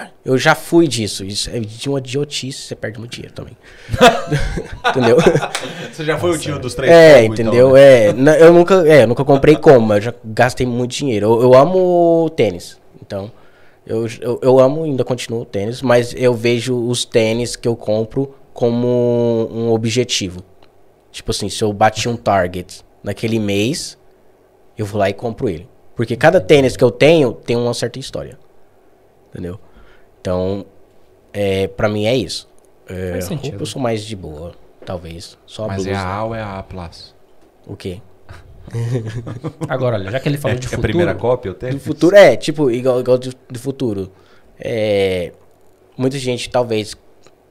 "Ah, 0.00 0.10
Eu 0.24 0.36
já 0.38 0.54
fui 0.54 0.86
disso. 0.86 1.24
Isso 1.24 1.50
é 1.50 1.58
de 1.60 1.88
uma 1.88 1.98
idiotice, 1.98 2.62
você 2.62 2.74
perde 2.76 2.98
muito 2.98 3.12
dinheiro 3.12 3.34
também. 3.34 3.56
entendeu? 4.90 5.16
Você 5.92 6.04
já 6.04 6.18
foi 6.18 6.30
o 6.32 6.38
tio 6.38 6.58
dos 6.58 6.74
três 6.74 6.92
É, 6.92 7.22
fogos, 7.22 7.38
entendeu? 7.40 7.76
então? 7.76 7.76
É, 7.76 8.42
eu 8.42 8.52
nunca, 8.52 8.74
é, 8.88 9.02
eu 9.02 9.06
nunca 9.08 9.24
comprei 9.24 9.56
como, 9.56 9.80
mas 9.86 9.98
eu 9.98 10.02
já 10.12 10.14
gastei 10.24 10.66
muito 10.66 10.92
dinheiro. 10.92 11.26
Eu, 11.26 11.42
eu 11.42 11.54
amo 11.54 12.30
tênis, 12.36 12.78
então 13.02 13.30
eu, 13.86 14.06
eu, 14.20 14.38
eu 14.42 14.58
amo 14.60 14.84
ainda 14.84 15.04
continuo 15.04 15.44
tênis, 15.44 15.80
mas 15.82 16.14
eu 16.16 16.34
vejo 16.34 16.76
os 16.86 17.04
tênis 17.04 17.56
que 17.56 17.66
eu 17.66 17.74
compro 17.76 18.34
como 18.52 19.48
um 19.52 19.70
objetivo. 19.72 20.42
Tipo 21.10 21.30
assim, 21.30 21.48
se 21.48 21.62
eu 21.64 21.72
bati 21.72 22.08
um 22.08 22.16
target 22.16 22.84
naquele 23.02 23.38
mês, 23.38 23.96
eu 24.76 24.84
vou 24.84 24.98
lá 25.00 25.08
e 25.08 25.14
compro 25.14 25.48
ele. 25.48 25.68
Porque 25.96 26.14
cada 26.16 26.40
tênis 26.40 26.76
que 26.76 26.84
eu 26.84 26.90
tenho 26.90 27.32
tem 27.32 27.56
uma 27.56 27.74
certa 27.74 27.98
história. 27.98 28.38
Entendeu? 29.30 29.58
Então, 30.20 30.64
é, 31.32 31.68
pra 31.68 31.88
mim 31.88 32.06
é 32.06 32.14
isso. 32.16 32.48
É, 32.88 33.12
Faz 33.12 33.28
roupa 33.28 33.42
sentido. 33.44 33.62
eu 33.62 33.66
sou 33.66 33.80
mais 33.80 34.02
de 34.04 34.16
boa, 34.16 34.52
talvez. 34.84 35.36
Só 35.46 35.64
a 35.64 35.68
Mas 35.68 35.86
é 35.86 35.90
blusa. 35.90 36.06
a 36.06 36.14
A 36.16 36.24
ou 36.24 36.34
é 36.34 36.42
a 36.42 36.58
A+. 36.58 36.62
Plus? 36.62 37.14
O 37.66 37.76
quê? 37.76 38.00
Agora, 39.68 39.96
olha, 39.96 40.10
já 40.10 40.20
que 40.20 40.28
ele 40.28 40.36
É, 40.36 40.40
falou 40.40 40.56
é 40.56 40.60
de 40.60 40.66
a 40.66 40.70
futuro. 40.70 40.88
primeira 40.88 41.14
cópia, 41.14 41.50
eu 41.50 41.54
Do 41.54 41.58
tenho? 41.58 41.80
futuro, 41.80 42.16
é, 42.16 42.36
tipo, 42.36 42.70
igual, 42.70 43.00
igual 43.00 43.18
do, 43.18 43.32
do 43.50 43.58
futuro. 43.58 44.10
É, 44.58 45.32
muita 45.96 46.18
gente, 46.18 46.50
talvez, 46.50 46.94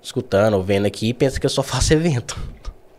escutando 0.02 0.56
ou 0.56 0.64
vendo 0.64 0.86
aqui, 0.86 1.14
pensa 1.14 1.40
que 1.40 1.46
eu 1.46 1.50
só 1.50 1.64
faço 1.64 1.94
evento. 1.94 2.38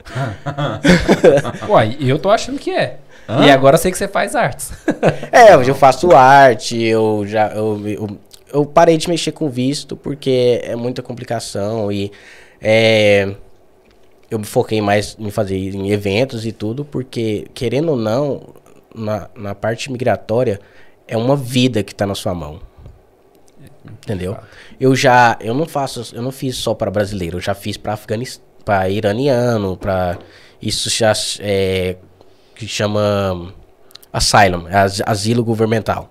Uai, 1.68 1.96
eu 2.00 2.18
tô 2.18 2.30
achando 2.30 2.58
que 2.58 2.70
é. 2.70 2.98
Hã? 3.28 3.44
E 3.44 3.50
agora 3.50 3.74
eu 3.76 3.78
sei 3.78 3.90
que 3.92 3.98
você 3.98 4.08
faz 4.08 4.34
artes. 4.34 4.72
É, 5.30 5.56
hoje 5.56 5.70
eu 5.70 5.74
faço 5.74 6.10
arte, 6.16 6.80
eu 6.82 7.24
já. 7.26 7.48
Eu, 7.48 7.86
eu, 7.86 8.18
eu 8.52 8.64
parei 8.66 8.96
de 8.96 9.08
mexer 9.08 9.32
com 9.32 9.48
visto 9.48 9.96
porque 9.96 10.60
é 10.62 10.74
muita 10.76 11.02
complicação 11.02 11.90
e 11.92 12.10
é, 12.60 13.34
eu 14.30 14.38
me 14.38 14.44
foquei 14.44 14.80
mais 14.80 15.16
em 15.18 15.30
fazer 15.30 15.56
em 15.56 15.90
eventos 15.90 16.44
e 16.44 16.52
tudo, 16.52 16.84
porque, 16.84 17.46
querendo 17.54 17.90
ou 17.90 17.96
não, 17.96 18.42
na, 18.94 19.28
na 19.34 19.54
parte 19.54 19.90
migratória, 19.90 20.60
é 21.06 21.16
uma 21.16 21.36
vida 21.36 21.82
que 21.82 21.94
tá 21.94 22.06
na 22.06 22.14
sua 22.14 22.34
mão. 22.34 22.60
Entendeu? 24.02 24.36
Eu 24.78 24.94
já, 24.94 25.36
eu 25.40 25.54
não 25.54 25.66
faço, 25.66 26.14
eu 26.14 26.22
não 26.22 26.30
fiz 26.30 26.56
só 26.56 26.74
para 26.74 26.90
brasileiro, 26.90 27.38
eu 27.38 27.40
já 27.40 27.54
fiz 27.54 27.76
para 27.76 27.94
afeganista, 27.94 28.42
para 28.64 28.88
iraniano, 28.90 29.76
para 29.76 30.18
isso 30.60 30.90
já 30.90 31.12
é 31.40 31.96
que 32.54 32.66
chama 32.66 33.54
asylum, 34.12 34.66
as- 34.70 35.00
asilo 35.06 35.44
governamental. 35.44 36.10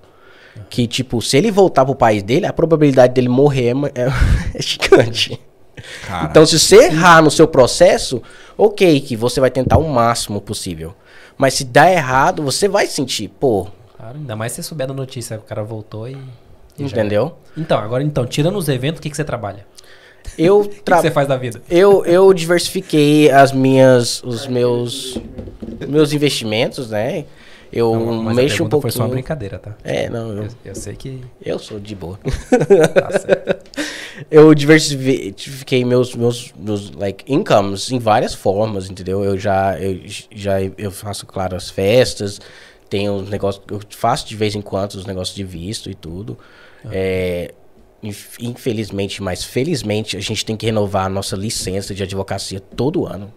Que 0.70 0.88
tipo, 0.88 1.22
se 1.22 1.38
ele 1.38 1.52
voltar 1.52 1.86
pro 1.86 1.96
país 1.96 2.24
dele, 2.24 2.46
a 2.46 2.54
probabilidade 2.54 3.14
dele 3.14 3.30
morrer 3.30 3.74
é, 3.96 4.02
é, 4.02 4.08
é 4.56 4.62
gigante. 4.62 5.40
Cara, 6.06 6.26
Então, 6.26 6.46
se 6.46 6.60
você 6.60 6.86
errar 6.86 7.22
no 7.22 7.30
seu 7.32 7.48
processo, 7.48 8.22
ok, 8.58 9.00
que 9.02 9.16
você 9.16 9.40
vai 9.40 9.52
tentar 9.52 9.78
o 9.78 9.88
máximo 9.88 10.42
possível. 10.42 10.94
Mas 11.38 11.54
se 11.54 11.64
dá 11.64 11.92
errado, 11.92 12.42
você 12.42 12.68
vai 12.68 12.88
sentir, 12.88 13.28
pô, 13.28 13.68
Claro, 13.96 14.18
ainda 14.18 14.36
mais 14.36 14.52
se 14.52 14.58
você 14.58 14.64
souber 14.70 14.88
da 14.88 14.94
notícia 14.94 15.38
que 15.38 15.44
o 15.44 15.48
cara 15.48 15.64
voltou 15.64 16.08
e. 16.08 16.14
e 16.78 16.88
já- 16.88 16.98
entendeu? 16.98 17.36
Então, 17.56 17.78
agora 17.80 18.04
então, 18.04 18.26
tirando 18.26 18.58
os 18.58 18.68
eventos, 18.70 19.00
o 19.00 19.02
que, 19.02 19.10
que 19.10 19.16
você 19.16 19.24
trabalha? 19.24 19.66
Eu 20.38 20.60
O 20.62 20.68
que, 20.68 20.76
que 20.78 20.82
tra- 20.84 21.02
você 21.02 21.10
faz 21.12 21.28
da 21.28 21.38
vida? 21.38 21.62
Eu, 21.70 22.04
eu 22.06 22.34
diversifiquei 22.34 23.30
as 23.32 23.52
minhas, 23.52 24.22
os 24.24 24.46
meus, 24.48 25.18
meus 25.88 26.12
investimentos, 26.14 26.90
né? 26.90 27.26
Eu 27.72 27.94
Não, 27.94 28.24
mas 28.24 28.38
a 28.38 28.42
mexo 28.42 28.56
um 28.56 28.58
pergunta 28.70 28.82
Foi 28.82 28.92
só 28.92 29.00
uma 29.00 29.06
pouquinho. 29.06 29.12
brincadeira, 29.16 29.60
tá? 29.60 29.76
É, 29.84 30.10
não, 30.10 30.30
eu, 30.32 30.44
Eu, 30.44 30.50
eu 30.66 30.76
sei 30.76 30.96
que 30.96 31.22
eu 31.44 31.60
sou 31.60 31.80
de 31.80 31.96
boa. 31.96 32.18
tá 32.18 33.20
certo. 33.20 33.68
eu 34.32 34.54
diversifiquei 34.54 35.84
meus, 35.86 36.16
meus, 36.16 36.54
meus 36.58 36.92
like, 36.92 37.24
incomes 37.32 37.92
em 37.92 38.00
várias 38.00 38.34
formas, 38.34 38.90
entendeu? 38.90 39.24
Eu 39.24 39.38
já, 39.38 39.80
eu, 39.80 40.02
já 40.32 40.62
eu 40.62 40.92
faço, 40.92 41.26
claro, 41.26 41.56
as 41.56 41.70
festas, 41.70 42.40
tenho 42.90 43.14
os 43.16 43.30
negócios, 43.30 43.64
eu 43.70 43.80
faço 43.90 44.28
de 44.28 44.36
vez 44.36 44.56
em 44.56 44.62
quando 44.62 44.94
os 44.94 45.06
negócios 45.06 45.36
de 45.36 45.44
visto 45.44 45.90
e 45.90 45.96
tudo. 45.96 46.38
É, 46.90 47.54
inf- 48.02 48.38
infelizmente, 48.40 49.22
mas 49.22 49.44
felizmente, 49.44 50.16
a 50.16 50.22
gente 50.22 50.46
tem 50.46 50.56
que 50.56 50.66
renovar 50.66 51.06
a 51.06 51.10
nossa 51.10 51.36
licença 51.36 51.94
de 51.94 52.02
advocacia 52.02 52.60
todo 52.60 53.06
ano, 53.06 53.32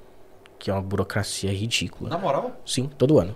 que 0.59 0.71
é 0.71 0.73
uma 0.73 0.83
burocracia 0.83 1.51
ridícula. 1.51 2.11
na 2.11 2.19
moral, 2.19 2.61
Sim, 2.65 2.89
todo 2.97 3.19
ano. 3.19 3.35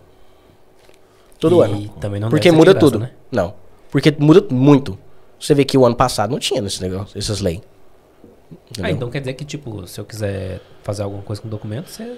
Todo 1.51 1.65
e 1.65 1.65
ano. 1.65 1.89
também 2.01 2.21
não 2.21 2.29
Porque 2.29 2.51
muda 2.53 2.73
graça, 2.73 2.79
tudo. 2.87 2.99
Né? 2.99 3.11
Não. 3.31 3.55
Porque 3.91 4.15
muda 4.19 4.45
muito. 4.51 4.99
Você 5.39 5.55
vê 5.55 5.65
que 5.65 5.77
o 5.77 5.85
ano 5.85 5.95
passado 5.97 6.31
não 6.31 6.39
tinha 6.39 6.61
esse 6.65 6.81
negócio, 6.83 7.17
essas 7.19 7.41
leis. 7.41 7.61
Ah, 7.63 8.57
Entendeu? 8.71 8.91
então 8.93 9.11
quer 9.11 9.21
dizer 9.21 9.35
que, 9.35 9.45
tipo, 9.45 9.87
se 9.87 10.01
eu 10.01 10.05
quiser 10.05 10.61
fazer 10.83 11.03
alguma 11.03 11.23
coisa 11.23 11.41
com 11.43 11.49
documento, 11.49 11.89
você 11.91 12.15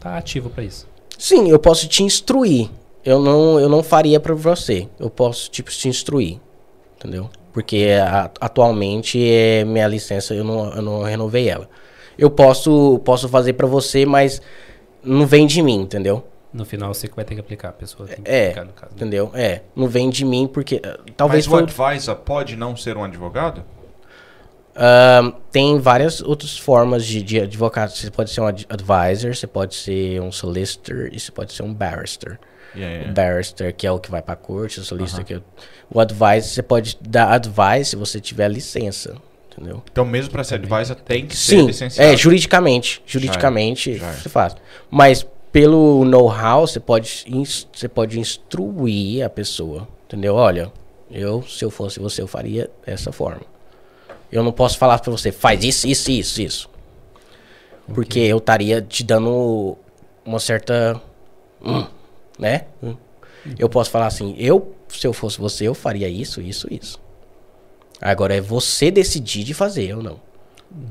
tá 0.00 0.16
ativo 0.16 0.50
pra 0.50 0.62
isso. 0.64 0.86
Sim, 1.18 1.48
eu 1.48 1.58
posso 1.58 1.86
te 1.88 2.02
instruir. 2.02 2.68
Eu 3.04 3.20
não, 3.20 3.60
eu 3.60 3.68
não 3.68 3.82
faria 3.82 4.18
pra 4.18 4.34
você. 4.34 4.88
Eu 4.98 5.10
posso, 5.10 5.50
tipo, 5.50 5.70
te 5.70 5.88
instruir. 5.88 6.40
Entendeu? 6.96 7.28
Porque 7.52 7.86
a- 8.02 8.30
atualmente 8.40 9.22
é 9.24 9.64
minha 9.64 9.86
licença, 9.86 10.34
eu 10.34 10.42
não, 10.42 10.72
eu 10.72 10.82
não 10.82 11.02
renovei 11.02 11.48
ela. 11.48 11.68
Eu 12.18 12.30
posso, 12.30 12.98
posso 13.04 13.28
fazer 13.28 13.52
pra 13.52 13.66
você, 13.66 14.06
mas 14.06 14.40
não 15.02 15.26
vem 15.26 15.46
de 15.46 15.62
mim, 15.62 15.80
entendeu? 15.82 16.24
No 16.54 16.64
final, 16.64 16.94
você 16.94 17.08
que 17.08 17.16
vai 17.16 17.24
ter 17.24 17.34
que 17.34 17.40
aplicar. 17.40 17.70
A 17.70 17.72
pessoa 17.72 18.08
tem 18.08 18.22
que 18.22 18.30
É, 18.30 18.44
aplicar, 18.50 18.64
no 18.64 18.72
caso. 18.72 18.92
né? 18.92 18.96
Entendeu? 18.96 19.30
É. 19.34 19.62
Não 19.74 19.88
vem 19.88 20.08
de 20.08 20.24
mim 20.24 20.46
porque. 20.46 20.80
eh, 20.82 20.98
Talvez 21.16 21.46
mas 21.48 21.52
foi. 21.52 21.60
o 21.62 21.64
advisor 21.64 22.14
pode 22.16 22.54
não 22.56 22.76
ser 22.76 22.96
um 22.96 23.02
advogado? 23.02 23.64
Ahn, 24.76 25.32
tem 25.52 25.78
várias 25.78 26.20
outras 26.20 26.58
formas 26.58 27.04
de, 27.04 27.22
de 27.22 27.40
advogado. 27.40 27.90
Você 27.90 28.10
pode 28.10 28.30
ser 28.30 28.40
um 28.40 28.46
ad- 28.46 28.66
advisor, 28.68 29.34
você 29.34 29.46
pode 29.46 29.74
ser 29.74 30.20
um 30.20 30.32
solicitor 30.32 31.08
e 31.12 31.18
você 31.20 31.30
pode 31.30 31.52
ser 31.52 31.62
um 31.62 31.72
barrister. 31.72 32.38
Yeah, 32.74 32.92
O 32.96 32.98
yeah. 33.02 33.12
barrister, 33.12 33.74
que 33.74 33.86
é 33.86 33.92
o 33.92 34.00
que 34.00 34.10
vai 34.10 34.20
pra 34.20 34.34
corte, 34.34 34.80
o 34.80 34.84
solicitor, 34.84 35.24
que 35.24 35.34
é 35.34 35.36
o... 35.36 35.42
o 35.92 36.00
advisor, 36.00 36.42
você 36.42 36.62
pode 36.62 36.98
dar 37.00 37.30
advice 37.32 37.90
se 37.90 37.96
você 37.96 38.20
tiver 38.20 38.48
licença, 38.48 39.14
entendeu? 39.52 39.80
Então, 39.92 40.04
mesmo 40.04 40.32
pra 40.32 40.42
ser 40.42 40.56
advisor, 40.56 40.96
tem 40.96 41.24
que 41.24 41.36
ser 41.36 41.58
Sim, 41.60 41.66
licenciado. 41.66 42.12
é, 42.12 42.16
juridicamente, 42.16 43.00
juridicamente 43.06 43.96
já 43.96 44.08
é. 44.08 44.12
você 44.14 44.28
faz. 44.28 44.56
Mas 44.90 45.24
pelo 45.54 46.04
know-how, 46.04 46.66
você 46.66 46.80
pode, 46.80 47.24
você 47.72 47.88
pode 47.88 48.18
instruir 48.18 49.24
a 49.24 49.30
pessoa, 49.30 49.86
entendeu? 50.04 50.34
Olha, 50.34 50.72
eu, 51.08 51.44
se 51.44 51.64
eu 51.64 51.70
fosse 51.70 52.00
você, 52.00 52.20
eu 52.20 52.26
faria 52.26 52.68
dessa 52.84 53.12
forma. 53.12 53.42
Eu 54.32 54.42
não 54.42 54.50
posso 54.50 54.76
falar 54.76 54.98
pra 54.98 55.12
você, 55.12 55.30
faz 55.30 55.62
isso, 55.62 55.86
isso, 55.86 56.10
isso, 56.10 56.42
isso. 56.42 56.70
Porque 57.86 58.18
eu 58.18 58.38
estaria 58.38 58.82
te 58.82 59.04
dando 59.04 59.78
uma 60.24 60.40
certa. 60.40 61.00
hum, 61.64 61.86
né? 62.36 62.64
Hum. 62.82 62.96
Eu 63.56 63.68
posso 63.68 63.92
falar 63.92 64.08
assim, 64.08 64.34
eu, 64.36 64.74
se 64.88 65.06
eu 65.06 65.12
fosse 65.12 65.38
você, 65.38 65.68
eu 65.68 65.74
faria 65.74 66.08
isso, 66.08 66.40
isso, 66.40 66.66
isso. 66.68 67.00
Agora 68.00 68.34
é 68.34 68.40
você 68.40 68.90
decidir 68.90 69.44
de 69.44 69.54
fazer 69.54 69.94
ou 69.96 70.02
não. 70.02 70.20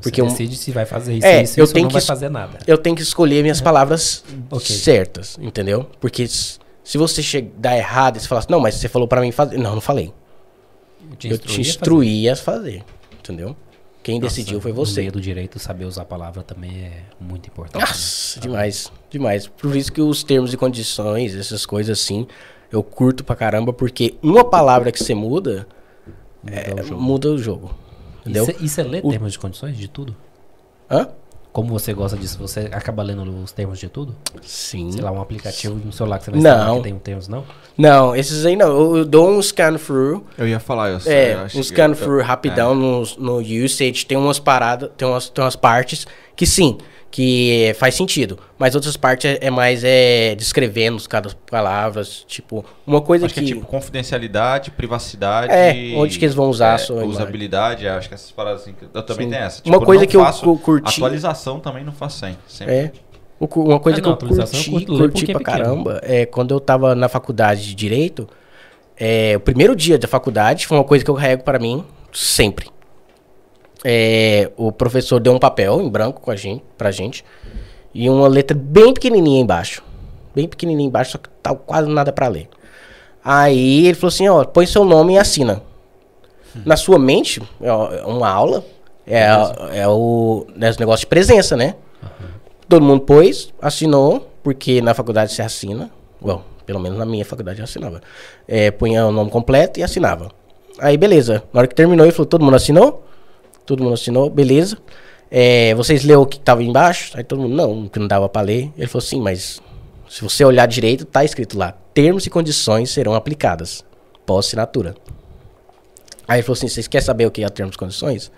Porque 0.02 0.22
eu- 0.22 0.26
você 0.30 0.44
decide 0.44 0.56
se 0.58 0.72
vai 0.72 0.86
fazer 0.86 1.16
isso, 1.18 1.26
É, 1.28 1.44
isso, 1.44 1.60
eu 1.60 1.64
isso, 1.66 1.74
tenho 1.74 1.84
não 1.84 1.90
que 1.90 1.94
vai 1.94 2.02
fazer 2.02 2.30
nada. 2.30 2.60
eu 2.66 2.78
tenho 2.78 2.96
que 2.96 3.02
escolher 3.02 3.42
minhas 3.42 3.60
palavras 3.62 4.24
Ok. 4.50 4.66
certas, 4.76 5.38
entendeu? 5.42 5.90
Porque 6.00 6.28
se 6.28 6.98
você 6.98 7.42
dar 7.58 7.78
errado 7.78 8.18
e 8.18 8.20
você 8.20 8.28
falar 8.28 8.40
assim, 8.40 8.52
não, 8.52 8.60
mas 8.60 8.76
você 8.76 8.88
falou 8.88 9.08
pra 9.08 9.20
mim 9.22 9.32
fazer. 9.32 9.58
Não, 9.58 9.74
não 9.76 9.82
falei. 9.82 10.14
te 11.18 11.30
eu 11.30 11.38
te 11.38 11.62
instruí 11.62 12.30
a 12.30 12.36
fazer. 12.36 12.44
fazer, 12.80 12.84
entendeu? 13.20 13.56
Quem 14.02 14.20
decidiu 14.20 14.60
foi 14.60 14.72
No 14.72 14.78
você. 14.78 15.02
meio 15.02 15.12
do 15.14 15.22
direito, 15.22 15.58
saber 15.60 15.86
usar 15.86 16.02
a 16.02 16.06
palavra 16.06 16.44
também 16.44 16.72
é 16.86 17.04
muito 17.20 17.48
importante. 17.48 17.82
né? 17.82 17.88
Nossa, 17.88 18.40
demais, 18.40 18.92
demais. 19.10 19.48
Por 19.48 19.76
isso 19.76 19.92
que 19.92 20.02
os 20.02 20.24
termos 20.24 20.54
e 20.54 20.58
condições, 20.58 21.34
essas 21.36 21.66
coisas 21.66 22.00
assim, 22.02 22.28
eu 22.72 22.84
curto 22.84 23.24
pra 23.24 23.36
caramba, 23.36 23.72
porque 23.72 24.16
uma 24.22 24.44
palavra 24.44 24.92
que 24.92 25.02
você 25.02 25.14
muda 25.14 25.66
é, 26.46 26.70
Mudar 26.70 26.84
o 26.84 26.88
jogo. 26.88 27.02
muda 27.02 27.30
o 27.32 27.38
jogo. 27.38 27.76
Entendeu? 28.24 28.48
E 28.60 28.68
você 28.70 28.82
lê 28.84 29.00
O- 29.04 29.10
termos 29.10 29.34
de 29.34 29.40
condições 29.40 29.78
de 29.78 29.88
tudo? 29.88 30.16
Hã? 30.90 31.08
Como 31.52 31.70
você 31.70 31.94
gosta 31.94 32.18
disso? 32.18 32.40
Você 32.40 32.62
acaba 32.72 33.04
lendo 33.04 33.22
os 33.44 33.52
termos 33.52 33.78
de 33.78 33.88
tudo? 33.88 34.16
Sim. 34.42 34.92
Sei 34.92 35.02
lá, 35.04 35.12
um 35.12 35.22
aplicativo 35.22 35.76
no 35.76 35.94
celular 35.94 36.18
que 36.18 36.26
você 36.26 36.32
vai 36.32 36.42
Não. 36.42 36.78
que 36.78 36.84
tem 36.84 36.94
um 36.94 36.98
termos, 37.00 37.28
não? 37.28 37.44
Não, 37.78 38.16
esses 38.16 38.44
aí 38.44 38.56
não. 38.56 38.96
Eu, 38.98 39.06
dou 39.06 39.30
um 39.30 39.40
scan 39.40 39.76
through. 39.78 40.24
Eu 40.36 40.48
ia 40.48 40.60
falar, 40.60 40.90
eu 40.90 41.00
sei. 41.00 41.14
É, 41.14 41.34
eu 41.54 41.60
um 41.60 41.62
scan 41.64 41.94
through 41.94 42.24
rapidão 42.24 42.74
no, 42.74 43.04
no 43.20 43.38
usage. 43.38 44.04
Tem 44.04 44.18
umas 44.18 44.40
paradas, 44.40 44.90
tem 44.98 45.08
umas, 45.08 45.30
tem 45.30 45.44
umas 45.44 45.56
partes 45.56 46.08
que 46.36 46.48
sim, 46.48 46.80
que 47.16 47.66
é, 47.66 47.74
faz 47.76 47.94
sentido. 47.94 48.40
Mas 48.58 48.74
outras 48.74 48.98
partes 48.98 49.30
é, 49.30 49.38
é 49.46 49.52
mais 49.52 49.84
é, 49.84 50.34
descrevendo 50.34 51.00
cada 51.08 51.30
palavras. 51.52 52.26
Tipo, 52.28 52.66
uma 52.88 53.02
coisa 53.02 53.28
Acho 53.28 53.36
que 53.36 53.42
que. 53.42 53.52
é 53.52 53.54
tipo 53.54 53.68
confidencialidade, 53.68 54.72
privacidade. 54.72 55.54
É, 55.54 55.94
onde 55.96 56.18
que 56.18 56.26
eles 56.26 56.34
vão 56.34 56.50
usar 56.50 56.72
a 56.72 56.74
é, 56.74 56.78
sua 56.80 56.96
imagem. 56.96 57.12
usabilidade, 57.12 57.88
acho 57.88 58.08
que 58.10 58.16
essas 58.16 58.32
paradas 58.32 58.62
assim. 58.64 58.74
que 58.74 58.86
Eu 58.92 59.04
também 59.04 59.28
Sim. 59.28 59.32
tenho 59.32 59.44
essa. 59.44 59.62
Uma 59.64 59.74
Tipo, 59.76 59.86
coisa 59.86 60.02
não 60.02 60.10
que 60.10 60.18
eu 60.18 60.26
faço- 60.26 60.44
cu- 60.44 60.58
curti- 60.58 60.90
Atualização 61.00 61.60
também 61.60 61.84
não 61.84 61.94
faço 61.94 62.18
sem. 62.20 62.36
Sempre. 62.48 62.74
É. 62.74 62.92
Uma 63.40 63.80
coisa 63.80 64.00
Ah, 64.00 64.02
que 64.02 64.08
não, 64.08 64.12
eu 64.12 64.16
atualização 64.16 64.60
eu 64.60 64.66
curti, 64.72 64.86
curto 64.88 64.94
ler 65.04 65.12
curti 65.12 65.32
é 65.32 65.34
pra 65.36 65.44
caramba 65.44 66.00
é 66.02 66.26
quando 66.26 66.52
eu 66.52 66.60
tava 66.60 66.96
na 66.96 67.08
faculdade 67.08 67.62
de 67.64 67.76
Direito, 67.76 68.28
é, 68.98 69.34
o 69.38 69.40
primeiro 69.40 69.76
dia 69.76 70.00
da 70.00 70.08
faculdade 70.08 70.66
foi 70.66 70.78
uma 70.78 70.84
coisa 70.84 71.06
que 71.06 71.12
eu 71.12 71.16
carrego 71.16 71.44
para 71.44 71.60
mim 71.60 71.84
sempre. 72.12 72.70
É, 73.84 74.50
o 74.56 74.72
professor 74.72 75.20
deu 75.20 75.34
um 75.34 75.40
papel 75.40 75.82
em 75.82 75.90
branco 75.90 76.22
com 76.22 76.32
a 76.32 76.36
gente, 76.36 76.64
pra 76.78 76.92
gente 76.92 77.24
e 77.94 78.10
uma 78.10 78.28
letra 78.28 78.58
bem 78.58 78.94
pequenininha 78.94 79.42
embaixo. 79.42 79.84
Bem 80.34 80.48
pequenininha 80.48 80.88
embaixo, 80.88 81.12
só 81.12 81.18
que 81.20 81.30
tá 81.42 81.54
quase 81.54 81.88
nada 81.90 82.12
pra 82.12 82.28
ler. 82.28 82.50
Aí 83.24 83.86
ele 83.86 83.94
falou 83.94 84.10
assim, 84.10 84.28
ó, 84.28 84.44
põe 84.44 84.66
seu 84.66 84.84
nome 84.84 85.14
e 85.14 85.18
assina. 85.18 85.62
Na 86.66 86.76
sua 86.76 87.00
mente, 87.00 87.42
é 87.62 87.68
é 87.68 88.06
uma 88.06 88.30
aula, 88.30 88.64
é, 89.08 89.26
é 89.74 89.88
o 89.88 90.46
né, 90.56 90.70
os 90.70 90.78
negócios 90.78 91.02
de 91.02 91.08
presença, 91.08 91.56
né? 91.56 91.76
Todo 92.68 92.84
mundo 92.84 93.02
pôs, 93.02 93.54
assinou, 93.62 94.30
porque 94.44 94.82
na 94.82 94.94
faculdade 94.94 95.34
você 95.34 95.42
assina. 95.42 95.90
Well, 96.24 96.44
pelo 96.66 96.80
menos 96.80 96.98
na 96.98 97.06
minha 97.06 97.26
faculdade 97.26 97.60
eu 97.60 97.64
assinava. 97.64 98.02
É, 98.48 98.72
punha 98.72 99.06
o 99.06 99.12
nome 99.12 99.30
completo 99.30 99.80
e 99.80 99.84
assinava. 99.84 100.32
Aí, 100.80 100.98
beleza. 100.98 101.44
Na 101.52 101.60
hora 101.60 101.68
que 101.68 101.76
terminou, 101.76 102.06
ele 102.06 102.14
falou: 102.14 102.26
todo 102.26 102.44
mundo 102.44 102.56
assinou? 102.56 103.04
Todo 103.66 103.84
mundo 103.84 103.94
assinou, 103.94 104.30
beleza. 104.30 104.78
É, 105.32 105.74
vocês 105.76 106.04
leu 106.04 106.22
o 106.22 106.26
que 106.26 106.40
tava 106.40 106.62
embaixo? 106.64 107.12
Aí 107.18 107.24
todo 107.24 107.42
mundo, 107.42 107.56
não, 107.56 107.88
que 107.88 107.98
não 108.00 108.08
dava 108.08 108.30
pra 108.30 108.42
ler. 108.42 108.72
Ele 108.78 108.88
falou 108.88 109.04
assim, 109.04 109.20
mas 109.20 109.62
se 110.08 110.22
você 110.22 110.44
olhar 110.46 110.66
direito, 110.68 111.06
tá 111.06 111.24
escrito 111.24 111.58
lá: 111.58 111.72
termos 111.94 112.26
e 112.26 112.30
condições 112.30 112.92
serão 112.92 113.16
aplicadas. 113.16 113.84
Pós-assinatura. 114.26 114.96
Aí 116.28 116.38
ele 116.38 116.44
falou 116.44 116.54
assim: 116.58 116.68
vocês 116.68 116.88
querem 116.88 117.06
saber 117.06 117.26
o 117.26 117.32
que 117.32 117.44
é 117.44 117.50
termos 117.50 117.76
e 117.76 117.78
condições? 117.78 118.32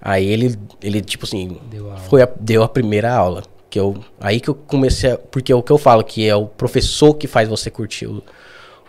Aí 0.00 0.26
ele, 0.26 0.58
ele 0.82 1.00
tipo 1.00 1.24
assim, 1.24 1.58
Deu 1.70 1.90
a 1.92 1.96
foi 1.96 2.22
a- 2.22 2.28
deu 2.40 2.62
a 2.62 2.68
primeira 2.68 3.12
aula. 3.14 3.42
Que 3.70 3.80
eu, 3.80 3.96
aí 4.20 4.38
que 4.40 4.48
eu 4.48 4.54
comecei 4.54 5.10
a, 5.12 5.18
Porque 5.18 5.50
é 5.50 5.54
o 5.54 5.62
que 5.62 5.72
eu 5.72 5.78
falo, 5.78 6.04
que 6.04 6.26
é 6.28 6.34
o 6.36 6.46
professor 6.46 7.14
que 7.14 7.26
faz 7.26 7.48
você 7.48 7.70
curtir 7.70 8.06
o, 8.06 8.22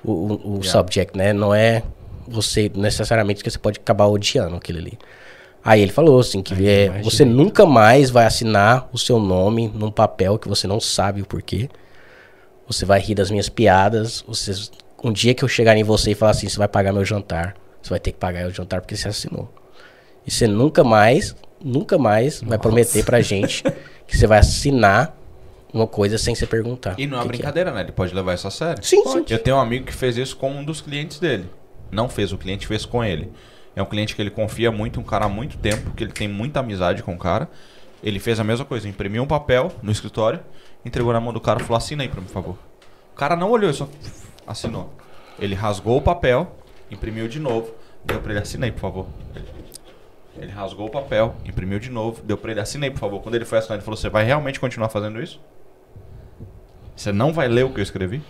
o, 0.03 0.11
o- 0.11 0.33
o 0.33 0.53
Yeah. 0.57 0.71
subject, 0.71 1.17
né? 1.17 1.33
Não 1.33 1.53
é 1.53 1.83
você 2.27 2.71
necessariamente 2.75 3.43
que 3.43 3.49
você 3.49 3.57
pode 3.57 3.79
acabar 3.79 4.05
odiando 4.07 4.55
aquilo 4.55 4.79
ali. 4.79 4.97
Aí 5.65 5.81
ele 5.81 5.91
falou 5.91 6.19
assim, 6.19 6.43
que 6.43 6.53
é, 6.69 7.01
você 7.01 7.25
nunca 7.25 7.65
mais 7.65 8.11
vai 8.11 8.27
assinar 8.27 8.87
o 8.93 8.99
seu 8.99 9.19
nome 9.19 9.67
num 9.67 9.89
papel 9.89 10.37
que 10.37 10.47
você 10.47 10.67
não 10.67 10.79
sabe 10.79 11.23
o 11.23 11.25
porquê. 11.25 11.67
Você 12.67 12.85
vai 12.85 12.99
rir 12.99 13.15
das 13.15 13.31
minhas 13.31 13.49
piadas. 13.49 14.23
Você, 14.27 14.51
um 15.03 15.11
dia 15.11 15.33
que 15.33 15.43
eu 15.43 15.49
chegar 15.49 15.75
em 15.75 15.83
você 15.83 16.11
e 16.11 16.15
falar 16.15 16.31
assim, 16.31 16.47
você 16.47 16.59
vai 16.59 16.67
pagar 16.67 16.93
meu 16.93 17.03
jantar. 17.03 17.55
Você 17.81 17.89
vai 17.89 17.99
ter 17.99 18.11
que 18.11 18.19
pagar 18.19 18.47
o 18.47 18.51
jantar 18.51 18.79
porque 18.79 18.95
você 18.95 19.07
assinou. 19.07 19.51
E 20.23 20.29
você 20.29 20.45
nunca 20.45 20.83
mais, 20.83 21.35
nunca 21.59 21.97
mais 21.97 22.43
vai 22.43 22.59
prometer 22.59 23.03
pra 23.03 23.19
gente 23.21 23.63
que 24.05 24.15
você 24.15 24.27
vai 24.27 24.37
assinar 24.37 25.17
uma 25.73 25.87
coisa 25.87 26.19
sem 26.19 26.35
você 26.35 26.45
perguntar. 26.45 26.93
E 26.95 27.07
não 27.07 27.17
é 27.17 27.21
que 27.23 27.27
brincadeira, 27.29 27.71
né? 27.71 27.81
Ele 27.81 27.91
pode 27.91 28.13
levar 28.13 28.35
isso 28.35 28.47
a 28.47 28.51
sério. 28.51 28.83
Sim, 28.85 29.03
sim. 29.03 29.25
Eu 29.27 29.39
tenho 29.39 29.57
um 29.57 29.59
amigo 29.59 29.87
que 29.87 29.93
fez 29.93 30.15
isso 30.15 30.37
com 30.37 30.51
um 30.51 30.63
dos 30.63 30.79
clientes 30.79 31.19
dele. 31.19 31.49
Não 31.91 32.07
fez, 32.07 32.31
o 32.31 32.37
cliente 32.37 32.67
fez 32.67 32.85
com 32.85 33.03
ele. 33.03 33.31
É 33.76 33.81
um 33.81 33.85
cliente 33.85 34.15
que 34.15 34.22
ele 34.22 34.30
confia 34.30 34.72
muito, 34.72 34.99
um 34.99 35.03
cara 35.03 35.26
há 35.26 35.30
muito 35.30 35.57
tempo, 35.57 35.91
que 35.91 36.03
ele 36.03 36.14
tem 36.14 36.27
muita 36.27 36.61
amizade 36.61 37.03
com 37.03 37.14
o 37.14 37.18
cara. 37.18 37.49
Ele 38.02 38.19
fez 38.19 38.39
a 38.39 38.43
mesma 38.43 38.65
coisa, 38.65 38.88
imprimiu 38.88 39.23
um 39.23 39.27
papel 39.27 39.72
no 39.81 39.91
escritório, 39.91 40.39
entregou 40.85 41.11
na 41.11 41.19
mão 41.19 41.34
do 41.34 41.41
cara 41.41 41.60
e 41.60 41.64
falou: 41.64 41.77
assina 41.77 42.03
aí 42.03 42.10
pra 42.10 42.22
mim, 42.22 42.27
por 42.27 42.34
favor. 42.34 42.57
O 43.14 43.15
cara 43.15 43.35
não 43.35 43.52
olhou, 43.52 43.73
só 43.73 43.89
assinou. 44.47 44.93
Ele 45.39 45.56
rasgou 45.56 45.97
o 45.97 46.02
papel, 46.02 46.56
imprimiu 46.89 47.27
de 47.27 47.39
novo, 47.39 47.73
deu 48.03 48.22
pra 48.22 48.31
ele 48.31 48.41
assinar 48.41 48.65
aí, 48.65 48.72
por 48.72 48.81
favor. 48.81 49.07
Ele 50.38 50.52
rasgou 50.52 50.88
o 50.88 50.91
papel, 50.91 51.35
imprimiu 51.45 51.80
de 51.80 51.89
novo, 51.89 52.22
deu 52.22 52.38
pra 52.38 52.52
ele 52.52 52.60
assinar 52.60 52.89
aí, 52.89 52.91
por 52.91 52.99
favor. 52.99 53.22
Quando 53.22 53.35
ele 53.35 53.45
foi 53.45 53.57
assinar, 53.57 53.77
ele 53.77 53.84
falou: 53.84 53.97
Você 53.97 54.10
vai 54.10 54.23
realmente 54.23 54.60
continuar 54.60 54.89
fazendo 54.89 55.22
isso? 55.22 55.39
Você 56.95 57.11
não 57.11 57.34
vai 57.34 57.47
ler 57.47 57.65
o 57.65 57.73
que 57.73 57.80
eu 57.80 57.84
escrevi? 57.84 58.22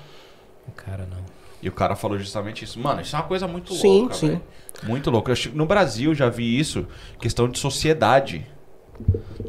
O 0.68 0.72
cara 0.72 1.06
não. 1.06 1.25
E 1.66 1.68
o 1.68 1.72
cara 1.72 1.96
falou 1.96 2.20
justamente 2.20 2.64
isso. 2.64 2.80
Mano, 2.80 3.02
isso 3.02 3.16
é 3.16 3.20
uma 3.20 3.26
coisa 3.26 3.48
muito 3.48 3.74
Sim, 3.74 4.02
louca, 4.02 4.14
sim. 4.14 4.28
velho. 4.28 4.42
Muito 4.84 5.10
louca. 5.10 5.32
Eu, 5.32 5.36
no 5.56 5.66
Brasil 5.66 6.14
já 6.14 6.30
vi 6.30 6.60
isso, 6.60 6.86
questão 7.20 7.50
de 7.50 7.58
sociedade. 7.58 8.46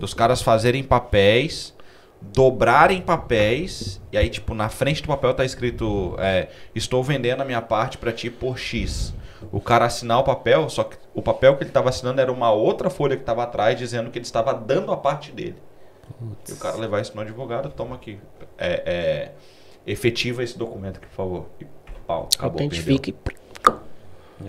Dos 0.01 0.14
caras 0.14 0.40
fazerem 0.40 0.82
papéis, 0.82 1.74
dobrarem 2.22 3.02
papéis, 3.02 4.01
e 4.10 4.16
aí, 4.16 4.30
tipo, 4.30 4.55
na 4.55 4.70
frente 4.70 5.02
do 5.02 5.09
papel 5.09 5.34
tá 5.34 5.44
escrito: 5.44 6.16
é, 6.18 6.48
Estou 6.74 7.05
vendendo 7.05 7.43
a 7.43 7.44
minha 7.44 7.60
parte 7.60 7.98
pra 7.98 8.10
ti 8.10 8.30
por 8.30 8.59
X. 8.59 9.12
O 9.52 9.60
cara 9.60 9.84
assinar 9.84 10.18
o 10.18 10.24
papel, 10.24 10.70
só 10.70 10.84
que 10.84 10.97
o 11.12 11.20
papel 11.20 11.55
que 11.59 11.64
ele 11.64 11.70
tava 11.70 11.90
assinando 11.90 12.18
era 12.18 12.32
uma 12.32 12.51
outra 12.51 12.88
folha 12.88 13.14
que 13.14 13.24
tava 13.24 13.43
atrás 13.43 13.78
dizendo 13.78 14.10
que 14.10 14.18
ele 14.18 14.24
estava 14.24 14.55
dando 14.55 14.90
a 14.90 14.97
parte 14.97 15.32
dele. 15.32 15.56
E 16.48 16.52
o 16.52 16.56
cara 16.56 16.76
levar 16.76 17.02
isso 17.02 17.14
no 17.14 17.20
advogado, 17.20 17.68
toma 17.68 17.94
aqui. 17.94 18.18
É, 18.56 18.82
é, 18.86 19.32
efetiva 19.86 20.43
esse 20.43 20.56
documento 20.59 20.97
aqui, 20.97 21.06
por 21.09 21.14
favor. 21.14 21.47
E 21.60 21.66
pau, 22.06 22.28
acabou, 22.34 22.56
perdeu. 22.58 22.78
Autentifique. 22.78 23.14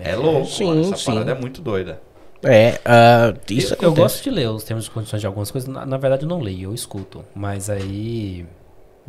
É 0.00 0.14
louco, 0.14 0.46
Sim, 0.46 0.66
mano. 0.66 0.80
Essa 0.82 0.96
sim. 0.96 1.04
parada 1.06 1.32
é 1.32 1.34
muito 1.34 1.60
doida. 1.60 2.00
É, 2.42 2.78
ah, 2.84 3.34
isso 3.50 3.74
eu, 3.74 3.88
eu 3.88 3.94
gosto 3.94 4.22
de 4.22 4.30
ler 4.30 4.48
os 4.48 4.62
termos 4.62 4.84
de 4.84 4.90
condições 4.90 5.20
de 5.20 5.26
algumas 5.26 5.50
coisas. 5.50 5.68
Na, 5.68 5.84
na 5.84 5.96
verdade, 5.96 6.22
eu 6.22 6.28
não 6.28 6.40
leio, 6.40 6.70
eu 6.70 6.74
escuto. 6.74 7.24
Mas 7.34 7.68
aí. 7.68 8.46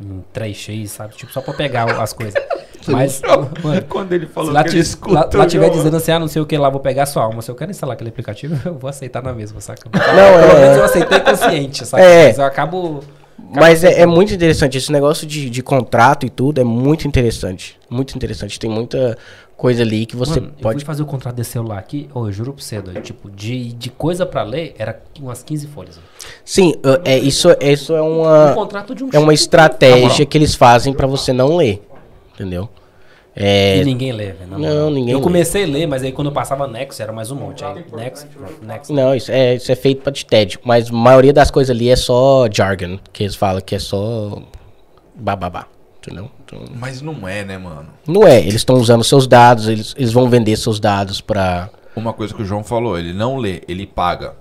Em 0.02 0.24
3x, 0.34 0.88
sabe? 0.88 1.16
Tipo, 1.16 1.32
só 1.32 1.42
pra 1.42 1.54
pegar 1.54 2.02
as 2.02 2.14
coisas. 2.14 2.34
Mas, 2.88 3.22
mano, 3.62 3.82
Quando 3.90 4.14
ele 4.14 4.26
falou 4.26 4.54
lá, 4.54 4.64
que 4.64 4.70
ele 4.70 4.78
lá, 4.78 4.82
escutou... 4.82 5.40
lá 5.40 5.46
tiver 5.46 5.70
dizendo 5.70 5.98
assim, 5.98 6.14
ah, 6.14 6.20
não 6.20 6.30
sei 6.30 6.42
o 6.42 6.46
que 6.46 6.58
lá, 6.58 6.70
vou 6.70 6.80
pegar 6.80 7.04
a 7.04 7.06
sua 7.06 7.24
alma. 7.24 7.42
Se 7.42 7.52
eu 7.52 7.56
quero 7.56 7.70
instalar 7.70 7.96
aquele 7.96 8.10
aplicativo, 8.10 8.58
eu 8.66 8.76
vou 8.76 8.90
aceitar 8.90 9.22
na 9.22 9.34
mesma, 9.34 9.60
saca? 9.60 9.90
Não, 9.94 10.00
Pelo 10.00 10.58
é- 10.58 10.62
menos 10.62 10.78
eu 10.78 10.84
aceitei 10.86 11.20
consciente, 11.20 11.86
saca? 11.86 12.02
É. 12.02 12.28
Mas 12.28 12.38
eu 12.38 12.46
acabo. 12.46 13.04
Mas 13.54 13.84
é, 13.84 14.02
é 14.02 14.06
muito 14.06 14.34
interessante. 14.34 14.78
Esse 14.78 14.92
negócio 14.92 15.26
de, 15.26 15.50
de 15.50 15.64
contrato 15.64 16.26
e 16.26 16.30
tudo 16.30 16.62
é 16.62 16.64
muito 16.64 17.08
interessante. 17.08 17.78
Muito 17.90 18.16
interessante. 18.16 18.60
Tem 18.60 18.70
muita 18.70 19.18
coisa 19.58 19.82
ali 19.82 20.06
que 20.06 20.16
você 20.16 20.40
Mano, 20.40 20.54
eu 20.58 20.62
pode. 20.62 20.80
fui 20.80 20.86
fazer 20.86 21.04
o 21.04 21.06
contrato 21.06 21.36
desse 21.36 21.52
celular 21.52 21.80
aqui, 21.80 22.10
ô, 22.14 22.28
eu 22.28 22.32
juro 22.32 22.54
pra 22.54 22.64
você, 22.64 22.82
doido, 22.82 23.02
tipo, 23.02 23.30
de, 23.30 23.74
de 23.74 23.90
coisa 23.90 24.26
pra 24.26 24.42
ler, 24.42 24.74
era 24.80 25.02
umas 25.20 25.44
15 25.44 25.68
folhas. 25.68 26.00
Sim, 26.46 26.76
ah, 26.82 27.02
é, 27.04 27.18
isso, 27.18 27.50
isso 27.60 27.94
é 27.94 28.02
Um 28.02 28.22
uma, 28.22 28.54
contrato 28.54 28.96
de 28.96 29.04
um 29.04 29.10
é 29.12 29.20
uma 29.20 29.34
estratégia 29.34 30.26
que 30.26 30.38
eles 30.38 30.56
fazem 30.56 30.94
pra 30.94 31.06
você 31.06 31.34
não 31.34 31.58
ler. 31.58 31.82
Entendeu? 32.36 32.70
É, 33.42 33.78
E 33.78 33.86
ninguém 33.86 34.12
lê, 34.12 34.34
velho. 34.34 34.52
Não, 34.52 34.60
moral. 34.60 34.90
ninguém 34.92 35.14
Eu 35.14 35.20
lê. 35.20 35.24
comecei 35.24 35.64
a 35.64 35.68
ler, 35.68 35.88
mas 35.88 36.04
aí 36.04 36.12
quando 36.12 36.28
eu 36.28 36.34
passava 36.34 36.68
Nexo 36.68 37.02
era 37.02 37.14
mais 37.14 37.32
um 37.32 37.36
monte. 37.36 37.64
Aí, 37.64 37.86
Nexo, 37.96 38.28
Nexo. 38.62 38.92
Não, 38.94 39.16
isso 39.16 39.32
é, 39.32 39.56
isso 39.56 39.72
é 39.72 39.76
feito 39.76 40.02
pra 40.02 40.12
te 40.12 40.26
tédio. 40.26 40.60
Mas 40.64 40.90
a 40.90 40.94
maioria 40.94 41.32
das 41.32 41.50
coisas 41.50 41.74
ali 41.74 41.90
é 41.90 41.96
só 41.96 42.48
jargon, 42.52 43.00
que 43.14 43.24
eles 43.24 43.36
falam 43.36 43.62
que 43.62 43.76
é 43.76 43.80
só 43.80 44.42
bababá. 45.16 45.66
Entendeu? 46.02 46.30
Então, 46.46 46.60
Mas 46.76 47.02
não 47.02 47.28
é, 47.28 47.44
né, 47.44 47.58
mano? 47.58 47.88
não 48.08 48.26
é, 48.26 48.40
eles 48.40 48.56
estão 48.56 48.76
usando 48.78 49.04
seus 49.04 49.28
dados, 49.28 49.68
eles, 49.68 49.94
eles 49.98 50.12
vão 50.14 50.30
vender 50.30 50.56
seus 50.56 50.80
dados 50.80 51.20
pra 51.22 51.70
Uma 51.96 52.14
coisa 52.14 52.34
que 52.34 52.42
o 52.42 52.46
João 52.46 52.64
falou, 52.64 52.98
ele 52.98 53.12
não 53.14 53.38
lê, 53.38 53.62
ele 53.68 53.86
paga. 53.86 54.34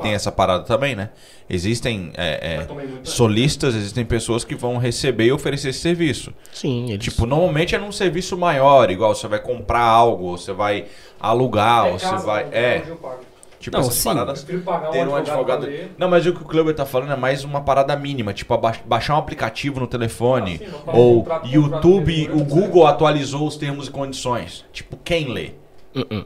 Tem 0.00 0.12
essa 0.14 0.30
parada 0.32 0.64
também, 0.64 0.94
né? 0.94 1.10
Existem 1.48 2.12
é, 2.16 2.60
é, 2.64 3.04
solistas, 3.04 3.74
existem 3.74 4.04
pessoas 4.04 4.44
que 4.44 4.54
vão 4.54 4.78
receber 4.78 5.26
e 5.26 5.32
oferecer 5.32 5.68
esse 5.70 5.80
serviço. 5.80 6.32
Sim, 6.52 6.90
eles... 6.90 7.04
Tipo, 7.04 7.26
normalmente 7.26 7.74
é 7.74 7.78
num 7.78 7.92
serviço 7.92 8.36
maior, 8.38 8.90
igual 8.90 9.14
você 9.14 9.26
vai 9.28 9.40
comprar 9.40 9.82
algo, 9.82 10.26
ou 10.26 10.38
você 10.38 10.52
vai 10.52 10.86
alugar, 11.20 11.86
ou 11.86 11.94
É 11.94 11.98
você 11.98 12.06
casa, 12.06 12.26
vai. 12.26 12.48
É, 12.52 12.78
pago. 12.80 13.20
tipo, 13.60 13.76
Não, 13.76 13.84
essas 13.84 13.94
sim. 13.94 14.08
Paradas. 14.08 14.42
Ter 14.44 14.54
um 14.56 15.14
advogado, 15.14 15.66
advogado. 15.66 15.68
Não, 15.98 16.08
mas 16.08 16.26
o 16.26 16.32
que 16.32 16.42
o 16.42 16.44
Kleber 16.44 16.74
tá 16.74 16.86
falando 16.86 17.12
é 17.12 17.16
mais 17.16 17.44
uma 17.44 17.60
parada 17.60 17.94
mínima, 17.96 18.32
tipo 18.32 18.56
baixar 18.86 19.14
um 19.14 19.18
aplicativo 19.18 19.78
no 19.78 19.86
telefone, 19.86 20.60
Ah, 20.62 20.64
sim, 20.64 20.74
ou 20.86 21.26
YouTube, 21.44 22.28
o 22.32 22.36
né? 22.38 22.44
Google 22.44 22.86
atualizou 22.86 23.46
os 23.46 23.56
termos 23.56 23.88
e 23.88 23.90
condições. 23.90 24.64
Tipo, 24.72 24.96
quem 25.04 25.28
lê? 25.32 25.50
Ah, 25.94 26.00
sim. 26.10 26.24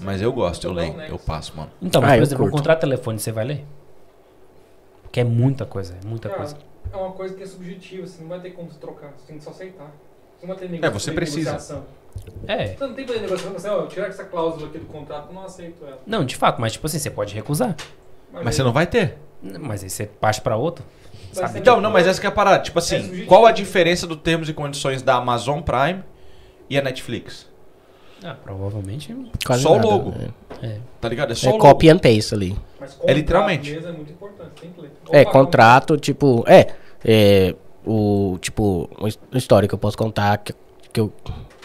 Mas 0.00 0.20
eu 0.22 0.32
gosto, 0.32 0.66
eu 0.66 0.72
leio, 0.72 0.94
né? 0.96 1.06
eu 1.10 1.18
passo, 1.18 1.56
mano. 1.56 1.70
Então, 1.80 2.00
mas, 2.00 2.12
Ah, 2.12 2.16
por 2.16 2.22
exemplo, 2.22 2.46
o 2.46 2.50
contrato 2.50 2.78
de 2.78 2.80
telefone 2.82 3.18
você 3.18 3.32
vai 3.32 3.44
ler? 3.44 3.64
Porque 5.02 5.20
é 5.20 5.24
muita 5.24 5.64
coisa, 5.64 5.96
é 6.02 6.06
muita 6.06 6.28
Cara, 6.28 6.40
coisa. 6.40 6.56
é 6.92 6.96
uma 6.96 7.12
coisa 7.12 7.34
que 7.34 7.42
é 7.42 7.46
subjetiva, 7.46 8.06
você 8.06 8.22
não 8.22 8.28
vai 8.28 8.40
ter 8.40 8.50
como 8.50 8.70
se 8.70 8.78
trocar, 8.78 9.12
você 9.16 9.26
tem 9.26 9.38
que 9.38 9.44
só 9.44 9.50
aceitar. 9.50 9.90
Você 10.38 10.46
não 10.46 10.54
vai 10.54 10.56
ter 10.56 10.66
É, 10.66 10.68
negócio 10.78 11.00
você 11.00 11.10
de 11.10 11.16
precisa. 11.16 11.50
negociação. 11.52 11.84
É. 12.46 12.66
Você 12.74 12.86
não 12.86 12.94
tem 12.94 13.04
poder 13.06 13.18
de 13.18 13.24
negociação, 13.24 13.56
assim, 13.56 13.68
ó, 13.68 13.86
tirar 13.86 14.06
essa 14.08 14.24
cláusula 14.24 14.68
aqui 14.68 14.78
do 14.78 14.86
contrato, 14.86 15.28
eu 15.28 15.34
não 15.34 15.44
aceito 15.44 15.84
ela. 15.84 15.98
Não, 16.06 16.24
de 16.24 16.36
fato, 16.36 16.60
mas 16.60 16.72
tipo 16.72 16.86
assim, 16.86 16.98
você 16.98 17.10
pode 17.10 17.34
recusar. 17.34 17.74
Mas 18.32 18.54
você 18.54 18.62
não 18.62 18.72
vai 18.72 18.86
ter. 18.86 19.18
Mas 19.42 19.82
aí 19.82 19.90
você 19.90 20.06
parte 20.06 20.40
pra 20.40 20.56
outro. 20.56 20.84
Sabe? 21.32 21.58
Então, 21.58 21.80
não, 21.80 21.90
mas 21.90 22.06
essa 22.06 22.20
que 22.20 22.26
é 22.26 22.28
a 22.28 22.32
parada. 22.32 22.62
Tipo 22.62 22.78
É 22.78 22.82
assim, 22.82 23.00
subjetivo. 23.00 23.26
qual 23.28 23.46
a 23.46 23.52
diferença 23.52 24.06
do 24.06 24.16
termos 24.16 24.48
e 24.48 24.52
condições 24.54 25.02
da 25.02 25.14
Amazon 25.16 25.60
Prime 25.60 26.02
e 26.68 26.78
a 26.78 26.82
Netflix? 26.82 27.48
Ah, 28.22 28.34
provavelmente. 28.42 29.16
Quase 29.46 29.62
Só 29.62 29.76
o 29.76 29.80
logo. 29.80 30.10
né? 30.10 30.28
É. 30.62 30.76
Tá 31.00 31.08
ligado? 31.08 31.32
É 31.32 31.34
só 31.34 31.46
É 31.46 31.50
o 31.50 31.52
logo. 31.54 31.64
copy 31.64 31.88
and 31.88 31.98
paste 31.98 32.34
ali. 32.34 32.56
Mas 32.78 32.98
É 33.04 33.12
literalmente. 33.14 33.70
Mesmo 33.72 33.88
é 33.88 33.92
muito 33.92 34.12
importante, 34.12 34.50
tem 34.60 34.70
que 34.70 34.80
ler. 34.80 34.90
É, 35.10 35.24
contrato, 35.24 35.96
tipo, 35.96 36.44
é, 36.46 36.74
é, 37.04 37.54
o, 37.86 38.36
tipo, 38.40 38.88
uma 38.98 39.08
história 39.38 39.68
que 39.68 39.74
eu 39.74 39.78
posso 39.78 39.96
contar 39.96 40.36
que, 40.38 40.52
que, 40.92 41.00
eu, 41.00 41.12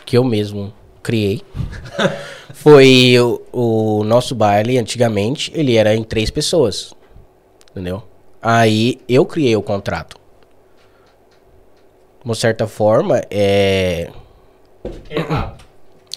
que 0.05 0.17
eu 0.17 0.23
mesmo 0.23 0.73
criei. 1.03 1.41
Foi 2.53 3.15
o, 3.19 3.41
o 3.99 4.03
nosso 4.05 4.33
baile, 4.33 4.77
antigamente, 4.79 5.51
ele 5.53 5.75
era 5.75 5.93
em 5.93 6.03
três 6.03 6.31
pessoas, 6.31 6.93
entendeu? 7.71 8.01
Aí, 8.41 8.99
eu 9.09 9.25
criei 9.25 9.55
o 9.55 9.61
contrato. 9.61 10.15
De 12.19 12.25
uma 12.25 12.33
certa 12.35 12.65
forma, 12.65 13.21
é, 13.29 14.09
Errado. 15.09 15.64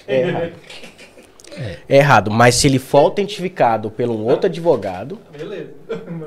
É 0.09 1.97
errado, 1.97 2.31
mas 2.31 2.55
se 2.55 2.67
ele 2.67 2.79
for 2.79 2.99
autentificado 2.99 3.91
por 3.91 4.09
um 4.09 4.25
outro 4.25 4.47
advogado, 4.47 5.19
Beleza. 5.37 5.71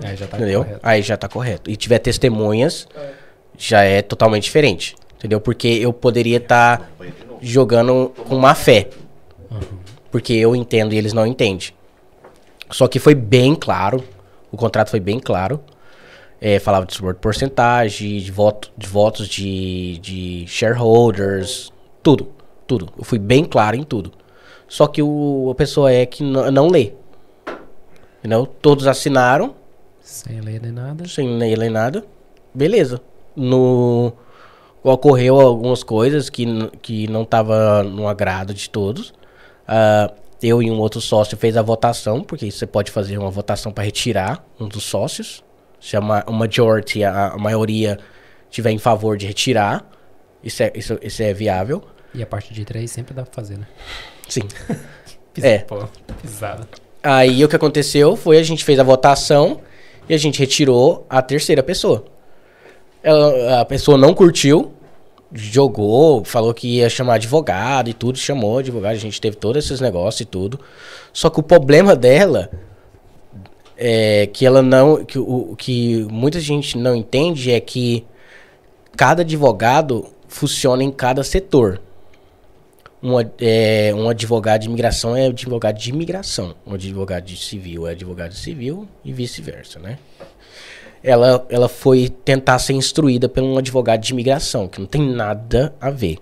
É, 0.03 0.15
já 0.15 0.27
tá 0.27 0.37
entendeu? 0.37 0.63
correto. 0.63 0.79
Aí 0.83 1.01
já 1.01 1.17
tá 1.17 1.27
correto. 1.29 1.69
E 1.71 1.75
tiver 1.75 1.99
testemunhas, 1.99 2.87
É. 2.95 3.09
já 3.57 3.83
é 3.83 4.01
totalmente 4.01 4.43
diferente. 4.43 4.95
Entendeu? 5.17 5.39
Porque 5.39 5.67
eu 5.67 5.93
poderia 5.93 6.37
estar 6.37 6.91
jogando 7.41 8.11
com 8.27 8.35
má 8.37 8.55
fé. 8.55 8.89
Porque 10.09 10.33
eu 10.33 10.55
entendo 10.55 10.93
e 10.93 10.97
eles 10.97 11.13
não 11.13 11.25
entendem. 11.27 11.69
Só 12.71 12.87
que 12.87 12.99
foi 12.99 13.13
bem 13.15 13.53
claro. 13.55 14.03
O 14.51 14.57
contrato 14.57 14.89
foi 14.89 14.99
bem 14.99 15.19
claro. 15.19 15.61
É, 16.41 16.57
falava 16.57 16.87
de 16.87 16.95
sobre 16.95 17.13
porcentagem, 17.13 18.17
de, 18.17 18.31
voto, 18.31 18.71
de 18.75 18.87
votos 18.87 19.27
de, 19.29 19.99
de 19.99 20.45
shareholders, 20.47 21.71
tudo. 22.01 22.31
Tudo. 22.71 22.87
Eu 22.97 23.03
fui 23.03 23.19
bem 23.19 23.43
claro 23.43 23.75
em 23.75 23.83
tudo. 23.83 24.13
Só 24.65 24.87
que 24.87 25.03
o, 25.03 25.49
a 25.51 25.55
pessoa 25.55 25.91
é 25.91 26.05
que 26.05 26.23
não 26.23 26.69
lê. 26.69 26.93
Entendeu? 28.19 28.45
Todos 28.45 28.87
assinaram, 28.87 29.53
Sem 29.99 30.39
ler 30.39 30.61
nem 30.61 30.71
nada. 30.71 31.05
sem 31.05 31.37
ler 31.37 31.69
nada. 31.69 32.05
Beleza. 32.53 33.01
No 33.35 34.13
ocorreu 34.81 35.37
algumas 35.41 35.83
coisas 35.83 36.29
que, 36.29 36.45
que 36.81 37.07
não 37.09 37.25
tava 37.25 37.83
no 37.83 38.07
agrado 38.07 38.53
de 38.53 38.69
todos. 38.69 39.13
Ah, 39.67 40.09
eu 40.41 40.63
e 40.63 40.71
um 40.71 40.79
outro 40.79 41.01
sócio 41.01 41.35
fez 41.35 41.57
a 41.57 41.61
votação, 41.61 42.21
porque 42.23 42.49
você 42.49 42.65
pode 42.65 42.89
fazer 42.89 43.17
uma 43.17 43.29
votação 43.29 43.71
para 43.73 43.83
retirar 43.83 44.45
um 44.57 44.67
dos 44.69 44.83
sócios. 44.85 45.43
Se 45.77 45.97
a, 45.97 46.01
ma- 46.01 46.23
a 46.25 46.31
majority, 46.31 47.03
a, 47.03 47.31
a 47.33 47.37
maioria 47.37 47.99
tiver 48.49 48.71
em 48.71 48.77
favor 48.77 49.17
de 49.17 49.27
retirar, 49.27 49.85
isso 50.41 50.63
é, 50.63 50.71
isso, 50.73 50.97
isso 51.01 51.21
é 51.21 51.33
viável. 51.33 51.83
E 52.13 52.21
a 52.21 52.25
parte 52.25 52.53
de 52.53 52.65
três 52.65 52.91
sempre 52.91 53.13
dá 53.13 53.23
pra 53.23 53.33
fazer, 53.33 53.57
né? 53.57 53.67
Sim. 54.27 54.41
Pis- 55.33 55.43
É. 55.43 55.59
Pô, 55.59 55.87
pisada. 56.21 56.67
Aí 57.01 57.43
o 57.43 57.47
que 57.49 57.55
aconteceu 57.55 58.15
foi 58.15 58.37
a 58.37 58.43
gente 58.43 58.63
fez 58.65 58.77
a 58.79 58.83
votação 58.83 59.61
e 60.09 60.13
a 60.13 60.17
gente 60.17 60.39
retirou 60.39 61.05
a 61.09 61.21
terceira 61.21 61.63
pessoa. 61.63 62.03
Ela- 63.01 63.61
a 63.61 63.65
pessoa 63.65 63.97
não 63.97 64.13
curtiu, 64.13 64.73
jogou, 65.33 66.23
falou 66.25 66.53
que 66.53 66.67
ia 66.77 66.89
chamar 66.89 67.15
advogado 67.15 67.89
e 67.89 67.93
tudo, 67.93 68.17
chamou 68.17 68.57
advogado, 68.59 68.91
a 68.91 68.95
gente 68.97 69.21
teve 69.21 69.37
todos 69.37 69.63
esses 69.65 69.79
negócios 69.79 70.21
e 70.21 70.25
tudo. 70.25 70.59
Só 71.13 71.29
que 71.29 71.39
o 71.39 71.43
problema 71.43 71.95
dela 71.95 72.49
é 73.77 74.27
que 74.27 74.45
ela 74.45 74.61
não, 74.61 75.03
que 75.03 75.17
o 75.17 75.55
que 75.57 76.05
muita 76.11 76.39
gente 76.39 76.77
não 76.77 76.95
entende 76.95 77.51
é 77.51 77.59
que 77.59 78.05
cada 78.95 79.21
advogado 79.21 80.05
funciona 80.27 80.83
em 80.83 80.91
cada 80.91 81.23
setor. 81.23 81.81
Um, 83.03 83.15
é, 83.39 83.91
um 83.95 84.07
advogado 84.09 84.61
de 84.61 84.67
imigração 84.67 85.15
é 85.15 85.25
advogado 85.25 85.77
de 85.77 85.89
imigração. 85.89 86.53
Um 86.65 86.75
advogado 86.75 87.23
de 87.25 87.35
civil 87.35 87.87
é 87.87 87.91
advogado 87.91 88.31
de 88.31 88.37
civil 88.37 88.87
e 89.03 89.11
vice-versa, 89.11 89.79
né? 89.79 89.97
Ela, 91.03 91.43
ela 91.49 91.67
foi 91.67 92.09
tentar 92.09 92.59
ser 92.59 92.73
instruída 92.73 93.27
por 93.27 93.41
um 93.41 93.57
advogado 93.57 94.01
de 94.01 94.13
imigração, 94.13 94.67
que 94.67 94.79
não 94.79 94.85
tem 94.85 95.01
nada 95.01 95.73
a 95.81 95.89
ver. 95.89 96.19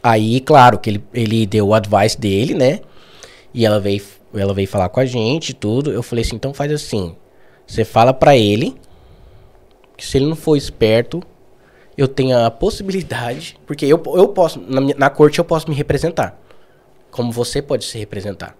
Aí, 0.00 0.40
claro, 0.40 0.78
que 0.78 0.90
ele, 0.90 1.04
ele 1.12 1.44
deu 1.44 1.66
o 1.66 1.74
advice 1.74 2.18
dele, 2.18 2.54
né? 2.54 2.80
E 3.52 3.66
ela 3.66 3.80
veio, 3.80 4.00
ela 4.32 4.54
veio 4.54 4.68
falar 4.68 4.88
com 4.88 5.00
a 5.00 5.04
gente 5.04 5.52
tudo. 5.52 5.90
Eu 5.90 6.04
falei 6.04 6.24
assim, 6.24 6.36
então 6.36 6.54
faz 6.54 6.70
assim. 6.70 7.16
Você 7.66 7.84
fala 7.84 8.14
pra 8.14 8.36
ele 8.36 8.76
que 9.96 10.06
se 10.06 10.16
ele 10.16 10.26
não 10.26 10.36
for 10.36 10.56
esperto, 10.56 11.20
eu 11.98 12.06
tenho 12.08 12.38
a 12.46 12.50
possibilidade, 12.50 13.58
porque 13.66 13.84
eu, 13.84 14.00
eu 14.14 14.28
posso, 14.28 14.58
na, 14.60 14.80
minha- 14.80 14.94
na 14.96 15.10
corte 15.10 15.38
eu 15.40 15.44
posso 15.44 15.68
me 15.68 15.74
representar, 15.74 16.40
como 17.10 17.30
você 17.32 17.60
pode 17.60 17.84
se 17.84 17.98
representar. 17.98 18.56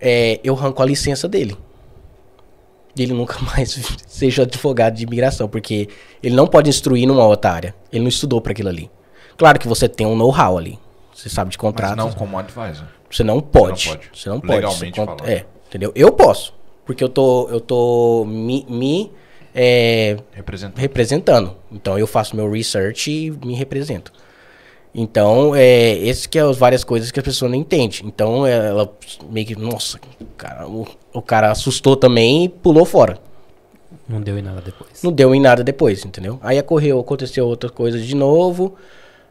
É, 0.00 0.38
eu 0.44 0.54
arranco 0.54 0.82
a 0.82 0.86
licença 0.86 1.26
dele. 1.28 1.56
E 2.96 3.02
ele 3.02 3.12
nunca 3.12 3.36
mais 3.42 3.72
seja 4.06 4.42
advogado 4.42 4.94
de 4.94 5.02
imigração, 5.02 5.48
porque 5.48 5.88
ele 6.22 6.34
não 6.36 6.46
pode 6.46 6.70
instruir 6.70 7.06
numa 7.08 7.26
outra 7.26 7.50
área. 7.50 7.74
Ele 7.92 8.02
não 8.02 8.08
estudou 8.08 8.40
para 8.40 8.52
aquilo 8.52 8.68
ali. 8.68 8.90
Claro 9.36 9.58
que 9.58 9.66
você 9.66 9.88
tem 9.88 10.06
um 10.06 10.14
know-how 10.14 10.56
ali. 10.56 10.78
Você 11.12 11.28
sabe 11.28 11.50
de 11.50 11.56
Mas 11.56 11.60
contrato. 11.60 11.96
não 11.96 12.12
como 12.12 12.38
advisor. 12.38 12.86
Você 13.10 13.24
não 13.24 13.40
pode. 13.40 13.88
pode. 13.88 14.10
Você 14.14 14.28
não 14.28 14.40
pode. 14.40 14.52
Legalmente 14.52 14.96
Você 15.00 15.04
falando. 15.04 15.26
É, 15.28 15.46
entendeu? 15.68 15.92
Eu 15.94 16.12
posso. 16.12 16.54
Porque 16.84 17.02
eu 17.02 17.08
tô, 17.08 17.48
eu 17.48 17.60
tô 17.60 18.24
me, 18.28 18.64
me, 18.68 19.10
é, 19.54 20.16
Representante. 20.32 20.80
representando. 20.80 21.56
Então 21.70 21.98
eu 21.98 22.06
faço 22.06 22.34
meu 22.34 22.50
research 22.50 23.10
e 23.10 23.30
me 23.30 23.54
represento. 23.54 24.12
Então, 24.94 25.56
é, 25.56 25.96
esse 25.98 26.28
que 26.28 26.38
é 26.38 26.42
as 26.42 26.56
várias 26.56 26.84
coisas 26.84 27.10
que 27.10 27.18
a 27.18 27.22
pessoa 27.22 27.48
não 27.48 27.56
entende. 27.56 28.02
Então, 28.06 28.46
ela 28.46 28.88
meio 29.28 29.44
que, 29.44 29.56
nossa, 29.56 29.98
cara, 30.36 30.68
o, 30.68 30.86
o 31.12 31.20
cara 31.20 31.50
assustou 31.50 31.96
também 31.96 32.44
e 32.44 32.48
pulou 32.48 32.84
fora. 32.84 33.18
Não 34.08 34.20
deu 34.20 34.38
em 34.38 34.42
nada 34.42 34.60
depois. 34.60 35.02
Não 35.02 35.10
deu 35.10 35.34
em 35.34 35.40
nada 35.40 35.64
depois, 35.64 36.04
entendeu? 36.04 36.38
Aí 36.42 36.60
ocorreu, 36.60 37.00
aconteceu 37.00 37.44
outra 37.44 37.70
coisa 37.70 37.98
de 37.98 38.14
novo. 38.14 38.76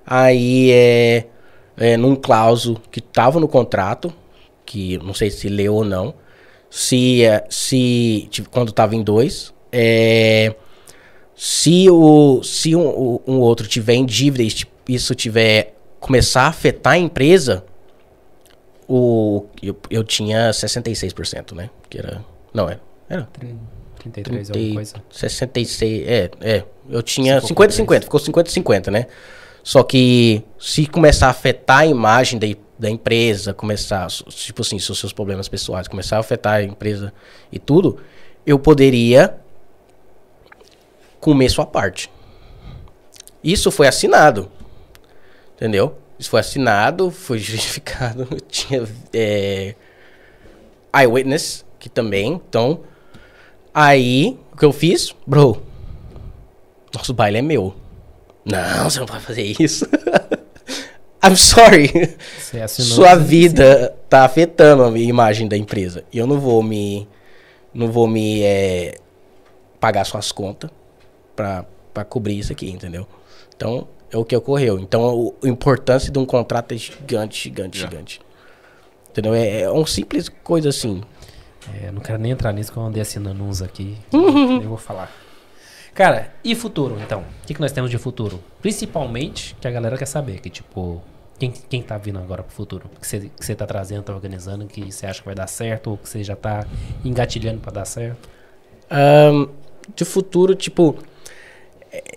Aí 0.06 0.70
é, 0.72 1.28
é 1.78 1.96
num 1.96 2.16
clauso 2.16 2.82
que 2.92 3.00
tava 3.00 3.40
no 3.40 3.48
contrato, 3.48 4.14
que 4.66 4.98
não 4.98 5.14
sei 5.14 5.30
se 5.30 5.48
leu 5.48 5.76
ou 5.76 5.86
não, 5.86 6.14
se, 6.70 7.24
é, 7.24 7.46
se 7.50 8.28
tipo, 8.32 8.50
quando 8.50 8.74
tava 8.74 8.96
em 8.96 9.04
dois, 9.04 9.53
é, 9.76 10.54
se 11.36 11.90
o 11.90 12.44
se 12.44 12.76
um, 12.76 13.20
um 13.26 13.40
outro 13.40 13.68
tiver 13.68 13.96
em 13.96 14.06
dívida 14.06 14.44
e 14.44 14.94
isso 14.94 15.16
tiver 15.16 15.74
começar 16.00 16.44
a 16.44 16.48
afetar 16.48 16.94
a 16.94 16.98
empresa, 16.98 17.66
o 18.88 19.48
eu, 19.64 19.76
eu 19.90 20.04
tinha 20.04 20.52
66%, 20.52 21.54
né? 21.54 21.72
Que 21.90 21.98
era 21.98 22.24
não 22.54 22.70
era, 22.70 22.80
era 23.10 23.28
33 23.98 24.50
30 24.50 24.54
alguma 24.54 24.76
coisa. 24.76 24.96
66, 25.10 26.08
é, 26.08 26.32
é. 26.40 26.64
Eu 26.88 27.02
tinha 27.02 27.42
Ficou 27.42 27.68
50 27.68 27.72
com 27.72 27.78
50, 27.78 28.04
ficou 28.04 28.20
50 28.20 28.50
50, 28.52 28.92
né? 28.92 29.08
Só 29.64 29.82
que 29.82 30.44
se 30.60 30.86
começar 30.86 31.28
a 31.28 31.30
afetar 31.32 31.80
a 31.80 31.86
imagem 31.88 32.38
da, 32.38 32.48
da 32.78 32.90
empresa, 32.90 33.54
começar, 33.54 34.06
tipo 34.08 34.62
assim, 34.62 34.78
se 34.78 34.92
os 34.92 35.00
seus 35.00 35.14
problemas 35.14 35.48
pessoais 35.48 35.88
começar 35.88 36.18
a 36.18 36.20
afetar 36.20 36.56
a 36.56 36.64
empresa 36.64 37.12
e 37.52 37.58
tudo, 37.58 37.98
eu 38.46 38.60
poderia 38.60 39.40
comer 41.24 41.50
sua 41.50 41.66
parte. 41.66 42.12
Isso 43.42 43.72
foi 43.72 43.88
assinado. 43.88 44.52
Entendeu? 45.56 45.96
Isso 46.20 46.30
foi 46.30 46.42
assinado, 46.42 47.10
foi 47.10 47.40
justificado. 47.40 48.28
Tinha 48.50 48.84
é, 49.14 49.74
Eyewitness, 50.94 51.64
que 51.80 51.88
também. 51.88 52.42
Então, 52.50 52.82
aí, 53.74 54.38
o 54.52 54.58
que 54.58 54.66
eu 54.66 54.74
fiz? 54.74 55.16
Bro, 55.26 55.64
nosso 56.94 57.14
baile 57.14 57.38
é 57.38 57.42
meu. 57.42 57.74
Não, 58.44 58.90
você 58.90 59.00
não 59.00 59.06
pode 59.06 59.24
fazer 59.24 59.44
isso. 59.44 59.88
I'm 61.24 61.38
sorry. 61.38 61.90
Sua 62.68 63.16
vida 63.16 63.96
tá 64.10 64.26
afetando 64.26 64.84
a 64.84 64.92
minha 64.92 65.08
imagem 65.08 65.48
da 65.48 65.56
empresa. 65.56 66.04
E 66.12 66.18
eu 66.18 66.28
não 66.28 66.38
vou 66.38 66.62
me. 66.62 67.08
Não 67.74 67.90
vou 67.90 68.10
me 68.10 68.44
é, 68.44 68.96
pagar 69.80 70.04
suas 70.04 70.34
contas 70.34 70.70
pra, 71.36 71.66
pra 71.94 72.04
cobrir 72.04 72.38
isso 72.38 72.52
aqui, 72.52 72.70
entendeu? 72.70 73.08
Então, 73.56 73.88
é 74.12 74.18
o 74.18 74.26
que 74.26 74.36
ocorreu. 74.36 74.80
Então, 74.80 75.34
a 75.44 75.48
importância 75.48 76.12
de 76.12 76.20
um 76.20 76.26
contrato 76.26 76.74
é 76.74 76.78
gigante, 76.78 77.44
gigante, 77.44 77.78
Yeah. 77.78 77.92
gigante. 77.92 78.22
Entendeu? 79.10 79.34
É, 79.34 79.62
é 79.62 79.72
um 79.72 79.86
simples 79.86 80.30
coisa 80.44 80.70
assim. 80.70 81.02
É, 81.82 81.92
não 81.92 82.02
quero 82.02 82.18
nem 82.20 82.32
entrar 82.32 82.52
nisso 82.52 82.72
que 82.72 82.78
eu 82.78 82.84
andei 82.84 83.02
assinando 83.02 83.44
uns 83.44 83.62
aqui. 83.62 83.98
Nem 84.12 84.62
vou 84.68 84.78
falar. 84.78 85.12
Cara, 85.94 86.34
e 86.44 86.56
futuro, 86.56 86.98
então? 87.00 87.20
O 87.22 87.46
que, 87.46 87.54
que 87.54 87.62
nós 87.62 87.72
temos 87.72 87.92
de 87.92 87.98
futuro? 88.00 88.40
Principalmente 88.62 89.56
que 89.62 89.68
a 89.68 89.72
galera 89.72 89.96
quer 89.96 90.08
saber, 90.08 90.40
que 90.42 90.50
tipo, 90.50 91.02
quem, 91.38 91.52
quem 91.52 91.84
tá 91.84 91.98
vindo 92.00 92.18
agora 92.18 92.42
pro 92.42 92.52
futuro? 92.54 92.90
Que 93.00 93.06
você 93.08 93.20
que 93.20 93.46
você 93.46 93.54
tá 93.54 93.68
trazendo, 93.68 94.02
tá 94.02 94.12
organizando, 94.14 94.66
que 94.66 94.92
você 94.92 95.06
acha 95.06 95.20
que 95.20 95.26
vai 95.26 95.36
dar 95.36 95.46
certo, 95.48 95.92
ou 95.92 95.98
que 95.98 96.10
você 96.10 96.24
já 96.24 96.36
tá 96.36 96.66
engatilhando 97.06 97.60
pra 97.60 97.72
dar 97.72 97.86
certo? 97.86 98.28
Ahn, 98.90 99.48
de 99.96 100.04
futuro, 100.04 100.56
tipo, 100.56 100.98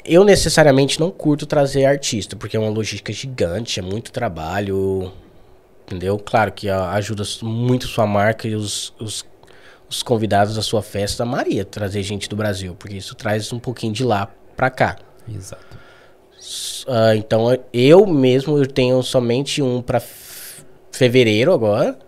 eu 0.04 0.24
necessariamente 0.24 0.98
não 1.00 1.10
curto 1.10 1.46
trazer 1.46 1.84
artista, 1.84 2.36
porque 2.36 2.56
é 2.56 2.60
uma 2.60 2.70
logística 2.70 3.12
gigante, 3.12 3.78
é 3.80 3.82
muito 3.82 4.10
trabalho, 4.12 5.12
entendeu? 5.86 6.18
Claro 6.18 6.52
que 6.52 6.68
ajuda 6.68 7.22
muito 7.42 7.86
sua 7.86 8.06
marca 8.06 8.46
e 8.48 8.54
os, 8.54 8.94
os, 8.98 9.24
os 9.88 10.02
convidados 10.02 10.54
da 10.56 10.62
sua 10.62 10.82
festa, 10.82 11.24
Maria, 11.24 11.64
trazer 11.64 12.02
gente 12.02 12.28
do 12.28 12.36
Brasil, 12.36 12.74
porque 12.78 12.96
isso 12.96 13.14
traz 13.14 13.52
um 13.52 13.58
pouquinho 13.58 13.92
de 13.92 14.04
lá 14.04 14.28
pra 14.56 14.70
cá. 14.70 14.96
Exato. 15.28 15.76
Ah, 16.86 17.16
então, 17.16 17.46
eu 17.72 18.06
mesmo 18.06 18.56
eu 18.58 18.66
tenho 18.66 19.02
somente 19.02 19.60
um 19.60 19.82
pra 19.82 19.98
f- 19.98 20.62
fevereiro 20.92 21.52
agora, 21.52 21.98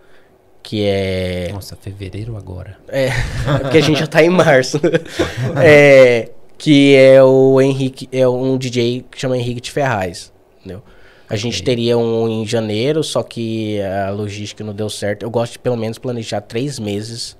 que 0.63 0.85
é... 0.85 1.49
Nossa, 1.51 1.75
fevereiro 1.75 2.37
agora. 2.37 2.77
É, 2.87 3.09
porque 3.61 3.77
a 3.77 3.81
gente 3.81 3.99
já 3.99 4.07
tá 4.07 4.23
em 4.23 4.29
março. 4.29 4.79
É, 5.61 6.29
que 6.59 6.95
é 6.95 7.23
o 7.23 7.59
Henrique, 7.59 8.07
é 8.11 8.27
um 8.27 8.57
DJ 8.57 9.05
que 9.09 9.19
chama 9.19 9.37
Henrique 9.37 9.61
de 9.61 9.71
Ferraz, 9.71 10.31
entendeu? 10.59 10.83
A 11.29 11.35
gente 11.35 11.63
teria 11.63 11.97
um 11.97 12.27
em 12.27 12.45
janeiro, 12.45 13.03
só 13.03 13.23
que 13.23 13.79
a 13.81 14.09
logística 14.11 14.63
não 14.63 14.73
deu 14.73 14.89
certo. 14.89 15.23
Eu 15.23 15.29
gosto 15.29 15.53
de 15.53 15.59
pelo 15.59 15.77
menos 15.77 15.97
planejar 15.97 16.41
três 16.41 16.77
meses 16.79 17.37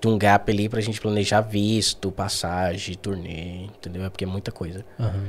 de 0.00 0.08
um 0.08 0.18
gap 0.18 0.50
ali 0.50 0.68
pra 0.68 0.80
gente 0.80 1.00
planejar 1.00 1.40
visto, 1.40 2.10
passagem, 2.10 2.94
turnê, 2.96 3.64
entendeu? 3.66 4.04
É 4.04 4.10
porque 4.10 4.24
é 4.24 4.26
muita 4.26 4.50
coisa. 4.50 4.84
Aham. 4.98 5.24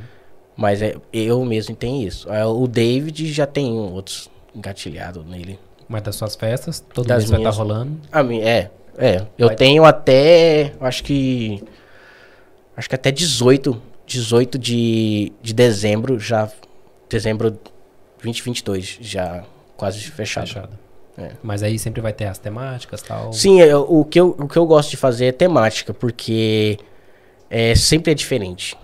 Mas 0.57 0.81
é, 0.81 0.95
eu 1.13 1.43
mesmo 1.45 1.75
tenho 1.75 2.07
isso. 2.07 2.31
É, 2.31 2.45
O 2.45 2.67
David 2.67 3.31
já 3.31 3.45
tem 3.45 3.71
outros 3.71 4.29
engatilhados 4.55 5.25
nele. 5.25 5.59
Mas 5.87 6.01
das 6.01 6.15
suas 6.15 6.35
festas, 6.35 6.83
todo 6.93 7.05
Das 7.07 7.19
mês 7.23 7.29
vai 7.29 7.39
estar 7.39 7.49
minhas. 7.51 7.57
rolando. 7.57 7.97
A 8.11 8.23
mim, 8.23 8.41
é, 8.41 8.69
é. 8.97 9.25
Eu 9.37 9.47
Vai- 9.47 9.55
tenho 9.55 9.85
até, 9.85 10.73
acho 10.81 11.03
que, 11.03 11.63
acho 12.75 12.89
que 12.89 12.95
até 12.95 13.11
18, 13.11 13.81
18 14.05 14.57
de, 14.57 15.31
de 15.41 15.53
dezembro, 15.53 16.19
já, 16.19 16.51
dezembro 17.09 17.57
2022, 18.21 18.99
já 19.01 19.43
quase 19.75 19.99
fechado. 19.99 20.47
Fechado. 20.47 20.79
É. 21.17 21.31
Mas 21.43 21.61
aí 21.61 21.77
sempre 21.77 22.01
vai 22.01 22.13
ter 22.13 22.25
as 22.25 22.37
temáticas 22.37 23.01
e 23.01 23.05
tal. 23.05 23.33
Sim, 23.33 23.61
é, 23.61 23.75
o, 23.75 24.05
que 24.05 24.19
eu, 24.19 24.35
o 24.39 24.47
que 24.47 24.57
eu 24.57 24.65
gosto 24.65 24.91
de 24.91 24.97
fazer 24.97 25.25
é 25.25 25.31
temática, 25.31 25.93
porque 25.93 26.79
é, 27.49 27.75
sempre 27.75 28.11
é 28.11 28.15
diferente. 28.15 28.77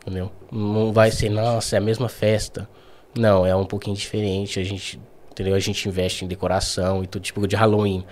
Entendeu? 0.00 0.30
Não 0.50 0.92
vai 0.92 1.10
ser, 1.10 1.28
nossa, 1.28 1.76
é 1.76 1.78
a 1.78 1.80
mesma 1.80 2.08
festa. 2.08 2.68
Não, 3.14 3.44
é 3.44 3.54
um 3.54 3.66
pouquinho 3.66 3.96
diferente. 3.96 4.58
A 4.58 4.64
gente, 4.64 5.00
entendeu? 5.30 5.54
A 5.54 5.60
gente 5.60 5.86
investe 5.88 6.24
em 6.24 6.28
decoração 6.28 7.04
e 7.04 7.06
tudo, 7.06 7.22
tipo 7.22 7.46
de 7.46 7.54
Halloween. 7.56 8.04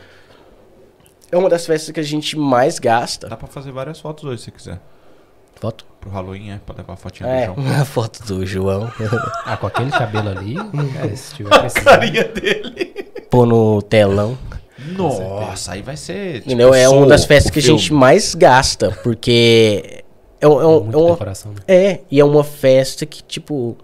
É 1.30 1.36
uma 1.36 1.48
das 1.48 1.66
festas 1.66 1.90
que 1.92 2.00
a 2.00 2.02
gente 2.04 2.36
mais 2.38 2.78
gasta. 2.78 3.28
Dá 3.28 3.36
pra 3.36 3.46
fazer 3.48 3.70
várias 3.72 4.00
fotos 4.00 4.24
hoje 4.24 4.42
se 4.42 4.50
quiser. 4.50 4.80
Foto? 5.56 5.84
Pro 6.00 6.08
Halloween, 6.10 6.52
é, 6.52 6.60
pra 6.64 6.74
levar 6.76 6.92
a 6.92 6.96
fotinha 6.96 7.28
É, 7.28 7.48
do 7.48 7.54
João. 7.60 7.66
a 7.80 7.84
foto 7.84 8.22
do 8.26 8.46
João. 8.46 8.92
Ah, 9.44 9.56
com 9.56 9.66
aquele 9.66 9.90
cabelo 9.90 10.28
ali, 10.30 10.56
é, 11.02 11.14
se 11.16 11.34
tiver 11.34 11.58
precisando. 11.58 12.32
dele. 12.40 12.94
Pôr 13.30 13.44
no 13.46 13.82
telão. 13.82 14.38
Nossa, 14.96 15.72
aí 15.72 15.82
vai 15.82 15.96
ser. 15.96 16.34
tipo, 16.34 16.46
Entendeu? 16.46 16.72
É 16.72 16.88
uma 16.88 17.06
das 17.06 17.24
festas 17.24 17.50
que 17.50 17.58
a 17.58 17.62
gente 17.62 17.92
mais 17.92 18.34
gasta, 18.34 18.96
porque 19.02 20.04
é, 20.40 20.46
um- 20.48 20.60
é 20.60 20.66
um- 20.66 20.92
é 20.92 20.96
uma 20.96 21.10
decoração, 21.12 21.52
né? 21.52 21.58
É, 21.66 22.00
e 22.10 22.20
é 22.20 22.24
uma 22.24 22.44
festa 22.44 23.04
que, 23.04 23.22
tipo, 23.22 23.76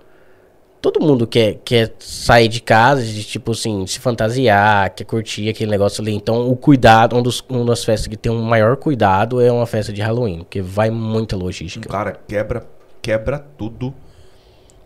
todo 0.92 1.00
mundo 1.00 1.26
quer, 1.26 1.54
quer 1.64 1.94
sair 1.98 2.46
de 2.46 2.60
casa, 2.60 3.02
de, 3.02 3.24
tipo 3.24 3.52
assim, 3.52 3.86
se 3.86 3.98
fantasiar, 3.98 4.90
quer 4.94 5.04
curtir 5.04 5.48
aquele 5.48 5.70
negócio 5.70 6.02
ali. 6.02 6.12
Então, 6.14 6.46
o 6.50 6.54
cuidado, 6.54 7.16
um 7.16 7.22
dos, 7.22 7.42
uma 7.48 7.64
das 7.64 7.82
festas 7.82 8.06
que 8.06 8.18
tem 8.18 8.30
um 8.30 8.42
maior 8.42 8.76
cuidado 8.76 9.40
é 9.40 9.50
uma 9.50 9.64
festa 9.66 9.90
de 9.94 10.02
Halloween, 10.02 10.40
porque 10.40 10.60
vai 10.60 10.90
muita 10.90 11.36
logística. 11.36 11.88
cara 11.88 12.12
quebra, 12.28 12.66
quebra 13.00 13.38
tudo 13.38 13.94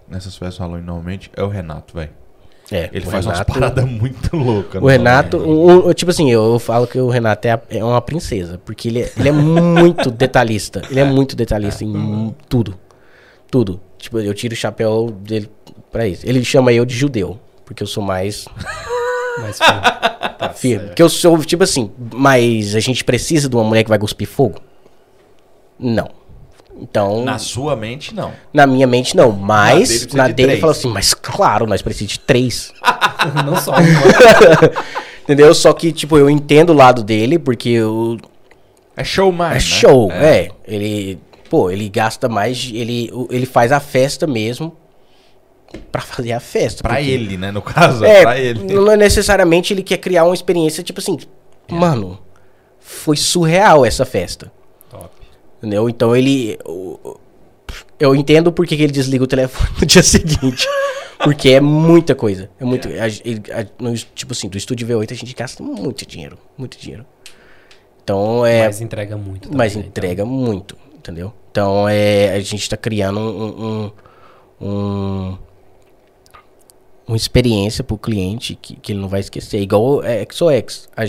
nessas 0.09 0.37
festas 0.37 0.59
Halloween 0.59 0.83
normalmente 0.85 1.31
é 1.37 1.43
o 1.43 1.49
Renato, 1.49 1.95
velho. 1.95 2.11
É, 2.71 2.91
Ele 2.93 3.07
o 3.07 3.11
faz 3.11 3.27
umas 3.27 3.39
Renato- 3.39 3.53
paradas 3.55 3.85
muito 3.85 4.37
loucas. 4.37 4.81
O 4.81 4.87
Renato, 4.87 5.37
um- 5.39 5.89
um- 5.89 5.93
tipo 5.95 6.11
assim, 6.13 6.31
eu, 6.31 6.53
eu 6.53 6.59
falo 6.61 6.87
que 6.87 6.99
o 7.01 7.09
Renato 7.09 7.49
é, 7.49 7.53
a- 7.53 7.61
é 7.71 7.83
uma 7.83 8.01
princesa, 8.01 8.61
porque 8.65 8.87
ele 8.89 9.03
é, 9.03 9.13
ele 9.19 9.31
é 9.31 9.33
muito 9.33 10.11
detalhista. 10.13 10.83
Ele 10.91 11.01
é 11.01 11.05
muito 11.05 11.35
detalhista 11.35 11.83
em 11.83 12.35
tudo. 12.49 12.79
Tudo. 13.51 13.81
Tipo, 13.99 14.21
eu 14.21 14.33
tiro 14.35 14.53
o 14.55 14.57
chapéu 14.57 15.11
dele 15.11 15.51
pra 15.91 16.07
isso. 16.07 16.27
Ele 16.27 16.45
chama 16.45 16.73
eu 16.73 16.85
de 16.85 16.95
judeu, 16.95 17.39
porque 17.65 17.83
eu 17.83 17.87
sou 17.87 18.03
mais 18.03 18.47
Mas, 19.41 19.59
pô, 19.59 19.65
tá 20.39 20.51
firme. 20.51 20.79
certo. 20.79 20.87
Porque 20.89 21.03
eu 21.03 21.09
sou, 21.09 21.39
tipo 21.45 21.63
assim, 21.63 21.91
mas 22.13 22.75
a 22.75 22.81
gente 22.81 23.05
precisa 23.05 23.49
de 23.49 23.55
uma 23.55 23.65
mulher 23.65 23.85
que 23.85 23.89
vai 23.89 23.99
cuspir 23.99 24.27
fogo? 24.29 24.61
Não. 25.79 26.11
Então, 26.81 27.25
Na 27.25 27.33
na, 27.33 27.39
sua 27.39 27.75
mente, 27.75 28.15
não. 28.15 28.33
minha 28.67 28.87
mente 28.87 29.17
não. 29.17 29.33
dele 29.33 29.45
Mas, 29.45 30.07
na 30.13 30.29
de 30.29 30.35
dele, 30.35 30.53
ele 30.53 30.61
fala 30.61 30.73
assim, 30.73 30.89
mas 30.89 31.13
claro, 31.13 31.67
nós 31.67 31.83
precisamos 31.83 32.13
de 32.13 32.21
três. 32.21 32.73
Não 33.45 33.57
só. 33.57 33.75
Entendeu? 35.25 35.53
Só 35.55 35.73
que, 35.73 35.93
tipo, 35.93 36.17
eu 36.17 36.31
entendo 36.31 36.71
o 36.71 36.77
lado 36.77 37.03
dele, 37.03 37.37
porque 37.37 37.71
eu, 37.71 38.17
É 38.97 39.03
showman. 39.03 39.51
É 39.51 39.55
né? 39.55 39.61
show, 39.61 40.11
é. 40.13 40.51
Ele, 40.67 41.19
pô, 41.51 41.69
ele 41.69 41.89
gasta 41.89 42.29
mais, 42.29 42.71
ele, 42.73 43.11
ele 43.29 43.45
faz 43.45 43.73
a 43.73 43.81
festa 43.81 44.25
mesmo 44.27 44.77
pra 45.93 46.01
fazer 46.03 46.33
a 46.33 46.41
festa. 46.41 46.83
Pra 46.83 46.97
porque- 46.97 47.11
ele, 47.11 47.37
né? 47.37 47.51
No 47.51 47.63
caso, 47.63 48.05
É, 48.05 48.23
pra 48.23 48.39
ele. 48.39 48.75
não 48.75 48.91
é 48.93 48.97
necessariamente 48.97 49.73
ele 49.73 49.83
quer 49.83 49.99
criar 49.99 50.25
uma 50.25 50.35
experiência, 50.35 50.83
tipo 50.83 51.01
assim, 51.01 51.17
mano, 51.71 52.19
foi 52.81 53.17
surreal 53.17 53.85
essa 53.85 54.05
festa. 54.05 54.51
Top. 54.91 55.11
Entendeu? 55.59 55.89
Então 55.89 56.15
ele. 56.17 56.59
o- 56.65 57.19
Eu 58.01 58.15
entendo 58.15 58.51
porque 58.53 58.77
que 58.77 58.83
ele 58.83 58.93
desliga 58.93 59.25
o 59.25 59.27
telefone 59.27 59.69
no 59.81 59.87
dia 59.87 60.03
seguinte. 60.03 60.67
Porque 61.23 61.51
é 61.51 61.61
muita 61.61 62.15
coisa. 62.15 62.49
É 62.59 62.65
muito. 62.65 62.89
a- 62.89 63.07
ele- 63.25 63.43
a- 63.53 63.67
no- 63.83 63.95
tipo 63.95 64.33
assim, 64.33 64.49
do 64.49 64.57
estúdio 64.57 64.87
V8 64.87 65.13
a 65.13 65.17
gente 65.17 65.35
gasta 65.35 65.63
muito 65.63 66.07
dinheiro. 66.07 66.39
Muito 66.57 66.79
dinheiro. 66.79 67.05
Então 68.03 68.47
é. 68.47 68.65
Mas 68.67 68.81
entrega 68.81 69.17
muito. 69.17 69.55
Mas 69.55 69.73
também, 69.75 69.89
entrega 69.89 70.25
muito, 70.25 70.77
entendeu? 70.97 71.33
Então 71.51 71.87
é, 71.89 72.31
a 72.35 72.41
gente 72.41 72.71
tá 72.71 72.77
criando 72.77 73.19
um, 73.21 73.91
um, 74.61 74.67
um- 74.69 75.39
uma 77.09 77.17
experiência 77.17 77.83
pro 77.83 77.97
cliente 77.99 78.55
que, 78.61 78.77
que 78.77 78.93
ele 78.93 79.01
não 79.01 79.09
vai 79.09 79.21
esquecer. 79.21 79.61
Igual 79.61 80.05
é, 80.05 80.27
XOX, 80.31 80.89
a 80.97 81.03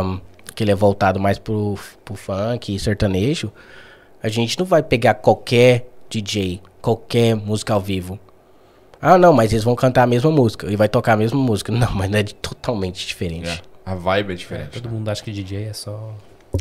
ahn, 0.00 0.18
que 0.54 0.62
ele 0.62 0.70
é 0.70 0.74
voltado 0.74 1.18
mais 1.18 1.38
pro, 1.38 1.76
pro 2.04 2.14
funk 2.14 2.74
e 2.74 2.78
sertanejo. 2.78 3.50
A 4.22 4.28
gente 4.28 4.58
não 4.58 4.66
vai 4.66 4.82
pegar 4.82 5.14
qualquer 5.14 5.88
DJ, 6.10 6.60
qualquer 6.82 7.34
música 7.34 7.72
ao 7.74 7.80
vivo. 7.80 8.18
Ah, 9.00 9.18
não, 9.18 9.32
mas 9.32 9.52
eles 9.52 9.64
vão 9.64 9.74
cantar 9.74 10.02
a 10.02 10.06
mesma 10.06 10.30
música 10.30 10.70
e 10.70 10.76
vai 10.76 10.88
tocar 10.88 11.12
a 11.12 11.16
mesma 11.16 11.38
música. 11.38 11.70
Não, 11.72 11.92
mas 11.94 12.10
é 12.12 12.22
de- 12.22 12.34
totalmente 12.34 13.06
diferente. 13.06 13.48
É, 13.48 13.58
A 13.84 13.94
vibe 13.94 14.30
é 14.30 14.32
É, 14.32 14.36
diferente. 14.36 14.70
todo 14.82 14.88
mundo 14.90 15.08
acha 15.10 15.22
que 15.22 15.30
DJ 15.30 15.64
é 15.64 15.72
só 15.74 16.12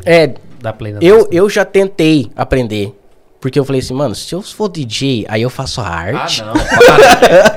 É, 0.06 0.34
dar 0.62 0.74
play 0.74 0.92
na 0.94 1.00
Eu, 1.02 1.16
música. 1.20 1.36
eu 1.36 1.50
já 1.50 1.64
tentei 1.66 2.30
aprender. 2.36 2.94
Porque 3.46 3.60
eu 3.60 3.64
falei 3.64 3.80
assim, 3.80 3.94
mano, 3.94 4.16
se 4.16 4.34
eu 4.34 4.42
for 4.42 4.68
DJ, 4.68 5.24
aí 5.30 5.44
eu 5.44 5.52
faço 5.52 5.80
a 5.80 5.88
arte. 5.88 6.42
Ah, 6.42 6.46
não. 6.48 6.54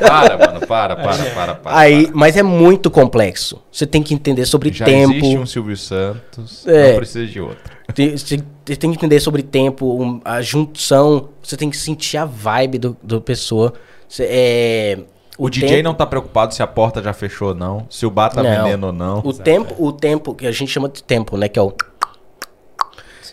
Para, 0.07 0.36
para, 0.36 0.36
mano. 0.52 0.67
Para, 0.67 0.97
para, 0.97 1.25
para, 1.31 1.55
para. 1.55 1.78
aí, 1.78 2.05
para. 2.08 2.15
mas 2.15 2.36
é 2.36 2.42
muito 2.42 2.91
complexo. 2.91 3.58
Você 3.73 3.86
tem 3.86 4.02
que 4.02 4.12
entender 4.12 4.44
sobre 4.44 4.70
Já 4.70 4.84
tempo. 4.84 5.15
existe 5.15 5.39
um 5.39 5.47
Silvio 5.47 5.76
Santos, 5.78 6.67
É. 6.67 6.91
não 6.91 6.97
precisa 6.99 7.26
de 7.26 7.41
outro. 7.41 7.73
Você 7.97 8.76
tem 8.76 8.91
que 8.91 8.97
entender 8.99 9.18
sobre 9.18 9.42
tempo, 9.42 9.86
um, 9.99 10.20
a 10.26 10.42
junção. 10.42 11.31
Você 11.42 11.57
tem 11.57 11.70
que 11.70 11.76
sentir 11.78 12.18
a 12.18 12.26
vibe 12.26 12.76
do, 12.78 12.97
do 13.02 13.18
pessoa. 13.23 13.73
Você- 14.07 14.26
é, 14.28 14.99
O, 15.39 15.49
DJ 15.49 15.70
tempo- 15.70 15.83
não 15.84 15.94
tá 15.94 16.05
preocupado 16.05 16.52
se 16.52 16.62
a 16.62 16.67
porta 16.67 17.02
já 17.02 17.15
fechou 17.15 17.49
ou 17.49 17.55
não, 17.55 17.86
se 17.89 18.05
o 18.05 18.10
bar 18.10 18.28
tá 18.28 18.42
Não. 18.42 18.50
vendendo 18.65 18.89
ou 18.89 18.92
não. 18.92 19.20
O 19.25 19.33
tempo, 19.33 19.75
o 19.83 19.91
tempo 19.91 20.34
que 20.34 20.47
a 20.47 20.52
gente 20.52 20.70
chama 20.70 20.91
de 20.91 21.02
tempo, 21.02 21.34
né, 21.39 21.49
que 21.49 21.58
é 21.58 21.62
o 21.62 21.73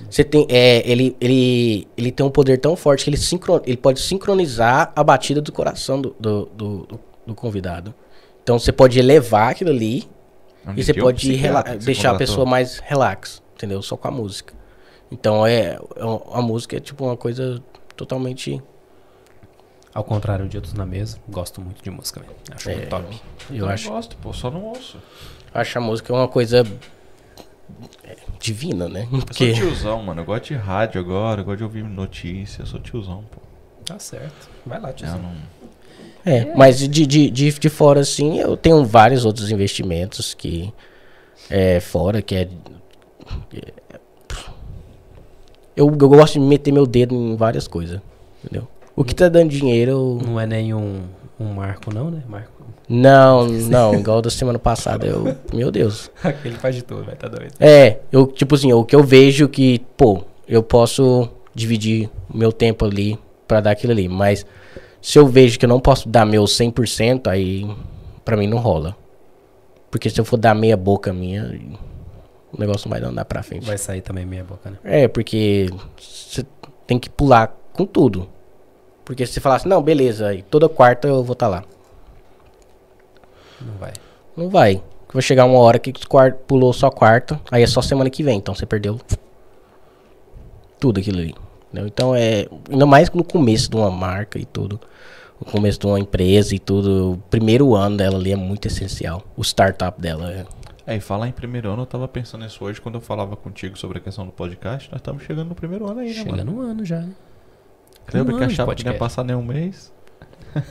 você 0.10 0.24
tem, 0.24 0.46
é, 0.50 0.90
ele, 0.90 1.16
ele, 1.20 1.88
ele 1.98 2.12
tem 2.12 2.26
um 2.26 2.30
poder 2.30 2.58
tão 2.60 2.76
forte 2.76 3.04
que 3.04 3.10
ele, 3.10 3.18
sincron, 3.18 3.62
ele 3.66 3.78
pode 3.78 4.00
sincronizar 4.00 4.92
a 4.96 5.04
batida 5.04 5.42
do 5.42 5.52
coração 5.52 6.02
do, 6.02 6.16
do, 6.20 6.46
do, 6.56 7.00
do 7.28 7.36
convidado. 7.36 7.94
Então 8.44 8.60
você 8.60 8.72
pode 8.72 9.00
elevar 9.00 9.52
aquilo 9.52 9.70
ali 9.72 10.08
É 10.66 10.70
um 10.70 10.74
e 10.78 10.84
você 10.84 10.94
pode 10.94 11.38
você 11.40 11.78
deixar 11.80 12.12
a 12.12 12.16
pessoa 12.16 12.46
mais 12.46 12.80
relax, 12.80 13.42
entendeu? 13.56 13.82
Só 13.82 13.96
com 13.98 14.08
a 14.08 14.12
música. 14.12 14.54
Então 15.12 15.46
é, 15.46 15.74
é 15.76 15.80
a 16.34 16.42
música 16.42 16.78
é 16.78 16.80
tipo 16.80 17.06
uma 17.06 17.18
coisa 17.18 17.62
totalmente 17.96 18.62
Ao 19.94 20.04
contrário 20.04 20.48
de 20.50 20.58
outros 20.58 20.74
na 20.74 20.86
mesa, 20.86 21.18
gosto 21.30 21.62
muito 21.62 21.82
de 21.84 21.90
música, 21.90 22.20
velho. 22.20 22.36
Acho 22.52 22.70
É, 22.70 22.76
muito 22.76 22.90
top. 22.90 23.22
eu 23.50 23.56
Eu 23.58 23.70
acho, 23.70 23.90
gosto, 23.90 24.18
pô, 24.18 24.34
só 24.34 24.52
não 24.52 24.64
ouço. 24.66 24.98
acho 25.54 25.78
a 25.78 25.82
música 25.82 26.14
uma 26.14 26.28
coisa 26.28 26.60
é, 26.60 26.66
divina, 28.40 28.88
né? 28.88 29.08
Eu 29.12 29.20
Porque 29.20 29.56
sou 29.56 29.66
tiozão, 29.68 30.02
mano. 30.04 30.22
Eu 30.22 30.26
gosto 30.26 30.46
de 30.46 30.54
rádio 30.56 31.00
agora, 31.02 31.42
eu 31.42 31.46
gosto 31.46 31.58
de 31.58 31.64
ouvir 31.64 31.84
notícia. 31.84 32.62
Eu 32.62 32.66
sou 32.66 32.80
tiozão, 32.80 33.24
pô. 33.32 33.42
Tá 33.86 34.00
certo. 34.00 34.50
Vai 34.66 34.80
lá, 34.80 34.90
Eu 34.90 34.94
tiozão. 34.96 35.20
não... 35.22 35.32
É, 36.26 36.56
mas 36.56 36.80
de, 36.80 36.88
de, 36.88 37.30
de, 37.30 37.52
de 37.52 37.70
fora, 37.70 38.00
assim, 38.00 38.40
eu 38.40 38.58
tenho 38.58 38.84
vários 38.84 39.26
outros 39.26 39.52
investimentos 39.52 40.34
que 40.34 40.74
é 41.50 41.80
fora, 41.80 42.20
que 42.22 42.36
é. 42.36 42.42
é- 43.54 43.74
eu, 45.76 45.88
eu 45.88 45.92
gosto 46.10 46.34
de 46.34 46.40
meter 46.40 46.72
meu 46.72 46.88
dedo 46.88 47.14
em 47.14 47.36
várias 47.36 47.68
coisas, 47.68 48.02
entendeu? 48.44 48.68
O 48.96 49.04
que 49.04 49.14
tá 49.14 49.28
dando 49.30 49.50
dinheiro, 49.52 49.92
eu- 49.92 50.22
Não 50.26 50.40
é 50.40 50.48
nenhum 50.48 51.04
um 51.40 51.54
marco, 51.54 51.94
não, 51.94 52.10
né? 52.10 52.24
Marco. 52.28 52.55
Não, 52.88 53.48
não, 53.48 53.96
igual 53.96 54.22
da 54.22 54.30
semana 54.30 54.60
passada, 54.60 55.08
eu, 55.08 55.36
meu 55.54 55.72
Deus. 55.72 56.12
Aquele 56.24 56.56
faz 56.56 56.76
de 56.76 56.84
tudo, 56.84 57.04
vai 57.04 57.16
tá 57.16 57.28
doido. 57.28 57.54
É, 57.60 58.00
eu, 58.12 58.28
tipo 58.28 58.56
assim, 58.56 58.72
o 58.74 58.84
que 58.84 58.96
eu 58.96 59.04
vejo 59.04 59.48
que, 59.50 59.80
pô, 59.98 60.24
eu 60.48 60.62
posso 60.62 61.30
dividir 61.54 62.10
meu 62.34 62.52
tempo 62.52 62.86
ali 62.86 63.18
pra 63.48 63.62
dar 63.62 63.72
aquilo 63.72 63.92
ali, 63.94 64.08
mas 64.08 64.46
se 65.02 65.18
eu 65.18 65.28
vejo 65.28 65.58
que 65.58 65.66
eu 65.66 65.70
não 65.70 65.80
posso 65.80 66.10
dar 66.10 66.26
meu 66.26 66.44
100%, 66.44 67.28
aí 67.28 67.68
pra 68.24 68.36
mim 68.36 68.48
não 68.48 68.58
rola. 68.58 68.96
Porque 69.90 70.10
se 70.10 70.20
eu 70.20 70.26
for 70.26 70.38
dar 70.38 70.54
meia 70.54 70.76
boca 70.76 71.14
minha, 71.14 71.60
o 72.52 72.60
negócio 72.60 72.90
não 72.90 73.00
vai 73.00 73.08
andar 73.08 73.24
pra 73.26 73.42
frente. 73.42 73.66
Vai 73.66 73.78
sair 73.78 74.02
também 74.02 74.26
meia 74.26 74.44
boca, 74.44 74.70
né? 74.70 74.78
É, 74.84 75.08
porque 75.08 75.70
você 75.98 76.46
tem 76.86 77.00
que 77.00 77.10
pular 77.10 77.56
com 77.72 77.86
tudo. 77.86 78.28
Porque 79.06 79.26
se 79.26 79.34
você 79.34 79.40
falar 79.40 79.58
assim, 79.58 79.70
não, 79.70 79.82
beleza, 79.82 80.28
aí 80.28 80.42
toda 80.42 80.68
quarta 80.68 81.08
eu 81.08 81.24
vou 81.24 81.34
estar 81.34 81.48
lá. 81.48 81.64
Não 83.62 83.74
vai. 83.78 83.94
Não 84.36 84.50
vai. 84.50 84.84
Vai 85.14 85.22
chegar 85.22 85.46
uma 85.46 85.60
hora 85.60 85.80
que 85.80 85.94
quar- 86.08 86.34
pulou 86.34 86.74
só 86.74 86.90
quarta, 86.90 87.40
aí 87.52 87.64
é 87.64 87.68
só 87.68 87.82
semana 87.82 88.10
que 88.10 88.22
vem, 88.24 88.38
então 88.38 88.54
você 88.56 88.66
perdeu 88.66 89.00
tudo 90.80 91.00
aquilo 91.00 91.20
ali. 91.20 91.36
entendeu? 91.70 91.88
Então 91.88 92.16
é. 92.16 92.48
Ainda 92.70 92.86
mais 92.86 93.10
no 93.12 93.24
começo 93.24 93.70
de 93.70 93.76
uma 93.78 93.90
marca 93.92 94.38
e 94.40 94.46
tudo. 94.46 94.80
No 95.44 95.52
começo 95.52 95.80
de 95.80 95.86
uma 95.88 96.00
empresa 96.00 96.56
e 96.56 96.60
tudo. 96.60 97.14
O 97.14 97.18
primeiro 97.30 97.76
ano 97.76 97.98
dela 97.98 98.18
ali 98.18 98.32
é 98.32 98.36
muito 98.36 98.68
essencial. 98.68 99.24
O 99.38 99.42
startup 99.44 100.00
dela 100.02 100.32
é. 100.32 100.46
É, 100.88 100.96
e 100.98 101.00
falar 101.00 101.28
em 101.28 101.32
primeiro 101.32 101.70
ano, 101.72 101.82
eu 101.82 101.86
tava 101.88 102.08
pensando 102.08 102.44
nisso 102.44 102.64
hoje 102.64 102.80
quando 102.80 102.96
eu 102.96 103.02
falava 103.02 103.36
contigo 103.36 103.76
sobre 103.78 103.98
a 103.98 104.02
questão 104.02 104.26
do 104.26 104.32
podcast. 104.32 104.90
Nós 104.92 105.00
estamos 105.00 105.24
chegando 105.24 105.50
no 105.50 105.56
primeiro 105.56 105.90
ano 105.90 106.02
aí, 106.02 106.10
né, 106.10 106.14
Chega 106.14 106.32
mano? 106.32 106.52
no 106.52 106.62
ano 106.62 106.86
já, 106.86 107.00
né? 107.00 107.12
Lembra 108.14 108.36
um 108.36 108.38
que 108.38 108.44
achava 108.44 108.76
que 108.76 108.84
não 108.86 108.92
ia 108.92 108.98
passar 109.00 109.24
nem 109.24 109.36
um 109.36 109.44
mês? 109.44 109.92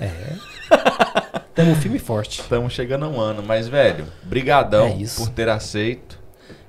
É. 0.01 0.37
Temos 1.55 1.79
um 1.79 1.81
filme 1.81 1.99
forte. 1.99 2.41
Estamos 2.41 2.73
chegando 2.73 3.05
a 3.05 3.09
um 3.09 3.21
ano, 3.21 3.43
mas, 3.47 3.69
velho, 3.69 4.07
brigadão 4.25 4.87
É 4.87 5.05
por 5.17 5.29
ter 5.29 5.49
aceito. 5.49 6.19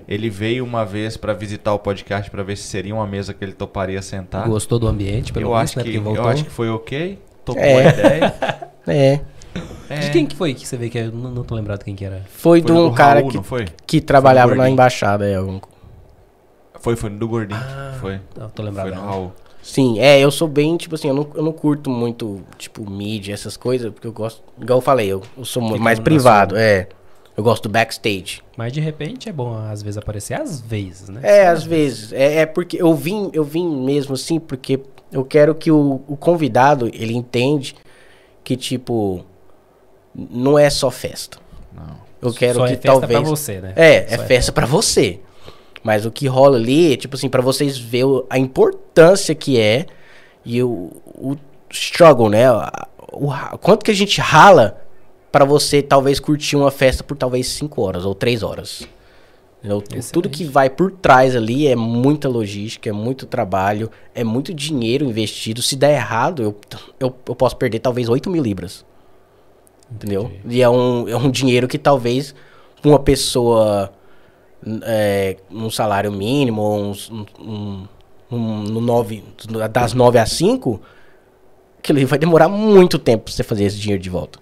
Ele 0.07 0.29
veio 0.29 0.63
uma 0.63 0.85
vez 0.85 1.17
pra 1.17 1.33
visitar 1.33 1.73
o 1.73 1.79
podcast 1.79 2.29
pra 2.29 2.43
ver 2.43 2.55
se 2.55 2.63
seria 2.63 2.93
uma 2.93 3.07
mesa 3.07 3.33
que 3.33 3.43
ele 3.43 3.53
toparia 3.53 3.99
sentar. 4.03 4.47
Gostou 4.47 4.77
do 4.77 4.87
ambiente, 4.87 5.33
pelo 5.33 5.45
eu, 5.47 5.49
menos, 5.49 5.63
acho 5.71 5.79
né? 5.79 5.83
que, 5.83 5.95
eu 5.97 6.27
acho 6.27 6.43
que 6.43 6.51
foi 6.51 6.69
ok. 6.69 7.19
Tocou 7.43 7.63
É. 7.63 7.87
a 7.87 7.89
ideia. 7.89 8.35
É. 8.87 9.19
É. 9.89 9.97
De 9.99 10.11
quem 10.11 10.27
que 10.27 10.35
foi 10.35 10.53
que 10.53 10.67
você 10.67 10.77
vê 10.77 10.89
que 10.89 10.97
eu 10.99 11.11
não, 11.11 11.31
não 11.31 11.43
tô 11.43 11.55
lembrado 11.55 11.83
quem 11.83 11.95
que 11.95 12.05
era? 12.05 12.17
Foi, 12.29 12.61
Foi 12.61 12.61
de 12.61 12.71
um 12.71 12.87
do 12.89 12.93
cara 12.95 13.19
Raul, 13.19 13.31
que, 13.31 13.39
que 13.87 13.99
trabalhava 14.01 14.53
na 14.53 14.69
embaixada. 14.69 15.27
É, 15.27 15.33
algum- 15.37 15.59
Foi, 16.79 16.95
foi 16.95 17.09
do 17.09 17.27
Gordinho. 17.27 17.59
Ah, 17.59 17.97
foi. 17.99 18.19
Não, 18.37 18.47
tô 18.49 18.61
lembrado. 18.61 18.89
Foi 18.89 18.95
no 18.95 19.01
não. 19.01 19.09
Raul. 19.09 19.33
Sim, 19.65 19.97
é, 19.99 20.19
eu 20.19 20.29
sou 20.29 20.47
bem, 20.47 20.77
tipo 20.77 20.93
assim, 20.93 21.07
eu 21.07 21.13
não, 21.15 21.27
eu 21.33 21.41
não 21.41 21.51
curto 21.51 21.89
muito, 21.89 22.39
tipo, 22.55 22.87
mídia, 22.87 23.33
essas 23.33 23.57
coisas, 23.57 23.91
porque 23.91 24.05
eu 24.05 24.13
gosto, 24.13 24.43
igual 24.61 24.77
eu 24.77 24.81
falei, 24.81 25.07
eu, 25.07 25.23
eu 25.35 25.43
sou 25.43 25.59
mu- 25.59 25.69
Fica 25.69 25.83
mais 25.83 25.99
privado, 25.99 26.55
é. 26.55 26.87
Eu 27.35 27.43
gosto 27.43 27.63
do 27.63 27.69
backstage. 27.69 28.43
Mas 28.55 28.71
de 28.71 28.79
repente 28.79 29.27
é 29.27 29.31
bom 29.33 29.57
às 29.57 29.81
vezes 29.81 29.97
aparecer, 29.97 30.35
às 30.39 30.61
vezes, 30.61 31.09
né? 31.09 31.19
É, 31.23 31.45
Só 31.45 31.51
às 31.51 31.63
vezes. 31.63 32.13
É, 32.13 32.41
é 32.41 32.45
porque 32.45 32.79
eu 32.79 32.93
vim, 32.93 33.31
eu 33.33 33.43
vim 33.43 33.67
mesmo 33.83 34.13
assim, 34.13 34.39
porque 34.39 34.79
eu 35.11 35.25
quero 35.25 35.55
que 35.55 35.71
o, 35.71 35.99
o 36.07 36.15
convidado, 36.15 36.87
ele 36.93 37.15
entende 37.15 37.75
que, 38.43 38.55
tipo, 38.55 39.25
não 40.13 40.59
é 40.59 40.69
só 40.69 40.91
festa. 40.91 41.39
Não. 41.75 41.97
Eu 42.21 42.31
quero 42.31 42.59
Só 42.59 42.67
que 42.67 42.73
é 42.73 42.77
festa 42.77 42.99
talvez... 42.99 43.19
pra 43.19 43.29
você, 43.29 43.61
né? 43.61 43.73
É, 43.75 44.07
Só 44.07 44.21
é 44.21 44.27
festa 44.27 44.51
pra 44.51 44.67
você. 44.67 45.19
Mas 45.85 46.03
o 46.03 46.09
que 46.11 46.25
rola 46.25 46.57
ali, 46.57 46.93
é, 46.93 46.97
tipo 46.97 47.15
assim, 47.15 47.29
pra 47.29 47.43
vocês 47.43 47.77
ver 47.77 48.05
o- 48.05 48.25
a 48.27 48.39
importância 48.39 49.35
que 49.35 49.59
é 49.59 49.85
e 50.43 50.63
o, 50.63 50.91
o 51.15 51.35
struggle, 51.69 52.27
né? 52.27 52.47
O, 53.13 53.27
ra- 53.27 53.55
quanto 53.61 53.85
que 53.85 53.91
a 53.91 53.93
gente 53.93 54.19
rala 54.19 54.81
pra 55.31 55.45
você 55.45 55.83
talvez 55.83 56.19
curtir 56.19 56.55
uma 56.55 56.71
festa 56.71 57.03
por 57.03 57.15
talvez 57.15 57.45
5 57.49 57.83
horas 57.83 58.03
ou 58.03 58.15
3 58.15 58.41
horas. 58.41 58.87
Entendeu? 59.59 59.79
Tudo 60.11 60.27
que 60.27 60.43
vai 60.43 60.71
por 60.71 60.91
trás 60.91 61.35
ali 61.35 61.67
é 61.67 61.75
muita 61.75 62.27
logística, 62.27 62.89
é 62.89 62.93
muito 62.93 63.27
trabalho, 63.27 63.91
é 64.15 64.23
muito 64.23 64.55
dinheiro 64.55 65.05
investido. 65.05 65.61
Se 65.61 65.75
der 65.75 65.93
errado, 65.97 66.41
eu, 66.41 66.55
eu, 66.99 67.15
eu 67.27 67.35
posso 67.35 67.55
perder 67.57 67.77
talvez 67.77 68.09
8 68.09 68.27
mil 68.27 68.41
libras. 68.41 68.83
Entendeu? 69.91 70.31
E 70.49 70.63
é 70.63 70.69
um, 70.69 71.07
é 71.07 71.15
um 71.15 71.29
dinheiro 71.29 71.67
que 71.67 71.77
talvez 71.77 72.33
uma 72.83 72.97
pessoa 72.97 73.91
é, 74.83 75.37
num 75.49 75.69
salário 75.69 76.11
mínimo, 76.11 76.75
uns- 76.75 77.09
um, 77.11 77.25
um, 77.39 77.87
um- 78.31 78.63
no 78.63 78.81
nove, 78.81 79.23
das 79.71 79.93
9 79.93 80.17
às 80.19 80.31
5, 80.31 80.81
aquilo 81.79 81.99
ali 81.99 82.05
vai 82.05 82.17
demorar 82.19 82.47
muito 82.49 82.97
tempo 82.97 83.25
pra 83.25 83.33
você 83.33 83.43
fazer 83.43 83.65
esse 83.65 83.77
dinheiro 83.77 84.01
de 84.01 84.09
volta. 84.09 84.39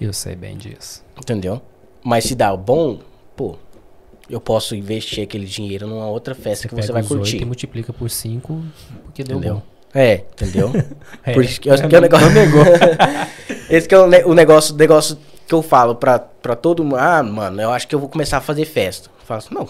Eu 0.00 0.12
sei 0.12 0.34
bem 0.36 0.56
disso. 0.56 1.02
Entendeu? 1.16 1.60
Mas 2.04 2.24
se 2.24 2.34
dá 2.34 2.56
bom, 2.56 3.00
pô, 3.36 3.56
eu 4.30 4.40
posso 4.40 4.74
investir 4.74 5.24
aquele 5.24 5.46
dinheiro 5.46 5.86
numa 5.86 6.06
outra 6.06 6.34
festa 6.34 6.68
que 6.68 6.74
você 6.74 6.92
vai 6.92 7.02
curtir. 7.02 7.42
e 7.42 7.44
multiplica 7.44 7.92
por 7.92 8.08
5, 8.08 8.62
porque 9.04 9.24
deu 9.24 9.36
Entendeu? 9.38 9.54
bom. 9.56 9.62
É, 9.94 10.24
entendeu? 10.32 10.70
É. 11.24 11.32
Por 11.32 11.42
isso 11.44 11.60
que, 11.60 11.68
esse 11.68 11.86
que 11.88 11.94
é 11.96 11.98
o 11.98 12.02
negócio. 12.02 12.28
esse 13.70 13.88
que 13.88 13.94
é 13.94 13.98
o, 13.98 14.06
ne- 14.06 14.24
o 14.24 14.34
negócio, 14.34 14.74
negócio 14.76 15.18
que 15.48 15.54
eu 15.54 15.62
falo 15.62 15.94
pra, 15.94 16.18
pra 16.18 16.54
todo 16.54 16.84
mundo. 16.84 16.96
Ah, 16.96 17.22
mano, 17.22 17.60
eu 17.60 17.72
acho 17.72 17.88
que 17.88 17.94
eu 17.94 17.98
vou 17.98 18.08
começar 18.08 18.36
a 18.36 18.40
fazer 18.40 18.66
festa. 18.66 19.08
Eu 19.18 19.26
falo 19.26 19.38
assim, 19.38 19.54
não, 19.54 19.66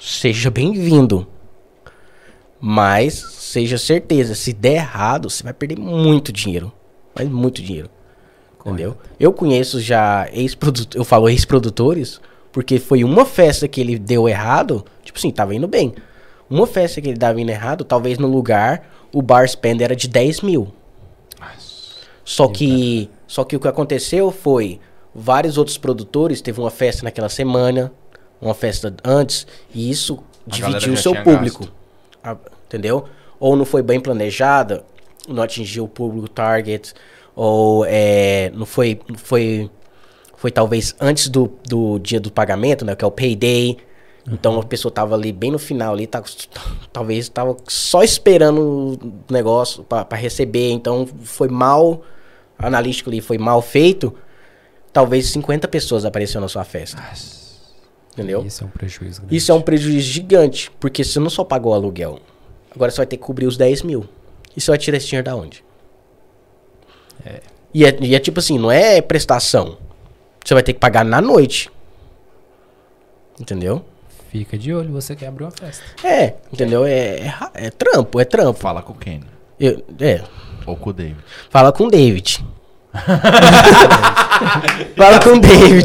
seja 0.00 0.50
bem-vindo. 0.50 1.26
Mas 2.60 3.14
seja 3.14 3.76
certeza, 3.76 4.34
se 4.34 4.52
der 4.52 4.76
errado, 4.76 5.28
você 5.28 5.42
vai 5.42 5.52
perder 5.52 5.78
muito 5.78 6.32
dinheiro. 6.32 6.72
Mas 7.14 7.28
muito 7.28 7.60
dinheiro. 7.60 7.90
Entendeu? 8.60 8.96
Eu 9.18 9.32
conheço 9.32 9.80
já 9.80 10.28
ex-produtores, 10.32 10.96
eu 10.96 11.04
falo 11.04 11.28
ex-produtores, 11.28 12.20
porque 12.50 12.78
foi 12.78 13.04
uma 13.04 13.24
festa 13.24 13.68
que 13.68 13.80
ele 13.80 13.98
deu 13.98 14.28
errado, 14.28 14.84
tipo 15.04 15.18
assim, 15.18 15.30
tava 15.30 15.54
indo 15.54 15.68
bem. 15.68 15.94
Uma 16.48 16.66
festa 16.66 17.00
que 17.00 17.08
ele 17.08 17.18
dava 17.18 17.40
indo 17.40 17.50
errado, 17.50 17.84
talvez 17.84 18.18
no 18.18 18.28
lugar, 18.28 18.88
o 19.12 19.22
bar 19.22 19.48
spend 19.48 19.82
era 19.82 19.94
de 19.94 20.08
10 20.08 20.40
mil. 20.40 20.72
Só 22.24 22.48
que, 22.48 23.08
só 23.26 23.44
que 23.44 23.54
o 23.54 23.60
que 23.60 23.68
aconteceu 23.68 24.32
foi, 24.32 24.80
vários 25.16 25.56
outros 25.56 25.78
produtores, 25.78 26.40
teve 26.40 26.60
uma 26.60 26.70
festa 26.70 27.02
naquela 27.02 27.28
semana, 27.28 27.92
uma 28.40 28.54
festa 28.54 28.94
antes, 29.02 29.46
e 29.74 29.90
isso 29.90 30.22
A 30.46 30.50
dividiu 30.50 30.92
o 30.92 30.96
seu 30.96 31.14
público. 31.22 31.68
Ah, 32.22 32.36
entendeu? 32.66 33.06
Ou 33.40 33.56
não 33.56 33.64
foi 33.64 33.82
bem 33.82 33.98
planejada, 33.98 34.84
não 35.26 35.42
atingiu 35.42 35.84
o 35.84 35.88
público 35.88 36.28
target, 36.28 36.92
ou 37.34 37.84
é, 37.86 38.50
não 38.54 38.66
foi, 38.66 39.00
foi, 39.16 39.70
foi 40.36 40.50
talvez 40.50 40.94
antes 41.00 41.28
do, 41.28 41.50
do 41.66 41.98
dia 41.98 42.20
do 42.20 42.30
pagamento, 42.30 42.84
né, 42.84 42.94
que 42.94 43.04
é 43.04 43.08
o 43.08 43.10
payday. 43.10 43.78
Então 44.28 44.58
a 44.58 44.64
pessoa 44.64 44.90
tava 44.90 45.14
ali 45.14 45.30
bem 45.32 45.52
no 45.52 45.58
final 45.58 45.92
ali, 45.92 46.06
tá, 46.06 46.20
talvez 46.92 47.28
tava 47.28 47.56
só 47.68 48.02
esperando 48.02 48.98
o 49.00 49.32
negócio 49.32 49.84
para 49.84 50.16
receber, 50.16 50.72
então 50.72 51.06
foi 51.22 51.48
mal, 51.48 52.02
a 52.58 52.66
analítica 52.66 53.08
ali 53.08 53.20
foi 53.20 53.38
mal 53.38 53.62
feito. 53.62 54.12
Talvez 54.96 55.26
50 55.26 55.68
pessoas 55.68 56.06
apareceram 56.06 56.40
na 56.40 56.48
sua 56.48 56.64
festa. 56.64 57.02
Entendeu? 58.14 58.42
Isso 58.46 58.64
é 58.64 58.66
um 58.66 58.70
prejuízo. 58.70 59.20
grande. 59.20 59.36
Isso 59.36 59.52
é 59.52 59.54
um 59.54 59.60
prejuízo 59.60 60.06
gigante, 60.08 60.70
porque 60.80 61.04
você 61.04 61.20
não 61.20 61.28
só 61.28 61.44
pagou 61.44 61.72
o 61.72 61.74
aluguel. 61.74 62.18
Agora 62.74 62.90
você 62.90 62.96
vai 62.96 63.06
ter 63.06 63.18
que 63.18 63.22
cobrir 63.22 63.44
os 63.44 63.58
10 63.58 63.82
mil. 63.82 64.08
E 64.56 64.60
você 64.60 64.70
vai 64.70 64.78
tirar 64.78 64.96
esse 64.96 65.06
dinheiro 65.08 65.26
da 65.26 65.36
onde? 65.36 65.62
É. 67.26 67.40
E 67.74 67.84
é, 67.84 67.94
e 68.00 68.14
é 68.14 68.18
tipo 68.18 68.38
assim, 68.40 68.58
não 68.58 68.70
é 68.72 69.02
prestação. 69.02 69.76
Você 70.42 70.54
vai 70.54 70.62
ter 70.62 70.72
que 70.72 70.78
pagar 70.80 71.04
na 71.04 71.20
noite. 71.20 71.70
Entendeu? 73.38 73.84
Fica 74.30 74.56
de 74.56 74.72
olho, 74.72 74.90
você 74.92 75.14
quer 75.14 75.26
abrir 75.26 75.44
uma 75.44 75.50
festa. 75.50 75.84
É, 76.02 76.36
entendeu? 76.50 76.86
É, 76.86 77.18
é, 77.18 77.34
é 77.52 77.70
trampo, 77.70 78.18
é 78.18 78.24
trampo. 78.24 78.58
Fala 78.58 78.80
com 78.80 78.94
o 78.94 78.96
Kenny. 78.96 79.26
Eu- 79.60 79.82
é, 80.00 80.22
Ou 80.64 80.74
com 80.74 80.88
o 80.88 80.92
David. 80.94 81.18
fala 81.50 81.70
com 81.70 81.84
o 81.84 81.90
David. 81.90 82.42
fala 84.96 85.20
com 85.20 85.30
o 85.30 85.40
David. 85.40 85.84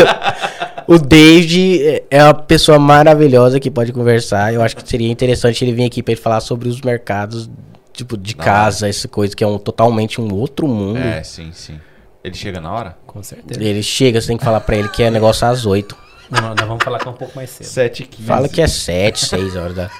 o 0.86 0.98
David 0.98 1.82
é- 1.86 2.02
é 2.10 2.24
uma 2.24 2.34
pessoa 2.34 2.78
maravilhosa 2.78 3.60
que 3.60 3.70
pode 3.70 3.92
conversar. 3.92 4.52
Eu 4.52 4.62
acho 4.62 4.76
que 4.76 4.88
seria 4.88 5.10
interessante 5.10 5.64
ele 5.64 5.72
vir 5.72 5.84
aqui 5.84 6.02
pra 6.02 6.12
ele 6.12 6.20
falar 6.20 6.40
sobre 6.40 6.68
os 6.68 6.80
mercados, 6.80 7.50
tipo, 7.92 8.16
de 8.16 8.34
Da 8.34 8.44
casa, 8.44 8.88
essa 8.88 9.08
coisa 9.08 9.34
que 9.34 9.44
é 9.44 9.46
um, 9.46 9.58
totalmente 9.58 10.20
um 10.20 10.32
outro 10.34 10.66
mundo. 10.68 10.98
É, 10.98 11.22
sim, 11.22 11.50
sim. 11.52 11.78
Ele 12.22 12.34
chega 12.34 12.60
na 12.60 12.72
hora? 12.72 12.96
Com 13.06 13.22
certeza. 13.22 13.62
Ele 13.62 13.82
chega, 13.82 14.20
você 14.20 14.28
tem 14.28 14.36
que 14.38 14.44
falar 14.44 14.60
pra 14.60 14.76
ele 14.76 14.88
que 14.88 15.02
é 15.02 15.10
negócio 15.10 15.46
às 15.46 15.66
8. 15.66 15.94
Não, 16.30 16.54
nós 16.54 16.66
vamos 16.66 16.82
falar 16.82 16.98
com 17.00 17.10
um 17.10 17.14
pouco 17.14 17.36
mais 17.36 17.50
cedo. 17.50 17.66
7 17.66 18.02
e 18.02 18.06
15. 18.06 18.26
Fala 18.26 18.48
que 18.48 18.62
é 18.62 18.66
7, 18.66 19.26
6 19.26 19.56
horas 19.56 19.74
da. 19.76 19.90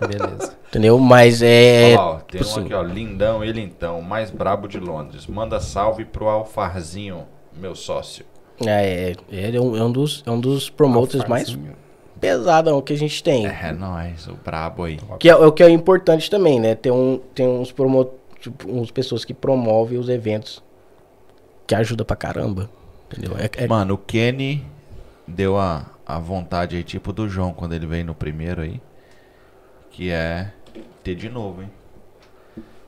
Beleza. 0.00 0.54
Entendeu? 0.68 0.98
Mas 0.98 1.40
é. 1.40 1.86
Olha 1.90 1.96
lá, 1.96 2.10
ó, 2.10 2.18
tem 2.18 2.42
um 2.42 2.56
aqui, 2.56 2.74
ó. 2.74 2.82
Lindão, 2.82 3.44
ele 3.44 3.60
então, 3.60 4.02
mais 4.02 4.30
brabo 4.30 4.66
de 4.66 4.78
Londres. 4.78 5.26
Manda 5.26 5.60
salve 5.60 6.04
pro 6.04 6.28
Alfarzinho, 6.28 7.24
meu 7.56 7.74
sócio. 7.74 8.24
É, 8.64 9.14
ele 9.30 9.56
é 9.56 9.60
um, 9.60 9.76
é 9.76 9.84
um 9.84 9.90
dos, 9.90 10.22
é 10.26 10.30
um 10.30 10.38
dos 10.38 10.70
promoters 10.70 11.24
mais 11.26 11.56
pesadão 12.20 12.80
que 12.80 12.92
a 12.92 12.96
gente 12.96 13.22
tem. 13.22 13.46
É, 13.46 13.72
nóis, 13.72 14.26
o 14.28 14.34
brabo 14.34 14.84
aí. 14.84 14.98
Que 15.18 15.28
é 15.28 15.36
o 15.36 15.52
que 15.52 15.62
é 15.62 15.70
importante 15.70 16.30
também, 16.30 16.60
né? 16.60 16.74
Tem, 16.74 16.90
um, 16.92 17.20
tem 17.34 17.46
uns 17.46 17.70
promo, 17.72 18.10
tipo, 18.40 18.70
uns 18.70 18.90
pessoas 18.90 19.24
que 19.24 19.34
promovem 19.34 19.98
os 19.98 20.08
eventos 20.08 20.62
que 21.66 21.74
ajuda 21.74 22.04
pra 22.04 22.16
caramba. 22.16 22.70
Entendeu? 23.10 23.36
É, 23.38 23.64
é- 23.64 23.66
Mano, 23.66 23.94
o 23.94 23.98
Kenny 23.98 24.64
deu 25.26 25.58
a, 25.58 25.86
a 26.06 26.18
vontade 26.18 26.76
aí, 26.76 26.82
tipo 26.82 27.12
do 27.12 27.28
João, 27.28 27.52
quando 27.52 27.74
ele 27.74 27.86
veio 27.86 28.04
no 28.04 28.14
primeiro 28.14 28.62
aí. 28.62 28.80
Que 29.94 30.10
é 30.10 30.50
ter 31.04 31.14
de 31.14 31.28
novo, 31.28 31.62
hein? 31.62 31.70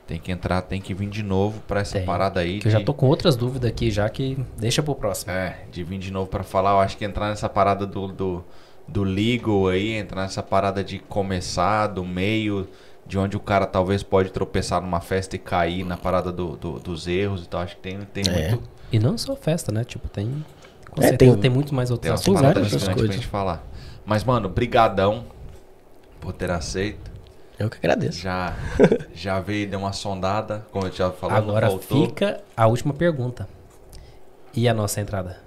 Tem 0.05 0.19
que 0.19 0.31
entrar, 0.31 0.61
tem 0.61 0.79
que 0.81 0.93
vir 0.93 1.09
de 1.09 1.21
novo 1.23 1.59
pra 1.67 1.81
essa 1.81 1.97
Tem. 1.97 2.05
parada 2.05 2.39
aí. 2.39 2.59
Que 2.59 2.67
eu 2.67 2.71
já 2.71 2.79
de- 2.79 2.85
tô 2.85 2.93
com 2.93 3.07
outras 3.07 3.35
dúvidas 3.35 3.69
aqui, 3.69 3.89
já 3.91 4.07
que 4.09 4.37
deixa 4.57 4.81
pro 4.83 4.95
próximo. 4.95 5.31
É, 5.31 5.59
de 5.71 5.83
vir 5.83 5.99
de 5.99 6.11
novo 6.11 6.29
pra 6.29 6.43
falar, 6.43 6.71
eu 6.71 6.79
acho 6.79 6.97
que 6.97 7.03
entrar 7.05 7.29
nessa 7.29 7.49
parada 7.49 7.85
do, 7.85 8.07
do, 8.07 8.43
do 8.87 9.03
legal 9.03 9.67
aí, 9.67 9.91
entrar 9.93 10.21
nessa 10.23 10.41
parada 10.43 10.81
de 10.83 10.99
começar, 10.99 11.87
do 11.87 12.05
meio, 12.05 12.67
de 13.05 13.17
onde 13.17 13.35
o 13.35 13.39
cara 13.39 13.65
talvez 13.65 14.01
pode 14.03 14.29
tropeçar 14.31 14.81
numa 14.81 15.01
festa 15.01 15.35
e 15.35 15.39
cair 15.39 15.83
na 15.85 15.97
parada 15.97 16.31
do, 16.31 16.55
do- 16.57 16.79
dos 16.79 17.05
erros 17.07 17.43
e 17.45 17.47
tal. 17.49 17.61
Acho 17.61 17.75
que 17.75 17.81
tem, 17.81 17.99
tem 18.01 18.23
É. 18.33 18.49
muito. 18.49 18.69
E 18.91 18.99
não 18.99 19.17
só 19.17 19.35
festa, 19.35 19.71
né? 19.73 19.83
Tipo, 19.83 20.07
tem. 20.09 20.45
Com 20.91 21.01
É, 21.01 21.07
certeza 21.09 21.33
tem- 21.33 21.41
tem, 21.41 21.51
muito 21.51 21.73
mais 21.75 21.89
Tem 21.89 21.93
outros 21.95 22.11
umas 22.11 22.21
Tem 22.21 22.33
assuntos. 22.33 22.41
paradas 22.41 22.63
várias 22.71 22.87
outras 22.87 23.07
pra 23.07 23.13
gente 23.13 23.27
falar. 23.27 23.65
Mas, 24.05 24.23
mano, 24.23 24.47
brigadão 24.47 25.25
por 26.27 26.33
ter 26.33 26.51
aceito. 26.51 27.09
eu 27.57 27.69
que 27.69 27.77
agradeço. 27.77 28.19
Já, 28.19 28.53
já 29.15 29.39
veio, 29.39 29.69
deu 29.69 29.79
uma 29.79 29.93
sondada, 29.93 30.65
como 30.73 30.85
eu 30.85 30.91
já 30.91 31.09
falou, 31.09 31.37
Agora 31.37 31.69
voltou. 31.69 32.05
fica 32.05 32.41
a 32.55 32.67
última 32.67 32.93
pergunta. 32.93 33.47
E 34.53 34.67
a 34.67 34.73
nossa 34.73 34.99
entrada? 34.99 35.37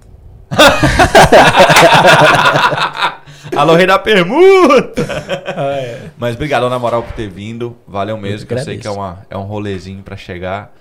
Alô, 3.54 3.74
rei 3.74 3.86
da 3.86 3.98
permuta! 3.98 5.06
Mas 6.16 6.34
obrigado, 6.34 6.66
na 6.70 6.78
moral, 6.78 7.02
por 7.02 7.12
ter 7.12 7.28
vindo. 7.28 7.76
Valeu 7.86 8.16
mesmo, 8.16 8.44
Eu 8.44 8.48
que 8.48 8.54
eu 8.54 8.58
sei 8.60 8.78
que 8.78 8.86
é, 8.86 8.90
uma, 8.90 9.26
é 9.28 9.36
um 9.36 9.44
rolezinho 9.44 10.02
pra 10.02 10.16
chegar. 10.16 10.74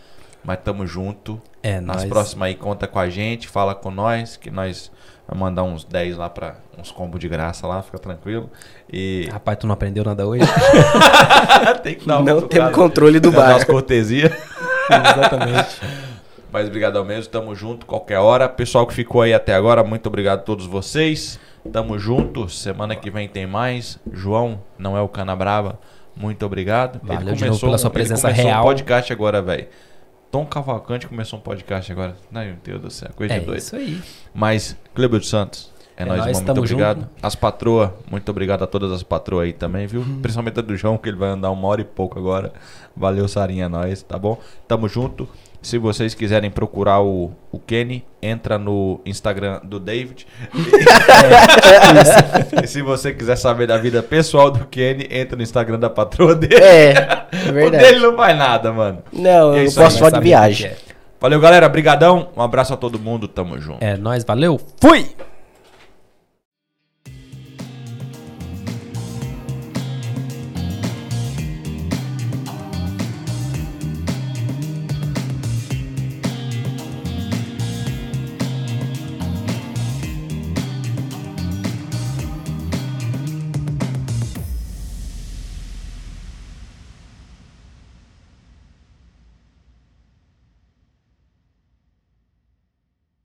Mas 0.46 0.60
tamo 0.64 0.88
junto. 0.88 1.42
É, 1.62 1.82
Nas 1.82 2.04
nós. 2.04 2.10
próximas 2.10 2.48
aí, 2.48 2.56
conta 2.56 2.88
com 2.88 3.00
a 3.00 3.10
gente, 3.10 3.50
fala 3.50 3.76
com 3.76 3.92
nós, 3.92 4.38
que 4.38 4.50
nós 4.50 4.90
vamos 5.30 5.40
mandar 5.40 5.64
uns 5.64 5.84
10 5.86 6.18
lá 6.18 6.30
pra 6.30 6.56
uns 6.78 6.92
combos 6.92 7.20
de 7.20 7.30
graça 7.30 7.68
lá, 7.68 7.82
fica 7.82 8.00
tranquilo. 8.00 8.50
E 8.92 9.30
Rapaz, 9.32 9.58
tu 9.60 9.68
não 9.68 9.74
aprendeu 9.74 10.04
nada 10.04 10.26
hoje? 10.26 10.44
tem 11.84 11.96
que 11.96 12.08
dar 12.08 12.22
Não 12.24 12.42
temos 12.42 12.74
controle 12.74 13.20
do 13.20 13.32
Dar 13.32 13.38
bar. 13.38 13.50
umas 13.52 13.64
cortesia. 13.64 14.36
Exatamente. 14.90 15.82
Mas 16.52 16.68
obrigadão 16.68 17.06
mesmo, 17.06 17.32
tamo 17.32 17.54
junto 17.54 17.86
qualquer 17.86 18.18
hora. 18.18 18.50
Pessoal 18.50 18.88
que 18.88 18.94
ficou 18.94 19.22
aí 19.22 19.34
até 19.34 19.54
agora, 19.54 19.84
muito 19.84 20.08
obrigado 20.08 20.40
a 20.40 20.44
todos 20.44 20.66
vocês. 20.66 21.40
Tamo 21.72 22.00
junto, 22.00 22.50
semana 22.50 22.96
que 22.96 23.12
vem 23.12 23.28
tem 23.28 23.46
mais. 23.46 24.00
João, 24.12 24.60
não 24.78 24.98
é 24.98 25.02
o 25.02 25.08
Cana 25.08 25.36
Brava, 25.36 25.78
muito 26.16 26.44
obrigado. 26.46 27.00
Valeu 27.04 27.36
de 27.36 27.46
novo 27.46 27.60
pela 27.60 27.78
sua 27.78 27.90
presença 27.92 28.28
ele 28.28 28.36
começou 28.36 28.52
real. 28.52 28.64
um 28.64 28.68
podcast 28.68 29.14
agora, 29.14 29.42
velho. 29.42 29.68
Tom 30.32 30.46
Cavalcante 30.46 31.08
começou 31.08 31.40
um 31.40 31.42
podcast 31.42 31.92
agora. 31.92 32.16
Meu 32.32 32.56
Deus 32.64 32.82
do 32.82 32.90
céu, 32.92 33.10
coisa 33.16 33.34
É 33.34 33.40
de 33.40 33.46
doido. 33.46 33.58
isso 33.60 33.76
aí. 33.76 34.02
Mas, 34.34 34.78
Cleber 34.94 35.20
dos 35.20 35.30
Santos, 35.30 35.72
é, 35.98 36.04
É 36.04 36.06
nóis, 36.06 36.20
irmão, 36.26 36.34
muito 36.44 36.60
obrigado. 36.60 37.00
junto. 37.00 37.10
As 37.22 37.36
patroas, 37.36 37.90
muito 38.10 38.30
obrigado 38.30 38.64
a 38.64 38.68
todas 38.68 38.92
as 38.92 39.02
patroas 39.02 39.46
aí 39.46 39.54
também, 39.54 39.88
viu? 39.88 40.06
Principalmente 40.22 40.60
a 40.60 40.62
do 40.62 40.76
João, 40.78 40.98
que 40.98 41.10
ele 41.10 41.18
vai 41.18 41.30
andar 41.30 41.50
uma 41.52 41.68
hora 41.68 41.82
e 41.82 41.86
pouco 41.86 42.20
agora. 42.20 42.54
Valeu, 42.96 43.28
Sarinha, 43.28 43.66
é 43.66 43.68
nóis, 43.68 44.04
tá 44.04 44.18
bom? 44.20 44.40
Tamo 44.68 44.88
junto. 44.88 45.28
Se 45.62 45.78
vocês 45.78 46.14
quiserem 46.14 46.50
procurar 46.50 47.02
o, 47.02 47.32
o 47.52 47.60
Kenny, 47.60 48.06
entra 48.22 48.58
no 48.58 49.02
Instagram 49.06 49.60
do 49.64 49.80
David. 49.80 50.26
e 52.64 52.68
se 52.68 52.82
você 52.82 53.14
quiser 53.14 53.36
saber 53.36 53.68
da 53.68 53.78
vida 53.78 54.02
pessoal 54.02 54.50
do 54.50 54.66
Kenny, 54.66 55.08
entra 55.12 55.36
no 55.36 55.44
Instagram 55.44 55.80
da 55.80 55.90
patroa 55.90 56.34
dele. 56.34 56.56
É, 56.56 56.92
é 56.92 57.28
o 57.50 57.54
verdade. 57.54 57.84
dele 57.84 58.00
não 58.00 58.16
faz 58.16 58.38
nada, 58.38 58.72
mano. 58.72 59.04
Não, 59.12 59.54
é 59.54 59.60
eu 59.60 59.64
isso 59.66 59.80
aí, 59.80 59.86
posso 59.86 60.00
nós 60.02 60.10
falar 60.12 60.12
de 60.12 60.18
o 60.20 60.22
viagem. 60.22 60.68
é. 60.68 60.90
Valeu, 61.22 61.38
galera. 61.42 61.68
Brigadão. 61.68 62.30
Um 62.38 62.42
abraço 62.42 62.74
a 62.74 62.78
todo 62.78 62.98
mundo. 62.98 63.28
Tamo 63.28 63.60
junto. 63.60 63.84
É 63.84 63.98
nóis, 63.98 64.24
valeu. 64.24 64.58
Fui! 64.80 65.06